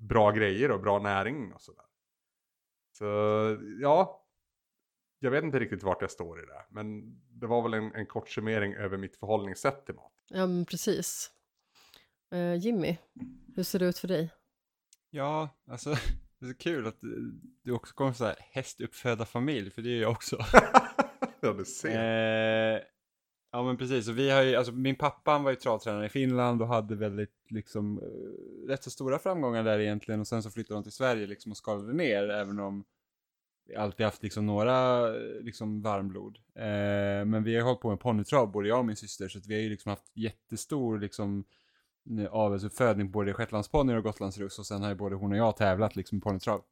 bra 0.00 0.30
grejer 0.30 0.70
och 0.70 0.80
bra 0.80 0.98
näring 0.98 1.52
och 1.52 1.60
sådär. 1.60 1.84
Så 2.92 3.04
ja, 3.80 4.24
jag 5.18 5.30
vet 5.30 5.44
inte 5.44 5.58
riktigt 5.58 5.82
vart 5.82 6.00
jag 6.00 6.10
står 6.10 6.42
i 6.42 6.46
det. 6.46 6.64
Men 6.70 7.16
det 7.30 7.46
var 7.46 7.62
väl 7.62 7.74
en, 7.74 7.94
en 7.94 8.06
kort 8.06 8.28
summering 8.28 8.74
över 8.74 8.96
mitt 8.96 9.16
förhållningssätt 9.16 9.86
till 9.86 9.94
mat. 9.94 10.12
Ja, 10.28 10.46
men 10.46 10.64
precis. 10.64 11.30
Uh, 12.34 12.54
Jimmy, 12.54 12.96
hur 13.56 13.62
ser 13.62 13.78
det 13.78 13.86
ut 13.86 13.98
för 13.98 14.08
dig? 14.08 14.30
Ja, 15.10 15.48
alltså 15.66 15.90
det 16.38 16.46
är 16.46 16.52
så 16.52 16.58
kul 16.58 16.86
att 16.86 16.98
du 17.62 17.72
också 17.72 17.94
kommer 17.94 18.12
från 18.12 18.32
hästuppföda 18.38 19.24
familj, 19.24 19.70
för 19.70 19.82
det 19.82 19.90
är 19.90 20.00
jag 20.00 20.10
också. 20.10 20.38
ja, 21.40 21.52
du 21.52 21.64
ser. 21.64 22.74
Eh, 22.74 22.80
ja, 23.52 23.62
men 23.62 23.76
precis. 23.76 24.08
Och 24.08 24.18
vi 24.18 24.30
har 24.30 24.42
ju, 24.42 24.56
alltså, 24.56 24.72
min 24.72 24.96
pappa 24.96 25.30
han 25.30 25.44
var 25.44 25.50
ju 25.50 25.56
travtränare 25.56 26.06
i 26.06 26.08
Finland 26.08 26.62
och 26.62 26.68
hade 26.68 26.96
väldigt, 26.96 27.34
liksom, 27.50 27.98
eh, 27.98 28.68
rätt 28.68 28.84
så 28.84 28.90
stora 28.90 29.18
framgångar 29.18 29.64
där 29.64 29.78
egentligen. 29.78 30.20
Och 30.20 30.26
sen 30.26 30.42
så 30.42 30.50
flyttade 30.50 30.80
de 30.80 30.82
till 30.82 30.92
Sverige 30.92 31.26
liksom 31.26 31.52
och 31.52 31.58
skalade 31.58 31.92
ner, 31.92 32.28
även 32.30 32.60
om 32.60 32.84
vi 33.68 33.76
alltid 33.76 34.06
haft 34.06 34.22
liksom 34.22 34.46
några 34.46 35.08
eh, 35.08 35.40
liksom 35.40 35.82
varmblod. 35.82 36.38
Eh, 36.54 37.24
men 37.24 37.44
vi 37.44 37.56
har 37.56 37.62
hållit 37.62 37.80
på 37.80 37.90
med 37.90 38.00
ponnytrav, 38.00 38.50
både 38.50 38.68
jag 38.68 38.78
och 38.78 38.86
min 38.86 38.96
syster, 38.96 39.28
så 39.28 39.38
att 39.38 39.46
vi 39.46 39.54
har 39.54 39.62
ju 39.62 39.68
liksom 39.68 39.90
haft 39.90 40.10
jättestor 40.14 40.98
liksom 40.98 41.44
eh, 42.20 42.32
avelsuppfödning, 42.32 43.10
både 43.10 43.34
shetlandsponnyer 43.34 43.96
och 43.96 44.04
gotlandsruss 44.04 44.58
och 44.58 44.66
sen 44.66 44.82
har 44.82 44.88
ju 44.88 44.94
både 44.94 45.16
hon 45.16 45.32
och 45.32 45.38
jag 45.38 45.56
tävlat 45.56 45.96
liksom 45.96 46.18
i 46.18 46.20
ponnytrav. 46.20 46.62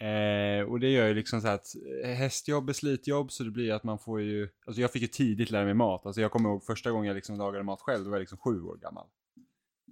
Eh, 0.00 0.62
och 0.62 0.80
det 0.80 0.90
gör 0.90 1.08
ju 1.08 1.14
liksom 1.14 1.40
så 1.40 1.48
att 1.48 1.66
eh, 2.04 2.10
hästjobb 2.10 2.68
är 2.68 2.72
slitjobb 2.72 3.32
så 3.32 3.44
det 3.44 3.50
blir 3.50 3.72
att 3.72 3.84
man 3.84 3.98
får 3.98 4.20
ju, 4.20 4.48
alltså 4.66 4.80
jag 4.80 4.92
fick 4.92 5.02
ju 5.02 5.08
tidigt 5.08 5.50
lära 5.50 5.64
mig 5.64 5.74
mat. 5.74 6.06
Alltså 6.06 6.20
jag 6.20 6.30
kommer 6.30 6.48
ihåg 6.48 6.64
första 6.64 6.90
gången 6.90 7.06
jag 7.06 7.14
liksom 7.14 7.38
lagade 7.38 7.64
mat 7.64 7.80
själv, 7.80 8.04
då 8.04 8.10
var 8.10 8.16
jag 8.16 8.20
liksom 8.20 8.38
sju 8.38 8.62
år 8.62 8.76
gammal. 8.76 9.06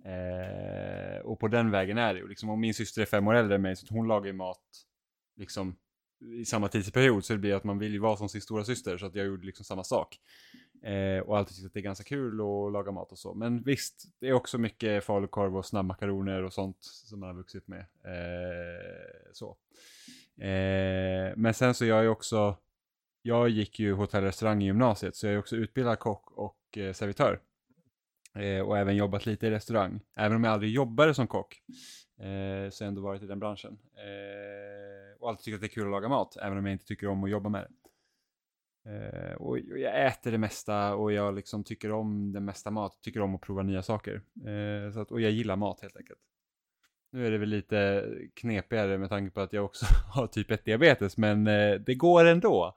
Eh, 0.04 1.20
och 1.24 1.40
på 1.40 1.48
den 1.48 1.70
vägen 1.70 1.98
är 1.98 2.14
det 2.14 2.20
ju 2.20 2.28
liksom, 2.28 2.50
och 2.50 2.58
min 2.58 2.74
syster 2.74 3.02
är 3.02 3.06
fem 3.06 3.28
år 3.28 3.34
äldre 3.34 3.54
än 3.54 3.62
mig 3.62 3.76
så 3.76 3.86
hon 3.94 4.08
lagar 4.08 4.26
ju 4.26 4.32
mat 4.32 4.62
liksom 5.36 5.76
i 6.20 6.44
samma 6.44 6.68
tidsperiod 6.68 7.24
så 7.24 7.32
det 7.32 7.38
blir 7.38 7.54
att 7.54 7.64
man 7.64 7.78
vill 7.78 7.92
ju 7.92 7.98
vara 7.98 8.16
som 8.16 8.28
sin 8.28 8.40
stora 8.40 8.64
syster 8.64 8.98
så 8.98 9.06
att 9.06 9.14
jag 9.14 9.26
gjorde 9.26 9.46
liksom 9.46 9.64
samma 9.64 9.84
sak. 9.84 10.18
Eh, 10.82 11.20
och 11.20 11.38
alltid 11.38 11.56
tyckt 11.56 11.66
att 11.66 11.72
det 11.72 11.80
är 11.80 11.82
ganska 11.82 12.04
kul 12.04 12.34
att 12.34 12.72
laga 12.72 12.92
mat 12.92 13.12
och 13.12 13.18
så. 13.18 13.34
Men 13.34 13.62
visst, 13.62 14.04
det 14.20 14.28
är 14.28 14.32
också 14.32 14.58
mycket 14.58 15.04
falukorv 15.04 15.56
och 15.56 15.66
snabbmakaroner 15.66 16.42
och 16.42 16.52
sånt 16.52 16.76
som 16.80 17.20
man 17.20 17.28
har 17.28 17.36
vuxit 17.36 17.68
med. 17.68 17.80
Eh, 17.80 19.32
så. 19.32 19.56
Eh, 20.44 21.32
men 21.36 21.54
sen 21.54 21.74
så 21.74 21.84
jag 21.84 22.04
är 22.04 22.08
också, 22.08 22.56
jag 23.22 23.48
gick 23.48 23.80
ju 23.80 23.92
hotell 23.92 24.22
och 24.22 24.26
restaurang 24.26 24.62
i 24.62 24.66
gymnasiet 24.66 25.16
så 25.16 25.26
jag 25.26 25.34
är 25.34 25.38
också 25.38 25.56
utbildad 25.56 25.98
kock 25.98 26.30
och 26.30 26.78
eh, 26.78 26.92
servitör. 26.92 27.40
Eh, 28.34 28.60
och 28.60 28.78
även 28.78 28.96
jobbat 28.96 29.26
lite 29.26 29.46
i 29.46 29.50
restaurang. 29.50 30.00
Även 30.16 30.36
om 30.36 30.44
jag 30.44 30.52
aldrig 30.52 30.72
jobbade 30.72 31.14
som 31.14 31.26
kock. 31.26 31.62
Eh, 32.18 32.70
så 32.70 32.84
har 32.84 32.86
jag 32.86 32.88
ändå 32.88 33.02
varit 33.02 33.22
i 33.22 33.26
den 33.26 33.38
branschen. 33.38 33.78
Eh, 33.94 35.20
och 35.20 35.28
alltid 35.28 35.44
tyckt 35.44 35.54
att 35.54 35.60
det 35.60 35.66
är 35.66 35.68
kul 35.68 35.84
att 35.84 35.90
laga 35.90 36.08
mat, 36.08 36.36
även 36.36 36.58
om 36.58 36.66
jag 36.66 36.72
inte 36.72 36.86
tycker 36.86 37.08
om 37.08 37.24
att 37.24 37.30
jobba 37.30 37.48
med 37.48 37.62
det. 37.62 37.87
Eh, 38.88 39.34
och 39.34 39.58
jag 39.58 40.06
äter 40.06 40.30
det 40.32 40.38
mesta 40.38 40.94
och 40.94 41.12
jag 41.12 41.34
liksom 41.34 41.64
tycker 41.64 41.92
om 41.92 42.32
det 42.32 42.40
mesta 42.40 42.70
mat, 42.70 42.98
tycker 43.02 43.20
om 43.20 43.34
att 43.34 43.40
prova 43.40 43.62
nya 43.62 43.82
saker. 43.82 44.22
Eh, 44.46 44.92
så 44.92 45.00
att, 45.00 45.10
och 45.10 45.20
jag 45.20 45.30
gillar 45.30 45.56
mat 45.56 45.80
helt 45.80 45.96
enkelt. 45.96 46.20
Nu 47.12 47.26
är 47.26 47.30
det 47.30 47.38
väl 47.38 47.48
lite 47.48 48.08
knepigare 48.34 48.98
med 48.98 49.08
tanke 49.08 49.34
på 49.34 49.40
att 49.40 49.52
jag 49.52 49.64
också 49.64 49.86
har 50.14 50.26
typ 50.26 50.50
1 50.50 50.64
diabetes, 50.64 51.16
men 51.16 51.46
eh, 51.46 51.74
det 51.74 51.94
går 51.94 52.24
ändå. 52.24 52.76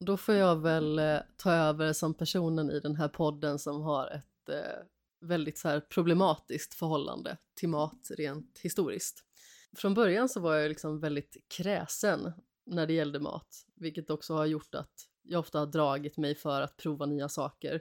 Då 0.00 0.16
får 0.16 0.34
jag 0.34 0.62
väl 0.62 0.98
eh, 0.98 1.18
ta 1.36 1.52
över 1.52 1.92
som 1.92 2.14
personen 2.14 2.70
i 2.70 2.80
den 2.80 2.96
här 2.96 3.08
podden 3.08 3.58
som 3.58 3.82
har 3.82 4.06
ett 4.06 4.48
eh, 4.48 4.84
väldigt 5.20 5.58
så 5.58 5.68
här 5.68 5.80
problematiskt 5.80 6.74
förhållande 6.74 7.36
till 7.54 7.68
mat 7.68 8.10
rent 8.16 8.58
historiskt. 8.62 9.24
Från 9.76 9.94
början 9.94 10.28
så 10.28 10.40
var 10.40 10.54
jag 10.54 10.68
liksom 10.68 11.00
väldigt 11.00 11.36
kräsen 11.56 12.32
när 12.68 12.86
det 12.86 12.92
gällde 12.92 13.20
mat, 13.20 13.66
vilket 13.74 14.10
också 14.10 14.34
har 14.34 14.46
gjort 14.46 14.74
att 14.74 15.08
jag 15.22 15.40
ofta 15.40 15.58
har 15.58 15.66
dragit 15.66 16.16
mig 16.16 16.34
för 16.34 16.62
att 16.62 16.76
prova 16.76 17.06
nya 17.06 17.28
saker, 17.28 17.80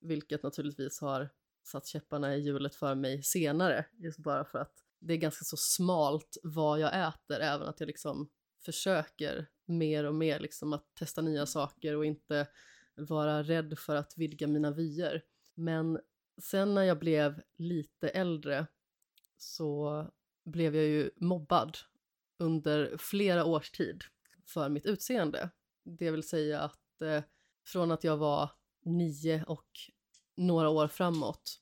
vilket 0.00 0.42
naturligtvis 0.42 1.00
har 1.00 1.30
satt 1.64 1.86
käpparna 1.86 2.36
i 2.36 2.40
hjulet 2.40 2.74
för 2.74 2.94
mig 2.94 3.22
senare, 3.22 3.86
just 3.98 4.18
bara 4.18 4.44
för 4.44 4.58
att 4.58 4.84
det 4.98 5.12
är 5.12 5.18
ganska 5.18 5.44
så 5.44 5.56
smalt 5.56 6.36
vad 6.42 6.80
jag 6.80 7.08
äter, 7.08 7.40
även 7.40 7.68
att 7.68 7.80
jag 7.80 7.86
liksom 7.86 8.30
försöker 8.64 9.46
mer 9.64 10.04
och 10.04 10.14
mer 10.14 10.40
liksom 10.40 10.72
att 10.72 10.94
testa 10.94 11.22
nya 11.22 11.46
saker 11.46 11.96
och 11.96 12.06
inte 12.06 12.48
vara 12.96 13.42
rädd 13.42 13.78
för 13.78 13.96
att 13.96 14.12
vidga 14.16 14.46
mina 14.46 14.70
vyer. 14.70 15.22
Men 15.54 16.00
sen 16.42 16.74
när 16.74 16.82
jag 16.82 16.98
blev 16.98 17.42
lite 17.56 18.08
äldre 18.08 18.66
så 19.36 20.06
blev 20.44 20.76
jag 20.76 20.84
ju 20.84 21.10
mobbad 21.16 21.78
under 22.38 22.96
flera 22.98 23.44
års 23.44 23.70
tid 23.70 24.04
för 24.46 24.68
mitt 24.68 24.86
utseende. 24.86 25.50
Det 25.84 26.10
vill 26.10 26.28
säga 26.28 26.60
att 26.60 27.02
eh, 27.02 27.22
från 27.66 27.90
att 27.90 28.04
jag 28.04 28.16
var 28.16 28.50
nio 28.84 29.44
och 29.44 29.68
några 30.36 30.68
år 30.68 30.88
framåt 30.88 31.60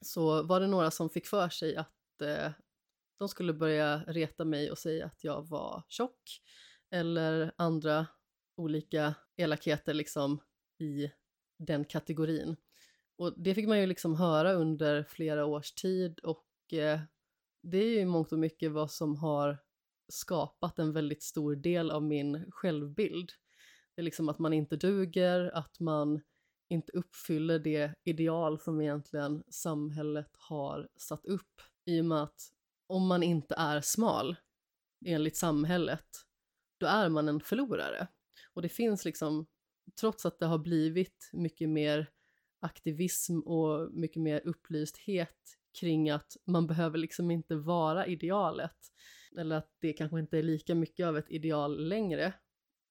så 0.00 0.42
var 0.42 0.60
det 0.60 0.66
några 0.66 0.90
som 0.90 1.10
fick 1.10 1.26
för 1.26 1.48
sig 1.48 1.76
att 1.76 2.22
eh, 2.22 2.50
de 3.18 3.28
skulle 3.28 3.52
börja 3.52 4.02
reta 4.06 4.44
mig 4.44 4.70
och 4.70 4.78
säga 4.78 5.06
att 5.06 5.24
jag 5.24 5.48
var 5.48 5.82
tjock 5.88 6.40
eller 6.90 7.52
andra 7.56 8.06
olika 8.56 9.14
elakheter 9.36 9.94
liksom 9.94 10.40
i 10.78 11.10
den 11.58 11.84
kategorin. 11.84 12.56
Och 13.16 13.34
det 13.36 13.54
fick 13.54 13.68
man 13.68 13.80
ju 13.80 13.86
liksom 13.86 14.14
höra 14.14 14.52
under 14.52 15.02
flera 15.02 15.46
års 15.46 15.72
tid 15.72 16.18
och 16.18 16.72
eh, 16.72 17.00
det 17.62 17.78
är 17.78 17.98
ju 17.98 18.06
mångt 18.06 18.32
och 18.32 18.38
mycket 18.38 18.72
vad 18.72 18.90
som 18.90 19.16
har 19.16 19.58
skapat 20.08 20.78
en 20.78 20.92
väldigt 20.92 21.22
stor 21.22 21.56
del 21.56 21.90
av 21.90 22.02
min 22.02 22.50
självbild. 22.50 23.32
Det 23.94 24.00
är 24.00 24.04
liksom 24.04 24.28
att 24.28 24.38
man 24.38 24.52
inte 24.52 24.76
duger, 24.76 25.50
att 25.54 25.80
man 25.80 26.20
inte 26.68 26.92
uppfyller 26.92 27.58
det 27.58 27.94
ideal 28.04 28.60
som 28.60 28.80
egentligen 28.80 29.44
samhället 29.48 30.30
har 30.38 30.88
satt 30.96 31.26
upp. 31.26 31.62
I 31.84 32.00
och 32.00 32.04
med 32.04 32.22
att 32.22 32.52
om 32.86 33.06
man 33.06 33.22
inte 33.22 33.54
är 33.54 33.80
smal, 33.80 34.36
enligt 35.06 35.36
samhället, 35.36 36.06
då 36.78 36.86
är 36.86 37.08
man 37.08 37.28
en 37.28 37.40
förlorare. 37.40 38.08
Och 38.54 38.62
det 38.62 38.68
finns 38.68 39.04
liksom, 39.04 39.46
trots 40.00 40.26
att 40.26 40.38
det 40.38 40.46
har 40.46 40.58
blivit 40.58 41.30
mycket 41.32 41.68
mer 41.68 42.10
aktivism 42.60 43.40
och 43.40 43.92
mycket 43.92 44.22
mer 44.22 44.40
upplysthet 44.44 45.58
kring 45.80 46.10
att 46.10 46.36
man 46.44 46.66
behöver 46.66 46.98
liksom 46.98 47.30
inte 47.30 47.56
vara 47.56 48.06
idealet, 48.06 48.76
eller 49.38 49.56
att 49.56 49.76
det 49.80 49.92
kanske 49.92 50.18
inte 50.18 50.38
är 50.38 50.42
lika 50.42 50.74
mycket 50.74 51.06
av 51.06 51.18
ett 51.18 51.30
ideal 51.30 51.88
längre, 51.88 52.32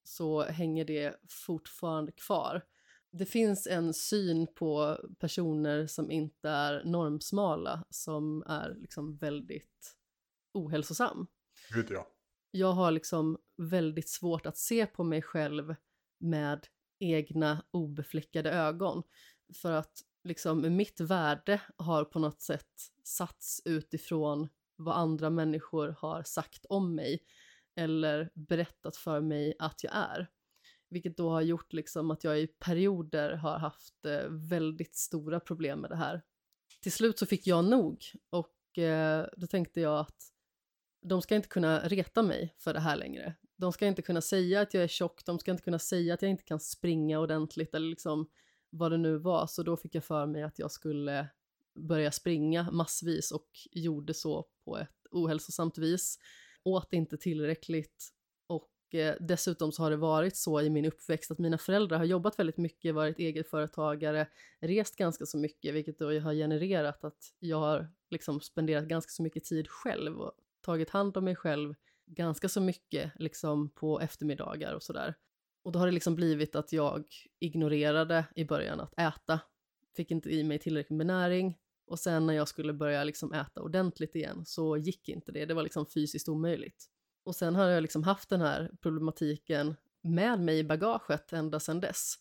så 0.04 0.42
hänger 0.42 0.84
det 0.84 1.20
fortfarande 1.28 2.12
kvar. 2.12 2.64
Det 3.10 3.26
finns 3.26 3.66
en 3.66 3.94
syn 3.94 4.46
på 4.54 4.98
personer 5.18 5.86
som 5.86 6.10
inte 6.10 6.48
är 6.48 6.84
normsmala 6.84 7.84
som 7.90 8.42
är 8.46 8.74
liksom 8.74 9.16
väldigt 9.16 9.96
ohälsosam. 10.52 11.26
Gud 11.74 11.86
ja. 11.90 12.08
Jag 12.50 12.72
har 12.72 12.90
liksom 12.90 13.38
väldigt 13.56 14.08
svårt 14.08 14.46
att 14.46 14.58
se 14.58 14.86
på 14.86 15.04
mig 15.04 15.22
själv 15.22 15.74
med 16.18 16.66
egna 16.98 17.64
obefläckade 17.70 18.50
ögon. 18.50 19.02
För 19.54 19.72
att 19.72 20.02
liksom 20.24 20.76
mitt 20.76 21.00
värde 21.00 21.62
har 21.76 22.04
på 22.04 22.18
något 22.18 22.40
sätt 22.40 22.72
satts 23.04 23.62
utifrån 23.64 24.48
vad 24.78 24.96
andra 24.96 25.30
människor 25.30 25.96
har 25.98 26.22
sagt 26.22 26.66
om 26.68 26.94
mig 26.94 27.22
eller 27.76 28.30
berättat 28.34 28.96
för 28.96 29.20
mig 29.20 29.54
att 29.58 29.84
jag 29.84 29.92
är. 29.96 30.30
Vilket 30.90 31.16
då 31.16 31.30
har 31.30 31.40
gjort 31.40 31.72
liksom 31.72 32.10
att 32.10 32.24
jag 32.24 32.40
i 32.40 32.46
perioder 32.46 33.32
har 33.32 33.58
haft 33.58 34.04
eh, 34.06 34.28
väldigt 34.28 34.96
stora 34.96 35.40
problem 35.40 35.80
med 35.80 35.90
det 35.90 35.96
här. 35.96 36.22
Till 36.82 36.92
slut 36.92 37.18
så 37.18 37.26
fick 37.26 37.46
jag 37.46 37.64
nog 37.64 38.04
och 38.30 38.78
eh, 38.78 39.26
då 39.36 39.46
tänkte 39.46 39.80
jag 39.80 39.98
att 39.98 40.32
de 41.02 41.22
ska 41.22 41.34
inte 41.34 41.48
kunna 41.48 41.80
reta 41.80 42.22
mig 42.22 42.54
för 42.58 42.74
det 42.74 42.80
här 42.80 42.96
längre. 42.96 43.34
De 43.56 43.72
ska 43.72 43.86
inte 43.86 44.02
kunna 44.02 44.20
säga 44.20 44.60
att 44.60 44.74
jag 44.74 44.82
är 44.82 44.88
tjock, 44.88 45.24
de 45.24 45.38
ska 45.38 45.50
inte 45.50 45.62
kunna 45.62 45.78
säga 45.78 46.14
att 46.14 46.22
jag 46.22 46.30
inte 46.30 46.44
kan 46.44 46.60
springa 46.60 47.18
ordentligt 47.18 47.74
eller 47.74 47.88
liksom 47.88 48.30
vad 48.70 48.90
det 48.90 48.98
nu 48.98 49.18
var. 49.18 49.46
Så 49.46 49.62
då 49.62 49.76
fick 49.76 49.94
jag 49.94 50.04
för 50.04 50.26
mig 50.26 50.42
att 50.42 50.58
jag 50.58 50.70
skulle 50.70 51.28
börja 51.78 52.12
springa 52.12 52.70
massvis 52.70 53.32
och 53.32 53.48
gjorde 53.70 54.14
så 54.14 54.46
på 54.64 54.78
ett 54.78 55.06
ohälsosamt 55.10 55.78
vis. 55.78 56.18
Åt 56.64 56.92
inte 56.92 57.16
tillräckligt 57.16 58.12
och 58.46 58.94
eh, 58.94 59.14
dessutom 59.20 59.72
så 59.72 59.82
har 59.82 59.90
det 59.90 59.96
varit 59.96 60.36
så 60.36 60.60
i 60.60 60.70
min 60.70 60.84
uppväxt 60.84 61.30
att 61.30 61.38
mina 61.38 61.58
föräldrar 61.58 61.98
har 61.98 62.04
jobbat 62.04 62.38
väldigt 62.38 62.56
mycket, 62.56 62.94
varit 62.94 63.18
egenföretagare, 63.18 64.28
rest 64.60 64.96
ganska 64.96 65.26
så 65.26 65.38
mycket, 65.38 65.74
vilket 65.74 65.98
då 65.98 66.20
har 66.20 66.34
genererat 66.34 67.04
att 67.04 67.34
jag 67.38 67.58
har 67.58 67.88
liksom 68.10 68.40
spenderat 68.40 68.84
ganska 68.84 69.10
så 69.10 69.22
mycket 69.22 69.44
tid 69.44 69.68
själv 69.68 70.20
och 70.20 70.32
tagit 70.60 70.90
hand 70.90 71.16
om 71.16 71.24
mig 71.24 71.36
själv 71.36 71.74
ganska 72.06 72.48
så 72.48 72.60
mycket 72.60 73.12
liksom 73.14 73.70
på 73.70 74.00
eftermiddagar 74.00 74.74
och 74.74 74.82
sådär. 74.82 75.14
Och 75.62 75.72
då 75.72 75.78
har 75.78 75.86
det 75.86 75.92
liksom 75.92 76.14
blivit 76.14 76.56
att 76.56 76.72
jag 76.72 77.04
ignorerade 77.40 78.24
i 78.34 78.44
början 78.44 78.80
att 78.80 78.98
äta, 78.98 79.40
fick 79.96 80.10
inte 80.10 80.30
i 80.30 80.44
mig 80.44 80.58
tillräckligt 80.58 80.96
med 80.96 81.06
näring 81.06 81.58
och 81.88 81.98
sen 81.98 82.26
när 82.26 82.34
jag 82.34 82.48
skulle 82.48 82.72
börja 82.72 83.04
liksom 83.04 83.32
äta 83.32 83.62
ordentligt 83.62 84.14
igen 84.14 84.44
så 84.46 84.76
gick 84.76 85.08
inte 85.08 85.32
det, 85.32 85.44
det 85.44 85.54
var 85.54 85.62
liksom 85.62 85.86
fysiskt 85.86 86.28
omöjligt. 86.28 86.86
Och 87.24 87.36
sen 87.36 87.54
har 87.54 87.64
jag 87.68 87.82
liksom 87.82 88.02
haft 88.02 88.28
den 88.28 88.40
här 88.40 88.70
problematiken 88.80 89.76
med 90.02 90.40
mig 90.40 90.58
i 90.58 90.64
bagaget 90.64 91.32
ända 91.32 91.60
sedan 91.60 91.80
dess. 91.80 92.14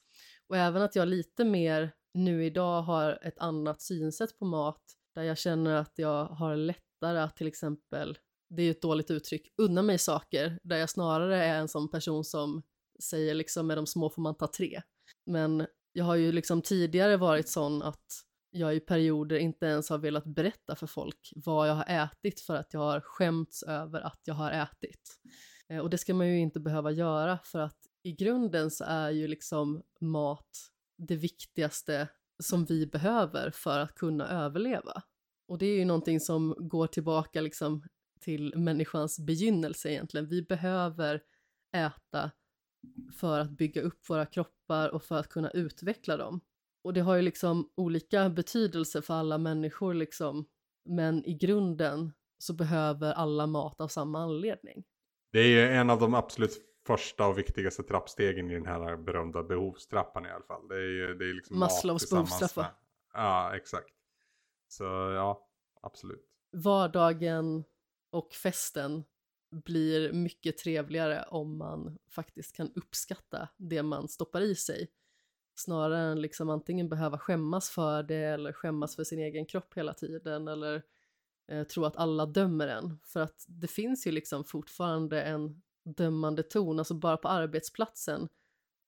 Och 0.47 0.57
även 0.57 0.81
att 0.81 0.95
jag 0.95 1.07
lite 1.07 1.45
mer 1.45 1.91
nu 2.13 2.45
idag 2.45 2.81
har 2.81 3.19
ett 3.21 3.37
annat 3.37 3.81
synsätt 3.81 4.39
på 4.39 4.45
mat 4.45 4.81
där 5.15 5.23
jag 5.23 5.37
känner 5.37 5.75
att 5.75 5.93
jag 5.95 6.25
har 6.25 6.55
lättare 6.55 7.19
att 7.19 7.35
till 7.35 7.47
exempel, 7.47 8.17
det 8.49 8.61
är 8.61 8.65
ju 8.65 8.71
ett 8.71 8.81
dåligt 8.81 9.11
uttryck, 9.11 9.53
unna 9.57 9.81
mig 9.81 9.97
saker 9.97 10.59
där 10.63 10.77
jag 10.77 10.89
snarare 10.89 11.45
är 11.45 11.59
en 11.59 11.67
sån 11.67 11.91
person 11.91 12.23
som 12.23 12.63
säger 13.03 13.33
liksom 13.33 13.67
med 13.67 13.77
de 13.77 13.87
små 13.87 14.09
får 14.09 14.21
man 14.21 14.35
ta 14.35 14.47
tre. 14.47 14.81
Men 15.25 15.67
jag 15.91 16.05
har 16.05 16.15
ju 16.15 16.31
liksom 16.31 16.61
tidigare 16.61 17.17
varit 17.17 17.49
sån 17.49 17.81
att 17.81 18.26
jag 18.51 18.75
i 18.75 18.79
perioder 18.79 19.37
inte 19.37 19.65
ens 19.65 19.89
har 19.89 19.97
velat 19.97 20.25
berätta 20.25 20.75
för 20.75 20.87
folk 20.87 21.33
vad 21.35 21.69
jag 21.69 21.73
har 21.73 21.85
ätit 22.05 22.39
för 22.39 22.55
att 22.55 22.73
jag 22.73 22.79
har 22.79 23.01
skämts 23.01 23.63
över 23.63 24.01
att 24.01 24.21
jag 24.23 24.33
har 24.33 24.51
ätit. 24.51 25.19
Eh, 25.69 25.79
och 25.79 25.89
det 25.89 25.97
ska 25.97 26.13
man 26.13 26.27
ju 26.27 26.39
inte 26.39 26.59
behöva 26.59 26.91
göra 26.91 27.39
för 27.43 27.59
att 27.59 27.77
i 28.03 28.11
grunden 28.11 28.71
så 28.71 28.83
är 28.83 29.09
ju 29.09 29.27
liksom 29.27 29.83
mat 29.99 30.71
det 30.97 31.15
viktigaste 31.15 32.07
som 32.39 32.65
vi 32.65 32.87
behöver 32.87 33.51
för 33.51 33.79
att 33.79 33.95
kunna 33.95 34.27
överleva. 34.27 35.03
Och 35.47 35.57
det 35.57 35.65
är 35.65 35.77
ju 35.77 35.85
någonting 35.85 36.19
som 36.19 36.55
går 36.59 36.87
tillbaka 36.87 37.41
liksom 37.41 37.83
till 38.19 38.55
människans 38.55 39.19
begynnelse 39.19 39.89
egentligen. 39.91 40.27
Vi 40.27 40.41
behöver 40.41 41.21
äta 41.75 42.31
för 43.19 43.39
att 43.39 43.51
bygga 43.51 43.81
upp 43.81 44.09
våra 44.09 44.25
kroppar 44.25 44.89
och 44.89 45.03
för 45.03 45.19
att 45.19 45.29
kunna 45.29 45.49
utveckla 45.49 46.17
dem. 46.17 46.41
Och 46.87 46.93
det 46.93 47.01
har 47.01 47.15
ju 47.15 47.21
liksom 47.21 47.71
olika 47.75 48.29
betydelse 48.29 49.01
för 49.01 49.13
alla 49.13 49.37
människor 49.37 49.93
liksom. 49.93 50.45
Men 50.85 51.25
i 51.25 51.33
grunden 51.33 52.13
så 52.37 52.53
behöver 52.53 53.13
alla 53.13 53.47
mat 53.47 53.81
av 53.81 53.87
samma 53.87 54.19
anledning. 54.19 54.83
Det 55.31 55.39
är 55.39 55.71
en 55.71 55.89
av 55.89 55.99
de 55.99 56.13
absolut 56.13 56.51
första 56.85 57.27
och 57.27 57.37
viktigaste 57.37 57.83
trappstegen 57.83 58.51
i 58.51 58.53
den 58.53 58.65
här 58.65 58.97
berömda 58.97 59.43
behovstrappan 59.43 60.25
i 60.25 60.29
alla 60.29 60.43
fall. 60.43 60.67
Det 60.67 60.75
är, 60.75 61.13
det 61.13 61.29
är 61.29 61.33
liksom 61.33 61.59
Maslows 61.59 62.09
behovstrappa. 62.09 62.75
Ja, 63.13 63.55
exakt. 63.55 63.93
Så 64.67 64.83
ja, 64.83 65.47
absolut. 65.81 66.25
Vardagen 66.51 67.63
och 68.11 68.33
festen 68.33 69.03
blir 69.51 70.13
mycket 70.13 70.57
trevligare 70.57 71.25
om 71.29 71.57
man 71.57 71.97
faktiskt 72.11 72.55
kan 72.55 72.71
uppskatta 72.75 73.49
det 73.57 73.83
man 73.83 74.07
stoppar 74.07 74.41
i 74.41 74.55
sig 74.55 74.87
snarare 75.59 75.99
än 75.99 76.21
liksom 76.21 76.49
antingen 76.49 76.89
behöva 76.89 77.17
skämmas 77.17 77.69
för 77.69 78.03
det 78.03 78.15
eller 78.15 78.53
skämmas 78.53 78.95
för 78.95 79.03
sin 79.03 79.19
egen 79.19 79.45
kropp 79.45 79.77
hela 79.77 79.93
tiden 79.93 80.47
eller 80.47 80.83
eh, 81.47 81.63
tro 81.63 81.85
att 81.85 81.97
alla 81.97 82.25
dömer 82.25 82.67
en. 82.67 82.99
För 83.03 83.19
att 83.19 83.45
det 83.47 83.67
finns 83.67 84.07
ju 84.07 84.11
liksom 84.11 84.43
fortfarande 84.43 85.21
en 85.21 85.61
dömande 85.83 86.43
ton, 86.43 86.79
alltså 86.79 86.93
bara 86.93 87.17
på 87.17 87.27
arbetsplatsen 87.27 88.29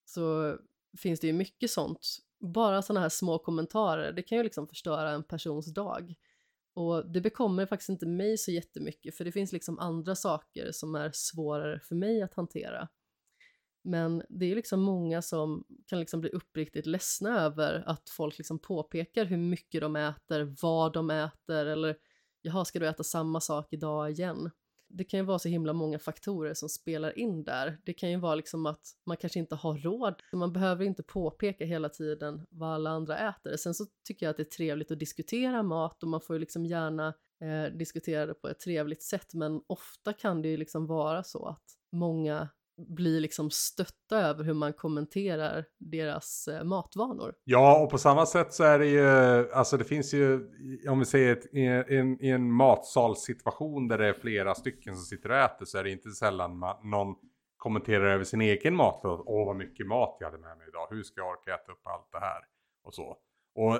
så 0.05 0.57
finns 0.97 1.19
det 1.19 1.27
ju 1.27 1.33
mycket 1.33 1.71
sånt. 1.71 2.17
Bara 2.39 2.81
sådana 2.81 3.01
här 3.01 3.09
små 3.09 3.39
kommentarer, 3.39 4.11
det 4.11 4.21
kan 4.21 4.37
ju 4.37 4.43
liksom 4.43 4.67
förstöra 4.67 5.11
en 5.11 5.23
persons 5.23 5.73
dag. 5.73 6.15
Och 6.73 7.11
det 7.11 7.21
bekommer 7.21 7.65
faktiskt 7.65 7.89
inte 7.89 8.05
mig 8.05 8.37
så 8.37 8.51
jättemycket 8.51 9.15
för 9.15 9.25
det 9.25 9.31
finns 9.31 9.51
liksom 9.51 9.79
andra 9.79 10.15
saker 10.15 10.71
som 10.71 10.95
är 10.95 11.11
svårare 11.13 11.79
för 11.79 11.95
mig 11.95 12.21
att 12.21 12.33
hantera. 12.33 12.87
Men 13.89 14.23
det 14.29 14.51
är 14.51 14.55
liksom 14.55 14.81
många 14.81 15.21
som 15.21 15.63
kan 15.85 15.99
liksom 15.99 16.21
bli 16.21 16.29
uppriktigt 16.29 16.85
ledsna 16.85 17.41
över 17.41 17.83
att 17.85 18.09
folk 18.09 18.37
liksom 18.37 18.59
påpekar 18.59 19.25
hur 19.25 19.37
mycket 19.37 19.81
de 19.81 19.95
äter, 19.95 20.55
vad 20.61 20.93
de 20.93 21.09
äter 21.09 21.65
eller 21.65 21.95
jaha, 22.41 22.65
ska 22.65 22.79
du 22.79 22.87
äta 22.87 23.03
samma 23.03 23.41
sak 23.41 23.67
idag 23.73 24.11
igen? 24.11 24.51
Det 24.87 25.03
kan 25.03 25.19
ju 25.19 25.25
vara 25.25 25.39
så 25.39 25.49
himla 25.49 25.73
många 25.73 25.99
faktorer 25.99 26.53
som 26.53 26.69
spelar 26.69 27.19
in 27.19 27.43
där. 27.43 27.77
Det 27.85 27.93
kan 27.93 28.11
ju 28.11 28.17
vara 28.17 28.35
liksom 28.35 28.65
att 28.65 28.81
man 29.05 29.17
kanske 29.17 29.39
inte 29.39 29.55
har 29.55 29.77
råd. 29.77 30.15
Man 30.33 30.53
behöver 30.53 30.85
inte 30.85 31.03
påpeka 31.03 31.65
hela 31.65 31.89
tiden 31.89 32.45
vad 32.49 32.69
alla 32.69 32.89
andra 32.89 33.29
äter. 33.29 33.57
Sen 33.57 33.73
så 33.73 33.85
tycker 34.07 34.25
jag 34.25 34.31
att 34.31 34.37
det 34.37 34.43
är 34.43 34.57
trevligt 34.57 34.91
att 34.91 34.99
diskutera 34.99 35.63
mat 35.63 36.03
och 36.03 36.09
man 36.09 36.21
får 36.21 36.35
ju 36.35 36.39
liksom 36.39 36.65
gärna 36.65 37.13
eh, 37.41 37.77
diskutera 37.77 38.25
det 38.25 38.33
på 38.33 38.47
ett 38.47 38.59
trevligt 38.59 39.03
sätt 39.03 39.33
men 39.33 39.61
ofta 39.67 40.13
kan 40.13 40.41
det 40.41 40.49
ju 40.49 40.57
liksom 40.57 40.87
vara 40.87 41.23
så 41.23 41.45
att 41.45 41.63
många 41.91 42.49
blir 42.87 43.19
liksom 43.19 43.49
stötta 43.49 44.17
över 44.17 44.43
hur 44.43 44.53
man 44.53 44.73
kommenterar 44.73 45.65
deras 45.77 46.47
eh, 46.47 46.63
matvanor. 46.63 47.35
Ja, 47.43 47.83
och 47.83 47.89
på 47.89 47.97
samma 47.97 48.25
sätt 48.25 48.53
så 48.53 48.63
är 48.63 48.79
det 48.79 48.87
ju, 48.87 49.51
alltså 49.53 49.77
det 49.77 49.83
finns 49.83 50.13
ju, 50.13 50.49
om 50.89 50.99
vi 50.99 51.05
säger 51.05 51.31
ett, 51.31 51.53
i, 51.53 51.65
en, 51.65 52.23
i 52.23 52.29
en 52.29 52.51
matsalssituation 52.51 53.87
där 53.87 53.97
det 53.97 54.07
är 54.07 54.13
flera 54.13 54.55
stycken 54.55 54.95
som 54.95 55.05
sitter 55.05 55.29
och 55.29 55.37
äter 55.37 55.65
så 55.65 55.77
är 55.77 55.83
det 55.83 55.91
inte 55.91 56.09
sällan 56.09 56.57
man, 56.57 56.89
någon 56.89 57.15
kommenterar 57.57 58.05
över 58.05 58.23
sin 58.23 58.41
egen 58.41 58.75
mat. 58.75 59.01
Åh, 59.03 59.45
vad 59.45 59.55
mycket 59.55 59.87
mat 59.87 60.17
jag 60.19 60.27
hade 60.27 60.41
med 60.41 60.57
mig 60.57 60.67
idag. 60.67 60.87
Hur 60.89 61.03
ska 61.03 61.21
jag 61.21 61.29
orka 61.29 61.53
äta 61.53 61.71
upp 61.71 61.87
allt 61.87 62.11
det 62.11 62.19
här? 62.19 62.41
Och 62.83 62.93
så. 62.93 63.17
Och 63.55 63.79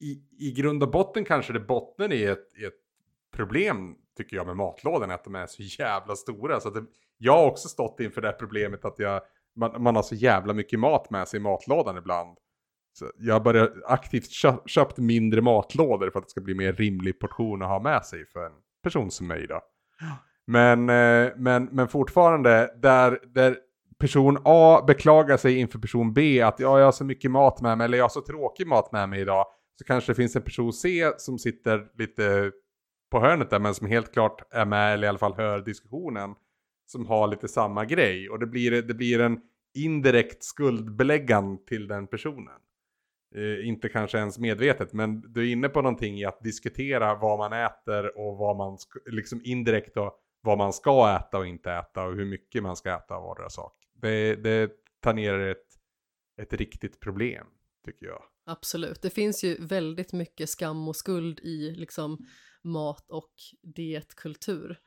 i, 0.00 0.46
i 0.48 0.52
grund 0.52 0.82
och 0.82 0.90
botten 0.90 1.24
kanske 1.24 1.52
det 1.52 1.60
bottnar 1.60 2.12
i 2.12 2.24
ett, 2.24 2.54
ett 2.66 2.74
problem 3.32 3.96
tycker 4.16 4.36
jag 4.36 4.46
med 4.46 4.56
matlådorna 4.56 5.14
att 5.14 5.24
de 5.24 5.34
är 5.34 5.46
så 5.46 5.62
jävla 5.62 6.16
stora. 6.16 6.60
Så 6.60 6.68
att 6.68 6.74
det, 6.74 6.84
jag 7.18 7.32
har 7.32 7.46
också 7.46 7.68
stått 7.68 8.00
inför 8.00 8.20
det 8.20 8.28
här 8.28 8.34
problemet 8.34 8.84
att 8.84 8.98
jag, 8.98 9.20
man, 9.56 9.82
man 9.82 9.96
har 9.96 10.02
så 10.02 10.14
jävla 10.14 10.52
mycket 10.52 10.78
mat 10.78 11.10
med 11.10 11.28
sig 11.28 11.40
i 11.40 11.42
matlådan 11.42 11.96
ibland. 11.96 12.38
Så 12.98 13.10
jag 13.18 13.42
börjar 13.42 13.72
aktivt 13.86 14.32
kö, 14.32 14.52
köpt 14.66 14.98
mindre 14.98 15.40
matlådor 15.40 16.10
för 16.10 16.18
att 16.18 16.24
det 16.24 16.30
ska 16.30 16.40
bli 16.40 16.54
mer 16.54 16.72
rimlig 16.72 17.20
portion 17.20 17.62
att 17.62 17.68
ha 17.68 17.80
med 17.80 18.04
sig 18.04 18.26
för 18.26 18.46
en 18.46 18.52
person 18.82 19.10
som 19.10 19.26
mig 19.26 19.46
då. 19.46 19.60
Men, 20.46 20.88
eh, 20.88 21.32
men, 21.36 21.64
men 21.64 21.88
fortfarande, 21.88 22.74
där, 22.76 23.18
där 23.34 23.56
person 23.98 24.38
A 24.44 24.84
beklagar 24.86 25.36
sig 25.36 25.58
inför 25.58 25.78
person 25.78 26.12
B 26.12 26.42
att 26.42 26.60
ja, 26.60 26.78
jag 26.78 26.84
har 26.84 26.92
så 26.92 27.04
mycket 27.04 27.30
mat 27.30 27.60
med 27.60 27.78
mig 27.78 27.84
eller 27.84 27.98
jag 27.98 28.04
har 28.04 28.08
så 28.08 28.20
tråkig 28.20 28.66
mat 28.66 28.92
med 28.92 29.08
mig 29.08 29.20
idag. 29.20 29.46
Så 29.78 29.84
kanske 29.84 30.12
det 30.12 30.16
finns 30.16 30.36
en 30.36 30.42
person 30.42 30.72
C 30.72 31.10
som 31.16 31.38
sitter 31.38 31.86
lite 31.98 32.52
på 33.10 33.20
hörnet 33.20 33.50
där 33.50 33.58
men 33.58 33.74
som 33.74 33.86
helt 33.86 34.12
klart 34.12 34.42
är 34.50 34.64
med 34.64 34.94
eller 34.94 35.06
i 35.06 35.08
alla 35.08 35.18
fall 35.18 35.34
hör 35.34 35.60
diskussionen 35.60 36.34
som 36.90 37.06
har 37.06 37.28
lite 37.28 37.48
samma 37.48 37.84
grej. 37.84 38.30
Och 38.30 38.38
det 38.38 38.46
blir, 38.46 38.82
det 38.82 38.94
blir 38.94 39.20
en 39.20 39.40
indirekt 39.74 40.44
skuldbeläggan 40.44 41.64
till 41.64 41.88
den 41.88 42.06
personen. 42.06 42.60
Eh, 43.34 43.68
inte 43.68 43.88
kanske 43.88 44.18
ens 44.18 44.38
medvetet, 44.38 44.92
men 44.92 45.20
du 45.32 45.48
är 45.48 45.52
inne 45.52 45.68
på 45.68 45.82
någonting 45.82 46.18
i 46.18 46.24
att 46.24 46.40
diskutera 46.42 47.14
vad 47.14 47.38
man 47.38 47.52
äter 47.52 48.18
och 48.18 48.36
vad 48.36 48.56
man, 48.56 48.78
liksom 49.06 49.40
indirekt 49.44 49.94
då, 49.94 50.18
vad 50.40 50.58
man 50.58 50.72
ska 50.72 51.16
äta 51.16 51.38
och 51.38 51.46
inte 51.46 51.72
äta 51.72 52.04
och 52.04 52.14
hur 52.14 52.24
mycket 52.24 52.62
man 52.62 52.76
ska 52.76 52.96
äta 52.96 53.14
av 53.14 53.22
vardera 53.22 53.50
sak. 53.50 53.74
Det, 53.94 54.34
det 54.34 54.70
tangerar 55.00 55.48
ett, 55.48 55.66
ett 56.42 56.52
riktigt 56.52 57.00
problem, 57.00 57.46
tycker 57.84 58.06
jag. 58.06 58.22
Absolut, 58.46 59.02
det 59.02 59.10
finns 59.10 59.44
ju 59.44 59.56
väldigt 59.60 60.12
mycket 60.12 60.50
skam 60.50 60.88
och 60.88 60.96
skuld 60.96 61.40
i 61.40 61.70
liksom 61.70 62.18
mat 62.62 63.10
och 63.10 63.32
dietkultur. 63.62 64.78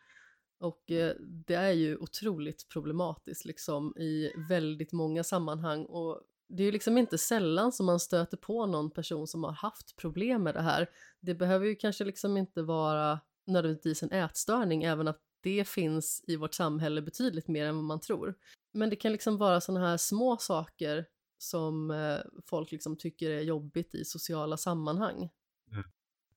Och 0.61 0.91
eh, 0.91 1.15
det 1.19 1.53
är 1.53 1.71
ju 1.71 1.97
otroligt 1.97 2.69
problematiskt 2.69 3.45
liksom 3.45 3.97
i 3.97 4.31
väldigt 4.49 4.91
många 4.91 5.23
sammanhang 5.23 5.85
och 5.85 6.21
det 6.49 6.63
är 6.63 6.65
ju 6.65 6.71
liksom 6.71 6.97
inte 6.97 7.17
sällan 7.17 7.71
som 7.71 7.85
man 7.85 7.99
stöter 7.99 8.38
på 8.38 8.65
någon 8.65 8.91
person 8.91 9.27
som 9.27 9.43
har 9.43 9.51
haft 9.51 9.95
problem 9.95 10.43
med 10.43 10.53
det 10.53 10.61
här. 10.61 10.89
Det 11.19 11.35
behöver 11.35 11.65
ju 11.65 11.75
kanske 11.75 12.03
liksom 12.03 12.38
inte 12.38 12.61
vara 12.61 13.19
nödvändigtvis 13.47 14.03
en 14.03 14.11
ätstörning, 14.11 14.83
även 14.83 15.07
att 15.07 15.19
det 15.41 15.67
finns 15.67 16.23
i 16.27 16.35
vårt 16.35 16.53
samhälle 16.53 17.01
betydligt 17.01 17.47
mer 17.47 17.65
än 17.65 17.75
vad 17.75 17.83
man 17.83 17.99
tror. 17.99 18.35
Men 18.73 18.89
det 18.89 18.95
kan 18.95 19.11
liksom 19.11 19.38
vara 19.38 19.61
sådana 19.61 19.88
här 19.88 19.97
små 19.97 20.38
saker 20.38 21.05
som 21.38 21.91
eh, 21.91 22.19
folk 22.45 22.71
liksom 22.71 22.97
tycker 22.97 23.29
är 23.29 23.41
jobbigt 23.41 23.95
i 23.95 24.05
sociala 24.05 24.57
sammanhang. 24.57 25.29
Mm. 25.71 25.83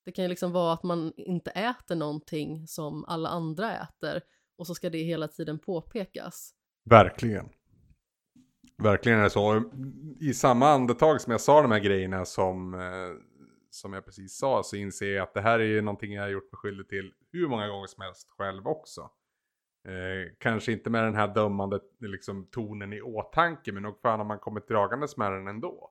Det 0.05 0.13
kan 0.13 0.25
ju 0.25 0.29
liksom 0.29 0.53
vara 0.53 0.73
att 0.73 0.83
man 0.83 1.13
inte 1.17 1.51
äter 1.51 1.97
någonting 1.97 2.67
som 2.67 3.05
alla 3.05 3.29
andra 3.29 3.79
äter 3.79 4.23
och 4.59 4.67
så 4.67 4.75
ska 4.75 4.91
det 4.91 4.99
hela 4.99 5.29
tiden 5.29 5.59
påpekas. 5.59 6.55
Verkligen. 6.85 7.49
Verkligen 8.79 9.19
är 9.19 9.23
det 9.23 9.31
så. 9.31 9.71
I 10.21 10.35
samma 10.35 10.69
andetag 10.69 11.21
som 11.21 11.31
jag 11.31 11.41
sa 11.41 11.63
de 11.63 11.71
här 11.71 11.79
grejerna 11.79 12.25
som, 12.25 12.75
eh, 12.75 12.81
som 13.71 13.93
jag 13.93 14.05
precis 14.05 14.39
sa 14.39 14.63
så 14.63 14.77
inser 14.77 15.15
jag 15.15 15.23
att 15.23 15.35
det 15.35 15.41
här 15.41 15.59
är 15.59 15.65
ju 15.65 15.81
någonting 15.81 16.13
jag 16.13 16.23
har 16.23 16.29
gjort 16.29 16.53
mig 16.53 16.59
skyldig 16.59 16.89
till 16.89 17.13
hur 17.33 17.49
många 17.49 17.69
gånger 17.69 17.87
som 17.87 18.03
helst 18.03 18.31
själv 18.31 18.67
också. 18.67 19.01
Eh, 19.89 20.33
kanske 20.39 20.73
inte 20.73 20.91
med 20.91 21.05
den 21.05 21.15
här 21.15 21.35
dömande 21.35 21.81
liksom, 22.01 22.47
tonen 22.51 22.93
i 22.93 23.01
åtanke 23.01 23.73
men 23.73 23.83
nog 23.83 24.01
fan 24.01 24.21
har 24.21 24.27
man 24.27 24.39
kommit 24.39 24.69
dragandes 24.69 25.17
med 25.17 25.33
den 25.33 25.49
ändå. 25.49 25.91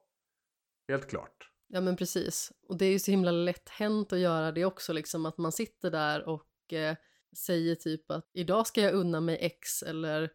Helt 0.88 1.10
klart. 1.10 1.53
Ja 1.76 1.82
men 1.82 1.96
precis. 1.96 2.52
Och 2.68 2.78
det 2.78 2.86
är 2.86 2.92
ju 2.92 3.00
så 3.00 3.12
himla 3.12 3.32
lätt 3.32 3.70
hänt 3.70 4.14
att 4.14 4.20
göra 4.20 4.52
det 4.52 4.66
också, 4.66 4.94
liksom 4.94 5.26
att 5.26 5.38
man 5.38 5.52
sitter 5.52 5.92
där 5.92 6.28
och 6.30 6.74
eh, 6.74 6.96
säger 7.38 7.76
typ 7.76 8.12
att 8.12 8.30
idag 8.34 8.68
ska 8.68 8.82
jag 8.82 8.94
unna 8.94 9.22
mig 9.22 9.38
X 9.42 9.84
eller 9.84 10.32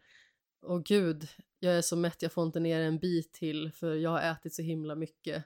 åh 0.61 0.81
gud, 0.85 1.27
jag 1.59 1.73
är 1.73 1.81
så 1.81 1.95
mätt 1.95 2.21
jag 2.21 2.31
får 2.31 2.45
inte 2.45 2.59
ner 2.59 2.81
en 2.81 2.99
bit 2.99 3.33
till 3.33 3.71
för 3.71 3.95
jag 3.95 4.09
har 4.09 4.21
ätit 4.21 4.53
så 4.53 4.61
himla 4.61 4.95
mycket. 4.95 5.45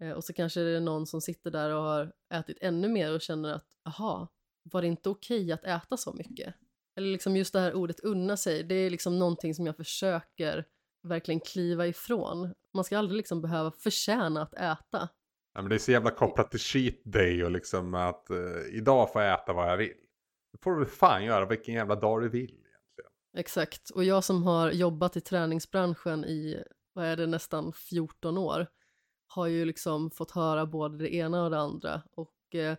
Eh, 0.00 0.10
och 0.10 0.24
så 0.24 0.32
kanske 0.32 0.60
det 0.60 0.76
är 0.76 0.80
någon 0.80 1.06
som 1.06 1.20
sitter 1.20 1.50
där 1.50 1.74
och 1.74 1.82
har 1.82 2.12
ätit 2.34 2.58
ännu 2.60 2.88
mer 2.88 3.14
och 3.14 3.20
känner 3.20 3.54
att 3.54 3.66
aha, 3.84 4.28
var 4.62 4.82
det 4.82 4.88
inte 4.88 5.08
okej 5.08 5.44
okay 5.44 5.52
att 5.52 5.84
äta 5.84 5.96
så 5.96 6.12
mycket? 6.12 6.54
Eller 6.96 7.12
liksom 7.12 7.36
just 7.36 7.52
det 7.52 7.60
här 7.60 7.74
ordet 7.74 8.00
unna 8.00 8.36
sig, 8.36 8.62
det 8.62 8.74
är 8.74 8.90
liksom 8.90 9.18
någonting 9.18 9.54
som 9.54 9.66
jag 9.66 9.76
försöker 9.76 10.64
verkligen 11.02 11.40
kliva 11.40 11.86
ifrån. 11.86 12.54
Man 12.74 12.84
ska 12.84 12.98
aldrig 12.98 13.16
liksom 13.16 13.42
behöva 13.42 13.70
förtjäna 13.70 14.42
att 14.42 14.54
äta. 14.54 15.08
Ja, 15.58 15.62
men 15.62 15.68
det 15.68 15.74
är 15.76 15.78
så 15.78 15.92
jävla 15.92 16.10
kopplat 16.10 16.50
till 16.50 16.60
cheat 16.60 16.94
day 17.04 17.44
och 17.44 17.50
liksom 17.50 17.94
att 17.94 18.30
eh, 18.30 18.36
idag 18.72 19.12
får 19.12 19.22
jag 19.22 19.42
äta 19.42 19.52
vad 19.52 19.70
jag 19.70 19.76
vill. 19.76 19.92
Det 20.52 20.58
får 20.62 20.76
du 20.76 20.86
fan 20.86 21.24
göra 21.24 21.46
vilken 21.46 21.74
jävla 21.74 21.94
dag 21.94 22.22
du 22.22 22.28
vill 22.28 22.50
egentligen. 22.50 23.10
Exakt, 23.36 23.90
och 23.90 24.04
jag 24.04 24.24
som 24.24 24.42
har 24.42 24.70
jobbat 24.70 25.16
i 25.16 25.20
träningsbranschen 25.20 26.24
i, 26.24 26.64
vad 26.92 27.04
är 27.04 27.16
det, 27.16 27.26
nästan 27.26 27.72
14 27.72 28.38
år 28.38 28.66
har 29.26 29.46
ju 29.46 29.64
liksom 29.64 30.10
fått 30.10 30.30
höra 30.30 30.66
både 30.66 30.98
det 30.98 31.14
ena 31.14 31.44
och 31.44 31.50
det 31.50 31.58
andra 31.58 32.02
och 32.14 32.54
eh, 32.54 32.76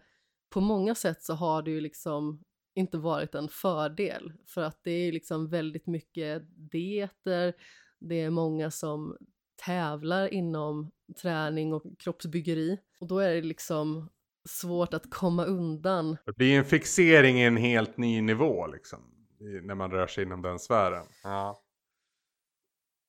på 0.50 0.62
många 0.62 0.96
sätt 0.96 1.24
så 1.24 1.34
har 1.34 1.62
det 1.62 1.72
ju 1.72 1.82
liksom 1.82 2.44
inte 2.76 2.98
varit 2.98 3.36
en 3.36 3.50
fördel 3.50 4.34
för 4.48 4.62
att 4.62 4.80
det 4.84 4.92
är 4.92 5.12
liksom 5.12 5.50
väldigt 5.50 5.88
mycket 5.88 6.44
dieter, 6.72 7.54
det 8.00 8.22
är 8.22 8.30
många 8.30 8.72
som 8.72 9.18
tävlar 9.66 10.34
inom 10.34 10.92
träning 11.14 11.74
och 11.74 11.84
kroppsbyggeri 12.00 12.78
och 13.00 13.08
då 13.08 13.20
är 13.20 13.36
det 13.36 13.42
liksom 13.42 14.10
svårt 14.50 14.94
att 14.94 15.12
komma 15.12 15.46
undan. 15.46 16.18
Det 16.26 16.36
blir 16.36 16.58
en 16.58 16.66
fixering 16.66 17.42
i 17.42 17.46
en 17.46 17.58
helt 17.58 17.98
ny 17.98 18.22
nivå 18.22 18.68
liksom 18.68 19.00
när 19.40 19.76
man 19.76 19.92
rör 19.92 20.08
sig 20.08 20.24
inom 20.24 20.42
den 20.42 20.60
sfären. 20.60 21.06
Ja. 21.24 21.64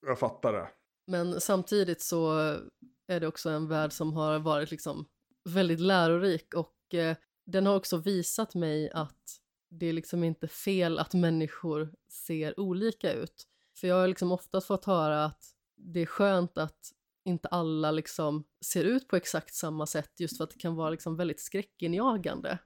Jag 0.06 0.18
fattar 0.18 0.52
det. 0.52 0.68
Men 1.06 1.40
samtidigt 1.40 2.00
så 2.00 2.38
är 3.06 3.20
det 3.20 3.26
också 3.26 3.50
en 3.50 3.68
värld 3.68 3.92
som 3.92 4.12
har 4.12 4.38
varit 4.38 4.70
liksom 4.70 5.06
väldigt 5.44 5.80
lärorik 5.80 6.54
och 6.54 6.94
eh, 6.94 7.16
den 7.46 7.66
har 7.66 7.76
också 7.76 7.96
visat 7.96 8.54
mig 8.54 8.90
att 8.90 9.40
det 9.70 9.86
är 9.86 9.92
liksom 9.92 10.24
inte 10.24 10.48
fel 10.48 10.98
att 10.98 11.14
människor 11.14 11.94
ser 12.08 12.60
olika 12.60 13.12
ut. 13.12 13.46
För 13.76 13.88
jag 13.88 13.96
har 13.96 14.08
liksom 14.08 14.32
ofta 14.32 14.60
fått 14.60 14.84
höra 14.84 15.24
att 15.24 15.44
det 15.76 16.00
är 16.00 16.06
skönt 16.06 16.58
att 16.58 16.92
inte 17.24 17.48
alla 17.48 17.90
liksom 17.90 18.44
ser 18.64 18.84
ut 18.84 19.08
på 19.08 19.16
exakt 19.16 19.54
samma 19.54 19.86
sätt 19.86 20.20
just 20.20 20.36
för 20.36 20.44
att 20.44 20.50
det 20.50 20.58
kan 20.58 20.76
vara 20.76 20.90
liksom 20.90 21.16
väldigt 21.16 21.40
skräckinjagande. 21.40 22.58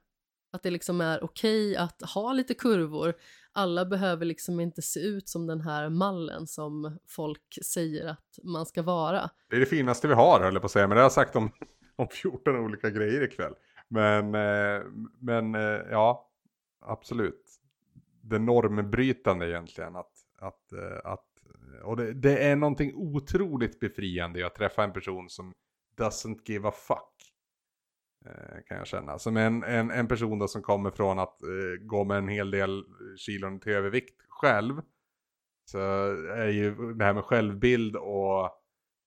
Att 0.51 0.63
det 0.63 0.69
liksom 0.69 1.01
är 1.01 1.23
okej 1.23 1.71
okay 1.71 1.75
att 1.83 2.01
ha 2.01 2.33
lite 2.33 2.53
kurvor. 2.53 3.13
Alla 3.51 3.85
behöver 3.85 4.25
liksom 4.25 4.59
inte 4.59 4.81
se 4.81 4.99
ut 4.99 5.29
som 5.29 5.47
den 5.47 5.61
här 5.61 5.89
mallen 5.89 6.47
som 6.47 6.99
folk 7.07 7.57
säger 7.65 8.07
att 8.07 8.39
man 8.43 8.65
ska 8.65 8.81
vara. 8.81 9.29
Det 9.49 9.55
är 9.55 9.59
det 9.59 9.65
finaste 9.65 10.07
vi 10.07 10.13
har 10.13 10.39
höll 10.39 10.53
jag 10.53 10.61
på 10.61 10.65
att 10.65 10.71
säga, 10.71 10.87
men 10.87 10.95
det 10.95 11.01
har 11.01 11.05
jag 11.05 11.11
sagt 11.11 11.35
om, 11.35 11.51
om 11.95 12.07
14 12.07 12.55
olika 12.55 12.89
grejer 12.89 13.23
ikväll. 13.23 13.53
Men, 13.87 14.35
eh, 14.35 14.83
men 15.19 15.55
eh, 15.55 15.81
ja, 15.91 16.29
absolut. 16.81 17.45
Det 18.21 18.39
normbrytande 18.39 19.49
egentligen. 19.49 19.95
Att, 19.95 20.11
att, 20.39 20.73
eh, 20.73 21.11
att, 21.11 21.25
och 21.83 21.97
det, 21.97 22.13
det 22.13 22.37
är 22.37 22.55
någonting 22.55 22.95
otroligt 22.95 23.79
befriande 23.79 24.47
att 24.47 24.55
träffa 24.55 24.83
en 24.83 24.93
person 24.93 25.29
som 25.29 25.51
doesn't 25.97 26.39
give 26.45 26.67
a 26.67 26.71
fuck. 26.71 27.35
Eh, 28.25 28.63
kan 28.67 28.77
jag 28.77 28.87
känna. 28.87 29.19
Som 29.19 29.37
en, 29.37 29.63
en, 29.63 29.91
en 29.91 30.07
person 30.07 30.39
då 30.39 30.47
som 30.47 30.61
kommer 30.61 30.91
från 30.91 31.19
att 31.19 31.43
eh, 31.43 31.85
gå 31.85 32.03
med 32.03 32.17
en 32.17 32.27
hel 32.27 32.51
del 32.51 32.83
kilon 33.17 33.59
till 33.59 33.73
övervikt 33.73 34.21
själv. 34.29 34.81
Så 35.65 35.79
är 36.35 36.47
ju 36.47 36.93
det 36.93 37.05
här 37.05 37.13
med 37.13 37.23
självbild 37.23 37.95
och 37.95 38.49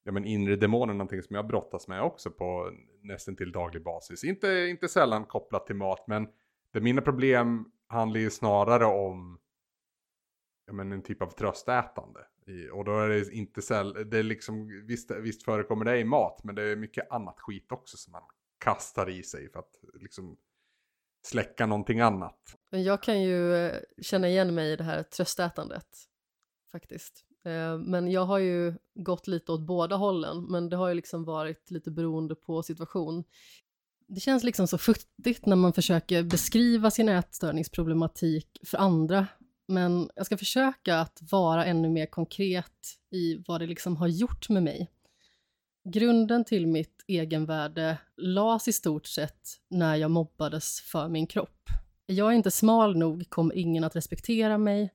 ja, 0.05 0.13
men 0.13 0.25
inre 0.25 0.57
demoner 0.57 0.95
någonting 0.95 1.23
som 1.23 1.37
jag 1.37 1.47
brottas 1.47 1.89
med 1.89 2.03
också 2.03 2.31
på 2.31 2.71
nästan 3.03 3.37
till 3.37 3.53
daglig 3.53 3.83
basis. 3.83 4.25
Inte, 4.25 4.49
inte 4.49 4.89
sällan 4.89 5.25
kopplat 5.25 5.67
till 5.67 5.77
mat 5.77 6.05
men 6.07 6.29
det 6.73 6.81
mina 6.81 7.03
problem 7.03 7.65
handlar 7.87 8.21
ju 8.21 8.31
snarare 8.31 8.85
om 8.85 9.39
ja, 10.69 10.75
men 10.75 10.93
en 10.93 11.03
typ 11.03 11.23
av 11.23 11.31
tröstätande. 11.31 12.21
I, 12.47 12.71
och 12.71 12.85
då 12.85 12.99
är 13.01 13.09
det 13.09 13.33
inte 13.33 13.63
säll, 13.63 14.11
det 14.11 14.19
är 14.19 14.23
liksom, 14.23 14.85
visst, 14.87 15.11
visst 15.11 15.43
förekommer 15.43 15.85
det 15.85 15.99
i 15.99 16.05
mat 16.05 16.45
men 16.45 16.55
det 16.55 16.63
är 16.63 16.77
mycket 16.77 17.13
annat 17.13 17.41
skit 17.41 17.73
också 17.73 17.97
som 17.97 18.13
man 18.13 18.23
kastar 18.59 19.11
i 19.11 19.23
sig 19.23 19.51
för 19.51 19.59
att 19.59 19.81
liksom 20.01 20.37
släcka 21.23 21.67
någonting 21.67 22.01
annat. 22.01 22.57
Men 22.71 22.83
jag 22.83 23.03
kan 23.03 23.23
ju 23.23 23.55
eh, 23.55 23.77
känna 24.03 24.29
igen 24.29 24.55
mig 24.55 24.73
i 24.73 24.77
det 24.77 24.85
här 24.85 25.03
tröstätandet 25.03 25.87
faktiskt. 26.73 27.25
Eh, 27.45 27.79
men 27.79 28.11
jag 28.11 28.25
har 28.25 28.39
ju 28.39 28.75
gått 28.95 29.27
lite 29.27 29.53
åt 29.53 29.67
båda 29.67 29.97
hållen, 29.97 30.45
men 30.45 30.69
det 30.69 30.77
har 30.77 30.89
ju 30.89 30.95
liksom 30.95 31.25
varit 31.25 31.71
lite 31.71 31.91
beroende 31.91 32.35
på 32.35 32.63
situation. 32.63 33.25
Det 34.07 34.21
känns 34.21 34.45
liksom 34.45 34.67
så 34.67 34.79
futtigt 34.79 35.47
när 35.47 35.57
man 35.57 35.73
försöker 35.73 36.23
beskriva 36.23 36.91
sin 36.91 37.09
ätstörningsproblematik 37.09 38.59
för 38.65 38.79
andra, 38.79 39.27
men 39.69 40.11
jag 40.15 40.27
ska 40.27 40.39
försöka 40.39 41.01
att 41.01 41.23
vara 41.31 41.65
ännu 41.65 41.89
mer 41.89 42.07
konkret 42.07 42.99
i 43.11 43.43
vad 43.47 43.61
det 43.61 43.67
liksom 43.67 43.97
har 43.97 44.09
gjort 44.09 44.49
med 44.49 44.63
mig. 44.63 44.91
Grunden 45.85 46.45
till 46.45 46.67
mitt 46.67 47.05
egenvärde 47.07 47.99
lades 48.17 48.69
i 48.69 48.73
stort 48.73 49.07
sett 49.07 49.49
när 49.69 49.97
jag 49.97 50.11
mobbades 50.11 50.81
för 50.81 51.09
min 51.09 51.27
kropp. 51.27 51.69
Är 52.07 52.15
jag 52.15 52.35
inte 52.35 52.51
smal 52.51 52.97
nog 52.97 53.31
kommer 53.31 53.55
ingen 53.55 53.85
att 53.85 53.97
respektera 53.97 54.59
mig, 54.59 54.93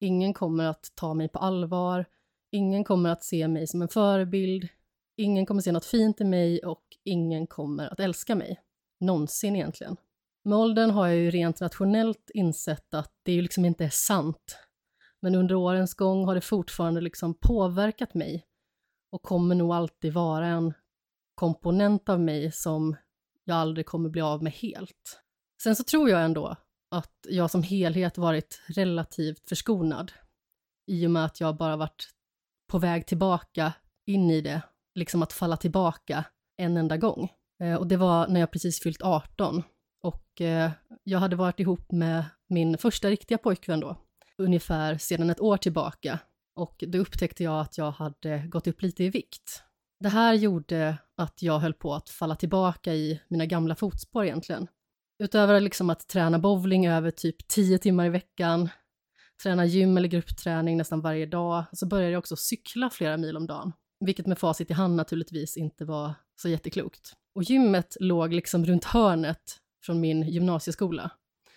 ingen 0.00 0.34
kommer 0.34 0.64
att 0.64 0.92
ta 0.94 1.14
mig 1.14 1.28
på 1.28 1.38
allvar, 1.38 2.04
ingen 2.50 2.84
kommer 2.84 3.10
att 3.10 3.24
se 3.24 3.48
mig 3.48 3.66
som 3.66 3.82
en 3.82 3.88
förebild, 3.88 4.68
ingen 5.16 5.46
kommer 5.46 5.62
se 5.62 5.72
något 5.72 5.84
fint 5.84 6.20
i 6.20 6.24
mig 6.24 6.58
och 6.58 6.84
ingen 7.04 7.46
kommer 7.46 7.92
att 7.92 8.00
älska 8.00 8.34
mig. 8.34 8.60
Någonsin 9.00 9.56
egentligen. 9.56 9.96
Med 10.44 10.58
åldern 10.58 10.90
har 10.90 11.06
jag 11.06 11.16
ju 11.16 11.30
rent 11.30 11.60
rationellt 11.60 12.30
insett 12.34 12.94
att 12.94 13.12
det 13.22 13.32
ju 13.32 13.42
liksom 13.42 13.64
inte 13.64 13.84
är 13.84 13.90
sant. 13.90 14.58
Men 15.20 15.34
under 15.34 15.54
årens 15.54 15.94
gång 15.94 16.24
har 16.24 16.34
det 16.34 16.40
fortfarande 16.40 17.00
liksom 17.00 17.34
påverkat 17.34 18.14
mig 18.14 18.44
och 19.12 19.22
kommer 19.22 19.54
nog 19.54 19.72
alltid 19.72 20.12
vara 20.12 20.46
en 20.46 20.74
komponent 21.34 22.08
av 22.08 22.20
mig 22.20 22.52
som 22.52 22.96
jag 23.44 23.56
aldrig 23.56 23.86
kommer 23.86 24.08
bli 24.08 24.20
av 24.20 24.42
med 24.42 24.52
helt. 24.52 25.20
Sen 25.62 25.76
så 25.76 25.84
tror 25.84 26.10
jag 26.10 26.24
ändå 26.24 26.56
att 26.90 27.26
jag 27.28 27.50
som 27.50 27.62
helhet 27.62 28.18
varit 28.18 28.62
relativt 28.68 29.48
förskonad 29.48 30.12
i 30.86 31.06
och 31.06 31.10
med 31.10 31.24
att 31.24 31.40
jag 31.40 31.56
bara 31.56 31.76
varit 31.76 32.08
på 32.70 32.78
väg 32.78 33.06
tillbaka 33.06 33.72
in 34.06 34.30
i 34.30 34.40
det, 34.40 34.62
liksom 34.94 35.22
att 35.22 35.32
falla 35.32 35.56
tillbaka 35.56 36.24
en 36.56 36.76
enda 36.76 36.96
gång. 36.96 37.32
Eh, 37.62 37.74
och 37.74 37.86
det 37.86 37.96
var 37.96 38.28
när 38.28 38.40
jag 38.40 38.50
precis 38.50 38.82
fyllt 38.82 39.02
18 39.02 39.62
och 40.02 40.40
eh, 40.40 40.70
jag 41.04 41.18
hade 41.18 41.36
varit 41.36 41.60
ihop 41.60 41.92
med 41.92 42.24
min 42.48 42.78
första 42.78 43.10
riktiga 43.10 43.38
pojkvän 43.38 43.80
då, 43.80 43.96
ungefär 44.38 44.98
sedan 44.98 45.30
ett 45.30 45.40
år 45.40 45.56
tillbaka 45.56 46.18
och 46.56 46.84
då 46.86 46.98
upptäckte 46.98 47.44
jag 47.44 47.60
att 47.60 47.78
jag 47.78 47.90
hade 47.90 48.38
gått 48.38 48.66
upp 48.66 48.82
lite 48.82 49.04
i 49.04 49.10
vikt. 49.10 49.62
Det 50.00 50.08
här 50.08 50.34
gjorde 50.34 50.98
att 51.16 51.42
jag 51.42 51.58
höll 51.58 51.74
på 51.74 51.94
att 51.94 52.08
falla 52.08 52.36
tillbaka 52.36 52.94
i 52.94 53.20
mina 53.28 53.46
gamla 53.46 53.74
fotspår 53.74 54.24
egentligen. 54.24 54.66
Utöver 55.22 55.60
liksom 55.60 55.90
att 55.90 56.08
träna 56.08 56.38
bowling 56.38 56.86
över 56.86 57.10
typ 57.10 57.48
10 57.48 57.78
timmar 57.78 58.06
i 58.06 58.08
veckan, 58.08 58.68
träna 59.42 59.64
gym 59.64 59.96
eller 59.96 60.08
gruppträning 60.08 60.76
nästan 60.76 61.00
varje 61.00 61.26
dag, 61.26 61.64
så 61.72 61.86
började 61.86 62.12
jag 62.12 62.18
också 62.18 62.36
cykla 62.36 62.90
flera 62.90 63.16
mil 63.16 63.36
om 63.36 63.46
dagen. 63.46 63.72
vilket 64.00 64.26
med 64.26 64.38
facit 64.38 64.70
i 64.70 64.74
hand 64.74 64.96
naturligtvis 64.96 65.56
inte 65.56 65.84
var 65.84 66.14
så 66.42 66.48
jätteklokt. 66.48 67.12
Och 67.34 67.42
gymmet 67.42 67.96
låg 68.00 68.32
liksom 68.32 68.66
runt 68.66 68.84
hörnet 68.84 69.56
från 69.82 70.00
min 70.00 70.22
gymnasieskola. 70.22 71.10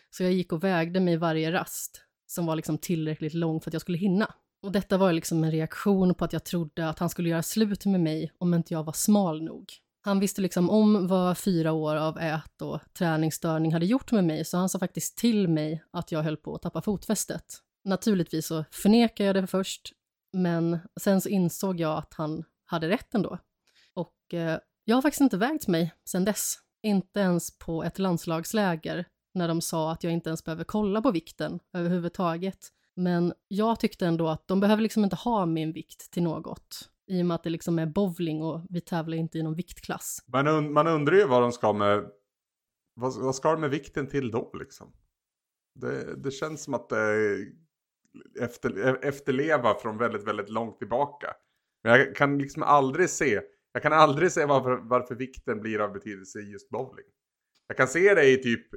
Så 0.10 0.24
jag 0.24 0.34
gick 0.34 0.54
och 0.54 0.64
vägde 0.64 1.00
mig 1.00 1.18
varje 1.18 1.52
rast 1.52 2.02
som 2.28 2.46
var 2.46 2.56
liksom 2.56 2.78
tillräckligt 2.78 3.34
lång 3.34 3.62
för 3.62 3.70
att 3.70 3.74
jag 3.74 3.82
skulle 3.82 3.98
hinna. 3.98 4.34
Och 4.62 4.72
detta 4.72 4.98
var 4.98 5.14
liksom 5.14 5.44
en 5.44 5.52
reaktion 5.52 6.16
på 6.16 6.26
att 6.26 6.34
jag 6.34 6.44
trodde 6.44 6.90
att 6.90 7.00
han 7.00 7.10
skulle 7.10 7.30
göra 7.30 7.44
slut 7.44 7.86
med 7.86 8.02
mig 8.02 8.32
om 8.38 8.54
inte 8.54 8.74
jag 8.74 8.84
var 8.84 8.94
smal 8.94 9.44
nog. 9.44 9.74
Han 10.04 10.20
visste 10.20 10.42
liksom 10.42 10.70
om 10.70 11.08
vad 11.08 11.38
fyra 11.38 11.72
år 11.72 11.96
av 11.96 12.18
ät 12.18 12.62
och 12.62 12.80
träningsstörning 12.94 13.74
hade 13.74 13.86
gjort 13.86 14.12
med 14.12 14.24
mig, 14.24 14.46
så 14.46 14.58
han 14.58 14.70
sa 14.70 14.80
faktiskt 14.80 15.18
till 15.18 15.48
mig 15.48 15.84
att 15.92 16.12
jag 16.12 16.24
höll 16.24 16.38
på 16.38 16.56
att 16.56 16.62
tappa 16.62 16.82
fotfästet. 16.82 17.44
Naturligtvis 17.84 18.48
så 18.48 18.66
förnekade 18.72 19.28
jag 19.28 19.36
det 19.36 19.48
först, 19.48 19.92
men 20.34 20.80
sen 21.02 21.22
så 21.22 21.30
insåg 21.30 21.80
jag 21.80 21.98
att 21.98 22.14
han 22.14 22.44
hade 22.66 22.90
rätt 22.90 23.14
ändå. 23.14 23.38
Och 23.94 24.34
eh, 24.34 24.60
jag 24.86 24.98
har 24.98 25.02
faktiskt 25.02 25.22
inte 25.22 25.38
vägt 25.38 25.68
mig 25.68 25.94
sen 26.06 26.26
dess. 26.26 26.56
Inte 26.84 27.20
ens 27.20 27.58
på 27.58 27.84
ett 27.84 28.00
landslagsläger 28.00 29.06
när 29.34 29.48
de 29.48 29.62
sa 29.62 29.92
att 29.92 30.04
jag 30.04 30.14
inte 30.14 30.30
ens 30.30 30.44
behöver 30.44 30.64
kolla 30.64 31.02
på 31.02 31.12
vikten 31.12 31.60
överhuvudtaget. 31.74 32.70
Men 32.96 33.34
jag 33.48 33.80
tyckte 33.80 34.08
ändå 34.08 34.28
att 34.28 34.48
de 34.48 34.60
behöver 34.60 34.82
liksom 34.82 35.04
inte 35.04 35.16
ha 35.16 35.46
min 35.46 35.74
vikt 35.74 36.12
till 36.12 36.24
något. 36.24 36.90
I 37.08 37.22
och 37.22 37.26
med 37.26 37.36
att 37.36 37.44
det 37.44 37.50
liksom 37.50 37.80
är 37.80 37.86
bowling 37.86 38.42
och 38.42 38.66
vi 38.70 38.82
tävlar 38.82 39.18
inte 39.18 39.38
i 39.38 39.44
någon 39.44 39.56
viktklass. 39.56 40.24
Man, 40.28 40.48
und 40.48 40.72
man 40.72 40.88
undrar 40.88 41.16
ju 41.16 41.28
vad 41.28 41.42
de 41.42 41.52
ska 41.52 41.74
med... 41.74 42.06
Vad, 42.94 43.22
vad 43.22 43.36
ska 43.36 43.52
de 43.52 43.62
med 43.62 43.70
vikten 43.70 44.08
till 44.08 44.32
då 44.32 44.52
liksom? 44.54 44.94
Det, 45.80 46.16
det 46.24 46.32
känns 46.32 46.64
som 46.64 46.74
att 46.74 46.90
det 46.90 47.38
efter, 48.40 49.06
efterleva 49.06 49.74
från 49.74 49.98
väldigt, 49.98 50.28
väldigt 50.28 50.50
långt 50.50 50.80
tillbaka. 50.80 51.28
Men 51.84 51.92
jag 51.92 52.16
kan 52.16 52.38
liksom 52.38 52.64
aldrig 52.64 53.10
se, 53.10 53.42
jag 53.74 53.84
kan 53.84 53.94
aldrig 53.94 54.32
se 54.32 54.46
varför, 54.46 54.78
varför 54.78 55.16
vikten 55.16 55.62
blir 55.62 55.80
av 55.80 55.94
betydelse 55.94 56.40
i 56.40 56.52
just 56.52 56.70
bowling. 56.70 57.06
Jag 57.68 57.78
kan 57.78 57.88
se 57.88 58.14
det 58.14 58.30
i 58.30 58.38
typ 58.38 58.68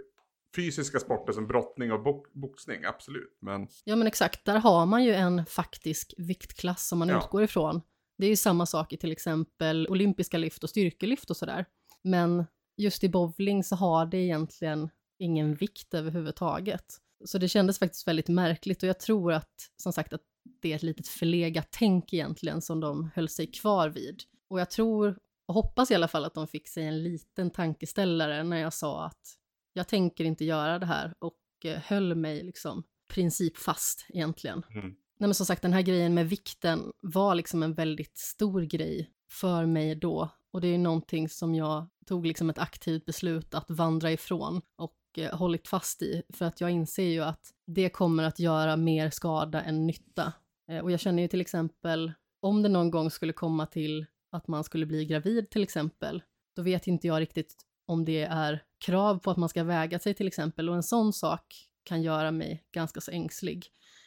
fysiska 0.56 1.00
sporter 1.00 1.32
som 1.32 1.46
brottning 1.46 1.92
och 1.92 2.02
bo 2.02 2.24
boxning, 2.32 2.84
absolut. 2.84 3.38
Men... 3.40 3.66
Ja 3.84 3.96
men 3.96 4.06
exakt, 4.06 4.44
där 4.44 4.58
har 4.58 4.86
man 4.86 5.04
ju 5.04 5.14
en 5.14 5.46
faktisk 5.46 6.14
viktklass 6.18 6.88
som 6.88 6.98
man 6.98 7.08
ja. 7.08 7.18
utgår 7.18 7.42
ifrån. 7.42 7.80
Det 8.18 8.26
är 8.26 8.30
ju 8.30 8.36
samma 8.36 8.66
sak 8.66 8.92
i 8.92 8.96
till 8.96 9.12
exempel 9.12 9.88
olympiska 9.88 10.38
lyft 10.38 10.64
och 10.64 10.70
styrkelyft 10.70 11.30
och 11.30 11.36
sådär. 11.36 11.64
Men 12.02 12.44
just 12.76 13.04
i 13.04 13.08
bowling 13.08 13.64
så 13.64 13.76
har 13.76 14.06
det 14.06 14.18
egentligen 14.18 14.90
ingen 15.18 15.54
vikt 15.54 15.94
överhuvudtaget. 15.94 16.84
Så 17.24 17.38
det 17.38 17.48
kändes 17.48 17.78
faktiskt 17.78 18.08
väldigt 18.08 18.28
märkligt 18.28 18.82
och 18.82 18.88
jag 18.88 19.00
tror 19.00 19.32
att, 19.32 19.70
som 19.76 19.92
sagt, 19.92 20.12
att 20.12 20.22
det 20.60 20.72
är 20.72 20.76
ett 20.76 20.82
litet 20.82 21.08
förlegat 21.08 21.68
tänk 21.70 22.12
egentligen 22.12 22.62
som 22.62 22.80
de 22.80 23.10
höll 23.14 23.28
sig 23.28 23.52
kvar 23.52 23.88
vid. 23.88 24.22
Och 24.54 24.60
jag 24.60 24.70
tror, 24.70 25.18
och 25.48 25.54
hoppas 25.54 25.90
i 25.90 25.94
alla 25.94 26.08
fall 26.08 26.24
att 26.24 26.34
de 26.34 26.46
fick 26.46 26.68
sig 26.68 26.84
en 26.84 27.02
liten 27.02 27.50
tankeställare 27.50 28.42
när 28.42 28.56
jag 28.56 28.72
sa 28.72 29.06
att 29.06 29.36
jag 29.72 29.88
tänker 29.88 30.24
inte 30.24 30.44
göra 30.44 30.78
det 30.78 30.86
här 30.86 31.14
och 31.18 31.38
eh, 31.64 31.78
höll 31.78 32.14
mig 32.14 32.42
liksom 32.42 32.84
principfast 33.14 34.06
egentligen. 34.08 34.62
Mm. 34.70 34.86
Nej 34.86 35.28
men 35.28 35.34
som 35.34 35.46
sagt, 35.46 35.62
den 35.62 35.72
här 35.72 35.82
grejen 35.82 36.14
med 36.14 36.28
vikten 36.28 36.92
var 37.00 37.34
liksom 37.34 37.62
en 37.62 37.74
väldigt 37.74 38.18
stor 38.18 38.62
grej 38.62 39.10
för 39.30 39.66
mig 39.66 39.94
då 39.94 40.30
och 40.52 40.60
det 40.60 40.68
är 40.68 40.78
någonting 40.78 41.28
som 41.28 41.54
jag 41.54 41.88
tog 42.06 42.26
liksom 42.26 42.50
ett 42.50 42.58
aktivt 42.58 43.04
beslut 43.04 43.54
att 43.54 43.70
vandra 43.70 44.12
ifrån 44.12 44.62
och 44.76 45.18
eh, 45.18 45.36
hållit 45.36 45.68
fast 45.68 46.02
i 46.02 46.22
för 46.34 46.44
att 46.44 46.60
jag 46.60 46.70
inser 46.70 47.08
ju 47.08 47.20
att 47.20 47.50
det 47.66 47.88
kommer 47.88 48.22
att 48.22 48.38
göra 48.38 48.76
mer 48.76 49.10
skada 49.10 49.62
än 49.62 49.86
nytta. 49.86 50.32
Eh, 50.70 50.78
och 50.78 50.90
jag 50.90 51.00
känner 51.00 51.22
ju 51.22 51.28
till 51.28 51.40
exempel 51.40 52.12
om 52.40 52.62
det 52.62 52.68
någon 52.68 52.90
gång 52.90 53.10
skulle 53.10 53.32
komma 53.32 53.66
till 53.66 54.06
att 54.34 54.48
man 54.48 54.64
skulle 54.64 54.86
bli 54.86 55.04
gravid 55.04 55.50
till 55.50 55.62
exempel, 55.62 56.22
då 56.56 56.62
vet 56.62 56.86
inte 56.86 57.06
jag 57.06 57.20
riktigt 57.20 57.54
om 57.86 58.04
det 58.04 58.22
är 58.22 58.62
krav 58.78 59.18
på 59.18 59.30
att 59.30 59.36
man 59.36 59.48
ska 59.48 59.64
väga 59.64 59.98
sig 59.98 60.14
till 60.14 60.26
exempel 60.26 60.68
och 60.68 60.74
en 60.74 60.82
sån 60.82 61.12
sak 61.12 61.68
kan 61.84 62.02
göra 62.02 62.30
mig 62.30 62.64
ganska 62.72 63.00
så 63.00 63.10
ängslig. 63.10 63.66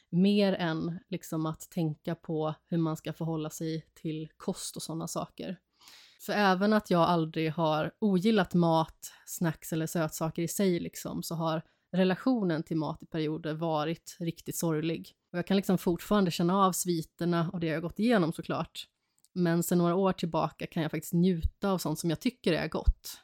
Mer 0.10 0.54
än 0.54 1.00
liksom 1.10 1.46
att 1.46 1.70
tänka 1.70 2.16
på 2.16 2.54
hur 2.68 2.78
man 2.78 2.98
ska 2.98 3.14
förhålla 3.14 3.50
sig 3.50 3.86
till 3.94 4.30
kost 4.38 4.76
och 4.76 4.84
sådana 4.84 5.08
saker. 5.08 5.58
För 6.22 6.34
även 6.34 6.74
att 6.74 6.90
jag 6.90 7.02
aldrig 7.02 7.52
har 7.52 7.92
ogillat 8.00 8.54
mat, 8.54 9.12
snacks 9.26 9.74
eller 9.74 9.88
sötsaker 9.88 10.42
i 10.42 10.48
sig 10.48 10.80
liksom, 10.80 11.24
så 11.24 11.36
har 11.36 11.62
relationen 11.92 12.64
till 12.64 12.78
mat 12.78 13.04
i 13.04 13.06
perioder 13.06 13.54
varit 13.54 14.18
riktigt 14.20 14.58
sorglig. 14.58 15.14
Och 15.32 15.38
jag 15.38 15.48
kan 15.48 15.58
liksom 15.58 15.78
fortfarande 15.78 16.32
känna 16.32 16.66
av 16.66 16.72
sviterna 16.72 17.50
och 17.54 17.60
det 17.60 17.68
jag 17.68 17.76
har 17.76 17.82
gått 17.82 18.00
igenom 18.00 18.34
såklart. 18.34 18.88
Men 19.38 19.64
sen 19.64 19.78
några 19.78 19.96
år 19.96 20.14
tillbaka 20.14 20.68
kan 20.68 20.84
jag 20.84 20.92
faktiskt 20.92 21.14
njuta 21.14 21.72
av 21.72 21.78
sånt 21.78 22.00
som 22.00 22.10
jag 22.10 22.20
tycker 22.20 22.54
är 22.54 22.68
gott. 22.68 23.22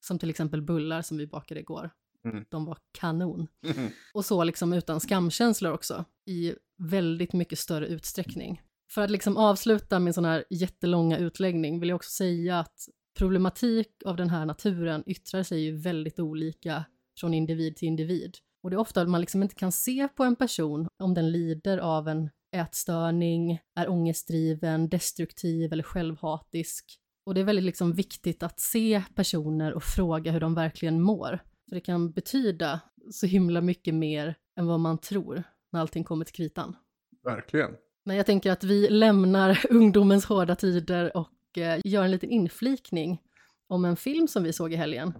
Som 0.00 0.18
till 0.18 0.30
exempel 0.30 0.62
bullar 0.62 1.02
som 1.02 1.16
vi 1.16 1.26
bakade 1.26 1.60
igår. 1.60 1.90
Mm. 2.24 2.44
De 2.48 2.64
var 2.64 2.78
kanon. 2.98 3.48
Mm. 3.64 3.90
Och 4.14 4.24
så 4.24 4.44
liksom 4.44 4.72
utan 4.72 5.00
skamkänslor 5.00 5.72
också, 5.72 6.04
i 6.26 6.54
väldigt 6.78 7.32
mycket 7.32 7.58
större 7.58 7.86
utsträckning. 7.86 8.62
För 8.90 9.02
att 9.02 9.10
liksom 9.10 9.36
avsluta 9.36 9.98
min 9.98 10.14
sån 10.14 10.24
här 10.24 10.44
jättelånga 10.50 11.18
utläggning 11.18 11.80
vill 11.80 11.88
jag 11.88 11.96
också 11.96 12.10
säga 12.10 12.58
att 12.58 12.88
problematik 13.18 13.88
av 14.04 14.16
den 14.16 14.30
här 14.30 14.46
naturen 14.46 15.02
yttrar 15.06 15.42
sig 15.42 15.60
ju 15.60 15.76
väldigt 15.76 16.18
olika 16.18 16.84
från 17.20 17.34
individ 17.34 17.76
till 17.76 17.88
individ. 17.88 18.36
Och 18.62 18.70
det 18.70 18.76
är 18.76 18.80
ofta 18.80 19.02
att 19.02 19.08
man 19.08 19.20
liksom 19.20 19.42
inte 19.42 19.54
kan 19.54 19.72
se 19.72 20.08
på 20.08 20.24
en 20.24 20.36
person 20.36 20.88
om 20.98 21.14
den 21.14 21.32
lider 21.32 21.78
av 21.78 22.08
en 22.08 22.30
ätstörning, 22.52 23.60
är 23.74 23.88
ångestdriven, 23.88 24.88
destruktiv 24.88 25.72
eller 25.72 25.82
självhatisk. 25.82 26.84
Och 27.26 27.34
det 27.34 27.40
är 27.40 27.44
väldigt 27.44 27.64
liksom 27.64 27.92
viktigt 27.92 28.42
att 28.42 28.60
se 28.60 29.02
personer 29.14 29.72
och 29.72 29.82
fråga 29.82 30.32
hur 30.32 30.40
de 30.40 30.54
verkligen 30.54 31.02
mår. 31.02 31.38
För 31.68 31.74
det 31.74 31.80
kan 31.80 32.12
betyda 32.12 32.80
så 33.10 33.26
himla 33.26 33.60
mycket 33.60 33.94
mer 33.94 34.34
än 34.56 34.66
vad 34.66 34.80
man 34.80 34.98
tror 34.98 35.42
när 35.72 35.80
allting 35.80 36.04
kommer 36.04 36.24
till 36.24 36.34
kritan. 36.34 36.76
Verkligen. 37.24 37.70
Men 38.04 38.16
jag 38.16 38.26
tänker 38.26 38.52
att 38.52 38.64
vi 38.64 38.88
lämnar 38.88 39.66
ungdomens 39.70 40.24
hårda 40.24 40.56
tider 40.56 41.16
och 41.16 41.58
eh, 41.58 41.80
gör 41.84 42.04
en 42.04 42.10
liten 42.10 42.30
inflikning 42.30 43.20
om 43.68 43.84
en 43.84 43.96
film 43.96 44.28
som 44.28 44.42
vi 44.42 44.52
såg 44.52 44.72
i 44.72 44.76
helgen. 44.76 45.14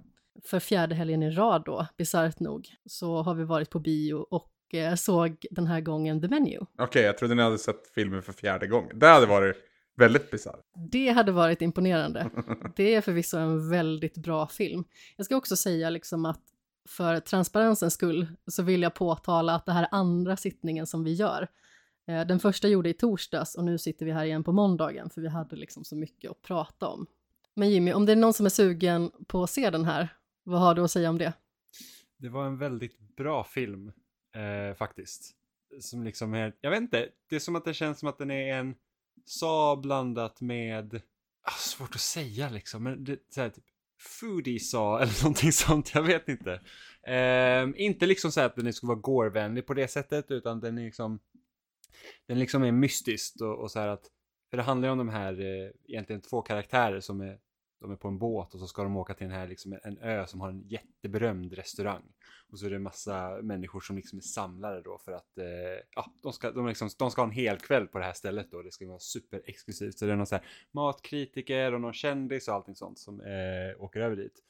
För 0.44 0.60
fjärde 0.60 0.94
helgen 0.94 1.22
i 1.22 1.30
rad 1.30 1.62
då, 1.64 1.86
bisarrt 1.98 2.40
nog, 2.40 2.68
så 2.86 3.22
har 3.22 3.34
vi 3.34 3.44
varit 3.44 3.70
på 3.70 3.78
bio 3.78 4.14
och 4.14 4.52
såg 4.96 5.46
den 5.50 5.66
här 5.66 5.80
gången 5.80 6.20
The 6.20 6.28
Menu. 6.28 6.58
Okej, 6.58 6.84
okay, 6.84 7.02
jag 7.02 7.18
trodde 7.18 7.34
ni 7.34 7.42
hade 7.42 7.58
sett 7.58 7.88
filmen 7.94 8.22
för 8.22 8.32
fjärde 8.32 8.66
gången. 8.66 8.98
Det 8.98 9.06
hade 9.06 9.26
varit 9.26 9.56
väldigt 9.96 10.30
bisarrt. 10.30 10.60
Det 10.90 11.08
hade 11.08 11.32
varit 11.32 11.62
imponerande. 11.62 12.30
Det 12.76 12.94
är 12.94 13.00
förvisso 13.00 13.36
en 13.36 13.70
väldigt 13.70 14.16
bra 14.16 14.46
film. 14.46 14.84
Jag 15.16 15.26
ska 15.26 15.36
också 15.36 15.56
säga 15.56 15.90
liksom 15.90 16.24
att 16.24 16.40
för 16.88 17.20
transparensens 17.20 17.94
skull 17.94 18.26
så 18.46 18.62
vill 18.62 18.82
jag 18.82 18.94
påtala 18.94 19.54
att 19.54 19.66
det 19.66 19.72
här 19.72 19.82
är 19.82 19.88
andra 19.90 20.36
sittningen 20.36 20.86
som 20.86 21.04
vi 21.04 21.12
gör. 21.12 21.48
Eh, 22.08 22.26
den 22.26 22.40
första 22.40 22.68
gjorde 22.68 22.88
i 22.88 22.94
torsdags 22.94 23.54
och 23.54 23.64
nu 23.64 23.78
sitter 23.78 24.06
vi 24.06 24.12
här 24.12 24.24
igen 24.24 24.44
på 24.44 24.52
måndagen 24.52 25.10
för 25.10 25.20
vi 25.20 25.28
hade 25.28 25.56
liksom 25.56 25.84
så 25.84 25.96
mycket 25.96 26.30
att 26.30 26.42
prata 26.42 26.88
om. 26.88 27.06
Men 27.54 27.70
Jimmy, 27.70 27.92
om 27.92 28.06
det 28.06 28.12
är 28.12 28.16
någon 28.16 28.34
som 28.34 28.46
är 28.46 28.50
sugen 28.50 29.10
på 29.26 29.42
att 29.42 29.50
se 29.50 29.70
den 29.70 29.84
här, 29.84 30.08
vad 30.44 30.60
har 30.60 30.74
du 30.74 30.82
att 30.82 30.90
säga 30.90 31.10
om 31.10 31.18
det? 31.18 31.32
Det 32.18 32.28
var 32.28 32.46
en 32.46 32.58
väldigt 32.58 33.16
bra 33.16 33.44
film 33.44 33.92
eh, 34.36 34.74
faktiskt. 34.74 35.32
Som 35.80 36.04
liksom 36.04 36.34
är, 36.34 36.54
jag 36.60 36.70
vet 36.70 36.80
inte, 36.80 37.08
det 37.28 37.36
är 37.36 37.40
som 37.40 37.56
att 37.56 37.64
det 37.64 37.74
känns 37.74 37.98
som 37.98 38.08
att 38.08 38.18
den 38.18 38.30
är 38.30 38.54
en 38.54 38.74
sa 39.24 39.76
blandat 39.76 40.40
med, 40.40 41.00
ah, 41.42 41.50
svårt 41.50 41.94
att 41.94 42.00
säga 42.00 42.48
liksom, 42.48 42.82
men 42.82 43.04
det, 43.04 43.18
så 43.28 43.40
här, 43.40 43.50
typ 43.50 43.64
foodie 44.00 44.60
sa 44.60 45.00
eller 45.02 45.22
någonting 45.22 45.52
sånt, 45.52 45.94
jag 45.94 46.02
vet 46.02 46.28
inte. 46.28 46.60
Eh, 47.02 47.68
inte 47.76 48.06
liksom 48.06 48.32
så 48.32 48.40
att 48.40 48.56
den 48.56 48.72
skulle 48.72 48.88
vara 48.88 49.00
gårvänlig 49.00 49.66
på 49.66 49.74
det 49.74 49.88
sättet, 49.88 50.30
utan 50.30 50.60
den 50.60 50.78
är 50.78 50.84
liksom 50.84 51.20
den 52.26 52.38
liksom 52.38 52.62
är 52.62 52.72
mystisk 52.72 53.40
och, 53.40 53.58
och 53.58 53.70
så 53.70 53.78
här 53.78 53.88
att, 53.88 54.10
för 54.50 54.56
det 54.56 54.62
handlar 54.62 54.88
ju 54.88 54.92
om 54.92 54.98
de 54.98 55.08
här, 55.08 55.40
eh, 55.40 55.70
egentligen 55.88 56.22
två 56.22 56.42
karaktärer 56.42 57.00
som 57.00 57.20
är, 57.20 57.38
de 57.80 57.92
är 57.92 57.96
på 57.96 58.08
en 58.08 58.18
båt 58.18 58.54
och 58.54 58.60
så 58.60 58.66
ska 58.66 58.82
de 58.82 58.96
åka 58.96 59.14
till 59.14 59.26
den 59.26 59.36
här 59.36 59.46
liksom 59.46 59.78
en 59.82 59.98
ö 59.98 60.26
som 60.26 60.40
har 60.40 60.48
en 60.48 60.68
jätteberömd 60.68 61.52
restaurang. 61.52 62.02
Och 62.48 62.58
så 62.58 62.66
är 62.66 62.70
det 62.70 62.76
en 62.76 62.82
massa 62.82 63.38
människor 63.42 63.80
som 63.80 63.96
liksom 63.96 64.18
är 64.18 64.22
samlade 64.22 64.82
då 64.82 64.98
för 64.98 65.12
att, 65.12 65.38
eh, 65.38 65.46
ja, 65.94 66.12
de 66.22 66.32
ska, 66.32 66.50
de, 66.50 66.66
liksom, 66.66 66.88
de 66.98 67.10
ska 67.10 67.22
ha 67.22 67.26
en 67.26 67.34
hel 67.34 67.58
kväll 67.58 67.86
på 67.86 67.98
det 67.98 68.04
här 68.04 68.12
stället 68.12 68.50
då. 68.50 68.62
Det 68.62 68.72
ska 68.72 68.86
vara 68.86 68.98
superexklusivt. 68.98 69.98
Så 69.98 70.06
det 70.06 70.12
är 70.12 70.16
någon 70.16 70.26
så 70.26 70.34
här 70.34 70.44
matkritiker 70.72 71.74
och 71.74 71.80
någon 71.80 71.92
kändis 71.92 72.48
och 72.48 72.54
allting 72.54 72.76
sånt 72.76 72.98
som 72.98 73.20
eh, 73.20 73.82
åker 73.82 74.00
över 74.00 74.16
dit. 74.16 74.42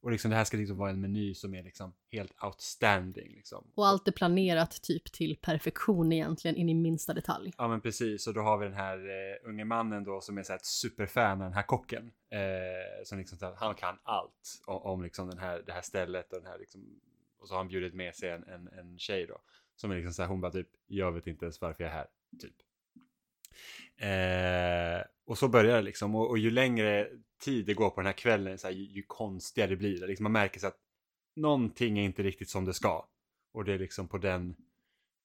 Och 0.00 0.10
liksom 0.10 0.30
det 0.30 0.36
här 0.36 0.44
ska 0.44 0.56
liksom 0.56 0.76
vara 0.76 0.90
en 0.90 1.00
meny 1.00 1.34
som 1.34 1.54
är 1.54 1.62
liksom 1.62 1.92
helt 2.12 2.44
outstanding. 2.44 3.32
Liksom. 3.34 3.70
Och 3.74 3.86
allt 3.86 4.08
är 4.08 4.12
planerat 4.12 4.82
typ 4.82 5.12
till 5.12 5.36
perfektion 5.36 6.12
egentligen 6.12 6.56
in 6.56 6.68
i 6.68 6.74
minsta 6.74 7.14
detalj. 7.14 7.52
Ja 7.58 7.68
men 7.68 7.80
precis, 7.80 8.26
och 8.26 8.34
då 8.34 8.40
har 8.40 8.58
vi 8.58 8.64
den 8.66 8.74
här 8.74 8.98
uh, 8.98 9.48
unge 9.48 9.64
mannen 9.64 10.04
då 10.04 10.20
som 10.20 10.38
är 10.38 10.42
så 10.42 10.52
här 10.52 10.58
ett 10.58 10.66
superfan 10.66 11.32
av 11.32 11.38
den 11.38 11.52
här 11.52 11.62
kocken. 11.62 12.04
Uh, 12.04 13.04
som 13.04 13.18
liksom, 13.18 13.38
här, 13.40 13.54
han 13.56 13.74
kan 13.74 13.98
allt 14.02 14.62
om, 14.66 14.82
om, 14.82 15.02
liksom 15.02 15.28
den 15.28 15.38
här, 15.38 15.62
det 15.66 15.72
här 15.72 15.82
stället 15.82 16.32
och 16.32 16.38
den 16.38 16.50
här 16.50 16.58
liksom, 16.58 17.00
och 17.38 17.48
så 17.48 17.54
har 17.54 17.58
han 17.58 17.68
bjudit 17.68 17.94
med 17.94 18.14
sig 18.14 18.30
en, 18.30 18.44
en, 18.44 18.68
en 18.68 18.98
tjej 18.98 19.26
då. 19.26 19.38
Som 19.76 19.90
är 19.90 19.96
liksom 19.96 20.14
så 20.14 20.22
här, 20.22 20.28
hon 20.28 20.40
bara 20.40 20.52
typ, 20.52 20.68
jag 20.86 21.12
vet 21.12 21.26
inte 21.26 21.44
ens 21.44 21.60
varför 21.60 21.84
jag 21.84 21.92
är 21.92 21.96
här, 21.96 22.06
typ. 22.40 22.54
Eh, 23.96 25.06
och 25.26 25.38
så 25.38 25.48
börjar 25.48 25.76
det 25.76 25.82
liksom. 25.82 26.14
Och, 26.14 26.30
och 26.30 26.38
ju 26.38 26.50
längre 26.50 27.08
tid 27.38 27.66
det 27.66 27.74
går 27.74 27.90
på 27.90 28.00
den 28.00 28.06
här 28.06 28.12
kvällen, 28.12 28.58
så 28.58 28.66
här, 28.66 28.74
ju, 28.74 28.84
ju 28.84 29.02
konstigare 29.02 29.76
blir 29.76 30.00
det. 30.00 30.06
Liksom 30.06 30.22
man 30.22 30.32
märker 30.32 30.60
så 30.60 30.66
att 30.66 30.78
någonting 31.36 31.98
är 31.98 32.02
inte 32.02 32.22
riktigt 32.22 32.48
som 32.48 32.64
det 32.64 32.74
ska. 32.74 33.08
Och 33.52 33.64
det 33.64 33.72
är 33.72 33.78
liksom 33.78 34.08
på 34.08 34.18
den, 34.18 34.56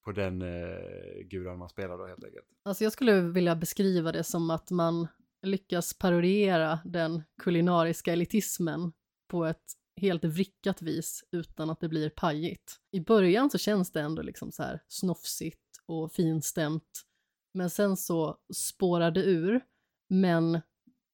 på 0.04 0.12
den 0.12 0.42
eh, 0.42 1.22
guran 1.24 1.58
man 1.58 1.68
spelar 1.68 1.98
då 1.98 2.06
helt 2.06 2.24
enkelt. 2.24 2.46
Alltså 2.62 2.84
jag 2.84 2.92
skulle 2.92 3.20
vilja 3.20 3.56
beskriva 3.56 4.12
det 4.12 4.24
som 4.24 4.50
att 4.50 4.70
man 4.70 5.08
lyckas 5.42 5.98
parodiera 5.98 6.78
den 6.84 7.22
kulinariska 7.42 8.12
elitismen 8.12 8.92
på 9.28 9.44
ett 9.44 9.72
helt 9.96 10.24
vrickat 10.24 10.82
vis 10.82 11.24
utan 11.32 11.70
att 11.70 11.80
det 11.80 11.88
blir 11.88 12.10
pajigt. 12.10 12.80
I 12.90 13.00
början 13.00 13.50
så 13.50 13.58
känns 13.58 13.92
det 13.92 14.00
ändå 14.00 14.22
liksom 14.22 14.52
så 14.52 14.62
här 14.62 14.82
snofsigt 14.88 15.60
och 15.86 16.12
finstämt, 16.12 17.02
men 17.54 17.70
sen 17.70 17.96
så 17.96 18.38
spårar 18.54 19.10
det 19.10 19.24
ur. 19.24 19.60
Men 20.08 20.60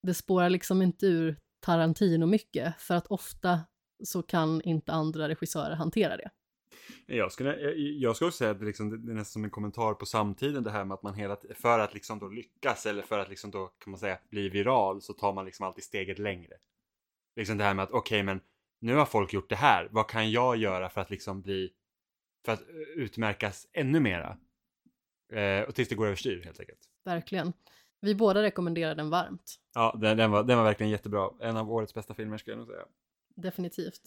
det 0.03 0.15
spårar 0.15 0.51
liksom 0.51 0.83
inte 0.83 1.07
ur 1.07 1.37
Tarantino 1.61 2.27
mycket, 2.27 2.81
för 2.81 2.95
att 2.95 3.07
ofta 3.07 3.61
så 4.05 4.23
kan 4.23 4.62
inte 4.62 4.93
andra 4.93 5.29
regissörer 5.29 5.75
hantera 5.75 6.17
det. 6.17 6.31
Jag 7.07 7.33
skulle, 7.33 7.61
jag, 7.61 7.79
jag 7.79 8.17
skulle 8.17 8.29
också 8.29 8.39
säga 8.39 8.51
att 8.51 8.61
det, 8.61 8.67
liksom, 8.67 9.07
det 9.07 9.12
är 9.12 9.15
nästan 9.15 9.33
som 9.33 9.45
en 9.45 9.51
kommentar 9.51 9.95
på 9.95 10.07
samtiden 10.07 10.65
det 10.65 10.70
här 10.70 10.85
med 10.85 10.95
att 10.95 11.03
man 11.03 11.15
hela 11.15 11.37
för 11.55 11.79
att 11.79 11.95
liksom 11.95 12.19
då 12.19 12.29
lyckas 12.29 12.87
eller 12.87 13.03
för 13.03 13.19
att 13.19 13.29
liksom 13.29 13.51
då 13.51 13.67
kan 13.67 13.91
man 13.91 14.01
säga 14.01 14.19
bli 14.31 14.49
viral 14.49 15.03
så 15.03 15.12
tar 15.12 15.33
man 15.33 15.45
liksom 15.45 15.67
alltid 15.67 15.85
steget 15.85 16.19
längre. 16.19 16.55
Liksom 17.37 17.59
det 17.59 17.65
här 17.65 17.75
med 17.75 17.83
att 17.83 17.91
okej 17.91 18.17
okay, 18.17 18.23
men 18.23 18.41
nu 18.81 18.95
har 18.95 19.07
folk 19.07 19.33
gjort 19.33 19.49
det 19.49 19.57
här, 19.57 19.89
vad 19.91 20.09
kan 20.09 20.31
jag 20.31 20.57
göra 20.57 20.91
för 20.91 21.01
att 21.01 21.11
liksom 21.11 21.43
bli 21.43 21.73
för 22.45 22.53
att 22.53 22.62
utmärkas 22.97 23.67
ännu 23.73 24.01
mera? 24.01 24.39
Eh, 25.33 25.62
och 25.62 25.75
tills 25.75 25.89
det 25.89 25.95
går 25.95 26.07
överstyr 26.07 26.43
helt 26.45 26.61
enkelt. 26.61 26.81
Verkligen. 27.05 27.53
Vi 28.01 28.15
båda 28.15 28.43
rekommenderar 28.43 28.95
den 28.95 29.11
varmt. 29.11 29.55
Ja, 29.75 29.99
den, 30.01 30.17
den, 30.17 30.31
var, 30.31 30.45
den 30.45 30.57
var 30.57 30.65
verkligen 30.65 30.91
jättebra. 30.91 31.31
En 31.41 31.57
av 31.57 31.73
årets 31.73 31.95
bästa 31.95 32.15
filmer 32.15 32.39
skulle 32.39 32.53
jag 32.53 32.59
nog 32.59 32.69
säga. 32.69 32.85
Definitivt. 33.37 34.03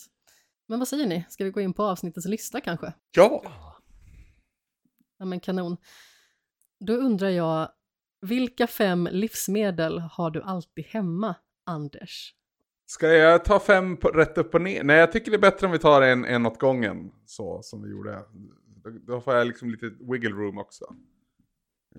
Men 0.68 0.80
vad 0.80 0.88
säger 0.88 1.08
ni? 1.08 1.26
Ska 1.30 1.44
vi 1.44 1.52
gå 1.52 1.62
in 1.62 1.74
på 1.74 1.84
avsnittets 1.84 2.28
lista 2.28 2.62
kanske? 2.62 2.94
Ja! 3.16 3.44
Ja 5.18 5.26
men 5.26 5.40
kanon. 5.40 5.78
Då 6.80 6.94
undrar 6.94 7.30
jag, 7.30 7.70
vilka 8.22 8.68
fem 8.68 9.10
livsmedel 9.12 10.00
har 10.00 10.32
du 10.32 10.42
alltid 10.42 10.86
hemma, 10.86 11.36
Anders? 11.66 12.36
Ska 12.86 13.08
jag 13.08 13.46
ta 13.46 13.60
fem 13.60 13.98
på, 13.98 14.08
rätt 14.08 14.38
upp 14.38 14.56
och 14.56 14.62
ner? 14.62 14.84
Nej, 14.84 14.98
jag 14.98 15.12
tycker 15.12 15.32
det 15.32 15.38
är 15.38 15.52
bättre 15.52 15.66
om 15.66 15.72
vi 15.72 15.80
tar 15.80 16.02
en, 16.02 16.26
en 16.26 16.46
åt 16.46 16.60
gången. 16.60 17.12
Så 17.26 17.62
som 17.62 17.84
vi 17.84 17.90
gjorde. 17.90 18.26
Då, 19.08 19.22
får 19.22 19.34
jag 19.34 19.48
liksom 19.48 19.70
lite 19.70 19.86
wiggle 19.86 20.30
room 20.30 20.58
också. 20.58 20.86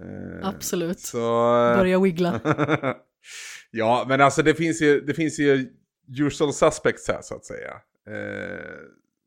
Eh, 0.00 0.48
Absolut. 0.48 1.00
Så, 1.00 1.18
Börja 1.76 2.00
wiggla. 2.00 2.40
ja, 3.70 4.04
men 4.08 4.20
alltså 4.20 4.42
det 4.42 4.54
finns 4.54 4.82
ju, 4.82 5.00
det 5.00 5.14
finns 5.14 5.38
ju 5.38 5.68
usual 6.18 6.52
suspects 6.52 7.08
här 7.08 7.18
så 7.22 7.34
att 7.34 7.44
säga. 7.44 7.72
Eh, 8.10 8.74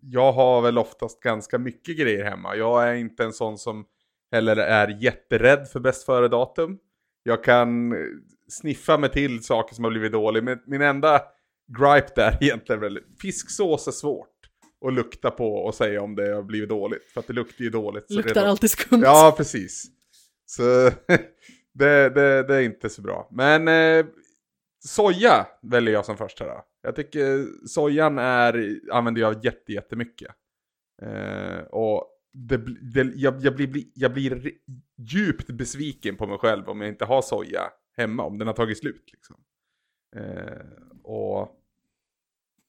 jag 0.01 0.31
har 0.31 0.61
väl 0.61 0.77
oftast 0.77 1.19
ganska 1.19 1.57
mycket 1.57 1.97
grejer 1.97 2.23
hemma. 2.23 2.55
Jag 2.55 2.89
är 2.89 2.93
inte 2.93 3.23
en 3.23 3.33
sån 3.33 3.57
som 3.57 3.85
heller 4.31 4.57
är 4.57 5.03
jätterädd 5.03 5.67
för 5.67 5.79
bäst 5.79 6.05
före-datum. 6.05 6.77
Jag 7.23 7.43
kan 7.43 7.95
sniffa 8.47 8.97
mig 8.97 9.11
till 9.11 9.43
saker 9.43 9.75
som 9.75 9.83
har 9.83 9.91
blivit 9.91 10.11
dåliga. 10.11 10.43
Men 10.43 10.59
min 10.65 10.81
enda 10.81 11.21
gripe 11.67 12.11
där 12.15 12.37
egentligen 12.41 12.81
väl, 12.81 12.99
fisksås 13.21 13.87
är 13.87 13.91
svårt 13.91 14.29
att 14.85 14.93
lukta 14.93 15.31
på 15.31 15.55
och 15.55 15.75
säga 15.75 16.01
om 16.01 16.15
det 16.15 16.35
har 16.35 16.43
blivit 16.43 16.69
dåligt. 16.69 17.11
För 17.13 17.19
att 17.19 17.27
det 17.27 17.33
luktar 17.33 17.63
ju 17.63 17.69
dåligt. 17.69 18.11
Luktar 18.11 18.33
redan... 18.33 18.49
alltid 18.49 18.69
skumt. 18.69 19.01
Ja, 19.03 19.33
precis. 19.37 19.96
Så 20.47 20.63
det, 21.73 22.09
det, 22.09 22.43
det, 22.43 22.55
är 22.55 22.61
inte 22.61 22.89
så 22.89 23.01
bra. 23.01 23.29
Men 23.31 23.67
eh, 23.67 24.05
soja 24.85 25.47
väljer 25.61 25.93
jag 25.93 26.05
som 26.05 26.17
första 26.17 26.45
då. 26.45 26.65
Jag 26.81 26.95
tycker 26.95 27.45
sojan 27.67 28.17
är, 28.17 28.79
använder 28.91 29.21
jag 29.21 29.45
jätte, 29.45 29.73
jättemycket. 29.73 30.31
Eh, 31.01 31.59
och 31.59 32.07
det, 32.33 32.57
det, 32.93 33.11
jag, 33.15 33.41
jag, 33.41 33.55
blir, 33.55 33.83
jag 33.93 34.13
blir 34.13 34.51
djupt 34.97 35.47
besviken 35.47 36.15
på 36.15 36.27
mig 36.27 36.37
själv 36.37 36.69
om 36.69 36.81
jag 36.81 36.89
inte 36.89 37.05
har 37.05 37.21
soja 37.21 37.61
hemma, 37.97 38.23
om 38.23 38.37
den 38.37 38.47
har 38.47 38.55
tagit 38.55 38.77
slut. 38.77 39.09
Liksom. 39.13 39.35
Eh, 40.15 41.01
och 41.03 41.57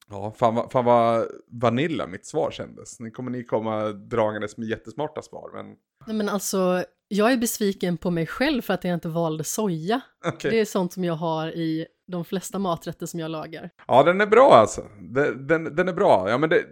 ja, 0.08 0.32
fan, 0.36 0.70
fan 0.70 0.84
vad 0.84 1.26
vanilla 1.48 2.06
mitt 2.06 2.26
svar 2.26 2.50
kändes. 2.50 3.00
Nu 3.00 3.10
kommer 3.10 3.30
ni 3.30 3.44
komma 3.44 3.88
dragandes 3.92 4.56
med 4.56 4.68
jättesmarta 4.68 5.22
svar, 5.22 5.50
men... 5.54 5.76
Nej 6.06 6.16
men 6.16 6.28
alltså, 6.28 6.84
jag 7.08 7.32
är 7.32 7.36
besviken 7.36 7.96
på 7.96 8.10
mig 8.10 8.26
själv 8.26 8.62
för 8.62 8.74
att 8.74 8.84
jag 8.84 8.94
inte 8.94 9.08
valde 9.08 9.44
soja. 9.44 10.00
Okay. 10.34 10.50
Det 10.50 10.60
är 10.60 10.64
sånt 10.64 10.92
som 10.92 11.04
jag 11.04 11.14
har 11.14 11.48
i 11.48 11.86
de 12.06 12.24
flesta 12.24 12.58
maträtter 12.58 13.06
som 13.06 13.20
jag 13.20 13.30
lagar. 13.30 13.70
Ja, 13.86 14.02
den 14.02 14.20
är 14.20 14.26
bra 14.26 14.54
alltså. 14.54 14.82
Den, 15.00 15.46
den, 15.46 15.76
den 15.76 15.88
är 15.88 15.92
bra. 15.92 16.30
Ja, 16.30 16.38
men 16.38 16.50
det, 16.50 16.64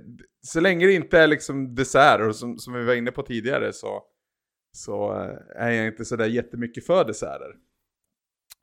så 0.43 0.61
länge 0.61 0.87
det 0.87 0.93
inte 0.93 1.19
är 1.19 1.27
liksom 1.27 1.75
dessert, 1.75 2.21
och 2.21 2.37
som, 2.37 2.59
som 2.59 2.73
vi 2.73 2.85
var 2.85 2.95
inne 2.95 3.11
på 3.11 3.23
tidigare, 3.23 3.73
så, 3.73 4.03
så 4.73 5.13
eh, 5.13 5.65
är 5.65 5.71
jag 5.71 5.87
inte 5.87 6.05
sådär 6.05 6.27
jättemycket 6.27 6.87
för 6.87 7.05
desserter. 7.05 7.55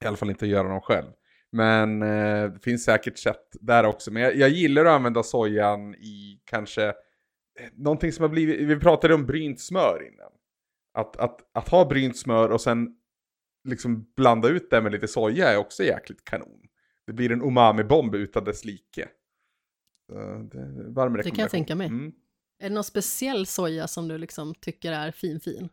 I 0.03 0.07
alla 0.07 0.17
fall 0.17 0.29
inte 0.29 0.45
att 0.45 0.51
göra 0.51 0.67
dem 0.67 0.81
själv. 0.81 1.07
Men 1.51 2.01
eh, 2.01 2.51
det 2.53 2.59
finns 2.63 2.83
säkert 2.83 3.17
sätt 3.17 3.47
där 3.61 3.85
också. 3.85 4.11
Men 4.11 4.21
jag, 4.21 4.35
jag, 4.35 4.49
gillar 4.49 4.85
att 4.85 4.91
använda 4.91 5.23
sojan 5.23 5.95
i 5.95 6.39
kanske 6.45 6.87
eh, 6.87 6.93
någonting 7.73 8.11
som 8.11 8.23
har 8.23 8.29
blivit, 8.29 8.67
vi 8.67 8.79
pratade 8.79 9.13
om 9.13 9.25
brynt 9.25 9.59
smör 9.59 10.07
innan. 10.07 10.31
Att, 10.93 11.17
att, 11.17 11.39
att 11.53 11.69
ha 11.69 11.85
brynt 11.85 12.17
smör 12.17 12.49
och 12.49 12.61
sen 12.61 12.95
liksom 13.69 14.11
blanda 14.15 14.47
ut 14.49 14.69
det 14.69 14.81
med 14.81 14.91
lite 14.91 15.07
soja 15.07 15.49
är 15.49 15.57
också 15.57 15.83
jäkligt 15.83 16.23
kanon. 16.23 16.59
Det 17.07 17.13
blir 17.13 17.31
en 17.31 17.41
umami-bomb 17.41 18.15
utan 18.15 18.43
dess 18.43 18.65
like. 18.65 19.09
Det, 20.51 20.83
varm 20.87 21.13
det 21.13 21.23
kan 21.23 21.39
jag 21.39 21.49
tänka 21.49 21.75
mig. 21.75 21.87
Mm. 21.87 22.11
Är 22.59 22.69
det 22.69 22.75
någon 22.75 22.83
speciell 22.83 23.45
soja 23.45 23.87
som 23.87 24.07
du 24.07 24.17
liksom 24.17 24.55
tycker 24.55 24.91
är 24.91 25.11
fin 25.11 25.39
fin? 25.39 25.69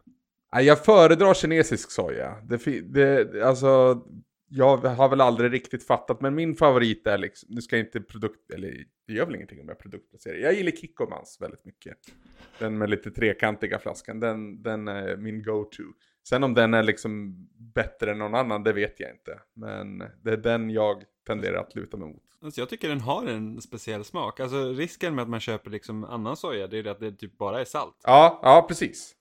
Jag 0.52 0.84
föredrar 0.84 1.34
kinesisk 1.34 1.90
soja. 1.90 2.36
Det, 2.48 2.80
det, 2.80 3.42
alltså, 3.42 4.02
jag 4.52 4.76
har 4.76 5.08
väl 5.08 5.20
aldrig 5.20 5.52
riktigt 5.52 5.86
fattat, 5.86 6.20
men 6.20 6.34
min 6.34 6.56
favorit 6.56 7.06
är 7.06 7.18
liksom, 7.18 7.48
nu 7.52 7.62
ska 7.62 7.76
jag 7.76 7.86
inte 7.86 8.00
produkt, 8.00 8.50
eller 8.50 8.84
det 9.06 9.12
gör 9.12 9.26
väl 9.26 9.34
ingenting 9.34 9.60
om 9.60 9.68
jag 9.68 9.78
produktplacerar. 9.78 10.36
Jag 10.36 10.54
gillar 10.54 10.70
Kikkomans 10.70 11.38
väldigt 11.40 11.64
mycket. 11.64 11.96
Den 12.58 12.78
med 12.78 12.90
lite 12.90 13.10
trekantiga 13.10 13.78
flaskan, 13.78 14.20
den, 14.20 14.62
den 14.62 14.88
är 14.88 15.16
min 15.16 15.42
go-to. 15.42 15.82
Sen 16.28 16.44
om 16.44 16.54
den 16.54 16.74
är 16.74 16.82
liksom 16.82 17.34
bättre 17.74 18.10
än 18.10 18.18
någon 18.18 18.34
annan, 18.34 18.62
det 18.62 18.72
vet 18.72 19.00
jag 19.00 19.10
inte. 19.10 19.40
Men 19.54 19.98
det 19.98 20.30
är 20.30 20.36
den 20.36 20.70
jag 20.70 21.04
tenderar 21.26 21.60
att 21.60 21.74
luta 21.74 21.96
mig 21.96 22.08
mot. 22.08 22.22
Alltså 22.42 22.60
jag 22.60 22.68
tycker 22.68 22.88
den 22.88 23.00
har 23.00 23.26
en 23.26 23.60
speciell 23.60 24.04
smak. 24.04 24.40
Alltså 24.40 24.72
risken 24.72 25.14
med 25.14 25.22
att 25.22 25.28
man 25.28 25.40
köper 25.40 25.70
liksom 25.70 26.04
annan 26.04 26.36
soja, 26.36 26.66
det 26.66 26.78
är 26.78 26.86
att 26.86 27.00
det 27.00 27.12
typ 27.12 27.38
bara 27.38 27.60
är 27.60 27.64
salt. 27.64 27.96
Ja, 28.02 28.40
ja 28.42 28.64
precis. 28.68 29.16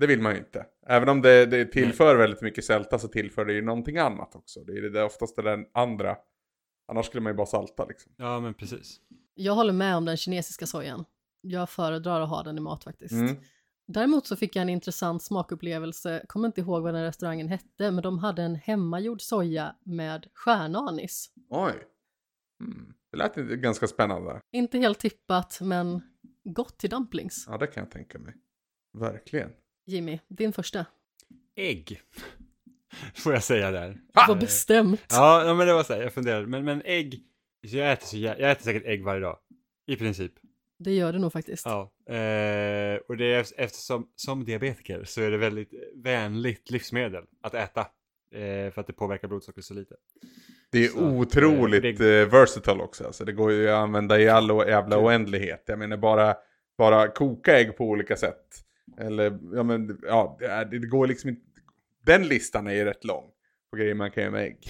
Det 0.00 0.06
vill 0.06 0.20
man 0.20 0.32
ju 0.32 0.38
inte. 0.38 0.66
Även 0.86 1.08
om 1.08 1.22
det, 1.22 1.46
det 1.46 1.64
tillför 1.64 2.16
väldigt 2.16 2.42
mycket 2.42 2.64
sälta 2.64 2.98
så 2.98 3.08
tillför 3.08 3.44
det 3.44 3.52
ju 3.52 3.62
någonting 3.62 3.98
annat 3.98 4.34
också. 4.34 4.60
Det 4.60 4.72
är 4.72 4.90
det 4.90 5.04
oftast 5.04 5.36
den 5.36 5.66
andra. 5.72 6.16
Annars 6.88 7.06
skulle 7.06 7.20
man 7.22 7.32
ju 7.32 7.36
bara 7.36 7.46
salta 7.46 7.84
liksom. 7.84 8.12
Ja, 8.16 8.40
men 8.40 8.54
precis. 8.54 9.00
Jag 9.34 9.54
håller 9.54 9.72
med 9.72 9.96
om 9.96 10.04
den 10.04 10.16
kinesiska 10.16 10.66
sojan. 10.66 11.04
Jag 11.40 11.70
föredrar 11.70 12.20
att 12.20 12.28
ha 12.28 12.42
den 12.42 12.58
i 12.58 12.60
mat 12.60 12.84
faktiskt. 12.84 13.12
Mm. 13.12 13.36
Däremot 13.86 14.26
så 14.26 14.36
fick 14.36 14.56
jag 14.56 14.62
en 14.62 14.68
intressant 14.68 15.22
smakupplevelse, 15.22 16.24
kommer 16.28 16.46
inte 16.46 16.60
ihåg 16.60 16.82
vad 16.82 16.94
den 16.94 17.02
restaurangen 17.02 17.48
hette, 17.48 17.90
men 17.90 18.02
de 18.02 18.18
hade 18.18 18.42
en 18.42 18.54
hemmagjord 18.54 19.22
soja 19.22 19.76
med 19.84 20.26
stjärnanis. 20.34 21.32
Oj! 21.48 21.72
Mm. 22.64 22.94
Det 23.10 23.16
lät 23.16 23.34
ganska 23.36 23.86
spännande. 23.86 24.40
Inte 24.52 24.78
helt 24.78 24.98
tippat, 24.98 25.58
men 25.60 26.02
gott 26.44 26.78
till 26.78 26.90
dumplings. 26.90 27.44
Ja, 27.48 27.58
det 27.58 27.66
kan 27.66 27.82
jag 27.82 27.90
tänka 27.90 28.18
mig. 28.18 28.34
Verkligen. 28.98 29.50
Jimmy, 29.86 30.18
din 30.28 30.52
första. 30.52 30.86
Ägg. 31.56 32.00
Får 33.14 33.32
jag 33.32 33.44
säga 33.44 33.70
där. 33.70 33.98
Vad 34.12 34.38
bestämt. 34.38 35.06
Ja, 35.08 35.54
men 35.54 35.66
det 35.66 35.72
var 35.72 35.82
så 35.82 35.92
här, 35.94 36.02
jag 36.02 36.12
funderade. 36.12 36.46
Men, 36.46 36.64
men 36.64 36.82
ägg, 36.84 37.22
jag, 37.60 37.92
äter 37.92 38.06
så, 38.06 38.16
jag 38.16 38.50
äter 38.50 38.64
säkert 38.64 38.86
ägg 38.86 39.04
varje 39.04 39.20
dag. 39.20 39.38
I 39.86 39.96
princip. 39.96 40.32
Det 40.78 40.92
gör 40.92 41.12
det 41.12 41.18
nog 41.18 41.32
faktiskt. 41.32 41.66
Ja, 41.66 41.92
eh, 42.14 42.98
och 43.08 43.16
det 43.16 43.32
är 43.32 43.46
eftersom 43.56 44.08
som 44.16 44.44
diabetiker 44.44 45.04
så 45.04 45.20
är 45.20 45.30
det 45.30 45.36
väldigt 45.36 45.74
vänligt 45.94 46.70
livsmedel 46.70 47.24
att 47.42 47.54
äta. 47.54 47.80
Eh, 48.34 48.72
för 48.72 48.78
att 48.78 48.86
det 48.86 48.92
påverkar 48.92 49.28
blodsocker 49.28 49.62
så 49.62 49.74
lite. 49.74 49.94
Det 50.70 50.84
är 50.84 50.88
så, 50.88 51.00
otroligt 51.00 51.84
eh, 51.84 52.06
det... 52.06 52.26
versatile 52.26 52.82
också. 52.82 53.06
Alltså, 53.06 53.24
det 53.24 53.32
går 53.32 53.52
ju 53.52 53.68
att 53.68 53.78
använda 53.78 54.20
i 54.20 54.28
all 54.28 54.68
jävla 54.68 54.98
oändlighet. 54.98 55.62
Jag 55.66 55.78
menar 55.78 55.96
bara, 55.96 56.36
bara 56.78 57.08
koka 57.08 57.58
ägg 57.58 57.76
på 57.76 57.84
olika 57.84 58.16
sätt. 58.16 58.64
Eller, 59.00 59.38
ja 59.52 59.62
men, 59.62 60.00
ja, 60.02 60.36
det, 60.40 60.78
det 60.78 60.86
går 60.86 61.06
liksom 61.06 61.30
inte. 61.30 61.42
Den 62.06 62.28
listan 62.28 62.66
är 62.66 62.72
ju 62.72 62.84
rätt 62.84 63.04
lång. 63.04 63.24
På 63.70 63.76
grejer 63.76 63.94
man 63.94 64.10
kan 64.10 64.22
göra 64.22 64.32
med 64.32 64.44
ägg. 64.44 64.68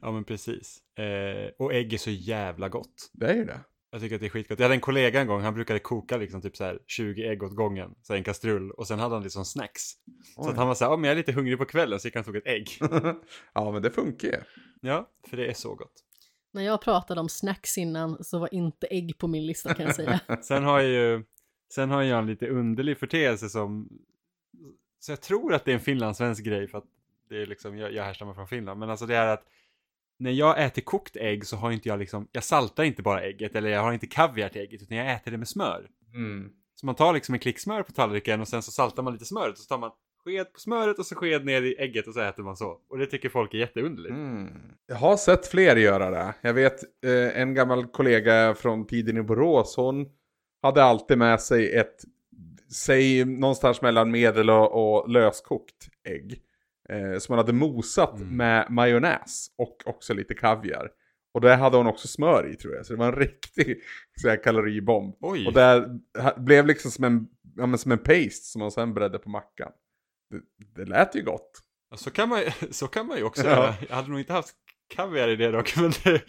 Ja 0.00 0.12
men 0.12 0.24
precis. 0.24 0.78
Eh, 0.98 1.50
och 1.58 1.74
ägg 1.74 1.92
är 1.92 1.98
så 1.98 2.10
jävla 2.10 2.68
gott. 2.68 3.10
Det 3.12 3.26
är 3.26 3.34
ju 3.34 3.44
det. 3.44 3.60
Jag 3.92 4.00
tycker 4.00 4.14
att 4.14 4.20
det 4.20 4.26
är 4.26 4.30
skitgott. 4.30 4.58
Jag 4.58 4.64
hade 4.64 4.74
en 4.74 4.80
kollega 4.80 5.20
en 5.20 5.26
gång, 5.26 5.40
han 5.40 5.54
brukade 5.54 5.78
koka 5.78 6.16
liksom 6.16 6.42
typ 6.42 6.56
så 6.56 6.64
här 6.64 6.78
20 6.86 7.28
ägg 7.28 7.42
åt 7.42 7.56
gången, 7.56 7.94
så 8.02 8.14
en 8.14 8.24
kastrull, 8.24 8.70
och 8.70 8.86
sen 8.86 8.98
hade 8.98 9.14
han 9.14 9.22
liksom 9.22 9.44
snacks. 9.44 9.82
Så 10.34 10.42
Oj. 10.42 10.50
att 10.50 10.56
han 10.56 10.68
var 10.68 10.74
så 10.74 10.84
här, 10.84 10.92
ja 10.92 10.96
men 10.96 11.04
jag 11.04 11.12
är 11.12 11.16
lite 11.16 11.32
hungrig 11.32 11.58
på 11.58 11.64
kvällen, 11.64 12.00
så 12.00 12.08
gick 12.08 12.14
han 12.14 12.20
och 12.20 12.26
tog 12.26 12.36
ett 12.36 12.46
ägg. 12.46 12.68
ja, 13.54 13.72
men 13.72 13.82
det 13.82 13.90
funkar 13.90 14.28
ju. 14.28 14.38
Ja, 14.80 15.08
för 15.28 15.36
det 15.36 15.46
är 15.46 15.54
så 15.54 15.74
gott. 15.74 15.92
När 16.52 16.62
jag 16.62 16.82
pratade 16.82 17.20
om 17.20 17.28
snacks 17.28 17.78
innan 17.78 18.24
så 18.24 18.38
var 18.38 18.54
inte 18.54 18.86
ägg 18.86 19.18
på 19.18 19.28
min 19.28 19.46
lista 19.46 19.74
kan 19.74 19.86
jag 19.86 19.94
säga. 19.94 20.20
Sen 20.42 20.64
har 20.64 20.80
jag 20.80 20.88
ju, 20.88 21.24
sen 21.72 21.90
har 21.90 22.02
jag 22.02 22.18
en 22.18 22.26
lite 22.26 22.48
underlig 22.48 22.98
förteelse 22.98 23.48
som, 23.48 23.88
så 24.98 25.12
jag 25.12 25.20
tror 25.20 25.54
att 25.54 25.64
det 25.64 25.70
är 25.70 25.74
en 25.74 25.80
finlandssvensk 25.80 26.44
grej 26.44 26.68
för 26.68 26.78
att 26.78 26.86
det 27.28 27.42
är 27.42 27.46
liksom, 27.46 27.78
jag, 27.78 27.92
jag 27.92 28.04
härstammar 28.04 28.34
från 28.34 28.48
Finland, 28.48 28.80
men 28.80 28.90
alltså 28.90 29.06
det 29.06 29.16
är 29.16 29.26
att 29.26 29.44
när 30.18 30.30
jag 30.30 30.64
äter 30.64 30.82
kokt 30.82 31.16
ägg 31.16 31.46
så 31.46 31.56
har 31.56 31.70
inte 31.70 31.88
jag 31.88 31.98
liksom, 31.98 32.28
jag 32.32 32.44
saltar 32.44 32.84
inte 32.84 33.02
bara 33.02 33.22
ägget 33.22 33.56
eller 33.56 33.70
jag 33.70 33.82
har 33.82 33.92
inte 33.92 34.06
kaviar 34.06 34.48
till 34.48 34.60
ägget 34.60 34.82
utan 34.82 34.96
jag 34.96 35.12
äter 35.14 35.30
det 35.30 35.38
med 35.38 35.48
smör. 35.48 35.88
Mm. 36.14 36.52
Så 36.74 36.86
man 36.86 36.94
tar 36.94 37.12
liksom 37.12 37.34
en 37.34 37.38
klick 37.38 37.58
smör 37.58 37.82
på 37.82 37.92
tallriken 37.92 38.40
och 38.40 38.48
sen 38.48 38.62
så 38.62 38.70
saltar 38.70 39.02
man 39.02 39.12
lite 39.12 39.24
smöret 39.24 39.52
och 39.52 39.58
så 39.58 39.68
tar 39.68 39.78
man 39.78 39.90
sked 40.24 40.52
på 40.52 40.60
smöret 40.60 40.98
och 40.98 41.06
så 41.06 41.14
sked 41.14 41.44
ner 41.44 41.62
i 41.62 41.76
ägget 41.78 42.06
och 42.06 42.14
så 42.14 42.20
äter 42.20 42.42
man 42.42 42.56
så. 42.56 42.80
Och 42.88 42.98
det 42.98 43.06
tycker 43.06 43.28
folk 43.28 43.54
är 43.54 43.58
jätteunderligt. 43.58 44.14
Mm. 44.14 44.48
Jag 44.86 44.96
har 44.96 45.16
sett 45.16 45.46
fler 45.46 45.76
göra 45.76 46.10
det. 46.10 46.34
Jag 46.40 46.54
vet 46.54 47.04
eh, 47.04 47.40
en 47.40 47.54
gammal 47.54 47.86
kollega 47.86 48.54
från 48.54 48.86
tiden 48.86 49.16
i 49.16 49.22
Borås, 49.22 49.76
hon 49.76 50.06
hade 50.62 50.82
alltid 50.84 51.18
med 51.18 51.40
sig 51.40 51.76
ett, 51.76 52.04
säg 52.72 53.24
någonstans 53.24 53.82
mellan 53.82 54.10
medel 54.10 54.50
och, 54.50 55.00
och 55.00 55.08
löskokt 55.10 55.88
ägg. 56.08 56.40
Eh, 56.88 57.18
som 57.18 57.32
hon 57.32 57.38
hade 57.38 57.52
mosat 57.52 58.16
Mm. 58.16 58.36
med 58.36 58.70
majonnäs 58.70 59.46
och 59.58 59.76
också 59.86 60.14
lite 60.14 60.34
kaviar. 60.34 60.90
Och 61.34 61.40
det 61.40 61.54
hade 61.54 61.76
hon 61.76 61.86
också 61.86 62.08
smör 62.08 62.50
i 62.52 62.56
tror 62.56 62.74
jag, 62.74 62.86
så 62.86 62.92
det 62.92 62.98
var 62.98 63.06
en 63.12 63.18
riktig 63.18 63.80
så 64.20 64.28
här, 64.28 64.42
kaloribomb. 64.42 65.14
Oj! 65.20 65.46
Och 65.46 65.52
det 65.52 65.98
blev 66.36 66.66
liksom 66.66 66.90
som 66.90 67.04
en, 67.04 67.26
ja, 67.56 67.76
som 67.76 67.92
en 67.92 67.98
paste 67.98 68.46
som 68.46 68.62
hon 68.62 68.70
sen 68.70 68.94
bredde 68.94 69.18
på 69.18 69.30
mackan. 69.30 69.72
Det, 70.30 70.40
det 70.82 70.90
lät 70.90 71.14
ju 71.16 71.22
gott. 71.22 71.50
Ja, 71.90 71.96
Så 71.96 72.10
kan 72.10 72.28
man, 72.28 72.40
så 72.70 72.86
kan 72.86 73.06
man 73.06 73.16
ju 73.16 73.24
också 73.24 73.42
Ja. 73.46 73.50
göra. 73.50 73.74
Jag 73.88 73.96
hade 73.96 74.10
nog 74.10 74.18
inte 74.20 74.32
haft 74.32 74.54
kaviar 74.94 75.28
i 75.28 75.36
det 75.36 75.50
dock, 75.50 75.76
men, 75.80 75.92
det, 76.04 76.22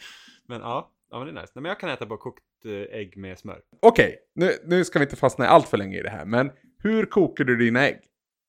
men 0.48 0.61
ja, 0.61 0.92
ja 1.11 1.19
men 1.19 1.27
det 1.27 1.40
är 1.40 1.41
nice. 1.41 1.51
Nej, 1.56 1.61
men 1.61 1.69
jag 1.69 1.80
kan 1.80 1.90
äta 1.90 2.06
bara 2.06 2.19
kokt 2.19 2.43
eh, 2.65 2.98
ägg 2.99 3.17
med 3.17 3.40
smör. 3.40 3.61
Okej, 3.80 4.19
nu, 4.35 4.51
nu 4.65 4.85
ska 4.85 4.99
vi 4.99 5.06
inte 5.06 5.15
fastna 5.15 5.48
allt 5.48 5.67
för 5.67 5.77
länge 5.77 5.99
i 5.99 6.01
det 6.01 6.09
här, 6.09 6.25
men 6.25 6.51
hur 6.83 7.06
kokar 7.06 7.43
du 7.43 7.57
dina 7.57 7.88
ägg? 7.88 7.99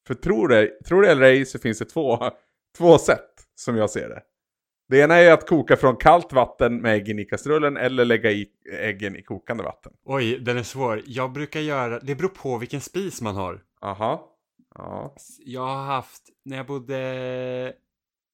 För 0.06 0.14
tror 0.14 0.48
det, 0.48 0.84
tror 0.84 1.02
det 1.02 1.10
eller 1.10 1.22
ej 1.22 1.46
så 1.46 1.58
finns 1.58 1.78
det 1.78 1.84
två, 1.84 2.18
två 2.78 2.98
sätt 2.98 3.30
som 3.54 3.76
jag 3.76 3.90
ser 3.90 4.08
det. 4.08 4.22
Det 4.88 4.98
ena 4.98 5.14
är 5.14 5.32
att 5.32 5.48
koka 5.48 5.76
från 5.76 5.96
kallt 5.96 6.32
vatten 6.32 6.80
med 6.80 6.94
äggen 6.94 7.18
i 7.18 7.24
kastrullen 7.24 7.76
eller 7.76 8.04
lägga 8.04 8.30
i 8.30 8.48
äggen 8.72 9.16
i 9.16 9.22
kokande 9.22 9.64
vatten. 9.64 9.92
Oj, 10.04 10.38
den 10.38 10.58
är 10.58 10.62
svår. 10.62 11.02
Jag 11.06 11.32
brukar 11.32 11.60
göra, 11.60 12.00
det 12.00 12.14
beror 12.14 12.28
på 12.28 12.58
vilken 12.58 12.80
spis 12.80 13.20
man 13.20 13.36
har. 13.36 13.62
Aha. 13.80 14.28
Ja. 14.74 15.14
Jag 15.38 15.66
har 15.66 15.84
haft, 15.84 16.22
när 16.44 16.56
jag 16.56 16.66
bodde 16.66 17.74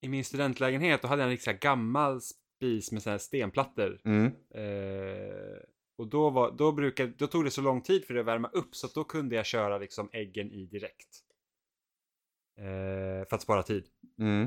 i 0.03 0.09
min 0.09 0.25
studentlägenhet, 0.25 1.03
då 1.03 1.09
hade 1.09 1.23
jag 1.23 1.27
en 1.27 1.31
riktigt 1.31 1.61
gammal 1.61 2.21
spis 2.59 2.93
med 2.93 3.03
så 3.03 3.11
här 3.11 3.19
stenplattor. 3.19 4.01
Mm. 4.05 4.27
Eh, 4.55 5.59
och 5.99 6.07
då, 6.07 6.31
var, 6.31 6.51
då, 6.59 6.73
brukade, 6.73 7.13
då 7.19 7.27
tog 7.27 7.45
det 7.45 7.51
så 7.51 7.63
lång 7.63 7.81
tid 7.83 8.05
för 8.05 8.15
det 8.15 8.21
att 8.21 8.27
värma 8.27 8.49
upp 8.49 8.77
så 8.77 8.87
att 8.87 8.95
då 8.95 9.05
kunde 9.05 9.37
jag 9.37 9.47
köra 9.47 9.79
liksom 9.79 10.09
äggen 10.13 10.53
i 10.53 10.67
direkt. 10.67 11.09
Eh, 12.59 13.29
för 13.29 13.35
att 13.35 13.43
spara 13.43 13.63
tid. 13.63 13.85
Mm. 14.19 14.43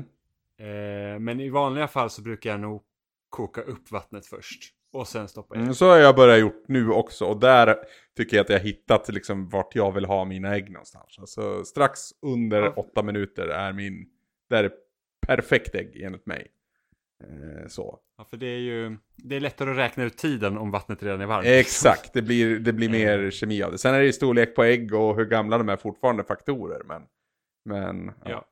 Eh, 0.58 1.18
men 1.20 1.40
i 1.40 1.48
vanliga 1.50 1.88
fall 1.88 2.10
så 2.10 2.22
brukar 2.22 2.50
jag 2.50 2.60
nog 2.60 2.82
koka 3.28 3.62
upp 3.62 3.90
vattnet 3.90 4.26
först. 4.26 4.74
Och 4.92 5.08
sen 5.08 5.28
stoppa 5.28 5.56
i. 5.56 5.58
Mm, 5.58 5.74
så 5.74 5.86
har 5.86 5.96
jag 5.96 6.16
börjat 6.16 6.40
gjort 6.40 6.64
nu 6.68 6.90
också 6.90 7.24
och 7.24 7.40
där 7.40 7.76
tycker 8.16 8.36
jag 8.36 8.44
att 8.44 8.50
jag 8.50 8.60
hittat 8.60 9.08
liksom 9.08 9.48
vart 9.48 9.74
jag 9.74 9.92
vill 9.92 10.04
ha 10.04 10.24
mina 10.24 10.54
ägg 10.56 10.70
någonstans. 10.70 11.18
Alltså 11.18 11.64
strax 11.64 12.00
under 12.22 12.62
Ja. 12.62 12.72
åtta 12.76 13.02
minuter 13.02 13.48
är 13.48 13.72
min, 13.72 14.08
det 14.48 14.56
är 14.56 14.72
perfekt 15.26 15.74
ägg 15.74 16.02
enligt 16.02 16.26
mig. 16.26 16.50
Eh, 17.22 17.66
så. 17.68 17.98
Ja, 18.18 18.24
för 18.24 18.36
det 18.36 18.46
är 18.46 18.58
ju 18.58 18.96
det 19.16 19.36
är 19.36 19.40
lättare 19.40 19.70
att 19.70 19.76
räkna 19.76 20.04
ut 20.04 20.16
tiden 20.16 20.58
om 20.58 20.70
vattnet 20.70 21.02
redan 21.02 21.20
är 21.20 21.26
varmt. 21.26 21.46
Exakt, 21.46 22.12
det 22.12 22.22
blir, 22.22 22.58
det 22.58 22.72
blir 22.72 22.88
mer 22.88 23.30
kemi 23.30 23.62
av 23.62 23.72
det. 23.72 23.78
Sen 23.78 23.94
är 23.94 23.98
det 23.98 24.06
ju 24.06 24.12
storlek 24.12 24.54
på 24.54 24.64
ägg 24.64 24.94
och 24.94 25.16
hur 25.16 25.26
gamla 25.26 25.58
de 25.58 25.68
är 25.68 25.76
fortfarande 25.76 26.24
faktorer. 26.24 26.82
Men, 26.84 27.02
men 27.64 28.12
Ja. 28.24 28.44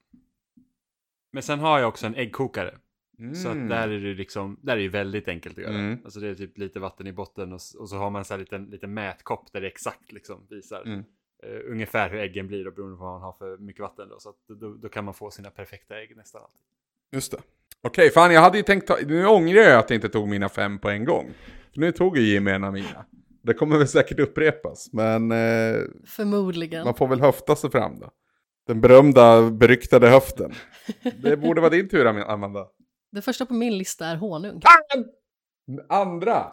Men 1.33 1.43
sen 1.43 1.59
har 1.59 1.79
jag 1.79 1.89
också 1.89 2.07
en 2.07 2.15
äggkokare. 2.15 2.75
Mm. 3.19 3.35
Så 3.35 3.49
att 3.49 3.69
där 3.69 3.89
är 3.89 4.01
det 4.01 4.15
liksom, 4.15 4.59
där 4.63 4.73
är 4.73 4.77
det 4.77 4.83
ju 4.83 4.89
väldigt 4.89 5.29
enkelt 5.29 5.59
att 5.59 5.65
göra. 5.65 5.75
Mm. 5.75 5.99
Alltså 6.05 6.21
det 6.21 6.29
är 6.29 6.35
typ 6.35 6.59
lite 6.59 6.81
vatten 6.81 7.07
i 7.07 7.13
botten 7.13 7.53
och, 7.53 7.61
och 7.79 7.89
så 7.89 7.97
har 7.97 8.11
man 8.11 8.21
en 8.21 8.27
här 8.31 8.39
liten, 8.39 8.65
liten 8.65 8.95
mätkopp 8.95 9.53
där 9.53 9.61
det 9.61 9.67
exakt 9.67 10.13
liksom 10.13 10.47
visar 10.51 10.83
Mm. 10.87 11.05
eh, 11.43 11.61
ungefär 11.71 12.11
hur 12.11 12.19
äggen 12.19 12.47
blir 12.47 12.67
och 12.67 12.75
beroende 12.75 12.97
på 12.97 13.05
vad 13.05 13.13
man 13.13 13.23
har 13.23 13.33
för 13.33 13.59
mycket 13.59 13.81
vatten 13.81 14.09
då. 14.09 14.19
Så 14.19 14.29
att 14.29 14.37
då, 14.61 14.75
då 14.75 14.89
kan 14.89 15.05
man 15.05 15.15
få 15.15 15.31
sina 15.31 15.51
perfekta 15.51 16.01
ägg 16.01 16.17
nästan 16.17 16.43
alltid. 16.43 16.61
Just 17.13 17.33
det. 17.33 17.39
Okej, 17.83 18.11
fan 18.11 18.33
jag 18.35 18.41
hade 18.41 18.57
ju 18.59 18.63
tänkt 18.65 18.87
ta, 18.87 18.97
nu 19.07 19.27
ångrar 19.27 19.61
jag 19.61 19.79
att 19.79 19.91
jag 19.91 19.95
inte 19.97 20.09
tog 20.09 20.29
mina 20.29 20.49
fem 20.49 20.79
på 20.79 20.89
en 20.91 21.05
gång. 21.05 21.31
Nu 21.75 21.93
tog 21.93 22.19
ju 22.19 22.23
Jimmy 22.33 22.51
en 22.51 22.65
av 22.65 22.73
mina. 22.73 23.05
Det 23.43 23.55
kommer 23.55 23.79
väl 23.79 23.89
säkert 23.89 24.19
upprepas, 24.19 24.93
men 24.93 25.33
eh, 25.33 25.77
Förmodligen. 26.07 26.85
man 26.85 26.95
får 26.95 27.09
väl 27.09 27.21
höfta 27.21 27.57
sig 27.57 27.71
fram 27.71 27.99
då. 28.01 28.11
Den 28.67 28.81
berömda, 28.81 29.51
beryktade 29.51 30.09
höften. 30.09 30.55
Det 31.23 31.37
borde 31.37 31.61
vara 31.61 31.71
din 31.71 31.89
tur 31.89 32.07
Amanda. 32.07 32.67
Det 33.13 33.23
första 33.23 33.47
på 33.47 33.55
min 33.55 33.79
lista 33.79 34.07
är 34.07 34.17
honung. 34.17 34.61
Andra! 35.89 36.53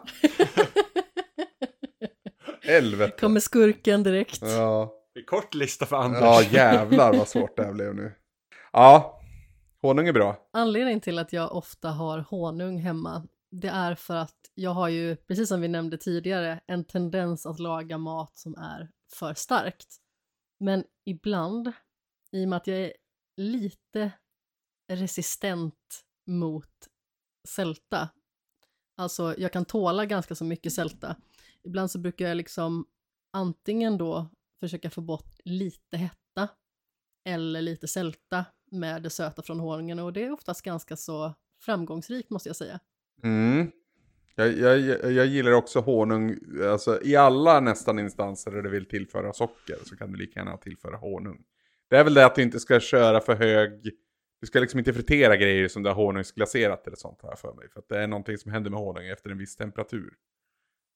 Helvete. 2.62 3.20
Kommer 3.20 3.40
skurken 3.40 4.02
direkt. 4.02 4.42
Ja. 4.42 4.94
Det 5.14 5.20
är 5.20 5.24
kort 5.24 5.54
lista 5.54 5.86
för 5.86 5.96
Anders. 5.96 6.20
ja, 6.22 6.42
jävlar 6.50 7.12
vad 7.12 7.28
svårt 7.28 7.56
det 7.56 7.64
här 7.64 7.72
blev 7.72 7.94
nu. 7.94 8.12
Ja, 8.72 9.17
honung 9.82 10.08
är 10.08 10.12
bra. 10.12 10.48
Anledningen 10.52 11.00
till 11.00 11.18
att 11.18 11.32
jag 11.32 11.52
ofta 11.56 11.90
har 11.90 12.18
honung 12.18 12.78
hemma, 12.78 13.26
det 13.50 13.68
är 13.68 13.94
för 13.94 14.16
att 14.16 14.50
jag 14.54 14.70
har 14.70 14.88
ju, 14.88 15.16
precis 15.16 15.48
som 15.48 15.60
vi 15.60 15.68
nämnde 15.68 15.98
tidigare, 15.98 16.60
en 16.66 16.84
tendens 16.84 17.46
att 17.46 17.58
laga 17.58 17.98
mat 17.98 18.38
som 18.38 18.54
är 18.54 18.90
för 19.12 19.34
starkt. 19.34 19.96
Men 20.60 20.84
ibland, 21.04 21.72
i 22.32 22.44
och 22.44 22.48
med 22.48 22.56
att 22.56 22.66
jag 22.66 22.78
är 22.78 22.92
lite 23.36 24.12
resistent 24.92 26.04
mot 26.26 26.88
sälta, 27.48 28.08
alltså 28.96 29.34
jag 29.38 29.52
kan 29.52 29.64
tåla 29.64 30.06
ganska 30.06 30.34
så 30.34 30.44
mycket 30.44 30.72
sälta, 30.72 31.16
ibland 31.62 31.90
så 31.90 31.98
brukar 31.98 32.28
jag 32.28 32.36
liksom 32.36 32.86
antingen 33.32 33.98
då 33.98 34.30
försöka 34.60 34.90
få 34.90 35.00
bort 35.00 35.40
lite 35.44 35.96
hetta 35.96 36.48
eller 37.24 37.62
lite 37.62 37.88
sälta 37.88 38.44
med 38.70 39.02
det 39.02 39.10
söta 39.10 39.42
från 39.42 39.60
honungen 39.60 39.98
och 39.98 40.12
det 40.12 40.24
är 40.24 40.32
oftast 40.32 40.62
ganska 40.62 40.96
så 40.96 41.34
framgångsrikt 41.60 42.30
måste 42.30 42.48
jag 42.48 42.56
säga. 42.56 42.80
Mm. 43.22 43.70
Jag, 44.34 44.52
jag, 44.52 45.12
jag 45.12 45.26
gillar 45.26 45.52
också 45.52 45.80
honung, 45.80 46.36
alltså 46.64 47.02
i 47.02 47.16
alla 47.16 47.60
nästan 47.60 47.98
instanser 47.98 48.50
där 48.50 48.62
du 48.62 48.70
vill 48.70 48.86
tillföra 48.86 49.32
socker 49.32 49.76
så 49.84 49.96
kan 49.96 50.12
du 50.12 50.18
lika 50.18 50.40
gärna 50.40 50.56
tillföra 50.56 50.96
honung. 50.96 51.44
Det 51.90 51.96
är 51.96 52.04
väl 52.04 52.14
det 52.14 52.26
att 52.26 52.34
du 52.34 52.42
inte 52.42 52.60
ska 52.60 52.80
köra 52.80 53.20
för 53.20 53.34
hög, 53.34 53.90
du 54.40 54.46
ska 54.46 54.60
liksom 54.60 54.78
inte 54.78 54.92
fritera 54.92 55.36
grejer 55.36 55.68
som 55.68 55.82
du 55.82 55.88
har 55.88 55.96
honungsglaserat 55.96 56.86
eller 56.86 56.96
sånt 56.96 57.22
här 57.22 57.36
för 57.36 57.54
mig. 57.54 57.68
För 57.68 57.80
att 57.80 57.88
det 57.88 57.98
är 57.98 58.06
någonting 58.06 58.38
som 58.38 58.52
händer 58.52 58.70
med 58.70 58.80
honung 58.80 59.06
efter 59.06 59.30
en 59.30 59.38
viss 59.38 59.56
temperatur. 59.56 60.14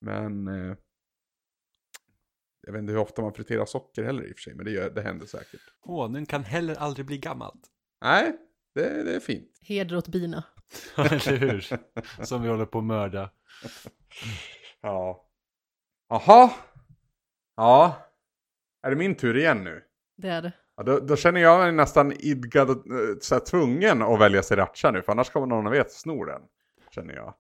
Men 0.01 0.49
eh, 0.49 0.76
jag 2.62 2.73
vet 2.73 2.81
inte 2.81 2.92
hur 2.92 3.00
ofta 3.00 3.23
man 3.23 3.34
friterar 3.34 3.65
socker 3.66 4.05
heller 4.05 4.23
i 4.23 4.32
och 4.32 4.36
för 4.36 4.42
sig, 4.42 4.55
men 4.55 4.65
det, 4.65 4.70
gör, 4.70 4.91
det 4.91 5.02
händer 5.02 5.26
säkert. 5.26 5.60
Honung 5.81 6.26
kan 6.26 6.44
heller 6.44 6.74
aldrig 6.74 7.07
bli 7.07 7.18
gammalt. 7.18 7.62
Nej, 8.02 8.36
det, 8.74 9.02
det 9.02 9.15
är 9.16 9.20
fint. 9.20 9.58
Heder 9.60 9.97
åt 9.97 10.08
bina. 10.08 10.44
Eller 10.97 11.36
hur? 11.36 11.66
Som 12.24 12.42
vi 12.42 12.49
håller 12.49 12.66
på 12.66 12.78
att 12.78 12.84
mörda. 12.84 13.31
Ja. 14.84 15.28
Jaha. 16.08 16.50
Ja. 17.57 17.97
Är 18.82 18.91
det 18.91 18.97
min 18.97 19.15
tur 19.15 19.36
igen 19.36 19.65
nu? 19.65 19.82
Det 20.16 20.28
är 20.28 20.42
det. 20.42 20.52
Ja, 20.76 20.82
då, 20.82 21.00
då 21.00 21.16
känner 21.16 21.41
jag 21.41 21.58
mig 21.58 21.73
nästan 21.73 22.12
idgad 22.12 22.70
och 22.70 22.76
eh, 22.76 23.16
så 23.20 23.34
här, 23.34 23.44
tvungen 23.44 24.02
att 24.02 24.20
välja 24.20 24.42
sriracha 24.42 24.91
nu. 24.91 25.02
För 25.02 25.12
annars 25.12 25.31
kommer 25.31 25.47
någon 25.47 25.66
att 25.66 25.73
veta 25.73 25.91
snor 25.91 26.26
den. 26.26 26.42
Känner 26.94 27.15
jag. 27.15 27.34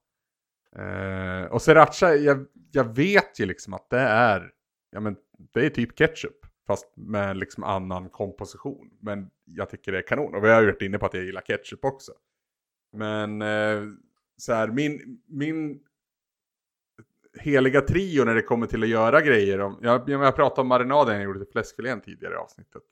Eh, 0.76 1.44
och 1.44 1.62
sriracha, 1.62 2.14
jag, 2.14 2.46
jag 2.72 2.96
vet 2.96 3.40
ju 3.40 3.46
liksom 3.46 3.74
att 3.74 3.90
det 3.90 4.00
är, 4.00 4.50
ja 4.92 5.00
men 5.00 5.16
det 5.52 5.66
är 5.66 5.70
typ 5.70 5.98
ketchup. 5.98 6.46
Fast 6.66 6.96
med 6.96 7.36
liksom 7.36 7.64
annan 7.64 8.10
komposition. 8.10 8.90
Men 9.00 9.30
jag 9.44 9.70
tycker 9.70 9.92
det 9.92 9.98
är 9.98 10.06
kanon. 10.06 10.34
Och 10.34 10.44
vi 10.44 10.48
har 10.48 10.60
ju 10.60 10.66
varit 10.66 10.82
inne 10.82 10.98
på 10.98 11.06
att 11.06 11.14
jag 11.14 11.24
gillar 11.24 11.40
ketchup 11.40 11.84
också. 11.84 12.12
Men 12.92 13.42
eh, 13.42 13.82
så 14.36 14.52
här, 14.52 14.68
min, 14.68 15.22
min 15.26 15.82
heliga 17.38 17.80
trio 17.80 18.24
när 18.24 18.34
det 18.34 18.42
kommer 18.42 18.66
till 18.66 18.82
att 18.82 18.88
göra 18.88 19.20
grejer. 19.20 19.60
Om, 19.60 19.78
jag, 19.82 20.08
jag 20.08 20.36
pratade 20.36 20.60
om 20.60 20.68
marinaden 20.68 21.14
jag 21.14 21.24
gjorde 21.24 21.44
till 21.44 21.52
fläskfilén 21.52 22.00
tidigare 22.00 22.34
i 22.34 22.36
avsnittet. 22.36 22.82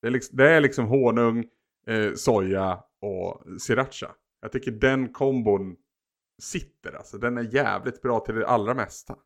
Det 0.00 0.06
är 0.06 0.10
liksom, 0.10 0.36
det 0.36 0.50
är 0.50 0.60
liksom 0.60 0.86
honung, 0.86 1.44
eh, 1.86 2.12
soja 2.14 2.84
och 3.00 3.42
sriracha. 3.60 4.14
Jag 4.40 4.52
tycker 4.52 4.70
den 4.70 5.12
kombon 5.12 5.76
sitter 6.42 6.92
alltså. 6.92 7.18
Den 7.18 7.38
är 7.38 7.54
jävligt 7.54 8.02
bra 8.02 8.20
till 8.20 8.34
det 8.34 8.46
allra 8.46 8.74
mesta. 8.74 9.16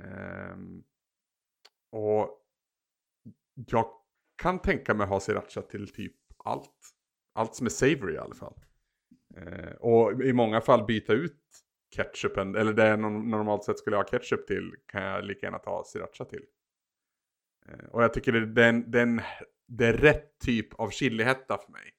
Ehm, 0.00 0.82
och 1.94 2.40
jag 3.54 3.86
kan 4.36 4.58
tänka 4.58 4.94
mig 4.94 5.06
ha 5.06 5.20
sriracha 5.20 5.62
till 5.62 5.92
typ 5.92 6.16
allt. 6.44 6.70
Allt 7.34 7.54
som 7.54 7.66
är 7.66 7.70
savory 7.70 8.14
i 8.14 8.18
alla 8.18 8.34
fall. 8.34 8.54
Eh, 9.36 9.72
och 9.72 10.22
i 10.22 10.32
många 10.32 10.60
fall 10.60 10.84
byta 10.84 11.12
ut 11.12 11.40
ketchupen, 11.96 12.54
eller 12.54 12.72
det 12.72 12.86
jag 12.86 12.98
normalt 13.00 13.64
sett 13.64 13.78
skulle 13.78 13.96
ha 13.96 14.04
ketchup 14.04 14.46
till, 14.46 14.74
kan 14.86 15.02
jag 15.02 15.24
lika 15.24 15.46
gärna 15.46 15.58
ta 15.58 15.84
sriracha 15.86 16.24
till. 16.24 16.44
Eh, 17.68 17.84
och 17.90 18.02
jag 18.02 18.14
tycker 18.14 18.32
det, 18.32 18.46
den, 18.46 18.90
den, 18.90 19.20
det 19.68 19.86
är 19.86 19.92
rätt 19.92 20.38
typ 20.38 20.74
av 20.74 20.90
chilihetta 20.90 21.58
för 21.58 21.72
mig. 21.72 21.94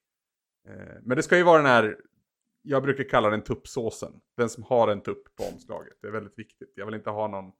Eh, 0.68 0.96
men 1.02 1.16
det 1.16 1.22
ska 1.22 1.36
ju 1.36 1.42
vara 1.42 1.58
den 1.58 1.70
här, 1.70 1.96
jag 2.62 2.82
brukar 2.82 3.04
kalla 3.04 3.30
den 3.30 3.42
tuppsåsen. 3.42 4.12
Den 4.36 4.48
som 4.48 4.62
har 4.62 4.88
en 4.88 5.02
tupp 5.02 5.36
på 5.36 5.44
omslaget. 5.44 5.98
Det 6.02 6.08
är 6.08 6.12
väldigt 6.12 6.38
viktigt. 6.38 6.72
Jag 6.74 6.86
vill 6.86 6.94
inte 6.94 7.10
ha 7.10 7.28
någon 7.28 7.52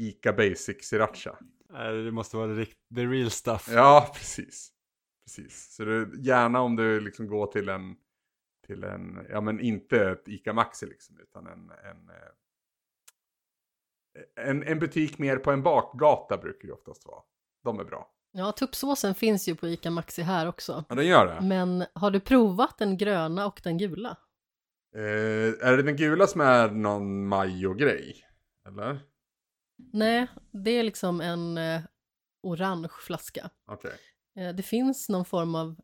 Ica 0.00 0.32
Basic 0.32 0.84
sriracha. 0.88 1.36
Nej, 1.72 2.02
Det 2.04 2.12
måste 2.12 2.36
vara 2.36 2.46
det, 2.46 2.54
rikt- 2.64 2.94
the 2.94 3.06
real 3.06 3.30
stuff. 3.30 3.68
Ja, 3.72 4.10
precis. 4.14 4.72
Precis. 5.24 5.74
Så 5.74 5.84
du, 5.84 6.20
gärna 6.22 6.60
om 6.60 6.76
du 6.76 7.00
liksom 7.00 7.26
går 7.26 7.46
till 7.46 7.68
en, 7.68 7.96
till 8.66 8.84
en, 8.84 9.26
ja 9.30 9.40
men 9.40 9.60
inte 9.60 10.10
ett 10.10 10.28
Ica 10.28 10.52
Maxi 10.52 10.86
liksom, 10.86 11.18
utan 11.20 11.46
en, 11.46 11.70
en, 11.70 12.08
eh, 12.08 12.32
en, 14.48 14.62
en 14.62 14.78
butik 14.78 15.18
mer 15.18 15.36
på 15.36 15.50
en 15.50 15.62
bakgata 15.62 16.36
brukar 16.38 16.68
det 16.68 16.74
oftast 16.74 17.06
vara. 17.06 17.22
De 17.64 17.80
är 17.80 17.84
bra. 17.84 18.10
Ja, 18.32 18.52
tuppsåsen 18.52 19.14
finns 19.14 19.48
ju 19.48 19.54
på 19.54 19.68
ICA 19.68 19.90
Maxi 19.90 20.22
här 20.22 20.48
också. 20.48 20.84
Ja, 20.88 20.94
den 20.94 21.06
gör 21.06 21.26
det. 21.34 21.46
Men 21.46 21.84
har 21.94 22.10
du 22.10 22.20
provat 22.20 22.78
den 22.78 22.96
gröna 22.96 23.46
och 23.46 23.60
den 23.64 23.78
gula? 23.78 24.16
Eh, 24.96 25.02
är 25.68 25.76
det 25.76 25.82
den 25.82 25.96
gula 25.96 26.26
som 26.26 26.40
är 26.40 26.70
någon 26.70 27.26
majo-grej? 27.28 28.24
Eller? 28.68 29.00
Nej, 29.92 30.26
det 30.50 30.70
är 30.70 30.82
liksom 30.82 31.20
en 31.20 31.58
eh, 31.58 31.80
orange 32.42 32.88
flaska. 33.06 33.50
Okej. 33.66 33.92
Eh, 34.36 34.54
det 34.54 34.62
finns 34.62 35.08
någon 35.08 35.24
form 35.24 35.54
av 35.54 35.76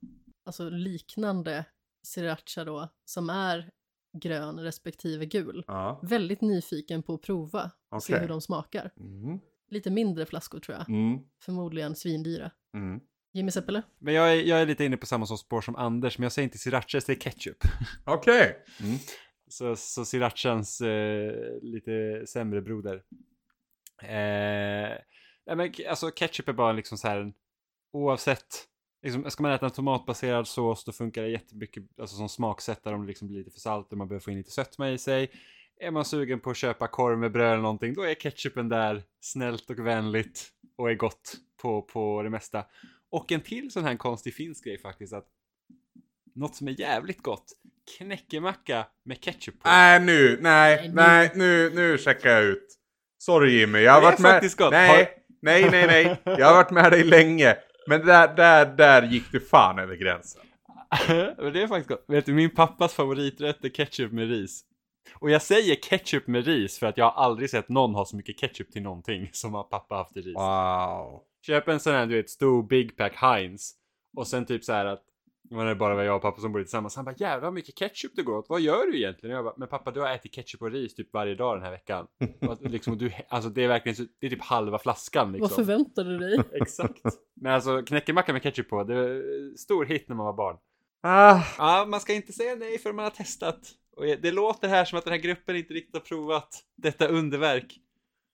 alltså, 0.44 0.68
liknande 0.68 1.65
sriracha 2.02 2.65
då 2.65 2.89
som 3.05 3.31
är 3.31 3.70
grön 4.18 4.60
respektive 4.60 5.26
gul. 5.26 5.65
Ja, 5.66 6.00
Väldigt 6.02 6.41
nyfiken 6.41 7.02
på 7.02 7.15
att 7.15 7.23
prova 7.23 7.70
och 7.91 8.02
se 8.02 8.12
Okej. 8.12 8.20
hur 8.23 8.28
de 8.28 8.41
smakar. 8.41 8.91
mm. 9.00 9.39
Lite 9.70 9.91
mindre 9.91 10.26
flaskor 10.26 10.58
tror 10.60 10.76
jag. 10.78 10.89
Mm. 10.89 11.18
Förmodligen 11.42 11.97
svindyra. 11.97 12.50
Mm. 12.75 13.00
Jimmy 13.33 13.50
Seppele? 13.50 13.83
Men 13.99 14.15
jag 14.15 14.33
är, 14.33 14.42
jag 14.42 14.62
är 14.62 14.66
lite 14.66 14.84
inne 14.84 14.97
på 14.97 15.07
samma 15.07 15.26
spår 15.26 15.60
som 15.60 15.76
Anders, 15.76 16.18
men 16.18 16.23
jag 16.23 16.33
säger 16.33 16.44
inte 16.44 16.58
sriracha, 16.58 16.97
jag 16.97 17.02
säger 17.02 17.20
ketchup. 17.20 17.57
Okej. 18.05 18.65
Mm. 18.81 18.97
Så, 19.49 19.76
så 19.76 20.05
srirachans 20.05 20.81
eh, 20.81 21.33
lite 21.62 22.25
sämre 22.26 22.62
broder. 22.62 23.02
Eh, 24.02 24.99
nej 25.47 25.57
men 25.57 25.73
alltså 25.89 26.10
ketchup 26.10 26.49
är 26.49 26.52
bara 26.52 26.73
liksom 26.73 26.99
så 26.99 27.08
här, 27.08 27.18
en- 27.20 27.34
oavsett, 27.92 28.65
liksom, 29.02 29.31
ska 29.31 29.42
man 29.42 29.52
äta 29.52 29.66
en 29.66 29.73
tomatbaserad 29.73 30.49
sås 30.49 30.84
då 30.84 30.92
funkar 30.92 31.23
det 31.23 31.28
jättemycket, 31.28 31.84
alltså 32.00 32.16
som 32.16 32.28
smaksättare 32.28 32.94
om 32.94 33.00
det 33.00 33.07
liksom 33.08 33.28
blir 33.28 33.39
lite 33.39 33.50
för 33.50 33.60
salt 33.60 33.92
och 33.92 33.99
man 33.99 34.08
behöver 34.08 34.23
få 34.25 34.31
in 34.31 34.36
lite 34.39 34.50
sötma 34.50 34.91
i 34.91 34.99
sig. 34.99 35.31
Är 35.81 35.91
man 35.91 36.05
sugen 36.05 36.41
på 36.41 36.50
att 36.50 36.57
köpa 36.57 36.89
korv 36.89 37.18
med 37.18 37.33
bröd 37.33 37.52
eller 37.52 37.62
någonting, 37.62 37.94
då 37.94 38.02
är 38.02 38.15
ketchupen 38.15 38.68
där, 38.68 39.02
snällt 39.20 39.70
och 39.70 39.86
vänligt 39.86 40.49
och 40.76 40.91
är 40.91 40.94
gott 40.94 41.36
på, 41.62 41.83
på 41.83 42.23
det 42.23 42.31
mesta. 42.31 42.65
Och 43.10 43.33
en 43.33 43.41
till 43.41 43.70
sån 43.70 43.84
här 43.84 43.97
konstig 43.97 44.34
finsk 44.34 44.65
grej 44.65 44.78
faktiskt, 44.78 45.12
att 45.12 45.26
något 46.34 46.55
som 46.57 46.68
är 46.68 46.81
jävligt 46.81 47.23
gott, 47.23 47.52
knäckemacka 47.99 48.86
med 49.02 49.20
ketchup 49.20 49.55
på. 49.62 49.68
Nej 49.68 50.00
nu, 50.00 50.39
nej, 50.41 50.76
Nej, 50.76 50.89
nu. 50.89 50.94
nej, 50.94 51.31
nu, 51.34 51.70
nu 51.75 51.99
checkar 51.99 52.31
jag 52.31 52.44
ut. 52.44 52.78
Sorry 53.19 53.59
Jimmy, 53.59 53.78
jag 53.78 53.93
har 53.93 54.01
varit 54.03 54.19
med. 54.19 54.43
Nej, 54.73 55.23
nej, 55.41 55.70
nej, 55.70 55.86
nej. 55.86 56.36
Jag 56.39 56.47
har 56.47 56.55
varit 56.55 56.70
med 56.70 56.93
dig 56.93 57.05
länge. 57.05 57.57
Men 57.86 58.07
där, 58.07 58.35
där, 58.36 58.67
där 58.67 59.03
gick 59.03 59.33
du 59.33 59.41
fan 59.41 59.78
över 59.78 59.97
gränsen. 59.97 60.43
Men 61.39 61.53
det 61.53 61.62
är 61.62 61.67
faktiskt 61.67 61.89
gott. 61.89 62.05
Vet 62.09 62.27
du, 62.27 62.35
min 62.35 62.55
pappas 62.55 62.95
favoriträtt 62.95 63.65
är 63.65 63.69
ketchup 63.69 64.12
med 64.12 64.28
ris. 64.28 64.65
Och 65.15 65.31
jag 65.31 65.43
säger 65.43 65.75
ketchup 65.75 66.27
med 66.27 66.47
ris 66.47 66.78
för 66.78 66.86
att 66.86 66.97
jag 66.99 67.11
har 67.11 67.25
aldrig 67.25 67.51
sett 67.51 67.69
någon 67.69 67.95
ha 67.95 68.05
så 68.05 68.17
mycket 68.17 68.39
ketchup 68.39 68.73
till 68.73 68.83
någonting 68.83 69.31
som 69.33 69.55
har 69.55 69.62
pappa 69.62 69.95
haft 69.95 70.17
i 70.17 70.20
ris. 70.20 70.35
Wow. 70.35 71.23
Köp 71.47 71.69
en 71.69 71.81
sån 71.81 71.93
här, 71.93 72.07
du 72.07 72.17
vet, 72.17 72.31
stor 72.31 72.62
Big 72.62 72.97
Pack 72.97 73.17
Heinz. 73.17 73.73
Och 74.17 74.27
sen 74.27 74.47
typ 74.47 74.65
så 74.65 74.73
här 74.73 74.86
att, 74.86 75.03
det 75.50 75.55
var 75.57 75.75
bara 75.75 76.05
jag 76.05 76.16
och 76.16 76.23
pappa 76.23 76.41
som 76.41 76.52
bodde 76.52 76.65
tillsammans. 76.65 76.97
Han 76.97 77.05
bara 77.05 77.15
jävlar 77.18 77.47
vad 77.47 77.52
mycket 77.55 77.75
ketchup 77.78 78.12
det 78.16 78.23
går 78.23 78.36
åt. 78.36 78.47
Vad 78.49 78.60
gör 78.60 78.86
du 78.86 78.97
egentligen? 78.99 79.36
Och 79.36 79.39
jag 79.39 79.44
bara, 79.44 79.55
men 79.57 79.68
pappa 79.68 79.91
du 79.91 80.00
har 80.00 80.10
ätit 80.15 80.34
ketchup 80.34 80.62
och 80.62 80.70
ris 80.70 80.94
typ 80.94 81.12
varje 81.12 81.34
dag 81.34 81.57
den 81.57 81.62
här 81.65 81.70
veckan. 81.70 82.07
Och 82.41 82.52
att 82.52 82.60
liksom, 82.62 82.99
du, 82.99 83.12
alltså 83.28 83.50
det 83.50 83.65
är 83.65 83.68
verkligen, 83.68 83.97
så, 83.97 84.02
det 84.20 84.26
är 84.26 84.31
typ 84.31 84.42
halva 84.42 84.78
flaskan 84.78 85.33
liksom. 85.33 85.49
Vad 85.49 85.66
förväntar 85.66 86.05
du 86.05 86.18
dig? 86.18 86.41
Exakt. 86.62 87.02
Men 87.41 87.52
alltså 87.52 87.83
knäckemacka 87.83 88.33
med 88.33 88.42
ketchup 88.42 88.68
på, 88.68 88.84
det 88.84 88.94
var 88.94 89.57
stor 89.57 89.84
hit 89.84 90.08
när 90.08 90.16
man 90.16 90.26
var 90.26 90.36
barn. 90.36 90.57
Ah, 91.02 91.41
Ja, 91.58 91.86
man 91.89 92.00
ska 92.00 92.12
inte 92.15 92.33
säga 92.33 92.55
nej 92.55 92.78
för 92.78 92.92
man 92.92 93.05
har 93.05 93.10
testat. 93.10 93.60
Och 93.97 94.05
det 94.05 94.31
låter 94.33 94.68
här 94.68 94.84
som 94.84 94.99
att 94.99 95.05
den 95.05 95.12
här 95.12 95.20
gruppen 95.20 95.57
inte 95.57 95.75
riktigt 95.75 95.94
har 95.94 96.00
provat 96.00 96.49
detta 96.76 97.07
underverk. 97.08 97.81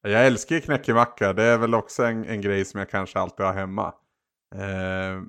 jag 0.02 0.26
älskar 0.26 0.60
knäckemacka. 0.60 1.32
Det 1.32 1.42
är 1.42 1.58
väl 1.58 1.74
också 1.74 2.02
en, 2.04 2.24
en 2.24 2.40
grej 2.40 2.64
som 2.64 2.78
jag 2.78 2.90
kanske 2.90 3.18
alltid 3.18 3.46
har 3.46 3.52
hemma. 3.54 3.94
Eh, 4.54 5.22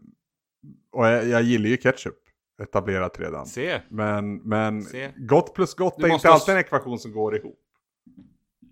och 0.94 1.06
jag, 1.08 1.28
jag 1.28 1.42
gillar 1.44 1.70
ju 1.70 1.78
ketchup. 1.78 2.16
Etablerat 2.64 3.20
redan. 3.20 3.46
Se. 3.46 3.82
Men, 3.90 4.36
men 4.36 4.82
Se. 4.84 5.12
gott 5.18 5.54
plus 5.54 5.74
gott 5.74 5.96
Du 5.98 6.06
är 6.06 6.14
inte 6.14 6.28
ha 6.28 6.34
alltid 6.34 6.44
s- 6.54 6.56
en 6.56 6.58
ekvation 6.66 7.00
som 7.00 7.12
går 7.12 7.36
ihop. 7.36 7.60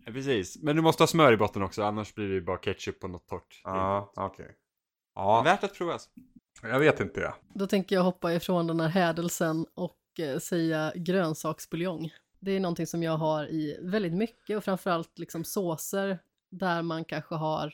Ja, 0.06 0.11
precis. 0.11 0.58
Men 0.61 0.75
du 0.75 0.82
måste 0.82 1.03
ha 1.03 1.08
smör 1.08 1.32
i 1.33 1.38
botten 1.38 1.61
också, 1.64 1.83
annars 1.83 2.14
blir 2.16 2.27
det 2.27 2.33
ju 2.33 2.41
bara 2.41 2.58
ketchup 2.58 3.00
på 3.00 3.08
något 3.08 3.27
torrt. 3.27 3.61
Ja, 3.64 4.11
okej. 4.16 4.45
Men 4.45 4.56
Ja, 5.16 5.41
värt 5.45 5.64
att 5.64 5.74
provas. 5.74 6.09
jag 6.61 6.80
vet 6.80 7.00
inte 7.00 7.19
jag. 7.19 7.33
Då 7.53 7.67
tänker 7.67 7.95
jag 7.95 8.03
hoppa 8.03 8.33
ifrån 8.33 8.67
den 8.67 8.80
här 8.80 8.88
hädelsen 8.88 9.66
och 9.74 9.98
eh, 10.19 10.40
säga 10.40 10.91
grönsaksbuljong. 10.95 12.09
Det 12.40 12.51
är 12.51 12.59
någonting 12.59 12.88
som 12.88 13.03
jag 13.03 13.17
har 13.17 13.45
i 13.45 13.80
väldigt 13.82 14.14
mycket 14.14 14.58
och 14.58 14.64
framförallt 14.64 15.19
liksom 15.19 15.43
såser 15.43 16.19
där 16.51 16.82
man 16.82 17.06
kanske 17.06 17.35
har 17.35 17.66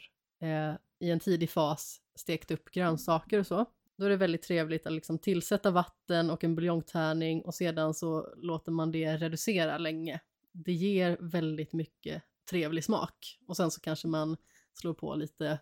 eh, 0.42 0.76
i 1.00 1.11
en 1.11 1.19
tidig 1.19 1.50
fas 1.50 1.98
stekt 2.16 2.51
upp 2.51 2.72
grönsaker 2.72 3.40
och 3.40 3.48
så. 3.48 3.66
Då 3.98 4.06
är 4.06 4.09
det 4.09 4.17
väldigt 4.17 4.42
trevligt 4.43 4.85
att 4.88 4.93
liksom 4.93 5.19
tillsätta 5.19 5.72
vatten 5.72 6.30
och 6.30 6.43
en 6.43 6.56
buljongtärning 6.56 7.42
och 7.42 7.56
sedan 7.56 7.93
så 7.93 8.34
låter 8.38 8.72
man 8.72 8.92
det 8.92 9.17
reducera 9.17 9.77
länge. 9.77 10.19
Det 10.51 10.74
ger 10.74 11.17
väldigt 11.19 11.74
mycket 11.74 12.24
trevlig 12.50 12.84
smak 12.84 13.40
och 13.48 13.58
sen 13.58 13.72
så 13.72 13.82
kanske 13.82 14.08
man 14.08 14.38
slår 14.74 14.93
på 14.93 15.16
lite 15.16 15.59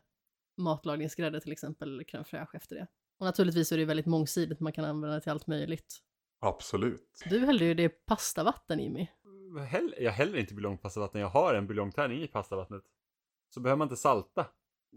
matlagningsgrädde 0.58 1.42
till 1.42 1.52
exempel 1.52 1.94
eller 1.94 2.04
crème 2.04 2.24
fraîche 2.24 2.56
efter 2.58 2.76
det. 2.76 2.88
Och 3.20 3.26
naturligtvis 3.26 3.72
är 3.72 3.78
det 3.78 3.86
väldigt 3.86 4.06
mångsidigt, 4.06 4.60
man 4.60 4.74
kan 4.74 4.86
använda 4.86 5.16
det 5.16 5.22
till 5.22 5.32
allt 5.32 5.48
möjligt. 5.48 6.02
Absolut. 6.40 7.24
Du 7.30 7.40
hällde 7.46 7.66
ju 7.66 7.74
det 7.74 7.84
i 7.84 7.90
pastavatten 7.90 8.80
Jimmy. 8.80 9.08
Häll- 9.70 9.96
Jag 10.00 10.12
häller 10.12 10.38
inte 10.38 10.54
buljongpastavatten, 10.54 11.22
jag 11.22 11.30
har 11.30 11.54
en 11.54 11.68
buljongtärning 11.68 12.22
i 12.24 12.28
pastavattnet. 12.28 12.84
Så 13.50 13.60
behöver 13.60 13.78
man 13.78 13.86
inte 13.86 13.96
salta. 13.96 14.46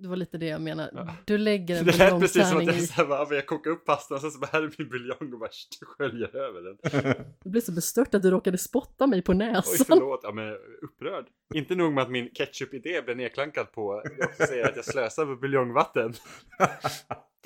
Det 0.03 0.09
var 0.09 0.17
lite 0.17 0.39
det 0.39 0.47
jag 0.47 0.61
menar. 0.61 0.91
Ja. 0.95 1.15
Du 1.25 1.39
lägger 1.39 1.77
en 1.79 1.85
Det 1.85 1.99
lät 1.99 2.21
precis 2.21 2.33
som 2.49 2.59
att 2.59 2.65
buljongtärning 2.65 2.67
jag, 2.69 2.77
i. 2.83 2.87
så 2.87 2.93
här, 2.93 3.05
bara, 3.07 3.35
jag 3.35 3.47
kokar 3.47 3.71
upp 3.71 3.85
pastan 3.85 4.15
och 4.15 4.21
sen 4.21 4.31
så 4.31 4.39
bara 4.39 4.49
här 4.53 4.63
är 4.63 4.73
min 4.79 4.89
buljong 4.89 5.33
och 5.33 5.39
bara 5.39 5.51
sköljer 5.83 6.37
över 6.37 6.61
den. 6.63 7.25
Du 7.45 7.51
blev 7.51 7.61
så 7.61 7.73
bestört 7.73 8.15
att 8.15 8.23
du 8.23 8.31
råkade 8.31 8.59
spotta 8.59 9.07
mig 9.07 9.23
på 9.23 9.33
Oj 9.33 9.39
näsan. 9.39 9.87
förlåt, 9.89 10.21
ja 10.23 10.33
men 10.33 10.57
upprörd. 10.83 11.25
Inte 11.55 11.75
nog 11.75 11.93
med 11.93 12.03
att 12.03 12.11
min 12.11 12.31
ketchup-idé 12.35 13.03
blev 13.03 13.17
nedklankad 13.17 13.73
på, 13.73 14.03
jag 14.39 14.49
säger 14.49 14.65
att 14.69 14.77
jag 14.77 14.85
slösar 14.85 15.27
på 15.27 15.37
buljongvatten. 15.37 16.15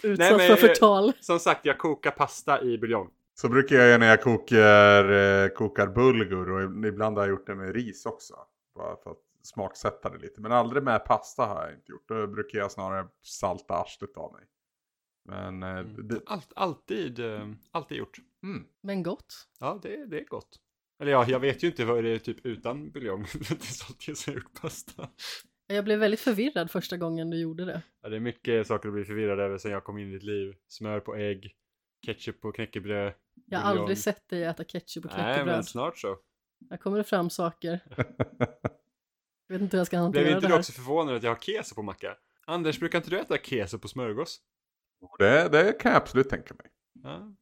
Utsatt 0.02 0.36
men- 0.36 0.48
för 0.48 0.56
förtal. 0.56 1.12
Som 1.20 1.38
sagt, 1.38 1.66
jag 1.66 1.78
kokar 1.78 2.10
pasta 2.10 2.62
i 2.62 2.78
buljong. 2.78 3.08
Så 3.34 3.48
brukar 3.48 3.76
jag 3.76 3.88
göra 3.88 3.98
när 3.98 4.06
jag 4.08 4.22
kokar, 4.22 5.12
eh, 5.44 5.48
kokar 5.48 5.86
bulgur 5.86 6.50
och 6.50 6.86
ibland 6.86 7.16
har 7.16 7.24
jag 7.24 7.30
gjort 7.30 7.46
det 7.46 7.54
med 7.54 7.74
ris 7.74 8.06
också. 8.06 8.34
Bara 8.74 8.96
för 8.96 9.10
att 9.10 9.18
smaksätta 9.42 10.10
det 10.10 10.18
lite. 10.18 10.40
Men 10.40 10.52
aldrig 10.52 10.82
med 10.82 11.04
pasta 11.04 11.46
har 11.46 11.64
jag 11.64 11.74
inte 11.74 11.92
gjort. 11.92 12.08
Då 12.08 12.26
brukar 12.26 12.58
jag 12.58 12.72
snarare 12.72 13.08
salta 13.22 13.74
arslet 13.74 14.16
av 14.16 14.32
mig. 14.32 14.44
Men 15.24 15.62
eh, 15.62 15.84
det, 15.84 16.20
Allt, 16.26 16.52
alltid, 16.56 17.18
eh, 17.18 17.48
alltid 17.70 17.98
gjort. 17.98 18.18
mm. 18.42 18.66
Men 18.80 19.02
gott. 19.02 19.48
Ja, 19.60 19.78
det, 19.82 20.06
det 20.06 20.20
är 20.20 20.24
gott. 20.24 20.58
Eller 21.00 21.12
ja, 21.12 21.24
jag 21.28 21.40
vet 21.40 21.62
ju 21.62 21.68
inte 21.68 21.84
vad 21.84 22.04
det 22.04 22.10
är 22.10 22.18
typ 22.18 22.46
utan 22.46 22.90
buljong. 22.90 23.20
det 23.32 23.50
är 23.50 23.74
sånt 23.74 24.02
som 24.02 24.14
jag 24.26 24.32
har 24.32 24.40
gjort 24.40 24.60
pasta. 24.60 25.08
Jag 25.66 25.84
blev 25.84 25.98
väldigt 25.98 26.20
förvirrad 26.20 26.70
första 26.70 26.96
gången 26.96 27.30
du 27.30 27.40
gjorde 27.40 27.64
det. 27.64 27.82
Ja, 28.02 28.08
det 28.08 28.16
är 28.16 28.20
mycket 28.20 28.66
saker 28.66 28.88
att 28.88 28.94
bli 28.94 29.04
förvirrad 29.04 29.40
över 29.40 29.58
sen 29.58 29.70
jag 29.70 29.84
kom 29.84 29.98
in 29.98 30.08
i 30.08 30.12
ditt 30.12 30.22
liv. 30.22 30.54
Smör 30.68 31.00
på 31.00 31.16
ägg, 31.16 31.54
ketchup 32.06 32.40
på 32.40 32.52
knäckebröd. 32.52 33.12
Jag 33.46 33.58
har 33.58 33.70
aldrig 33.70 33.98
sett 33.98 34.28
dig 34.28 34.44
äta 34.44 34.64
ketchup 34.64 35.04
och 35.04 35.10
Nej, 35.10 35.18
men 35.24 35.34
knäckebröd. 35.34 35.66
snart 35.68 35.98
så. 35.98 36.18
Här 36.70 36.76
kommer 36.76 36.98
det 36.98 37.04
fram 37.04 37.30
saker. 37.30 37.80
Jag 37.96 38.06
vet 39.48 39.60
inte 39.62 39.76
hur 39.76 39.80
jag 39.80 39.86
ska 39.86 39.96
Blev 39.96 40.02
hantera 40.02 40.28
inte 40.28 40.34
det 40.40 40.46
du 40.46 40.52
här. 40.52 40.58
också 40.58 40.72
förvånad 40.72 41.16
att 41.16 41.22
jag 41.22 41.30
har 41.30 41.36
keso 41.40 41.74
på 41.74 41.82
macka? 41.82 42.16
Anders, 42.46 42.78
brukar 42.80 42.98
inte 42.98 43.10
du 43.10 43.18
äta 43.20 43.36
keso 43.38 43.78
på 43.78 43.88
smörgås? 43.88 44.40
det, 45.18 45.48
det 45.48 45.72
kan 45.80 45.92
jag 45.92 46.02
absolut 46.02 46.28
tänka 46.28 46.54
mig. 46.54 46.66
Ja. 47.02 47.34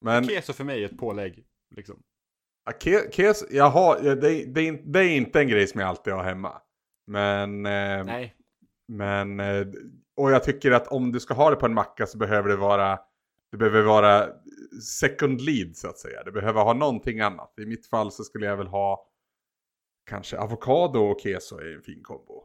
Men 0.00 0.24
Keso 0.28 0.52
för 0.52 0.64
mig 0.64 0.82
är 0.84 0.86
ett 0.88 0.98
pålägg, 0.98 1.44
liksom. 1.76 2.02
Ja, 2.64 2.72
ke- 2.72 3.10
Kes, 3.12 3.44
jag 3.50 3.70
har, 3.70 4.00
det, 4.02 4.44
det, 4.44 4.70
det 4.84 4.98
är 5.00 5.08
inte 5.16 5.40
en 5.40 5.48
grej 5.48 5.66
som 5.66 5.80
jag 5.80 5.88
alltid 5.88 6.12
har 6.12 6.24
hemma. 6.24 6.62
Men, 7.06 7.66
eh, 7.66 8.04
Nej. 8.04 8.34
men, 8.88 9.40
eh, 9.40 9.66
och 10.16 10.30
jag 10.30 10.44
tycker 10.44 10.70
att 10.72 10.88
om 10.88 11.12
du 11.12 11.20
ska 11.20 11.34
ha 11.34 11.50
det 11.50 11.56
på 11.56 11.66
en 11.66 11.74
macka 11.74 12.06
så 12.06 12.18
behöver 12.18 12.48
det 12.48 12.56
vara, 12.56 12.98
det 13.54 13.58
behöver 13.58 13.82
vara 13.82 14.32
second 14.82 15.40
lead 15.40 15.76
så 15.76 15.88
att 15.88 15.98
säga. 15.98 16.24
Det 16.24 16.32
behöver 16.32 16.62
ha 16.62 16.74
någonting 16.74 17.20
annat. 17.20 17.54
I 17.58 17.66
mitt 17.66 17.86
fall 17.86 18.12
så 18.12 18.24
skulle 18.24 18.46
jag 18.46 18.56
väl 18.56 18.66
ha 18.66 19.10
kanske 20.06 20.38
avokado 20.38 21.00
och 21.00 21.20
keso 21.20 21.58
är 21.58 21.74
en 21.74 21.82
fin 21.82 22.02
kombo. 22.02 22.44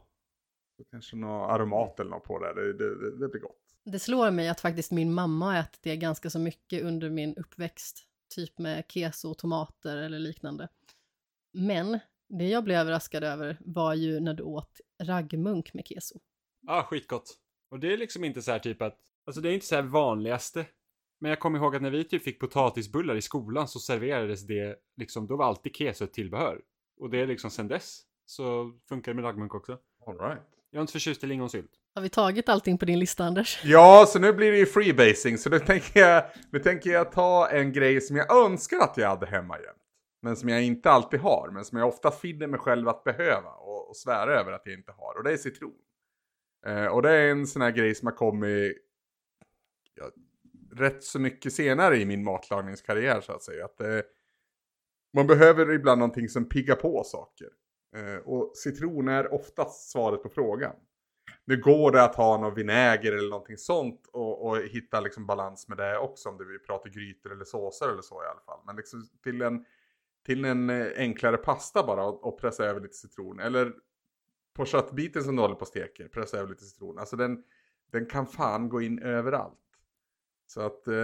Så 0.77 0.83
kanske 0.91 1.15
något 1.15 1.51
aromat 1.51 1.99
eller 1.99 2.11
något 2.11 2.23
på 2.23 2.39
det, 2.39 2.53
det, 2.53 2.73
det, 2.73 3.17
det, 3.19 3.27
blir 3.27 3.41
gott. 3.41 3.61
Det 3.85 3.99
slår 3.99 4.31
mig 4.31 4.49
att 4.49 4.59
faktiskt 4.59 4.91
min 4.91 5.13
mamma 5.13 5.45
har 5.45 5.59
ätit 5.59 5.83
det 5.83 5.97
ganska 5.97 6.29
så 6.29 6.39
mycket 6.39 6.83
under 6.83 7.09
min 7.09 7.35
uppväxt. 7.35 8.05
Typ 8.35 8.57
med 8.57 8.83
keso, 8.87 9.33
tomater 9.33 9.97
eller 9.97 10.19
liknande. 10.19 10.69
Men 11.53 11.99
det 12.29 12.47
jag 12.47 12.63
blev 12.63 12.77
överraskad 12.77 13.23
över 13.23 13.57
var 13.59 13.93
ju 13.93 14.19
när 14.19 14.33
du 14.33 14.43
åt 14.43 14.81
raggmunk 15.03 15.73
med 15.73 15.87
keso. 15.87 16.19
Ja, 16.61 16.87
skitgott. 16.89 17.37
Och 17.71 17.79
det 17.79 17.93
är 17.93 17.97
liksom 17.97 18.23
inte 18.23 18.41
så 18.41 18.51
här 18.51 18.59
typ 18.59 18.81
att, 18.81 18.99
alltså 19.25 19.41
det 19.41 19.49
är 19.49 19.53
inte 19.53 19.65
så 19.65 19.75
här 19.75 19.81
vanligaste. 19.81 20.65
Men 21.19 21.29
jag 21.29 21.39
kommer 21.39 21.59
ihåg 21.59 21.75
att 21.75 21.81
när 21.81 21.91
vi 21.91 22.03
typ 22.03 22.23
fick 22.23 22.39
potatisbullar 22.39 23.15
i 23.15 23.21
skolan 23.21 23.67
så 23.67 23.79
serverades 23.79 24.47
det 24.47 24.75
liksom, 24.97 25.27
då 25.27 25.35
var 25.35 25.45
alltid 25.45 25.75
keso 25.75 26.03
ett 26.03 26.13
tillbehör. 26.13 26.61
Och 26.99 27.09
det 27.09 27.21
är 27.21 27.27
liksom 27.27 27.51
sen 27.51 27.67
dess 27.67 28.01
så 28.25 28.71
funkar 28.89 29.11
det 29.11 29.15
med 29.15 29.25
raggmunk 29.25 29.55
också. 29.55 29.77
All 30.07 30.19
right. 30.19 30.43
Jag 30.71 30.79
är 30.79 30.81
inte 30.81 30.93
förtjust 30.93 31.23
i 31.23 31.27
lingonsylt. 31.27 31.71
Har 31.95 32.01
vi 32.01 32.09
tagit 32.09 32.49
allting 32.49 32.77
på 32.77 32.85
din 32.85 32.99
lista, 32.99 33.23
Anders? 33.23 33.61
Ja, 33.65 34.05
så 34.07 34.19
nu 34.19 34.33
blir 34.33 34.51
det 34.51 34.57
ju 34.57 34.65
freebasing. 34.65 35.37
Så 35.37 35.49
nu 35.49 35.59
tänker, 35.59 35.99
jag, 35.99 36.23
nu 36.51 36.59
tänker 36.59 36.89
jag 36.89 37.11
ta 37.11 37.49
en 37.49 37.73
grej 37.73 38.01
som 38.01 38.15
jag 38.15 38.45
önskar 38.45 38.77
att 38.77 38.97
jag 38.97 39.09
hade 39.09 39.25
hemma 39.25 39.59
jämt. 39.59 39.77
Men 40.21 40.35
som 40.35 40.49
jag 40.49 40.63
inte 40.63 40.91
alltid 40.91 41.19
har. 41.19 41.49
Men 41.51 41.65
som 41.65 41.77
jag 41.77 41.87
ofta 41.87 42.11
finner 42.11 42.47
mig 42.47 42.59
själv 42.59 42.87
att 42.87 43.03
behöva. 43.03 43.49
Och, 43.49 43.89
och 43.89 43.95
svära 43.95 44.39
över 44.39 44.51
att 44.51 44.61
jag 44.65 44.73
inte 44.73 44.91
har. 44.91 45.17
Och 45.17 45.23
det 45.23 45.31
är 45.31 45.37
citron. 45.37 45.73
Eh, 46.65 46.85
och 46.85 47.01
det 47.01 47.11
är 47.11 47.31
en 47.31 47.47
sån 47.47 47.61
här 47.61 47.71
grej 47.71 47.95
som 47.95 48.07
har 48.07 48.15
kommit 48.15 48.77
ja, 49.95 50.11
rätt 50.79 51.03
så 51.03 51.19
mycket 51.19 51.53
senare 51.53 51.97
i 51.97 52.05
min 52.05 52.23
matlagningskarriär 52.23 53.21
så 53.21 53.31
att 53.31 53.43
säga. 53.43 53.65
Att 53.65 53.81
eh, 53.81 53.99
man 55.13 55.27
behöver 55.27 55.71
ibland 55.71 55.99
någonting 55.99 56.29
som 56.29 56.49
piggar 56.49 56.75
på 56.75 57.03
saker. 57.03 57.49
Eh, 57.95 58.27
och 58.27 58.57
citron 58.57 59.07
är 59.07 59.33
oftast 59.33 59.91
svaret 59.91 60.23
på 60.23 60.29
frågan. 60.29 60.75
Nu 61.45 61.57
går 61.57 61.91
det 61.91 62.03
att 62.03 62.15
ha 62.15 62.37
någon 62.37 62.55
vinäger 62.55 63.13
eller 63.13 63.29
någonting 63.29 63.57
sånt 63.57 64.07
och, 64.13 64.47
och 64.47 64.57
hitta 64.57 64.99
liksom 64.99 65.25
balans 65.25 65.67
med 65.67 65.77
det 65.77 65.97
också 65.97 66.29
om 66.29 66.37
du 66.37 66.51
vill 66.51 66.59
prata 66.59 66.89
grytor 66.89 67.31
eller 67.31 67.45
såser 67.45 67.89
eller 67.89 68.01
så 68.01 68.23
i 68.23 68.27
alla 68.27 68.41
fall. 68.45 68.59
Men 68.65 68.75
liksom 68.75 69.09
till 69.23 69.41
en, 69.41 69.65
till 70.25 70.45
en 70.45 70.69
eh, 70.69 70.87
enklare 70.95 71.37
pasta 71.37 71.83
bara 71.83 72.05
och, 72.05 72.23
och 72.23 72.39
pressa 72.39 72.65
över 72.65 72.81
lite 72.81 72.95
citron. 72.95 73.39
Eller 73.39 73.73
på 74.53 74.65
köttbiten 74.65 75.23
som 75.23 75.35
du 75.35 75.41
håller 75.41 75.55
på 75.55 75.61
och 75.61 75.67
steker, 75.67 76.07
pressa 76.07 76.37
över 76.37 76.49
lite 76.49 76.63
citron. 76.63 76.99
Alltså 76.99 77.15
den, 77.15 77.43
den 77.91 78.05
kan 78.05 78.27
fan 78.27 78.69
gå 78.69 78.81
in 78.81 78.99
överallt. 78.99 79.59
Så 80.49 80.61
att 80.61 80.87
eh, 80.87 80.95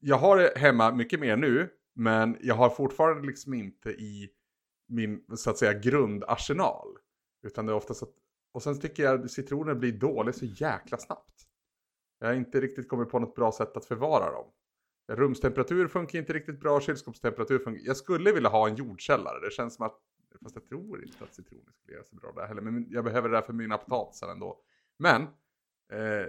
jag 0.00 0.16
har 0.16 0.36
det 0.36 0.52
hemma 0.56 0.92
mycket 0.92 1.20
mer 1.20 1.36
nu, 1.36 1.68
men 1.94 2.36
jag 2.40 2.54
har 2.54 2.70
fortfarande 2.70 3.26
liksom 3.26 3.54
inte 3.54 3.90
i 3.90 4.30
min 4.88 5.24
så 5.36 5.50
att 5.50 5.58
säga 5.58 5.72
grundarsenal. 5.72 6.88
Utan 7.42 7.66
det 7.66 7.72
är 7.72 7.76
oftast 7.76 8.02
att 8.02 8.14
och 8.52 8.62
sen 8.62 8.80
tycker 8.80 9.02
jag 9.02 9.24
att 9.24 9.30
citroner 9.30 9.74
blir 9.74 9.92
dåliga 9.92 10.32
så 10.32 10.44
jäkla 10.44 10.98
snabbt. 10.98 11.46
Jag 12.18 12.26
har 12.26 12.34
inte 12.34 12.60
riktigt 12.60 12.88
kommit 12.88 13.10
på 13.10 13.18
något 13.18 13.34
bra 13.34 13.52
sätt 13.52 13.76
att 13.76 13.84
förvara 13.84 14.32
dem. 14.32 14.46
Rumstemperatur 15.12 15.88
funkar 15.88 16.18
inte 16.18 16.32
riktigt 16.32 16.60
bra, 16.60 16.80
kylskåpstemperatur 16.80 17.58
funkar. 17.58 17.82
Jag 17.86 17.96
skulle 17.96 18.32
vilja 18.32 18.48
ha 18.48 18.68
en 18.68 18.76
jordkällare. 18.76 19.40
Det 19.40 19.52
känns 19.52 19.74
som 19.74 19.86
att, 19.86 19.98
fast 20.42 20.54
jag 20.54 20.68
tror 20.68 21.04
inte 21.04 21.24
att 21.24 21.34
citroner 21.34 21.72
skulle 21.72 21.94
göra 21.94 22.04
så 22.04 22.16
bra 22.16 22.32
där 22.32 22.46
heller. 22.46 22.62
Men 22.62 22.86
jag 22.90 23.04
behöver 23.04 23.28
det 23.28 23.36
där 23.36 23.42
för 23.42 23.52
mina 23.52 23.78
potatisar 23.78 24.32
ändå. 24.32 24.60
Men, 24.98 25.26
eh, 25.92 26.26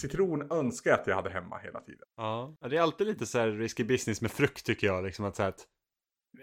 citron 0.00 0.52
önskar 0.52 0.90
jag 0.90 1.00
att 1.00 1.06
jag 1.06 1.16
hade 1.16 1.30
hemma 1.30 1.58
hela 1.58 1.80
tiden. 1.80 2.06
Ja. 2.16 2.56
Det 2.60 2.76
är 2.76 2.80
alltid 2.80 3.06
lite 3.06 3.26
så 3.26 3.38
här 3.38 3.48
risky 3.48 3.84
business 3.84 4.20
med 4.20 4.30
frukt 4.30 4.66
tycker 4.66 4.86
jag. 4.86 5.04
Liksom 5.04 5.24
att 5.24 5.36
så 5.36 5.42
här 5.42 5.48
att 5.48 5.66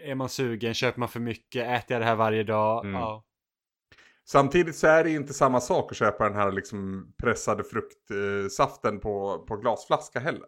är 0.02 0.14
man 0.14 0.28
sugen, 0.28 0.74
köper 0.74 1.00
man 1.00 1.08
för 1.08 1.20
mycket, 1.20 1.68
äter 1.68 1.94
jag 1.94 2.00
det 2.00 2.06
här 2.06 2.16
varje 2.16 2.42
dag? 2.42 2.84
Mm. 2.84 3.00
Ja. 3.00 3.24
Samtidigt 4.24 4.76
så 4.76 4.86
är 4.86 5.04
det 5.04 5.10
inte 5.10 5.34
samma 5.34 5.60
sak 5.60 5.92
att 5.92 5.96
köpa 5.96 6.24
den 6.24 6.36
här 6.36 6.52
liksom 6.52 7.12
pressade 7.22 7.64
fruktsaften 7.64 9.00
på, 9.00 9.44
på 9.48 9.56
glasflaska 9.56 10.20
heller. 10.20 10.46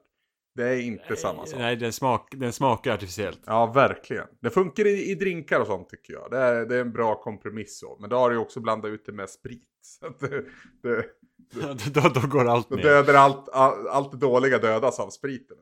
Det 0.54 0.68
är 0.68 0.80
inte 0.80 1.16
samma 1.16 1.46
sak. 1.46 1.58
Nej, 1.58 1.76
den, 1.76 1.92
smak, 1.92 2.28
den 2.36 2.52
smakar 2.52 2.94
artificiellt. 2.94 3.40
Ja, 3.46 3.66
verkligen. 3.66 4.26
Det 4.40 4.50
funkar 4.50 4.86
i, 4.86 5.10
i 5.10 5.14
drinkar 5.14 5.60
och 5.60 5.66
sånt 5.66 5.88
tycker 5.88 6.12
jag. 6.12 6.30
Det 6.30 6.38
är, 6.38 6.66
det 6.66 6.76
är 6.76 6.80
en 6.80 6.92
bra 6.92 7.14
kompromiss 7.22 7.78
så. 7.78 7.96
Men 8.00 8.10
då 8.10 8.16
har 8.16 8.30
du 8.30 8.36
ju 8.36 8.40
också 8.42 8.60
blandat 8.60 8.88
ut 8.88 9.06
det 9.06 9.12
med 9.12 9.30
sprit. 9.30 9.68
Så 9.82 10.06
att 10.06 10.20
det, 10.20 10.44
det, 10.82 11.94
då, 11.94 12.00
då 12.00 12.20
går 12.28 12.48
allt 12.48 12.68
då 12.68 12.76
ner. 12.76 12.82
dödar 12.82 13.14
allt, 13.14 13.48
all- 13.48 13.88
allt 13.88 14.12
dåliga 14.12 14.58
dödas 14.58 15.00
av 15.00 15.10
spriten. 15.10 15.56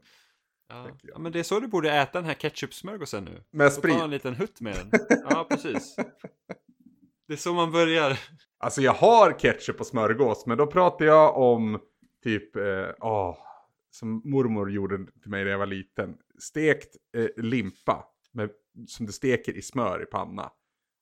Ja. 0.68 0.86
ja, 1.02 1.18
men 1.18 1.32
det 1.32 1.38
är 1.38 1.42
så 1.42 1.60
du 1.60 1.66
borde 1.68 1.90
äta 1.92 2.18
den 2.18 2.24
här 2.24 2.34
ketchupsmörgåsen 2.34 3.24
nu. 3.24 3.44
Med 3.50 3.72
Så 3.72 3.80
ta 3.80 3.88
sprit. 3.88 4.02
en 4.02 4.10
liten 4.10 4.34
hutt 4.34 4.60
med 4.60 4.74
den. 4.76 5.00
Ja, 5.30 5.46
precis. 5.50 5.96
Det 7.28 7.32
är 7.32 7.36
så 7.36 7.52
man 7.52 7.72
börjar. 7.72 8.18
Alltså 8.58 8.82
jag 8.82 8.92
har 8.92 9.38
ketchup 9.38 9.80
och 9.80 9.86
smörgås, 9.86 10.46
men 10.46 10.58
då 10.58 10.66
pratar 10.66 11.04
jag 11.04 11.36
om 11.36 11.80
typ, 12.24 12.56
eh, 12.56 12.62
åh, 13.00 13.36
som 13.90 14.22
mormor 14.24 14.70
gjorde 14.70 15.06
till 15.22 15.30
mig 15.30 15.44
när 15.44 15.50
jag 15.50 15.58
var 15.58 15.66
liten. 15.66 16.16
Stekt 16.38 16.96
eh, 17.16 17.44
limpa, 17.44 18.04
med, 18.32 18.50
som 18.86 19.06
du 19.06 19.12
steker 19.12 19.52
i 19.52 19.62
smör 19.62 20.02
i 20.02 20.06
panna. 20.06 20.52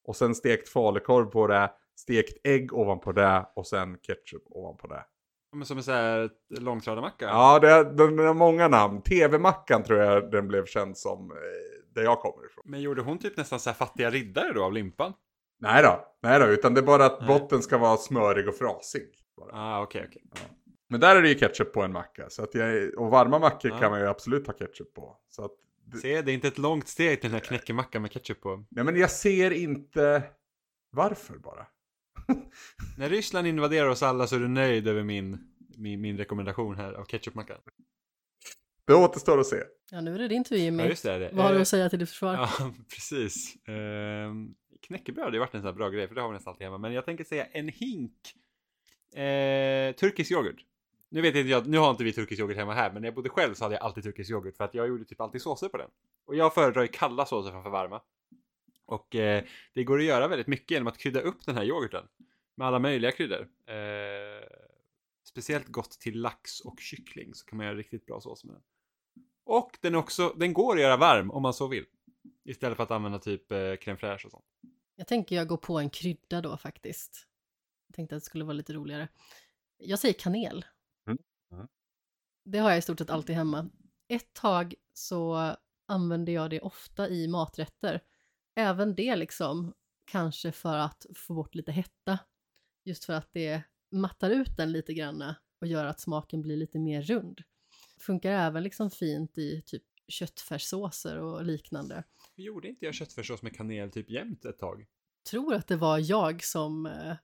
Och 0.04 0.16
sen 0.16 0.34
stekt 0.34 0.68
falukorv 0.68 1.26
på 1.26 1.46
det, 1.46 1.70
stekt 1.96 2.46
ägg 2.46 2.72
ovanpå 2.72 3.12
det 3.12 3.46
och 3.56 3.66
sen 3.66 3.98
ketchup 3.98 4.42
ovanpå 4.46 4.86
det. 4.86 5.04
Men 5.52 5.66
som 5.66 5.76
en 5.76 5.82
sån 5.82 5.94
här 5.94 6.30
långtradarmacka. 6.58 7.24
Ja, 7.24 7.58
det, 7.58 7.84
den 7.84 8.18
har 8.18 8.34
många 8.34 8.68
namn. 8.68 9.02
TV-mackan 9.02 9.82
tror 9.82 9.98
jag 9.98 10.30
den 10.30 10.48
blev 10.48 10.66
känd 10.66 10.98
som, 10.98 11.30
eh, 11.30 11.36
där 11.94 12.02
jag 12.02 12.20
kommer 12.20 12.46
ifrån. 12.46 12.64
Men 12.66 12.80
gjorde 12.80 13.02
hon 13.02 13.18
typ 13.18 13.36
nästan 13.36 13.60
så 13.60 13.70
här 13.70 13.74
fattiga 13.74 14.10
riddare 14.10 14.52
då 14.52 14.64
av 14.64 14.72
limpan? 14.72 15.12
Nej 15.60 15.82
då, 15.82 16.04
nej 16.22 16.40
då, 16.40 16.46
utan 16.46 16.74
det 16.74 16.80
är 16.80 16.84
bara 16.84 17.06
att 17.06 17.20
Nej. 17.20 17.28
botten 17.28 17.62
ska 17.62 17.78
vara 17.78 17.96
smörig 17.96 18.48
och 18.48 18.54
frasig. 18.54 19.08
Bara. 19.36 19.50
Ah, 19.52 19.82
okej, 19.82 20.04
okej. 20.08 20.22
Men 20.88 21.00
där 21.00 21.16
är 21.16 21.22
det 21.22 21.28
ju 21.28 21.34
ketchup 21.34 21.72
på 21.72 21.82
en 21.82 21.92
macka. 21.92 22.30
Så 22.30 22.42
att 22.42 22.54
jag, 22.54 22.94
och 22.98 23.10
varma 23.10 23.38
mackor 23.38 23.70
Ja. 23.70 23.78
kan 23.78 23.90
man 23.90 24.00
ju 24.00 24.06
absolut 24.06 24.46
ha 24.46 24.54
ketchup 24.54 24.94
på. 24.94 25.16
Så 25.28 25.44
att, 25.44 25.52
det, 25.84 25.96
Se, 25.98 26.22
det 26.22 26.32
är 26.32 26.34
inte 26.34 26.48
ett 26.48 26.58
långt 26.58 26.88
steg 26.88 27.20
till 27.20 27.30
den 27.30 27.40
här 27.40 27.46
knäckemackan 27.46 28.02
med 28.02 28.10
ketchup 28.12 28.40
på. 28.40 28.64
nej 28.70 28.84
men 28.84 28.96
jag 28.96 29.10
ser 29.10 29.50
inte 29.50 30.22
varför 30.90 31.38
bara. 31.38 31.66
När 32.98 33.08
Ryssland 33.08 33.46
invaderar 33.46 33.88
oss 33.88 34.02
alla 34.02 34.26
så 34.26 34.36
är 34.36 34.40
du 34.40 34.48
nöjd 34.48 34.88
över 34.88 35.02
min, 35.02 35.38
min, 35.76 36.00
min 36.00 36.18
rekommendation 36.18 36.76
här 36.76 36.92
av 36.92 37.04
ketchupmackan? 37.04 37.56
Det 38.86 38.94
återstår 38.94 39.40
att 39.40 39.46
se. 39.46 39.62
Ja, 39.90 40.00
nu 40.00 40.14
är 40.14 40.18
det 40.18 40.28
din 40.28 40.44
tur 40.44 40.56
Jimmy. 40.56 40.82
Ja, 40.82 40.88
just 40.88 41.02
det. 41.02 41.18
det. 41.18 41.30
Vad 41.32 41.44
har 41.46 41.54
du 41.54 41.60
att 41.60 41.68
säga 41.68 41.90
till 41.90 41.98
ditt 41.98 42.08
försvar? 42.08 42.34
Ja, 42.34 42.48
precis. 42.94 43.54
Ehm, 43.68 44.54
knäckebröd 44.86 45.24
har 45.26 45.32
ju 45.32 45.38
varit 45.38 45.54
en 45.54 45.60
sån 45.60 45.66
här 45.66 45.74
bra 45.74 45.88
grej, 45.90 46.08
för 46.08 46.14
det 46.14 46.20
har 46.20 46.28
vi 46.28 46.34
nästan 46.34 46.50
alltid 46.50 46.64
hemma. 46.64 46.78
Men 46.78 46.92
jag 46.92 47.04
tänker 47.04 47.24
säga 47.24 47.44
en 47.44 47.68
hink 47.68 48.12
eh, 49.14 49.94
turkisk 49.94 50.30
yoghurt. 50.30 50.64
Nu 51.08 51.20
vet 51.20 51.34
inte 51.34 51.50
jag, 51.50 51.66
nu 51.66 51.78
har 51.78 51.90
inte 51.90 52.04
vi 52.04 52.12
turkisk 52.12 52.40
yoghurt 52.40 52.56
hemma 52.56 52.74
här, 52.74 52.92
men 52.92 53.02
när 53.02 53.06
jag 53.06 53.14
bodde 53.14 53.28
själv 53.28 53.54
så 53.54 53.64
hade 53.64 53.74
jag 53.74 53.84
alltid 53.84 54.04
turkisk 54.04 54.30
yoghurt 54.30 54.56
för 54.56 54.64
att 54.64 54.74
jag 54.74 54.88
gjorde 54.88 55.04
typ 55.04 55.20
alltid 55.20 55.42
såser 55.42 55.68
på 55.68 55.76
den. 55.76 55.90
Och 56.24 56.36
jag 56.36 56.54
föredrar 56.54 56.82
ju 56.82 56.88
kalla 56.88 57.26
såser 57.26 57.50
framför 57.50 57.70
varma. 57.70 58.00
Och 58.86 59.14
eh, 59.14 59.44
det 59.74 59.84
går 59.84 59.98
att 59.98 60.04
göra 60.04 60.28
väldigt 60.28 60.46
mycket 60.46 60.70
genom 60.70 60.86
att 60.86 60.98
krydda 60.98 61.20
upp 61.20 61.46
den 61.46 61.56
här 61.56 61.64
yoghurten 61.64 62.08
med 62.54 62.66
alla 62.66 62.78
möjliga 62.78 63.12
kryddor. 63.12 63.48
Eh, 63.66 64.48
speciellt 65.24 65.66
gott 65.66 65.90
till 65.90 66.20
lax 66.20 66.60
och 66.60 66.80
kyckling 66.80 67.34
så 67.34 67.46
kan 67.46 67.56
man 67.56 67.66
göra 67.66 67.76
riktigt 67.76 68.06
bra 68.06 68.20
sås 68.20 68.44
med 68.44 68.54
den. 68.54 68.62
Och 69.44 69.78
den, 69.80 69.94
är 69.94 69.98
också, 69.98 70.34
den 70.36 70.52
går 70.52 70.76
att 70.76 70.82
göra 70.82 70.96
varm 70.96 71.30
om 71.30 71.42
man 71.42 71.54
så 71.54 71.66
vill. 71.66 71.84
Istället 72.44 72.76
för 72.76 72.82
att 72.82 72.90
använda 72.90 73.18
typ 73.18 73.52
eh, 73.52 73.56
crème 73.56 73.96
fraîche 73.96 74.24
och 74.24 74.30
sånt. 74.30 74.44
Jag 74.96 75.06
tänker 75.06 75.36
jag 75.36 75.48
går 75.48 75.56
på 75.56 75.78
en 75.78 75.90
krydda 75.90 76.40
då 76.40 76.56
faktiskt. 76.56 77.26
Jag 77.86 77.94
tänkte 77.94 78.16
att 78.16 78.22
det 78.22 78.26
skulle 78.26 78.44
vara 78.44 78.52
lite 78.52 78.72
roligare. 78.72 79.08
Jag 79.78 79.98
säger 79.98 80.14
kanel. 80.14 80.64
Mm. 81.52 81.68
Det 82.44 82.58
har 82.58 82.70
jag 82.70 82.78
i 82.78 82.82
stort 82.82 82.98
sett 82.98 83.10
alltid 83.10 83.36
hemma. 83.36 83.70
Ett 84.08 84.32
tag 84.34 84.74
så 84.92 85.54
använde 85.86 86.32
jag 86.32 86.50
det 86.50 86.60
ofta 86.60 87.08
i 87.08 87.28
maträtter. 87.28 88.02
Även 88.56 88.94
det 88.94 89.16
liksom, 89.16 89.74
kanske 90.04 90.52
för 90.52 90.76
att 90.78 91.06
få 91.14 91.34
bort 91.34 91.54
lite 91.54 91.72
hetta. 91.72 92.18
Just 92.84 93.04
för 93.04 93.12
att 93.12 93.28
det 93.32 93.62
mattar 93.90 94.30
ut 94.30 94.56
den 94.56 94.72
lite 94.72 94.94
granna 94.94 95.36
och 95.60 95.66
gör 95.66 95.84
att 95.84 96.00
smaken 96.00 96.42
blir 96.42 96.56
lite 96.56 96.78
mer 96.78 97.02
rund. 97.02 97.42
Funkar 98.00 98.30
även 98.32 98.62
liksom 98.62 98.90
fint 98.90 99.38
i 99.38 99.62
typ 99.66 99.82
köttfärssåser 100.08 101.18
och 101.18 101.44
liknande. 101.44 102.04
Gjorde 102.36 102.68
inte 102.68 102.84
jag 102.84 102.94
köttfärssås 102.94 103.42
med 103.42 103.56
kanel 103.56 103.90
typ 103.90 104.10
jämt 104.10 104.44
ett 104.44 104.58
tag? 104.58 104.86
tror 105.30 105.54
att 105.54 105.66
det 105.66 105.76
var 105.76 105.98
jag 105.98 106.44
som 106.44 106.86
eh, 106.86 107.14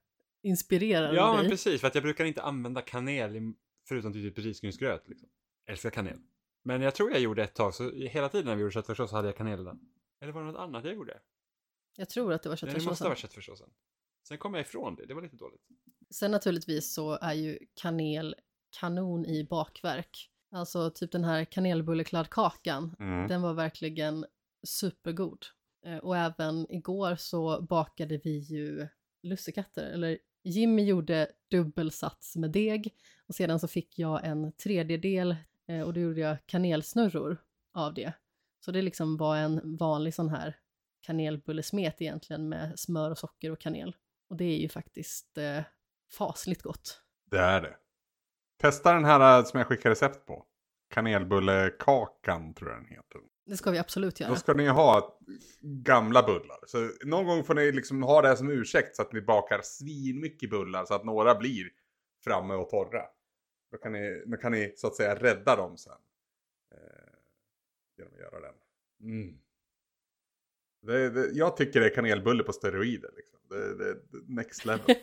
inspirerade 0.43 1.17
Ja, 1.17 1.33
dig. 1.33 1.41
men 1.41 1.51
precis. 1.51 1.81
För 1.81 1.89
att 1.89 1.94
jag 1.94 2.05
brukar 2.05 2.25
inte 2.25 2.43
använda 2.43 2.81
kanel 2.83 3.36
i, 3.36 3.55
förutom 3.89 4.13
typ 4.13 4.39
risgrynsgröt. 4.39 5.09
Liksom. 5.09 5.29
Älskar 5.67 5.91
kanel. 5.91 6.19
Men 6.63 6.83
jag 6.83 6.95
tror 6.95 7.11
jag 7.11 7.21
gjorde 7.21 7.43
ett 7.43 7.55
tag, 7.55 7.75
så 7.75 7.91
hela 7.91 8.29
tiden 8.29 8.47
när 8.47 8.55
vi 8.55 8.61
gjorde 8.63 8.73
köttfärssås 8.73 9.11
så 9.11 9.17
hade 9.17 9.29
jag 9.29 9.37
kanel 9.37 9.61
i 9.61 9.65
den. 9.65 9.81
Eller 10.21 10.33
var 10.33 10.41
det 10.41 10.47
något 10.47 10.61
annat 10.61 10.85
jag 10.85 10.95
gjorde? 10.95 11.21
Jag 11.97 12.09
tror 12.09 12.33
att 12.33 12.43
det 12.43 12.49
var 12.49 12.59
Nej, 12.63 12.75
det 12.75 12.85
måste 12.85 12.89
ha 12.89 12.95
köttfärssåsen. 12.95 13.09
varit 13.09 13.19
köttfärssåsen. 13.19 13.71
Sen 14.29 14.39
kom 14.39 14.55
jag 14.55 14.61
ifrån 14.61 14.95
det, 14.95 15.07
det 15.07 15.15
var 15.15 15.23
lite 15.23 15.37
dåligt. 15.37 15.61
Sen 16.11 16.31
naturligtvis 16.31 16.95
så 16.95 17.13
är 17.13 17.33
ju 17.33 17.59
kanel 17.75 18.35
kanon 18.81 19.27
i 19.27 19.45
bakverk. 19.45 20.31
Alltså 20.51 20.91
typ 20.91 21.13
den 21.13 21.25
här 21.25 21.45
kanelbullekladdkakan, 21.45 22.97
Mm. 22.99 23.29
den 23.29 23.43
var 23.43 23.55
verkligen 23.55 24.27
supergod. 24.67 25.47
Eh, 25.87 25.97
Och 25.99 26.17
även 26.17 26.73
igår 26.73 27.17
så 27.17 27.63
bakade 27.63 28.21
vi 28.25 28.39
ju 28.39 28.89
lussekatter, 29.23 29.91
eller 29.91 30.19
Jimmy 30.44 30.84
gjorde 30.84 31.28
dubbelsats 31.50 32.36
med 32.36 32.50
deg 32.50 32.94
och 33.26 33.34
sedan 33.34 33.60
så 33.60 33.68
fick 33.68 33.98
jag 33.98 34.24
en 34.24 34.52
tredjedel 34.52 35.36
eh, 35.66 35.81
och 35.81 35.94
då 35.94 36.00
gjorde 36.00 36.20
jag 36.20 36.36
kanelsnurror 36.47 37.39
av 37.73 37.94
det. 37.94 38.12
Så 38.60 38.70
det 38.70 38.82
liksom 38.82 39.16
var 39.16 39.36
en 39.36 39.76
vanlig 39.76 40.14
sån 40.14 40.28
här 40.28 40.56
kanelbullesmet 41.00 42.02
egentligen 42.02 42.48
med 42.48 42.78
smör 42.78 43.10
och 43.10 43.18
socker 43.18 43.50
och 43.50 43.60
kanel. 43.60 43.97
Och 44.28 44.36
det 44.36 44.44
är 44.44 44.58
ju 44.58 44.68
faktiskt 44.68 45.39
eh, 45.39 45.60
fasligt 46.18 46.62
gott. 46.62 47.00
Det 47.31 47.39
är 47.39 47.60
det. 47.60 47.76
Testa 48.60 48.92
den 48.92 49.05
här 49.05 49.39
eh, 49.39 49.44
som 49.44 49.58
jag 49.58 49.66
skickar 49.66 49.90
recept 49.90 50.26
på. 50.26 50.44
Kanelbullekakan 50.89 52.55
tror 52.55 52.70
jag 52.70 52.81
den 52.81 52.89
heter. 52.89 53.20
Det 53.47 53.56
ska 53.56 53.70
vi 53.70 53.78
absolut 53.78 54.20
göra. 54.20 54.31
Då 54.31 54.36
ska 54.36 54.55
ni 54.55 54.68
ha 54.68 55.18
gamla 55.60 56.23
bullar. 56.23 56.58
Så 56.66 56.90
någon 57.05 57.26
gång 57.26 57.44
får 57.44 57.55
ni 57.55 57.73
liksom 57.73 58.02
ha 58.02 58.23
det 58.23 58.28
här 58.28 58.36
som 58.36 58.50
ursäkt 58.50 58.97
så 58.97 59.02
att 59.02 59.12
ni 59.12 59.20
bakar 59.20 59.60
svinmycket 59.62 60.50
bullar 60.50 60.84
så 60.84 60.94
att 60.94 61.05
några 61.05 61.34
blir 61.34 61.70
framme 62.24 62.55
och 62.55 62.70
torra. 62.70 63.02
Då 63.70 63.78
kan 63.78 63.92
ni, 63.92 64.23
då 64.26 64.36
kan 64.36 64.52
ni 64.52 64.74
så 64.76 64.86
att 64.86 64.97
säga 64.97 65.14
rädda 65.14 65.56
dem 65.56 65.76
sen. 65.76 65.92
Eh, 66.73 66.78
genom 67.98 68.12
att 68.14 68.20
göra 68.20 68.40
den. 68.40 68.55
Mm. 69.00 69.39
Det, 70.82 71.10
det, 71.10 71.31
jag 71.32 71.56
tycker 71.56 71.81
det 71.81 71.86
är 71.86 71.94
kanelbulle 71.94 72.42
på 72.42 72.52
steroider. 72.52 73.10
Liksom. 73.16 73.39
Det, 73.48 73.74
det, 73.74 73.98
next 74.28 74.64
level. 74.64 74.84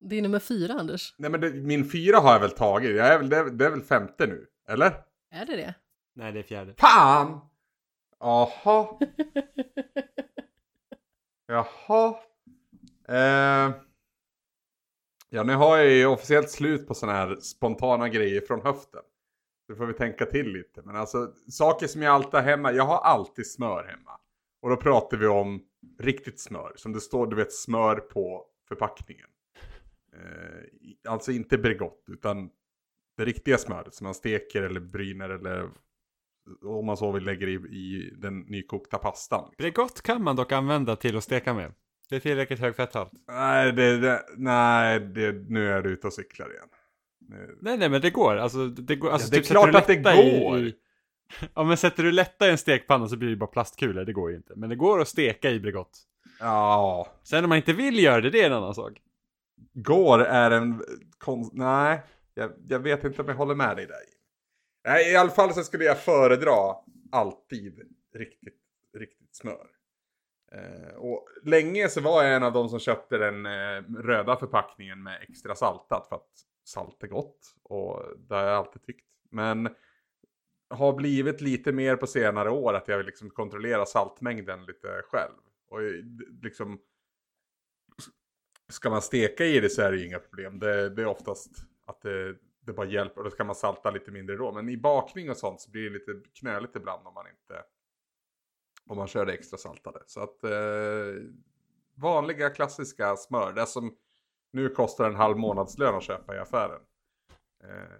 det 0.00 0.16
är 0.16 0.22
nummer 0.22 0.38
fyra, 0.38 0.72
Anders. 0.72 1.14
Nej 1.18 1.30
men 1.30 1.40
det, 1.40 1.52
min 1.52 1.90
fyra 1.90 2.18
har 2.18 2.32
jag 2.32 2.40
väl 2.40 2.50
tagit. 2.50 2.96
Jag 2.96 3.06
är 3.06 3.18
väl, 3.18 3.28
det 3.58 3.66
är 3.66 3.70
väl 3.70 3.82
femte 3.82 4.26
nu. 4.26 4.46
Eller? 4.68 5.04
Är 5.30 5.46
det 5.46 5.56
det? 5.56 5.74
Nej, 6.14 6.32
det 6.32 6.38
är 6.38 6.42
fjärde. 6.42 6.74
Fan! 6.78 7.40
Jaha. 8.18 8.98
Jaha. 11.46 12.16
Eh, 13.08 13.74
ja, 15.28 15.42
nu 15.42 15.54
har 15.54 15.76
jag 15.76 15.90
ju 15.90 16.06
officiellt 16.06 16.50
slut 16.50 16.86
på 16.86 16.94
sådana 16.94 17.18
här 17.18 17.36
spontana 17.36 18.08
grejer 18.08 18.40
från 18.40 18.62
höften. 18.62 19.02
Så 19.66 19.76
får 19.76 19.86
vi 19.86 19.92
tänka 19.92 20.26
till 20.26 20.52
lite. 20.52 20.82
Men 20.82 20.96
alltså, 20.96 21.32
saker 21.50 21.86
som 21.86 22.02
jag 22.02 22.14
alltid 22.14 22.34
har 22.34 22.42
hemma. 22.42 22.72
Jag 22.72 22.84
har 22.84 22.98
alltid 22.98 23.50
smör 23.50 23.84
hemma. 23.84 24.20
Och 24.62 24.70
då 24.70 24.76
pratar 24.76 25.16
vi 25.16 25.26
om 25.26 25.62
riktigt 25.98 26.40
smör. 26.40 26.72
Som 26.76 26.92
det 26.92 27.00
står, 27.00 27.26
du 27.26 27.36
vet, 27.36 27.52
smör 27.52 27.96
på 27.96 28.46
förpackningen. 28.68 29.28
Eh, 30.12 31.10
alltså 31.12 31.32
inte 31.32 31.58
Bregott, 31.58 32.04
utan 32.08 32.50
det 33.16 33.24
riktiga 33.24 33.58
smöret 33.58 33.94
som 33.94 34.04
man 34.04 34.14
steker 34.14 34.62
eller 34.62 34.80
bryner 34.80 35.28
eller 35.28 35.70
om 36.64 36.86
man 36.86 36.96
så 36.96 37.12
vill 37.12 37.24
lägger 37.24 37.46
i, 37.46 37.52
i 37.54 38.14
den 38.18 38.40
nykokta 38.40 38.98
pastan. 38.98 39.50
Bregott 39.58 40.02
kan 40.02 40.22
man 40.22 40.36
dock 40.36 40.52
använda 40.52 40.96
till 40.96 41.16
att 41.16 41.24
steka 41.24 41.54
med. 41.54 41.72
Det 42.08 42.16
är 42.16 42.20
tillräckligt 42.20 42.58
hög 42.60 42.76
fetthalt. 42.76 43.10
Nej, 43.28 43.72
det, 43.72 43.98
det, 43.98 44.22
nej 44.36 45.00
det, 45.00 45.32
nu 45.48 45.68
är 45.72 45.82
du 45.82 45.90
ute 45.90 46.06
och 46.06 46.12
cyklar 46.12 46.50
igen. 46.54 46.68
Nu, 47.28 47.58
Nej, 47.60 47.78
nej, 47.78 47.88
men 47.88 48.00
det 48.00 48.10
går. 48.10 48.36
Alltså, 48.36 48.66
det, 48.68 48.96
går. 48.96 49.10
Alltså, 49.10 49.26
Ja, 49.28 49.30
det 49.30 49.36
är 49.36 49.40
typ, 49.40 49.50
klart 49.50 49.74
att 49.74 49.86
det 49.86 49.94
lätta 49.96 50.14
i- 50.22 50.40
går. 50.40 50.58
I, 50.58 50.74
ja, 51.54 51.64
men 51.64 51.76
sätter 51.76 52.02
du 52.02 52.12
lätta 52.12 52.46
i 52.46 52.50
en 52.50 52.58
stekpanna 52.58 53.08
så 53.08 53.16
blir 53.16 53.30
det 53.30 53.36
bara 53.36 53.46
plastkulor. 53.50 54.04
Det 54.04 54.12
går 54.12 54.30
ju 54.30 54.36
inte. 54.36 54.52
Men 54.56 54.70
det 54.70 54.76
går 54.76 55.00
att 55.00 55.08
steka 55.08 55.50
i 55.50 55.60
Bregott. 55.60 55.98
ja, 56.40 57.06
Sen 57.22 57.44
om 57.44 57.48
man 57.48 57.56
inte 57.58 57.72
vill 57.72 57.98
göra 57.98 58.20
det, 58.20 58.30
det 58.30 58.42
är 58.42 58.46
en 58.46 58.52
annan 58.52 58.74
sak. 58.74 58.92
går 59.74 60.20
är 60.24 60.50
en 60.50 60.82
konst... 61.18 61.52
Nej, 61.54 62.00
jag, 62.34 62.50
jag 62.68 62.78
vet 62.78 63.04
inte 63.04 63.22
om 63.22 63.28
jag 63.28 63.34
håller 63.36 63.54
med 63.54 63.76
dig 63.76 63.86
där. 63.86 63.96
Nej, 64.84 65.12
i 65.12 65.16
alla 65.16 65.30
fall 65.30 65.54
så 65.54 65.64
skulle 65.64 65.84
jag 65.84 66.00
föredra 66.00 66.76
alltid 67.12 67.80
riktigt, 68.14 68.60
riktigt 68.98 69.34
smör. 69.34 69.66
Eh, 70.52 70.94
och 70.94 71.28
länge 71.42 71.88
så 71.88 72.00
var 72.00 72.22
jag 72.22 72.36
en 72.36 72.42
av 72.42 72.52
de 72.52 72.68
som 72.68 72.78
köpte 72.78 73.18
den 73.18 73.46
eh, 73.46 74.02
röda 74.02 74.36
förpackningen 74.36 75.02
med 75.02 75.22
extra 75.22 75.54
saltat 75.54 76.06
för 76.08 76.16
att 76.16 76.30
salt 76.64 77.02
är 77.02 77.06
gott. 77.06 77.54
Och 77.62 78.02
det 78.16 78.34
har 78.34 78.42
jag 78.42 78.56
alltid 78.56 78.82
tyckt. 78.82 79.06
Men 79.30 79.68
har 80.68 80.92
blivit 80.92 81.40
lite 81.40 81.72
mer 81.72 81.96
på 81.96 82.06
senare 82.06 82.50
år 82.50 82.74
att 82.74 82.88
jag 82.88 82.96
vill 82.96 83.06
liksom 83.06 83.30
kontrollera 83.30 83.86
saltmängden 83.86 84.64
lite 84.64 85.02
själv. 85.04 85.34
Och 85.68 85.80
liksom 86.42 86.80
ska 88.68 88.90
man 88.90 89.02
steka 89.02 89.44
i 89.44 89.60
det 89.60 89.70
så 89.70 89.82
är 89.82 89.92
det 89.92 89.98
ju 89.98 90.06
inga 90.06 90.18
problem. 90.18 90.58
Det, 90.58 90.90
det 90.90 91.02
är 91.02 91.06
oftast 91.06 91.50
att 91.86 92.02
det, 92.02 92.36
det 92.66 92.72
bara 92.72 92.86
hjälper 92.86 93.18
och 93.18 93.24
då 93.24 93.30
ska 93.30 93.44
man 93.44 93.54
salta 93.54 93.90
lite 93.90 94.10
mindre 94.10 94.36
då. 94.36 94.52
Men 94.52 94.68
i 94.68 94.76
bakning 94.76 95.30
och 95.30 95.36
sånt 95.36 95.60
så 95.60 95.70
blir 95.70 95.82
det 95.82 95.90
lite 95.90 96.12
knöligt 96.34 96.76
ibland 96.76 97.06
om 97.06 97.14
man 97.14 97.26
inte 97.26 97.62
om 98.86 98.96
man 98.96 99.08
kör 99.08 99.26
det 99.26 99.32
extra 99.32 99.58
saltade. 99.58 100.02
Så 100.06 100.20
att 100.20 100.44
eh, 100.44 100.50
vanliga 101.94 102.50
klassiska 102.50 103.16
smör, 103.16 103.52
det 103.52 103.66
som 103.66 103.96
nu 104.52 104.68
kostar 104.68 105.08
en 105.08 105.14
halv 105.14 105.36
månadslön 105.36 105.94
att 105.94 106.02
köpa 106.02 106.36
i 106.36 106.38
affären. 106.38 106.80
Eh, 107.64 107.98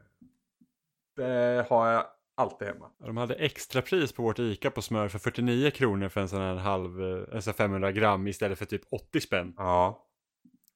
det 1.17 1.67
har 1.69 1.89
jag 1.89 2.07
alltid 2.35 2.69
hemma. 2.69 2.91
De 2.99 3.17
hade 3.17 3.35
extra 3.35 3.83
pris 3.83 4.13
på 4.13 4.23
vårt 4.23 4.39
ICA 4.39 4.71
på 4.71 4.83
smör 4.83 5.09
för 5.09 5.19
49 5.19 5.71
kronor 5.71 6.09
för 6.09 6.21
en 6.21 6.29
sån 6.29 6.41
här 6.41 6.55
halv, 6.55 7.03
eh, 7.03 7.35
alltså 7.35 7.53
500 7.53 7.93
gram 7.93 8.27
istället 8.27 8.59
för 8.59 8.67
typ 8.67 8.83
80 8.91 9.21
spänn. 9.21 9.55
Ja. 9.57 10.07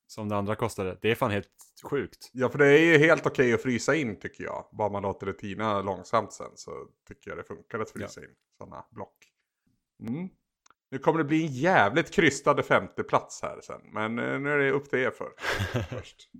Som 0.06 0.28
det 0.28 0.36
andra 0.36 0.54
kostade. 0.54 0.98
Det 1.02 1.10
är 1.10 1.14
fan 1.14 1.30
helt 1.30 1.48
sjukt. 1.90 2.30
Ja, 2.32 2.48
för 2.48 2.58
det 2.58 2.66
är 2.66 2.84
ju 2.84 2.98
helt 2.98 3.26
okej 3.26 3.54
att 3.54 3.62
frysa 3.62 3.94
in 3.94 4.18
tycker 4.18 4.44
jag. 4.44 4.68
Bara 4.72 4.88
man 4.88 5.02
låter 5.02 5.26
det 5.26 5.32
tina 5.32 5.82
långsamt 5.82 6.32
sen 6.32 6.50
så 6.54 6.88
tycker 7.08 7.30
jag 7.30 7.38
det 7.38 7.44
funkar 7.44 7.78
att 7.78 7.90
frysa 7.90 8.20
in 8.20 8.34
sådana 8.58 8.84
block. 8.90 9.32
Mm. 10.00 10.28
Nu 10.90 10.98
kommer 10.98 11.18
det 11.18 11.24
bli 11.24 11.46
en 11.46 11.52
jävligt 11.52 12.10
krystad 12.10 12.62
femte 12.62 13.02
plats 13.02 13.42
här 13.42 13.60
sen. 13.62 13.80
Men 13.92 14.18
eh, 14.18 14.40
nu 14.40 14.52
är 14.52 14.58
det 14.58 14.70
upp 14.70 14.90
till 14.90 14.98
er 14.98 15.10
för 15.10 15.32
först. 15.96 16.30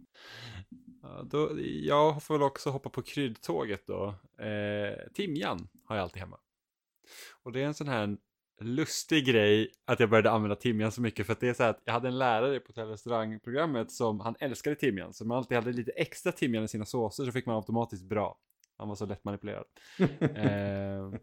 Ja, 1.03 1.23
då, 1.31 1.51
jag 1.61 2.23
får 2.23 2.35
väl 2.35 2.43
också 2.43 2.70
hoppa 2.70 2.91
på 2.91 3.03
kryddtåget 3.03 3.86
då. 3.86 4.15
Eh, 4.45 5.12
timjan 5.15 5.69
har 5.85 5.97
jag 5.97 6.03
alltid 6.03 6.20
hemma. 6.20 6.39
Och 7.43 7.53
det 7.53 7.61
är 7.61 7.67
en 7.67 7.75
sån 7.75 7.89
här 7.89 8.17
lustig 8.60 9.26
grej 9.26 9.73
att 9.85 10.01
jag 10.01 10.10
började 10.10 10.31
använda 10.31 10.57
timjan 10.57 10.93
så 10.93 11.01
mycket 11.01 11.26
för 11.26 11.33
att 11.33 11.41
det 11.41 11.49
är 11.49 11.55
så 11.55 11.62
här 11.62 11.70
att 11.70 11.83
jag 11.85 11.93
hade 11.93 12.09
en 12.09 12.18
lärare 12.18 12.60
på 12.60 12.73
restaurangprogrammet 12.73 13.93
som 13.93 14.20
han 14.20 14.35
älskade 14.41 14.76
timjan 14.76 15.15
så 15.15 15.25
man 15.25 15.39
alltid 15.39 15.57
hade 15.57 15.73
lite 15.73 15.91
extra 15.91 16.33
timjan 16.33 16.65
i 16.65 16.68
sina 16.68 16.85
såser 16.85 17.25
så 17.25 17.33
fick 17.33 17.47
man 17.47 17.57
automatiskt 17.57 18.05
bra. 18.05 18.39
Han 18.78 18.89
var 18.89 18.97
så 18.97 19.07
lätt 19.07 19.25
manipulerad. 19.25 19.65
eh, 20.20 21.20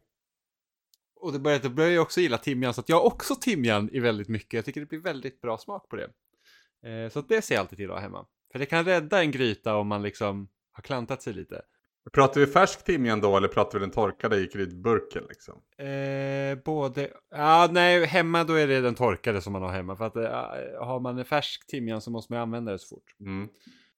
och 1.15 1.33
det 1.33 1.39
började, 1.39 1.67
då 1.67 1.73
började 1.73 1.95
jag 1.95 2.01
också 2.01 2.21
gilla 2.21 2.37
timjan 2.37 2.73
så 2.73 2.81
att 2.81 2.89
jag 2.89 2.95
har 2.95 3.05
också 3.05 3.35
timjan 3.35 3.89
i 3.93 3.99
väldigt 3.99 4.29
mycket. 4.29 4.53
Jag 4.53 4.65
tycker 4.65 4.79
det 4.79 4.87
blir 4.87 4.99
väldigt 4.99 5.41
bra 5.41 5.57
smak 5.57 5.89
på 5.89 5.95
det. 5.95 6.09
Eh, 6.89 7.09
så 7.09 7.19
att 7.19 7.29
det 7.29 7.41
ser 7.41 7.55
jag 7.55 7.61
alltid 7.61 7.77
till 7.77 7.89
att 7.89 7.95
ha 7.95 8.01
hemma. 8.01 8.25
För 8.51 8.59
det 8.59 8.65
kan 8.65 8.85
rädda 8.85 9.21
en 9.21 9.31
gryta 9.31 9.75
om 9.75 9.87
man 9.87 10.01
liksom 10.01 10.49
har 10.71 10.81
klantat 10.81 11.21
sig 11.21 11.33
lite. 11.33 11.61
Pratar 12.11 12.41
vi 12.41 12.48
färsk 12.48 12.83
timjan 12.83 13.22
då 13.22 13.38
eller 13.38 13.48
pratar 13.48 13.80
vi 13.80 13.85
den 13.85 13.91
torkade 13.91 14.38
i 14.38 14.48
kryddburken 14.48 15.23
liksom? 15.30 15.61
Eh, 15.77 16.64
både, 16.65 17.11
ja 17.32 17.69
nej, 17.72 18.06
hemma 18.06 18.43
då 18.43 18.53
är 18.53 18.67
det 18.67 18.82
den 18.82 18.95
torkade 18.95 19.41
som 19.41 19.53
man 19.53 19.61
har 19.61 19.72
hemma. 19.72 19.95
För 19.95 20.06
att 20.06 20.15
eh, 20.15 20.85
har 20.85 20.99
man 20.99 21.17
en 21.17 21.25
färsk 21.25 21.67
timjan 21.67 22.01
så 22.01 22.11
måste 22.11 22.33
man 22.33 22.41
använda 22.41 22.72
det 22.72 22.80
så 22.80 22.95
fort. 22.95 23.15
Mm. 23.19 23.49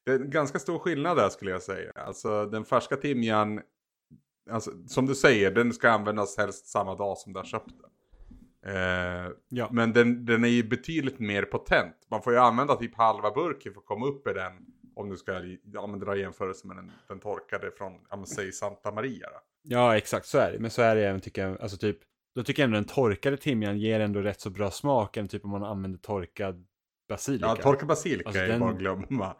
Det 0.06 0.12
är 0.12 0.20
en 0.20 0.30
ganska 0.30 0.60
stor 0.60 0.80
skillnad 0.80 1.18
där 1.18 1.30
skulle 1.30 1.52
jag 1.52 1.62
säga. 1.62 1.92
Alltså 1.96 2.46
den 2.46 2.66
färska 2.66 2.96
timjan, 2.96 3.62
alltså, 4.52 4.72
som 4.88 5.06
du 5.06 5.16
säger, 5.16 5.52
den 5.52 5.74
ska 5.74 5.90
användas 5.90 6.38
helst 6.38 6.68
samma 6.68 6.96
dag 6.96 7.18
som 7.18 7.34
du 7.34 7.40
har 7.40 7.46
köpt 7.46 7.72
den. 7.82 7.92
Eh, 8.66 9.32
Ja. 9.50 9.70
Men 9.72 9.94
den, 9.94 10.26
den 10.26 10.44
är 10.44 10.48
ju 10.50 10.64
betydligt 10.64 11.20
mer 11.20 11.44
potent. 11.44 11.96
Man 12.12 12.22
får 12.22 12.34
ju 12.34 12.40
använda 12.40 12.76
typ 12.76 12.96
halva 12.96 13.32
burken 13.32 13.74
för 13.74 13.80
att 13.80 13.86
komma 13.86 14.06
upp 14.06 14.28
i 14.28 14.34
den. 14.34 14.54
Om 14.96 15.10
du 15.10 15.18
ska 15.18 15.42
ja, 15.74 15.88
men 15.88 16.00
dra 16.00 16.16
jämförelse 16.18 16.68
med 16.68 16.76
den, 16.78 16.92
den 17.08 17.20
torkade 17.20 17.72
från, 17.72 17.94
ja 18.10 18.16
men 18.18 18.26
säg 18.26 18.52
Santa 18.52 18.92
Maria. 18.92 19.28
Då. 19.30 19.40
Ja, 19.64 19.98
exakt 19.98 20.26
så 20.26 20.38
är 20.38 20.52
det. 20.52 20.60
Men 20.60 20.72
så 20.72 20.82
är 20.82 20.96
det 20.96 21.08
även 21.08 21.22
tycker 21.22 21.48
jag. 21.48 21.62
Alltså 21.62 21.78
typ, 21.78 21.98
då 22.36 22.44
tycker 22.44 22.62
jag 22.64 22.68
ändå 22.68 22.76
den 22.76 22.86
torkade 22.86 23.38
timjan 23.38 23.78
ger 23.80 24.00
ändå 24.00 24.22
rätt 24.22 24.42
så 24.42 24.50
bra 24.50 24.72
smak 24.72 25.18
än 25.18 25.28
typ 25.28 25.44
om 25.46 25.50
man 25.52 25.64
använder 25.64 26.00
torkad 26.00 26.66
basilika. 27.10 27.46
Ja, 27.46 27.56
torkad 27.56 27.88
basilika 27.88 28.28
Alltså, 28.30 28.42
är 28.44 28.48
den- 28.48 28.60
bara 28.60 28.72
att 28.72 28.78
glömma. 28.80 29.36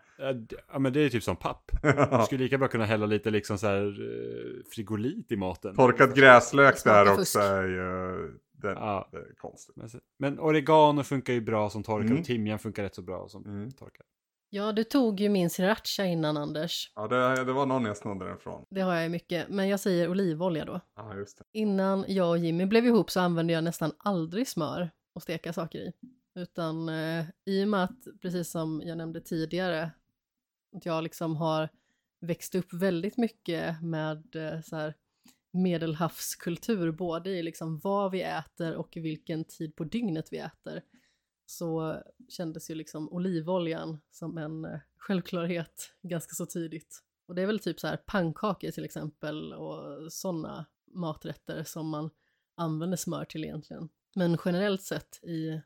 Ja, 0.72 0.80
men 0.80 0.94
det 0.94 1.00
är 1.00 1.10
typ 1.10 1.24
som 1.24 1.36
papp. 1.36 1.72
Du 2.20 2.26
skulle 2.26 2.44
lika 2.44 2.58
bra 2.58 2.68
kunna 2.68 2.86
hälla 2.86 3.06
lite 3.06 3.30
liksom 3.32 3.58
så 3.58 3.68
här 3.68 3.86
eh, 3.86 4.64
frigolit 4.76 5.32
i 5.32 5.36
maten. 5.36 5.76
Torkad 5.76 6.16
gräslök 6.16 6.84
där 6.84 7.06
fusk. 7.06 7.20
också 7.20 7.40
är 7.40 7.64
ju 7.64 8.32
den, 8.52 8.72
Ja. 8.78 9.10
det 9.12 9.18
är 9.18 9.34
konstigt. 9.38 9.76
Men, 9.76 9.90
men 10.20 10.40
oregano 10.40 11.04
funkar 11.04 11.34
ju 11.34 11.42
bra 11.42 11.70
som 11.70 11.84
torkad 11.84 12.06
Mm. 12.10 12.20
och 12.20 12.26
timjan 12.26 12.60
funkar 12.60 12.84
rätt 12.84 12.96
så 12.96 13.02
bra 13.02 13.28
som 13.28 13.46
Mm. 13.46 13.72
torkad. 13.72 14.06
Ja, 14.56 14.72
du 14.72 14.84
tog 14.84 15.20
ju 15.20 15.30
min 15.30 15.50
sriracha 15.50 16.06
innan 16.06 16.38
Anders. 16.38 16.92
Ja, 16.96 17.08
det, 17.08 17.44
det 17.44 17.54
var 17.54 17.66
någon 17.66 17.86
jag 17.86 17.98
snodde 17.98 18.28
den 18.28 18.38
från. 18.38 18.66
Det 18.70 18.82
har 18.82 18.94
jag 18.94 19.04
ju 19.04 19.10
mycket, 19.10 19.50
men 19.50 19.70
jag 19.70 19.80
säger 19.80 20.10
olivolja 20.10 20.66
då. 20.66 20.82
Ja, 20.96 21.16
just 21.16 21.38
det. 21.38 21.44
Innan 21.52 22.06
jag 22.08 22.30
och 22.30 22.38
Jimmy 22.38 22.66
blev 22.66 22.86
ihop 22.86 23.12
så 23.12 23.20
använde 23.20 23.54
jag 23.54 23.64
nästan 23.64 23.92
aldrig 23.98 24.48
smör 24.48 24.90
att 25.16 25.24
steka 25.24 25.54
saker 25.54 25.80
i. 25.80 25.92
Utan 26.36 26.90
eh, 26.90 27.26
i 27.46 27.64
och 27.64 27.68
med 27.68 27.84
att, 27.84 28.22
precis 28.22 28.52
som 28.52 28.82
jag 28.86 28.98
nämnde 28.98 29.22
tidigare, 29.22 29.92
att 30.76 30.86
jag 30.86 31.04
liksom 31.04 31.36
har 31.36 31.70
växt 32.22 32.56
upp 32.56 32.74
väldigt 32.74 33.18
mycket 33.18 33.82
med 33.82 34.36
eh, 34.36 34.62
så 34.62 34.76
här 34.76 34.94
medelhavskultur, 35.54 36.92
både 36.92 37.30
i 37.30 37.44
liksom 37.44 37.80
vad 37.80 38.12
vi 38.12 38.22
äter 38.22 38.76
och 38.76 38.94
vilken 38.96 39.46
tid 39.46 39.76
på 39.76 39.84
dygnet 39.84 40.28
vi 40.32 40.38
äter, 40.38 40.82
så 41.46 42.02
kändes 42.30 42.72
ju 42.72 42.76
liksom 42.76 43.10
olivoljan 43.10 44.00
som 44.12 44.38
en 44.38 44.66
eh, 44.66 44.80
självklarhet 44.98 45.92
ganska 46.02 46.34
så 46.34 46.46
tidigt. 46.46 47.00
Och 47.28 47.36
det 47.36 47.42
är 47.42 47.46
väl 47.46 47.60
typ 47.60 47.80
så 47.80 47.88
här 47.88 47.98
pannkakor 47.98 48.72
till 48.72 48.86
exempel 48.86 49.54
och 49.54 50.12
sådana 50.14 50.66
maträtter 50.92 51.64
som 51.64 51.90
man 51.90 52.10
använder 52.58 52.98
smör 52.98 53.26
till 53.26 53.44
egentligen. 53.44 53.90
Men 54.16 54.38
generellt 54.46 54.82
sett 54.82 55.24
i 55.24 55.62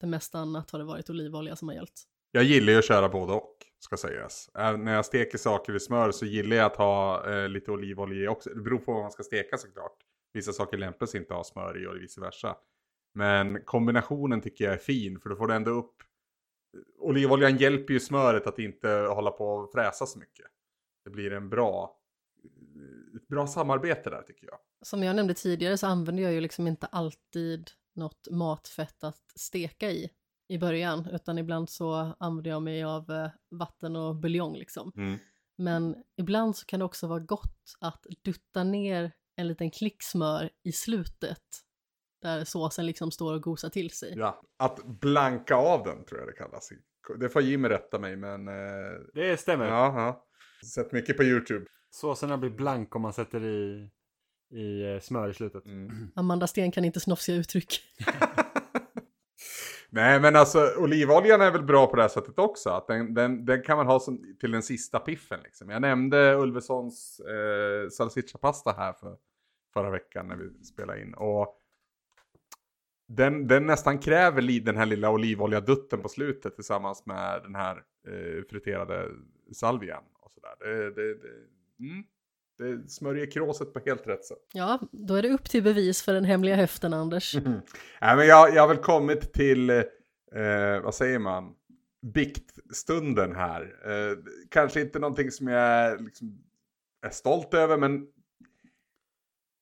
det 0.00 0.06
mesta 0.06 0.38
annat 0.38 0.70
har 0.70 0.78
det 0.78 0.84
varit 0.84 1.10
olivolja 1.10 1.56
som 1.56 1.68
har 1.68 1.74
gällt. 1.74 2.06
Jag 2.32 2.44
gillar 2.44 2.72
ju 2.72 2.78
att 2.78 2.84
köra 2.84 3.08
både 3.08 3.32
och, 3.32 3.56
ska 3.78 3.96
sägas. 3.96 4.50
Äh, 4.58 4.76
när 4.76 4.94
jag 4.94 5.06
steker 5.06 5.38
saker 5.38 5.76
i 5.76 5.80
smör 5.80 6.10
så 6.10 6.26
gillar 6.26 6.56
jag 6.56 6.66
att 6.66 6.76
ha 6.76 7.30
eh, 7.30 7.48
lite 7.48 7.70
olivolja 7.70 8.24
i 8.24 8.28
också. 8.28 8.50
Det 8.50 8.60
beror 8.62 8.78
på 8.78 8.92
vad 8.92 9.02
man 9.02 9.10
ska 9.10 9.22
steka 9.22 9.56
såklart. 9.56 9.96
Vissa 10.32 10.52
saker 10.52 10.78
lämpar 10.78 11.06
sig 11.06 11.20
inte 11.20 11.32
att 11.32 11.38
ha 11.38 11.44
smör 11.44 11.82
i 11.82 11.86
och 11.86 12.02
vice 12.02 12.20
versa. 12.20 12.56
Men 13.12 13.64
kombinationen 13.64 14.40
tycker 14.40 14.64
jag 14.64 14.74
är 14.74 14.78
fin, 14.78 15.20
för 15.20 15.30
då 15.30 15.36
får 15.36 15.46
du 15.46 15.54
ändå 15.54 15.70
upp... 15.70 15.94
Olivoljan 16.98 17.56
hjälper 17.56 17.92
ju 17.92 18.00
smöret 18.00 18.46
att 18.46 18.58
inte 18.58 18.88
hålla 18.88 19.30
på 19.30 19.44
och 19.44 19.72
fräsa 19.72 20.06
så 20.06 20.18
mycket. 20.18 20.46
Det 21.04 21.10
blir 21.10 21.32
en 21.32 21.48
bra... 21.48 21.96
Ett 23.16 23.28
bra 23.28 23.46
samarbete 23.46 24.10
där 24.10 24.22
tycker 24.22 24.46
jag. 24.46 24.58
Som 24.82 25.02
jag 25.02 25.16
nämnde 25.16 25.34
tidigare 25.34 25.78
så 25.78 25.86
använder 25.86 26.22
jag 26.22 26.32
ju 26.32 26.40
liksom 26.40 26.66
inte 26.66 26.86
alltid 26.86 27.70
något 27.94 28.28
matfett 28.30 29.04
att 29.04 29.32
steka 29.36 29.90
i 29.90 30.10
i 30.50 30.58
början, 30.58 31.08
utan 31.12 31.38
ibland 31.38 31.70
så 31.70 32.14
använder 32.18 32.50
jag 32.50 32.62
mig 32.62 32.84
av 32.84 33.10
eh, 33.10 33.30
vatten 33.50 33.96
och 33.96 34.16
buljong 34.16 34.56
liksom. 34.56 34.92
Mm. 34.96 35.18
Men 35.56 35.96
ibland 36.16 36.56
så 36.56 36.66
kan 36.66 36.78
det 36.78 36.84
också 36.84 37.06
vara 37.06 37.20
gott 37.20 37.76
att 37.80 38.06
dutta 38.24 38.64
ner 38.64 39.12
en 39.36 39.48
liten 39.48 39.70
klick 39.70 40.02
smör 40.02 40.50
i 40.62 40.72
slutet 40.72 41.44
där 42.22 42.44
såsen 42.44 42.86
liksom 42.86 43.10
står 43.10 43.34
och 43.34 43.42
gosar 43.42 43.68
till 43.68 43.90
sig. 43.90 44.14
Ja, 44.16 44.42
att 44.56 44.84
blanka 44.84 45.54
av 45.56 45.82
den 45.84 46.04
tror 46.04 46.20
jag 46.20 46.28
det 46.28 46.32
kallas. 46.32 46.72
Det 47.18 47.28
får 47.28 47.42
Jimmy 47.42 47.68
rätta 47.68 47.98
mig 47.98 48.16
men... 48.16 48.48
Eh, 48.48 48.54
Det 49.14 49.40
stämmer. 49.40 49.66
ja, 49.66 49.94
ja. 49.96 50.26
Sett 50.74 50.92
mycket 50.92 51.16
på 51.16 51.24
YouTube. 51.24 51.66
Såserna 51.90 52.38
blir 52.38 52.50
blank 52.50 52.96
om 52.96 53.02
man 53.02 53.12
sätter 53.12 53.44
i, 53.44 53.88
i 54.52 54.92
eh, 54.94 55.00
smör 55.00 55.28
i 55.30 55.34
slutet. 55.34 55.66
Mm. 55.66 56.10
Amanda 56.16 56.46
Sten 56.46 56.72
kan 56.72 56.84
inte 56.84 57.00
snofsiga 57.00 57.36
uttryck. 57.36 57.80
Nej 59.92 60.20
men 60.20 60.36
alltså 60.36 60.74
olivoljan 60.78 61.40
är 61.40 61.50
väl 61.50 61.62
bra 61.62 61.86
på 61.86 61.96
det 61.96 62.02
här 62.02 62.08
sättet 62.08 62.38
också. 62.38 62.70
Att 62.70 62.86
den, 62.86 63.14
den, 63.14 63.44
den 63.44 63.62
kan 63.62 63.76
man 63.76 63.86
ha 63.86 64.00
som, 64.00 64.36
till 64.40 64.50
den 64.50 64.62
sista 64.62 64.98
piffen 64.98 65.40
liksom. 65.44 65.70
Jag 65.70 65.82
nämnde 65.82 66.34
Ulvesons 66.34 67.20
eh, 67.20 67.88
salsiccia-pasta 67.90 68.72
här 68.72 68.92
för, 68.92 69.16
förra 69.74 69.90
veckan 69.90 70.28
när 70.28 70.36
vi 70.36 70.64
spelade 70.64 71.02
in. 71.02 71.14
Och 71.14 71.59
den, 73.16 73.46
den 73.46 73.66
nästan 73.66 73.98
kräver 73.98 74.60
den 74.60 74.76
här 74.76 74.86
lilla 74.86 75.10
olivoljadutten 75.10 76.02
på 76.02 76.08
slutet 76.08 76.54
tillsammans 76.54 77.06
med 77.06 77.42
den 77.42 77.54
här 77.54 77.76
eh, 78.06 78.44
friterade 78.50 79.08
salvian. 79.52 80.02
Och 80.20 80.32
sådär. 80.32 80.54
Det, 80.60 80.90
det, 80.90 81.14
det, 81.14 81.28
mm, 81.84 82.04
det 82.58 82.90
smörjer 82.90 83.30
kråset 83.30 83.72
på 83.72 83.80
helt 83.86 84.06
rätt 84.06 84.24
sätt. 84.24 84.38
Ja, 84.52 84.80
då 84.92 85.14
är 85.14 85.22
det 85.22 85.28
upp 85.28 85.50
till 85.50 85.62
bevis 85.62 86.02
för 86.02 86.14
den 86.14 86.24
hemliga 86.24 86.56
höften, 86.56 86.94
Anders. 86.94 87.34
Nej, 88.00 88.16
men 88.16 88.26
jag, 88.26 88.54
jag 88.54 88.62
har 88.62 88.68
väl 88.68 88.76
kommit 88.76 89.32
till, 89.32 89.70
eh, 89.70 90.80
vad 90.82 90.94
säger 90.94 91.18
man, 91.18 91.54
biktstunden 92.02 93.36
här. 93.36 93.62
Eh, 93.62 94.18
kanske 94.50 94.80
inte 94.80 94.98
någonting 94.98 95.30
som 95.30 95.46
jag 95.46 96.00
liksom 96.02 96.44
är 97.06 97.10
stolt 97.10 97.54
över, 97.54 97.76
men 97.76 98.06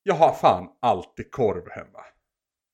jag 0.02 0.14
har 0.14 0.34
fan 0.34 0.68
alltid 0.80 1.30
korv 1.30 1.70
hemma. 1.70 2.04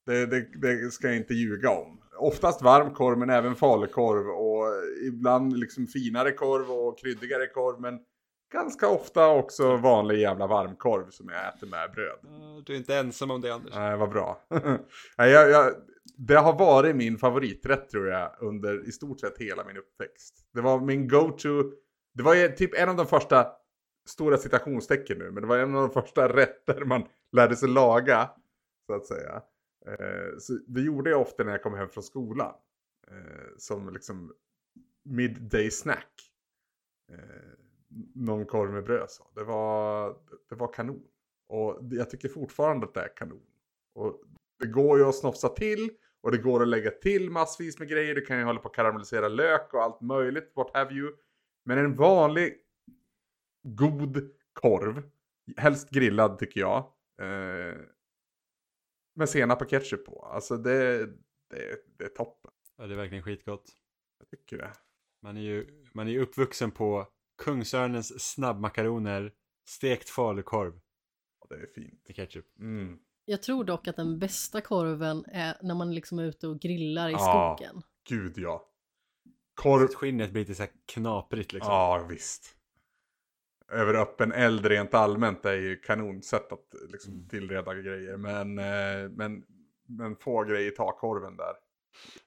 Det, 0.07 0.27
det, 0.27 0.47
det 0.61 0.93
ska 0.93 1.07
jag 1.07 1.17
inte 1.17 1.35
ljuga 1.35 1.71
om. 1.71 2.01
Oftast 2.19 2.63
varm 2.63 2.95
korv, 2.95 3.19
men 3.19 3.31
även 3.31 3.55
falukorv 3.55 4.29
och 4.29 4.67
ibland 5.09 5.57
liksom 5.57 5.87
finare 5.87 6.33
korv 6.33 6.71
och 6.71 6.99
kryddigare 6.99 7.47
korv, 7.47 7.81
men 7.81 7.99
ganska 8.53 8.89
ofta 8.89 9.29
också 9.29 9.77
vanlig 9.77 10.19
jävla 10.21 10.47
varmkorv 10.47 11.11
som 11.11 11.29
jag 11.29 11.49
äter 11.49 11.67
med 11.67 11.91
bröd. 11.93 12.19
Eh, 12.25 12.65
Du 12.65 12.73
är 12.73 12.77
inte 12.77 12.97
ensam 12.97 13.31
om 13.31 13.41
det 13.41 13.55
Anders. 13.55 13.75
Nej, 13.75 13.97
vad 13.97 14.11
bra. 14.11 14.43
Nej, 15.19 15.31
jag, 15.31 15.51
jag, 15.51 15.73
det 16.17 16.35
har 16.35 16.59
varit 16.59 16.97
min 16.97 17.19
favoriträtt 17.19 17.89
tror 17.91 18.09
jag 18.09 18.31
under 18.41 18.89
i 18.89 18.93
stort 18.93 19.21
sett 19.21 19.39
hela 19.39 19.65
min 19.65 19.77
uppväxt. 19.77 20.35
Det 20.55 20.61
var 20.61 20.81
min 20.81 21.09
go-to. 21.09 21.63
Det 22.15 22.23
var 22.23 22.49
typ 22.49 22.75
en 22.75 22.89
av 22.89 22.97
de 22.97 23.07
första, 23.07 23.47
stora 24.09 24.37
citationstecken 24.37 25.19
nu, 25.19 25.31
men 25.31 25.43
det 25.43 25.49
var 25.49 25.59
en 25.59 25.75
av 25.75 25.81
de 25.81 26.03
första 26.03 26.29
rätter 26.29 26.85
man 26.85 27.05
lärde 27.33 27.57
sig 27.57 27.69
laga. 27.69 28.31
Så 28.87 28.95
att 28.95 29.07
säga. 29.07 29.43
Eh, 29.89 30.39
så 30.39 30.59
det 30.67 30.81
gjorde 30.81 31.11
jag 31.11 31.21
ofta 31.21 31.45
när 31.45 31.51
jag 31.51 31.63
kom 31.63 31.75
hem 31.75 31.89
från 31.89 32.05
skolan. 32.05 32.55
Eh, 33.11 33.57
som 33.59 33.93
liksom 33.93 34.35
midday 35.03 35.71
snack. 35.71 36.31
Eh, 37.13 37.19
någon 38.15 38.47
korv 38.47 38.73
med 38.73 38.85
bröd 38.85 39.11
så. 39.11 39.31
Det 39.35 39.45
var, 39.45 40.17
det 40.49 40.55
var 40.55 40.73
kanon. 40.73 41.03
Och 41.49 41.79
jag 41.91 42.11
tycker 42.11 42.29
fortfarande 42.29 42.87
att 42.87 42.95
det 42.95 43.01
är 43.01 43.17
kanon. 43.17 43.47
Och 43.95 44.23
det 44.59 44.67
går 44.67 44.99
ju 44.99 45.05
att 45.05 45.15
snofsa 45.15 45.49
till 45.49 45.91
och 46.21 46.33
det 46.33 46.39
går 46.39 46.63
att 46.63 46.69
lägga 46.69 46.91
till 46.91 47.31
massvis 47.31 47.79
med 47.79 47.89
grejer. 47.89 48.15
Du 48.15 48.21
kan 48.21 48.39
ju 48.39 48.45
hålla 48.45 48.61
på 48.61 48.69
att 48.69 48.75
karamellisera 48.75 49.29
lök 49.29 49.75
och 49.75 49.83
allt 49.83 50.01
möjligt, 50.01 50.53
what 50.55 50.71
have 50.75 50.95
you. 50.95 51.13
Men 51.65 51.79
en 51.79 51.95
vanlig 51.95 52.57
god 53.63 54.31
korv, 54.53 55.03
helst 55.57 55.91
grillad 55.91 56.39
tycker 56.39 56.61
jag, 56.61 56.79
eh, 57.21 57.77
med 59.15 59.29
senap 59.29 59.63
och 59.63 59.69
ketchup 59.71 60.05
på. 60.07 60.23
Alltså 60.33 60.57
det, 60.57 61.07
det, 61.51 61.79
det 61.99 62.05
är 62.05 62.09
toppen. 62.09 62.51
Ja, 62.77 62.87
det 62.87 62.95
är 62.95 62.97
verkligen 62.97 63.25
skitgott. 63.25 63.73
Jag 64.19 64.29
tycker 64.29 64.59
det. 64.59 64.73
Man 65.23 65.37
är 65.37 65.41
ju 65.41 65.85
man 65.95 66.09
är 66.09 66.19
uppvuxen 66.19 66.71
på 66.71 67.07
Kungsörnens 67.43 68.33
snabbmakaroner, 68.33 69.33
stekt 69.69 70.09
falukorv 70.09 70.81
Ja, 71.41 71.57
det 71.57 71.63
är 71.63 71.67
fint. 71.67 72.03
med 72.07 72.17
ketchup. 72.17 72.59
Mm. 72.59 72.99
Jag 73.25 73.43
tror 73.43 73.65
dock 73.65 73.89
att 73.89 73.97
den 73.97 74.19
bästa 74.19 74.61
korven 74.61 75.25
är 75.29 75.57
när 75.63 75.75
man 75.75 75.95
liksom 75.95 76.19
är 76.19 76.25
ute 76.25 76.49
och 76.49 76.61
grillar 76.61 77.09
i 77.09 77.13
Ja. 77.13 77.57
skogen. 77.59 77.83
Gud 78.09 78.39
ja. 78.39 78.71
Korv, 79.55 79.89
Skinnet 79.95 80.31
blir 80.33 80.43
lite 80.43 80.55
så 80.55 80.63
här 80.63 80.73
knaprigt 80.87 81.53
liksom. 81.53 81.73
Ja, 81.73 82.07
visst. 82.11 82.54
Över 83.73 83.95
öppen 83.95 84.33
eld 84.33 84.67
rent 84.67 84.95
allmänt 84.95 85.45
är 85.45 85.55
ju 85.55 85.77
kanonsätt 85.77 86.53
att 86.53 86.75
liksom, 86.93 87.13
Mm. 87.15 87.29
tillreda 87.29 87.75
grejer. 87.75 88.17
Men, 88.17 88.59
eh, 88.59 89.11
men, 89.11 89.43
men 89.89 90.17
få 90.17 90.45
grejer 90.45 90.71
ta 90.71 90.93
korven 90.93 91.37
där. 91.37 91.53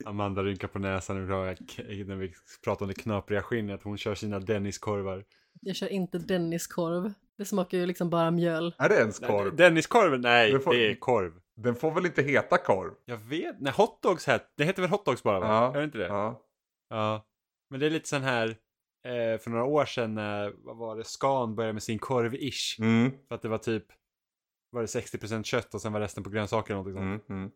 Amanda 0.06 0.44
rynkar 0.44 0.68
på 0.68 0.80
näsan 0.80 1.28
när 1.28 2.16
vi 2.16 2.34
pratar- 2.64 2.86
om 2.86 2.88
det 2.88 2.94
knapriga 3.02 3.42
skinnet. 3.42 3.84
Hon 3.84 3.98
kör 3.98 4.16
sina 4.16 4.40
Denniskorvar. 4.40 5.24
Jag 5.62 5.76
kör 5.76 5.88
inte 5.88 6.18
Denniskorv. 6.18 7.14
Det 7.38 7.46
smakar 7.46 7.78
ju 7.78 7.86
liksom 7.86 8.10
bara 8.10 8.32
mjöl. 8.32 8.76
Är 8.78 8.90
det 8.90 8.96
ens 8.96 9.20
korv? 9.20 9.56
Denniskorven? 9.56 10.22
Nej, 10.22 10.52
Det 10.52 10.60
får- 10.60 10.74
det 10.74 10.92
är 10.92 10.96
korv. 10.96 11.34
Den 11.56 11.76
får 11.76 11.92
väl 11.92 12.06
inte 12.06 12.22
heta 12.24 12.58
korv? 12.58 12.92
Jag 13.06 13.18
vet, 13.18 13.56
nej 13.60 13.74
hotdogs 13.76 14.28
här, 14.28 14.42
det 14.58 14.64
heter 14.64 14.82
väl 14.82 14.92
hotdogs 14.92 15.24
bara 15.24 15.40
va? 15.40 15.48
Ja, 15.48 15.74
Är 15.74 15.78
det 15.78 15.84
inte 15.84 15.98
det? 15.98 16.08
Ja. 16.08 16.42
Ja. 16.90 17.26
Men 17.70 17.80
det 17.80 17.86
är 17.86 17.90
lite 17.90 18.10
sån 18.10 18.22
här, 18.22 18.56
eh, 19.08 19.40
för 19.40 19.50
några 19.50 19.66
år 19.66 19.86
sedan 19.86 20.14
när, 20.14 20.54
vad 20.58 20.78
var 20.78 20.98
det, 20.98 21.04
Scan 21.04 21.56
började 21.56 21.74
med 21.74 21.84
sin 21.84 22.00
korv-ish. 22.00 22.80
Mm, 22.82 23.12
För 23.28 23.36
att 23.36 23.42
det 23.42 23.50
var 23.50 23.58
typ, 23.58 23.86
var 24.70 24.82
det 24.82 24.88
60% 24.88 25.44
kött 25.44 25.74
och 25.74 25.82
sen 25.82 25.94
var 25.94 26.00
resten 26.00 26.24
på 26.24 26.30
grönsaker 26.30 26.74
eller 26.74 26.84
något 26.84 26.94
sånt. 26.94 27.30
mm, 27.30 27.42
mm. 27.42 27.52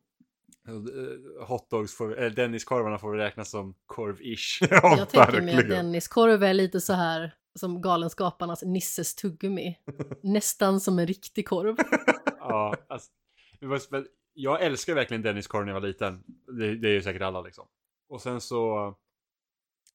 Eh, 0.68 1.46
Hotdogs, 1.48 1.98
får, 1.98 2.18
eller 2.18 2.30
Denniskorvarna 2.30 2.98
får 2.98 3.12
väl 3.12 3.20
räknas 3.20 3.50
som 3.50 3.76
korv-ish. 3.86 4.68
Ja, 4.72 4.98
jag 4.98 5.10
tänker 5.10 5.42
mig 5.42 5.56
att. 5.56 5.70
Denniskorv 5.70 6.44
är 6.44 6.54
lite 6.54 6.82
så 6.82 6.94
här 6.94 7.36
som 7.56 7.82
Galenskaparnas 7.82 8.64
Nisses 8.64 9.16
tuggummi. 9.16 9.78
Nästan 10.24 10.80
som 10.80 11.00
en 11.00 11.08
riktig 11.08 11.48
korv. 11.48 11.76
ja, 12.40 12.76
alltså, 12.88 13.12
jag 14.34 14.62
älskar 14.62 14.96
verkligen 14.96 15.22
Denniskorv 15.22 15.66
när 15.66 15.74
jag 15.74 15.82
var 15.82 15.88
liten. 15.88 16.24
Det, 16.60 16.76
det 16.76 16.88
är 16.90 16.94
ju 16.94 17.02
säkert 17.02 17.22
alla 17.22 17.42
liksom. 17.42 17.68
Och 18.10 18.22
sen 18.22 18.42
så, 18.42 18.96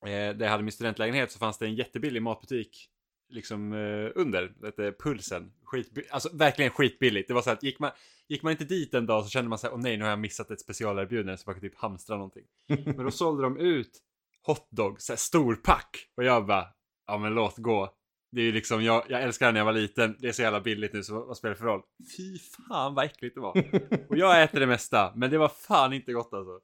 där 0.05 0.43
jag 0.43 0.51
hade 0.51 0.63
min 0.63 0.73
studentlägenhet 0.73 1.33
så 1.33 1.39
fanns 1.39 1.59
det 1.59 1.67
en 1.67 1.75
jättebillig 1.75 2.23
matbutik 2.23 2.89
liksom 3.29 3.73
eh, 3.73 4.11
under, 4.15 4.53
det 4.61 4.67
hette 4.67 4.93
Pulsen. 4.93 5.53
Skitbi- 5.73 6.07
alltså 6.11 6.37
verkligen 6.37 6.71
skitbilligt. 6.71 7.29
Det 7.29 7.35
var 7.35 7.43
så 7.43 7.51
att 7.51 7.63
gick 7.63 7.79
man, 7.79 7.91
gick 8.29 8.43
man 8.43 8.51
inte 8.51 8.65
dit 8.65 8.95
en 8.95 9.07
dag 9.07 9.25
så 9.25 9.31
kände 9.31 9.49
man 9.49 9.59
så 9.59 9.67
här, 9.67 9.75
åh 9.75 9.81
nej 9.81 9.97
nu 9.97 10.03
har 10.05 10.11
jag 10.11 10.19
missat 10.19 10.51
ett 10.51 10.61
specialerbjudande 10.61 11.37
så 11.37 11.43
man 11.47 11.55
kan 11.55 11.61
typ 11.61 11.79
hamstra 11.79 12.17
någonting. 12.17 12.45
Men 12.69 13.05
då 13.05 13.11
sålde 13.11 13.43
de 13.43 13.59
ut 13.59 14.03
hotdog, 14.43 15.01
så 15.01 15.13
här 15.13 15.17
stor 15.17 15.55
pack. 15.55 16.09
Och 16.17 16.25
jag 16.25 16.47
bara, 16.47 16.67
ja 17.07 17.19
men 17.19 17.35
låt 17.35 17.57
gå. 17.59 17.95
Det 18.33 18.41
är 18.41 18.45
ju 18.45 18.53
liksom, 18.53 18.85
jag, 18.85 19.05
jag 19.09 19.23
älskar 19.23 19.47
det 19.47 19.53
när 19.53 19.61
jag 19.61 19.65
var 19.65 19.73
liten, 19.73 20.17
det 20.19 20.29
är 20.29 20.33
så 20.33 20.43
jävla 20.43 20.61
billigt 20.61 20.93
nu 20.93 21.03
så 21.03 21.15
vad, 21.15 21.27
vad 21.27 21.37
spelar 21.37 21.55
det 21.55 21.59
för 21.59 21.67
roll? 21.67 21.83
Fy 22.17 22.39
fan 22.39 22.95
vad 22.95 23.05
äckligt 23.05 23.35
det 23.35 23.41
var. 23.41 23.59
Och 24.09 24.17
jag 24.17 24.43
äter 24.43 24.61
det 24.61 24.67
mesta, 24.67 25.13
men 25.17 25.31
det 25.31 25.39
var 25.39 25.49
fan 25.49 25.93
inte 25.93 26.13
gott 26.13 26.33
alltså. 26.33 26.61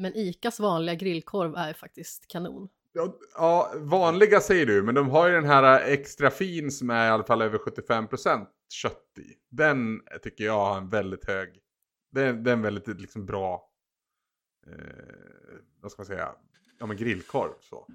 Men 0.00 0.12
Icas 0.16 0.60
vanliga 0.60 0.94
grillkorv 0.94 1.54
är 1.54 1.72
faktiskt 1.72 2.28
kanon. 2.28 2.68
Ja, 2.92 3.18
ja, 3.34 3.72
vanliga 3.76 4.40
säger 4.40 4.66
du, 4.66 4.82
men 4.82 4.94
de 4.94 5.10
har 5.10 5.28
ju 5.28 5.34
den 5.34 5.44
här 5.44 5.80
äh, 5.80 5.92
extra 5.92 6.30
fin 6.30 6.70
som 6.70 6.90
är 6.90 7.06
i 7.06 7.10
alla 7.10 7.24
fall 7.24 7.42
över 7.42 7.58
75% 7.58 8.46
kött 8.68 9.18
i. 9.18 9.34
Den 9.48 10.00
tycker 10.22 10.44
jag 10.44 10.64
har 10.64 10.78
en 10.78 10.88
väldigt 10.88 11.24
hög, 11.24 11.48
det 12.12 12.22
är, 12.22 12.48
är 12.48 12.52
en 12.52 12.62
väldigt 12.62 13.00
liksom 13.00 13.26
bra, 13.26 13.70
eh, 14.66 14.74
vad 15.80 15.92
ska 15.92 16.00
man 16.00 16.06
säga, 16.06 16.34
ja 16.78 16.86
men 16.86 16.96
grillkorv 16.96 17.52
så. 17.60 17.86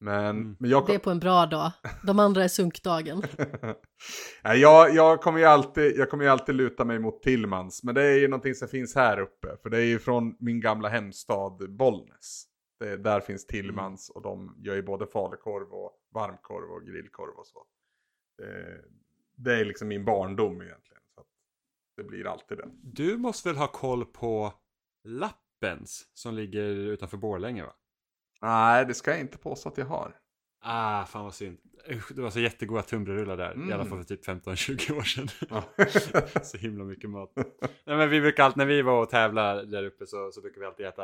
Men, 0.00 0.36
Mm. 0.36 0.56
men 0.58 0.70
jag, 0.70 0.86
Det 0.86 0.94
är 0.94 0.98
på 0.98 1.10
en 1.10 1.18
bra 1.20 1.46
dag. 1.46 1.72
De 2.06 2.18
andra 2.18 2.44
är 2.44 2.48
sunkdagen. 2.48 3.22
Nej, 4.44 4.58
jag, 4.60 4.94
jag, 4.94 5.20
kommer 5.20 5.38
ju 5.38 5.44
alltid, 5.44 5.96
jag 5.96 6.10
kommer 6.10 6.24
ju 6.24 6.30
alltid 6.30 6.54
luta 6.54 6.84
mig 6.84 6.98
mot 6.98 7.22
Tillmans. 7.22 7.82
Men 7.84 7.94
det 7.94 8.02
är 8.02 8.18
ju 8.18 8.28
någonting 8.28 8.54
som 8.54 8.68
finns 8.68 8.94
här 8.94 9.20
uppe. 9.20 9.56
För 9.62 9.70
det 9.70 9.78
är 9.78 9.84
ju 9.84 9.98
från 9.98 10.36
min 10.38 10.60
gamla 10.60 10.88
hemstad 10.88 11.76
Bollnäs. 11.76 12.44
Det, 12.80 12.96
där 12.96 13.20
finns 13.20 13.46
Tillmans 13.46 14.10
och 14.10 14.22
de 14.22 14.54
gör 14.58 14.74
ju 14.74 14.82
både 14.82 15.06
falukorv 15.06 15.68
och 15.72 15.92
varmkorv 16.14 16.70
och 16.70 16.82
grillkorv 16.86 17.38
och 17.38 17.46
så. 17.46 17.64
Det, 18.38 18.80
det 19.36 19.60
är 19.60 19.64
liksom 19.64 19.88
min 19.88 20.04
barndom 20.04 20.62
egentligen. 20.62 21.02
Så 21.14 21.20
att 21.20 21.26
det 21.96 22.04
blir 22.04 22.26
alltid 22.26 22.58
den. 22.58 22.70
Du 22.82 23.16
måste 23.18 23.48
väl 23.48 23.58
ha 23.58 23.66
koll 23.68 24.04
på 24.04 24.52
Lappens 25.04 26.10
som 26.14 26.34
ligger 26.34 26.62
utanför 26.62 27.16
Borlänge 27.16 27.62
va? 27.62 27.72
Nej, 28.42 28.86
det 28.86 28.94
ska 28.94 29.10
jag 29.10 29.20
inte 29.20 29.38
påstå 29.38 29.68
att 29.68 29.78
jag 29.78 29.86
har. 29.86 30.14
Ah, 30.62 31.04
fan 31.04 31.24
vad 31.24 31.34
synd. 31.34 31.58
Usch, 31.90 32.12
det 32.14 32.22
var 32.22 32.30
så 32.30 32.40
jättegoda 32.40 32.82
tunnbrödsrullar 32.82 33.36
där. 33.36 33.50
I 33.68 33.72
alla 33.72 33.74
Mm. 33.74 33.86
fall 33.88 33.98
för 33.98 34.04
typ 34.04 34.26
15-20 34.26 34.96
år 34.98 35.02
sedan. 35.02 35.28
Ja. 35.50 35.62
så 36.42 36.56
himla 36.58 36.84
mycket 36.84 37.10
mat. 37.10 37.32
Nej 37.84 37.96
men 37.96 38.10
vi 38.10 38.20
brukar 38.20 38.44
alltid, 38.44 38.56
när 38.58 38.66
vi 38.66 38.82
var 38.82 39.02
och 39.02 39.10
tävlade 39.10 39.66
där 39.66 39.84
uppe 39.84 40.06
så, 40.06 40.30
så 40.32 40.40
brukar 40.40 40.60
vi 40.60 40.66
alltid 40.66 40.86
äta 40.86 41.02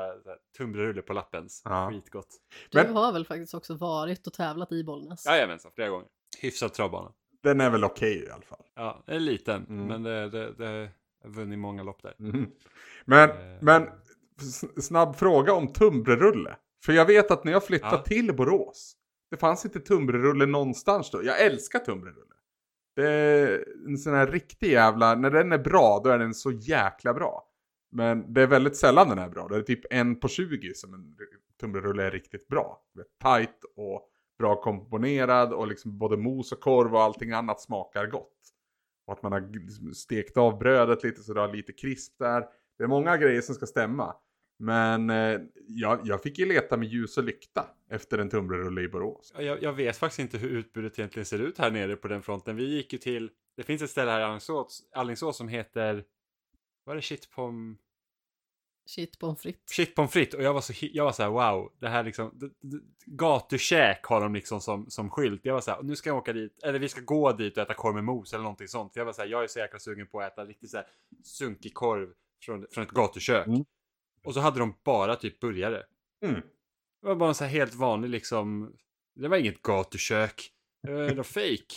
tunnbrödsrulle 0.56 1.02
på 1.02 1.12
Lappens. 1.12 1.62
Ja. 1.64 1.90
Skitgott. 1.90 2.28
Du 2.70 2.78
Men- 2.82 2.96
har 2.96 3.12
väl 3.12 3.24
faktiskt 3.26 3.54
också 3.54 3.74
varit 3.74 4.26
och 4.26 4.32
tävlat 4.32 4.72
i 4.72 4.84
Bollnäs? 4.84 5.26
Jajamensan, 5.26 5.72
flera 5.74 5.88
gånger. 5.88 6.08
Hyfsad 6.42 6.72
travbana. 6.72 7.12
den 7.42 7.60
är 7.60 7.70
väl 7.70 7.84
okej 7.84 8.24
i 8.24 8.30
alla 8.30 8.42
fall. 8.42 8.62
Ja, 8.74 9.02
den 9.06 9.16
är 9.16 9.20
liten, 9.20 9.66
Mm. 9.68 9.86
men 9.86 10.02
det, 10.02 10.28
det, 10.30 10.52
det 10.52 10.90
har 11.22 11.30
vunnit 11.30 11.58
många 11.58 11.82
lopp 11.82 12.02
där. 12.02 12.14
Mhm. 12.18 12.50
Men, 13.04 13.30
Eh. 13.30 13.36
men 13.60 13.88
snabb 14.80 15.16
fråga 15.16 15.52
om 15.52 15.72
tunnbrödsrulle. 15.72 16.56
För 16.84 16.92
jag 16.92 17.06
vet 17.06 17.30
att 17.30 17.44
när 17.44 17.52
jag 17.52 17.64
flyttade 17.64 17.96
Ja. 17.96 18.02
till 18.02 18.36
Borås, 18.36 18.96
det 19.30 19.36
fanns 19.36 19.64
inte 19.64 19.80
tunnbrödsrulle 19.80 20.46
någonstans 20.46 21.10
då. 21.10 21.24
Jag 21.24 21.40
älskar 21.40 21.78
tunnbrödsrulle. 21.78 22.34
Det 22.96 23.08
är 23.10 23.64
en 23.86 23.98
sån 23.98 24.14
här 24.14 24.26
riktig 24.26 24.72
jävla, 24.72 25.14
när 25.14 25.30
den 25.30 25.52
är 25.52 25.58
bra 25.58 26.00
då 26.04 26.10
är 26.10 26.18
den 26.18 26.34
så 26.34 26.50
jäkla 26.50 27.14
bra. 27.14 27.48
Men 27.92 28.32
det 28.34 28.42
är 28.42 28.46
väldigt 28.46 28.76
sällan 28.76 29.08
den 29.08 29.18
är 29.18 29.28
bra. 29.28 29.48
Det 29.48 29.56
är 29.56 29.62
typ 29.62 29.80
en 29.90 30.20
på 30.20 30.28
20 30.28 30.74
som 30.74 30.94
en 30.94 31.16
tunnbrödsrulle 31.60 32.02
är 32.04 32.10
riktigt 32.10 32.48
bra. 32.48 32.82
Du 32.94 33.00
vet, 33.00 33.18
Tight 33.18 33.58
och 33.76 34.08
bra 34.38 34.60
komponerad 34.62 35.52
och 35.52 35.66
liksom 35.68 35.98
både 35.98 36.16
mos 36.16 36.52
och 36.52 36.60
korv 36.60 36.94
och 36.94 37.02
allting 37.02 37.32
annat 37.32 37.60
smakar 37.60 38.06
gott. 38.06 38.38
Och 39.06 39.12
att 39.12 39.22
man 39.22 39.32
har 39.32 39.40
g- 39.40 39.94
stekt 39.94 40.36
av 40.36 40.58
brödet 40.58 41.02
lite 41.04 41.22
så 41.22 41.34
det 41.34 41.40
har 41.40 41.52
lite 41.54 41.72
krisp 41.72 42.18
där. 42.18 42.44
Det 42.78 42.84
är 42.84 42.88
många 42.88 43.16
grejer 43.16 43.40
som 43.40 43.54
ska 43.54 43.66
stämma. 43.66 44.14
Men 44.58 45.10
eh, 45.10 45.40
jag, 45.68 46.00
jag 46.04 46.22
fick 46.22 46.38
ju 46.38 46.46
leta 46.46 46.76
med 46.76 46.88
ljus 46.88 47.18
och 47.18 47.24
lykta 47.24 47.66
efter 47.90 48.18
en 48.18 48.30
tunnbrödsrulle 48.30 48.80
i 48.80 48.88
Borås. 48.88 49.32
Ja, 49.36 49.42
Jag, 49.42 49.62
jag 49.62 49.72
vet 49.72 49.96
faktiskt 49.96 50.18
inte 50.18 50.38
hur 50.38 50.48
utbudet 50.50 50.98
egentligen 50.98 51.26
ser 51.26 51.38
ut 51.38 51.58
här 51.58 51.70
nere 51.70 51.96
på 51.96 52.08
den 52.08 52.22
fronten. 52.22 52.56
Vi 52.56 52.64
gick 52.76 52.92
ju 52.92 52.98
till, 52.98 53.30
det 53.56 53.62
finns 53.62 53.82
ett 53.82 53.90
ställe 53.90 54.10
här 54.10 54.20
i 54.20 54.24
Alingsås, 54.24 54.82
Alingsås 54.92 55.36
som 55.36 55.48
heter, 55.48 56.04
vad 56.84 56.92
är 56.92 56.96
det, 56.96 57.02
shitpom? 57.02 57.78
Shit 58.86 59.18
pommes 59.18 59.40
frites. 59.42 59.70
Shit 59.70 59.94
pommes 59.94 60.12
frites 60.12 60.34
och 60.34 60.42
jag 60.42 60.54
var 60.54 60.60
så, 60.60 60.72
jag 60.80 61.04
var 61.04 61.12
så 61.12 61.22
här 61.22 61.30
wow, 61.30 61.72
det 61.78 61.88
här 61.88 62.02
liksom, 62.04 62.30
d- 62.38 62.46
d- 62.60 62.78
gatukäk 63.06 64.04
har 64.04 64.20
de 64.20 64.34
liksom 64.34 64.60
som, 64.60 64.90
som 64.90 65.10
skylt. 65.10 65.40
Jag 65.44 65.54
var 65.54 65.60
så 65.60 65.70
här, 65.70 65.82
nu 65.82 65.96
ska 65.96 66.10
jag 66.10 66.16
åka 66.16 66.32
dit, 66.32 66.62
eller 66.62 66.78
vi 66.78 66.88
ska 66.88 67.00
gå 67.00 67.32
dit 67.32 67.56
och 67.56 67.62
äta 67.62 67.74
korv 67.74 67.94
med 67.94 68.04
mos 68.04 68.32
eller 68.32 68.42
någonting 68.42 68.68
sånt. 68.68 68.96
Jag 68.96 69.04
var 69.04 69.12
så 69.12 69.22
här, 69.22 69.28
jag 69.28 69.42
är 69.42 69.46
så 69.46 69.58
jäkla 69.58 69.78
sugen 69.78 70.06
på 70.06 70.20
att 70.20 70.32
äta 70.32 70.44
riktigt 70.44 70.70
så 70.70 70.76
här 70.76 70.86
sunkig 71.24 71.74
korv 71.74 72.08
från, 72.42 72.66
från 72.70 72.84
ett 72.84 72.90
gatukök. 72.90 73.46
Mm. 73.46 73.64
Och 74.24 74.34
så 74.34 74.40
hade 74.40 74.58
de 74.58 74.74
bara 74.84 75.16
typ 75.16 75.40
burgare. 75.40 75.82
Mm. 76.24 76.40
Det 77.02 77.08
var 77.08 77.14
bara 77.14 77.28
en 77.28 77.34
så 77.34 77.44
här 77.44 77.50
helt 77.50 77.74
vanlig 77.74 78.10
liksom, 78.10 78.76
det 79.14 79.28
var 79.28 79.36
inget 79.36 79.62
gatukök. 79.62 80.50
Det 80.82 81.14
var 81.14 81.22
fake. 81.22 81.74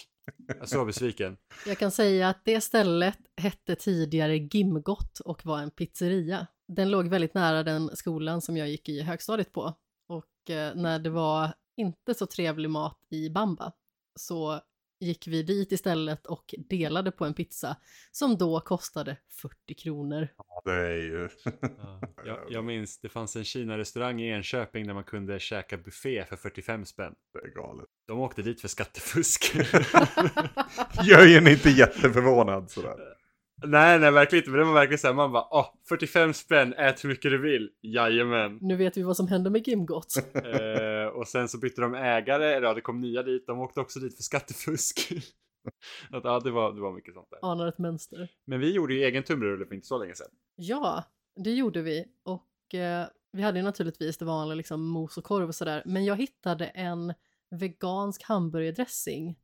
Jag 0.48 0.58
är 0.62 0.66
så 0.66 0.86
besviken. 0.86 1.38
Jag 1.66 1.78
kan 1.78 1.92
säga 1.92 2.30
att 2.30 2.46
det 2.46 2.62
stället 2.62 3.18
hette 3.38 3.76
tidigare 3.76 4.38
Gimgott 4.38 5.20
och 5.20 5.46
var 5.46 5.60
en 5.60 5.72
pizzeria. 5.72 6.48
Den 6.68 6.92
låg 6.92 7.08
väldigt 7.08 7.34
nära 7.34 7.64
den 7.64 7.96
skolan 7.96 8.42
som 8.42 8.58
jag 8.58 8.70
gick 8.70 8.90
i 8.90 9.02
högstadiet 9.02 9.52
på. 9.52 9.74
Och 10.08 10.50
eh, 10.50 10.76
när 10.76 11.00
det 11.00 11.10
var 11.10 11.54
inte 11.78 12.14
så 12.14 12.26
trevlig 12.26 12.70
mat 12.70 13.00
i 13.10 13.30
Bamba 13.30 13.72
så 14.20 14.62
gick 15.00 15.28
vi 15.28 15.44
dit 15.44 15.72
istället 15.72 16.26
och 16.26 16.56
delade 16.70 17.12
på 17.12 17.26
en 17.26 17.34
pizza 17.34 17.76
som 18.12 18.38
då 18.38 18.60
kostade 18.60 19.18
40 19.42 19.74
kronor. 19.74 20.28
Det 20.66 20.72
är 20.72 20.96
ju... 20.96 21.30
Ja, 21.62 22.02
jag, 22.26 22.40
jag 22.50 22.66
minns, 22.66 23.00
det 23.00 23.10
fanns 23.10 23.36
en 23.36 23.44
Kina-restaurang 23.44 24.22
i 24.22 24.30
Enköping 24.30 24.88
där 24.88 24.94
man 24.94 25.04
kunde 25.04 25.40
käka 25.40 25.78
buffé 25.78 26.26
för 26.26 26.36
45 26.36 26.86
spänn. 26.86 27.14
det 27.34 27.40
är 27.40 27.52
galet. 27.56 27.86
De 28.08 28.20
åkte 28.20 28.42
dit 28.42 28.62
för 28.62 28.68
skattefusk. 28.68 29.56
Jag 31.04 31.32
är 31.32 31.50
inte 31.50 31.70
jätteförvånad 31.70 32.72
sådär. 32.72 33.15
Nej, 33.64 34.00
nej, 34.00 34.11
verkligen 34.11 34.42
inte. 34.42 34.51
Men 34.51 34.59
det 34.59 34.66
var 34.66 34.74
verkligen 34.74 35.00
så 35.00 35.08
här, 35.08 35.14
man 35.14 35.32
bara, 35.32 35.48
åh, 35.51 35.66
45 35.90 36.34
spänn, 36.34 36.74
ät 36.74 37.03
hur 37.03 37.09
mycket 37.09 37.32
du 37.32 37.38
vill. 37.38 37.69
Jajamän. 37.82 38.58
Nu 38.61 38.75
vet 38.75 38.98
vi 38.98 39.03
vad 39.03 39.17
som 39.17 39.27
hände 39.27 39.50
med 39.50 39.67
Gimgott. 39.67 40.16
eh, 40.34 41.08
och 41.14 41.27
sen 41.27 41.50
så 41.50 41.58
bytte 41.58 41.82
de 41.82 41.95
ägare, 41.95 42.53
eller 42.53 42.67
ja, 42.67 42.74
det 42.74 42.82
kom 42.82 43.01
nya 43.01 43.24
dit. 43.24 43.48
De 43.48 43.59
åkte 43.59 43.80
också 43.80 44.00
dit 44.00 44.16
för 44.16 44.24
skattefusk. 44.24 45.11
att, 46.11 46.24
ja, 46.24 46.40
det 46.40 46.51
var, 46.51 46.74
det 46.74 46.82
var 46.82 46.93
mycket 46.93 47.14
sånt 47.14 47.30
där. 47.30 47.40
Anar 47.51 47.67
ett 47.67 47.77
mönster. 47.77 48.30
Men 48.45 48.59
vi 48.59 48.74
gjorde 48.74 48.93
ju 48.93 49.03
egen 49.03 49.24
tunnbrödsrulle 49.24 49.66
för 49.66 49.75
inte 49.75 49.88
så 49.88 49.98
länge 49.98 50.16
sedan. 50.16 50.27
Ja, 50.56 51.03
det 51.35 51.51
gjorde 51.51 51.82
vi. 51.82 52.06
Och 52.24 52.75
eh, 52.75 53.08
vi 53.32 53.42
hade 53.42 53.59
ju 53.59 53.64
naturligtvis 53.64 54.17
det 54.17 54.25
vanliga 54.25 54.56
liksom 54.56 54.88
mos 54.88 55.17
och 55.17 55.24
korv 55.24 55.48
och 55.48 55.56
sådär. 55.56 55.84
Men 55.85 56.06
jag 56.06 56.16
hittade 56.16 56.66
en 56.66 57.14
vegansk 57.50 58.24
hamburgardressing. 58.24 59.35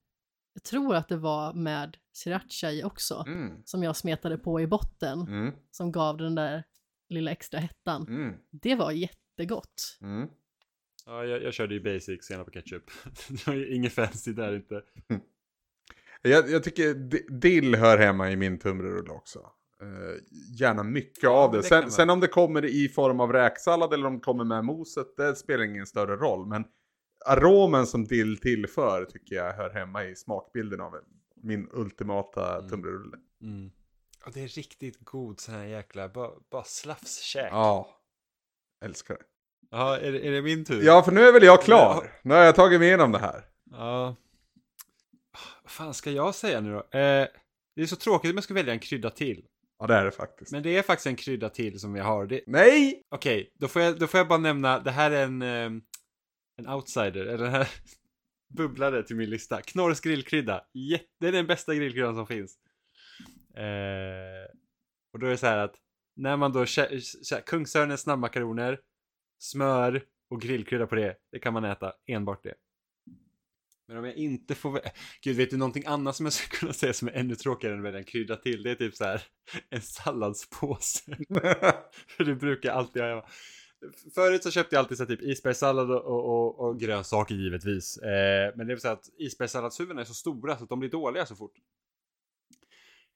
Jag 0.54 0.64
tror 0.64 0.96
att 0.96 1.08
det 1.10 1.18
var 1.18 1.54
med 1.54 1.98
sriracha 2.14 2.72
i 2.72 2.84
också. 2.84 3.24
Mm. 3.28 3.62
Som 3.66 3.84
jag 3.84 3.96
smetade 3.96 4.38
på 4.38 4.62
i 4.62 4.68
botten. 4.68 5.20
Mm. 5.22 5.54
Som 5.72 5.92
gav 5.92 6.18
den 6.18 6.36
där 6.36 6.64
lilla 7.10 7.32
extra 7.32 7.60
hettan. 7.60 8.08
Mm. 8.08 8.36
Det 8.50 8.76
var 8.76 8.92
jättegott. 8.92 9.98
Mm. 10.02 10.28
Ja, 11.06 11.26
jag, 11.26 11.44
jag 11.44 11.54
körde 11.54 11.74
ju 11.74 11.82
basic, 11.82 12.26
senap 12.26 12.48
och 12.48 12.54
ketchup. 12.54 12.84
det 13.30 13.48
var 13.48 13.54
ju 13.54 13.76
inget 13.76 13.94
fancy 13.94 14.34
där 14.34 14.56
inte. 14.56 14.82
Jag, 16.24 16.50
jag 16.50 16.64
tycker 16.64 16.94
di- 16.94 17.26
dill 17.30 17.76
hör 17.76 17.98
hemma 17.98 18.32
i 18.32 18.36
min 18.36 18.60
tunnbrödsrulle 18.60 19.12
också. 19.12 19.40
Eh, 19.82 20.22
gärna 20.60 20.84
mycket 20.84 21.30
av 21.30 21.52
det. 21.52 21.58
det 21.58 21.64
Sen, 21.64 21.92
sen 21.92 22.10
om 22.10 22.20
det 22.20 22.28
kommer 22.28 22.66
i 22.66 22.90
form 22.90 23.20
av 23.20 23.34
räksallad 23.34 23.94
eller 23.94 24.06
om 24.06 24.14
det 24.14 24.20
kommer 24.20 24.44
med 24.44 24.66
moset, 24.66 25.08
det 25.18 25.36
spelar 25.36 25.64
ingen 25.64 25.86
större 25.86 26.16
roll. 26.16 26.48
Men 26.48 26.66
aromen 27.26 27.88
som 27.88 28.06
dill 28.06 28.38
tillför 28.38 29.06
tycker 29.06 29.36
jag 29.36 29.54
hör 29.54 29.70
hemma 29.70 30.04
i 30.06 30.16
smakbilden 30.16 30.82
av 30.82 30.96
min 31.44 31.68
ultimata 31.72 32.58
Mm. 32.58 32.70
tunnbrödsrulle. 32.70 33.18
Mm. 33.42 33.72
Och 34.26 34.32
det 34.34 34.44
är 34.44 34.48
riktigt 34.48 35.00
god 35.06 35.40
sån 35.40 35.54
här 35.56 35.64
jäkla, 35.66 36.10
bara, 36.10 36.32
bara 36.52 36.64
slafskäk. 36.64 37.48
Ja, 37.52 37.98
älskar 38.86 39.14
det. 39.14 39.24
Ja, 39.72 39.98
är, 39.98 40.14
är 40.14 40.32
det 40.32 40.42
min 40.42 40.66
tur? 40.66 40.84
Ja, 40.84 41.04
för 41.04 41.12
nu 41.12 41.22
är 41.22 41.32
väl 41.34 41.44
jag 41.44 41.62
klar. 41.62 42.12
Nu 42.24 42.34
har 42.34 42.42
jag 42.42 42.56
tagit 42.56 42.80
mig 42.80 42.88
igenom 42.88 43.12
det 43.12 43.20
här. 43.20 43.46
Ja. 43.72 44.16
Vad 45.64 45.72
fan 45.72 45.94
ska 45.94 46.12
jag 46.12 46.36
säga 46.36 46.62
nu 46.62 46.72
då? 46.72 46.78
Eh, 47.00 47.28
det 47.76 47.82
är 47.82 47.86
så 47.86 47.96
tråkigt 47.96 48.32
om 48.32 48.38
jag 48.38 48.44
ska 48.44 48.54
välja 48.54 48.74
en 48.74 48.80
krydda 48.80 49.10
till. 49.10 49.46
Ja, 49.80 49.88
det 49.88 49.96
är 49.96 50.06
det 50.06 50.12
faktiskt. 50.12 50.52
Men 50.52 50.64
det 50.64 50.78
är 50.78 50.82
faktiskt 50.82 51.08
en 51.08 51.16
krydda 51.16 51.50
till 51.50 51.80
som 51.80 51.96
jag 51.96 52.04
har. 52.04 52.26
Det- 52.26 52.44
Nej! 52.48 53.04
Okej, 53.10 53.52
då, 53.60 53.68
får 53.68 53.82
jag, 53.82 54.00
då 54.00 54.08
får 54.08 54.18
jag 54.18 54.28
bara 54.28 54.40
nämna, 54.40 54.80
det 54.80 54.92
här 54.92 55.12
är 55.12 55.24
en, 55.24 55.42
ehm, 55.42 55.82
en 56.62 56.74
outsider, 56.74 57.26
eller 57.26 57.38
den 57.38 57.52
här 57.52 57.68
bubblade 58.54 59.04
till 59.04 59.16
min 59.16 59.30
lista. 59.30 59.62
Knorrs 59.62 60.02
grillkrydda. 60.02 60.66
Jätte, 60.74 61.06
det 61.20 61.28
är 61.28 61.32
den 61.32 61.48
bästa 61.48 61.76
grillkryddan 61.76 62.16
som 62.16 62.28
finns. 62.28 62.58
Eh, 63.56 64.56
och 65.14 65.20
då 65.20 65.26
är 65.26 65.32
det 65.32 65.38
så 65.38 65.48
här 65.48 65.58
att 65.58 65.76
när 66.16 66.38
man 66.38 66.52
då 66.52 66.66
Kungsörnens 67.46 68.02
snabbmakaroner, 68.02 68.80
smör 69.40 70.04
och 70.30 70.42
grillkrydda 70.42 70.88
på 70.88 70.96
det, 70.96 71.16
det 71.32 71.40
kan 71.40 71.54
man 71.54 71.66
äta 71.66 71.94
enbart 72.08 72.44
det. 72.44 72.54
Men 73.88 73.98
om 73.98 74.06
jag 74.06 74.16
inte 74.16 74.56
får 74.56 74.82
Gud, 75.22 75.38
vet 75.38 75.50
du 75.50 75.58
någonting 75.58 75.86
annat 75.86 76.16
som 76.16 76.26
jag 76.26 76.34
skulle 76.34 76.60
kunna 76.60 76.74
säga 76.74 76.94
som 76.94 77.08
är 77.08 77.12
ännu 77.12 77.36
tråkigare 77.36 77.74
än 77.74 77.80
att 77.80 77.86
välja 77.86 78.00
en 78.00 78.06
krydda 78.06 78.36
till? 78.36 78.64
Det 78.64 78.72
är 78.72 78.76
typ 78.76 78.96
så 78.96 79.04
här 79.04 79.24
en 79.70 79.82
salladspåse. 79.82 81.02
För 82.08 82.24
det 82.24 82.36
brukar 82.36 82.70
jag 82.70 82.78
alltid 82.78 83.02
göra. 83.02 83.26
Förut 84.16 84.44
så 84.44 84.52
köpte 84.52 84.76
jag 84.76 84.80
alltid 84.80 84.98
så 84.98 85.06
typ 85.06 85.22
isbergssallad 85.22 85.92
och, 85.92 86.06
och, 86.06 86.60
och, 86.60 86.80
grönsaker 86.80 87.36
givetvis. 87.36 87.98
Eh, 87.98 88.54
men 88.56 88.68
det 88.68 88.74
är 88.74 88.78
så 88.78 88.88
att 88.88 89.10
isbergssalladshuvudena 89.18 90.02
är 90.02 90.06
så 90.06 90.14
stora 90.14 90.58
så 90.58 90.64
att 90.64 90.70
de 90.70 90.80
blir 90.80 90.90
dåliga 90.90 91.26
så 91.26 91.36
fort. 91.36 91.54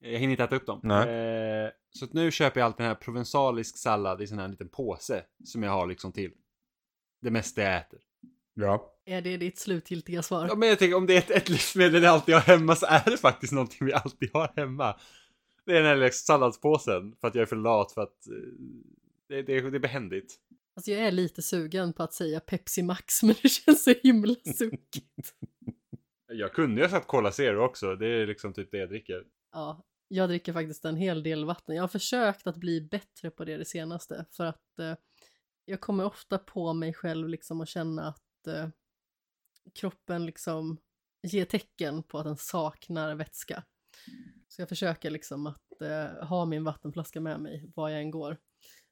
Eh, 0.02 0.11
Jag 0.11 0.19
hinner 0.19 0.32
inte 0.32 0.44
äta 0.44 0.56
upp 0.56 0.66
dem. 0.66 0.80
Nej. 0.84 1.10
Eh, 1.10 1.72
så 1.90 2.06
att 2.06 2.14
nu 2.14 2.32
köper 2.32 2.60
jag 2.60 2.66
alltid 2.66 2.84
den 2.84 2.88
här 2.88 2.95
provensalisk 2.95 3.77
sallad 3.77 4.22
i 4.22 4.27
sån 4.27 4.40
här 4.40 4.48
liten 4.48 4.69
påse 4.69 5.24
som 5.44 5.64
jag 5.64 5.72
har 5.72 5.88
liksom 5.88 6.11
till 6.11 6.32
det 7.22 7.32
mesta 7.32 7.61
jag 7.61 7.77
äter. 7.77 8.00
Ja. 8.53 8.92
Är 9.06 9.22
det 9.22 9.38
ditt 9.38 9.60
slutgiltiga 9.60 10.24
svar? 10.24 10.48
Ja, 10.48 10.56
men 10.56 10.69
jag 10.69 10.80
tänker 10.80 10.98
om 10.98 11.06
det 11.06 11.14
är 11.14 11.18
ett, 11.18 11.32
ett 11.32 11.50
livsmedel 11.50 12.03
jag 12.03 12.14
alltid 12.14 12.35
har 12.35 12.42
hemma 12.42 12.76
så 12.76 12.85
är 12.85 13.10
det 13.10 13.18
faktiskt 13.18 13.53
någonting 13.53 13.85
vi 13.85 13.94
alltid 13.94 14.30
har 14.34 14.53
hemma. 14.56 14.95
Det 15.66 15.72
är 15.72 15.76
den 15.76 15.85
här 15.85 15.95
liksom 15.95 16.26
salladspåsen 16.26 17.16
för 17.22 17.27
att 17.27 17.35
jag 17.35 17.42
är 17.42 17.45
för 17.45 17.56
lat 17.56 17.92
för 17.92 18.02
att 18.02 18.27
eh, 18.27 18.34
det, 19.28 19.42
det, 19.42 19.70
det 19.70 19.78
är 19.78 19.80
behändigt. 19.80 20.36
Alltså 20.76 20.92
jag 20.92 21.02
är 21.02 21.12
lite 21.12 21.42
sugen 21.42 21.94
på 21.94 22.04
att 22.04 22.14
säga 22.14 22.40
Pepsi 22.40 22.84
Max 22.84 23.24
men 23.24 23.36
det 23.42 23.50
känns 23.50 23.84
så 23.84 23.94
himla 24.04 24.36
suckigt. 24.36 25.36
Jag 26.28 26.54
kunde 26.54 26.82
ju 26.82 26.88
ha 26.88 26.92
sagt 26.92 27.08
Cola 27.08 27.32
Zero 27.32 27.66
också, 27.66 27.95
det 27.95 28.08
är 28.08 28.28
liksom 28.28 28.54
typ 28.54 28.72
det 28.72 28.78
jag 28.78 28.90
dricker. 28.90 29.24
Ja, 29.52 29.86
jag 30.08 30.30
dricker 30.30 30.54
faktiskt 30.54 30.86
en 30.86 30.95
hel 30.95 31.24
del 31.24 31.45
vatten. 31.45 31.76
Jag 31.76 31.84
har 31.84 31.88
försökt 31.88 32.48
att 32.48 32.58
bli 32.58 32.82
bättre 32.82 33.32
på 33.32 33.45
det 33.45 33.58
det 33.58 33.66
senaste 33.66 34.26
för 34.32 34.45
att 34.45 34.80
eh, 34.80 34.95
jag 35.66 35.82
kommer 35.82 36.06
ofta 36.06 36.38
på 36.38 36.74
mig 36.74 36.94
själv 36.94 37.30
liksom 37.30 37.62
att 37.62 37.70
känna 37.70 38.08
att 38.08 38.48
eh, 38.48 38.70
kroppen 39.74 40.26
liksom 40.26 40.78
ger 41.24 41.45
tecken 41.45 42.04
på 42.04 42.20
att 42.20 42.26
den 42.26 42.38
saknar 42.38 43.16
vätska. 43.16 43.64
Så 44.48 44.62
jag 44.62 44.70
försöker 44.70 45.10
liksom 45.10 45.48
att 45.48 45.82
eh, 45.82 46.28
ha 46.28 46.45
min 46.45 46.64
vattenflaska 46.64 47.22
med 47.22 47.40
mig 47.40 47.72
var 47.76 47.90
jag 47.90 48.02
än 48.02 48.12
går. 48.12 48.38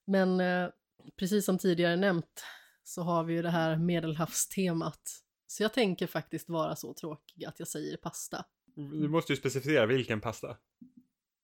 Men 0.05 0.39
eh, 0.39 0.69
precis 1.15 1.45
som 1.45 1.57
tidigare 1.57 1.95
nämnt 1.95 2.43
så 2.83 3.01
har 3.01 3.23
vi 3.23 3.33
ju 3.33 3.41
det 3.41 3.49
här 3.49 3.77
medelhavstemat. 3.77 5.23
Så 5.47 5.63
jag 5.63 5.73
tänker 5.73 6.07
faktiskt 6.07 6.49
vara 6.49 6.75
så 6.75 6.93
tråkig 6.93 7.45
att 7.45 7.59
jag 7.59 7.67
säger 7.67 7.97
pasta. 7.97 8.45
Du 8.75 9.07
måste 9.07 9.33
ju 9.33 9.37
specificera 9.37 9.85
vilken 9.85 10.21
pasta. 10.21 10.57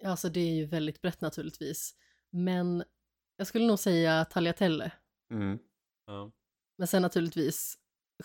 Alltså 0.03 0.29
det 0.29 0.39
är 0.39 0.53
ju 0.53 0.65
väldigt 0.65 1.01
brett 1.01 1.21
naturligtvis. 1.21 1.95
Men 2.29 2.83
jag 3.37 3.47
skulle 3.47 3.67
nog 3.67 3.79
säga 3.79 4.25
tagliatelle. 4.25 4.91
Mm. 5.31 5.59
Ja. 6.05 6.31
Men 6.77 6.87
sen 6.87 7.01
naturligtvis 7.01 7.77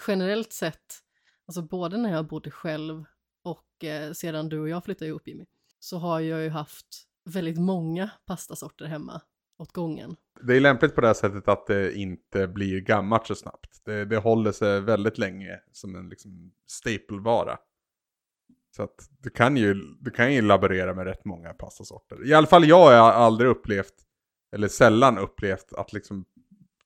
generellt 0.06 0.52
sett, 0.52 0.94
alltså 1.46 1.62
både 1.62 1.96
när 1.96 2.12
jag 2.12 2.26
bodde 2.26 2.50
själv 2.50 3.04
och 3.42 3.84
eh, 3.84 4.12
sedan 4.12 4.48
du 4.48 4.60
och 4.60 4.68
jag 4.68 4.84
flyttade 4.84 5.08
ihop 5.08 5.28
Jimmy, 5.28 5.46
så 5.78 5.98
har 5.98 6.20
jag 6.20 6.42
ju 6.42 6.48
haft 6.48 7.08
väldigt 7.24 7.58
många 7.58 8.10
pastasorter 8.26 8.84
hemma 8.84 9.22
åt 9.58 9.72
gången. 9.72 10.16
Det 10.40 10.56
är 10.56 10.60
lämpligt 10.60 10.94
på 10.94 11.00
det 11.00 11.06
här 11.06 11.14
sättet 11.14 11.48
att 11.48 11.66
det 11.66 11.94
inte 11.94 12.48
blir 12.48 12.80
gammalt 12.80 13.26
så 13.26 13.34
snabbt. 13.34 13.84
Det, 13.84 14.04
det 14.04 14.16
håller 14.16 14.52
sig 14.52 14.80
väldigt 14.80 15.18
länge 15.18 15.60
som 15.72 15.96
en 15.96 16.08
liksom 16.08 16.52
staplevara. 16.66 17.58
Så 18.76 18.82
att 18.82 19.08
du 19.18 19.30
kan, 19.30 19.56
ju, 19.56 19.74
du 20.00 20.10
kan 20.10 20.34
ju 20.34 20.42
laborera 20.42 20.94
med 20.94 21.06
rätt 21.06 21.24
många 21.24 21.52
pastasorter. 21.52 22.26
I 22.26 22.34
alla 22.34 22.46
fall 22.46 22.64
jag 22.64 23.02
har 23.02 23.12
aldrig 23.12 23.50
upplevt, 23.50 23.94
eller 24.54 24.68
sällan 24.68 25.18
upplevt 25.18 25.72
att 25.72 25.92
liksom 25.92 26.24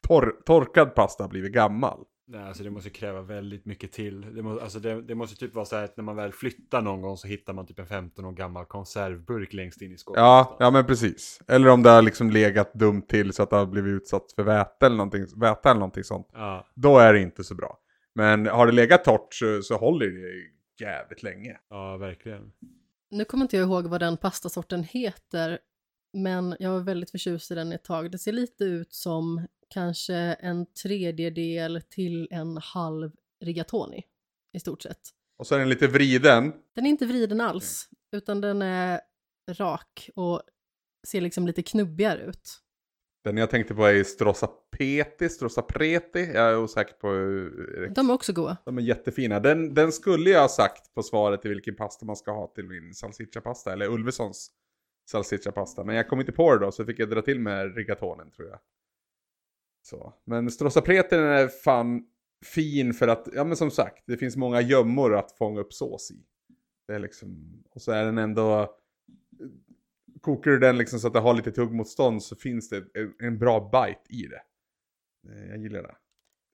tor 0.08 0.42
torkad 0.46 0.94
pasta 0.94 1.24
har 1.24 1.28
blivit 1.28 1.52
gammal. 1.52 2.04
Nej, 2.30 2.42
alltså 2.42 2.62
det 2.62 2.70
måste 2.70 2.90
kräva 2.90 3.22
väldigt 3.22 3.64
mycket 3.64 3.92
till. 3.92 4.34
Det, 4.34 4.42
må, 4.42 4.60
alltså 4.60 4.78
det, 4.78 5.02
det 5.02 5.14
måste 5.14 5.36
typ 5.36 5.54
vara 5.54 5.64
så 5.64 5.76
här 5.76 5.84
att 5.84 5.96
när 5.96 6.04
man 6.04 6.16
väl 6.16 6.32
flyttar 6.32 6.82
någon 6.82 7.02
gång 7.02 7.16
så 7.16 7.28
hittar 7.28 7.52
man 7.52 7.66
typ 7.66 7.78
en 7.78 7.86
15 7.86 8.24
år 8.24 8.32
gammal 8.32 8.64
konservburk 8.64 9.52
längst 9.52 9.82
in 9.82 9.92
i 9.92 9.96
skåpet. 9.96 10.20
Ja, 10.20 10.56
ja 10.60 10.70
men 10.70 10.86
precis. 10.86 11.40
Eller 11.48 11.68
om 11.68 11.82
det 11.82 11.90
har 11.90 12.02
liksom 12.02 12.30
legat 12.30 12.74
dumt 12.74 13.02
till 13.02 13.32
så 13.32 13.42
att 13.42 13.50
det 13.50 13.56
har 13.56 13.66
blivit 13.66 14.02
utsatt 14.02 14.32
för 14.32 14.42
väte 14.42 14.86
eller 14.86 14.96
någonting, 14.96 15.26
väte 15.40 15.68
eller 15.68 15.80
någonting 15.80 16.04
sånt. 16.04 16.28
ja. 16.32 16.66
Då 16.74 16.98
är 16.98 17.12
det 17.12 17.20
inte 17.20 17.44
så 17.44 17.54
bra. 17.54 17.78
Men 18.14 18.46
har 18.46 18.66
det 18.66 18.72
legat 18.72 19.04
torrt 19.04 19.34
så, 19.34 19.62
så 19.62 19.76
håller 19.76 20.06
det 20.06 20.84
jävligt 20.84 21.22
länge. 21.22 21.56
Ja, 21.70 21.96
verkligen. 21.96 22.52
Nu 23.10 23.24
kommer 23.24 23.44
inte 23.44 23.56
jag 23.56 23.66
ihåg 23.68 23.86
vad 23.86 24.00
den 24.00 24.16
pastasorten 24.16 24.82
heter, 24.82 25.58
men 26.12 26.56
jag 26.58 26.70
var 26.70 26.80
väldigt 26.80 27.10
förtjust 27.10 27.50
i 27.50 27.54
den 27.54 27.72
ett 27.72 27.84
tag. 27.84 28.10
Det 28.10 28.18
ser 28.18 28.32
lite 28.32 28.64
ut 28.64 28.92
som 28.92 29.46
kanske 29.68 30.14
en 30.40 30.66
tredjedel 30.82 31.82
till 31.90 32.28
en 32.30 32.56
halv 32.56 33.10
rigatoni 33.44 34.02
i 34.52 34.60
stort 34.60 34.82
sett. 34.82 35.00
Och 35.38 35.46
så 35.46 35.54
är 35.54 35.58
den 35.58 35.68
lite 35.68 35.86
vriden. 35.86 36.52
Den 36.74 36.86
är 36.86 36.90
inte 36.90 37.06
vriden 37.06 37.40
alls, 37.40 37.88
utan 38.16 38.40
den 38.40 38.62
är 38.62 39.00
rak 39.50 40.10
och 40.14 40.42
ser 41.06 41.20
liksom 41.20 41.46
lite 41.46 41.62
knubbigare 41.62 42.20
ut. 42.22 42.60
Den 43.24 43.36
jag 43.36 43.50
tänkte 43.50 43.74
på 43.74 43.84
är 43.86 44.04
Strossa 44.04 44.46
Peti, 44.46 45.28
Strossa 45.28 45.62
Preti. 45.62 46.18
Jag 46.34 46.50
är 46.50 46.58
osäker 46.58 46.92
på 46.94 47.08
hur- 47.10 47.92
De 47.94 48.10
är 48.10 48.14
också 48.14 48.32
goda. 48.32 48.56
De 48.64 48.78
är 48.78 48.82
jättefina. 48.82 49.40
Den, 49.40 49.74
den 49.74 49.92
skulle 49.92 50.30
jag 50.30 50.40
ha 50.40 50.48
sagt 50.48 50.94
på 50.94 51.02
svaret 51.02 51.42
till 51.42 51.50
vilken 51.50 51.76
pasta 51.76 52.06
man 52.06 52.16
ska 52.16 52.30
ha 52.32 52.46
till 52.46 52.64
min 52.64 52.94
salsiccia-pasta. 52.94 53.72
Eller 53.72 53.86
Ulvessons 53.86 54.50
salsiccia-pasta. 55.10 55.84
Men 55.84 55.96
jag 55.96 56.08
kom 56.08 56.20
inte 56.20 56.32
på 56.32 56.54
det 56.54 56.64
då 56.64 56.72
så 56.72 56.84
fick 56.84 56.98
jag 56.98 57.10
dra 57.10 57.22
till 57.22 57.40
med 57.40 57.76
rigatonen 57.76 58.30
tror 58.30 58.48
jag. 58.48 58.58
Så. 59.88 60.14
Men 60.24 60.50
Strossa 60.50 60.80
är 60.80 61.48
fan 61.48 62.06
fin 62.44 62.94
för 62.94 63.08
att, 63.08 63.28
ja 63.32 63.44
men 63.44 63.56
som 63.56 63.70
sagt, 63.70 64.04
det 64.06 64.16
finns 64.16 64.36
många 64.36 64.60
gömmor 64.60 65.16
att 65.16 65.32
fånga 65.32 65.60
upp 65.60 65.72
sås 65.72 66.10
i. 66.10 66.24
Det 66.86 66.94
är 66.94 66.98
liksom, 66.98 67.62
och 67.70 67.82
så 67.82 67.92
är 67.92 68.04
den 68.04 68.18
ändå, 68.18 68.76
kokar 70.20 70.50
du 70.50 70.58
den 70.58 70.78
liksom 70.78 71.00
så 71.00 71.06
att 71.06 71.12
det 71.12 71.20
har 71.20 71.34
lite 71.34 71.52
tuggmotstånd 71.52 72.22
så 72.22 72.36
finns 72.36 72.68
det 72.68 72.84
en, 73.18 73.38
bra 73.38 73.60
bite 73.60 74.16
i 74.16 74.26
det. 74.26 74.42
Eh, 75.32 75.48
Jag 75.48 75.58
gillar 75.58 75.82
det. 75.82 75.96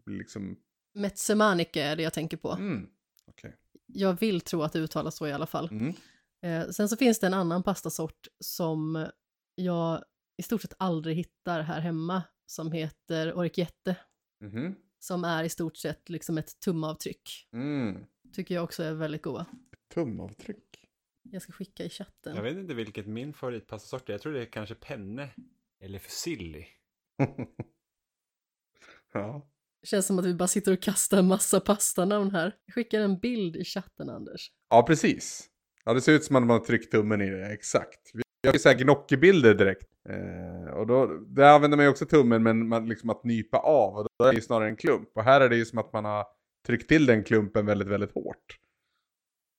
Det 0.06 0.12
liksom, 0.12 0.56
Metzemanike 0.94 1.82
är 1.82 1.96
det 1.96 2.02
jag 2.02 2.12
tänker 2.12 2.36
på. 2.36 2.52
mm, 2.52 2.88
okej. 3.26 3.56
Jag 3.86 4.20
vill 4.20 4.40
tro 4.40 4.62
att 4.62 4.72
det 4.72 4.78
uttalas 4.78 5.16
så 5.16 5.26
i 5.26 5.32
alla 5.32 5.46
fall. 5.46 5.68
Mm. 5.68 5.94
Eh, 6.42 6.70
sen 6.70 6.88
så 6.88 6.96
finns 6.96 7.18
det 7.18 7.26
en 7.26 7.34
annan 7.34 7.62
pastasort 7.62 8.28
som 8.40 9.06
jag 9.54 10.04
i 10.36 10.42
stort 10.42 10.62
sett 10.62 10.74
aldrig 10.78 11.16
hittar 11.16 11.60
här 11.60 11.80
hemma 11.80 12.22
som 12.54 12.72
heter 12.72 13.34
orecchiette. 13.38 13.96
Mhm. 14.40 14.74
Som 14.98 15.24
är 15.24 15.44
i 15.44 15.48
stort 15.48 15.76
sett 15.76 16.08
liksom 16.08 16.38
ett 16.38 16.60
tumavtryck. 16.60 17.48
Mm. 17.52 18.04
Tycker 18.32 18.54
jag 18.54 18.64
också 18.64 18.82
är 18.82 18.94
väldigt 18.94 19.22
goda. 19.22 19.46
Tumavtryck. 19.94 20.88
Jag 21.22 21.42
ska 21.42 21.52
skicka 21.52 21.84
i 21.84 21.90
chatten. 21.90 22.36
Jag 22.36 22.42
vet 22.42 22.56
inte 22.56 22.74
vilket 22.74 23.06
min 23.06 23.32
favoritpastasort 23.34 24.08
är. 24.08 24.12
Jag 24.14 24.20
tror 24.20 24.32
det 24.32 24.40
är 24.40 24.46
kanske 24.46 24.74
penne. 24.74 25.28
Eller 25.80 25.98
fusilli. 25.98 26.66
ja. 29.12 29.48
Känns 29.82 30.06
som 30.06 30.18
att 30.18 30.24
vi 30.24 30.34
bara 30.34 30.48
sitter 30.48 30.72
och 30.72 30.82
kastar 30.82 31.18
en 31.18 31.26
massa 31.28 31.60
pastanamn 31.60 32.30
här. 32.30 32.56
Jag 32.64 32.74
skickar 32.74 33.00
en 33.00 33.18
bild 33.18 33.56
i 33.56 33.64
chatten 33.64 34.10
Anders. 34.10 34.52
ja, 34.70 34.82
precis. 34.82 35.50
Ja, 35.84 35.94
det 35.94 36.00
ser 36.00 36.12
ut 36.12 36.24
som 36.24 36.36
att 36.36 36.42
man 36.42 36.58
har 36.58 36.64
tryckt 36.64 36.92
tummen 36.92 37.20
i 37.20 37.30
det, 37.30 37.52
exakt. 37.52 38.10
Vi 38.44 38.48
har 38.48 38.54
ju 38.54 38.58
så 38.58 38.68
här 38.68 38.76
gnocchibilder 38.76 39.54
direkt. 39.54 39.88
Eh, 40.08 40.74
och 40.74 40.86
då, 40.86 41.06
där 41.06 41.54
använder 41.54 41.76
man 41.76 41.86
ju 41.86 41.90
också 41.90 42.06
tummen, 42.06 42.42
men 42.42 42.68
man, 42.68 42.88
liksom 42.88 43.10
att 43.10 43.24
nypa 43.24 43.58
av. 43.58 43.96
Och 43.96 44.08
då 44.18 44.24
är 44.24 44.30
det 44.30 44.36
ju 44.36 44.42
snarare 44.42 44.68
en 44.68 44.76
klump. 44.76 45.08
Och 45.14 45.24
här 45.24 45.40
är 45.40 45.48
det 45.48 45.56
ju 45.56 45.64
som 45.64 45.78
att 45.78 45.92
man 45.92 46.04
har 46.04 46.26
tryckt 46.66 46.88
till 46.88 47.06
den 47.06 47.24
klumpen 47.24 47.66
väldigt, 47.66 47.88
väldigt 47.88 48.14
hårt. 48.14 48.58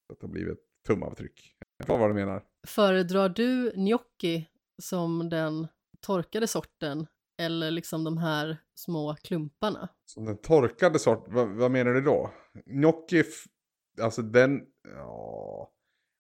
Så 0.08 0.14
att 0.14 0.20
det 0.20 0.28
har 0.28 0.32
blivit 0.32 0.54
ett 0.54 0.66
tumavtryck. 0.88 1.56
Jag 1.60 1.68
förstår 1.78 2.00
vad 2.00 2.10
du 2.10 2.14
menar. 2.14 2.44
Föredrar 2.68 3.30
du 3.30 3.72
gnocchi 3.76 4.50
som 4.82 5.30
den 5.30 5.68
torkade 6.00 6.48
sorten 6.48 7.08
eller 7.38 7.72
liksom 7.72 8.04
de 8.04 8.18
här 8.18 8.58
små 8.76 9.16
klumparna? 9.16 9.90
Som 10.06 10.26
den 10.26 10.38
torkade 10.38 11.00
sort, 11.00 11.26
vad, 11.28 11.48
vad 11.48 11.72
menar 11.72 11.94
du 11.94 12.02
då? 12.02 12.32
Gnocchi, 12.66 13.24
alltså 14.02 14.22
den, 14.22 14.62
ja. 14.96 15.72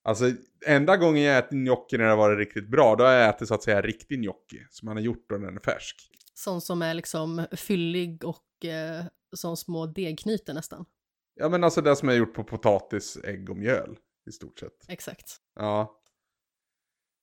Alltså 0.05 0.31
enda 0.65 0.97
gången 0.97 1.23
jag 1.23 1.37
ätit 1.37 1.51
gnocchi 1.51 1.97
när 1.97 2.05
det 2.05 2.15
varit 2.15 2.37
riktigt 2.37 2.67
bra, 2.69 2.95
då 2.95 3.03
har 3.03 3.11
jag 3.11 3.29
ätit 3.29 3.47
så 3.47 3.53
att 3.53 3.63
säga 3.63 3.81
riktig 3.81 4.19
gnocchi. 4.21 4.65
Som 4.69 4.85
man 4.85 4.97
har 4.97 5.03
gjort 5.03 5.29
då 5.29 5.35
när 5.35 5.45
den 5.45 5.55
är 5.55 5.61
färsk. 5.61 6.09
Sån 6.33 6.61
som 6.61 6.81
är 6.81 6.93
liksom 6.93 7.45
fyllig 7.51 8.23
och 8.23 8.65
eh, 8.65 9.05
som 9.35 9.57
små 9.57 9.85
degknyten 9.85 10.55
nästan. 10.55 10.85
Ja 11.35 11.49
men 11.49 11.63
alltså 11.63 11.81
det 11.81 11.95
som 11.95 12.09
jag 12.09 12.17
gjort 12.17 12.33
på 12.33 12.43
potatis, 12.43 13.17
ägg 13.23 13.49
och 13.49 13.57
mjöl. 13.57 13.97
I 14.27 14.31
stort 14.31 14.59
sett. 14.59 14.85
Exakt. 14.87 15.37
Ja. 15.55 16.01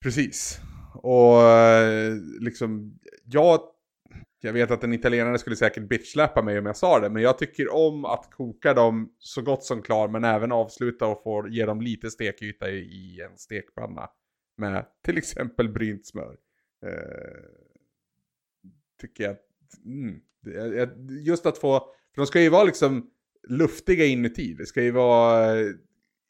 Precis. 0.04 0.58
Och 0.94 1.42
eh, 1.42 2.14
liksom, 2.40 2.98
jag, 3.24 3.60
jag 4.44 4.52
vet 4.52 4.70
att 4.70 4.84
en 4.84 4.92
italienare 4.92 5.38
skulle 5.38 5.56
säkert 5.56 5.88
bitchsläppa 5.88 6.42
mig 6.42 6.58
om 6.58 6.66
jag 6.66 6.76
sa 6.76 7.00
det, 7.00 7.10
men 7.10 7.22
jag 7.22 7.38
tycker 7.38 7.74
om 7.74 8.04
att 8.04 8.30
koka 8.30 8.74
dem 8.74 9.14
så 9.18 9.42
gott 9.42 9.64
som 9.64 9.82
klar, 9.82 10.08
men 10.08 10.24
även 10.24 10.52
avsluta 10.52 11.06
och 11.06 11.22
få 11.22 11.48
ge 11.48 11.66
dem 11.66 11.80
lite 11.80 12.10
stekyta 12.10 12.70
i, 12.70 12.78
i 12.78 13.20
en 13.20 13.38
stekpanna. 13.38 14.08
Med 14.56 14.86
till 15.04 15.18
exempel 15.18 15.68
brynt 15.68 16.06
smör. 16.06 16.36
Eh, 16.86 17.44
tycker 19.00 19.24
jag, 19.24 19.36
mm, 19.84 20.20
just 21.24 21.46
att 21.46 21.58
få, 21.58 21.78
för 22.14 22.22
de 22.22 22.26
ska 22.26 22.40
ju 22.40 22.48
vara 22.48 22.64
liksom 22.64 23.10
luftiga 23.48 24.04
inuti. 24.04 24.54
Det 24.54 24.66
ska 24.66 24.82
ju 24.82 24.90
vara 24.90 25.60
eh, 25.60 25.66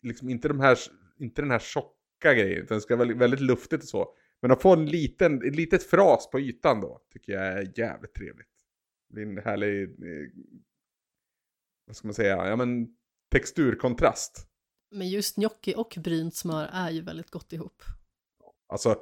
liksom 0.02 0.28
inte 0.28 0.48
de 0.48 0.60
här, 0.60 0.78
inte 1.18 1.42
den 1.42 1.50
här 1.50 1.58
tjocka 1.58 2.34
grejen, 2.34 2.62
utan 2.62 2.76
det 2.76 2.80
ska 2.80 2.96
vara 2.96 3.14
väldigt 3.14 3.40
luftigt 3.40 3.82
och 3.82 3.88
så. 3.88 4.14
Men 4.42 4.50
att 4.50 4.62
få 4.62 4.72
en 4.72 4.86
liten, 4.86 5.48
ett 5.48 5.56
litet 5.56 5.82
fras 5.82 6.30
på 6.30 6.40
ytan 6.40 6.80
då, 6.80 7.00
tycker 7.12 7.32
jag 7.32 7.44
är 7.46 7.72
jävligt 7.78 8.14
trevligt. 8.14 8.48
Det 9.08 9.14
blir 9.14 9.26
en 9.26 9.38
härlig, 9.44 9.82
eh, 9.82 10.28
vad 11.86 11.96
ska 11.96 12.08
man 12.08 12.14
säga, 12.14 12.48
ja 12.48 12.56
men 12.56 12.88
texturkontrast. 13.32 14.46
Men 14.90 15.08
just 15.08 15.36
gnocchi 15.36 15.74
och 15.76 15.98
brynt 16.04 16.34
smör 16.36 16.70
är 16.72 16.90
ju 16.90 17.00
väldigt 17.02 17.30
gott 17.30 17.52
ihop. 17.52 17.82
Alltså, 18.68 18.96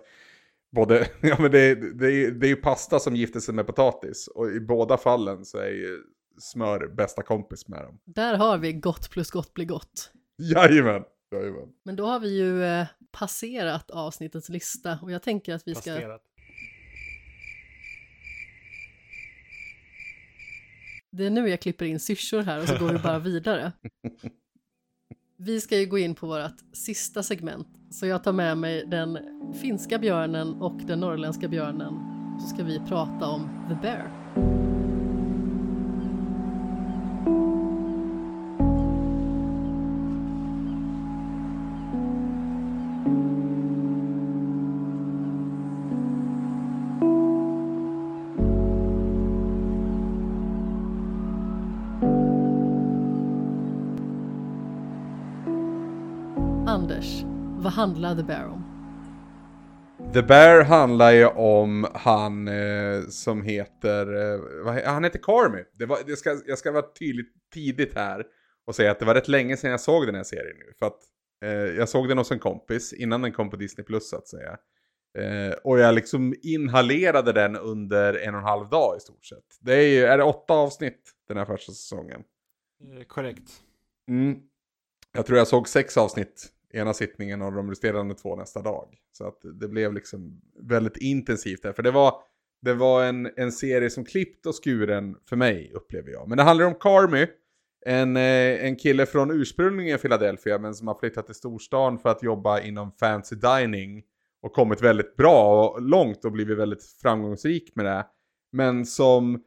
både, 0.77 1.10
ja 1.20 1.36
men 1.41 1.51
det, 1.51 1.75
det, 1.99 2.07
är- 2.12 2.31
det 2.31 2.47
är 2.47 2.49
ju 2.49 2.57
pasta 2.57 2.99
som 2.99 3.17
gifter 3.17 3.41
sig 3.41 3.55
med 3.55 3.67
potatis. 3.67 4.28
Och 4.28 4.51
i 4.51 4.60
båda 4.60 4.97
fallen 4.97 5.44
så 5.44 5.59
är 5.59 5.70
ju 5.70 6.02
smör 6.39 6.89
bästa 6.89 7.23
kompis 7.23 7.69
med 7.69 7.83
dem. 7.85 8.01
Där 8.05 8.36
har 8.36 8.59
vi 8.59 8.73
gott 8.73 9.10
plus 9.10 9.31
gott 9.31 9.55
blir 9.55 9.67
gott. 9.67 10.12
Jajamän! 10.39 11.02
Jajamän. 11.31 11.73
Men 11.83 11.97
då 11.97 12.07
har 12.07 12.20
vi 12.20 12.39
ju 12.39 12.65
eh, 12.65 12.86
passerat 13.10 13.91
avsnittets 13.91 14.49
lista 14.49 14.99
och 15.02 15.12
jag 15.12 15.23
tänker 15.23 15.55
att 15.55 15.68
vi 15.68 15.75
ska... 15.75 15.94
Passerat. 15.94 16.23
Det 21.12 21.26
är 21.26 21.31
nu 21.31 21.49
jag 21.49 21.60
klipper 21.60 21.84
in 21.84 22.00
syrsor 22.00 22.42
här 22.42 22.62
och 22.62 22.68
så 22.68 22.78
går 22.78 22.92
vi 22.92 22.99
bara 22.99 23.18
vidare. 23.18 23.73
Vi 25.42 25.60
ska 25.60 25.78
ju 25.78 25.86
gå 25.86 25.99
in 25.99 26.15
på 26.15 26.26
vårt 26.26 26.57
sista 26.73 27.23
segment, 27.23 27.68
så 27.91 28.07
jag 28.07 28.25
tar 28.25 28.33
med 28.33 28.59
mig 28.59 28.86
den 28.86 29.18
finska 29.60 29.99
björnen 29.99 30.55
och 30.55 30.81
den 30.86 31.00
norrländska 31.00 31.49
björnen. 31.49 31.94
Så 32.41 32.47
ska 32.47 32.65
vi 32.65 32.81
prata 32.89 33.26
om 33.26 33.49
The 33.68 33.75
Bear. 33.83 34.59
Handlar 57.81 58.17
The 58.17 58.23
Bear 58.23 58.47
om? 58.47 58.65
The 60.12 60.23
Bear 60.23 60.65
handlar 60.65 61.12
ju 61.12 61.26
om 61.26 61.86
han 61.94 62.49
eh, 62.49 63.02
som 63.09 63.42
heter, 63.42 64.33
eh, 64.34 64.41
vad, 64.65 64.83
han 64.83 65.05
heter 65.05 65.18
Carmy. 65.18 65.65
Det 65.73 65.86
var, 65.86 65.99
det 66.07 66.17
ska, 66.17 66.41
jag 66.47 66.59
ska 66.59 66.73
vara 66.73 66.86
tydligt 66.99 67.33
tidigt 67.55 67.94
här 67.94 68.25
och 68.67 68.75
säga 68.75 68.91
att 68.91 68.99
det 68.99 69.05
var 69.05 69.15
rätt 69.15 69.28
länge 69.28 69.57
sedan 69.57 69.70
jag 69.70 69.81
såg 69.81 70.07
den 70.07 70.15
här 70.15 70.25
serien 70.25 70.57
nu. 70.59 70.73
För 70.78 70.86
att 70.86 70.99
eh, 71.44 71.50
jag 71.50 71.89
såg 71.89 72.09
den 72.09 72.18
hos 72.18 72.31
en 72.31 72.39
kompis 72.39 72.92
innan 72.92 73.23
den 73.23 73.33
kom 73.33 73.50
på 73.50 73.57
Disney 73.57 73.84
Plus 73.84 74.09
så 74.09 74.17
att 74.17 74.28
säga. 74.28 74.59
Eh, 75.18 75.55
och 75.65 75.78
jag 75.78 75.94
liksom 75.94 76.34
inhalerade 76.42 77.33
den 77.33 77.57
under 77.57 78.15
en 78.15 78.34
och 78.34 78.41
en 78.41 78.47
halv 78.47 78.68
dag 78.68 78.97
i 78.97 79.00
stort 79.00 79.25
sett. 79.25 79.59
Det 79.60 79.75
är 79.75 79.89
ju, 79.89 80.05
är 80.05 80.18
det 80.18 80.25
åtta 80.25 80.55
avsnitt 80.55 81.10
den 81.28 81.36
här 81.36 81.44
första 81.44 81.73
säsongen? 81.73 82.23
Eh, 82.99 83.05
Korrekt. 83.05 83.50
Mm. 84.09 84.39
Jag 85.12 85.26
tror 85.26 85.39
jag 85.39 85.49
såg 85.49 85.68
sex 85.68 85.97
avsnitt 85.97 86.52
ena 86.73 86.94
sittningen 86.94 87.42
och 87.42 87.52
de 87.52 87.70
resterande 87.70 88.15
två 88.15 88.36
nästa 88.36 88.62
dag. 88.62 88.94
Så 89.12 89.26
att 89.26 89.39
det 89.60 89.68
blev 89.68 89.92
liksom 89.92 90.40
väldigt 90.60 90.97
intensivt 90.97 91.62
där. 91.62 91.73
För 91.73 91.82
det 91.82 91.90
var, 91.90 92.15
det 92.62 92.74
var 92.74 93.05
en, 93.05 93.31
en 93.36 93.52
serie 93.52 93.90
som 93.90 94.05
klippt 94.05 94.47
och 94.47 94.65
skuren 94.65 95.16
för 95.28 95.36
mig 95.36 95.73
upplever 95.74 96.10
jag. 96.10 96.28
Men 96.28 96.39
det 96.39 96.44
handlar 96.44 96.66
om 96.66 96.74
Carmy. 96.74 97.26
En, 97.86 98.16
eh, 98.16 98.65
en 98.65 98.76
kille 98.76 99.07
från 99.07 99.31
ursprungligen 99.31 99.99
Philadelphia 99.99 100.58
men 100.58 100.74
som 100.74 100.89
har 100.89 100.99
flyttat 100.99 101.26
till 101.26 101.34
storstan 101.34 101.99
för 101.99 102.08
att 102.08 102.23
jobba 102.23 102.60
inom 102.60 102.92
fancy 102.92 103.36
dining. 103.36 104.02
Och 104.42 104.52
kommit 104.52 104.82
väldigt 104.82 105.16
bra 105.16 105.68
och 105.68 105.82
långt 105.82 106.24
och 106.24 106.32
blivit 106.32 106.58
väldigt 106.58 106.82
framgångsrik 107.02 107.73
med 107.74 107.84
det. 107.84 108.07
Men 108.52 108.86
som 108.86 109.42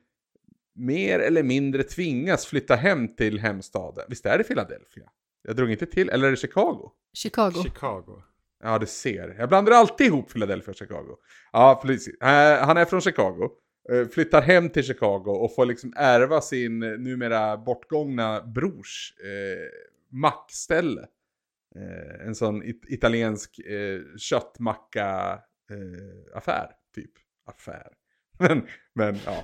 mer 0.76 1.20
eller 1.20 1.44
mindre 1.44 1.84
tvingas 1.84 2.46
flytta 2.46 2.76
hem 2.76 3.16
till 3.16 3.40
hemstaden. 3.40 4.06
Visst 4.10 4.26
är 4.26 4.38
det 4.38 4.44
Philadelphia? 4.44 5.10
Jag 5.44 5.56
drog 5.56 5.72
inte 5.72 5.86
till, 5.86 6.10
eller 6.10 6.28
är 6.28 6.32
det 6.32 6.38
Chicago? 6.38 6.92
Chicago. 7.14 7.64
Chicago. 7.64 8.24
Ja, 8.64 8.80
det 8.80 8.86
ser. 8.86 9.36
Jag 9.40 9.50
blandar 9.50 9.72
alltid 9.74 10.08
ihop 10.08 10.34
Philadelphia 10.34 10.70
och 10.72 10.76
Chicago. 10.76 11.16
Ja. 11.52 11.84
Eh, 12.22 12.66
han 12.66 12.78
är 12.78 12.86
från 12.86 13.02
Chicago. 13.02 13.50
eh, 13.92 14.08
Flyttar 14.08 14.42
hem 14.42 14.70
till 14.70 14.84
Chicago 14.84 15.30
och 15.32 15.56
får 15.56 15.66
liksom 15.66 15.94
ärva 15.98 16.42
sin 16.42 16.80
numera 16.80 17.58
bortgångna 17.58 18.42
brors 18.42 19.14
eh, 19.20 19.70
mackställe. 20.20 21.02
Eh, 21.76 22.28
en 22.28 22.36
sån 22.36 22.64
it- 22.64 22.86
italiensk 22.90 23.60
eh, 23.60 24.02
köttmacka 24.18 25.40
eh, 25.72 26.38
affär, 26.38 26.68
typ. 26.96 27.12
Affär. 27.46 27.88
Men, 28.40 28.68
men 28.96 29.18
ja. 29.26 29.44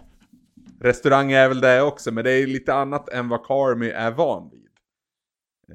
Restaurang 0.82 1.32
är 1.32 1.48
väl 1.48 1.62
det 1.62 1.82
också, 1.82 2.12
men 2.12 2.24
det 2.24 2.32
är 2.32 2.48
lite 2.48 2.74
annat 2.74 3.10
än 3.10 3.30
vad 3.30 3.46
Carmy 3.46 3.90
är 3.90 4.12
van 4.12 4.50
vid. 4.52 4.69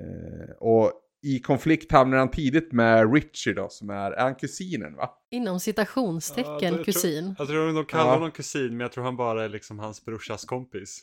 Eh, 0.00 0.56
och 0.60 0.92
i 1.22 1.38
konflikt 1.40 1.92
hamnar 1.92 2.18
han 2.18 2.30
tidigt 2.30 2.72
med 2.72 3.14
Richie 3.14 3.54
då, 3.54 3.68
som 3.68 3.90
är, 3.90 4.10
är 4.12 4.22
han 4.22 4.34
kusinen 4.34 4.96
va? 4.96 5.10
Inom 5.30 5.60
citationstecken 5.60 6.74
jag 6.74 6.84
kusin. 6.84 7.24
Tror, 7.24 7.36
jag 7.38 7.48
tror 7.48 7.72
de 7.72 7.84
kallar 7.84 8.04
Ja. 8.06 8.14
honom 8.14 8.30
kusin, 8.30 8.68
men 8.68 8.80
jag 8.80 8.92
tror 8.92 9.04
han 9.04 9.16
bara 9.16 9.44
är 9.44 9.48
liksom 9.48 9.78
hans 9.78 10.04
brorsas 10.04 10.44
kompis. 10.44 11.00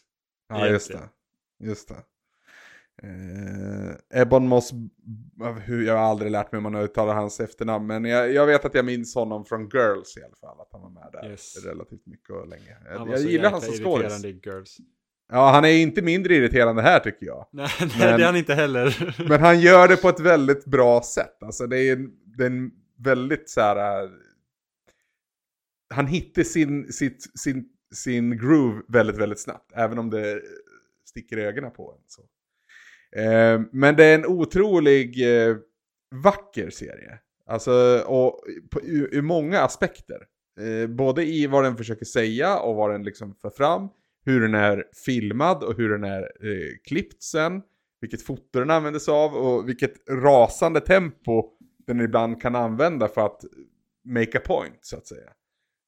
Ja, 0.50 0.68
just 0.68 0.88
det. 0.88 0.94
Egentligen. 0.94 1.70
Just 1.70 1.88
det. 1.88 1.96
Eh, 3.04 4.22
Ebon 4.22 4.48
Moss, 4.48 4.72
hur, 5.62 5.86
jag 5.88 5.94
har 5.98 6.04
aldrig 6.04 6.32
lärt 6.32 6.52
mig 6.52 6.62
hur 6.62 6.70
man 6.70 6.82
uttalar 6.84 7.14
hans 7.16 7.40
efternamn, 7.40 7.88
men 7.88 8.06
jag, 8.06 8.34
jag 8.34 8.46
vet 8.46 8.66
att 8.66 8.74
jag 8.74 8.86
minns 8.86 9.16
honom 9.16 9.46
från 9.46 9.70
Girls 9.70 10.18
i 10.18 10.24
alla 10.24 10.36
fall, 10.36 10.60
att 10.62 10.70
han 10.72 10.82
var 10.82 10.90
med 10.90 11.10
där 11.12 11.30
Yes. 11.32 11.66
relativt 11.66 12.06
mycket 12.06 12.30
och 12.30 12.48
länge. 12.48 12.78
Han 12.84 12.92
Jag, 12.94 13.00
var 13.00 13.08
jag 13.08 13.20
så 13.20 13.28
gillar 13.28 13.44
jäkla 13.44 13.50
han 13.50 13.62
som 13.62 13.74
skådis. 13.86 14.78
Ja, 15.34 15.52
han 15.52 15.66
är 15.66 15.70
inte 15.70 16.02
mindre 16.02 16.36
irriterande 16.36 16.82
här 16.82 17.00
tycker 17.00 17.26
jag. 17.26 17.48
Nej, 17.52 17.68
nej 17.80 17.90
Men- 18.00 18.18
det 18.18 18.24
är 18.24 18.26
han 18.26 18.36
inte 18.36 18.54
heller. 18.54 19.16
Men 19.30 19.40
han 19.42 19.60
gör 19.60 19.88
det 19.88 19.98
på 19.98 20.10
ett 20.10 20.20
väldigt 20.20 20.66
bra 20.66 21.02
sätt. 21.04 21.44
Alltså 21.44 21.68
det 21.68 21.80
är 21.80 21.94
en, 21.94 22.12
det 22.38 22.44
är 22.44 22.48
en 22.48 22.72
väldigt 22.98 23.50
så 23.50 23.62
här... 23.62 24.04
äh, 24.04 24.10
Han 25.94 26.08
hittar 26.08 26.44
sin, 26.44 26.92
sitt, 26.94 27.40
sin, 27.40 27.66
sin 27.94 28.38
groove 28.38 28.82
väldigt, 28.88 29.18
väldigt 29.18 29.40
snabbt. 29.40 29.72
Även 29.76 30.00
om 30.00 30.10
det 30.10 30.42
sticker 31.06 31.38
i 31.38 31.42
ögonen 31.44 31.72
på 31.72 31.92
en. 31.92 32.04
Så. 32.08 32.22
Eh, 33.22 33.62
men 33.72 33.96
det 33.96 34.06
är 34.06 34.16
en 34.16 34.26
otrolig 34.26 35.38
eh, 35.48 35.56
vacker 36.24 36.70
serie. 36.70 37.20
Alltså, 37.46 38.04
och 38.08 38.44
på, 38.72 38.82
ur, 38.82 39.10
ur 39.16 39.22
många 39.22 39.60
aspekter. 39.62 40.26
Eh, 40.60 40.88
både 40.88 41.26
i 41.26 41.48
vad 41.48 41.64
den 41.64 41.78
försöker 41.78 42.06
säga 42.06 42.58
och 42.60 42.76
vad 42.76 42.92
den 42.92 43.04
liksom 43.04 43.36
för 43.42 43.50
fram. 43.50 43.90
Hur 44.26 44.42
den 44.42 44.56
är 44.56 44.84
filmad 45.06 45.64
och 45.64 45.78
hur 45.78 45.90
den 45.90 46.04
är 46.04 46.22
eh, 46.22 46.78
klippt 46.84 47.24
sen 47.24 47.62
vilket 48.02 48.22
foto 48.22 48.60
den 48.60 48.70
använder 48.70 49.00
sig 49.00 49.14
av 49.14 49.34
och 49.34 49.70
vilket 49.70 50.10
rasande 50.10 50.82
tempo 50.82 51.44
den 51.88 52.02
ibland 52.02 52.42
kan 52.42 52.56
använda 52.56 53.08
för 53.08 53.26
att 53.26 53.42
make 54.04 54.38
a 54.38 54.42
point 54.46 54.80
så 54.82 54.98
att 54.98 55.08
säga. 55.08 55.34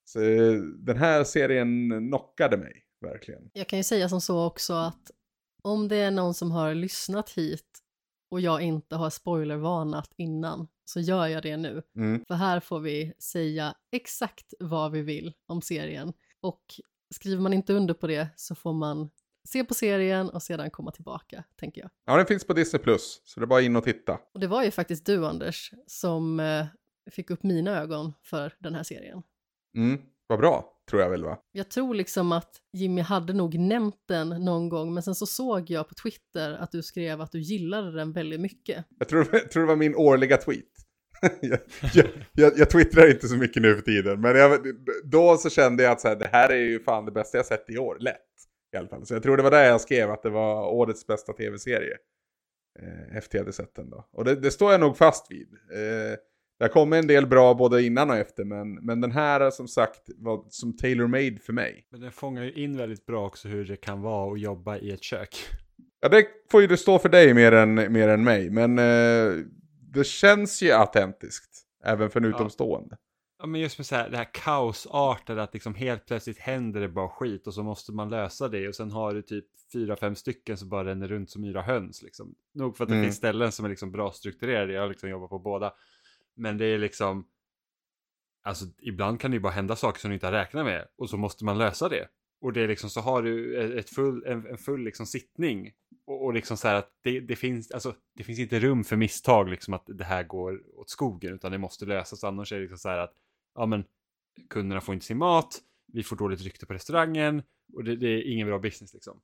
Så 0.05 0.21
eh, 0.21 0.53
den 0.77 0.97
här 0.97 1.23
serien 1.23 1.89
knockade 2.09 2.57
mig 2.57 2.83
verkligen. 3.01 3.49
Jag 3.53 3.67
kan 3.67 3.79
ju 3.79 3.83
säga 3.83 4.09
som 4.09 4.21
så 4.21 4.45
också 4.45 4.73
att 4.73 5.11
om 5.61 5.87
det 5.87 5.95
är 5.95 6.11
någon 6.11 6.33
som 6.33 6.51
har 6.51 6.73
lyssnat 6.73 7.29
hit 7.29 7.79
och 8.29 8.41
jag 8.41 8.61
inte 8.61 8.95
har 8.95 9.09
spoilervarnat 9.09 10.09
innan 10.17 10.67
så 10.85 10.99
gör 10.99 11.27
jag 11.27 11.43
det 11.43 11.57
nu. 11.57 11.83
Mm. 11.95 12.25
För 12.27 12.35
här 12.35 12.59
får 12.59 12.79
vi 12.79 13.13
säga 13.19 13.75
exakt 13.91 14.53
vad 14.59 14.91
vi 14.91 15.01
vill 15.01 15.33
om 15.45 15.61
serien. 15.61 16.13
Och 16.41 16.63
skriver 17.13 17.41
man 17.41 17.53
inte 17.53 17.73
under 17.73 17.93
på 17.93 18.07
det 18.07 18.27
så 18.35 18.55
får 18.55 18.73
man 18.73 19.09
se 19.47 19.63
på 19.63 19.73
serien 19.73 20.29
och 20.29 20.43
sedan 20.43 20.71
komma 20.71 20.91
tillbaka, 20.91 21.43
tänker 21.59 21.81
jag. 21.81 21.89
Ja, 22.05 22.17
den 22.17 22.25
finns 22.25 22.43
på 22.43 22.53
Disney+, 22.53 22.83
Plus 22.83 23.21
så 23.25 23.39
det 23.39 23.43
är 23.43 23.47
bara 23.47 23.61
in 23.61 23.75
och 23.75 23.83
titta. 23.83 24.19
Och 24.33 24.39
det 24.39 24.47
var 24.47 24.63
ju 24.63 24.71
faktiskt 24.71 25.05
du, 25.05 25.25
Anders, 25.25 25.71
som 25.87 26.39
eh, 26.39 26.65
fick 27.11 27.29
upp 27.29 27.43
mina 27.43 27.81
ögon 27.81 28.13
för 28.21 28.53
den 28.59 28.75
här 28.75 28.83
serien. 28.83 29.23
Mm. 29.77 30.01
Vad 30.27 30.39
bra, 30.39 30.73
tror 30.89 31.01
jag 31.01 31.09
väl 31.09 31.23
va? 31.23 31.37
Jag 31.51 31.69
tror 31.69 31.95
liksom 31.95 32.31
att 32.31 32.61
Jimmy 32.73 33.01
hade 33.01 33.33
nog 33.33 33.59
nämnt 33.59 34.03
den 34.07 34.29
någon 34.29 34.69
gång, 34.69 34.93
men 34.93 35.03
sen 35.03 35.15
så 35.15 35.25
såg 35.25 35.69
jag 35.69 35.87
på 35.89 35.95
Twitter 35.95 36.51
att 36.53 36.71
du 36.71 36.83
skrev 36.83 37.21
att 37.21 37.31
du 37.31 37.41
gillade 37.41 37.91
den 37.91 38.11
väldigt 38.11 38.39
mycket. 38.39 38.85
Jag 38.99 39.07
tror, 39.07 39.27
jag 39.31 39.51
tror 39.51 39.63
det 39.63 39.67
var 39.67 39.75
min 39.75 39.95
årliga 39.95 40.37
tweet. 40.37 40.72
Jag, 41.41 41.59
jag, 41.93 42.05
jag, 42.33 42.53
jag 42.55 42.69
twittrar 42.69 43.11
inte 43.11 43.27
så 43.27 43.35
mycket 43.35 43.61
nu 43.61 43.75
för 43.75 43.81
tiden, 43.81 44.21
men 44.21 44.59
då 45.03 45.37
så 45.37 45.49
kände 45.49 45.83
jag 45.83 45.91
att 45.91 46.01
så 46.01 46.07
här, 46.07 46.15
det 46.15 46.29
här 46.31 46.49
är 46.49 46.55
ju 46.57 46.79
fan 46.79 47.05
det 47.05 47.11
bästa 47.11 47.37
jag 47.37 47.45
sett 47.45 47.69
i 47.69 47.77
år, 47.77 47.97
lätt. 47.99 48.19
I 48.73 48.77
alla 48.77 48.87
fall. 48.87 49.05
Så 49.05 49.13
jag 49.13 49.23
tror 49.23 49.37
det 49.37 49.43
var 49.43 49.51
där 49.51 49.65
jag 49.65 49.81
skrev 49.81 50.11
att 50.11 50.23
det 50.23 50.29
var 50.29 50.67
årets 50.67 51.07
bästa 51.07 51.33
tv-serie. 51.33 51.97
Eh, 52.79 53.17
efter 53.17 53.37
jag 53.37 53.43
hade 53.43 53.53
sett 53.53 53.75
den 53.75 53.89
då. 53.89 54.07
Och 54.11 54.25
det, 54.25 54.35
det 54.35 54.51
står 54.51 54.71
jag 54.71 54.81
nog 54.81 54.97
fast 54.97 55.31
vid. 55.31 55.47
Eh, 55.71 56.17
det 56.59 56.69
kommit 56.69 56.99
en 56.99 57.07
del 57.07 57.27
bra 57.27 57.53
både 57.53 57.83
innan 57.83 58.09
och 58.09 58.15
efter, 58.15 58.43
men, 58.43 58.73
men 58.73 59.01
den 59.01 59.11
här 59.11 59.51
som 59.51 59.67
sagt 59.67 60.01
var 60.17 60.45
som 60.49 60.77
tailor-made 60.77 61.39
för 61.39 61.53
mig. 61.53 61.87
Men 61.89 62.01
den 62.01 62.11
fångar 62.11 62.43
ju 62.43 62.51
in 62.51 62.77
väldigt 62.77 63.05
bra 63.05 63.25
också 63.25 63.47
hur 63.47 63.65
det 63.65 63.75
kan 63.75 64.01
vara 64.01 64.33
att 64.33 64.39
jobba 64.39 64.77
i 64.77 64.91
ett 64.91 65.03
kök. 65.03 65.35
Ja, 66.01 66.09
det 66.09 66.25
får 66.51 66.61
ju 66.61 66.67
det 66.67 66.77
stå 66.77 66.99
för 66.99 67.09
dig 67.09 67.33
mer 67.33 67.51
än, 67.51 67.93
mer 67.93 68.07
än 68.07 68.23
mig, 68.23 68.49
men 68.49 68.79
eh, 68.79 69.45
det 69.93 70.03
känns 70.03 70.61
ju 70.61 70.71
autentiskt. 70.71 71.59
Även 71.83 72.09
för 72.09 72.19
en 72.21 72.29
Ja. 72.29 72.35
utomstående. 72.35 72.97
Ja 73.39 73.45
men 73.47 73.61
just 73.61 73.77
med 73.77 73.85
så 73.85 73.95
här, 73.95 74.09
det 74.09 74.17
här 74.17 74.29
kaosartade 74.33 75.43
att 75.43 75.53
liksom 75.53 75.75
helt 75.75 76.05
plötsligt 76.05 76.37
händer 76.37 76.81
det 76.81 76.87
bara 76.89 77.09
skit 77.09 77.47
och 77.47 77.53
så 77.53 77.63
måste 77.63 77.91
man 77.91 78.09
lösa 78.09 78.47
det 78.47 78.67
och 78.67 78.75
sen 78.75 78.91
har 78.91 79.13
du 79.13 79.21
typ 79.21 79.45
fyra, 79.73 79.95
fem 79.95 80.15
stycken 80.15 80.57
som 80.57 80.69
bara 80.69 80.85
ränner 80.85 81.07
runt 81.07 81.29
som 81.29 81.43
yra 81.43 81.61
höns 81.61 82.01
liksom. 82.01 82.35
Nog 82.53 82.77
för 82.77 82.83
att 82.83 82.89
det 82.89 82.95
Mm. 82.95 83.05
finns 83.05 83.17
ställen 83.17 83.51
som 83.51 83.65
är 83.65 83.69
liksom 83.69 83.91
bra 83.91 84.11
strukturerade, 84.11 84.73
jag 84.73 84.81
har 84.81 84.89
liksom 84.89 85.09
jobbat 85.09 85.29
på 85.29 85.39
båda. 85.39 85.73
Men 86.35 86.57
det 86.57 86.65
är 86.65 86.77
liksom, 86.77 87.27
alltså 88.43 88.65
ibland 88.81 89.19
kan 89.21 89.31
det 89.31 89.35
ju 89.35 89.41
bara 89.41 89.53
hända 89.53 89.75
saker 89.75 89.99
som 89.99 90.09
du 90.09 90.13
inte 90.13 90.27
har 90.27 90.31
räknat 90.33 90.65
med 90.65 90.87
och 90.97 91.09
så 91.09 91.17
måste 91.17 91.45
man 91.45 91.57
lösa 91.57 91.89
det. 91.89 92.07
Och 92.43 92.53
det 92.53 92.61
är 92.61 92.67
liksom 92.67 92.89
så 92.89 93.01
har 93.01 93.21
du 93.21 93.57
ett 93.79 93.89
full, 93.89 94.23
en, 94.25 94.47
en 94.47 94.57
full 94.57 94.83
liksom 94.83 95.05
sittning 95.05 95.71
och, 96.05 96.25
och 96.25 96.33
liksom 96.33 96.57
så 96.57 96.67
här 96.67 96.75
att 96.75 96.91
det, 97.03 97.19
det 97.19 97.35
finns, 97.35 97.71
alltså 97.71 97.95
det 98.15 98.23
finns 98.23 98.39
inte 98.39 98.59
rum 98.59 98.83
för 98.83 98.95
misstag 98.95 99.49
liksom 99.49 99.73
att 99.73 99.83
det 99.87 100.03
här 100.03 100.23
går 100.23 100.79
åt 100.79 100.89
skogen 100.89 101.33
utan 101.33 101.51
det 101.51 101.57
måste 101.57 101.85
lösas 101.85 102.23
annars 102.23 102.51
är 102.51 102.55
det 102.55 102.61
liksom 102.61 102.77
så 102.77 102.89
här 102.89 102.97
att 102.97 103.13
ja 103.55 103.65
men 103.65 103.83
kunderna 104.49 104.81
får 104.81 104.93
inte 104.93 105.05
sin 105.05 105.17
mat, 105.17 105.59
vi 105.93 106.03
får 106.03 106.15
dåligt 106.15 106.41
rykte 106.41 106.65
på 106.65 106.73
restaurangen 106.73 107.43
och 107.73 107.83
det, 107.83 107.95
det 107.95 108.07
är 108.07 108.31
ingen 108.31 108.47
bra 108.47 108.59
business 108.59 108.93
liksom. 108.93 109.21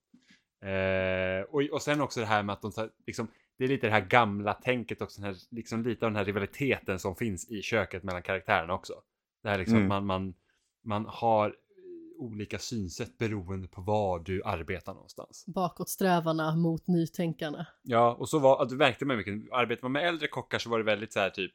Eh, 0.62 1.42
och, 1.50 1.62
och 1.62 1.82
sen 1.82 2.02
också 2.02 2.20
det 2.20 2.26
här 2.26 2.44
med 2.44 2.54
att 2.54 2.62
de 2.62 2.72
tar, 2.72 2.92
liksom, 3.08 3.28
det 3.58 3.64
är 3.64 3.68
lite 3.68 3.88
det 3.88 3.94
här 3.94 4.06
gamla 4.06 4.54
tänket 4.54 5.02
också, 5.02 5.22
här, 5.22 5.36
liksom 5.52 5.84
lite 5.84 6.06
av 6.06 6.12
den 6.12 6.18
här 6.18 6.26
rivaliteten 6.26 7.00
som 7.00 7.16
finns 7.16 7.52
i 7.52 7.62
köket 7.62 8.04
mellan 8.04 8.22
karaktärerna 8.22 8.74
också. 8.74 8.94
Det 9.44 9.50
här 9.50 9.58
liksom 9.58 9.78
Mm. 9.78 9.92
att 9.92 10.04
man, 10.04 10.06
man, 10.06 10.34
man 10.84 11.06
har 11.06 11.56
olika 12.20 12.60
synsätt 12.60 13.18
beroende 13.18 13.68
på 13.68 13.82
var 13.82 14.20
du 14.20 14.44
arbetar 14.46 14.94
någonstans. 14.94 15.46
Bakåtsträvarna 15.48 16.56
mot 16.56 16.88
nytänkarna. 16.88 17.68
Ja, 17.82 18.16
och 18.20 18.30
så 18.30 18.40
var, 18.40 18.64
att 18.64 18.72
märkte 18.72 19.06
man 19.06 19.18
mycket, 19.18 19.52
arbetar 19.52 19.82
man 19.82 19.92
med 19.92 20.08
äldre 20.08 20.28
kockar 20.28 20.60
så 20.60 20.70
var 20.70 20.78
det 20.78 20.84
väldigt 20.84 21.14
så 21.14 21.20
här 21.20 21.30
typ, 21.30 21.54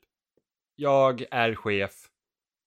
jag 0.76 1.24
är 1.30 1.54
chef, 1.54 1.92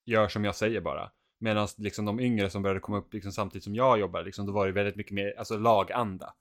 gör 0.06 0.28
som 0.28 0.46
jag 0.46 0.56
säger 0.56 0.82
bara. 0.82 1.12
Medan 1.40 1.68
liksom 1.78 2.06
de 2.06 2.20
yngre 2.20 2.50
som 2.50 2.62
började 2.62 2.80
komma 2.80 2.98
upp 2.98 3.14
liksom 3.14 3.32
samtidigt 3.32 3.64
som 3.64 3.76
jag 3.76 4.00
jobbar, 4.00 4.24
liksom, 4.24 4.46
då 4.46 4.52
var 4.52 4.68
det 4.68 4.74
väldigt 4.74 4.96
mycket 4.96 5.14
mer, 5.14 5.34
alltså 5.38 5.58
laganda. 5.58 6.34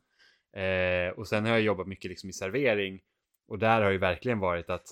Eh, 0.53 1.19
och 1.19 1.29
sen 1.29 1.45
har 1.45 1.51
jag 1.51 1.61
jobbat 1.61 1.87
mycket 1.87 2.09
liksom 2.09 2.31
i 2.31 2.33
servering 2.33 3.01
och 3.49 3.59
där 3.59 3.83
har 3.83 3.93
det 3.93 3.99
verkligen 3.99 4.39
varit 4.39 4.71
att 4.71 4.87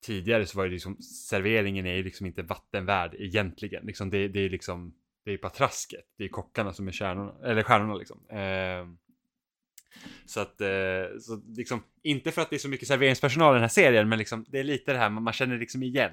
tidigare 0.00 0.46
så 0.46 0.58
var 0.58 0.64
det 0.64 0.70
liksom, 0.70 0.96
serveringen 1.02 1.86
är 1.86 1.94
ju 1.94 2.02
liksom 2.02 2.26
inte 2.26 2.42
vattenvärd 2.42 3.14
egentligen. 3.18 3.86
Liksom 3.86 4.10
det, 4.10 4.28
det 4.28 4.40
är 4.40 4.50
liksom, 4.50 4.94
det 5.26 5.32
är 5.32 5.38
patrasket, 5.38 6.04
det 6.18 6.24
är 6.24 6.28
kockarna 6.28 6.72
som 6.72 6.88
är 6.88 6.92
kärnorna, 6.92 7.34
eller 7.44 7.62
stjärnorna 7.62 7.94
liksom. 7.94 8.20
Eh, 8.30 8.86
så 10.26 10.40
att, 10.40 10.60
eh, 10.60 11.18
så 11.20 11.42
liksom, 11.56 11.82
inte 12.02 12.30
för 12.32 12.42
att 12.42 12.50
det 12.50 12.56
är 12.56 12.58
så 12.58 12.68
mycket 12.68 12.88
serveringspersonal 12.88 13.54
i 13.54 13.56
den 13.56 13.60
här 13.62 13.68
serien, 13.68 14.08
men 14.08 14.18
liksom, 14.18 14.44
det 14.48 14.58
är 14.58 14.64
lite 14.64 14.92
det 14.92 14.98
här, 14.98 15.10
man, 15.10 15.22
man 15.22 15.32
känner 15.32 15.58
liksom 15.58 15.82
igen 15.82 16.12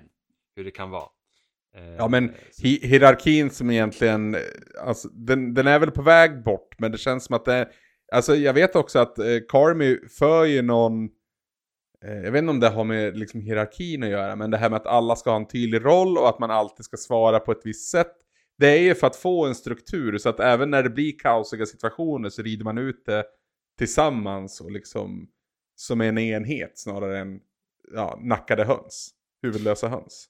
hur 0.55 0.63
det 0.63 0.71
kan 0.71 0.89
vara. 0.89 1.07
Eh, 1.75 1.95
Ja 1.97 2.07
men 2.07 2.33
hi 2.63 2.87
hierarkin 2.87 3.49
som 3.49 3.71
egentligen, 3.71 4.35
eh, 4.35 4.41
alltså, 4.81 5.07
den, 5.09 5.53
den 5.53 5.67
är 5.67 5.79
väl 5.79 5.91
på 5.91 6.01
väg 6.01 6.43
bort, 6.43 6.75
men 6.79 6.91
det 6.91 6.97
känns 6.97 7.25
som 7.25 7.35
att 7.35 7.45
det, 7.45 7.69
alltså 8.11 8.35
jag 8.35 8.53
vet 8.53 8.75
också 8.75 8.99
att 8.99 9.19
eh, 9.19 9.25
Carmy 9.49 10.07
för 10.07 10.45
ju 10.45 10.61
någon, 10.61 11.09
eh, 12.05 12.17
jag 12.23 12.31
vet 12.31 12.39
inte 12.39 12.51
om 12.51 12.59
det 12.59 12.69
har 12.69 12.83
med 12.83 13.17
liksom 13.17 13.41
hierarkin 13.41 14.03
att 14.03 14.09
göra, 14.09 14.35
men 14.35 14.51
det 14.51 14.57
här 14.57 14.69
med 14.69 14.77
att 14.77 14.87
alla 14.87 15.15
ska 15.15 15.29
ha 15.29 15.37
en 15.37 15.47
tydlig 15.47 15.85
roll 15.85 16.17
och 16.17 16.29
att 16.29 16.39
man 16.39 16.51
alltid 16.51 16.85
ska 16.85 16.97
svara 16.97 17.39
på 17.39 17.51
ett 17.51 17.61
visst 17.63 17.91
sätt. 17.91 18.22
Det 18.57 18.67
är 18.67 18.79
ju 18.81 18.95
för 18.95 19.07
att 19.07 19.15
få 19.15 19.45
en 19.45 19.55
struktur 19.55 20.17
så 20.17 20.29
att 20.29 20.39
även 20.39 20.69
när 20.69 20.83
det 20.83 20.89
blir 20.89 21.19
kaosiga 21.19 21.65
situationer 21.65 22.29
så 22.29 22.41
rider 22.41 22.63
man 22.63 22.77
ut 22.77 23.05
det 23.05 23.25
tillsammans 23.77 24.61
och 24.61 24.71
liksom 24.71 25.27
som 25.75 26.01
en 26.01 26.17
enhet 26.17 26.79
snarare 26.79 27.19
än 27.19 27.39
ja, 27.93 28.19
nackade 28.21 28.63
höns, 28.65 29.09
huvudlösa 29.41 29.87
höns. 29.87 30.29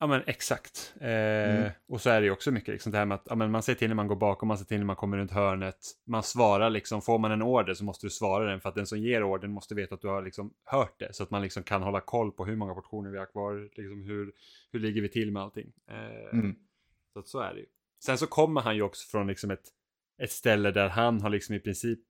Ja 0.00 0.06
men 0.06 0.22
exakt. 0.26 0.94
Eh, 1.00 1.08
Mm. 1.42 1.70
Och 1.88 2.00
så 2.00 2.10
är 2.10 2.20
det 2.20 2.24
ju 2.24 2.32
också 2.32 2.50
mycket 2.50 2.68
liksom 2.68 2.92
det 2.92 2.98
här 2.98 3.04
med 3.06 3.14
att 3.14 3.26
ja, 3.28 3.34
men 3.34 3.50
man 3.50 3.62
ser 3.62 3.74
till 3.74 3.88
när 3.88 3.94
man 3.94 4.06
går 4.06 4.16
bakom, 4.16 4.48
man 4.48 4.58
ser 4.58 4.64
till 4.64 4.78
när 4.78 4.84
man 4.84 4.96
kommer 4.96 5.16
runt 5.16 5.30
hörnet. 5.30 5.76
Man 6.06 6.22
svarar 6.22 6.70
liksom, 6.70 7.02
får 7.02 7.18
man 7.18 7.32
en 7.32 7.42
order 7.42 7.74
så 7.74 7.84
måste 7.84 8.06
du 8.06 8.10
svara 8.10 8.50
den 8.50 8.60
för 8.60 8.68
att 8.68 8.74
den 8.74 8.86
som 8.86 8.98
ger 8.98 9.22
ordern 9.22 9.50
måste 9.52 9.74
veta 9.74 9.94
att 9.94 10.00
du 10.00 10.08
har 10.08 10.22
liksom 10.22 10.52
hört 10.64 10.98
det. 10.98 11.14
Så 11.14 11.22
att 11.22 11.30
man 11.30 11.42
liksom 11.42 11.62
kan 11.62 11.82
hålla 11.82 12.00
koll 12.00 12.32
på 12.32 12.44
hur 12.44 12.56
många 12.56 12.74
portioner 12.74 13.10
vi 13.10 13.18
har 13.18 13.26
kvar, 13.26 13.68
liksom 13.76 14.02
hur, 14.02 14.32
hur 14.72 14.80
ligger 14.80 15.02
vi 15.02 15.08
till 15.08 15.32
med 15.32 15.42
allting. 15.42 15.72
Eh, 15.90 16.38
Mm. 16.38 16.54
Så 17.12 17.18
att 17.18 17.28
så 17.28 17.40
är 17.40 17.54
det 17.54 17.60
ju. 17.60 17.66
Sen 18.04 18.18
så 18.18 18.26
kommer 18.26 18.60
han 18.60 18.76
ju 18.76 18.82
också 18.82 19.10
från 19.10 19.26
liksom 19.26 19.50
ett, 19.50 19.68
ett 20.22 20.32
ställe 20.32 20.70
där 20.70 20.88
han 20.88 21.20
har 21.20 21.30
liksom 21.30 21.54
i 21.54 21.60
princip 21.60 22.00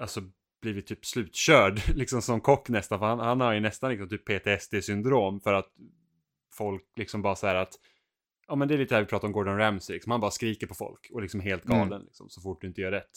alltså 0.00 0.20
blivit 0.62 0.86
typ 0.86 1.06
slutkörd 1.06 1.80
liksom 1.94 2.22
som 2.22 2.40
kock 2.40 2.68
nästan. 2.68 2.98
För 2.98 3.06
han, 3.06 3.18
han 3.18 3.40
har 3.40 3.52
ju 3.52 3.60
nästan 3.60 3.90
liksom 3.90 4.08
typ 4.08 4.24
PTSD-syndrom 4.28 5.40
för 5.40 5.52
att 5.52 5.72
folk 6.52 6.84
liksom 6.96 7.22
bara 7.22 7.36
så 7.36 7.46
här 7.46 7.54
att 7.54 7.74
ja 8.48 8.56
men 8.56 8.68
det 8.68 8.74
är 8.74 8.78
lite 8.78 8.94
här 8.94 9.02
vi 9.02 9.08
pratar 9.08 9.28
om 9.28 9.32
Gordon 9.32 9.58
Ramsay, 9.58 9.94
liksom. 9.94 10.10
han 10.10 10.20
bara 10.20 10.30
skriker 10.30 10.66
på 10.66 10.74
folk 10.74 11.10
och 11.12 11.22
liksom 11.22 11.40
helt 11.40 11.64
Mm. 11.64 11.78
galen 11.78 12.02
liksom, 12.02 12.28
så 12.28 12.40
fort 12.40 12.60
du 12.60 12.66
inte 12.66 12.80
gör 12.80 12.90
rätt. 12.90 13.10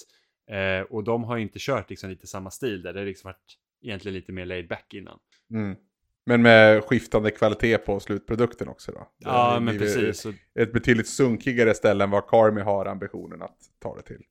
Eh, 0.52 0.82
och 0.82 1.04
de 1.04 1.24
har 1.24 1.38
ju 1.38 1.44
inte 1.44 1.60
kört 1.60 1.90
liksom 1.90 2.10
lite 2.10 2.28
samma 2.28 2.52
stil 2.52 2.82
där, 2.82 2.94
det 2.94 3.00
har 3.00 3.06
liksom 3.06 3.28
varit 3.28 3.58
egentligen 3.82 4.16
lite 4.16 4.32
mer 4.32 4.46
laid 4.46 4.68
back 4.68 4.94
innan. 4.94 5.20
Mm. 5.54 5.76
Men 6.26 6.42
med 6.42 6.84
skiftande 6.84 7.32
kvalitet 7.32 7.78
på 7.78 8.00
slutprodukten 8.00 8.68
också 8.68 8.92
då. 8.92 9.08
Ja 9.18 9.60
men 9.60 9.78
precis. 9.78 10.26
Ett 10.60 10.74
betydligt 10.74 11.08
sunkigare 11.08 11.74
ställe 11.74 12.04
än 12.04 12.10
vad 12.10 12.28
Carmy 12.28 12.62
har 12.62 12.86
ambitionen 12.86 13.42
att 13.42 13.58
ta 13.80 13.96
det 13.96 14.02
till. 14.02 14.22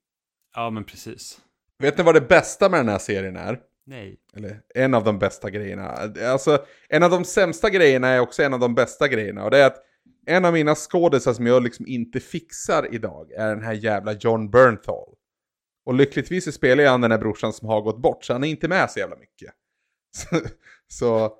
ja 0.55 0.71
men 0.71 0.85
precis. 0.85 1.41
Vet 1.79 1.99
ni 1.99 2.05
vad 2.05 2.15
det 2.15 2.21
bästa 2.29 2.69
med 2.69 2.81
den 2.81 2.89
här 2.89 2.99
serien 2.99 3.37
är? 3.37 3.61
Nej. 3.87 4.21
Eller 4.37 4.61
en 4.75 4.95
av 4.95 5.05
de 5.05 5.19
bästa 5.19 5.51
grejerna. 5.51 5.89
Alltså, 6.25 6.65
en 6.89 7.03
av 7.03 7.11
de 7.11 7.25
sämsta 7.25 7.71
grejerna 7.71 8.09
är 8.09 8.21
också 8.21 8.43
en 8.43 8.55
av 8.55 8.61
de 8.61 8.75
bästa 8.75 9.09
grejerna. 9.09 9.45
Och 9.45 9.51
det 9.51 9.59
är 9.59 9.67
att 9.67 9.83
en 10.27 10.45
av 10.45 10.53
mina 10.53 10.75
skådisar 10.75 11.33
som 11.33 11.47
jag 11.47 11.63
liksom 11.63 11.87
inte 11.87 12.21
fixar 12.21 12.95
idag 12.95 13.33
är 13.33 13.49
den 13.49 13.63
här 13.65 13.73
jävla 13.73 14.13
John 14.13 14.51
Bernthal. 14.51 15.15
Och 15.85 15.95
lyckligtvis 15.95 16.45
så 16.45 16.53
spelar 16.53 16.85
jag 16.85 16.91
han 16.91 17.01
den 17.01 17.11
här 17.11 17.19
brorsan 17.19 17.53
som 17.53 17.69
har 17.69 17.81
gått 17.81 18.03
bort, 18.03 18.25
så 18.25 18.33
han 18.33 18.45
är 18.45 18.49
inte 18.49 18.69
med 18.69 18.91
så 18.91 18.99
jävla 18.99 19.17
mycket. 19.17 19.53
Så, 20.13 20.41
så 20.89 21.33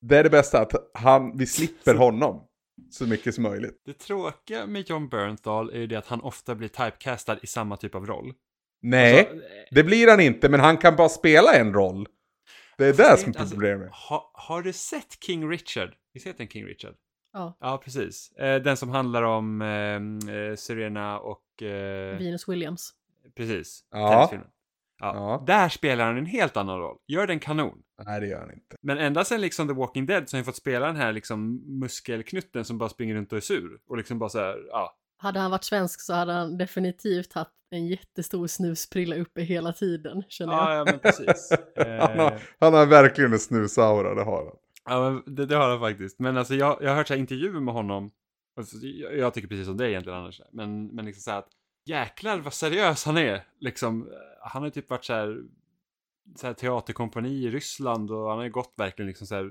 det 0.00 0.18
är 0.18 0.24
det 0.24 0.30
bästa, 0.30 0.60
att 0.60 0.72
han, 0.94 1.36
vi 1.38 1.46
slipper 1.46 1.94
honom 1.94 2.44
så 2.90 3.06
mycket 3.06 3.34
som 3.34 3.42
möjligt. 3.42 3.82
Det 3.86 3.92
tråkiga 3.92 4.66
med 4.66 4.90
John 4.90 5.08
Bernthal 5.08 5.70
är 5.70 5.78
ju 5.78 5.86
det 5.86 5.96
att 5.96 6.06
han 6.06 6.20
ofta 6.20 6.54
blir 6.54 6.68
typecastad 6.68 7.38
i 7.42 7.46
samma 7.46 7.76
typ 7.76 7.94
av 7.94 8.06
roll. 8.06 8.32
Nej, 8.82 9.18
Alltså, 9.18 9.34
eh, 9.34 9.40
det 9.70 9.84
blir 9.84 10.08
han 10.10 10.20
inte, 10.20 10.48
men 10.48 10.60
han 10.60 10.76
kan 10.76 10.96
bara 10.96 11.08
spela 11.08 11.54
en 11.54 11.72
roll. 11.72 12.06
Det 12.78 12.86
är 12.86 12.92
det 12.92 13.18
som 13.18 13.32
är 13.32 13.40
alltså, 13.40 13.54
problemet. 13.54 13.90
ha, 14.08 14.30
har 14.34 14.62
du 14.62 14.72
sett 14.72 15.24
King 15.24 15.50
Richard? 15.50 15.94
Visst 16.14 16.26
heter 16.26 16.38
den 16.38 16.48
King 16.48 16.66
Richard? 16.66 16.94
Ja, 17.32 17.56
Ja, 17.60 17.80
precis. 17.84 18.32
Eh, 18.32 18.62
den 18.62 18.76
som 18.76 18.88
handlar 18.88 19.22
om 19.22 19.62
eh, 19.62 20.34
eh, 20.34 20.54
Serena 20.54 21.18
och... 21.18 21.62
Eh, 21.62 22.18
Venus 22.18 22.48
Williams. 22.48 22.92
precis. 23.36 23.84
Ja. 23.90 24.12
tennisfilmen. 24.12 24.48
Ja. 24.98 25.14
Ja. 25.14 25.44
Där 25.46 25.68
spelar 25.68 26.06
han 26.06 26.16
en 26.18 26.26
helt 26.26 26.56
annan 26.56 26.78
roll. 26.78 26.96
Gör 27.06 27.26
den 27.26 27.40
kanon. 27.40 27.82
Nej, 28.04 28.20
det 28.20 28.26
gör 28.26 28.40
han 28.40 28.52
inte. 28.52 28.76
Men 28.82 28.98
ända 28.98 29.24
sedan 29.24 29.40
liksom 29.40 29.68
The 29.68 29.74
Walking 29.74 30.06
Dead 30.06 30.28
så 30.28 30.36
har 30.36 30.38
han 30.38 30.44
fått 30.44 30.56
spela 30.56 30.86
den 30.86 30.96
här 30.96 31.12
liksom 31.12 31.62
muskelknutten 31.80 32.64
som 32.64 32.78
bara 32.78 32.88
springer 32.88 33.14
runt 33.14 33.32
och 33.32 33.36
är 33.36 33.42
sur. 33.42 33.78
Och 33.88 33.96
liksom 33.96 34.18
bara 34.18 34.30
så 34.30 34.38
här, 34.38 34.56
ja. 34.68 34.94
Hade 35.20 35.40
han 35.40 35.50
varit 35.50 35.64
svensk 35.64 36.00
så 36.00 36.14
hade 36.14 36.32
han 36.32 36.58
definitivt 36.58 37.32
haft 37.32 37.50
en 37.70 37.86
jättestor 37.86 38.46
snusprilla 38.46 39.16
uppe 39.16 39.42
hela 39.42 39.72
tiden, 39.72 40.22
känner 40.28 40.52
jag. 40.52 40.62
Ja, 40.62 40.74
ja 40.74 40.84
men 40.84 40.98
precis. 40.98 41.52
Han 41.76 41.86
Eh, 41.86 42.16
har, 42.16 42.42
han 42.60 42.74
har 42.74 42.86
verkligen 42.86 43.32
en 43.32 43.38
snusaura, 43.38 44.14
det 44.14 44.22
har 44.22 44.44
han. 44.44 44.56
Ja, 44.84 45.10
men 45.10 45.34
det, 45.34 45.46
det 45.46 45.56
har 45.56 45.68
jag 45.70 45.80
faktiskt. 45.80 46.18
Men 46.18 46.36
alltså 46.36 46.54
jag, 46.54 46.78
jag 46.80 46.88
har 46.88 46.96
hört 46.96 47.08
så 47.08 47.14
här 47.14 47.20
intervjuer 47.20 47.60
med 47.60 47.74
honom. 47.74 48.10
Alltså, 48.56 48.76
jag, 48.76 49.16
jag 49.16 49.34
tycker 49.34 49.48
precis 49.48 49.66
som 49.66 49.76
dig 49.76 49.90
egentligen 49.90 50.18
annars. 50.18 50.40
Men, 50.52 50.86
men 50.86 51.04
liksom 51.04 51.20
så 51.20 51.30
här 51.30 51.38
att 51.38 51.48
jäklar 51.88 52.38
vad 52.38 52.52
seriös 52.52 53.04
han 53.04 53.16
är. 53.16 53.46
Liksom, 53.58 54.12
han 54.40 54.62
har 54.62 54.70
typ 54.70 54.90
varit 54.90 55.04
så 55.04 55.12
här, 55.12 55.42
så 56.36 56.46
här 56.46 56.54
teaterkompani 56.54 57.44
i 57.44 57.50
Ryssland 57.50 58.10
och 58.10 58.28
han 58.28 58.38
har 58.38 58.44
ju 58.44 58.50
gått 58.50 58.74
verkligen 58.76 59.06
liksom 59.06 59.26
så 59.26 59.34
här 59.34 59.50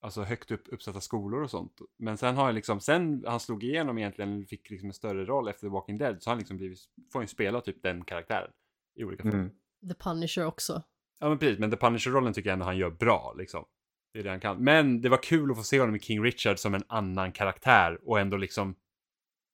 alltså 0.00 0.22
högt 0.22 0.50
upp 0.50 0.64
uppsatta 0.66 1.00
skolor 1.00 1.42
och 1.42 1.50
sånt. 1.50 1.80
Men 1.98 2.18
sen 2.18 2.36
har 2.36 2.44
han 2.44 2.54
liksom, 2.54 2.80
sen 2.80 3.24
han 3.26 3.40
slog 3.40 3.64
igenom 3.64 3.98
egentligen, 3.98 4.46
fick 4.46 4.70
liksom 4.70 4.88
en 4.88 4.94
större 4.94 5.24
roll 5.24 5.48
efter 5.48 5.66
The 5.66 5.72
Walking 5.72 5.98
Dead, 5.98 6.22
så 6.22 6.30
har 6.30 6.32
han 6.32 6.38
liksom 6.38 6.56
blivit, 6.56 6.78
får 7.12 7.22
ju 7.22 7.28
spela 7.28 7.60
typ 7.60 7.82
den 7.82 8.04
karaktären 8.04 8.50
i 8.96 9.04
olika 9.04 9.22
filmer. 9.22 9.38
Mm. 9.38 9.52
The 9.88 9.94
Punisher 9.94 10.46
också. 10.46 10.82
Ja 11.18 11.28
men 11.28 11.38
precis, 11.38 11.58
men 11.58 11.70
The 11.70 11.76
Punisher-rollen 11.76 12.32
tycker 12.32 12.50
jag 12.50 12.52
ändå 12.52 12.64
han 12.64 12.76
gör 12.76 12.90
bra 12.90 13.34
liksom. 13.38 13.64
Det 14.12 14.18
är 14.18 14.22
det 14.22 14.30
han 14.30 14.40
kan. 14.40 14.64
Men 14.64 15.00
det 15.00 15.08
var 15.08 15.22
kul 15.22 15.50
att 15.50 15.56
få 15.56 15.62
se 15.62 15.80
honom 15.80 15.96
i 15.96 16.00
King 16.00 16.24
Richard 16.24 16.58
som 16.58 16.74
en 16.74 16.84
annan 16.86 17.32
karaktär 17.32 17.98
och 18.04 18.20
ändå 18.20 18.36
liksom 18.36 18.74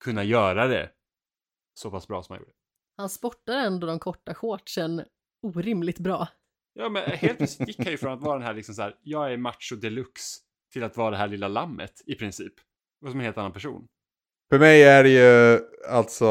kunna 0.05 0.25
göra 0.25 0.67
det 0.67 0.91
så 1.79 1.91
pass 1.91 2.09
bra 2.09 2.23
som 2.23 2.33
han 2.33 2.41
gjorde. 2.41 2.53
Han 2.97 3.09
sportar 3.09 3.57
ändå 3.59 3.87
de 3.87 3.99
korta 3.99 4.35
shortsen 4.35 5.03
orimligt 5.43 5.99
bra. 5.99 6.29
Ja 6.75 6.89
men 6.89 7.03
helt 7.03 7.39
plötsligt 7.39 7.69
gick 7.69 7.79
han 7.79 7.91
ju 7.91 7.97
från 7.99 8.13
att 8.13 8.21
vara 8.23 8.39
den 8.39 8.47
här 8.47 8.55
liksom 8.55 8.75
så 8.75 8.83
här, 8.83 8.95
jag 9.03 9.33
är 9.33 9.37
macho 9.37 9.77
deluxe 9.77 10.41
till 10.73 10.85
att 10.85 10.97
vara 10.97 11.11
det 11.11 11.17
här 11.17 11.29
lilla 11.29 11.49
lammet 11.49 11.93
i 12.07 12.15
princip. 12.15 12.53
Och 13.05 13.11
som 13.11 13.21
en 13.21 13.25
helt 13.27 13.39
annan 13.39 13.53
person. 13.53 13.87
För 14.51 14.59
mig 14.59 14.83
är 14.83 15.03
det 15.05 15.11
ju 15.11 15.61
alltså 15.89 16.27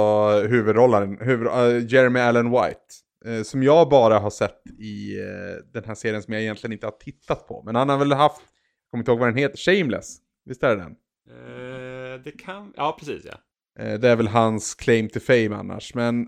huvudrollen, 0.48 1.18
huvud, 1.22 1.48
eh, 1.48 1.86
Jeremy 1.94 2.20
Allen 2.20 2.52
White. 2.52 2.80
eh, 3.26 3.44
som 3.44 3.64
jag 3.64 3.90
bara 3.90 4.20
har 4.20 4.30
sett 4.30 4.62
i 4.80 5.20
eh, 5.20 5.66
den 5.74 5.84
här 5.84 5.96
serien 5.96 6.24
som 6.24 6.34
jag 6.34 6.42
egentligen 6.44 6.74
inte 6.74 6.86
har 6.88 6.92
tittat 6.92 7.48
på. 7.48 7.64
Men 7.66 7.76
han 7.76 7.90
har 7.90 7.98
väl 7.98 8.12
haft, 8.14 8.40
jag 8.42 8.92
kommer 8.92 9.02
inte 9.02 9.12
ihåg 9.12 9.20
vad 9.20 9.28
den 9.28 9.38
heter, 9.38 9.58
Shameless. 9.58 10.18
Visst 10.46 10.64
är 10.64 10.76
det 10.76 10.82
den? 10.84 10.96
Eh, 11.30 12.22
det 12.24 12.32
kan, 12.32 12.74
ja 12.76 12.98
precis 13.00 13.26
ja. 13.26 13.36
Eh, 13.80 14.00
det 14.00 14.10
är 14.10 14.16
väl 14.16 14.28
hans 14.28 14.76
claim 14.76 15.10
to 15.10 15.20
fame 15.20 15.56
annars. 15.56 15.96
Men 15.96 16.28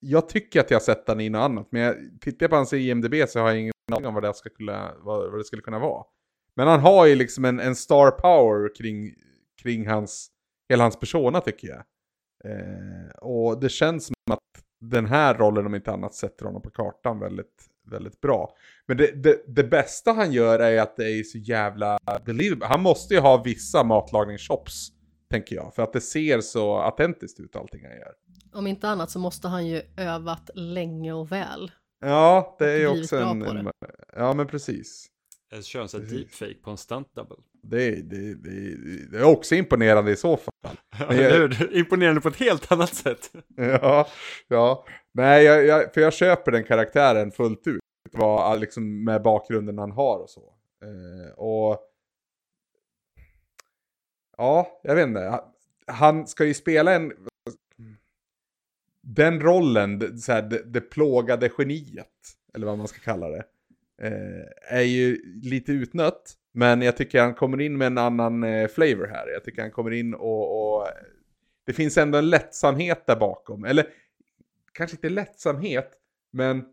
jag 0.00 0.28
tycker 0.28 0.60
att 0.60 0.70
jag 0.70 0.78
har 0.78 0.84
sett 0.84 1.06
den 1.06 1.20
i 1.20 1.28
något 1.28 1.40
annat. 1.40 1.68
Men 1.70 1.82
jag, 1.82 1.96
tittar 2.20 2.44
jag 2.44 2.50
på 2.50 2.56
hans 2.56 2.72
IMDB 2.72 3.14
så 3.28 3.40
har 3.40 3.48
jag 3.48 3.60
ingen 3.60 3.72
aning 3.92 4.06
om 4.06 4.14
vad 4.14 4.22
det, 4.22 4.34
ska 4.34 4.50
kunna, 4.50 4.94
vad, 4.98 5.30
vad 5.30 5.40
det 5.40 5.44
skulle 5.44 5.62
kunna 5.62 5.78
vara. 5.78 6.04
Men 6.56 6.68
han 6.68 6.80
har 6.80 7.06
ju 7.06 7.14
liksom 7.14 7.44
en, 7.44 7.60
en 7.60 7.76
star 7.76 8.10
power 8.10 8.74
kring, 8.74 9.14
kring 9.62 9.86
hans, 9.86 10.30
hela 10.68 10.84
hans 10.84 11.00
persona 11.00 11.40
tycker 11.40 11.68
jag. 11.68 11.82
Eh, 12.44 13.10
och 13.16 13.60
det 13.60 13.68
känns 13.68 14.06
som 14.06 14.14
att 14.30 14.64
den 14.80 15.06
här 15.06 15.34
rollen 15.34 15.66
om 15.66 15.74
inte 15.74 15.92
annat 15.92 16.14
sätter 16.14 16.44
honom 16.44 16.62
på 16.62 16.70
kartan 16.70 17.20
väldigt, 17.20 17.66
väldigt 17.90 18.20
bra. 18.20 18.54
Men 18.86 18.96
det, 18.96 19.22
det, 19.22 19.44
det 19.46 19.64
bästa 19.64 20.12
han 20.12 20.32
gör 20.32 20.58
är 20.58 20.80
att 20.80 20.96
det 20.96 21.10
är 21.10 21.22
så 21.22 21.38
jävla 21.38 21.98
believable. 22.24 22.66
Han 22.66 22.82
måste 22.82 23.14
ju 23.14 23.20
ha 23.20 23.42
vissa 23.42 23.84
matlagningsshops, 23.84 24.88
tänker 25.30 25.56
jag. 25.56 25.74
För 25.74 25.82
att 25.82 25.92
det 25.92 26.00
ser 26.00 26.40
så 26.40 26.76
autentiskt 26.76 27.40
ut 27.40 27.56
allting 27.56 27.80
han 27.84 27.92
gör. 27.92 28.12
Om 28.52 28.66
inte 28.66 28.88
annat 28.88 29.10
så 29.10 29.18
måste 29.18 29.48
han 29.48 29.66
ju 29.66 29.82
övat 29.96 30.50
länge 30.54 31.12
och 31.12 31.32
väl. 31.32 31.70
Ja, 32.00 32.56
det 32.58 32.70
är 32.70 32.78
ju 32.78 33.02
också 33.02 33.16
en... 33.16 33.40
det. 33.40 33.48
en 33.48 33.70
ja, 34.16 34.34
men 34.34 34.46
precis. 34.46 35.06
Jag 35.50 35.64
kör 35.64 35.96
en 35.96 36.08
deepfake 36.08 36.54
på 36.54 36.70
en 36.70 36.76
stunt 36.76 37.14
double. 37.14 37.36
Det, 37.62 37.90
det, 37.90 38.34
det, 38.34 38.76
det 39.10 39.18
är 39.18 39.24
också 39.24 39.54
imponerande 39.54 40.12
i 40.12 40.16
så 40.16 40.36
fall. 40.36 40.52
Ja, 40.98 41.06
Men 41.08 41.18
jag-? 41.18 41.72
Imponerande 41.72 42.20
på 42.20 42.28
ett 42.28 42.36
helt 42.36 42.72
annat 42.72 42.94
sätt. 42.94 43.32
Ja, 43.56 44.08
ja. 44.48 44.84
Nej, 45.14 45.44
jag, 45.44 45.64
jag, 45.66 45.94
för 45.94 46.00
jag 46.00 46.12
köper 46.12 46.52
den 46.52 46.64
karaktären 46.64 47.32
fullt 47.32 47.66
ut. 47.66 47.80
Vad, 48.12 48.60
liksom 48.60 49.04
med 49.04 49.22
bakgrunden 49.22 49.78
han 49.78 49.92
har 49.92 50.18
och 50.18 50.30
så. 50.30 50.52
Eh, 50.82 51.34
och... 51.38 51.78
Ja, 54.36 54.80
jag 54.82 54.94
vet 54.94 55.06
inte. 55.08 55.40
Han- 55.86 56.26
ska 56.26 56.44
ju 56.44 56.54
spela 56.54 56.92
en... 56.94 57.12
Den 59.00 59.40
rollen, 59.40 59.98
det- 59.98 60.18
så 60.18 60.32
här, 60.32 60.42
det, 60.42 60.62
det 60.62 60.80
plågade 60.80 61.50
geniet, 61.58 62.36
eller 62.54 62.66
vad 62.66 62.78
man 62.78 62.88
ska 62.88 62.98
kalla 62.98 63.28
det, 63.28 63.44
eh, 64.02 64.76
är 64.78 64.82
ju 64.82 65.22
lite 65.42 65.72
utnött. 65.72 66.34
Men 66.52 66.82
jag 66.82 66.96
tycker 66.96 67.20
han 67.22 67.34
kommer 67.34 67.60
in 67.60 67.76
med 67.78 67.86
en 67.86 67.98
annan 67.98 68.44
eh, 68.44 68.68
flavor 68.68 69.06
här. 69.06 69.28
Jag 69.28 69.44
tycker 69.44 69.62
han 69.62 69.70
kommer 69.70 69.90
in 69.90 70.14
och, 70.14 70.76
och 70.80 70.88
det 71.64 71.72
finns 71.72 71.98
ändå 71.98 72.18
en 72.18 72.30
lättsamhet 72.30 73.06
där 73.06 73.16
bakom. 73.16 73.64
Eller 73.64 73.86
kanske 74.72 74.96
inte 74.96 75.08
lättsamhet, 75.08 75.92
men 76.30 76.64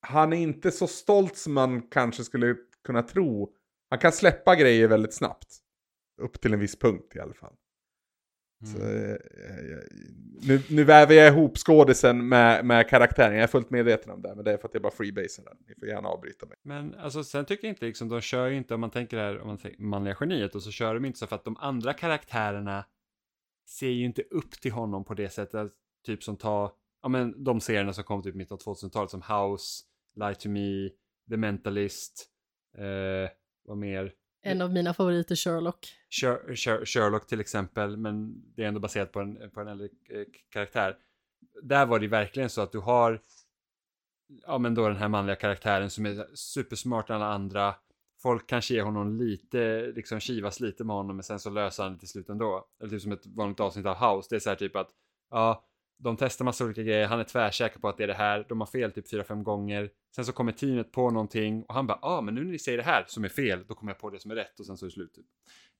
han 0.00 0.32
är 0.32 0.36
inte 0.36 0.70
så 0.70 0.86
stolt 0.86 1.36
som 1.36 1.52
man 1.52 1.82
kanske 1.82 2.24
skulle 2.24 2.56
kunna 2.84 3.02
tro. 3.02 3.52
Han 3.88 3.98
kan 3.98 4.12
släppa 4.12 4.56
grejer 4.56 4.88
väldigt 4.88 5.14
snabbt. 5.14 5.58
Upp 6.22 6.40
till 6.40 6.52
en 6.52 6.60
viss 6.60 6.78
punkt 6.78 7.16
i 7.16 7.20
alla 7.20 7.34
fall. 7.34 7.56
Så, 8.64 8.82
eh, 8.82 9.12
eh, 9.12 9.18
nu, 10.42 10.62
nu 10.70 10.84
väver 10.84 11.14
jag 11.14 11.28
ihop 11.28 11.58
skådisen 11.58 12.28
med, 12.28 12.64
med 12.64 12.88
karaktären. 12.88 13.34
Jag 13.34 13.42
är 13.42 13.46
fullt 13.46 13.70
medveten 13.70 14.12
om 14.12 14.22
det, 14.22 14.34
men 14.34 14.44
det 14.44 14.52
är 14.52 14.58
för 14.58 14.68
att 14.68 14.74
jag 14.74 14.82
bara 14.82 14.92
freebasar 14.92 15.44
den. 15.44 15.56
Ni 15.68 15.74
får 15.74 15.88
gärna 15.88 16.08
avbryta 16.08 16.46
mig. 16.46 16.56
Men 16.62 16.94
alltså 16.94 17.24
sen 17.24 17.44
tycker 17.44 17.66
jag 17.66 17.72
inte 17.72 17.86
liksom, 17.86 18.08
de 18.08 18.20
kör 18.20 18.46
ju 18.46 18.56
inte, 18.56 18.74
om 18.74 18.80
man 18.80 18.90
tänker 18.90 19.16
här, 19.16 19.40
om 19.40 19.46
man 19.46 19.58
tänker 19.58 19.82
manliga 19.82 20.16
geniet, 20.20 20.54
och 20.54 20.62
så 20.62 20.70
kör 20.70 20.94
de 20.94 21.04
inte 21.04 21.18
så 21.18 21.26
för 21.26 21.36
att 21.36 21.44
de 21.44 21.56
andra 21.56 21.92
karaktärerna 21.92 22.84
ser 23.68 23.88
ju 23.88 24.04
inte 24.04 24.22
upp 24.22 24.50
till 24.50 24.72
honom 24.72 25.04
på 25.04 25.14
det 25.14 25.28
sättet, 25.28 25.72
typ 26.06 26.22
som 26.22 26.36
ta, 26.36 26.76
ja 27.02 27.08
men 27.08 27.44
de 27.44 27.60
serierna 27.60 27.92
som 27.92 28.04
kom 28.04 28.22
typ 28.22 28.34
mitten 28.34 28.54
av 28.54 28.74
2000-talet 28.74 29.10
som 29.10 29.22
House, 29.22 29.84
Lie 30.14 30.34
to 30.34 30.48
Me, 30.48 30.88
The 31.30 31.36
Mentalist, 31.36 32.26
eh, 32.78 33.30
vad 33.66 33.76
mer? 33.78 34.12
En 34.42 34.62
av 34.62 34.72
mina 34.72 34.94
favoriter 34.94 35.36
Sherlock. 35.36 35.88
Sher- 36.10 36.54
Sher- 36.54 36.84
Sherlock 36.84 37.26
till 37.26 37.40
exempel, 37.40 37.96
men 37.96 38.42
det 38.54 38.64
är 38.64 38.68
ändå 38.68 38.80
baserat 38.80 39.12
på 39.12 39.20
en, 39.20 39.50
på 39.50 39.60
en 39.60 39.68
äldre 39.68 39.86
eh, 39.86 40.24
karaktär. 40.50 40.96
Där 41.62 41.86
var 41.86 41.98
det 41.98 42.08
verkligen 42.08 42.50
så 42.50 42.60
att 42.60 42.72
du 42.72 42.78
har, 42.78 43.20
ja 44.46 44.58
men 44.58 44.74
då 44.74 44.88
den 44.88 44.96
här 44.96 45.08
manliga 45.08 45.36
karaktären 45.36 45.90
som 45.90 46.06
är 46.06 46.26
supersmart 46.34 47.10
än 47.10 47.16
alla 47.16 47.26
andra. 47.26 47.74
Folk 48.22 48.46
kanske 48.46 48.74
ger 48.74 48.82
honom 48.82 49.16
lite, 49.16 49.92
liksom 49.96 50.20
kivas 50.20 50.60
lite 50.60 50.84
med 50.84 50.96
honom, 50.96 51.16
men 51.16 51.22
sen 51.22 51.38
så 51.38 51.50
löser 51.50 51.82
han 51.82 51.92
det 51.92 51.98
till 51.98 52.08
slut 52.08 52.28
ändå. 52.28 52.66
Eller 52.80 52.90
typ 52.90 53.02
som 53.02 53.12
ett 53.12 53.26
vanligt 53.26 53.60
avsnitt 53.60 53.86
av 53.86 53.96
House, 53.96 54.26
det 54.30 54.36
är 54.36 54.40
så 54.40 54.48
här 54.48 54.56
typ 54.56 54.76
att, 54.76 54.90
ja, 55.30 55.64
de 55.98 56.16
testar 56.16 56.44
massa 56.44 56.64
olika 56.64 56.82
grejer, 56.82 57.06
han 57.06 57.20
är 57.20 57.24
tvärsäker 57.24 57.80
på 57.80 57.88
att 57.88 57.96
det 57.96 58.02
är 58.02 58.08
det 58.08 58.14
här, 58.14 58.46
de 58.48 58.60
har 58.60 58.66
fel 58.66 58.92
typ 58.92 59.12
4-5 59.12 59.42
gånger. 59.42 59.90
Sen 60.14 60.24
så 60.24 60.32
kommer 60.32 60.52
teamet 60.52 60.92
på 60.92 61.10
någonting 61.10 61.64
och 61.64 61.74
han 61.74 61.86
bara, 61.86 61.98
ja 62.02 62.08
ah, 62.08 62.20
men 62.20 62.34
nu 62.34 62.44
när 62.44 62.52
ni 62.52 62.58
säger 62.58 62.78
det 62.78 62.84
här 62.84 63.04
som 63.08 63.24
är 63.24 63.28
fel, 63.28 63.64
då 63.68 63.74
kommer 63.74 63.92
jag 63.92 63.98
på 63.98 64.10
det 64.10 64.20
som 64.20 64.30
är 64.30 64.34
rätt 64.34 64.60
och 64.60 64.66
sen 64.66 64.76
så 64.76 64.84
är 64.84 64.88
det 64.88 64.92
slut. 64.92 65.14
Typ. 65.14 65.26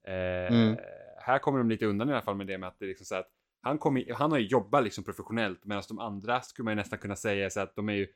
Eh, 0.08 0.56
Mm. 0.56 0.76
Här 1.18 1.38
kommer 1.38 1.58
de 1.58 1.68
lite 1.68 1.86
undan 1.86 2.08
i 2.08 2.12
alla 2.12 2.22
fall 2.22 2.36
med 2.36 2.46
det 2.46 2.58
med 2.58 2.68
att 2.68 2.78
det 2.78 2.84
är 2.84 2.88
liksom 2.88 3.06
så 3.06 3.14
att 3.14 3.28
han, 3.62 3.78
kommer, 3.78 4.14
han 4.14 4.30
har 4.30 4.38
ju 4.38 4.46
jobbat 4.46 4.84
liksom 4.84 5.04
professionellt 5.04 5.64
medan 5.64 5.82
de 5.88 5.98
andra 5.98 6.40
skulle 6.40 6.64
man 6.64 6.72
ju 6.72 6.76
nästan 6.76 6.98
kunna 6.98 7.16
säga 7.16 7.50
så 7.50 7.60
att 7.60 7.76
de 7.76 7.88
är 7.88 7.92
ju 7.92 8.06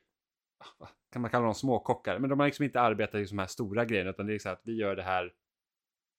kan 1.13 1.23
man 1.23 1.31
kalla 1.31 1.45
dem 1.45 1.55
småkockar, 1.55 2.19
men 2.19 2.31
de 2.31 2.41
har 2.41 2.47
liksom 2.47 2.65
inte 2.65 2.81
arbetat 2.81 3.15
i 3.15 3.25
de 3.25 3.39
här 3.39 3.47
stora 3.47 3.85
grejerna 3.85 4.11
utan 4.11 4.27
det 4.27 4.35
är 4.35 4.39
så 4.39 4.49
att 4.49 4.61
vi 4.65 4.77
gör 4.77 4.97
det 4.97 5.03
här 5.03 5.33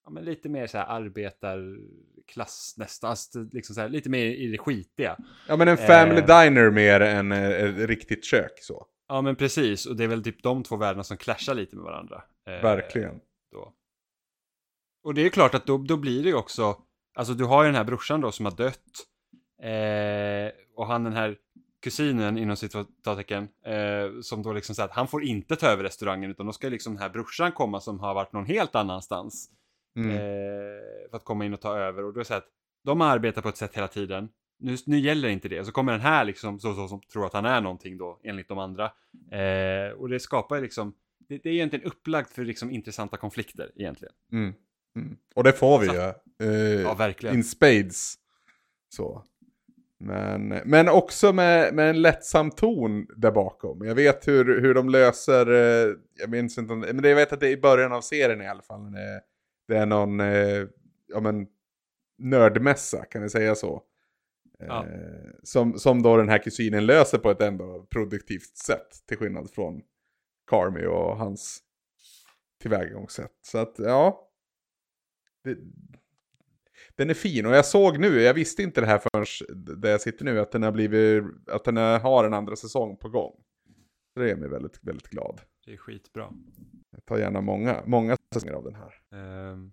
ja, 0.05 0.11
men 0.11 0.25
lite 0.25 0.49
mer 0.49 0.67
så 0.67 0.77
här 0.77 0.85
arbetarklass 0.85 2.73
nästan, 2.77 3.09
alltså, 3.09 3.39
liksom 3.51 3.75
så 3.75 3.81
här, 3.81 3.89
lite 3.89 4.09
mer 4.09 4.25
i 4.25 4.47
det 4.47 4.57
skitiga. 4.57 5.17
Ja 5.47 5.57
men 5.57 5.67
en 5.67 5.77
family 5.77 6.21
Eh. 6.21 6.25
diner 6.43 6.69
mer 6.71 6.99
än 6.99 7.31
eh, 7.31 7.49
ett 7.49 7.89
riktigt 7.89 8.25
kök 8.25 8.59
så. 8.61 8.85
Ja 9.07 9.21
men 9.21 9.35
precis, 9.35 9.85
och 9.85 9.95
det 9.95 10.03
är 10.03 10.07
väl 10.07 10.23
typ 10.23 10.43
de 10.43 10.63
två 10.63 10.75
världarna 10.75 11.03
som 11.03 11.17
clashar 11.17 11.53
lite 11.55 11.75
med 11.75 11.85
varandra. 11.85 12.23
Eh, 12.47 12.61
Verkligen. 12.61 13.19
Då. 13.51 13.73
Och 15.03 15.13
det 15.13 15.25
är 15.25 15.29
klart 15.29 15.55
att 15.55 15.65
då, 15.65 15.77
då 15.77 15.97
blir 15.97 16.23
det 16.23 16.29
ju 16.29 16.35
också, 16.35 16.77
alltså 17.15 17.33
du 17.33 17.43
har 17.43 17.63
ju 17.63 17.67
den 17.67 17.75
här 17.75 17.83
brorsan 17.83 18.21
då 18.21 18.31
som 18.31 18.45
har 18.45 18.53
dött. 18.53 19.07
Eh, 19.63 20.51
och 20.75 20.87
han 20.87 21.03
den 21.03 21.13
här 21.13 21.35
kusinen 21.83 22.37
inom 22.37 22.55
citattecken, 22.55 23.43
eh, 23.65 24.21
som 24.21 24.43
då 24.43 24.53
liksom 24.53 24.75
säger 24.75 24.89
att 24.89 24.95
han 24.95 25.07
får 25.07 25.23
inte 25.23 25.55
ta 25.55 25.67
över 25.67 25.83
restaurangen 25.83 26.31
utan 26.31 26.45
då 26.45 26.51
ska 26.53 26.69
liksom 26.69 26.93
den 26.93 27.01
här 27.01 27.09
brorsan 27.09 27.51
komma 27.51 27.79
som 27.79 27.99
har 27.99 28.13
varit 28.13 28.33
någon 28.33 28.45
helt 28.45 28.75
annanstans. 28.75 29.49
Mm. 29.95 30.09
Eh, 30.11 31.09
för 31.09 31.17
att 31.17 31.23
komma 31.23 31.45
in 31.45 31.53
och 31.53 31.61
ta 31.61 31.77
över. 31.77 32.03
Och 32.05 32.13
då 32.13 32.17
är 32.19 32.21
det 32.21 32.27
så 32.27 32.33
att 32.33 32.47
de 32.83 33.01
arbetar 33.01 33.41
på 33.41 33.49
ett 33.49 33.57
sätt 33.57 33.77
hela 33.77 33.87
tiden. 33.87 34.29
Nu, 34.59 34.77
nu 34.85 34.99
gäller 34.99 35.29
inte 35.29 35.49
det. 35.49 35.65
Så 35.65 35.71
kommer 35.71 35.91
den 35.91 36.01
här 36.01 36.25
liksom, 36.25 36.59
så, 36.59 36.73
så, 36.73 36.87
som 36.87 37.01
tror 37.01 37.25
att 37.25 37.33
han 37.33 37.45
är 37.45 37.61
någonting 37.61 37.97
då, 37.97 38.19
enligt 38.23 38.47
de 38.47 38.57
andra. 38.59 38.85
Eh, 39.31 39.91
och 39.97 40.09
det 40.09 40.19
skapar 40.19 40.61
liksom, 40.61 40.93
det, 41.27 41.37
det 41.43 41.49
är 41.49 41.53
egentligen 41.53 41.85
upplagt 41.85 42.31
för 42.33 42.43
liksom 42.45 42.71
intressanta 42.71 43.17
konflikter 43.17 43.71
egentligen. 43.75 44.13
Mm. 44.31 44.53
Mm. 44.95 45.17
Och 45.35 45.43
det 45.43 45.51
får 45.53 45.79
vi 45.79 45.87
Så- 45.87 45.93
ju. 45.93 45.99
eh, 46.47 46.81
Ja, 46.81 46.93
verkligen. 46.93 47.35
in 47.35 47.43
spades. 47.43 48.15
Så. 48.95 49.23
Men, 49.99 50.47
men 50.47 50.89
också 50.89 51.33
med, 51.33 51.73
med 51.73 51.89
en 51.89 52.01
lättsam 52.01 52.51
ton 52.51 53.07
där 53.17 53.31
bakom. 53.31 53.85
Jag 53.87 53.95
vet 53.95 54.27
hur, 54.27 54.61
hur 54.61 54.73
de 54.73 54.89
löser, 54.89 55.51
eh, 55.51 55.93
jag 56.19 56.29
minns 56.29 56.57
inte, 56.57 56.75
men 56.75 57.03
jag 57.03 57.15
vet 57.15 57.33
att 57.33 57.39
det 57.39 57.47
är 57.47 57.51
i 57.51 57.61
början 57.61 57.91
av 57.91 58.01
serien 58.01 58.41
i 58.41 58.47
alla 58.47 58.61
fall. 58.61 58.81
när 58.91 58.99
Det, 59.01 59.21
det 59.71 59.77
är 59.77 59.85
någon, 59.85 60.19
eh, 60.19 60.67
ja 61.07 61.19
men, 61.19 61.47
nördmässa, 62.17 63.05
kan 63.05 63.21
vi 63.21 63.29
säga 63.29 63.55
så? 63.55 63.83
Ja. 64.59 64.85
Eh, 64.87 65.31
som, 65.43 65.79
som 65.79 66.01
då 66.01 66.17
den 66.17 66.29
här 66.29 66.43
kusinen 66.43 66.85
löser 66.85 67.17
på 67.17 67.31
ett 67.31 67.41
ändå 67.41 67.87
produktivt 67.89 68.57
sätt. 68.57 68.87
Till 69.07 69.17
skillnad 69.17 69.51
från 69.51 69.81
Carmi 70.47 70.85
och 70.85 71.17
hans 71.17 71.59
tillvägagångssätt. 72.61 73.31
Så 73.41 73.57
att, 73.57 73.75
ja. 73.77 74.29
Det, 75.43 75.57
den 76.95 77.09
är 77.09 77.13
fin 77.13 77.45
och 77.45 77.55
jag 77.55 77.65
såg 77.65 77.99
nu, 77.99 78.21
jag 78.21 78.33
visste 78.33 78.63
inte 78.63 78.81
det 78.81 78.87
här 78.87 78.99
förrän 78.99 79.25
där 79.81 79.89
jag 79.89 80.01
sitter 80.01 80.25
nu, 80.25 80.39
att 80.39 80.51
den 80.51 80.63
har 80.63 80.71
blivit, 80.71 81.23
att 81.47 81.63
den 81.63 81.77
har 81.77 82.23
en 82.23 82.33
andra 82.33 82.55
säsong 82.55 82.97
på 82.97 83.09
gång. 83.09 83.43
Det 84.15 84.29
gör 84.29 84.35
mig 84.35 84.49
väldigt, 84.49 84.83
väldigt 84.83 85.07
glad. 85.09 85.41
Det 85.65 85.73
är 85.73 85.77
skitbra. 85.77 86.33
Jag 86.91 87.05
tar 87.05 87.17
gärna 87.17 87.41
många, 87.41 87.83
många 87.85 88.17
säsonger 88.33 88.53
av 88.53 88.63
den 88.63 88.75
här. 88.75 88.93
Ehm, 89.11 89.71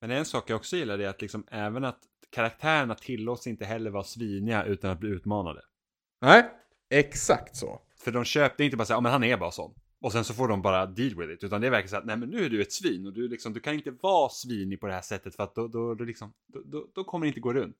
men 0.00 0.10
en 0.10 0.24
sak 0.24 0.50
jag 0.50 0.56
också 0.56 0.76
gillar 0.76 0.98
är 0.98 1.08
att 1.08 1.22
liksom 1.22 1.46
även 1.50 1.84
att 1.84 1.98
karaktärerna 2.30 2.94
tillåts 2.94 3.46
inte 3.46 3.64
heller 3.64 3.90
vara 3.90 4.04
sviniga 4.04 4.64
utan 4.64 4.90
att 4.90 5.00
bli 5.00 5.10
utmanade. 5.10 5.62
Nej, 6.20 6.50
exakt 6.90 7.56
så. 7.56 7.80
För 7.96 8.12
de 8.12 8.18
är 8.18 8.62
inte 8.62 8.76
bara 8.76 8.84
här, 8.84 8.94
ja 8.94 9.00
men 9.00 9.12
han 9.12 9.24
är 9.24 9.36
bara 9.36 9.50
sån. 9.50 9.74
Och 10.00 10.12
sen 10.12 10.24
så 10.24 10.34
får 10.34 10.48
de 10.48 10.62
bara 10.62 10.86
deal 10.86 11.14
with 11.14 11.32
it. 11.32 11.44
Utan 11.44 11.60
det 11.60 11.70
verkligen 11.70 11.88
så 11.88 11.96
att, 11.96 12.04
nej 12.04 12.16
men 12.16 12.28
nu 12.28 12.44
är 12.44 12.50
du 12.50 12.62
ett 12.62 12.72
svin 12.72 13.06
och 13.06 13.12
du 13.12 13.28
liksom, 13.28 13.52
du 13.52 13.60
kan 13.60 13.74
inte 13.74 13.90
vara 13.90 14.28
svinig 14.28 14.80
på 14.80 14.86
det 14.86 14.92
här 14.92 15.00
sättet 15.00 15.36
för 15.36 15.42
att 15.42 15.54
då, 15.54 15.68
då, 15.68 15.94
då 15.94 16.04
liksom, 16.04 16.32
då, 16.46 16.86
då, 16.94 17.04
kommer 17.04 17.26
det 17.26 17.28
inte 17.28 17.40
gå 17.40 17.52
runt. 17.52 17.76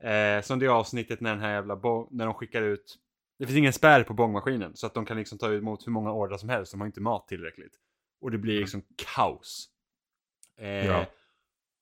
Eh, 0.00 0.42
som 0.42 0.58
det 0.58 0.68
avsnittet 0.68 1.20
när 1.20 1.30
den 1.30 1.40
här 1.40 1.52
jävla, 1.52 1.74
när 2.10 2.24
de 2.24 2.34
skickar 2.34 2.62
ut, 2.62 2.98
det 3.38 3.46
finns 3.46 3.58
ingen 3.58 3.72
spärr 3.72 4.02
på 4.02 4.14
bångmaskinen 4.14 4.76
så 4.76 4.86
att 4.86 4.94
de 4.94 5.06
kan 5.06 5.16
liksom 5.16 5.38
ta 5.38 5.52
emot 5.52 5.86
hur 5.86 5.92
många 5.92 6.12
ordrar 6.12 6.36
som 6.36 6.48
helst, 6.48 6.72
de 6.72 6.80
har 6.80 6.86
inte 6.86 7.00
mat 7.00 7.28
tillräckligt. 7.28 7.72
Och 8.20 8.30
det 8.30 8.38
blir 8.38 8.60
liksom 8.60 8.82
kaos. 8.96 9.68
Eh, 10.56 10.86
Ja. 10.86 11.06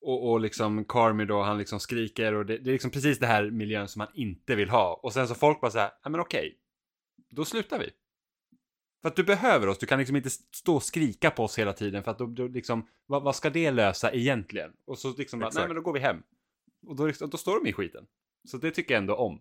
och, 0.00 0.30
och 0.30 0.40
liksom 0.40 0.84
Carmi 0.84 1.24
då, 1.24 1.42
han 1.42 1.58
liksom 1.58 1.80
skriker 1.80 2.34
och 2.34 2.46
det, 2.46 2.58
det 2.58 2.70
är 2.70 2.72
liksom 2.72 2.90
precis 2.90 3.18
det 3.18 3.26
här 3.26 3.50
miljön 3.50 3.88
som 3.88 3.98
man 3.98 4.08
inte 4.14 4.54
vill 4.54 4.68
ha. 4.68 4.94
Och 5.02 5.12
sen 5.12 5.28
så 5.28 5.34
folk 5.34 5.60
bara 5.60 5.70
så 5.70 5.78
här, 5.78 5.90
ja 6.02 6.10
men 6.10 6.20
okej, 6.20 6.58
då 7.30 7.44
slutar 7.44 7.78
vi. 7.78 7.90
För 9.02 9.08
att 9.08 9.16
du 9.16 9.24
behöver 9.24 9.66
oss, 9.66 9.78
du 9.78 9.86
kan 9.86 9.98
liksom 9.98 10.16
inte 10.16 10.30
stå 10.30 10.76
och 10.76 10.82
skrika 10.82 11.30
på 11.30 11.44
oss 11.44 11.58
hela 11.58 11.72
tiden 11.72 12.02
för 12.02 12.10
att 12.10 12.18
då, 12.18 12.26
då 12.26 12.46
liksom, 12.48 12.88
vad, 13.06 13.22
vad 13.22 13.36
ska 13.36 13.50
det 13.50 13.70
lösa 13.70 14.12
egentligen? 14.12 14.72
Och 14.84 14.98
så 14.98 15.16
liksom, 15.16 15.40
bara, 15.40 15.50
nej 15.60 15.66
men 15.68 15.76
då 15.76 15.82
går 15.82 15.92
vi 15.92 16.00
hem. 16.00 16.22
Och 16.86 16.96
då, 16.96 17.06
liksom- 17.06 17.30
då 17.30 17.36
står 17.36 17.64
de 17.64 17.68
i 17.70 17.72
skiten. 17.72 18.06
Så 18.44 18.56
det 18.56 18.70
tycker 18.70 18.94
jag 18.94 18.98
ändå 19.00 19.14
om. 19.14 19.40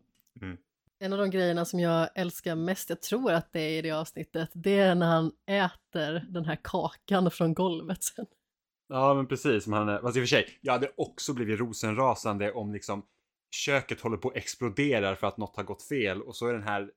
En 1.00 1.14
av 1.14 1.19
de 1.19 1.30
grejerna 1.30 1.66
som 1.66 1.80
jag 1.80 2.09
älskar 2.16 2.56
mest, 2.56 2.90
jag 2.90 3.01
tror 3.01 3.32
att 3.32 3.53
det 3.53 3.59
är 3.59 3.80
i 3.80 3.82
det 3.82 3.92
avsnittet, 3.92 4.50
det 4.53 4.80
är 4.80 4.95
när 4.95 5.08
han 5.08 5.32
äter 5.45 6.26
den 6.30 6.45
här 6.45 6.59
kakan 6.64 7.32
från 7.32 7.53
golvet 7.53 8.03
sen. 8.03 8.26
Ja 8.88 9.14
men 9.14 9.27
precis, 9.27 9.64
som 9.64 9.74
han 9.74 9.90
är, 9.90 10.01
fast 10.01 10.17
i 10.17 10.19
och 10.19 10.22
för 10.22 10.27
sig, 10.27 10.59
jag 10.61 10.74
hade 10.74 10.92
också 10.98 11.34
blivit 11.34 11.59
rosenrasande 11.59 12.51
om 12.51 12.74
liksom 12.74 13.06
köket 13.51 14.01
håller 14.01 14.17
på 14.17 14.30
att 14.30 14.35
explodera 14.35 15.16
för 15.16 15.27
att 15.27 15.38
något 15.38 15.56
har 15.56 15.64
gått 15.64 15.84
fel 15.84 16.22
och 16.22 16.35
så 16.35 16.48
är 16.48 16.53
den 16.53 16.64
här 16.64 16.92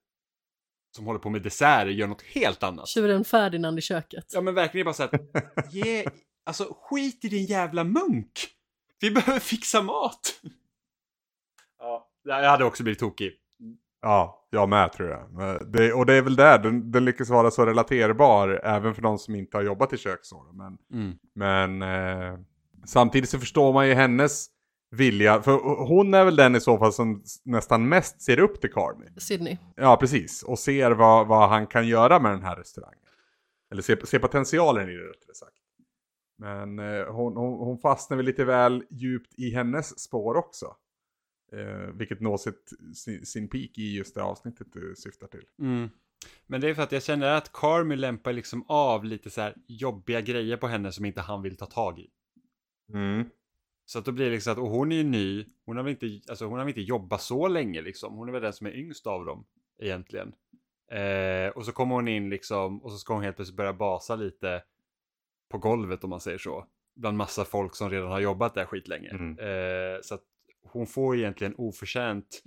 som 0.96 1.06
håller 1.06 1.20
på 1.20 1.30
med 1.30 1.42
desserter 1.42 1.86
gör 1.86 2.06
något 2.06 2.22
helt 2.22 2.62
annat. 2.62 2.88
Tjuren 2.88 3.24
Ferdinand 3.24 3.78
i 3.78 3.82
köket. 3.82 4.24
Ja 4.34 4.40
men 4.40 4.54
verkligen 4.54 4.84
bara 4.84 4.94
så 4.94 5.02
att, 5.02 5.12
ge, 5.70 6.04
alltså 6.44 6.76
skit 6.80 7.24
i 7.24 7.28
din 7.28 7.46
jävla 7.46 7.84
munk! 7.84 8.48
Vi 9.00 9.10
behöver 9.10 9.40
fixa 9.40 9.82
mat! 9.82 10.40
Ja, 11.78 12.10
jag 12.24 12.50
hade 12.50 12.64
också 12.64 12.82
blivit 12.82 12.98
tokig. 12.98 13.39
Ja, 14.02 14.46
jag 14.50 14.68
med 14.68 14.92
tror 14.92 15.08
jag. 15.08 15.28
Det, 15.72 15.92
och 15.92 16.06
det 16.06 16.14
är 16.14 16.22
väl 16.22 16.36
där 16.36 16.58
den, 16.58 16.90
den 16.90 17.04
lyckas 17.04 17.28
vara 17.28 17.50
så 17.50 17.66
relaterbar 17.66 18.60
även 18.64 18.94
för 18.94 19.02
de 19.02 19.18
som 19.18 19.34
inte 19.34 19.56
har 19.56 19.64
jobbat 19.64 19.92
i 19.92 19.96
kök. 19.96 20.18
Så. 20.22 20.46
Men, 20.52 20.78
Mm. 20.92 21.18
men 21.34 21.82
eh, 21.82 22.38
samtidigt 22.84 23.30
så 23.30 23.38
förstår 23.38 23.72
man 23.72 23.88
ju 23.88 23.94
hennes 23.94 24.46
vilja. 24.90 25.42
För 25.42 25.52
hon 25.86 26.14
är 26.14 26.24
väl 26.24 26.36
den 26.36 26.56
i 26.56 26.60
så 26.60 26.78
fall 26.78 26.92
som 26.92 27.22
nästan 27.44 27.88
mest 27.88 28.22
ser 28.22 28.38
upp 28.40 28.60
till 28.60 28.72
Carmy. 28.72 29.06
Sydney. 29.16 29.56
Ja, 29.76 29.96
precis. 29.96 30.42
Och 30.42 30.58
ser 30.58 30.90
vad, 30.90 31.26
vad 31.26 31.48
han 31.48 31.66
kan 31.66 31.88
göra 31.88 32.20
med 32.20 32.32
den 32.32 32.42
här 32.42 32.56
restaurangen. 32.56 32.96
Eller 33.72 33.82
ser, 33.82 33.96
ser 34.06 34.18
potentialen 34.18 34.88
i 34.88 34.92
det 34.92 35.02
rättare 35.02 35.34
sagt. 35.34 35.56
Men 36.38 36.78
eh, 36.78 37.04
hon, 37.06 37.36
hon, 37.36 37.58
hon 37.58 37.78
fastnar 37.78 38.16
väl 38.16 38.26
lite 38.26 38.44
väl 38.44 38.84
djupt 38.90 39.34
i 39.36 39.50
hennes 39.54 39.98
spår 40.00 40.36
också. 40.36 40.66
Eh, 41.52 41.94
vilket 41.94 42.20
når 42.20 42.36
sitt, 42.36 42.72
sin, 42.94 43.26
sin 43.26 43.48
peak 43.48 43.78
i 43.78 43.96
just 43.96 44.14
det 44.14 44.22
avsnittet 44.22 44.72
du 44.72 44.94
syftar 44.96 45.26
till. 45.26 45.44
Mm. 45.58 45.90
Men 46.46 46.60
det 46.60 46.68
är 46.68 46.74
för 46.74 46.82
att 46.82 46.92
jag 46.92 47.02
känner 47.02 47.34
att 47.34 47.52
Carmy 47.52 47.96
lämpar 47.96 48.32
liksom 48.32 48.64
av 48.68 49.04
lite 49.04 49.30
så 49.30 49.40
här 49.40 49.54
jobbiga 49.66 50.20
grejer 50.20 50.56
på 50.56 50.66
henne 50.66 50.92
som 50.92 51.04
inte 51.04 51.20
han 51.20 51.42
vill 51.42 51.56
ta 51.56 51.66
tag 51.66 51.98
i. 51.98 52.10
Mm. 52.92 53.24
Så 53.86 53.98
att 53.98 54.04
då 54.04 54.12
blir 54.12 54.24
det 54.24 54.30
liksom 54.30 54.52
att, 54.52 54.58
och 54.58 54.68
hon 54.68 54.92
är 54.92 54.96
ju 54.96 55.04
ny, 55.04 55.46
hon 55.64 55.76
har 55.76 55.84
väl 55.84 55.90
inte, 55.90 56.30
alltså 56.30 56.44
hon 56.44 56.58
har 56.58 56.64
väl 56.64 56.68
inte 56.68 56.80
jobbat 56.80 57.22
så 57.22 57.48
länge 57.48 57.82
liksom. 57.82 58.14
Hon 58.14 58.28
är 58.28 58.32
väl 58.32 58.42
den 58.42 58.52
som 58.52 58.66
är 58.66 58.76
yngst 58.76 59.06
av 59.06 59.24
dem 59.24 59.44
egentligen. 59.78 60.32
Eh, 60.90 61.48
och 61.48 61.64
så 61.66 61.72
kommer 61.72 61.94
hon 61.94 62.08
in 62.08 62.30
liksom 62.30 62.82
och 62.82 62.92
så 62.92 62.98
ska 62.98 63.14
hon 63.14 63.22
helt 63.22 63.36
plötsligt 63.36 63.56
börja 63.56 63.72
basa 63.72 64.16
lite 64.16 64.62
på 65.48 65.58
golvet 65.58 66.04
om 66.04 66.10
man 66.10 66.20
säger 66.20 66.38
så. 66.38 66.66
Bland 66.94 67.16
massa 67.16 67.44
folk 67.44 67.74
som 67.74 67.90
redan 67.90 68.10
har 68.10 68.20
jobbat 68.20 68.54
där 68.54 68.64
skitlänge. 68.64 69.08
Mm. 69.08 69.38
Eh, 69.38 70.00
så 70.02 70.14
att 70.14 70.24
hon 70.62 70.86
får 70.86 71.16
egentligen 71.16 71.54
oförtjänt 71.58 72.42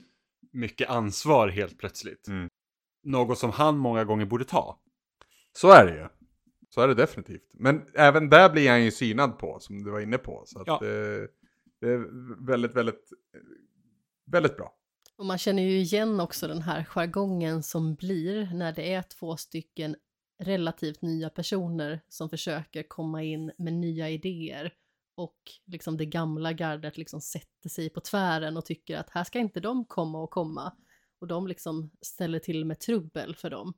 mycket 0.51 0.90
ansvar 0.90 1.48
helt 1.48 1.77
plötsligt. 1.77 2.27
Mm. 2.27 2.50
Något 3.03 3.38
som 3.38 3.51
han 3.51 3.77
många 3.77 4.03
gånger 4.03 4.25
borde 4.25 4.45
ta. 4.45 4.80
Så 5.53 5.72
är 5.72 5.85
det 5.85 5.95
ju. 5.95 6.08
Så 6.69 6.82
är 6.82 6.88
det 6.88 6.93
definitivt. 6.93 7.51
Men 7.53 7.85
även 7.93 8.30
där 8.30 8.50
blir 8.50 8.69
han 8.69 8.83
ju 8.83 8.92
synad 8.92 9.40
på, 9.40 9.59
som 9.59 9.83
du 9.83 9.92
var 9.92 10.00
inne 10.00 10.17
på. 10.17 10.43
Så 10.45 10.59
att 10.59 10.67
Ja. 10.67 10.77
det, 10.82 11.27
det 11.82 11.88
är 11.88 12.08
väldigt, 12.45 12.75
väldigt, 12.75 13.09
väldigt 14.25 14.58
bra. 14.58 14.74
Och 15.16 15.25
man 15.25 15.38
känner 15.38 15.64
ju 15.64 15.77
igen 15.77 16.19
också 16.19 16.48
den 16.48 16.61
här 16.61 16.83
jargongen 16.83 17.64
som 17.64 17.95
blir 17.95 18.53
när 18.53 18.72
det 18.72 18.93
är 18.93 19.01
två 19.01 19.38
stycken 19.38 19.95
relativt 20.40 21.01
nya 21.01 21.30
personer 21.30 22.01
som 22.09 22.30
försöker 22.30 22.83
komma 22.83 23.24
in 23.24 23.51
med 23.58 23.74
nya 23.74 24.09
idéer 24.09 24.74
och 25.16 25.38
liksom 25.66 25.98
det 25.98 26.06
gamla 26.06 26.53
gardet 26.53 26.98
liksom 26.98 27.22
sätter 27.22 27.69
sig 27.69 27.90
på 27.90 28.00
tvären 28.00 28.58
och 28.58 28.66
tycker 28.66 28.98
att 28.98 29.09
här 29.09 29.24
ska 29.24 29.40
inte 29.40 29.59
de 29.59 29.85
komma 29.85 30.22
och 30.22 30.32
komma 30.32 30.74
och 31.19 31.27
de 31.27 31.48
liksom 31.48 31.92
ställer 32.01 32.40
till 32.40 32.66
med 32.66 32.80
trubbel 32.80 33.35
för 33.35 33.50
dem. 33.50 33.74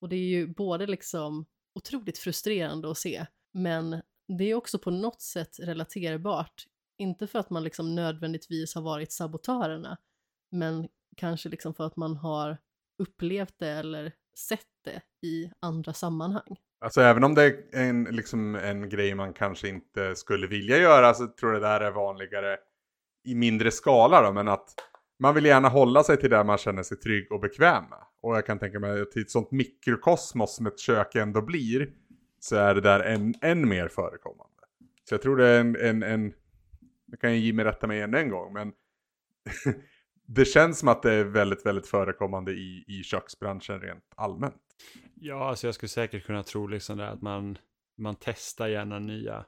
Och 0.00 0.08
det 0.08 0.16
är 0.16 0.28
ju 0.28 0.46
både 0.46 0.86
liksom 0.86 1.46
otroligt 1.74 2.18
frustrerande 2.18 2.90
att 2.90 2.98
se 2.98 3.26
men 3.52 4.02
det 4.38 4.44
är 4.44 4.54
också 4.54 4.78
på 4.78 4.90
något 4.90 5.20
sätt 5.20 5.58
relaterbart. 5.60 6.66
Inte 6.98 7.26
för 7.26 7.38
att 7.38 7.50
man 7.50 7.64
liksom 7.64 7.94
nödvändigtvis 7.94 8.74
har 8.74 8.82
varit 8.82 9.12
sabotörerna 9.12 9.98
men 10.50 10.88
kanske 11.16 11.48
liksom 11.48 11.74
för 11.74 11.86
att 11.86 11.96
man 11.96 12.16
har 12.16 12.58
upplevt 12.98 13.58
det 13.58 13.68
eller 13.70 14.12
sett 14.38 14.68
det 14.84 15.02
i 15.26 15.50
andra 15.60 15.92
sammanhang. 15.92 16.56
Alltså 16.80 17.00
även 17.00 17.24
om 17.24 17.34
det 17.34 17.44
är 17.44 17.54
en, 17.72 18.04
liksom 18.04 18.54
en 18.54 18.88
grej 18.88 19.14
man 19.14 19.32
kanske 19.32 19.68
inte 19.68 20.16
skulle 20.16 20.46
vilja 20.46 20.78
göra 20.78 21.14
så 21.14 21.26
tror 21.26 21.52
jag 21.52 21.62
det 21.62 21.68
där 21.68 21.80
är 21.80 21.90
vanligare 21.90 22.56
i 23.24 23.34
mindre 23.34 23.70
skala 23.70 24.22
då. 24.22 24.32
Men 24.32 24.48
att 24.48 24.74
man 25.18 25.34
vill 25.34 25.44
gärna 25.44 25.68
hålla 25.68 26.02
sig 26.02 26.16
till 26.16 26.30
där 26.30 26.44
man 26.44 26.58
känner 26.58 26.82
sig 26.82 26.96
trygg 26.96 27.32
och 27.32 27.40
bekväm 27.40 27.84
med. 27.84 27.98
Och 28.22 28.36
jag 28.36 28.46
kan 28.46 28.58
tänka 28.58 28.80
mig 28.80 29.00
att 29.00 29.16
i 29.16 29.20
ett 29.20 29.30
sånt 29.30 29.50
mikrokosmos 29.50 30.56
som 30.56 30.66
ett 30.66 30.78
kök 30.78 31.14
ändå 31.14 31.42
blir 31.42 31.90
så 32.40 32.56
är 32.56 32.74
det 32.74 32.80
där 32.80 33.00
än, 33.00 33.34
än 33.42 33.68
mer 33.68 33.88
förekommande. 33.88 34.52
Så 35.08 35.14
jag 35.14 35.22
tror 35.22 35.36
det 35.36 35.48
är 35.48 35.60
en, 35.60 35.76
en, 35.76 36.02
en 36.02 36.32
det 37.06 37.16
kan 37.16 37.34
ju 37.34 37.38
Jimmy 37.38 37.64
rätta 37.64 37.86
mig 37.86 38.00
ännu 38.00 38.18
en 38.18 38.30
gång, 38.30 38.52
men 38.52 38.72
det 40.26 40.44
känns 40.44 40.78
som 40.78 40.88
att 40.88 41.02
det 41.02 41.12
är 41.12 41.24
väldigt, 41.24 41.66
väldigt 41.66 41.86
förekommande 41.86 42.52
i, 42.52 42.84
i 42.88 43.02
köksbranschen 43.02 43.80
rent 43.80 44.04
allmänt. 44.16 44.62
Ja, 45.14 45.48
alltså 45.48 45.66
jag 45.66 45.74
skulle 45.74 45.88
säkert 45.88 46.26
kunna 46.26 46.42
tro 46.42 46.66
liksom 46.66 46.98
det 46.98 47.08
att 47.08 47.22
man, 47.22 47.58
man 47.98 48.16
testar 48.20 48.68
gärna 48.68 48.98
nya 48.98 49.44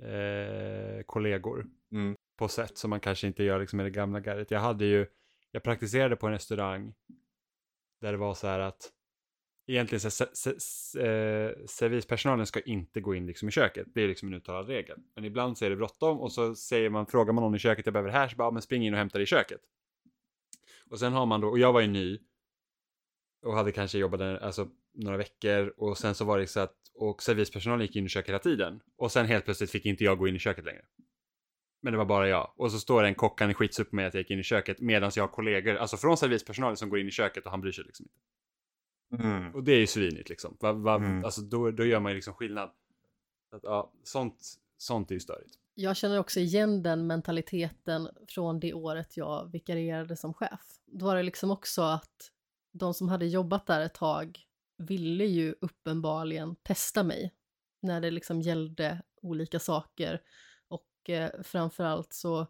eh, 0.00 1.02
kollegor 1.06 1.66
Mm. 1.92 2.16
på 2.38 2.48
sätt 2.48 2.78
som 2.78 2.90
man 2.90 3.00
kanske 3.00 3.26
inte 3.26 3.42
gör 3.42 3.60
liksom 3.60 3.76
med 3.76 3.86
det 3.86 3.90
gamla 3.90 4.20
gardet. 4.20 4.50
Jag 4.50 4.60
hade 4.60 4.84
ju, 4.84 5.06
jag 5.50 5.62
praktiserade 5.62 6.16
på 6.16 6.26
en 6.26 6.32
restaurang 6.32 6.94
där 8.00 8.12
det 8.12 8.18
var 8.18 8.34
så 8.34 8.46
här 8.46 8.60
att 8.60 8.90
egentligen 9.68 10.00
så, 10.00 10.10
se, 10.10 10.26
se, 10.32 10.60
se, 10.60 11.00
eh, 11.00 11.52
servispersonalen 11.66 12.46
ska 12.46 12.60
inte 12.60 13.00
gå 13.00 13.14
in 13.14 13.26
liksom 13.26 13.48
i 13.48 13.50
köket. 13.52 13.86
Det 13.94 14.02
är 14.02 14.08
liksom 14.08 14.28
en 14.28 14.34
uttalad 14.34 14.66
regel. 14.68 14.98
Men 15.14 15.24
ibland 15.24 15.58
så 15.58 15.64
är 15.64 15.70
det 15.70 15.76
bråttom 15.76 16.20
och 16.20 16.32
så 16.32 16.54
säger 16.54 16.90
man, 16.90 17.06
frågar 17.06 17.32
man 17.32 17.44
någon 17.44 17.54
i 17.54 17.58
köket, 17.58 17.86
jag 17.86 17.92
behöver 17.92 18.10
det 18.10 18.18
här, 18.18 18.28
så 18.28 18.36
bara, 18.36 18.44
"Ja, 18.44 18.50
men 18.50 18.62
spring 18.62 18.86
in 18.86 18.92
och 18.92 18.98
hämta 18.98 19.18
det 19.18 19.24
i 19.24 19.26
köket. 19.26 19.60
Och 20.90 20.98
sen 20.98 21.12
har 21.12 21.26
man 21.26 21.40
då, 21.40 21.48
och 21.48 21.58
jag 21.58 21.72
var 21.72 21.80
ju 21.80 21.86
ny 21.86 22.18
och 23.42 23.54
hade 23.54 23.72
kanske 23.72 23.98
jobbat 23.98 24.20
där 24.20 24.36
alltså, 24.36 24.68
några 24.94 25.16
veckor 25.16 25.74
och 25.76 25.98
sen 25.98 26.14
så 26.14 26.24
var 26.24 26.38
det 26.38 26.46
så 26.46 26.60
att 26.60 26.74
och 26.94 27.22
servispersonalen 27.22 27.86
gick 27.86 27.96
in 27.96 28.06
i 28.06 28.08
köket 28.08 28.28
hela 28.28 28.38
tiden 28.38 28.80
och 28.96 29.12
sen 29.12 29.26
helt 29.26 29.44
plötsligt 29.44 29.70
fick 29.70 29.86
inte 29.86 30.04
jag 30.04 30.18
gå 30.18 30.28
in 30.28 30.36
i 30.36 30.38
köket 30.38 30.64
längre. 30.64 30.84
Men 31.82 31.92
det 31.92 31.98
var 31.98 32.04
bara 32.04 32.28
jag. 32.28 32.52
Och 32.56 32.72
så 32.72 32.78
står 32.78 33.02
det 33.02 33.08
en 33.08 33.14
kock, 33.14 33.40
han 33.40 33.50
är 33.50 33.54
skitsur 33.54 33.84
på 33.84 33.96
mig 33.96 34.04
att 34.06 34.14
jag 34.14 34.20
gick 34.20 34.30
in 34.30 34.38
i 34.38 34.42
köket 34.42 34.80
medan 34.80 35.10
jag 35.16 35.22
har 35.22 35.28
kollegor, 35.28 35.74
alltså 35.76 35.96
från 35.96 36.16
servispersonalen 36.16 36.76
som 36.76 36.88
går 36.88 36.98
in 36.98 37.08
i 37.08 37.10
köket 37.10 37.44
och 37.44 37.50
han 37.50 37.60
bryr 37.60 37.72
sig 37.72 37.84
liksom 37.84 38.04
inte. 38.04 38.18
Mm. 39.12 39.54
Och 39.54 39.64
det 39.64 39.72
är 39.72 39.78
ju 39.78 39.86
svinigt 39.86 40.28
liksom. 40.28 40.56
Va, 40.60 40.72
va, 40.72 40.96
Mm. 40.96 41.24
Alltså 41.24 41.40
då, 41.40 41.70
då 41.70 41.84
gör 41.84 42.00
man 42.00 42.12
ju 42.12 42.16
liksom 42.16 42.34
skillnad. 42.34 42.70
Att, 43.52 43.62
ja, 43.62 43.92
sånt, 44.02 44.54
sånt 44.76 45.10
är 45.10 45.14
ju 45.14 45.20
störigt. 45.20 45.54
Jag 45.74 45.96
känner 45.96 46.18
också 46.18 46.40
igen 46.40 46.82
den 46.82 47.06
mentaliteten 47.06 48.08
från 48.28 48.60
det 48.60 48.74
året 48.74 49.16
jag 49.16 49.52
vikarierade 49.52 50.16
som 50.16 50.34
chef. 50.34 50.60
Då 50.86 51.06
var 51.06 51.16
det 51.16 51.22
liksom 51.22 51.50
också 51.50 51.82
att 51.82 52.32
de 52.72 52.94
som 52.94 53.08
hade 53.08 53.26
jobbat 53.26 53.66
där 53.66 53.80
ett 53.80 53.94
tag 53.94 54.38
ville 54.78 55.24
ju 55.24 55.54
uppenbarligen 55.60 56.56
testa 56.56 57.02
mig 57.02 57.34
när 57.82 58.00
det 58.00 58.10
liksom 58.10 58.40
gällde 58.40 59.02
olika 59.22 59.58
saker 59.58 60.22
och 60.68 61.10
eh, 61.10 61.42
framförallt 61.42 62.12
så 62.12 62.46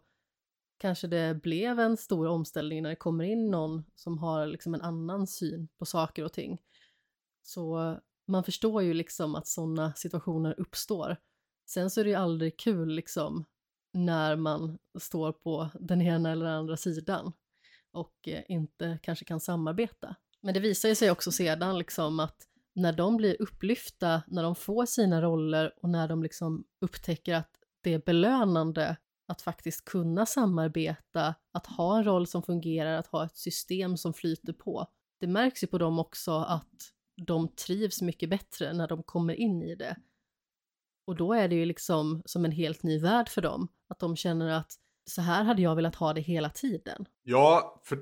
kanske 0.79 1.07
det 1.07 1.41
blev 1.43 1.79
en 1.79 1.97
stor 1.97 2.27
omställning 2.27 2.83
när 2.83 2.89
det 2.89 2.95
kommer 2.95 3.23
in 3.23 3.51
någon 3.51 3.83
som 3.95 4.17
har 4.17 4.47
liksom 4.47 4.73
en 4.73 4.81
annan 4.81 5.27
syn 5.27 5.67
på 5.77 5.85
saker 5.85 6.23
och 6.23 6.33
ting. 6.33 6.61
Så 7.43 7.97
man 8.27 8.43
förstår 8.43 8.83
ju 8.83 8.93
liksom 8.93 9.35
att 9.35 9.47
sådana 9.47 9.93
situationer 9.93 10.59
uppstår. 10.59 11.17
Sen 11.69 11.89
så 11.89 11.99
är 11.99 12.03
det 12.03 12.09
ju 12.09 12.15
aldrig 12.15 12.59
kul 12.59 12.89
liksom 12.89 13.45
när 13.93 14.35
man 14.35 14.77
står 14.99 15.31
på 15.31 15.69
den 15.79 16.01
ena 16.01 16.31
eller 16.31 16.45
andra 16.45 16.77
sidan 16.77 17.33
och 17.91 18.27
eh, 18.27 18.43
inte 18.47 18.99
kanske 19.03 19.25
kan 19.25 19.39
samarbeta. 19.39 20.15
Men 20.41 20.53
det 20.53 20.59
visar 20.59 20.89
ju 20.89 20.95
sig 20.95 21.11
också 21.11 21.31
sedan 21.31 21.77
liksom 21.77 22.19
att 22.19 22.47
när 22.73 22.93
de 22.93 23.17
blir 23.17 23.41
upplyfta, 23.41 24.21
när 24.27 24.43
de 24.43 24.55
får 24.55 24.85
sina 24.85 25.21
roller 25.21 25.73
och 25.81 25.89
när 25.89 26.07
de 26.07 26.23
liksom 26.23 26.63
upptäcker 26.81 27.35
att 27.35 27.51
det 27.81 27.93
är 27.93 27.99
belönande 27.99 28.97
att 29.29 29.41
faktiskt 29.41 29.85
kunna 29.85 30.25
samarbeta, 30.25 31.35
att 31.51 31.65
ha 31.65 31.97
en 31.97 32.03
roll 32.03 32.27
som 32.27 32.43
fungerar, 32.43 32.97
att 32.97 33.07
ha 33.07 33.25
ett 33.25 33.37
system 33.37 33.97
som 33.97 34.13
flyter 34.13 34.53
på. 34.53 34.87
Det 35.19 35.27
märks 35.27 35.63
ju 35.63 35.67
på 35.67 35.77
dem 35.77 35.99
också 35.99 36.31
att 36.31 36.93
de 37.27 37.47
trivs 37.47 38.01
mycket 38.01 38.29
bättre 38.29 38.73
när 38.73 38.87
de 38.87 39.03
kommer 39.03 39.33
in 39.33 39.63
i 39.63 39.75
det. 39.75 39.95
Och 41.07 41.15
då 41.15 41.33
är 41.33 41.47
det 41.47 41.55
ju 41.55 41.65
liksom 41.65 42.21
som 42.25 42.45
en 42.45 42.51
helt 42.51 42.83
ny 42.83 42.99
värld 42.99 43.29
för 43.29 43.41
dem, 43.41 43.67
att 43.87 43.99
de 43.99 44.15
känner 44.15 44.49
att 44.49 44.73
så 45.09 45.21
här 45.21 45.43
hade 45.43 45.61
jag 45.61 45.75
velat 45.75 45.95
ha 45.95 46.13
det 46.13 46.21
hela 46.21 46.49
tiden. 46.49 47.05
Ja, 47.23 47.81
för 47.83 47.99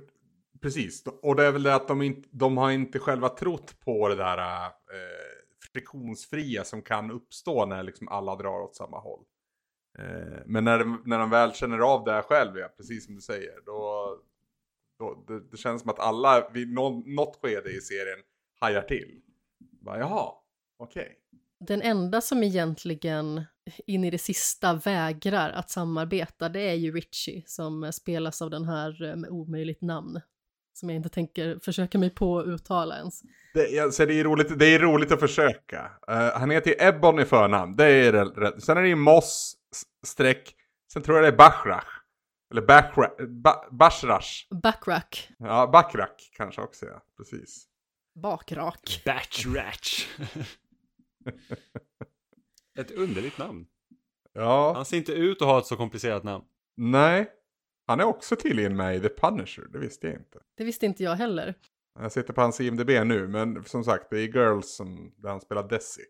precis. 0.61 1.03
Och 1.21 1.35
det 1.35 1.45
är 1.45 1.51
väl 1.51 1.63
det 1.63 1.75
att 1.75 1.87
de, 1.87 2.01
inte, 2.01 2.29
de 2.31 2.57
har 2.57 2.71
inte 2.71 2.99
själva 2.99 3.29
trott 3.29 3.79
på 3.79 4.07
det 4.07 4.15
där 4.15 4.65
eh, 4.65 4.71
friktionsfria 5.71 6.63
som 6.63 6.81
kan 6.81 7.11
uppstå 7.11 7.65
när 7.65 7.83
liksom 7.83 8.07
alla 8.07 8.35
drar 8.35 8.59
åt 8.59 8.75
samma 8.75 8.99
håll. 8.99 9.23
Eh, 9.97 10.39
men 10.45 10.63
när 10.63 10.79
de, 10.79 11.01
när 11.05 11.19
de 11.19 11.29
väl 11.29 11.53
känner 11.53 11.79
av 11.79 12.03
det 12.03 12.11
här 12.11 12.21
själv, 12.21 12.57
ja, 12.57 12.67
precis 12.77 13.05
som 13.05 13.15
du 13.15 13.21
säger, 13.21 13.61
då, 13.65 14.09
då 14.99 15.23
det, 15.27 15.49
det 15.51 15.57
känns 15.57 15.81
som 15.81 15.89
att 15.89 15.99
alla 15.99 16.49
vid 16.53 16.73
nå, 16.73 17.03
något 17.05 17.39
skede 17.41 17.69
i 17.69 17.81
serien 17.81 18.19
hajar 18.59 18.81
till. 18.81 19.21
Bara, 19.59 19.99
Jaha, 19.99 20.31
okej. 20.77 21.17
Den 21.59 21.81
enda 21.81 22.21
som 22.21 22.43
egentligen 22.43 23.43
in 23.85 24.03
i 24.03 24.11
det 24.11 24.17
sista 24.17 24.73
vägrar 24.73 25.49
att 25.49 25.69
samarbeta, 25.69 26.49
det 26.49 26.61
är 26.61 26.73
ju 26.73 26.91
Richie 26.91 27.43
som 27.45 27.91
spelas 27.93 28.41
av 28.41 28.49
den 28.49 28.65
här 28.65 29.03
eh, 29.03 29.15
med 29.15 29.29
omöjligt 29.29 29.81
namn. 29.81 30.21
Som 30.73 30.89
jag 30.89 30.95
inte 30.95 31.09
tänker 31.09 31.59
försöka 31.63 31.97
mig 31.97 32.09
på 32.09 32.39
att 32.39 32.47
uttala 32.47 32.97
ens. 32.97 33.21
Det, 33.53 33.79
alltså, 33.79 34.05
det, 34.05 34.19
är 34.19 34.23
roligt, 34.23 34.59
det 34.59 34.65
är 34.65 34.79
roligt 34.79 35.11
att 35.11 35.19
försöka. 35.19 35.91
Uh, 36.11 36.15
han 36.15 36.51
heter 36.51 36.69
ju 36.69 36.87
Ebbon 36.87 37.19
i 37.19 37.25
förnamn, 37.25 37.75
det 37.75 37.85
är 37.85 38.11
rätt. 38.11 38.63
Sen 38.63 38.77
är 38.77 38.81
det 38.81 38.87
ju 38.87 38.95
Moss, 38.95 39.56
streck, 40.07 40.55
sen 40.93 41.01
tror 41.03 41.17
jag 41.17 41.23
det 41.23 41.27
är 41.27 41.37
Bachrach. 41.37 41.87
Eller 42.51 42.61
Bachrach, 42.61 43.11
ba, 43.27 43.69
Bashrash. 43.71 44.47
Backrack. 44.63 45.29
Ja, 45.39 45.67
Backrak 45.67 46.29
kanske 46.33 46.61
också 46.61 46.85
ja, 46.85 47.01
precis. 47.17 47.67
Bakrak. 48.15 49.01
Batchratch. 49.05 50.07
ett 52.79 52.91
underligt 52.91 53.37
namn. 53.37 53.65
Ja, 54.33 54.73
Han 54.73 54.85
ser 54.85 54.97
inte 54.97 55.11
ut 55.13 55.41
att 55.41 55.47
ha 55.47 55.59
ett 55.59 55.65
så 55.65 55.75
komplicerat 55.75 56.23
namn. 56.23 56.45
nej. 56.75 57.33
Han 57.89 57.99
är 57.99 58.03
också 58.03 58.35
tydligen 58.35 58.75
med 58.75 58.95
i 58.95 58.99
The 58.99 59.09
Punisher, 59.09 59.67
det 59.69 59.79
visste 59.79 60.07
jag 60.07 60.15
inte. 60.15 60.39
Det 60.57 60.63
visste 60.63 60.85
inte 60.85 61.03
jag 61.03 61.15
heller. 61.15 61.53
Jag 61.99 62.11
sitter 62.11 62.33
på 62.33 62.41
hans 62.41 62.61
IMDB 62.61 62.89
nu, 62.89 63.27
men 63.27 63.63
som 63.63 63.83
sagt, 63.83 64.09
det 64.09 64.19
är 64.19 64.27
Girls 64.27 64.75
som, 64.75 65.13
där 65.17 65.29
han 65.29 65.41
spelar 65.41 65.67
Desi. 65.69 66.01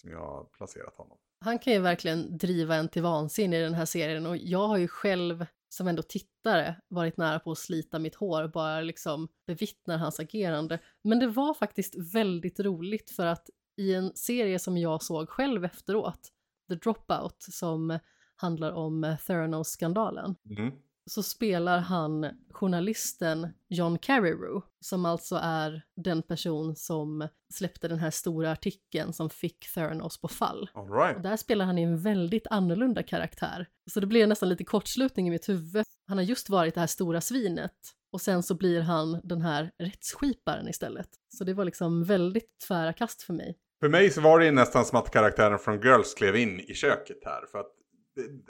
Som 0.00 0.10
jag 0.10 0.18
har 0.18 0.44
placerat 0.44 0.96
honom. 0.96 1.18
Han 1.44 1.58
kan 1.58 1.72
ju 1.72 1.78
verkligen 1.78 2.38
driva 2.38 2.74
en 2.76 2.88
till 2.88 3.02
vansinne 3.02 3.58
i 3.58 3.62
den 3.62 3.74
här 3.74 3.84
serien 3.84 4.26
och 4.26 4.36
jag 4.36 4.68
har 4.68 4.76
ju 4.76 4.88
själv 4.88 5.46
som 5.68 5.88
ändå 5.88 6.02
tittare 6.02 6.76
varit 6.88 7.16
nära 7.16 7.38
på 7.38 7.50
att 7.52 7.58
slita 7.58 7.98
mitt 7.98 8.14
hår 8.14 8.48
bara 8.48 8.80
liksom 8.80 9.28
bevittnar 9.46 9.98
hans 9.98 10.20
agerande. 10.20 10.78
Men 11.02 11.18
det 11.18 11.26
var 11.26 11.54
faktiskt 11.54 12.14
väldigt 12.14 12.60
roligt 12.60 13.10
för 13.10 13.26
att 13.26 13.50
i 13.76 13.94
en 13.94 14.12
serie 14.14 14.58
som 14.58 14.78
jag 14.78 15.02
såg 15.02 15.28
själv 15.28 15.64
efteråt, 15.64 16.28
The 16.68 16.74
Dropout, 16.74 17.36
som 17.38 17.98
handlar 18.36 18.72
om 18.72 19.16
Theranos-skandalen, 19.26 20.36
Mm 20.50 20.72
så 21.06 21.22
spelar 21.22 21.78
han 21.78 22.26
journalisten 22.50 23.48
John 23.68 23.98
Carreyrou, 23.98 24.62
som 24.80 25.06
alltså 25.06 25.36
är 25.42 25.82
den 25.96 26.22
person 26.22 26.76
som 26.76 27.28
släppte 27.54 27.88
den 27.88 27.98
här 27.98 28.10
stora 28.10 28.52
artikeln 28.52 29.12
som 29.12 29.30
fick 29.30 29.74
Theranos 29.74 30.20
på 30.20 30.28
fall. 30.28 30.70
All 30.74 30.90
right. 30.90 31.16
Och 31.16 31.22
där 31.22 31.36
spelar 31.36 31.64
han 31.64 31.78
i 31.78 31.82
en 31.82 31.98
väldigt 31.98 32.46
annorlunda 32.50 33.02
karaktär. 33.02 33.68
Så 33.90 34.00
det 34.00 34.06
blir 34.06 34.26
nästan 34.26 34.48
lite 34.48 34.64
kortslutning 34.64 35.28
i 35.28 35.30
mitt 35.30 35.48
huvud. 35.48 35.84
Han 36.08 36.18
har 36.18 36.24
just 36.24 36.48
varit 36.48 36.74
det 36.74 36.80
här 36.80 36.86
stora 36.86 37.20
svinet 37.20 37.72
och 38.12 38.20
sen 38.20 38.42
så 38.42 38.54
blir 38.54 38.80
han 38.80 39.20
den 39.24 39.42
här 39.42 39.70
rättsskiparen 39.78 40.68
istället. 40.68 41.08
Så 41.28 41.44
det 41.44 41.54
var 41.54 41.64
liksom 41.64 42.04
väldigt 42.04 42.58
tvära 42.68 42.92
kast 42.92 43.22
för 43.22 43.32
mig. 43.32 43.58
För 43.80 43.88
mig 43.88 44.10
så 44.10 44.20
var 44.20 44.40
det 44.40 44.50
nästan 44.50 44.84
som 44.84 44.98
att 44.98 45.10
karaktären 45.10 45.58
från 45.58 45.80
Girls 45.80 46.14
klev 46.14 46.36
in 46.36 46.60
i 46.60 46.74
köket 46.74 47.24
här. 47.24 47.46
För 47.52 47.58
att 47.58 47.72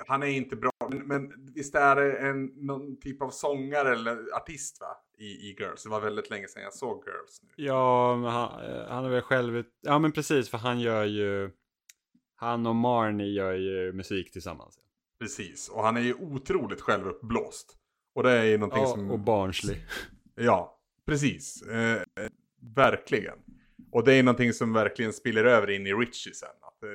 han 0.06 0.22
är 0.22 0.26
inte 0.26 0.56
bra. 0.56 0.70
Men, 0.90 0.98
men 1.06 1.32
visst 1.54 1.74
är 1.74 1.96
det 1.96 2.16
en, 2.16 2.44
någon 2.46 3.00
typ 3.00 3.22
av 3.22 3.30
sångare 3.30 3.92
eller 3.92 4.36
artist 4.36 4.80
va? 4.80 4.96
I, 5.18 5.24
I 5.24 5.56
Girls. 5.58 5.82
Det 5.82 5.88
var 5.88 6.00
väldigt 6.00 6.30
länge 6.30 6.48
sedan 6.48 6.62
jag 6.62 6.72
såg 6.72 7.04
Girls 7.06 7.42
nu. 7.42 7.64
Ja, 7.64 8.16
men 8.16 8.30
han, 8.30 8.64
eh, 8.64 8.86
han 8.88 9.04
är 9.04 9.08
väl 9.08 9.22
själv... 9.22 9.64
Ja, 9.80 9.98
men 9.98 10.12
precis, 10.12 10.48
för 10.48 10.58
han 10.58 10.80
gör 10.80 11.04
ju... 11.04 11.50
Han 12.36 12.66
och 12.66 12.74
Marnie 12.74 13.32
gör 13.32 13.52
ju 13.52 13.92
musik 13.92 14.32
tillsammans. 14.32 14.78
Precis. 15.18 15.68
Och 15.68 15.82
han 15.82 15.96
är 15.96 16.00
ju 16.00 16.14
otroligt 16.14 16.80
självuppblåst. 16.80 17.76
Och 18.14 18.22
det 18.22 18.30
är 18.30 18.44
ju 18.44 18.58
någonting 18.58 18.82
Ja, 18.82 18.88
som... 18.88 19.10
och 19.10 19.18
barnslig. 19.18 19.86
Ja, 20.36 20.80
precis. 21.06 21.62
Eh, 21.62 22.02
verkligen. 22.76 23.38
Och 23.92 24.04
det 24.04 24.14
är 24.14 24.22
någonting 24.22 24.52
som 24.52 24.72
verkligen 24.72 25.12
spiller 25.12 25.44
över 25.44 25.70
in 25.70 25.86
i 25.86 25.92
Richie 25.92 26.34
sen. 26.34 26.48
Att, 26.60 26.82
eh, 26.82 26.88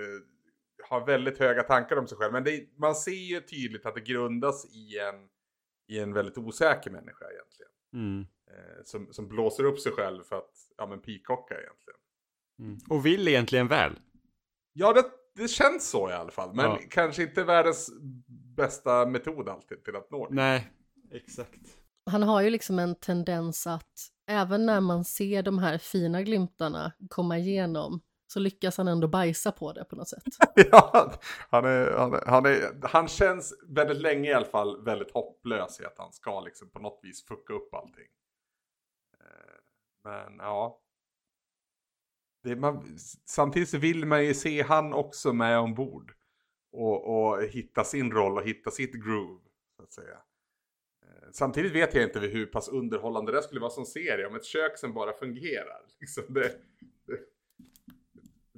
har 0.90 1.06
väldigt 1.06 1.38
höga 1.40 1.64
tankar 1.64 1.95
om 1.95 2.08
sig 2.08 2.18
själv. 2.18 2.34
Men 2.34 2.43
det, 2.43 2.77
man 2.77 2.95
ser 2.95 3.11
ju 3.11 3.42
tydligt 3.42 3.85
att 3.85 3.95
det 3.95 4.01
grundas 4.01 4.66
i 4.66 5.00
en, 5.00 5.16
i 5.88 6.00
en 6.00 6.14
väldigt 6.14 6.38
osäker 6.38 6.92
människa 6.92 7.26
egentligen. 7.32 7.72
Mm. 7.93 8.27
Eh, 8.51 8.84
som, 8.84 9.14
som 9.14 9.27
blåser 9.27 9.64
upp 9.64 9.80
sig 9.80 9.92
själv 9.92 10.24
för 10.24 10.35
att, 10.35 10.51
ja 10.77 10.85
men 10.88 11.01
pikocka 11.01 11.56
egentligen. 11.56 12.00
Mm. 12.59 12.77
Och 12.90 13.06
vill 13.06 13.27
egentligen 13.27 13.68
väl. 13.68 14.00
Ja, 14.74 14.93
det, 14.93 15.03
det 15.35 15.48
känns 15.48 15.90
så 15.90 16.09
i 16.09 16.14
alla 16.14 16.32
fall. 16.32 16.56
Men 16.56 16.66
Ja. 16.66 16.80
kanske 16.90 17.24
inte 17.24 17.43
världens 17.43 17.92
bästa 18.56 19.06
metod 19.06 19.50
alltid 19.50 19.84
till 19.84 19.95
att 19.95 20.11
nå 20.11 20.27
det. 20.30 20.35
Nej, 20.35 20.72
exakt. 21.11 21.59
Han 22.06 22.24
har 22.24 22.42
ju 22.42 22.50
liksom 22.50 22.80
en 22.80 22.95
tendens 22.95 23.68
att 23.68 23.93
även 24.27 24.66
när 24.66 24.82
man 24.82 25.06
ser 25.06 25.43
de 25.43 25.59
här 25.59 25.77
fina 25.77 26.22
glimtarna 26.22 26.92
komma 27.09 27.38
igenom 27.38 28.01
så 28.32 28.40
lyckas 28.40 28.77
han 28.77 28.88
ändå 28.88 29.08
bajsa 29.08 29.51
på 29.51 29.74
det 29.74 29.85
på 29.85 29.95
något 29.95 30.08
sätt. 30.08 30.24
Ja, 30.72 31.14
han, 31.49 31.66
är, 31.66 31.91
han, 31.91 32.14
är, 32.14 32.25
han, 32.25 32.45
är, 32.45 32.88
han 32.88 33.08
känns 33.08 33.53
väldigt 33.67 34.01
länge 34.01 34.30
i 34.30 34.33
alla 34.33 34.45
fall 34.45 34.83
väldigt 34.83 35.11
hopplös 35.11 35.80
i 35.80 35.85
att 35.85 35.98
han 35.98 36.14
ska 36.14 36.40
liksom 36.40 36.69
på 36.69 36.80
något 36.80 36.99
vis 37.03 37.25
fucka 37.25 37.53
upp 37.53 37.74
allting. 37.74 38.08
Eh, 39.19 39.59
men 40.03 40.38
ja. 40.38 40.80
Det, 42.43 42.56
man, 42.56 42.98
samtidigt 43.25 43.69
så 43.69 43.77
vill 43.77 44.06
man 44.06 44.25
ju 44.25 44.33
se 44.33 44.61
han 44.61 44.93
också 44.93 45.33
med 45.33 45.59
ombord. 45.59 46.14
Och, 46.72 47.30
och 47.32 47.43
hitta 47.43 47.83
sin 47.83 48.11
roll 48.11 48.38
och 48.38 48.43
hitta 48.43 48.72
sitt 48.72 48.93
groove. 48.93 49.41
Så 49.75 49.83
att 49.83 49.93
säga. 49.93 50.17
Eh, 51.06 51.30
samtidigt 51.32 51.74
vet 51.74 51.93
jag 51.93 52.03
inte 52.03 52.19
hur 52.19 52.45
pass 52.45 52.69
underhållande 52.69 53.32
det 53.32 53.41
skulle 53.41 53.61
vara 53.61 53.72
som 53.72 53.85
serie 53.85 54.27
om 54.27 54.35
ett 54.35 54.45
kök 54.45 54.77
som 54.77 54.93
bara 54.93 55.14
fungerar. 55.14 55.82
Liksom 55.99 56.24
det, 56.33 56.51
det, 57.06 57.19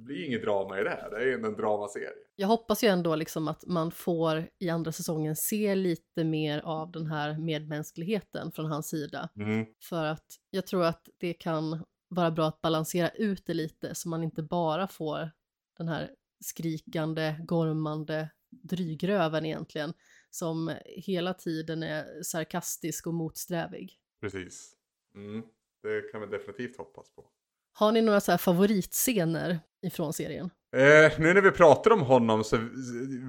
det 0.02 0.06
blir 0.06 0.24
inget 0.24 0.42
drama 0.42 0.80
i 0.80 0.84
det 0.84 0.90
här, 0.90 1.10
det 1.10 1.16
är 1.16 1.26
ju 1.26 1.34
en 1.34 1.56
dramaserie. 1.56 2.08
Jag 2.36 2.48
hoppas 2.48 2.84
ju 2.84 2.88
ändå 2.88 3.16
liksom 3.16 3.48
att 3.48 3.66
man 3.66 3.90
får 3.90 4.48
i 4.58 4.70
andra 4.70 4.92
säsongen 4.92 5.36
se 5.36 5.74
lite 5.74 6.24
mer 6.24 6.60
av 6.64 6.90
den 6.92 7.06
här 7.06 7.38
medmänskligheten 7.38 8.52
från 8.52 8.66
hans 8.66 8.88
sida. 8.88 9.28
Mm. 9.36 9.66
För 9.82 10.04
att 10.04 10.26
jag 10.50 10.66
tror 10.66 10.84
att 10.84 11.08
det 11.18 11.32
kan 11.32 11.84
vara 12.08 12.30
bra 12.30 12.48
att 12.48 12.60
balansera 12.60 13.08
ut 13.08 13.46
det 13.46 13.54
lite 13.54 13.94
så 13.94 14.08
man 14.08 14.22
inte 14.22 14.42
bara 14.42 14.88
får 14.88 15.30
den 15.78 15.88
här 15.88 16.10
skrikande, 16.40 17.36
gormande 17.44 18.30
drygröven 18.50 19.46
egentligen 19.46 19.92
som 20.30 20.72
hela 20.84 21.34
tiden 21.34 21.82
är 21.82 22.22
sarkastisk 22.22 23.06
och 23.06 23.14
motsträvig. 23.14 23.98
Precis. 24.20 24.76
Mm. 25.14 25.42
Det 25.82 26.12
kan 26.12 26.20
vi 26.20 26.26
definitivt 26.26 26.76
hoppas 26.76 27.14
på. 27.14 27.30
Har 27.72 27.92
ni 27.92 28.02
några 28.02 28.20
så 28.20 28.38
favoritscener 28.38 29.60
ifrån 29.82 30.12
serien? 30.12 30.50
Eh, 30.76 31.12
nu 31.20 31.34
när 31.34 31.40
vi 31.40 31.50
pratar 31.50 31.90
om 31.90 32.00
honom 32.00 32.44
så 32.44 32.58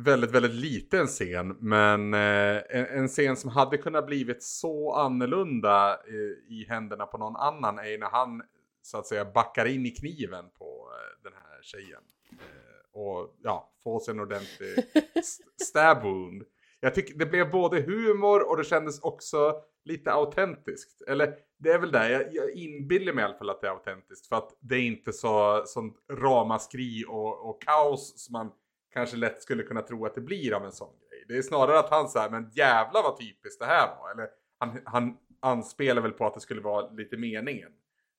väldigt, 0.04 0.32
väldigt 0.32 0.52
liten 0.54 1.08
scen. 1.08 1.58
Men 1.60 2.14
eh, 2.14 2.62
en, 2.70 2.86
en 2.86 3.08
scen 3.08 3.38
som 3.38 3.50
hade 3.50 3.78
kunnat 3.78 4.06
blivit 4.06 4.44
så 4.44 4.94
annorlunda 4.94 5.92
eh, 5.94 6.54
i 6.54 6.66
händerna 6.70 7.06
på 7.06 7.18
någon 7.18 7.36
annan 7.36 7.80
är 7.80 7.98
när 7.98 8.10
han 8.10 8.42
så 8.82 8.98
att 8.98 9.08
säga 9.08 9.26
backar 9.26 9.66
in 9.66 9.86
i 9.86 9.92
kniven 9.92 10.46
på 10.58 10.90
eh, 10.92 11.24
den 11.24 11.34
här 11.34 11.62
tjejen. 11.62 12.02
Eh, 12.32 13.00
och 13.02 13.36
ja, 13.44 13.72
får 13.84 14.00
sig 14.00 14.14
en 14.14 14.20
ordentlig 14.20 14.78
st- 15.16 15.44
stab 15.64 16.04
wound. 16.04 16.44
Jag 16.80 16.96
tycker 16.96 17.18
det 17.20 17.26
blev 17.26 17.52
både 17.52 17.82
humor 17.82 18.50
och 18.50 18.58
det 18.58 18.64
kändes 18.64 19.00
också 19.00 19.56
lite 19.86 20.12
autentiskt. 20.12 21.02
Eller 21.08 21.36
det 21.58 21.70
är 21.72 21.80
väl 21.80 21.92
det, 21.92 22.10
jag, 22.12 22.36
jag 22.36 22.52
inbillar 22.52 23.14
mig 23.14 23.22
i 23.22 23.26
alla 23.26 23.38
fall 23.38 23.50
att 23.50 23.62
det 23.62 23.68
är 23.68 23.72
autentiskt. 23.72 24.28
För 24.28 24.36
att 24.36 24.58
det 24.60 24.76
är 24.76 24.82
inte 24.82 25.14
så 25.14 25.64
sånt 25.66 25.98
ramaskri 26.12 27.06
och, 27.08 27.50
och 27.50 27.62
kaos 27.62 28.26
som 28.26 28.34
man 28.34 28.52
kanske 28.94 29.18
lätt 29.18 29.42
skulle 29.42 29.64
kunna 29.64 29.82
tro 29.82 30.06
att 30.06 30.16
det 30.16 30.22
blir 30.22 30.54
av 30.54 30.66
en 30.66 30.72
sån 30.72 30.94
grej. 31.10 31.26
Det 31.28 31.38
är 31.38 31.42
snarare 31.42 31.80
att 31.80 31.90
han 31.90 32.10
säger 32.10 32.30
men 32.30 32.50
jävla 32.54 33.02
vad 33.02 33.20
typiskt 33.20 33.60
det 33.60 33.66
här 33.66 33.88
var. 34.00 34.12
Eller 34.12 34.28
han, 34.60 34.80
han 34.86 35.18
anspelar 35.40 36.02
väl 36.02 36.12
på 36.12 36.26
att 36.26 36.34
det 36.34 36.40
skulle 36.40 36.62
vara 36.62 36.90
lite 36.90 37.18
meningen. 37.18 37.72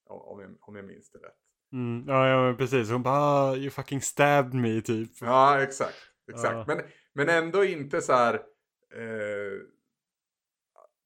Om, 0.06 0.40
jag, 0.40 0.50
om 0.60 0.76
jag 0.76 0.84
minns 0.84 1.10
det 1.10 1.18
rätt. 1.18 1.34
Mm. 1.72 2.04
Ja, 2.08 2.28
ja, 2.28 2.54
precis. 2.58 2.90
Hon 2.90 3.02
bara, 3.02 3.14
"Ah, 3.20 3.56
you 3.56 3.70
fucking 3.70 4.00
stabbed 4.00 4.54
me, 4.54 4.80
typ. 4.80 5.10
Ja, 5.20 5.62
exakt. 5.62 5.96
exakt. 6.32 6.54
Ja. 6.54 6.64
Men, 6.66 6.80
men 7.12 7.28
ändå 7.28 7.64
inte 7.64 8.00
så 8.02 8.12
här... 8.12 8.34
Eh, 8.34 9.60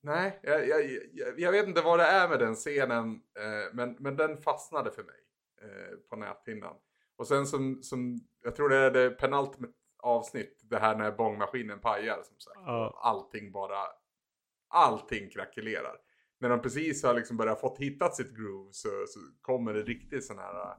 nej, 0.08 0.40
jag, 0.42 0.68
jag, 0.68 0.90
jag, 1.12 1.40
jag 1.40 1.52
vet 1.52 1.66
inte 1.66 1.82
vad 1.82 1.98
det 1.98 2.04
är 2.04 2.28
med 2.28 2.38
den 2.38 2.54
scenen. 2.54 3.10
Eh, 3.14 3.74
men, 3.74 3.96
men 3.98 4.16
den 4.16 4.36
fastnade 4.36 4.90
för 4.90 5.02
mig 5.02 5.20
eh, 5.62 5.96
på 6.10 6.16
näthinnan. 6.16 6.74
Och 7.16 7.26
sen 7.26 7.46
som, 7.46 7.82
som, 7.82 8.20
jag 8.44 8.56
tror 8.56 8.68
det 8.68 8.76
är 8.76 8.90
det 8.90 9.10
penultimate 9.10 9.72
avsnitt. 10.02 10.60
Det 10.62 10.78
här 10.78 10.96
när 10.96 11.12
bångmaskinen 11.12 11.80
pajar 11.80 12.22
som 12.22 12.38
sagt. 12.38 12.58
Och 12.58 13.06
allting 13.06 13.52
bara, 13.52 13.84
allting 14.68 15.30
krackelerar. 15.30 15.96
när 16.40 16.48
de 16.48 16.62
precis 16.62 17.02
har 17.02 17.14
liksom 17.14 17.36
börjat 17.36 17.60
fått 17.60 17.78
hittat 17.78 18.14
sitt 18.14 18.36
groove 18.36 18.72
så, 18.72 18.88
så 18.88 19.20
kommer 19.40 19.74
det 19.74 19.82
riktigt 19.82 20.24
sån 20.24 20.38
här 20.38 20.54
äh, 20.54 20.76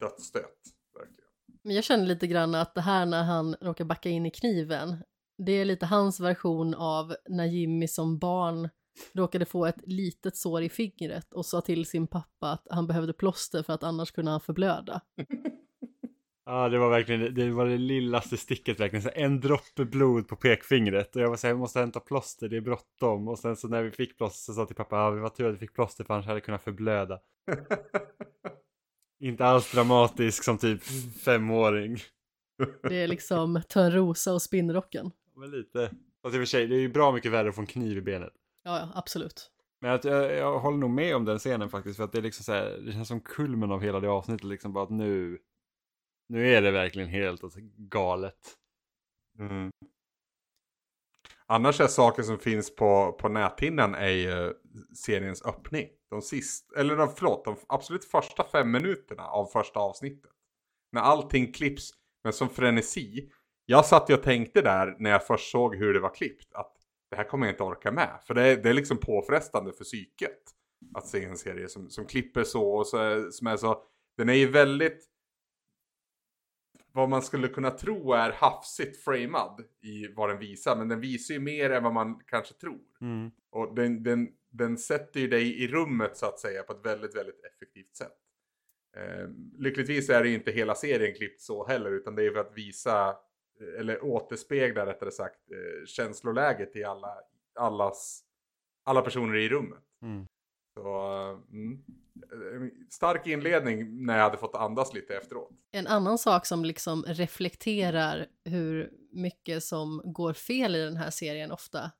dödsstöt. 0.00 0.58
Verkligen. 0.94 1.30
Men 1.62 1.74
jag 1.74 1.84
känner 1.84 2.06
lite 2.06 2.26
grann 2.26 2.54
att 2.54 2.74
det 2.74 2.80
här 2.80 3.06
när 3.06 3.24
han 3.24 3.54
råkar 3.60 3.84
backa 3.84 4.08
in 4.08 4.26
i 4.26 4.30
kniven, 4.30 4.96
det 5.38 5.52
är 5.52 5.64
lite 5.64 5.86
hans 5.86 6.20
version 6.20 6.74
av 6.74 7.14
när 7.28 7.46
Jimmy 7.46 7.88
som 7.88 8.18
barn 8.18 8.68
råkade 9.12 9.44
få 9.44 9.66
ett 9.66 9.82
litet 9.86 10.36
sår 10.36 10.62
i 10.62 10.68
fingret 10.68 11.34
och 11.34 11.46
sa 11.46 11.60
till 11.60 11.86
sin 11.86 12.06
pappa 12.06 12.50
att 12.50 12.66
han 12.70 12.86
behövde 12.86 13.12
plåster 13.12 13.62
för 13.62 13.72
att 13.72 13.82
annars 13.82 14.10
kunde 14.10 14.30
han 14.30 14.40
förblöda. 14.40 15.00
Ja, 16.50 16.68
det 16.68 16.78
var 16.78 16.90
verkligen 16.90 17.34
det 17.34 17.50
var 17.50 17.66
det 17.66 17.78
lillaste 17.78 18.36
sticket 18.36 18.80
verkligen. 18.80 19.02
Så 19.02 19.10
en 19.14 19.40
droppe 19.40 19.84
blod 19.84 20.28
på 20.28 20.36
pekfingret. 20.36 21.16
Och 21.16 21.22
jag 21.22 21.28
var 21.28 21.36
så 21.36 21.46
här, 21.46 21.54
jag 21.54 21.58
måste 21.58 21.80
hämta 21.80 22.00
plåster, 22.00 22.48
det 22.48 22.56
är 22.56 22.60
bråttom. 22.60 23.28
Och 23.28 23.38
sen 23.38 23.56
så 23.56 23.68
när 23.68 23.82
vi 23.82 23.90
fick 23.90 24.18
plåster 24.18 24.38
så 24.38 24.54
sa 24.54 24.60
jag 24.60 24.68
till 24.68 24.76
pappa, 24.76 24.96
ja, 24.96 25.10
det 25.10 25.20
var 25.20 25.28
tur 25.28 25.48
att 25.48 25.54
vi 25.54 25.58
fick 25.58 25.74
plåster 25.74 26.04
för 26.04 26.14
annars 26.14 26.26
hade 26.26 26.36
jag 26.36 26.44
kunnat 26.44 26.62
förblöda. 26.62 27.20
Inte 29.20 29.44
alls 29.44 29.72
dramatisk 29.72 30.44
som 30.44 30.58
typ 30.58 30.82
femåring. 31.24 31.98
Det 32.82 33.02
är 33.02 33.08
liksom 33.08 33.62
Törnrosa 33.68 34.32
och 34.32 34.42
spinnrocken. 34.42 35.10
Men 35.38 35.50
lite. 35.50 35.90
Fast 36.22 36.34
i 36.34 36.38
och 36.38 36.40
för 36.40 36.44
sig, 36.44 36.66
det 36.66 36.76
är 36.76 36.80
ju 36.80 36.88
bra 36.88 37.12
mycket 37.12 37.32
värre 37.32 37.48
att 37.48 37.54
få 37.54 37.60
en 37.60 37.66
kniv 37.66 37.98
i 37.98 38.02
benet. 38.02 38.32
Ja, 38.62 38.78
ja, 38.78 38.92
absolut. 38.94 39.50
Men 39.80 39.92
att 39.92 40.04
jag, 40.04 40.32
jag 40.32 40.58
håller 40.58 40.78
nog 40.78 40.90
med 40.90 41.16
om 41.16 41.24
den 41.24 41.38
scenen 41.38 41.70
faktiskt. 41.70 41.96
För 41.96 42.04
att 42.04 42.12
det 42.12 42.18
är 42.18 42.22
liksom 42.22 42.44
så 42.44 42.52
här, 42.52 42.78
det 42.78 42.92
känns 42.92 43.08
som 43.08 43.20
kulmen 43.20 43.72
av 43.72 43.80
hela 43.80 44.00
det 44.00 44.08
avsnittet. 44.08 44.44
Liksom 44.44 44.72
bara 44.72 44.84
att 44.84 44.90
nu, 44.90 45.38
nu 46.28 46.48
är 46.48 46.62
det 46.62 46.70
verkligen 46.70 47.08
helt 47.08 47.44
alltså, 47.44 47.58
galet. 47.76 48.56
Mm. 49.38 49.70
Annars 51.46 51.80
är 51.80 51.86
saker 51.86 52.22
som 52.22 52.38
finns 52.38 52.76
på, 52.76 53.12
på 53.12 53.28
näthinnan 53.28 53.94
är 53.94 54.08
ju 54.08 54.54
seriens 54.94 55.42
öppning. 55.42 55.88
De 56.10 56.22
sist, 56.22 56.72
eller 56.72 56.96
de, 56.96 57.08
förlåt, 57.16 57.44
de 57.44 57.56
absolut 57.68 58.04
första 58.04 58.44
fem 58.44 58.70
minuterna 58.70 59.22
av 59.22 59.46
första 59.46 59.80
avsnittet. 59.80 60.30
När 60.92 61.00
allting 61.00 61.52
klipps 61.52 61.90
med 62.24 62.34
som 62.34 62.48
frenesi. 62.48 63.30
Jag 63.70 63.86
satt 63.86 64.10
ju 64.10 64.14
och 64.14 64.22
tänkte 64.22 64.62
där 64.62 64.96
när 64.98 65.10
jag 65.10 65.26
först 65.26 65.50
såg 65.50 65.76
hur 65.76 65.94
det 65.94 66.00
var 66.00 66.14
klippt 66.14 66.54
att 66.54 66.76
det 67.10 67.16
här 67.16 67.24
kommer 67.24 67.46
jag 67.46 67.52
inte 67.52 67.62
orka 67.62 67.92
med. 67.92 68.20
För 68.26 68.34
det 68.34 68.42
är, 68.42 68.56
det 68.56 68.68
är 68.68 68.72
liksom 68.72 68.96
påfrestande 68.96 69.72
för 69.72 69.84
psyket. 69.84 70.38
Att 70.94 71.06
se 71.06 71.24
en 71.24 71.36
serie 71.36 71.68
som, 71.68 71.90
som 71.90 72.06
klipper 72.06 72.44
så 72.44 72.70
och 72.70 72.86
så, 72.86 73.28
som 73.32 73.46
är 73.46 73.56
så. 73.56 73.82
Den 74.16 74.28
är 74.28 74.34
ju 74.34 74.50
väldigt 74.50 75.08
vad 76.92 77.08
man 77.08 77.22
skulle 77.22 77.48
kunna 77.48 77.70
tro 77.70 78.12
är 78.12 78.32
hafsigt 78.32 79.04
framad 79.04 79.64
i 79.82 80.08
vad 80.14 80.28
den 80.28 80.38
visar. 80.38 80.76
Men 80.76 80.88
den 80.88 81.00
visar 81.00 81.34
ju 81.34 81.40
mer 81.40 81.70
än 81.70 81.82
vad 81.82 81.94
man 81.94 82.20
kanske 82.26 82.54
tror. 82.54 82.80
Mm. 83.00 83.30
Och 83.50 83.74
den, 83.74 84.02
den, 84.02 84.28
den 84.50 84.78
sätter 84.78 85.20
ju 85.20 85.28
dig 85.28 85.62
i 85.62 85.68
rummet 85.68 86.16
så 86.16 86.26
att 86.26 86.38
säga 86.38 86.62
på 86.62 86.72
ett 86.72 86.86
väldigt, 86.86 87.16
väldigt 87.16 87.44
effektivt 87.44 87.96
sätt. 87.96 88.16
Eh, 88.96 89.28
lyckligtvis 89.58 90.10
är 90.10 90.22
det 90.22 90.28
ju 90.28 90.34
inte 90.34 90.50
hela 90.50 90.74
serien 90.74 91.14
klippt 91.14 91.40
så 91.40 91.66
heller 91.66 91.90
utan 91.90 92.14
det 92.14 92.26
är 92.26 92.30
för 92.30 92.40
att 92.40 92.56
visa, 92.56 93.16
eller 93.78 94.04
återspegla 94.04 94.86
rättare 94.86 95.10
sagt, 95.10 95.50
eh, 95.50 95.86
känsloläget 95.86 96.76
i 96.76 96.84
alla, 96.84 97.14
allas, 97.54 98.22
alla 98.84 99.02
personer 99.02 99.34
i 99.34 99.48
rummet. 99.48 99.84
Mm. 100.02 100.26
Så, 100.74 100.98
mm. 101.50 101.84
Eh, 102.22 102.68
Stark 102.90 103.26
inledning 103.26 104.06
när 104.06 104.16
jag 104.16 104.24
hade 104.24 104.36
fått 104.36 104.54
andas 104.54 104.94
lite 104.94 105.16
efteråt. 105.16 105.50
En 105.70 105.86
annan 105.86 106.18
sak 106.18 106.46
som 106.46 106.64
liksom 106.64 107.04
reflekterar 107.06 108.26
hur 108.44 108.90
mycket 109.12 109.64
som 109.64 110.02
går 110.04 110.32
fel 110.32 110.76
i 110.76 110.84
den 110.84 110.96
här 110.96 111.10
serien 111.10 111.52
ofta, 111.52 111.90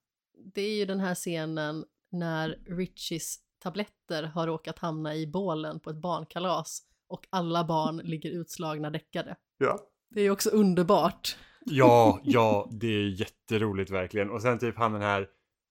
det 0.55 0.63
är 0.63 0.75
ju 0.75 0.85
den 0.85 1.01
här 1.01 1.15
scenen 1.15 1.85
när 2.11 2.49
Richies 2.67 3.39
tabletter 3.59 4.23
har 4.23 4.47
råkat 4.47 4.79
hamna 4.79 5.15
i 5.15 5.27
bålen 5.27 5.81
på 5.81 5.91
ett 5.91 5.97
barnkalas 5.97 6.83
och 7.09 7.27
alla 7.31 7.65
barn 7.65 7.97
ligger 7.97 8.31
utslagna 8.31 8.91
däckade. 8.91 9.37
Ja. 9.59 9.79
Det 10.11 10.21
är 10.21 10.25
ju 10.25 10.31
också 10.31 10.51
underbart. 10.51 11.37
Ja, 11.65 12.21
ja, 12.25 12.69
det 12.71 12.87
är 12.87 13.21
jätteroligt 13.21 13.91
verkligen. 13.91 14.31
Och 14.31 14.43
sen 14.43 14.59
typ 14.59 14.77
han 14.77 14.93
den 14.93 15.03
här, 15.03 15.29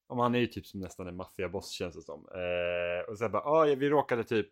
om 0.07 0.19
han 0.19 0.35
är 0.35 0.39
ju 0.39 0.47
typ 0.47 0.65
som 0.65 0.79
nästan 0.79 1.07
en 1.07 1.15
maffiaboss 1.15 1.71
känns 1.71 1.95
det 1.95 2.01
som. 2.01 2.27
Eh, 2.33 3.09
och 3.09 3.17
sen 3.17 3.31
bara, 3.31 3.43
ah, 3.43 3.65
ja, 3.65 3.75
vi 3.75 3.89
råkade 3.89 4.23
typ, 4.23 4.49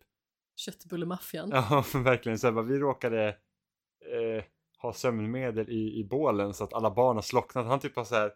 Köttbullemaffian. 0.56 1.50
ja 1.52 1.86
verkligen, 1.94 2.40
så 2.40 2.48
här, 2.48 2.52
bara, 2.52 2.66
vi 2.66 2.80
råkade 2.80 3.28
eh, 3.28 4.44
ha 4.82 4.94
sömnmedel 4.94 5.70
i, 5.70 6.00
i 6.00 6.04
bålen 6.04 6.54
så 6.54 6.64
att 6.64 6.74
alla 6.74 6.92
barn 6.92 7.18
har 7.18 7.22
slocknat. 7.22 7.66
Han 7.66 7.80
typ 7.80 7.96
bara 7.96 8.06
så 8.06 8.16
här, 8.16 8.32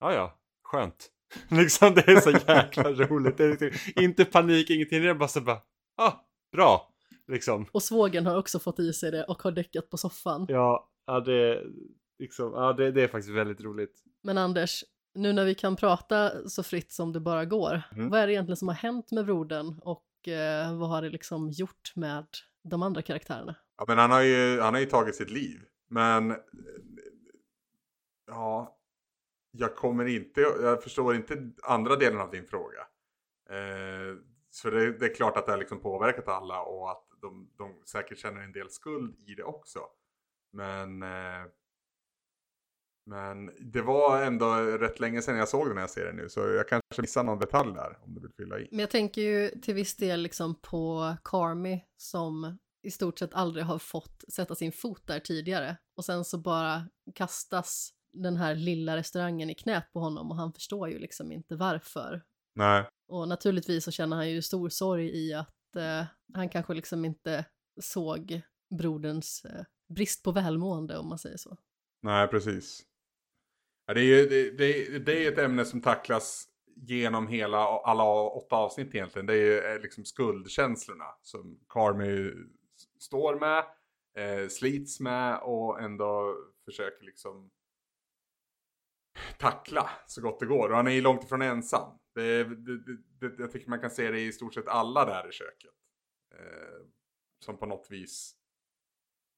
ja 0.00 0.14
ja, 0.14 0.38
skönt. 0.62 1.10
liksom 1.50 1.94
det 1.94 2.08
är 2.08 2.20
så 2.20 2.30
jäkla 2.30 2.92
roligt. 2.92 3.36
Det 3.36 3.44
är 3.44 3.48
liksom, 3.48 4.02
inte 4.02 4.24
panik, 4.24 4.70
ingenting, 4.70 5.02
det 5.02 5.08
är 5.08 5.14
bara 5.14 5.28
så 5.28 5.40
bara, 5.40 5.60
ah, 5.96 6.12
bra. 6.52 6.92
Liksom. 7.28 7.66
Och 7.72 7.82
svågen 7.82 8.26
har 8.26 8.36
också 8.36 8.58
fått 8.58 8.78
i 8.78 8.92
sig 8.92 9.10
det 9.10 9.24
och 9.24 9.42
har 9.42 9.52
däckat 9.52 9.90
på 9.90 9.96
soffan. 9.96 10.46
Ja, 10.48 10.90
ja 11.06 11.20
det, 11.20 11.62
liksom, 12.18 12.52
ja, 12.52 12.72
det, 12.72 12.90
det 12.92 13.02
är 13.02 13.08
faktiskt 13.08 13.34
väldigt 13.34 13.60
roligt. 13.60 14.02
Men 14.22 14.38
Anders, 14.38 14.84
nu 15.14 15.32
när 15.32 15.44
vi 15.44 15.54
kan 15.54 15.76
prata 15.76 16.48
så 16.48 16.62
fritt 16.62 16.92
som 16.92 17.12
det 17.12 17.20
bara 17.20 17.44
går, 17.44 17.82
Mm. 17.92 18.08
vad 18.10 18.20
är 18.20 18.26
det 18.26 18.32
egentligen 18.32 18.56
som 18.56 18.68
har 18.68 18.74
hänt 18.74 19.10
med 19.12 19.24
brodern 19.26 19.78
och 19.82 20.28
eh, 20.28 20.78
vad 20.78 20.88
har 20.88 21.02
det 21.02 21.08
liksom 21.10 21.50
gjort 21.50 21.92
med 21.96 22.26
de 22.62 22.82
andra 22.82 23.02
karaktärerna? 23.02 23.54
Ja, 23.78 23.84
men 23.88 23.98
han 23.98 24.10
har 24.10 24.22
ju, 24.22 24.60
han 24.60 24.74
har 24.74 24.80
ju 24.80 24.86
tagit 24.86 25.14
sitt 25.16 25.30
liv. 25.30 25.60
Men 25.88 26.36
ja, 28.26 28.78
jag 29.50 29.76
kommer 29.76 30.04
inte, 30.06 30.40
jag 30.40 30.82
förstår 30.82 31.14
inte 31.14 31.50
andra 31.62 31.96
delen 31.96 32.20
av 32.20 32.30
din 32.30 32.46
fråga. 32.46 32.80
Eh, 33.50 34.16
så 34.50 34.70
det, 34.70 34.98
det 34.98 35.06
är 35.06 35.14
klart 35.14 35.36
att 35.36 35.46
det 35.46 35.52
har 35.52 35.58
liksom 35.58 35.80
påverkat 35.80 36.28
alla 36.28 36.60
och 36.62 36.90
att 36.90 37.04
de, 37.20 37.50
de 37.58 37.82
säkert 37.86 38.18
känner 38.18 38.40
en 38.40 38.52
del 38.52 38.70
skuld 38.70 39.16
i 39.28 39.34
det 39.34 39.44
också. 39.44 39.80
Men, 40.52 41.02
eh, 41.02 41.44
men 43.06 43.50
det 43.60 43.82
var 43.82 44.22
ändå 44.22 44.54
rätt 44.54 45.00
länge 45.00 45.22
sedan 45.22 45.36
jag 45.36 45.48
såg 45.48 45.68
den 45.68 45.78
här 45.78 45.86
serien 45.86 46.16
nu 46.16 46.28
så 46.28 46.40
jag 46.40 46.68
kanske 46.68 47.00
missar 47.00 47.24
någon 47.24 47.38
detalj 47.38 47.72
där 47.72 47.98
om 48.02 48.14
du 48.14 48.20
vill 48.20 48.32
fylla 48.36 48.58
i. 48.58 48.68
Men 48.70 48.80
jag 48.80 48.90
tänker 48.90 49.22
ju 49.22 49.50
till 49.50 49.74
viss 49.74 49.96
del 49.96 50.20
liksom 50.20 50.54
på 50.54 51.16
Carmi 51.24 51.84
som 51.96 52.58
i 52.82 52.90
stort 52.90 53.18
sett 53.18 53.34
aldrig 53.34 53.64
har 53.64 53.78
fått 53.78 54.24
sätta 54.28 54.54
sin 54.54 54.72
fot 54.72 55.06
där 55.06 55.20
tidigare 55.20 55.76
och 55.96 56.04
sen 56.04 56.24
så 56.24 56.38
bara 56.38 56.88
kastas 57.14 57.92
den 58.12 58.36
här 58.36 58.54
lilla 58.54 58.96
restaurangen 58.96 59.50
i 59.50 59.54
knät 59.54 59.92
på 59.92 60.00
honom 60.00 60.30
och 60.30 60.36
han 60.36 60.52
förstår 60.52 60.88
ju 60.88 60.98
liksom 60.98 61.32
inte 61.32 61.56
varför. 61.56 62.22
Nej. 62.54 62.88
Och 63.08 63.28
naturligtvis 63.28 63.84
så 63.84 63.90
känner 63.90 64.16
han 64.16 64.30
ju 64.30 64.42
stor 64.42 64.68
sorg 64.68 65.10
i 65.26 65.34
att 65.34 65.76
eh, 65.76 66.04
han 66.34 66.48
kanske 66.48 66.74
liksom 66.74 67.04
inte 67.04 67.44
såg 67.80 68.40
broderns 68.78 69.44
eh, 69.44 69.64
brist 69.94 70.22
på 70.22 70.32
välmående 70.32 70.98
om 70.98 71.08
man 71.08 71.18
säger 71.18 71.36
så. 71.36 71.56
Nej, 72.02 72.28
precis. 72.28 72.82
Ja, 73.86 73.94
det, 73.94 74.00
är 74.00 74.04
ju, 74.04 74.26
det, 74.26 74.50
det, 74.50 74.98
det 74.98 75.26
är 75.26 75.32
ett 75.32 75.38
ämne 75.38 75.64
som 75.64 75.82
tacklas 75.82 76.48
genom 76.76 77.28
hela, 77.28 77.58
alla 77.58 78.04
åtta 78.12 78.56
avsnitt 78.56 78.94
egentligen. 78.94 79.26
Det 79.26 79.32
är 79.32 79.36
ju 79.36 79.58
eh, 79.58 79.80
liksom 79.80 80.04
skuldkänslorna 80.04 81.04
som 81.22 81.60
Carmy 81.68 82.32
står 83.00 83.40
med, 83.40 83.64
eh, 84.16 84.48
slits 84.48 85.00
med 85.00 85.40
och 85.42 85.80
ändå 85.80 86.36
försöker 86.64 87.04
liksom 87.04 87.50
tackla 89.38 89.90
så 90.06 90.20
gott 90.20 90.40
det 90.40 90.46
går. 90.46 90.70
Och 90.70 90.76
han 90.76 90.86
är 90.86 90.90
ju 90.90 91.00
långt 91.00 91.24
ifrån 91.24 91.42
ensam. 91.42 91.98
Det, 92.14 92.44
det, 92.44 92.78
det, 92.78 92.96
det, 93.20 93.34
jag 93.38 93.52
tycker 93.52 93.70
man 93.70 93.80
kan 93.80 93.90
se 93.90 94.10
det 94.10 94.20
i 94.20 94.32
stort 94.32 94.54
sett 94.54 94.68
alla 94.68 95.04
där 95.04 95.28
i 95.28 95.32
köket. 95.32 95.74
Eh, 96.34 96.86
som 97.44 97.58
på 97.58 97.66
något 97.66 97.86
vis 97.90 98.34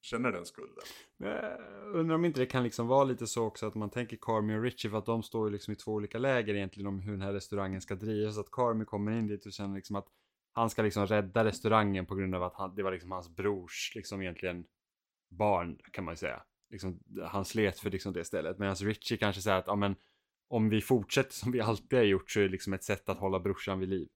känner 0.01 0.31
den 0.31 0.45
skulden. 0.45 0.83
Eh, 1.23 1.95
Undrar 1.99 2.15
om 2.15 2.25
inte 2.25 2.39
det 2.39 2.45
kan 2.45 2.63
liksom 2.63 2.87
vara 2.87 3.03
lite 3.03 3.27
så 3.27 3.45
också 3.45 3.67
att 3.67 3.75
man 3.75 3.89
tänker 3.89 4.17
Carmi 4.21 4.57
och 4.57 4.61
Richie 4.63 4.91
för 4.91 4.97
att 4.97 5.05
de 5.05 5.23
står 5.23 5.47
ju 5.47 5.53
liksom 5.53 5.73
i 5.73 5.75
två 5.75 5.91
olika 5.93 6.17
läger 6.17 6.55
egentligen 6.55 6.87
om 6.87 6.99
hur 6.99 7.11
den 7.11 7.21
här 7.21 7.33
restaurangen 7.33 7.81
ska 7.81 7.95
drivas. 7.95 8.37
Att 8.37 8.51
Carmi 8.51 8.85
kommer 8.85 9.11
in 9.11 9.27
dit 9.27 9.45
och 9.45 9.53
känner 9.53 9.75
liksom 9.75 9.95
att 9.95 10.07
han 10.51 10.69
ska 10.69 10.81
liksom 10.81 11.05
rädda 11.07 11.45
restaurangen 11.45 12.05
på 12.05 12.15
grund 12.15 12.35
av 12.35 12.43
att 12.43 12.55
han, 12.55 12.75
det 12.75 12.83
var 12.83 12.91
liksom 12.91 13.11
hans 13.11 13.29
brors 13.35 13.91
liksom 13.95 14.21
egentligen 14.21 14.65
barn 15.29 15.77
kan 15.91 16.03
man 16.05 16.11
ju 16.11 16.17
säga. 16.17 16.43
Liksom, 16.69 16.99
han 17.23 17.45
slet 17.45 17.79
för 17.79 17.89
liksom 17.89 18.13
det 18.13 18.25
stället. 18.25 18.57
Medan 18.59 18.75
Richie 18.75 19.17
kanske 19.17 19.41
säger 19.41 19.57
att 19.57 19.67
ja, 19.67 19.75
men, 19.75 19.95
om 20.47 20.69
vi 20.69 20.81
fortsätter 20.81 21.33
som 21.33 21.51
vi 21.51 21.61
alltid 21.61 21.99
har 21.99 22.03
gjort 22.05 22.31
så 22.31 22.39
är 22.39 22.43
det 22.43 22.49
liksom 22.49 22.73
ett 22.73 22.83
sätt 22.83 23.09
att 23.09 23.17
hålla 23.17 23.39
brorsan 23.39 23.79
vid 23.79 23.89
liv. 23.89 24.07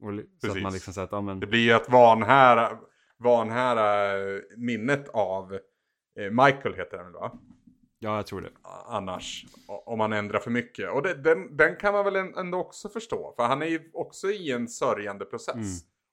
Och, 0.00 0.12
li- 0.12 0.22
så 0.22 0.34
att 0.34 0.40
Precis. 0.40 0.62
man 0.62 0.72
liksom 0.72 0.94
säger 0.94 1.04
att 1.06 1.12
ja, 1.12 1.20
men, 1.20 1.40
Det 1.40 1.46
blir 1.46 1.60
ju 1.64 1.72
att 1.72 1.90
vanhära, 1.90 2.78
vanhära 3.18 4.12
minnet 4.56 5.08
av 5.08 5.54
eh, 6.18 6.30
Michael 6.30 6.74
heter 6.74 7.02
väl 7.04 7.12
va? 7.12 7.38
ja 7.98 8.16
jag 8.16 8.26
tror 8.26 8.40
det. 8.40 8.50
Annars, 8.86 9.46
om 9.66 9.98
man 9.98 10.12
ändrar 10.12 10.38
för 10.40 10.50
mycket. 10.50 10.90
Och 10.90 11.02
det, 11.02 11.14
den, 11.14 11.56
den 11.56 11.76
kan 11.76 11.92
man 11.94 12.04
väl 12.04 12.16
ändå 12.16 12.58
också 12.58 12.88
förstå. 12.88 13.32
För 13.36 13.42
han 13.42 13.62
är 13.62 13.66
ju 13.66 13.90
också 13.92 14.30
i 14.30 14.52
en 14.52 14.68
sörjande 14.68 15.24
process. 15.24 15.54
Mm. 15.54 15.66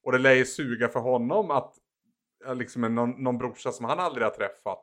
Och 0.04 0.12
det 0.12 0.18
lär 0.18 0.34
ju 0.34 0.46
suga 0.46 0.88
för 0.88 1.00
honom 1.00 1.52
att 1.52 1.76
liksom 2.54 2.84
en, 2.84 2.96
någon, 2.96 3.10
någon 3.24 3.38
brorsa 3.38 3.72
som 3.72 3.86
han 3.86 4.00
aldrig 4.00 4.24
har 4.28 4.32
träffat. 4.32 4.80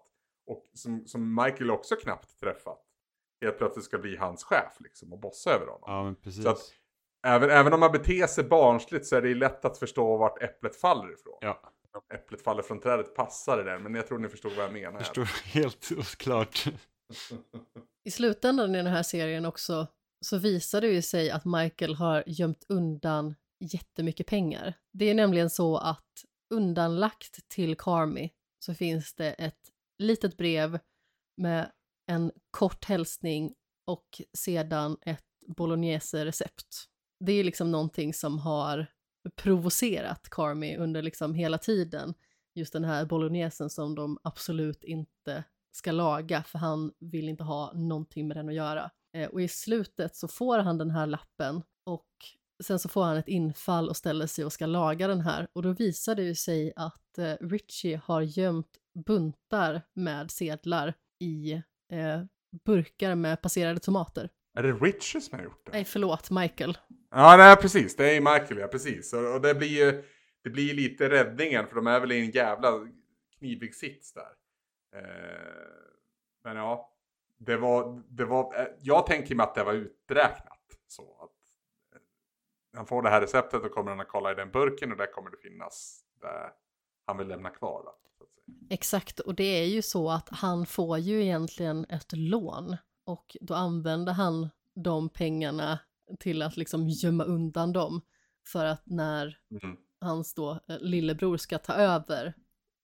Och 0.47 0.71
som, 0.75 1.07
som 1.07 1.35
Michael 1.35 1.71
också 1.71 1.97
knappt 1.97 2.41
träffat. 2.41 2.79
helt 3.41 3.59
plötsligt 3.59 3.85
ska 3.85 3.99
bli 3.99 4.17
hans 4.17 4.45
chef 4.45 4.77
liksom 4.81 5.13
och 5.13 5.19
bossa 5.21 5.51
över 5.51 5.67
honom. 5.67 5.85
Ja, 5.87 6.05
men 6.05 6.15
precis. 6.15 6.43
Så 6.45 6.51
att- 6.51 6.73
Även, 7.27 7.51
även 7.51 7.73
om 7.73 7.81
man 7.81 7.93
beter 7.93 8.27
sig 8.27 8.45
barnsligt 8.45 9.07
så 9.07 9.17
är 9.17 9.23
det 9.23 9.29
ju 9.29 9.35
lätt 9.35 9.65
att 9.65 9.79
förstå 9.79 10.17
vart 10.17 10.43
äpplet 10.43 10.77
faller 10.77 11.13
ifrån. 11.13 11.39
Ja, 11.41 11.61
äpplet 12.15 12.43
faller 12.43 12.63
från 12.63 12.81
trädet 12.81 13.15
passar 13.15 13.57
det 13.57 13.65
där, 13.65 13.79
men 13.79 13.95
jag 13.95 14.07
tror 14.07 14.19
ni 14.19 14.29
förstod 14.29 14.53
vad 14.53 14.65
jag 14.65 14.73
menar. 14.73 14.93
jag 14.93 15.07
förstår 15.07 15.25
helt 15.25 16.17
klart. 16.17 16.65
I 18.05 18.11
slutändan 18.11 18.75
i 18.75 18.79
den 18.79 18.87
här 18.87 19.03
serien 19.03 19.47
också 19.47 19.87
så 20.25 20.39
visar 20.39 20.81
det 20.81 20.89
ju 20.89 21.03
sig 21.03 21.31
att 21.31 21.45
Michael 21.45 21.95
har 21.95 22.25
gömt 22.27 22.65
undan 22.69 23.35
jättemycket 23.61 24.27
pengar. 24.27 24.75
Det 24.93 25.11
är 25.11 25.15
nämligen 25.15 25.51
så 25.51 25.77
att 25.77 26.25
undanlagt 26.55 27.49
till 27.49 27.77
Carmi 27.77 28.31
så 28.59 28.75
finns 28.75 29.15
det 29.15 29.33
ett 29.33 29.71
litet 29.99 30.37
brev 30.37 30.79
med 31.37 31.71
en 32.07 32.33
kort 32.51 32.85
hälsning 32.85 33.55
och 33.87 34.23
sedan 34.39 34.97
ett 35.03 35.25
bolognese-recept. 35.47 36.85
Det 37.25 37.33
är 37.33 37.45
liksom 37.45 37.71
någonting 37.71 38.15
som 38.15 38.39
har 38.39 38.87
provocerat 39.37 40.29
Carmi 40.31 40.77
under 40.77 41.03
liksom 41.03 41.35
hela 41.35 41.59
tiden. 41.59 42.15
Just 42.55 42.73
den 42.73 42.85
här 42.85 43.05
bolognesen 43.05 43.71
som 43.71 43.95
de 43.95 44.19
absolut 44.23 44.85
inte 44.85 45.45
ska 45.73 45.93
laga 45.93 46.43
för 46.43 46.59
han 46.59 46.93
vill 46.99 47.29
inte 47.29 47.45
ha 47.45 47.73
någonting 47.75 48.29
med 48.29 48.37
den 48.37 48.49
att 48.49 48.55
göra. 48.55 48.91
Eh, 49.17 49.29
och 49.29 49.43
i 49.43 49.49
slutet 49.49 50.17
så 50.17 50.29
får 50.29 50.59
han 50.59 50.79
den 50.79 50.91
här 50.91 51.07
lappen 51.07 51.63
och 51.85 52.09
sen 52.63 52.79
så 52.79 52.89
får 52.89 53.05
han 53.05 53.17
ett 53.17 53.29
infall 53.29 53.89
och 53.89 53.97
ställer 53.97 54.27
sig 54.27 54.45
och 54.45 54.53
ska 54.53 54.67
laga 54.67 55.09
den 55.09 55.21
här 55.21 55.49
och 55.53 55.63
då 55.63 55.73
visar 55.73 56.15
det 56.15 56.23
ju 56.23 56.35
sig 56.35 56.73
att 56.77 57.19
eh, 57.19 57.35
Richie 57.41 58.01
har 58.05 58.21
gömt 58.23 58.79
buntar 59.07 59.83
med 59.95 60.31
sedlar 60.31 60.95
i 61.21 61.53
eh, 61.93 62.23
burkar 62.65 63.15
med 63.15 63.43
passerade 63.43 63.81
tomater. 63.81 64.31
Är 64.59 64.63
det 64.63 64.73
Richie 64.73 65.21
som 65.21 65.39
har 65.39 65.45
gjort 65.45 65.67
det? 65.67 65.73
Nej, 65.73 65.85
förlåt, 65.85 66.31
Michael. 66.31 66.79
Ja, 67.15 67.37
nej 67.37 67.57
precis. 67.57 67.97
Det 67.97 68.17
är 68.17 68.21
Michael, 68.21 68.59
ja 68.61 68.67
precis. 68.67 69.13
Och, 69.13 69.35
och 69.35 69.41
det 69.41 69.55
blir 69.55 69.69
ju 69.69 70.05
det 70.43 70.51
blir 70.51 70.75
lite 70.75 71.11
räddningen 71.11 71.67
för 71.67 71.77
de 71.77 71.87
är 71.87 72.01
väl 72.01 72.13
i 72.13 72.21
en 72.21 72.31
jävla 72.31 72.89
knivig 73.39 73.75
sits 73.75 74.13
där. 74.13 74.33
Eh, 74.97 75.83
men 76.45 76.57
ja, 76.57 76.93
det 77.39 77.57
var, 77.57 78.03
det 78.09 78.25
var, 78.25 78.61
eh, 78.61 78.67
jag 78.81 79.07
tänker 79.07 79.35
mig 79.35 79.45
att 79.45 79.55
det 79.55 79.65
var 79.65 79.73
uträknat. 79.73 80.59
Så 80.87 81.03
att 81.03 81.31
eh, 81.95 82.01
han 82.77 82.87
får 82.87 83.03
det 83.03 83.11
här 83.11 83.21
receptet 83.21 83.63
och 83.63 83.71
kommer 83.71 83.91
han 83.91 84.01
att 84.01 84.09
kolla 84.09 84.33
i 84.33 84.35
den 84.35 84.51
burken 84.51 84.93
och 84.93 84.99
där 84.99 85.13
kommer 85.13 85.31
det 85.31 85.37
finnas 85.37 86.05
det 86.21 86.53
han 87.07 87.19
vill 87.19 87.29
lämna 87.29 87.51
kvar. 87.51 87.83
Då. 87.85 87.99
Exakt, 88.71 89.21
och 89.21 89.35
det 89.35 89.45
är 89.45 89.67
ju 89.67 89.83
så 89.83 90.11
att 90.11 90.29
han 90.29 90.67
får 90.67 90.99
ju 90.99 91.23
egentligen 91.23 91.85
ett 91.85 92.13
lån 92.13 92.77
och 93.05 93.37
då 93.41 93.55
använder 93.55 94.13
han 94.13 94.51
de 94.75 95.09
pengarna 95.09 95.79
till 96.21 96.43
att 96.43 96.57
liksom 96.57 96.89
gömma 96.89 97.25
undan 97.25 97.73
dem 97.73 98.01
för 98.53 98.65
att 98.65 98.83
när 98.87 99.39
Mm. 99.63 99.77
hans 100.01 100.35
då 100.35 100.61
eh, 100.69 100.79
lillebror 100.81 101.37
ska 101.37 101.59
ta 101.59 101.73
över 101.73 102.35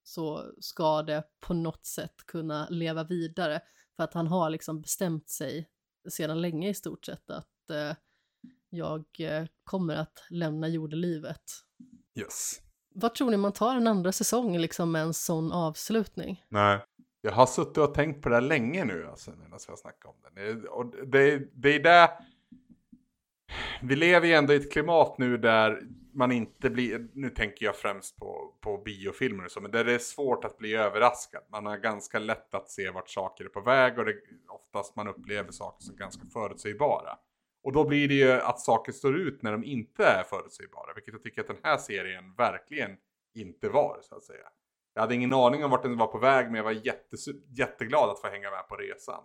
så 0.02 0.52
ska 0.60 1.02
det 1.02 1.24
på 1.40 1.55
något 1.55 1.86
sätt 1.86 2.14
kunna 2.26 2.68
leva 2.68 3.05
vidare 3.05 3.60
för 3.97 4.05
att 4.05 4.14
han 4.14 4.26
har 4.26 4.50
liksom 4.50 4.80
bestämt 4.80 5.28
sig 5.28 5.68
sedan 6.10 6.40
länge 6.40 6.68
i 6.68 6.74
stort 6.74 7.05
sett 7.05 7.30
att 7.30 7.70
eh, 7.70 7.97
jag 8.70 9.05
eh, 9.18 9.47
kommer 9.64 9.97
att 9.97 10.24
lämna 10.30 10.68
jordelivet. 10.68 11.42
Yes. 12.18 12.60
Vad 12.94 13.14
tror 13.14 13.30
ni 13.30 13.36
man 13.36 13.52
tar 13.52 13.76
en 13.76 13.86
andra 13.86 14.12
säsong 14.12 14.58
liksom 14.58 14.92
med 14.92 15.02
en 15.02 15.14
sån 15.14 15.52
avslutning? 15.52 16.44
Nej. 16.48 16.84
Jag 17.20 17.32
har 17.32 17.47
suttit 17.47 17.78
och 17.78 17.94
tänkt 17.94 18.22
på 18.22 18.28
det 18.28 18.40
länge 18.40 18.84
nu, 18.84 19.06
alltså, 19.06 19.30
medan 19.30 19.58
vi 19.66 19.72
har 19.72 19.76
snackat 19.76 20.05
om 20.05 20.16
det. 20.34 20.52
det. 20.55 20.68
Och 20.68 21.06
det, 21.06 21.48
det 21.55 21.68
är 21.74 21.82
där... 21.82 22.08
Vi 23.82 23.96
lever 23.96 24.26
ju 24.26 24.32
ändå 24.32 24.52
i 24.52 24.56
ett 24.56 24.72
klimat 24.72 25.18
nu 25.18 25.36
där 25.36 25.82
man 26.14 26.32
inte 26.32 26.70
blir, 26.70 27.08
nu 27.12 27.30
tänker 27.30 27.66
jag 27.66 27.76
främst 27.76 28.16
på, 28.16 28.54
på 28.60 28.78
biofilmer 28.78 29.44
och 29.44 29.50
så, 29.50 29.60
men 29.60 29.70
där 29.70 29.84
det 29.84 29.94
är 29.94 29.98
svårt 29.98 30.44
att 30.44 30.58
bli 30.58 30.74
överraskad. 30.74 31.42
Man 31.50 31.66
har 31.66 31.76
ganska 31.76 32.18
lätt 32.18 32.54
att 32.54 32.70
se 32.70 32.90
vart 32.90 33.08
saker 33.08 33.44
är 33.44 33.48
på 33.48 33.60
väg 33.60 33.98
och 33.98 34.04
det, 34.04 34.14
oftast 34.48 34.96
man 34.96 35.08
upplever 35.08 35.52
saker 35.52 35.84
som 35.84 35.96
ganska 35.96 36.26
förutsägbara. 36.32 37.18
Och 37.62 37.72
då 37.72 37.84
blir 37.84 38.08
det 38.08 38.14
ju 38.14 38.32
att 38.32 38.60
saker 38.60 38.92
står 38.92 39.16
ut 39.16 39.42
när 39.42 39.52
de 39.52 39.64
inte 39.64 40.04
är 40.04 40.22
förutsägbara, 40.22 40.94
vilket 40.94 41.14
jag 41.14 41.22
tycker 41.22 41.40
att 41.40 41.46
den 41.46 41.60
här 41.62 41.76
serien 41.76 42.34
verkligen 42.34 42.96
inte 43.34 43.68
var, 43.68 43.98
så 44.02 44.16
att 44.16 44.24
säga. 44.24 44.48
Jag 44.94 45.00
hade 45.00 45.14
ingen 45.14 45.32
aning 45.32 45.64
om 45.64 45.70
vart 45.70 45.82
den 45.82 45.96
var 45.96 46.06
på 46.06 46.18
väg, 46.18 46.46
men 46.46 46.54
jag 46.54 46.64
var 46.64 46.72
jättes- 46.72 47.56
jätteglad 47.58 48.10
att 48.10 48.20
få 48.20 48.26
hänga 48.28 48.50
med 48.50 48.68
på 48.68 48.76
resan. 48.76 49.22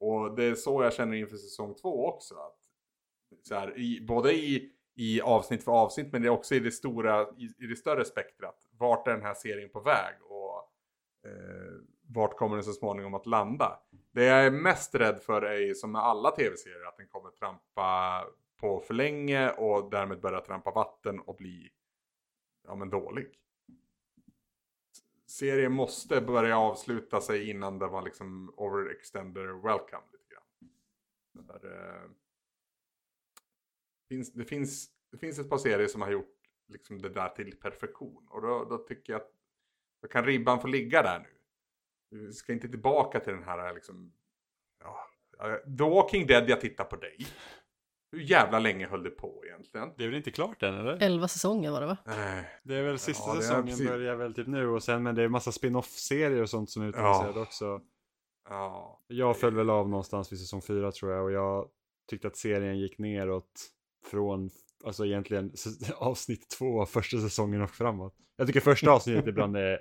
Och 0.00 0.36
det 0.36 0.44
är 0.44 0.54
så 0.54 0.82
jag 0.82 0.92
känner 0.92 1.16
inför 1.16 1.36
säsong 1.36 1.74
två 1.74 2.06
också. 2.06 2.34
Att 2.34 2.59
så 3.42 3.54
här, 3.54 3.78
i, 3.78 4.00
både 4.00 4.32
i, 4.32 4.72
i 4.94 5.20
avsnitt 5.20 5.64
för 5.64 5.72
avsnitt, 5.72 6.12
men 6.12 6.22
det 6.22 6.28
är 6.28 6.32
också 6.32 6.54
i 6.54 6.60
det 6.60 6.70
stora, 6.70 7.22
i, 7.22 7.64
i 7.64 7.66
det 7.66 7.76
större 7.76 8.04
spektrat. 8.04 8.68
Vart 8.70 9.08
är 9.08 9.12
den 9.12 9.22
här 9.22 9.34
serien 9.34 9.70
på 9.70 9.80
väg? 9.80 10.14
Och 10.22 10.72
eh, 11.30 11.72
vart 12.02 12.36
kommer 12.36 12.56
den 12.56 12.64
så 12.64 12.72
småningom 12.72 13.14
att 13.14 13.26
landa? 13.26 13.80
Det 14.12 14.24
jag 14.24 14.46
är 14.46 14.50
mest 14.50 14.94
rädd 14.94 15.20
för 15.22 15.42
är 15.42 15.58
ju 15.58 15.74
som 15.74 15.92
med 15.92 16.02
alla 16.02 16.30
tv-serier 16.30 16.88
att 16.88 16.96
den 16.96 17.08
kommer 17.08 17.30
trampa 17.30 18.24
på 18.60 18.80
för 18.80 18.94
länge 18.94 19.50
och 19.50 19.90
därmed 19.90 20.20
börja 20.20 20.40
trampa 20.40 20.70
vatten 20.70 21.20
och 21.20 21.36
bli 21.36 21.70
ja, 22.66 22.74
men 22.74 22.90
dålig. 22.90 23.28
Serien 25.26 25.72
måste 25.72 26.20
börja 26.20 26.58
avsluta 26.58 27.20
sig 27.20 27.50
innan 27.50 27.78
den 27.78 27.90
var 27.90 28.02
liksom 28.02 28.54
overextender 28.56 29.46
welcome 29.46 30.02
lite 30.12 30.24
grann. 30.34 30.70
Där, 31.46 31.72
eh, 31.72 32.10
finns, 34.14 34.32
det, 34.32 34.44
finns, 34.44 34.88
det 35.12 35.18
finns 35.18 35.38
ett 35.38 35.50
par 35.50 35.58
serier 35.58 35.88
som 35.88 36.02
har 36.02 36.10
gjort 36.10 36.36
liksom 36.68 37.02
det 37.02 37.08
där 37.08 37.28
till 37.28 37.56
perfektion 37.56 38.26
och 38.30 38.42
då, 38.42 38.64
då 38.64 38.78
tycker 38.78 39.12
jag 39.12 39.20
att 39.22 39.30
då 40.02 40.08
kan 40.08 40.24
ribban 40.24 40.60
få 40.60 40.66
ligga 40.66 41.02
där 41.02 41.18
nu. 41.18 41.28
Vi 42.26 42.32
ska 42.32 42.52
inte 42.52 42.68
tillbaka 42.68 43.20
till 43.20 43.32
den 43.32 43.42
här 43.42 43.74
liksom, 43.74 44.12
ja, 44.84 44.98
ja, 45.38 45.56
The 45.78 45.84
Walking 45.84 46.26
Dead 46.26 46.50
jag 46.50 46.60
tittar 46.60 46.84
på 46.84 46.96
dig. 46.96 47.16
Hur 48.12 48.20
jävla 48.20 48.58
länge 48.58 48.86
höll 48.86 49.02
det 49.02 49.10
på 49.10 49.42
egentligen? 49.46 49.92
Det 49.96 50.04
är 50.04 50.08
väl 50.08 50.16
inte 50.16 50.30
klart 50.30 50.62
än 50.62 50.74
eller? 50.74 51.02
Elva 51.02 51.28
säsonger 51.28 51.70
var 51.70 51.80
det 51.80 51.86
va? 51.86 51.96
Eh, 52.06 52.44
Det 52.62 52.74
är 52.74 52.82
väl 52.82 52.98
sista 52.98 53.30
Ja, 53.34 53.40
säsongen 53.40 53.66
precis. 53.66 53.88
börjar 53.88 54.16
väl 54.16 54.34
typ 54.34 54.46
nu 54.46 54.68
och 54.68 54.82
sen 54.82 55.02
men 55.02 55.14
det 55.14 55.22
är 55.22 55.28
massa 55.28 55.52
spin-off-serier 55.52 56.42
och 56.42 56.50
sånt 56.50 56.70
som 56.70 56.82
är 56.82 56.86
utannonserade 56.88 57.40
också. 57.40 57.80
ja. 58.48 59.00
Jag 59.06 59.36
föll 59.40 59.54
väl 59.54 59.70
av 59.70 59.88
någonstans 59.88 60.32
vid 60.32 60.38
säsong 60.40 60.62
fyra 60.62 60.92
tror 60.92 61.12
jag 61.12 61.24
och 61.24 61.32
jag 61.32 61.70
tyckte 62.10 62.28
att 62.28 62.36
serien 62.36 62.78
gick 62.78 62.98
neråt 62.98 63.70
från, 64.04 64.50
alltså 64.84 65.06
egentligen 65.06 65.52
avsnitt 65.96 66.48
två 66.58 66.80
av 66.82 66.86
första 66.86 67.18
säsongen 67.18 67.62
och 67.62 67.70
framåt. 67.70 68.14
Jag 68.36 68.46
tycker 68.46 68.60
första 68.60 68.90
avsnittet 68.92 69.26
ibland 69.26 69.56
är, 69.56 69.80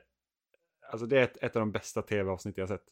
alltså 0.92 1.06
det 1.06 1.20
är 1.20 1.24
ett, 1.24 1.38
ett 1.44 1.56
av 1.56 1.60
de 1.60 1.72
bästa 1.72 2.02
tv-avsnitt 2.02 2.58
jag 2.58 2.68
sett. 2.70 2.84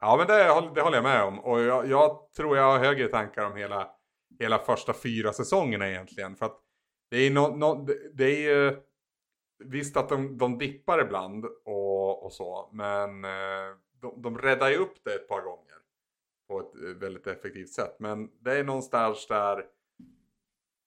Ja, 0.00 0.16
men 0.16 0.26
det, 0.26 0.70
det 0.74 0.80
håller 0.80 0.96
jag 0.96 1.04
med 1.04 1.22
om. 1.24 1.38
Och 1.40 1.60
jag, 1.60 1.88
jag 1.88 2.32
tror 2.36 2.56
jag 2.56 2.64
har 2.72 2.78
högre 2.78 3.08
tankar 3.08 3.44
om 3.44 3.56
hela, 3.56 3.90
hela 4.38 4.58
första 4.58 4.92
fyra 4.94 5.32
säsongerna 5.32 5.88
egentligen. 5.90 6.36
För 6.36 6.46
att 6.46 6.60
det 7.10 7.16
är, 7.16 7.30
no, 7.30 7.56
no, 7.56 7.84
det- 7.84 8.10
det 8.14 8.24
är 8.24 8.54
ju... 8.54 8.82
Visst 9.64 9.96
att 9.96 10.08
de, 10.08 10.38
de 10.38 10.58
dippar 10.58 11.00
ibland 11.04 11.44
och, 11.64 12.24
och 12.24 12.32
så, 12.32 12.70
men 12.72 13.24
eh, 13.24 13.76
de, 14.00 14.22
de 14.22 14.38
räddar 14.38 14.70
ju 14.70 14.76
upp 14.76 14.94
det 15.04 15.14
ett 15.14 15.28
par 15.28 15.40
gånger. 15.40 15.76
På 16.48 16.60
ett 16.60 16.74
eh, 16.74 16.88
väldigt 17.00 17.26
effektivt 17.26 17.68
sätt. 17.70 17.96
Men 17.98 18.30
det 18.40 18.52
är 18.58 18.64
någonstans 18.64 19.26
där 19.26 19.64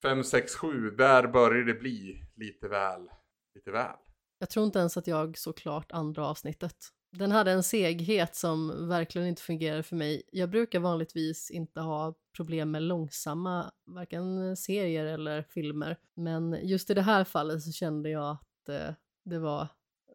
5, 0.02 0.24
6, 0.24 0.54
7, 0.54 0.90
där 0.90 1.26
börjar 1.26 1.64
det 1.64 1.74
bli 1.74 2.24
lite 2.36 2.68
väl, 2.68 3.08
lite 3.54 3.70
väl. 3.70 3.96
Jag 4.38 4.50
tror 4.50 4.66
inte 4.66 4.78
ens 4.78 4.96
att 4.96 5.06
jag 5.06 5.38
såg 5.38 5.56
klart 5.56 5.92
andra 5.92 6.26
avsnittet. 6.26 6.76
Den 7.12 7.32
hade 7.32 7.50
en 7.50 7.62
seghet 7.62 8.36
som 8.36 8.88
verkligen 8.88 9.28
inte 9.28 9.42
fungerade 9.42 9.82
för 9.82 9.96
mig. 9.96 10.22
Jag 10.32 10.50
brukar 10.50 10.80
vanligtvis 10.80 11.50
inte 11.50 11.80
ha 11.80 12.14
problem 12.36 12.70
med 12.70 12.82
långsamma, 12.82 13.72
varken 13.86 14.56
serier 14.56 15.04
eller 15.04 15.42
filmer. 15.42 15.96
Men 16.14 16.58
just 16.62 16.90
i 16.90 16.94
det 16.94 17.02
här 17.02 17.24
fallet 17.24 17.62
så 17.62 17.72
kände 17.72 18.10
jag 18.10 18.30
att 18.30 18.68
eh, 18.68 18.94
det 19.24 19.38
var 19.38 19.68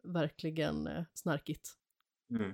verkligen 0.04 0.88
eh, 0.88 1.04
snarkigt. 1.14 1.70
Mm. 2.30 2.52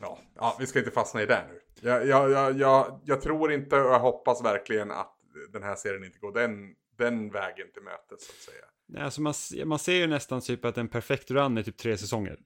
Ja, 0.00 0.18
ja, 0.34 0.56
vi 0.60 0.66
ska 0.66 0.78
inte 0.78 0.90
fastna 0.90 1.22
i 1.22 1.26
det 1.26 1.44
nu. 1.48 1.88
Jag, 1.88 2.06
jag, 2.06 2.30
jag, 2.30 2.58
jag, 2.58 3.00
jag 3.04 3.20
tror 3.20 3.52
inte 3.52 3.76
och 3.76 3.92
jag 3.92 4.00
hoppas 4.00 4.44
verkligen 4.44 4.90
att 4.90 5.21
den 5.52 5.62
här 5.62 5.74
serien 5.74 6.04
inte 6.04 6.18
går 6.18 6.32
den, 6.32 6.74
den 6.96 7.30
vägen 7.30 7.72
till 7.72 7.82
mötes 7.82 8.26
så 8.26 8.32
att 8.32 8.54
säga. 8.54 8.64
Nej, 8.86 9.02
Alltså 9.02 9.20
man, 9.20 9.34
man 9.64 9.78
ser 9.78 9.94
ju 9.94 10.06
nästan 10.06 10.40
typ 10.40 10.64
att 10.64 10.78
en 10.78 10.88
perfekt 10.88 11.30
run 11.30 11.58
är 11.58 11.62
typ 11.62 11.76
tre 11.76 11.98
säsonger. 11.98 12.38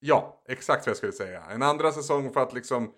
Ja, 0.00 0.44
exakt 0.48 0.86
vad 0.86 0.90
jag 0.90 0.96
skulle 0.96 1.12
säga. 1.12 1.42
En 1.44 1.62
andra 1.62 1.92
säsong 1.92 2.32
för 2.32 2.40
att 2.40 2.52
liksom 2.54 2.94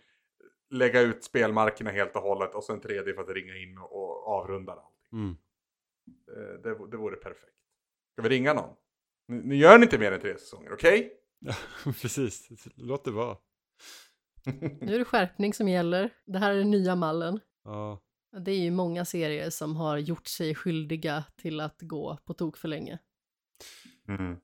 lägga 0.71 1.01
ut 1.01 1.25
spelmarkerna 1.25 1.91
helt 1.91 2.17
och 2.17 2.23
hållet 2.23 2.55
och 2.55 2.65
sen 2.65 2.75
en 2.75 2.81
tredje 2.81 3.15
för 3.15 3.23
att 3.23 3.29
ringa 3.29 3.57
in 3.57 3.79
och, 3.79 3.93
och 3.93 4.29
avrunda 4.29 4.73
allting. 4.73 5.09
Mm. 5.13 5.37
Det, 6.27 6.63
det, 6.63 6.91
det 6.91 6.97
vore 6.97 7.17
perfekt. 7.17 7.57
Ska 8.13 8.23
vi 8.23 8.29
ringa 8.29 8.55
någon? 8.55 8.75
Nu, 9.29 9.43
nu 9.45 9.57
gör 9.57 9.79
ni 9.79 9.85
inte 9.85 9.99
mer 9.99 10.13
än 10.13 10.21
tre 10.21 10.39
säsonger, 10.39 10.73
okej? 10.73 11.13
Ja, 11.39 11.55
precis. 11.85 12.49
Låt 12.75 13.05
det 13.05 13.11
vara. 13.11 13.37
Nu 14.81 14.95
är 14.95 14.99
det 14.99 15.05
skärpning 15.05 15.55
som 15.55 15.69
gäller. 15.69 16.11
Det 16.27 16.39
här 16.39 16.51
är 16.53 16.57
den 16.57 16.71
nya 16.71 16.97
mallen. 16.97 17.41
Ja. 17.65 18.04
Det 18.41 18.53
är 18.53 18.59
ju 18.59 18.71
många 18.71 19.05
serier 19.05 19.51
som 19.51 19.77
har 19.77 19.99
gjort 19.99 20.27
sig 20.27 20.55
skyldiga 20.55 21.25
till 21.37 21.61
att 21.61 21.81
gå 21.81 22.19
på 22.25 22.35
tok 22.35 22.57
för 22.57 22.69
länge. 22.69 22.99
Mm. 24.09 24.37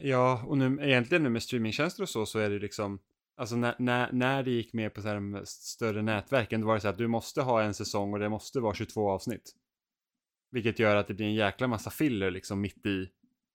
Ja, 0.00 0.44
och 0.46 0.58
nu 0.58 0.78
egentligen 0.82 1.22
nu 1.22 1.28
med 1.28 1.42
streamingtjänster 1.42 2.02
och 2.02 2.08
så, 2.08 2.26
så 2.26 2.38
är 2.38 2.50
det 2.50 2.58
liksom, 2.58 2.98
alltså 3.36 3.56
när, 3.56 3.74
när, 3.78 4.12
när 4.12 4.42
det 4.42 4.50
gick 4.50 4.72
med 4.72 4.94
på 4.94 5.02
så 5.02 5.08
här 5.08 5.14
de 5.14 5.42
större 5.44 6.02
nätverken, 6.02 6.60
då 6.60 6.66
var 6.66 6.74
det 6.74 6.80
så 6.80 6.88
att 6.88 6.98
du 6.98 7.06
måste 7.06 7.42
ha 7.42 7.62
en 7.62 7.74
säsong 7.74 8.12
och 8.12 8.18
det 8.18 8.28
måste 8.28 8.60
vara 8.60 8.74
22 8.74 9.10
avsnitt. 9.10 9.52
Vilket 10.50 10.78
gör 10.78 10.96
att 10.96 11.06
det 11.06 11.14
blir 11.14 11.26
en 11.26 11.34
jäkla 11.34 11.66
massa 11.66 11.90
filler 11.90 12.30
liksom 12.30 12.60
mitt 12.60 12.86
i. 12.86 13.08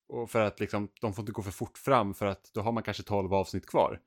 Och 0.08 0.30
för 0.30 0.40
att 0.40 0.60
liksom, 0.60 0.90
de 1.02 1.14
får 1.14 1.22
inte 1.22 1.32
gå 1.32 1.42
för 1.42 1.52
fort 1.52 1.78
fram 1.78 2.14
för 2.14 2.26
att 2.26 2.52
då 2.54 2.62
har 2.62 2.72
man 2.72 2.84
kanske 2.84 3.04
12 3.04 3.34
avsnitt 3.34 3.66
kvar. 3.66 4.00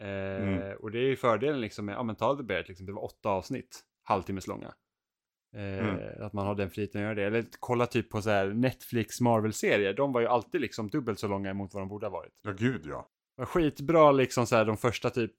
Eh, 0.00 0.08
Mm. 0.42 0.76
Och 0.78 0.90
det 0.90 0.98
är 0.98 1.06
ju 1.08 1.16
fördelen 1.16 1.60
liksom 1.60 1.86
med, 1.86 1.94
ja 1.94 2.02
men 2.02 2.16
ta 2.16 2.36
The 2.36 2.42
Bear 2.42 2.64
liksom, 2.68 2.86
det 2.86 2.92
var 2.92 3.04
åtta 3.04 3.28
avsnitt, 3.28 3.84
halvtimmes 4.02 4.46
långa. 4.46 4.74
Eh, 5.56 5.62
Mm. 5.62 6.22
Att 6.26 6.32
man 6.32 6.46
har 6.46 6.54
den 6.54 6.70
friheten 6.70 7.00
att 7.00 7.04
göra 7.04 7.14
det. 7.14 7.24
Eller 7.24 7.44
kolla 7.60 7.86
typ 7.86 8.10
på 8.10 8.22
så 8.22 8.30
här 8.30 8.46
Netflix 8.46 9.20
Marvel-serier, 9.20 9.94
de 9.94 10.12
var 10.12 10.20
ju 10.20 10.26
alltid 10.26 10.60
liksom 10.60 10.88
dubbelt 10.90 11.18
så 11.18 11.28
långa 11.28 11.54
mot 11.54 11.74
vad 11.74 11.82
de 11.82 11.88
borde 11.88 12.06
ha 12.06 12.10
varit. 12.10 12.32
Ja, 12.42 12.52
gud 12.52 12.86
ja. 12.86 13.08
var 13.36 13.44
skitbra 13.46 14.12
liksom 14.12 14.46
så 14.46 14.56
här 14.56 14.64
de 14.64 14.76
första 14.76 15.10
typ 15.10 15.32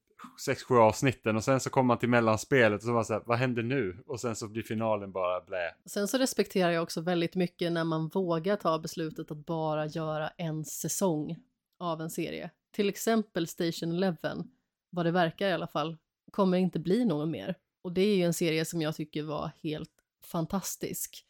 6-7 0.48 0.78
avsnitten 0.78 1.36
och 1.36 1.44
sen 1.44 1.60
så 1.60 1.70
kommer 1.70 1.88
man 1.88 1.98
till 1.98 2.10
mellanspelet 2.10 2.78
och 2.82 2.84
så 2.84 2.94
var 2.94 3.04
så 3.04 3.14
här, 3.14 3.24
vad 3.26 3.38
händer 3.38 3.64
nu? 3.64 4.04
Och 4.08 4.20
sen 4.20 4.36
så 4.36 4.48
blir 4.48 4.64
finalen 4.64 5.12
bara 5.12 5.42
blä. 5.42 5.76
Sen 5.86 6.08
så 6.08 6.18
respekterar 6.18 6.72
jag 6.72 6.84
också 6.84 7.02
väldigt 7.02 7.36
mycket 7.36 7.72
när 7.72 7.84
man 7.84 8.08
vågar 8.08 8.56
ta 8.56 8.80
beslutet 8.80 9.32
att 9.32 9.46
bara 9.46 9.86
göra 9.86 10.30
en 10.38 10.66
säsong 10.66 11.38
av 11.80 12.02
en 12.02 12.10
serie. 12.10 12.50
Till 12.76 12.90
exempel 12.90 13.48
Station 13.48 13.92
Eleven, 13.92 14.52
vad 14.90 15.06
det 15.06 15.12
verkar 15.12 15.48
i 15.48 15.54
alla 15.54 15.68
fall, 15.68 15.98
kommer 16.32 16.58
inte 16.58 16.80
bli 16.80 17.06
någon 17.06 17.32
mer. 17.32 17.56
Och 17.84 17.94
det 17.94 18.02
är 18.02 18.16
ju 18.16 18.24
en 18.24 18.34
serie 18.34 18.66
som 18.66 18.82
jag 18.82 18.96
tycker 18.96 19.24
var 19.24 19.52
helt 19.64 20.03
fantastisk. 20.26 21.26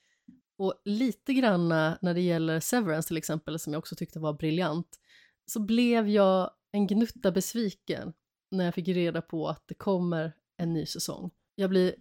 Och 0.58 0.82
lite 0.86 1.34
granna 1.34 1.92
eh, 1.92 1.98
när 2.02 2.14
det 2.14 2.22
gäller 2.22 2.60
Severance 2.60 3.08
till 3.08 3.18
exempel, 3.18 3.60
som 3.60 3.74
jag 3.74 3.80
också 3.80 3.96
tyckte 3.96 4.20
var 4.20 4.34
briljant, 4.34 5.00
så 5.46 5.60
blev 5.60 6.10
jag 6.10 6.52
en 6.72 6.88
gnutta 6.88 7.32
besviken 7.32 8.14
när 8.52 8.66
jag 8.66 8.74
fick 8.74 8.88
reda 8.88 9.22
på 9.22 9.48
att 9.48 9.64
det 9.68 9.74
kommer 9.74 10.34
en 10.58 10.74
ny 10.74 10.86
säsong. 10.86 11.32
Jag 11.56 11.70
blir 11.70 11.96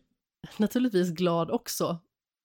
naturligtvis 0.57 1.11
glad 1.11 1.51
också, 1.51 1.99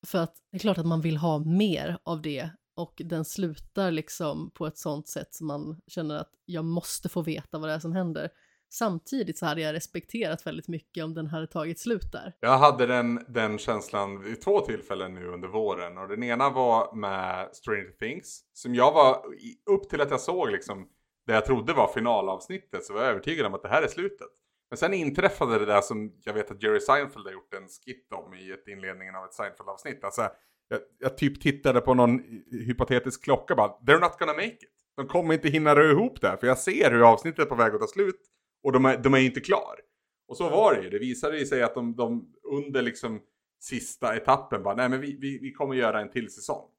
för 0.06 0.18
att 0.18 0.36
det 0.52 0.58
är 0.58 0.60
klart 0.60 0.78
att 0.78 0.86
man 0.86 1.02
vill 1.02 1.18
ha 1.18 1.40
mer 1.40 2.00
av 2.04 2.22
det 2.22 2.50
och 2.76 3.02
den 3.06 3.26
slutar 3.26 3.92
liksom 3.92 4.52
på 4.54 4.68
ett 4.68 4.78
sånt 4.78 5.08
sätt 5.08 5.34
som 5.34 5.48
man 5.48 5.82
känner 5.88 6.16
att 6.16 6.32
jag 6.46 6.66
måste 6.66 7.10
få 7.10 7.22
veta 7.22 7.58
vad 7.58 7.70
det 7.70 7.74
är 7.74 7.80
som 7.80 7.94
händer. 7.94 8.30
Samtidigt 8.70 9.38
så 9.38 9.46
hade 9.46 9.62
jag 9.62 9.74
respekterat 9.74 10.48
väldigt 10.48 10.68
mycket 10.68 11.04
om 11.04 11.14
den 11.14 11.28
hade 11.28 11.48
tagit 11.48 11.80
slut 11.80 12.12
där. 12.12 12.34
Jag 12.40 12.58
hade 12.58 12.86
den, 12.86 13.26
den 13.28 13.58
känslan 13.58 14.24
vid 14.24 14.42
två 14.42 14.60
tillfällen 14.60 15.14
nu 15.14 15.28
under 15.28 15.48
våren. 15.48 15.98
Och 15.98 16.08
den 16.08 16.24
ena 16.24 16.50
var 16.50 16.96
med 16.96 17.50
Stranger 17.56 17.92
Things. 18.00 18.42
Som 18.54 18.76
jag 18.76 18.92
var, 18.92 19.26
upp 19.70 19.90
till 19.90 20.02
att 20.02 20.12
jag 20.12 20.22
såg 20.22 20.50
liksom 20.50 20.88
det 21.28 21.34
jag 21.34 21.46
trodde 21.46 21.74
var 21.74 21.88
finalavsnittet 21.88 22.84
så 22.84 22.94
var 22.94 23.02
jag 23.02 23.10
övertygad 23.10 23.46
om 23.46 23.54
att 23.54 23.62
det 23.62 23.70
här 23.70 23.82
är 23.82 23.88
slutet. 23.88 24.28
Men 24.70 24.78
sen 24.78 24.94
inträffade 24.94 25.60
det 25.60 25.66
där 25.66 25.82
som 25.82 26.14
jag 26.24 26.34
vet 26.34 26.52
att 26.52 26.64
Jerry 26.64 26.80
Seinfeld 26.80 27.26
har 27.26 27.34
gjort 27.34 27.54
en 27.54 27.68
skit 27.68 28.08
om 28.14 28.34
i 28.34 28.52
ett 28.52 28.68
inledningen 28.68 29.16
av 29.16 29.26
ett 29.26 29.34
Seinfeld-avsnitt. 29.34 30.04
Alltså, 30.04 30.22
jag, 30.68 30.80
jag 31.00 31.18
typ 31.18 31.42
tittade 31.42 31.82
på 31.82 31.94
någon 31.94 32.20
hypotetisk 32.52 33.24
klocka 33.24 33.56
bara, 33.56 33.68
they're 33.68 34.00
not 34.00 34.20
gonna 34.20 34.34
make 34.34 34.48
it. 34.48 34.74
De 34.96 35.08
kommer 35.08 35.34
inte 35.34 35.50
hinna 35.50 35.76
röra 35.76 35.92
ihop 35.92 36.22
det 36.22 36.28
här, 36.28 36.38
för 36.38 36.48
jag 36.48 36.58
ser 36.58 36.92
hur 36.92 37.12
avsnittet 37.12 37.40
är 37.40 37.50
på 37.50 37.56
väg 37.56 37.74
att 37.74 37.82
ta 37.82 37.88
slut 37.88 38.22
och 38.68 38.74
de 38.74 38.86
är, 38.86 38.98
de 38.98 39.14
är 39.14 39.20
inte 39.20 39.40
klar. 39.40 39.80
Och 40.28 40.38
så 40.38 40.50
var 40.50 40.76
det 40.76 40.84
ju. 40.84 40.90
Det 40.90 41.00
visade 41.00 41.46
sig 41.46 41.64
att 41.64 41.76
de, 41.76 41.96
de 41.96 42.34
under 42.44 42.82
liksom 42.82 43.22
sista 43.60 44.16
etappen 44.16 44.64
bara, 44.64 44.76
nej 44.76 44.90
men 44.90 45.02
vi, 45.02 45.18
vi, 45.22 45.40
vi 45.40 45.52
kommer 45.52 45.76
göra 45.76 46.02
en 46.02 46.12
till 46.12 46.34
säsong. 46.34 46.70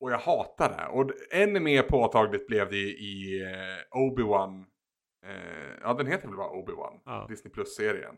Och 0.00 0.10
jag 0.10 0.18
hatar 0.18 0.68
det. 0.68 0.86
Och 0.86 1.12
ännu 1.30 1.60
mer 1.60 1.82
påtagligt 1.82 2.46
blev 2.46 2.70
det 2.70 2.76
i 2.86 3.42
eh, 3.42 3.98
Obi-Wan. 3.98 4.64
Eh, 5.26 5.78
ja, 5.82 5.94
den 5.94 6.06
heter 6.06 6.28
väl 6.28 6.36
bara 6.36 6.50
Obi-Wan. 6.50 7.00
Ja. 7.04 7.26
Disney 7.28 7.52
Plus-serien. 7.52 8.16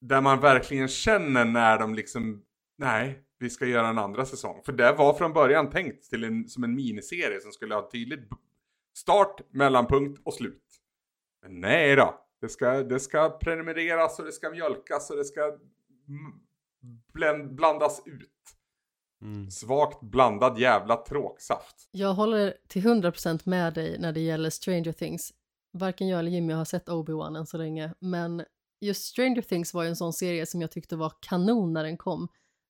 Där 0.00 0.20
man 0.20 0.40
verkligen 0.40 0.88
känner 0.88 1.44
när 1.44 1.78
de 1.78 1.94
liksom, 1.94 2.44
nej, 2.78 3.24
vi 3.38 3.50
ska 3.50 3.66
göra 3.66 3.88
en 3.88 3.98
andra 3.98 4.24
säsong. 4.24 4.62
För 4.64 4.72
det 4.72 4.92
var 4.92 5.14
från 5.14 5.32
början 5.32 5.70
tänkt 5.70 6.10
till 6.10 6.24
en, 6.24 6.48
som 6.48 6.64
en 6.64 6.74
miniserie 6.74 7.40
som 7.40 7.52
skulle 7.52 7.74
ha 7.74 7.90
tydligt 7.90 8.28
start, 8.96 9.40
mellanpunkt 9.50 10.20
och 10.24 10.34
slut. 10.34 10.69
Men 11.42 11.60
nej 11.60 11.96
då. 11.96 12.26
Det 12.40 12.48
ska, 12.48 12.82
det 12.82 13.00
ska 13.00 13.30
prenumereras 13.30 14.18
och 14.18 14.24
det 14.24 14.32
ska 14.32 14.50
mjölkas 14.50 15.10
och 15.10 15.16
det 15.16 15.24
ska 15.24 15.58
bländ, 17.12 17.54
blandas 17.54 18.02
ut. 18.06 18.30
Mm. 19.22 19.50
Svagt 19.50 20.00
blandad 20.00 20.58
jävla 20.58 20.96
tråksaft. 20.96 21.88
Jag 21.90 22.14
håller 22.14 22.54
till 22.68 22.82
100% 22.82 23.40
med 23.44 23.74
dig 23.74 23.98
när 23.98 24.12
det 24.12 24.20
gäller 24.20 24.50
Stranger 24.50 24.92
Things. 24.92 25.32
Varken 25.72 26.08
jag 26.08 26.18
eller 26.18 26.30
Jimmy 26.30 26.52
har 26.52 26.64
sett 26.64 26.88
Obi-Wan 26.88 27.38
än 27.38 27.46
så 27.46 27.58
länge, 27.58 27.94
men 27.98 28.44
just 28.80 29.04
Stranger 29.04 29.42
Things 29.42 29.74
var 29.74 29.82
ju 29.82 29.88
en 29.88 29.96
sån 29.96 30.12
serie 30.12 30.46
som 30.46 30.60
jag 30.60 30.70
tyckte 30.70 30.96
var 30.96 31.12
kanon 31.20 31.72
när 31.72 31.84
den 31.84 31.96
kom. 31.96 32.28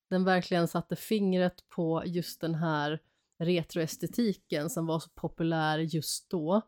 Den 0.09 0.23
verkligen 0.23 0.67
satte 0.67 0.95
fingret 0.95 1.69
på 1.69 2.03
just 2.05 2.41
den 2.41 2.55
här 2.55 2.99
retroestetiken 3.39 4.69
som 4.69 4.85
var 4.85 4.99
så 4.99 5.09
populär 5.09 5.79
just 5.79 6.29
då. 6.29 6.61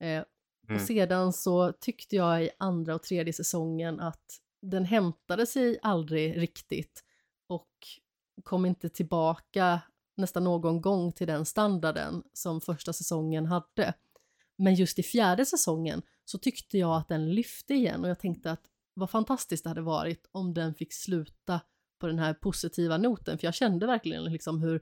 Eh, 0.00 0.24
Mm. 0.68 0.80
Och 0.80 0.86
sedan 0.86 1.32
så 1.32 1.72
tyckte 1.72 2.16
jag 2.16 2.44
i 2.44 2.50
andra 2.58 2.94
och 2.94 3.02
tredje 3.02 3.32
säsongen 3.32 4.00
att 4.00 4.40
den 4.62 4.84
hämtade 4.84 5.46
sig 5.46 5.78
aldrig 5.82 6.36
riktigt 6.40 7.04
och 7.46 7.70
kom 8.42 8.66
inte 8.66 8.88
tillbaka 8.88 9.80
nästan 10.16 10.44
någon 10.44 10.80
gång 10.80 11.12
till 11.12 11.26
den 11.26 11.44
standarden 11.44 12.22
som 12.32 12.60
första 12.60 12.92
säsongen 12.92 13.46
hade. 13.46 13.94
Men 14.56 14.74
just 14.74 14.98
i 14.98 15.02
fjärde 15.02 15.46
säsongen 15.46 16.02
så 16.24 16.38
tyckte 16.38 16.78
jag 16.78 16.96
att 16.96 17.08
den 17.08 17.34
lyfte 17.34 17.74
igen 17.74 18.04
och 18.04 18.10
jag 18.10 18.18
tänkte 18.18 18.50
att 18.50 18.62
vad 18.94 19.10
fantastiskt 19.10 19.64
det 19.64 19.70
hade 19.70 19.82
varit 19.82 20.28
om 20.32 20.54
den 20.54 20.74
fick 20.74 20.92
sluta 20.92 21.60
på 21.98 22.06
den 22.06 22.18
här 22.18 22.34
positiva 22.34 22.98
noten 22.98 23.38
för 23.38 23.46
jag 23.46 23.54
kände 23.54 23.86
verkligen 23.86 24.24
liksom 24.24 24.62
hur 24.62 24.80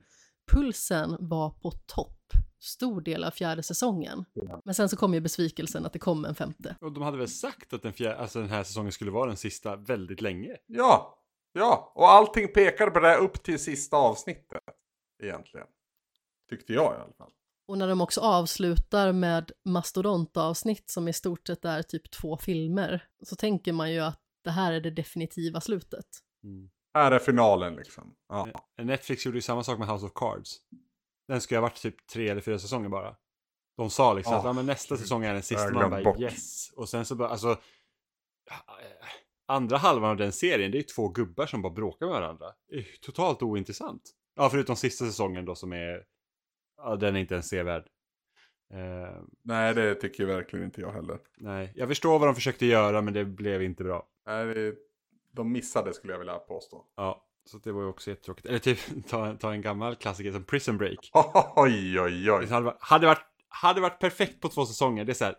pulsen 0.52 1.16
var 1.20 1.50
på 1.50 1.70
topp 1.70 2.32
stor 2.62 3.00
del 3.00 3.24
av 3.24 3.31
fjärde 3.31 3.62
säsongen. 3.62 4.24
Men 4.65 4.74
sen 4.74 4.89
så 4.89 4.97
kom 4.97 5.15
ju 5.15 5.20
besvikelsen 5.20 5.86
att 5.86 5.92
det 5.92 5.99
kom 5.99 6.24
en 6.24 6.34
femte. 6.34 6.76
Och 6.81 6.92
de 6.92 7.02
hade 7.02 7.18
väl 7.18 7.28
sagt 7.28 7.73
att 7.73 7.82
den, 7.82 7.92
fjär, 7.92 8.15
alltså 8.15 8.41
den 8.41 8.49
här 8.49 8.65
säsongen 8.65 8.92
skulle 8.92 9.10
vara 9.10 9.26
den 9.26 9.36
sista 9.36 9.76
väldigt 9.76 10.20
länge. 10.20 10.57
Ja, 10.66 11.18
ja. 11.52 11.92
Och 11.94 12.10
allting 12.10 12.49
pekar 12.52 12.91
på 12.91 13.00
det 13.00 13.16
upp 13.16 13.42
till 13.42 13.58
sista 13.58 13.97
avsnittet. 13.97 14.62
Egentligen. 15.23 15.66
Tyckte 16.50 16.73
jag 16.73 16.94
i 16.94 16.97
alla 16.97 17.12
fall. 17.12 17.31
Och 17.66 17.78
när 17.78 17.89
de 17.89 18.00
också 18.00 18.20
avslutar 18.20 19.12
med 19.12 19.52
mastodontavsnitt 19.65 20.91
som 20.91 21.08
i 21.08 21.12
stort 21.12 21.47
sett 21.47 21.65
är 21.65 21.82
typ 21.82 22.10
två 22.10 22.36
filmer 22.36 23.08
så 23.23 23.36
tänker 23.36 23.73
man 23.73 23.92
ju 23.92 24.00
att 24.00 24.20
det 24.44 24.50
här 24.50 24.73
är 24.73 24.81
det 24.81 24.91
definitiva 24.91 25.60
slutet. 25.60 26.07
Mm. 26.44 26.70
Här 26.94 27.12
är 27.12 27.18
finalen 27.18 27.74
liksom. 27.74 28.15
Ja. 28.28 28.49
Netflix 28.82 29.26
gjorde 29.26 29.39
ju 29.39 29.42
samma 29.42 29.62
sak 29.65 29.78
med 29.78 29.89
House 29.89 30.07
of 30.07 30.12
Cards. 30.15 30.57
Den 31.28 31.41
skulle 31.41 31.59
ha 31.59 31.62
varit 31.62 31.83
typ 31.83 32.07
tre 32.07 32.28
eller 32.28 32.41
fyra 32.41 32.59
säsonger 32.59 32.89
bara. 32.89 33.17
De 33.76 33.91
sa 33.91 34.15
liksom 34.15 34.33
Ja. 34.33 34.39
att 34.39 34.44
ja, 34.44 34.52
men 34.52 34.67
nästa 34.67 34.97
säsong 34.97 35.25
är 35.25 35.33
den 35.34 35.42
sista. 35.42 35.73
Man 35.73 35.91
bara 35.91 36.02
bort. 36.05 36.20
yes. 36.20 36.70
Och 36.76 36.89
sen 36.89 37.05
så 37.05 37.15
bara, 37.15 37.28
alltså. 37.28 37.59
Andra 39.47 39.76
halvan 39.76 40.10
av 40.10 40.17
den 40.17 40.33
serien, 40.33 40.70
det 40.70 40.78
är 40.78 40.94
två 40.94 41.09
gubbar 41.09 41.47
som 41.47 41.62
bara 41.62 41.73
bråkar 41.73 42.07
med 42.07 42.12
varandra. 42.15 42.47
Totalt 43.01 43.42
ointressant. 43.42 44.02
Ja, 44.34 44.51
förutom 44.51 44.76
sista 44.76 45.05
säsongen 45.05 45.44
då 45.44 45.55
som 45.55 45.73
är, 45.73 46.05
ja 46.76 46.97
den 46.97 47.17
är 47.17 47.20
inte 47.20 47.34
ens 47.34 47.49
sevärd. 47.49 47.89
Eh, 48.75 49.23
Nej, 49.44 49.75
det 49.75 49.94
tycker 49.94 50.25
verkligen 50.26 50.65
inte 50.65 50.81
jag 50.81 50.92
heller. 50.92 51.18
nej, 51.36 51.73
jag 51.75 51.89
förstår 51.89 52.18
vad 52.18 52.28
de 52.28 52.34
försökte 52.34 52.67
göra 52.67 53.02
men 53.02 53.15
det 53.15 53.25
blev 53.25 53.62
inte 53.62 53.84
bra. 53.84 54.09
Nej, 54.26 54.47
det, 54.55 54.75
de 55.33 55.52
missade 55.52 55.92
skulle 55.94 56.12
jag 56.12 56.18
vilja 56.18 56.39
påstå. 56.39 56.86
Ja, 56.97 57.26
så 57.44 57.58
det 57.58 57.72
var 57.72 57.82
ju 57.82 57.88
också 57.88 58.10
jättetråkigt. 58.10 58.46
Eller 58.46 58.58
typ, 58.58 58.78
ta, 59.08 59.36
ta 59.36 59.52
en 59.52 59.60
gammal 59.62 59.96
klassiker 59.96 60.32
som 60.32 60.44
Prison 60.44 60.78
Break. 60.78 61.10
Oj, 61.56 62.00
oj, 62.00 62.30
oj. 62.32 62.46
Det 62.46 62.54
hade, 62.54 62.64
varit- 62.66 62.76
hade, 62.82 63.06
varit, 63.06 63.26
hade 63.48 63.80
varit 63.80 63.98
perfekt 64.00 64.40
på 64.40 64.48
två 64.48 64.66
säsonger. 64.66 65.04
Det 65.04 65.12
är 65.12 65.14
så 65.14 65.24
här. 65.24 65.36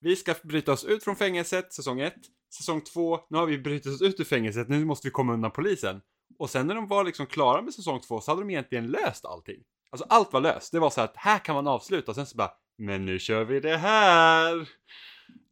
Vi 0.00 0.16
ska 0.16 0.34
bryta 0.42 0.72
oss 0.72 0.84
ut 0.84 1.04
från 1.04 1.16
fängelset, 1.16 1.72
säsong 1.72 2.00
ett. 2.00 2.14
Säsong 2.56 2.80
två, 2.80 3.20
nu 3.30 3.38
har 3.38 3.46
vi 3.46 3.58
brutit 3.58 3.92
oss 3.92 4.02
ut 4.02 4.20
ur 4.20 4.24
fängelset, 4.24 4.68
nu 4.68 4.84
måste 4.84 5.06
vi 5.06 5.10
komma 5.10 5.32
undan 5.32 5.50
polisen. 5.50 6.00
Och 6.38 6.50
sen 6.50 6.66
när 6.66 6.74
de 6.74 6.88
var 6.88 7.04
liksom 7.04 7.26
klara 7.26 7.62
med 7.62 7.74
säsong 7.74 8.00
två 8.00 8.20
så 8.20 8.30
hade 8.30 8.42
de 8.42 8.50
egentligen 8.50 8.86
löst 8.86 9.24
allting. 9.24 9.62
Alltså 9.90 10.06
allt 10.08 10.32
var 10.32 10.40
löst. 10.40 10.72
Det 10.72 10.78
var 10.80 10.90
så 10.90 11.00
här 11.00 11.08
att 11.08 11.16
här 11.16 11.38
kan 11.38 11.54
man 11.54 11.66
avsluta 11.66 12.10
och 12.10 12.14
sen 12.14 12.26
så 12.26 12.36
bara, 12.36 12.50
men 12.78 13.06
nu 13.06 13.18
kör 13.18 13.44
vi 13.44 13.60
det 13.60 13.76
här. 13.76 14.68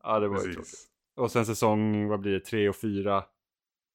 Ja, 0.02 0.18
det 0.20 0.28
var 0.28 0.36
ju 0.36 0.42
tråkigt. 0.42 0.56
Precis. 0.58 0.86
Och 1.16 1.30
sen 1.32 1.46
säsong, 1.46 2.08
vad 2.08 2.20
blir 2.20 2.32
det, 2.32 2.40
tre 2.40 2.68
och 2.68 2.76
fyra 2.76 3.24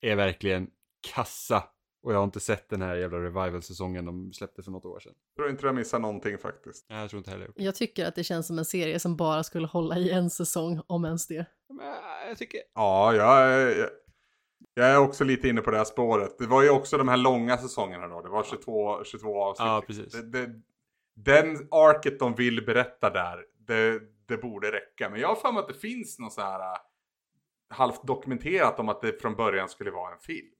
är 0.01 0.15
verkligen 0.15 0.67
kassa. 1.13 1.63
Och 2.03 2.13
jag 2.13 2.17
har 2.17 2.23
inte 2.23 2.39
sett 2.39 2.69
den 2.69 2.81
här 2.81 2.95
jävla 2.95 3.17
revival-säsongen 3.17 4.05
de 4.05 4.33
släppte 4.33 4.63
för 4.63 4.71
något 4.71 4.85
år 4.85 4.99
sedan. 4.99 5.13
Tror 5.35 5.49
inte 5.49 5.65
jag 5.65 5.75
missar 5.75 5.99
någonting 5.99 6.37
faktiskt. 6.37 6.85
Nej, 6.89 7.01
jag 7.01 7.09
tror 7.09 7.17
inte 7.17 7.31
heller. 7.31 7.51
Jag 7.55 7.75
tycker 7.75 8.05
att 8.05 8.15
det 8.15 8.23
känns 8.23 8.47
som 8.47 8.59
en 8.59 8.65
serie 8.65 8.99
som 8.99 9.15
bara 9.15 9.43
skulle 9.43 9.67
hålla 9.67 9.97
i 9.97 10.11
en 10.11 10.29
säsong, 10.29 10.81
om 10.87 11.05
ens 11.05 11.27
det. 11.27 11.45
Men, 11.69 11.93
jag 12.27 12.37
tycker... 12.37 12.59
Ja, 12.73 13.15
jag 13.15 13.51
är, 13.51 13.89
jag 14.73 14.87
är 14.87 14.97
också 14.97 15.23
lite 15.23 15.49
inne 15.49 15.61
på 15.61 15.71
det 15.71 15.77
här 15.77 15.85
spåret. 15.85 16.37
Det 16.37 16.47
var 16.47 16.63
ju 16.63 16.69
också 16.69 16.97
de 16.97 17.07
här 17.07 17.17
långa 17.17 17.57
säsongerna 17.57 18.07
då. 18.07 18.21
Det 18.21 18.29
var 18.29 18.43
22, 18.43 19.03
22 19.03 19.43
avsnitt. 19.43 19.65
Ja, 19.65 19.83
precis. 19.87 20.13
Det, 20.13 20.31
det, 20.31 20.61
den 21.15 21.67
arket 21.71 22.19
de 22.19 22.35
vill 22.35 22.65
berätta 22.65 23.09
där, 23.09 23.45
det, 23.67 24.01
det 24.27 24.37
borde 24.37 24.71
räcka. 24.71 25.09
Men 25.09 25.19
jag 25.19 25.27
har 25.27 25.35
för 25.35 25.51
mig 25.51 25.59
att 25.59 25.67
det 25.67 25.73
finns 25.73 26.19
något 26.19 26.33
så 26.33 26.41
här 26.41 26.59
äh, 26.59 26.79
halvt 27.69 28.07
dokumenterat 28.07 28.79
om 28.79 28.89
att 28.89 29.01
det 29.01 29.21
från 29.21 29.35
början 29.35 29.69
skulle 29.69 29.91
vara 29.91 30.13
en 30.13 30.19
film. 30.19 30.51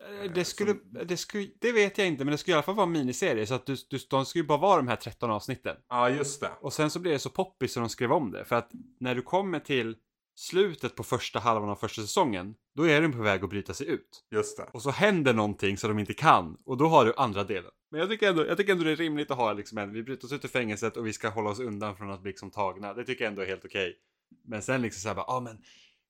Eh, 0.00 0.32
Det 0.32 0.44
skulle, 0.44 0.74
det 1.04 1.16
skulle, 1.16 1.48
det 1.60 1.72
vet 1.72 1.98
jag 1.98 2.06
inte, 2.06 2.24
men 2.24 2.32
det 2.32 2.38
skulle 2.38 2.52
i 2.52 2.54
alla 2.54 2.62
fall 2.62 2.74
vara 2.74 2.86
en 2.86 2.92
miniserie. 2.92 3.46
Så 3.46 3.54
att 3.54 3.66
du, 3.66 3.76
du, 3.90 3.98
de 4.10 4.26
skulle 4.26 4.44
bara 4.44 4.58
vara 4.58 4.76
de 4.76 4.88
här 4.88 4.96
13 4.96 5.30
avsnitten. 5.30 5.76
Ja, 5.88 6.10
just 6.10 6.40
det. 6.40 6.50
Och 6.60 6.72
sen 6.72 6.90
så 6.90 6.98
blev 6.98 7.12
det 7.12 7.18
så 7.18 7.30
poppis 7.30 7.72
så 7.72 7.80
de 7.80 7.88
skrev 7.88 8.12
om 8.12 8.30
det. 8.30 8.44
För 8.44 8.56
att 8.56 8.70
när 9.00 9.14
du 9.14 9.22
kommer 9.22 9.60
till 9.60 9.96
slutet 10.36 10.96
på 10.96 11.02
första 11.02 11.38
halvan 11.38 11.70
av 11.70 11.76
första 11.76 12.02
säsongen, 12.02 12.54
då 12.74 12.88
är 12.88 13.00
den 13.00 13.12
på 13.12 13.18
väg 13.18 13.44
att 13.44 13.50
bryta 13.50 13.74
sig 13.74 13.88
ut. 13.88 14.24
Just 14.30 14.56
det. 14.56 14.68
Och 14.72 14.82
så 14.82 14.90
händer 14.90 15.34
någonting 15.34 15.76
som 15.76 15.90
de 15.90 15.98
inte 15.98 16.14
kan, 16.14 16.56
och 16.64 16.76
då 16.76 16.86
har 16.86 17.04
du 17.04 17.14
andra 17.16 17.44
delen. 17.44 17.70
Men 17.90 18.00
jag 18.00 18.10
tycker 18.10 18.28
ändå, 18.28 18.46
jag 18.46 18.56
tycker 18.56 18.72
ändå 18.72 18.84
det 18.84 18.90
är 18.92 18.96
rimligt 18.96 19.30
att 19.30 19.36
ha 19.36 19.52
liksom 19.52 19.78
en, 19.78 19.92
vi 19.92 20.02
bryter 20.02 20.26
oss 20.26 20.32
ut 20.32 20.44
ur 20.44 20.48
fängelset 20.48 20.96
och 20.96 21.06
vi 21.06 21.12
ska 21.12 21.28
hålla 21.28 21.50
oss 21.50 21.60
undan 21.60 21.96
från 21.96 22.10
att 22.10 22.22
bli 22.22 22.30
liksom 22.30 22.50
tagna. 22.50 22.94
Det 22.94 23.04
tycker 23.04 23.24
jag 23.24 23.30
ändå 23.30 23.42
är 23.42 23.46
helt 23.46 23.64
okej. 23.64 23.96
Men 24.44 24.62
sen 24.62 24.82
liksom 24.82 25.00
såhär 25.00 25.14
bara, 25.14 25.24
ja 25.28 25.34
ah, 25.34 25.40
men 25.40 25.58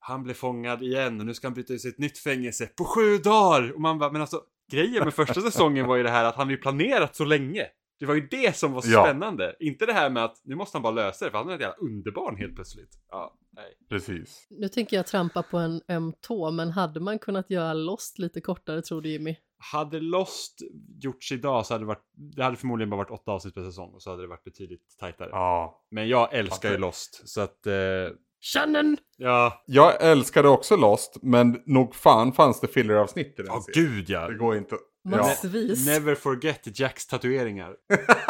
han 0.07 0.23
blev 0.23 0.35
fångad 0.35 0.83
igen 0.83 1.21
och 1.21 1.27
nu 1.27 1.35
ska 1.35 1.47
han 1.47 1.55
bryta 1.55 1.73
ut 1.73 1.81
sig 1.83 1.91
ett 1.91 1.99
nytt 1.99 2.19
fängelse 2.19 2.67
på 2.67 2.85
sju 2.85 3.19
dagar! 3.19 3.73
Och 3.75 3.81
man 3.81 3.99
bara, 3.99 4.13
men 4.13 4.21
alltså 4.21 4.41
grejen 4.73 5.05
med 5.05 5.15
första 5.15 5.41
säsongen 5.41 5.87
var 5.87 5.97
ju 5.97 6.03
det 6.03 6.11
här 6.11 6.25
att 6.25 6.35
han 6.37 6.51
ju 6.51 6.57
planerat 6.57 7.17
så 7.17 7.25
länge. 7.25 7.67
Det 7.99 8.07
var 8.07 8.15
ju 8.15 8.29
det 8.31 8.57
som 8.57 8.73
var 8.73 8.81
så 8.81 8.91
Ja. 8.93 9.05
spännande. 9.05 9.57
Inte 9.61 9.87
det 9.87 9.93
här 9.93 10.11
med 10.11 10.25
att 10.25 10.41
nu 10.45 10.55
måste 10.55 10.77
han 10.77 10.83
bara 10.83 10.93
lösa 10.93 11.25
det, 11.25 11.31
för 11.31 11.39
han 11.39 11.49
är 11.49 11.55
ett 11.55 11.61
jävla 11.61 11.77
underbarn 11.77 12.37
helt 12.37 12.55
plötsligt. 12.55 12.91
Ja, 13.11 13.35
nej. 13.53 13.65
Precis. 13.89 14.47
Nu 14.51 14.69
tänker 14.69 14.97
jag 14.97 15.07
trampa 15.07 15.43
på 15.43 15.59
en 15.59 15.81
öm 15.89 16.13
tå, 16.21 16.51
men 16.51 16.71
hade 16.71 17.01
man 17.01 17.19
kunnat 17.19 17.51
göra 17.51 17.73
Lost 17.75 18.19
lite 18.19 18.41
kortare 18.41 18.83
tror 18.83 19.03
du 19.03 19.09
Jimmy? 19.11 19.37
Hade 19.73 20.01
Lost 20.01 20.59
gjorts 21.01 21.33
idag 21.33 21.67
så 21.67 21.75
hade 21.75 21.83
det 21.85 21.89
varit, 21.89 22.05
det 22.37 22.43
hade 22.45 22.57
förmodligen 22.57 22.91
bara 22.91 22.97
varit 22.97 23.11
åtta 23.11 23.33
avsnitt 23.33 23.55
per 23.55 23.65
säsong 23.65 23.91
och 23.95 24.03
så 24.03 24.11
hade 24.11 24.23
det 24.23 24.29
varit 24.29 24.45
betydligt 24.45 24.97
tajtare. 24.99 25.29
Ja. 25.33 25.85
Men 25.91 26.09
jag 26.09 26.35
älskar 26.35 26.71
ju. 26.71 26.79
Lost, 26.79 27.29
så 27.29 27.41
att, 27.41 27.67
eh, 27.67 27.75
Shannon! 28.53 28.97
ja. 29.17 29.63
Jag 29.67 30.03
älskade 30.03 30.49
också 30.49 30.77
Lost, 30.77 31.17
men 31.23 31.63
nog 31.67 31.95
fan 31.95 32.33
fanns 32.33 32.61
det 32.61 32.69
filleravsnitt 32.69 33.27
i 33.27 33.43
den 33.43 33.47
Ja, 33.47 33.63
serien. 33.63 33.91
gud 33.93 34.11
ja. 34.11 34.29
Det 34.29 34.35
går 34.35 34.57
inte. 34.57 34.77
Ja. 35.03 35.17
Massvis. 35.17 35.87
Never 35.87 36.15
forget 36.15 36.81
Jacks 36.81 37.07
tatueringar. 37.07 37.77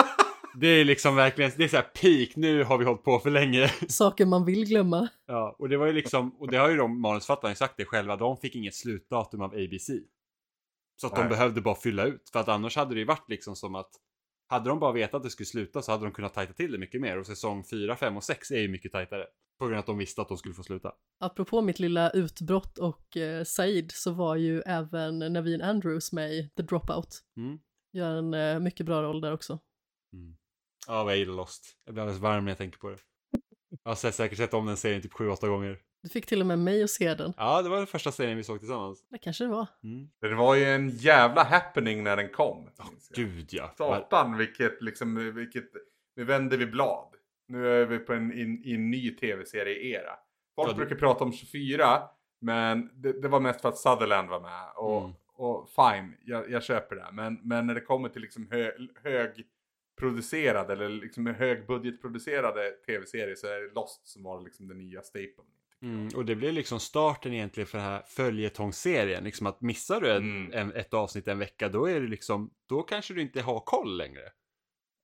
det 0.61 0.67
är 0.67 0.85
liksom 0.85 1.17
verkligen, 1.17 1.51
det 1.57 1.65
är 1.65 1.69
så 1.69 1.77
här 1.77 1.83
peak, 2.03 2.37
nu 2.37 2.65
har 2.65 2.79
vi 2.79 2.85
hållit 2.85 3.03
på 3.05 3.19
för 3.19 3.31
länge. 3.31 3.69
Saker 3.89 4.27
man 4.27 4.45
vill 4.45 4.65
glömma. 4.65 5.09
ja, 5.27 5.57
och 5.59 5.69
det 5.69 5.77
var 5.77 5.87
ju 5.87 5.93
liksom, 5.93 6.37
och 6.39 6.51
det 6.51 6.57
har 6.57 6.71
ju 6.71 6.77
de 6.77 7.01
manusförfattarna 7.01 7.55
sagt 7.55 7.75
det 7.77 7.85
själva, 7.85 8.17
de 8.17 8.37
fick 8.37 8.55
inget 8.55 8.75
slutdatum 8.75 9.41
av 9.43 9.55
ABC. 9.55 9.91
Så 10.97 11.07
att 11.07 11.15
de 11.15 11.21
Nej. 11.21 11.31
behövde 11.31 11.61
bara 11.61 11.75
fylla 11.75 12.05
ut, 12.05 12.31
för 12.33 12.41
att 12.41 12.49
annars 12.49 12.77
hade 12.77 12.95
det 12.95 12.99
ju 13.01 13.07
varit 13.07 13.29
liksom 13.29 13.57
som 13.57 13.75
att 13.75 13.91
hade 14.49 14.69
de 14.69 14.79
bara 14.79 14.93
vetat 14.93 15.15
att 15.15 15.23
det 15.23 15.31
skulle 15.31 15.47
sluta 15.47 15.83
så 15.83 15.93
hade 15.93 16.05
de 16.05 16.13
kunnat 16.13 16.35
tajta 16.35 16.53
till 16.53 16.73
det 16.73 16.79
mycket 16.79 17.01
mer 17.01 17.19
och 17.19 17.27
säsong 17.27 17.65
4, 17.71 17.97
5 17.97 18.17
och 18.17 18.25
6 18.25 18.51
är 18.51 18.59
ju 18.61 18.69
mycket 18.69 18.93
tajtare. 18.93 19.27
På 19.59 19.65
grund 19.65 19.75
av 19.75 19.81
att 19.81 19.87
de 19.87 19.99
visste 19.99 20.23
att 20.23 20.29
de 20.29 20.39
skulle 20.39 20.55
få 20.55 20.63
sluta. 20.63 20.93
Apropå 21.21 21.63
mitt 21.63 21.79
lilla 21.79 22.11
utbrott 22.11 22.79
och 22.79 23.17
eh, 23.17 23.45
Said 23.45 23.93
så 23.93 24.13
var 24.13 24.37
ju 24.37 24.61
även 24.61 25.19
Naveen 25.19 25.63
Andrews 25.63 26.13
med 26.13 26.33
i 26.33 26.51
The 26.57 26.63
Dropout. 26.63 27.23
Mm. 27.37 27.59
Gör 27.93 28.17
en 28.17 28.35
eh, 28.35 28.61
mycket 28.61 28.87
bra 28.87 29.03
roll 29.03 29.21
där 29.21 29.33
också. 29.33 29.59
Mm. 30.13 30.37
Ja, 30.87 31.05
vad 31.05 31.13
jag 31.13 31.19
gillar 31.19 31.35
Lost. 31.35 31.77
Jag 31.85 31.95
blir 31.95 32.03
alldeles 32.03 32.23
varm 32.23 32.45
när 32.45 32.51
jag 32.51 32.59
tänker 32.59 32.79
på 32.79 32.91
det. 32.91 32.99
Jag 33.85 33.91
har 33.91 33.97
sett, 33.97 34.15
säkert 34.15 34.39
sett 34.39 34.55
om 34.55 34.67
den 34.67 34.77
serien 34.77 35.03
typ 35.03 35.13
7-8 35.13 35.49
gånger. 35.49 35.81
Du 36.03 36.09
fick 36.09 36.27
till 36.27 36.41
och 36.41 36.47
med 36.47 36.59
mig 36.59 36.83
att 36.83 36.91
se 36.91 37.15
den. 37.15 37.33
Ja, 37.37 37.63
det 37.63 37.69
var 37.69 37.77
den 37.77 37.87
första 37.87 38.13
serien 38.13 38.37
vi 38.37 38.45
såg 38.45 38.59
tillsammans. 38.59 39.05
Det 39.11 39.19
kanske 39.19 39.45
det 39.45 39.51
var. 39.51 39.67
Mm. 39.85 40.09
Det 40.21 40.35
var 40.35 40.55
ju 40.55 40.65
en 40.65 40.91
jävla 40.91 41.45
happening 41.45 42.05
när 42.05 42.17
den 42.17 42.29
kom. 42.29 42.69
jag. 42.79 42.87
Gud 43.15 43.49
ja. 43.53 43.75
Satan 43.79 44.37
vilket 44.37 44.83
liksom, 44.83 45.35
vilket, 45.35 45.65
nu 46.17 46.25
vänder 46.25 46.57
vi 46.57 46.67
blad. 46.67 47.15
Nu 47.49 47.69
är 47.69 47.87
vi 47.87 47.99
på 47.99 48.13
en, 48.13 48.33
in, 48.39 48.63
i 48.65 48.75
en 48.75 48.91
ny 48.91 49.11
tv-serie-era. 49.17 50.13
Folk 50.55 50.71
Ja, 50.71 50.75
brukar 50.75 50.97
prata 50.97 51.25
om 51.25 51.33
24, 51.33 52.03
men 52.41 52.91
det, 52.95 53.23
det 53.23 53.29
var 53.29 53.41
mest 53.41 53.61
för 53.61 53.69
att 53.69 53.79
Sutherland 53.79 54.29
var 54.29 54.41
med. 54.41 54.71
Och, 54.77 55.01
Mm. 55.03 55.13
och 55.37 55.69
fine, 55.69 56.17
jag, 56.25 56.51
jag 56.51 56.63
köper 56.63 56.97
det. 56.97 57.07
Men, 57.13 57.41
men 57.43 57.67
när 57.67 57.75
det 57.75 57.81
kommer 57.81 58.09
till 58.09 58.23
liksom 58.23 58.49
hö, 58.51 58.71
högproducerade 59.03 60.73
eller 60.73 60.89
liksom 60.89 61.27
högbudgetproducerade 61.27 62.71
tv-serier 62.71 63.35
så 63.35 63.47
är 63.47 63.61
det 63.61 63.75
Lost 63.75 64.07
som 64.09 64.23
var 64.23 64.41
liksom 64.41 64.69
den 64.69 64.79
nya 64.79 65.03
stapeln. 65.03 65.49
Mm, 65.83 66.09
och 66.17 66.25
det 66.25 66.37
blir 66.37 66.53
liksom 66.53 66.81
starten 66.81 67.33
egentligen 67.33 67.67
för 67.67 67.79
den 67.79 67.87
här 67.87 68.03
följetongserien. 68.07 69.25
Liksom 69.25 69.47
att 69.47 69.61
missar 69.61 70.01
du 70.01 70.11
en, 70.13 70.23
Mm. 70.47 70.53
en, 70.53 70.73
ett 70.77 70.95
avsnitt 70.95 71.29
en 71.29 71.39
vecka, 71.39 71.69
då 71.69 71.87
är 71.87 72.01
det 72.01 72.07
liksom, 72.07 72.51
då 72.69 72.83
kanske 72.83 73.15
du 73.15 73.23
inte 73.23 73.41
har 73.43 73.61
koll 73.61 73.97
längre. 73.97 74.23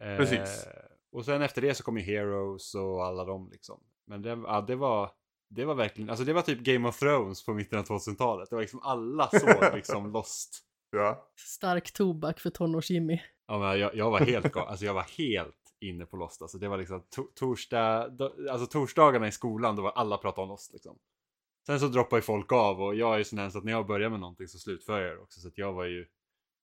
Eh, 0.03 0.17
Precis. 0.17 0.67
Och 1.13 1.25
sen 1.25 1.43
efter 1.43 1.63
det 1.63 1.75
så 1.75 1.83
kommer 1.83 2.01
ju 2.01 2.07
Heroes 2.07 2.75
och 2.75 3.05
alla 3.05 3.25
dem 3.25 3.49
liksom. 3.53 3.81
Men 4.07 4.23
det, 4.23 4.29
ja, 4.29 4.61
det 4.67 4.77
var, 4.77 5.11
det 5.51 5.65
var 5.65 5.75
verkligen, 5.75 6.11
alltså 6.11 6.25
det 6.25 6.33
var 6.33 6.43
typ 6.43 6.59
Game 6.59 6.89
of 6.89 6.99
Thrones 6.99 7.45
på 7.45 7.55
mitten 7.55 7.79
av 7.79 7.85
2000-talet. 7.85 8.51
Det 8.51 8.57
var 8.57 8.61
liksom 8.63 8.81
alla 8.83 9.29
såg 9.29 9.75
liksom 9.75 10.13
Lost. 10.13 10.67
Ja. 10.91 11.31
Stark 11.37 11.93
tobak 11.93 12.41
för 12.41 12.51
tonårs-Jimmy. 12.51 13.19
Ja, 13.47 13.59
men 13.59 13.79
jag, 13.81 13.95
jag 13.95 14.11
var 14.11 14.21
helt 14.21 14.57
alltså 14.57 14.85
jag 14.85 14.95
var 14.95 15.03
helt 15.19 15.57
inne 15.81 16.07
på 16.07 16.17
Lost. 16.17 16.43
Alltså 16.43 16.59
det 16.59 16.69
var 16.69 16.79
liksom 16.79 17.03
to- 17.17 17.29
torsdag, 17.35 18.09
do, 18.09 18.31
alltså 18.51 18.67
torsdagarna 18.67 19.29
i 19.29 19.33
skolan, 19.33 19.77
då 19.77 19.83
var 19.83 19.91
alla 19.91 20.19
pratade 20.19 20.43
om 20.43 20.49
Lost 20.49 20.73
liksom. 20.73 20.99
Sen 21.67 21.81
så 21.81 21.87
droppar 21.89 22.17
ju 22.17 22.23
folk 22.23 22.53
av 22.53 22.83
och 22.83 22.95
jag 22.95 23.15
är 23.15 23.19
ju 23.19 23.25
sån 23.25 23.39
här 23.39 23.51
så 23.51 23.59
att 23.59 23.65
när 23.65 23.73
jag 23.73 23.87
börjar 23.87 24.11
med 24.11 24.21
någonting 24.21 24.49
så 24.49 24.59
slutför 24.59 25.01
jag 25.01 25.17
det 25.17 25.23
också. 25.23 25.41
Så 25.41 25.49
att 25.49 25.59
jag 25.59 25.73
var 25.73 25.85
ju, 25.85 26.07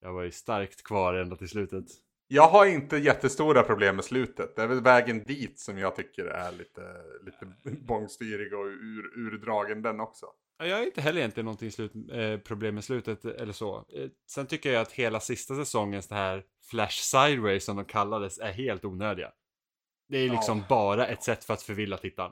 jag 0.02 0.14
var 0.14 0.24
ju 0.24 0.32
starkt 0.32 0.84
kvar 0.84 1.14
ända 1.14 1.36
till 1.36 1.50
slutet. 1.50 1.86
Jag 2.28 2.48
har 2.48 2.66
inte 2.66 2.98
jättestora 2.98 3.64
problem 3.64 3.96
med 3.96 4.06
slutet. 4.06 4.56
Det 4.56 4.62
är 4.62 4.68
väl 4.68 4.82
vägen 4.82 5.24
dit 5.24 5.60
som 5.60 5.78
jag 5.78 5.96
tycker 5.96 6.26
är 6.26 6.52
lite, 6.52 6.82
lite 7.26 7.46
bångstyrig 7.88 8.54
och 8.54 8.66
ur, 8.66 9.12
urdragen 9.18 9.82
den 9.82 10.00
också. 10.00 10.26
Ja, 10.60 10.66
Jag 10.66 10.78
har 10.78 10.84
inte 10.84 11.02
heller 11.02 11.20
egentligen 11.20 11.46
någonting 11.46 11.72
slut, 11.72 11.92
eh, 12.12 12.38
problem 12.38 12.76
med 12.76 12.84
slutet 12.84 13.26
eller 13.26 13.54
så. 13.54 13.78
Eh, 13.78 14.10
sen 14.30 14.48
tycker 14.48 14.72
jag 14.74 14.82
att 14.82 14.92
hela 14.92 15.20
sista 15.20 15.56
säsongens 15.56 16.08
det 16.08 16.16
här 16.16 16.44
Flash 16.72 17.02
Sideways 17.02 17.66
som 17.66 17.76
de 17.76 17.86
kallades 17.86 18.40
är 18.40 18.52
helt 18.52 18.86
onödiga. 18.86 19.32
Det 20.10 20.18
är 20.18 20.30
liksom 20.30 20.58
Ja. 20.58 20.64
bara 20.70 21.08
ett 21.08 21.24
sätt 21.24 21.44
för 21.44 21.54
att 21.54 21.62
förvilla 21.62 21.98
tittaren. 21.98 22.32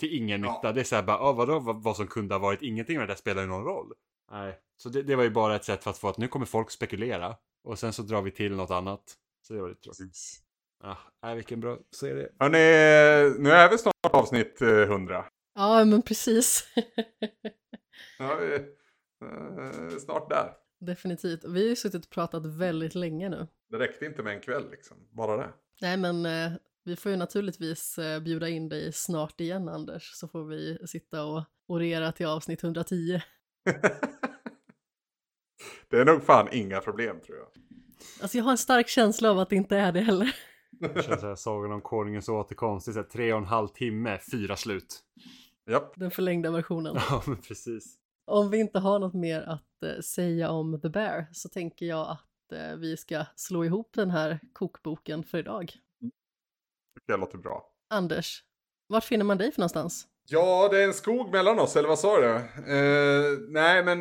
Till 0.00 0.16
ingen 0.16 0.42
Ja. 0.42 0.52
nytta. 0.52 0.72
Det 0.72 0.80
är 0.80 0.84
såhär 0.84 1.02
bara, 1.02 1.18
ah, 1.18 1.32
vadå 1.32 1.58
vad, 1.58 1.82
vad 1.82 1.96
som 1.96 2.06
kunde 2.06 2.34
ha 2.34 2.38
varit 2.38 2.62
ingenting 2.62 2.98
med 2.98 3.08
det 3.08 3.12
där 3.12 3.18
spelar 3.18 3.42
ju 3.42 3.48
någon 3.48 3.64
roll. 3.64 3.92
Nej, 4.30 4.58
så 4.76 4.88
det, 4.88 5.02
det 5.02 5.16
var 5.16 5.22
ju 5.24 5.30
bara 5.30 5.56
ett 5.56 5.64
sätt 5.64 5.84
för 5.84 5.90
att 5.90 5.98
få 5.98 6.08
att 6.08 6.18
nu 6.18 6.28
kommer 6.28 6.46
folk 6.46 6.70
spekulera. 6.70 7.36
Och 7.64 7.78
sen 7.78 7.92
så 7.92 8.02
drar 8.02 8.22
vi 8.22 8.30
till 8.30 8.56
något 8.56 8.70
annat. 8.70 9.02
Så 9.46 9.54
det 9.54 9.60
var 9.60 9.68
lite 9.68 9.80
tråkigt. 9.80 10.16
Ah, 11.20 11.34
vilken 11.34 11.60
bra 11.60 11.78
serie. 11.96 12.28
Hörni, 12.38 12.58
nu 13.42 13.50
är 13.50 13.70
vi 13.70 13.78
snart 13.78 13.94
avsnitt 14.02 14.62
eh, 14.62 14.68
100. 14.68 15.24
Ja, 15.54 15.84
men 15.84 16.02
precis. 16.02 16.64
Ja, 18.18 18.36
vi 18.36 18.54
eh, 18.54 19.98
snart 19.98 20.30
där. 20.30 20.52
Definitivt. 20.80 21.44
Vi 21.44 21.62
har 21.62 21.68
ju 21.68 21.76
suttit 21.76 22.04
och 22.04 22.10
pratat 22.10 22.46
väldigt 22.46 22.94
länge 22.94 23.28
nu. 23.28 23.46
Det 23.70 23.78
räckte 23.78 24.06
inte 24.06 24.22
med 24.22 24.34
en 24.34 24.40
kväll 24.40 24.70
liksom. 24.70 24.96
Bara 25.10 25.36
det. 25.36 25.52
Nej, 25.80 25.96
men 25.96 26.26
eh, 26.26 26.52
vi 26.84 26.96
får 26.96 27.10
ju 27.12 27.16
naturligtvis 27.16 27.98
eh, 27.98 28.20
bjuda 28.20 28.48
in 28.48 28.68
dig 28.68 28.92
snart 28.92 29.40
igen, 29.40 29.68
Anders, 29.68 30.10
så 30.14 30.28
får 30.28 30.44
vi 30.44 30.78
sitta 30.86 31.24
och 31.24 31.42
orera 31.66 32.12
till 32.12 32.26
avsnitt 32.26 32.64
110. 32.64 33.20
det 35.88 35.98
är 35.98 36.04
nog 36.04 36.22
fan 36.22 36.48
inga 36.52 36.80
problem 36.80 37.20
tror 37.20 37.38
jag. 37.38 37.48
Alltså 38.22 38.38
jag 38.38 38.44
har 38.44 38.50
en 38.50 38.58
stark 38.58 38.88
känsla 38.88 39.30
av 39.30 39.38
att 39.38 39.50
det 39.50 39.56
inte 39.56 39.76
är 39.76 39.92
det 39.92 40.00
heller. 40.00 40.36
Det 40.70 41.02
känns 41.02 41.20
såhär, 41.20 41.34
Sagan 41.34 41.72
om 41.72 41.80
Konungens 41.80 42.28
återkomst. 42.28 42.86
Det 42.86 42.90
är 42.90 42.92
såhär, 42.92 43.06
tre 43.06 43.32
och 43.32 43.38
en 43.38 43.44
halv 43.44 43.68
timme, 43.68 44.18
fyra 44.30 44.56
slut. 44.56 45.00
Japp. 45.70 45.92
Den 45.96 46.10
förlängda 46.10 46.50
versionen. 46.50 46.96
Ja, 47.10 47.22
men 47.26 47.36
precis. 47.36 47.98
Om 48.26 48.50
vi 48.50 48.58
inte 48.58 48.78
har 48.78 48.98
något 48.98 49.14
mer 49.14 49.42
att 49.42 49.82
eh, 49.82 50.00
säga 50.00 50.50
om 50.50 50.80
The 50.80 50.88
Bear 50.88 51.26
så 51.32 51.48
tänker 51.48 51.86
jag 51.86 52.10
att 52.10 52.52
eh, 52.52 52.76
vi 52.76 52.96
ska 52.96 53.24
slå 53.36 53.64
ihop 53.64 53.90
den 53.94 54.10
här 54.10 54.40
kokboken 54.52 55.24
för 55.24 55.38
idag. 55.38 55.72
Det 57.06 57.16
låter 57.16 57.38
bra. 57.38 57.70
Anders, 57.90 58.44
vart 58.86 59.04
finner 59.04 59.24
man 59.24 59.38
dig 59.38 59.52
för 59.52 59.60
någonstans? 59.60 60.06
Ja, 60.28 60.68
det 60.68 60.82
är 60.82 60.86
en 60.86 60.94
skog 60.94 61.32
mellan 61.32 61.58
oss, 61.58 61.76
eller 61.76 61.88
vad 61.88 61.98
sa 61.98 62.20
du? 62.20 62.34
Eh, 62.34 63.38
nej, 63.48 63.84
men 63.84 64.00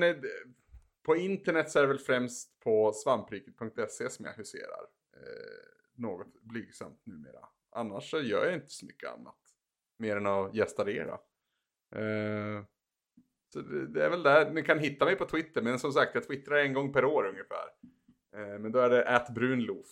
på 1.03 1.15
internet 1.15 1.71
så 1.71 1.79
är 1.79 1.83
det 1.83 1.87
väl 1.87 1.99
främst 1.99 2.59
på 2.59 2.93
svampriket.se 2.93 4.09
som 4.09 4.25
jag 4.25 4.33
huserar. 4.33 4.81
Eh, 5.13 5.63
något 5.95 6.41
blygsamt 6.41 7.05
numera. 7.05 7.45
Annars 7.69 8.09
så 8.09 8.21
gör 8.21 8.45
jag 8.45 8.53
inte 8.53 8.69
så 8.69 8.85
mycket 8.85 9.09
annat. 9.09 9.39
Mer 9.97 10.17
än 10.17 10.27
att 10.27 10.55
gästadera. 10.55 11.13
Eh, 11.95 12.63
så 13.53 13.61
det, 13.61 13.87
det 13.87 14.05
är 14.05 14.09
väl 14.09 14.23
där. 14.23 14.51
Ni 14.51 14.63
kan 14.63 14.79
hitta 14.79 15.05
mig 15.05 15.15
på 15.15 15.25
Twitter, 15.25 15.61
men 15.61 15.79
som 15.79 15.91
sagt, 15.91 16.15
jag 16.15 16.27
twittrar 16.27 16.57
en 16.57 16.73
gång 16.73 16.93
per 16.93 17.05
år 17.05 17.27
ungefär. 17.27 17.69
Eh, 18.35 18.59
men 18.59 18.71
då 18.71 18.79
är 18.79 18.89
det 18.89 19.15
atbrunlof. 19.15 19.87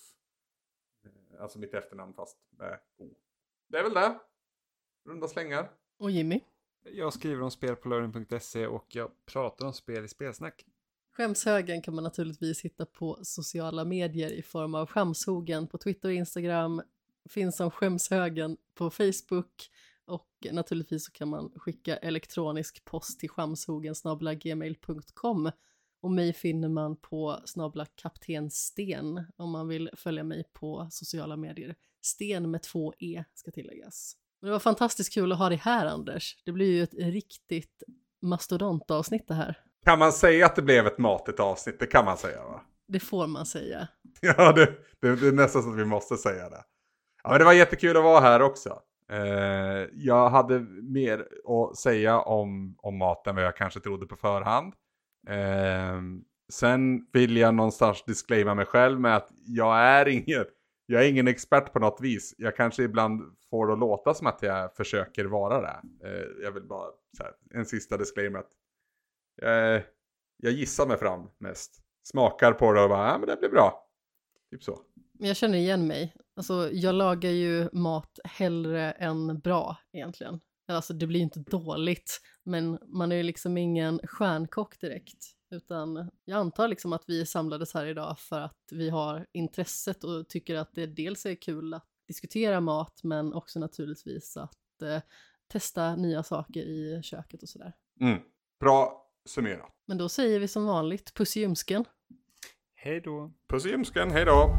Eh, 1.06 1.42
alltså 1.42 1.60
mitt 1.60 1.74
efternamn 1.74 2.14
fast 2.14 2.38
med 2.50 2.80
O. 2.98 3.16
Det 3.68 3.78
är 3.78 3.84
väl 3.84 3.94
det. 3.94 4.20
Runda 5.06 5.28
slängar. 5.28 5.72
Och 5.98 6.12
Jimmy? 6.12 6.42
Jag 6.84 7.14
skriver 7.14 7.42
om 7.42 7.52
spel 7.52 7.76
på 7.76 7.90
lördagen.se 7.90 8.68
och 8.68 8.96
jag 8.96 9.26
pratar 9.26 9.66
om 9.66 9.74
spel 9.74 10.06
i 10.06 10.08
spelsnack. 10.08 10.66
Skämshögen 11.12 11.82
kan 11.82 11.96
man 11.96 12.04
naturligtvis 12.04 12.62
hitta 12.62 12.86
på 12.86 13.20
sociala 13.24 13.86
medier 13.86 14.32
i 14.32 14.42
form 14.42 14.76
av 14.76 14.88
Skämshogen 14.88 15.68
på 15.68 15.78
Twitter 15.78 16.10
och 16.10 16.16
Instagram, 16.16 16.82
finns 17.30 17.58
som 17.58 17.72
Skämshögen 17.72 18.58
på 18.74 18.90
Facebook 18.90 19.70
och 20.06 20.48
naturligtvis 20.52 21.06
så 21.06 21.12
kan 21.12 21.30
man 21.30 21.52
skicka 21.56 21.98
elektronisk 21.98 22.86
post 22.86 23.20
till 23.20 23.30
skamshogen 23.30 23.96
gmail.com 24.40 25.52
och 26.02 26.12
mig 26.12 26.34
finner 26.34 26.70
man 26.70 26.96
på 26.96 27.40
snabla 27.46 27.86
kapten 27.86 28.52
Sten 28.52 29.26
om 29.38 29.52
man 29.52 29.68
vill 29.68 29.90
följa 29.94 30.24
mig 30.24 30.44
på 30.54 30.88
sociala 30.92 31.38
medier. 31.38 31.76
Sten 32.02 32.52
med 32.52 32.64
två 32.64 32.94
E 33.00 33.24
ska 33.34 33.52
tilläggas. 33.52 34.18
Men 34.40 34.48
det 34.48 34.52
var 34.52 34.60
fantastiskt 34.60 35.14
kul 35.14 35.32
att 35.32 35.38
ha 35.38 35.50
dig 35.50 35.58
här 35.58 35.86
Anders. 35.86 36.38
Det 36.46 36.52
blir 36.52 36.72
ju 36.72 36.84
ett 36.84 36.94
riktigt 36.94 37.84
mastodontavsnitt 38.22 39.28
det 39.28 39.34
här. 39.34 39.71
Kan 39.86 40.00
man 40.00 40.12
säga 40.12 40.46
att 40.46 40.56
det 40.56 40.62
blev 40.62 40.88
ett 40.88 40.98
matigt 40.98 41.40
avsnitt? 41.40 41.80
Det 41.80 41.86
kan 41.86 42.06
man 42.06 42.18
säga 42.18 42.44
va? 42.44 42.62
Det 42.88 43.00
får 43.00 43.28
man 43.28 43.46
säga. 43.46 43.88
Ja, 44.22 44.52
det, 44.52 44.66
det, 45.00 45.16
det 45.16 45.28
är 45.28 45.32
nästan 45.32 45.64
så 45.64 45.70
att 45.70 45.78
vi 45.78 45.86
måste 45.86 46.18
säga 46.18 46.50
det. 46.50 46.64
Ja, 47.24 47.30
men 47.30 47.40
det 47.40 47.46
var 47.46 47.54
jättekul 47.54 47.98
att 47.98 48.04
vara 48.04 48.20
här 48.20 48.42
också. 48.42 48.82
Eh, 49.12 49.88
jag 49.94 50.30
hade 50.30 50.60
mer 50.82 51.28
att 51.46 51.78
säga 51.78 52.20
om, 52.20 52.76
om 52.78 52.98
maten 52.98 53.30
än 53.30 53.36
vad 53.36 53.46
jag 53.46 53.56
kanske 53.56 53.80
trodde 53.80 54.06
på 54.06 54.16
förhand. 54.16 54.74
Eh, 55.28 56.02
sen 56.54 57.08
vill 57.14 57.38
jag 57.38 57.54
någonstans 57.54 58.04
disclaima 58.04 58.56
mig 58.56 58.66
själv 58.66 59.00
med 59.00 59.16
att 59.16 59.30
jag 59.46 59.80
är 59.80 60.08
ingen, 60.08 60.46
jag 60.86 61.04
är 61.04 61.10
ingen 61.10 61.28
expert 61.28 61.74
på 61.74 61.80
något 61.80 62.02
vis. 62.02 62.36
Jag 62.38 62.56
kanske 62.56 62.84
ibland 62.84 63.22
får 63.50 63.68
det 63.68 63.74
att 63.74 63.80
låta 63.80 64.14
som 64.14 64.28
att 64.28 64.42
jag 64.42 64.76
försöker 64.76 65.26
vara 65.26 65.62
det. 65.62 65.82
Eh, 66.08 66.44
jag 66.44 66.52
vill 66.52 66.64
bara, 66.64 66.88
här, 67.20 67.32
en 67.60 67.66
sista 67.66 67.98
disclaimer 67.98 68.40
att 68.40 68.52
eh, 69.42 69.82
jag 70.38 70.54
gissar 70.54 70.88
mig 70.88 70.98
fram 70.98 71.30
mest. 71.38 71.82
Smakar 72.04 72.54
på 72.54 72.74
det 72.74 72.82
och 72.82 72.90
bara, 72.90 73.08
ja 73.08 73.18
men 73.18 73.28
det 73.28 73.38
blir 73.38 73.50
bra. 73.50 73.88
Typ 74.52 74.64
så. 74.64 74.80
Men 75.14 75.28
jag 75.28 75.38
känner 75.38 75.58
igen 75.58 75.88
mig. 75.88 76.14
Alltså, 76.36 76.70
jag 76.72 76.96
lagar 76.96 77.30
ju 77.30 77.70
mat 77.74 78.20
hellre 78.24 78.92
än 78.92 79.40
bra 79.40 79.78
egentligen. 79.94 80.40
Alltså 80.68 80.94
det 80.94 81.08
blir 81.08 81.20
ju 81.20 81.24
inte 81.24 81.40
dåligt, 81.40 82.22
men 82.44 82.80
man 82.88 83.12
är 83.12 83.16
ju 83.16 83.24
liksom 83.24 83.58
ingen 83.58 84.00
stjärnkock 84.04 84.80
direkt. 84.80 85.26
Utan 85.52 86.10
jag 86.26 86.40
antar 86.40 86.68
liksom 86.68 86.94
att 86.94 87.04
vi 87.08 87.26
samlades 87.26 87.74
här 87.74 87.86
idag 87.86 88.20
för 88.20 88.40
att 88.40 88.60
vi 88.72 88.90
har 88.90 89.26
intresset 89.32 90.04
och 90.04 90.30
tycker 90.30 90.56
att 90.56 90.70
det 90.74 90.86
dels 90.86 91.26
är 91.26 91.36
kul 91.36 91.74
att 91.74 91.88
diskutera 92.08 92.62
mat, 92.62 93.04
men 93.04 93.34
också 93.34 93.60
naturligtvis 93.60 94.38
att 94.38 94.82
eh, 94.82 95.02
testa 95.48 95.96
nya 95.96 96.24
saker 96.24 96.62
i 96.62 97.02
köket 97.04 97.44
och 97.44 97.50
sådär. 97.50 97.74
Mm. 98.02 98.20
Bra 98.60 99.01
summerat. 99.26 99.72
Men 99.86 99.98
då 99.98 100.10
säger 100.10 100.40
vi 100.40 100.48
som 100.48 100.66
vanligt 100.66 101.14
puss 101.14 101.38
i 101.38 101.40
ljumsken. 101.40 101.86
Hej 102.76 103.02
då! 103.02 103.32
Puss 103.50 103.66
i 103.66 103.70
ljumsken, 103.70 104.12
hej 104.12 104.26
då! 104.26 104.56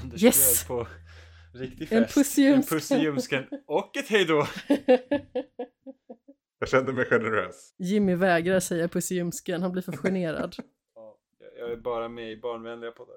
Anders 0.00 0.22
Yes! 0.22 0.66
bjöd 0.68 0.78
på 0.78 0.86
riktig 1.58 1.92
En 1.92 2.02
fest. 2.04 2.14
puss 2.14 2.38
i 2.38 2.42
En 2.46 2.52
ljumsken. 2.52 2.76
puss 2.78 2.90
i 2.90 2.94
ljumsken 2.96 3.44
och 3.66 3.96
ett 3.96 4.08
hej 4.08 4.24
då! 4.24 4.46
Jag 6.58 6.68
kände 6.68 6.92
mig 6.92 7.04
generös. 7.04 7.74
Jimmy 7.78 8.14
vägrar 8.14 8.60
säga 8.60 8.88
puss 8.88 9.12
i 9.12 9.14
ljumsken, 9.14 9.62
han 9.62 9.72
blir 9.72 9.82
för 9.82 9.92
generad. 9.92 10.56
Ja, 10.94 11.18
jag 11.58 11.72
är 11.72 11.76
bara 11.76 12.08
med 12.08 12.32
i 12.32 12.36
barnvänliga 12.40 12.90
poddar. 12.90 13.16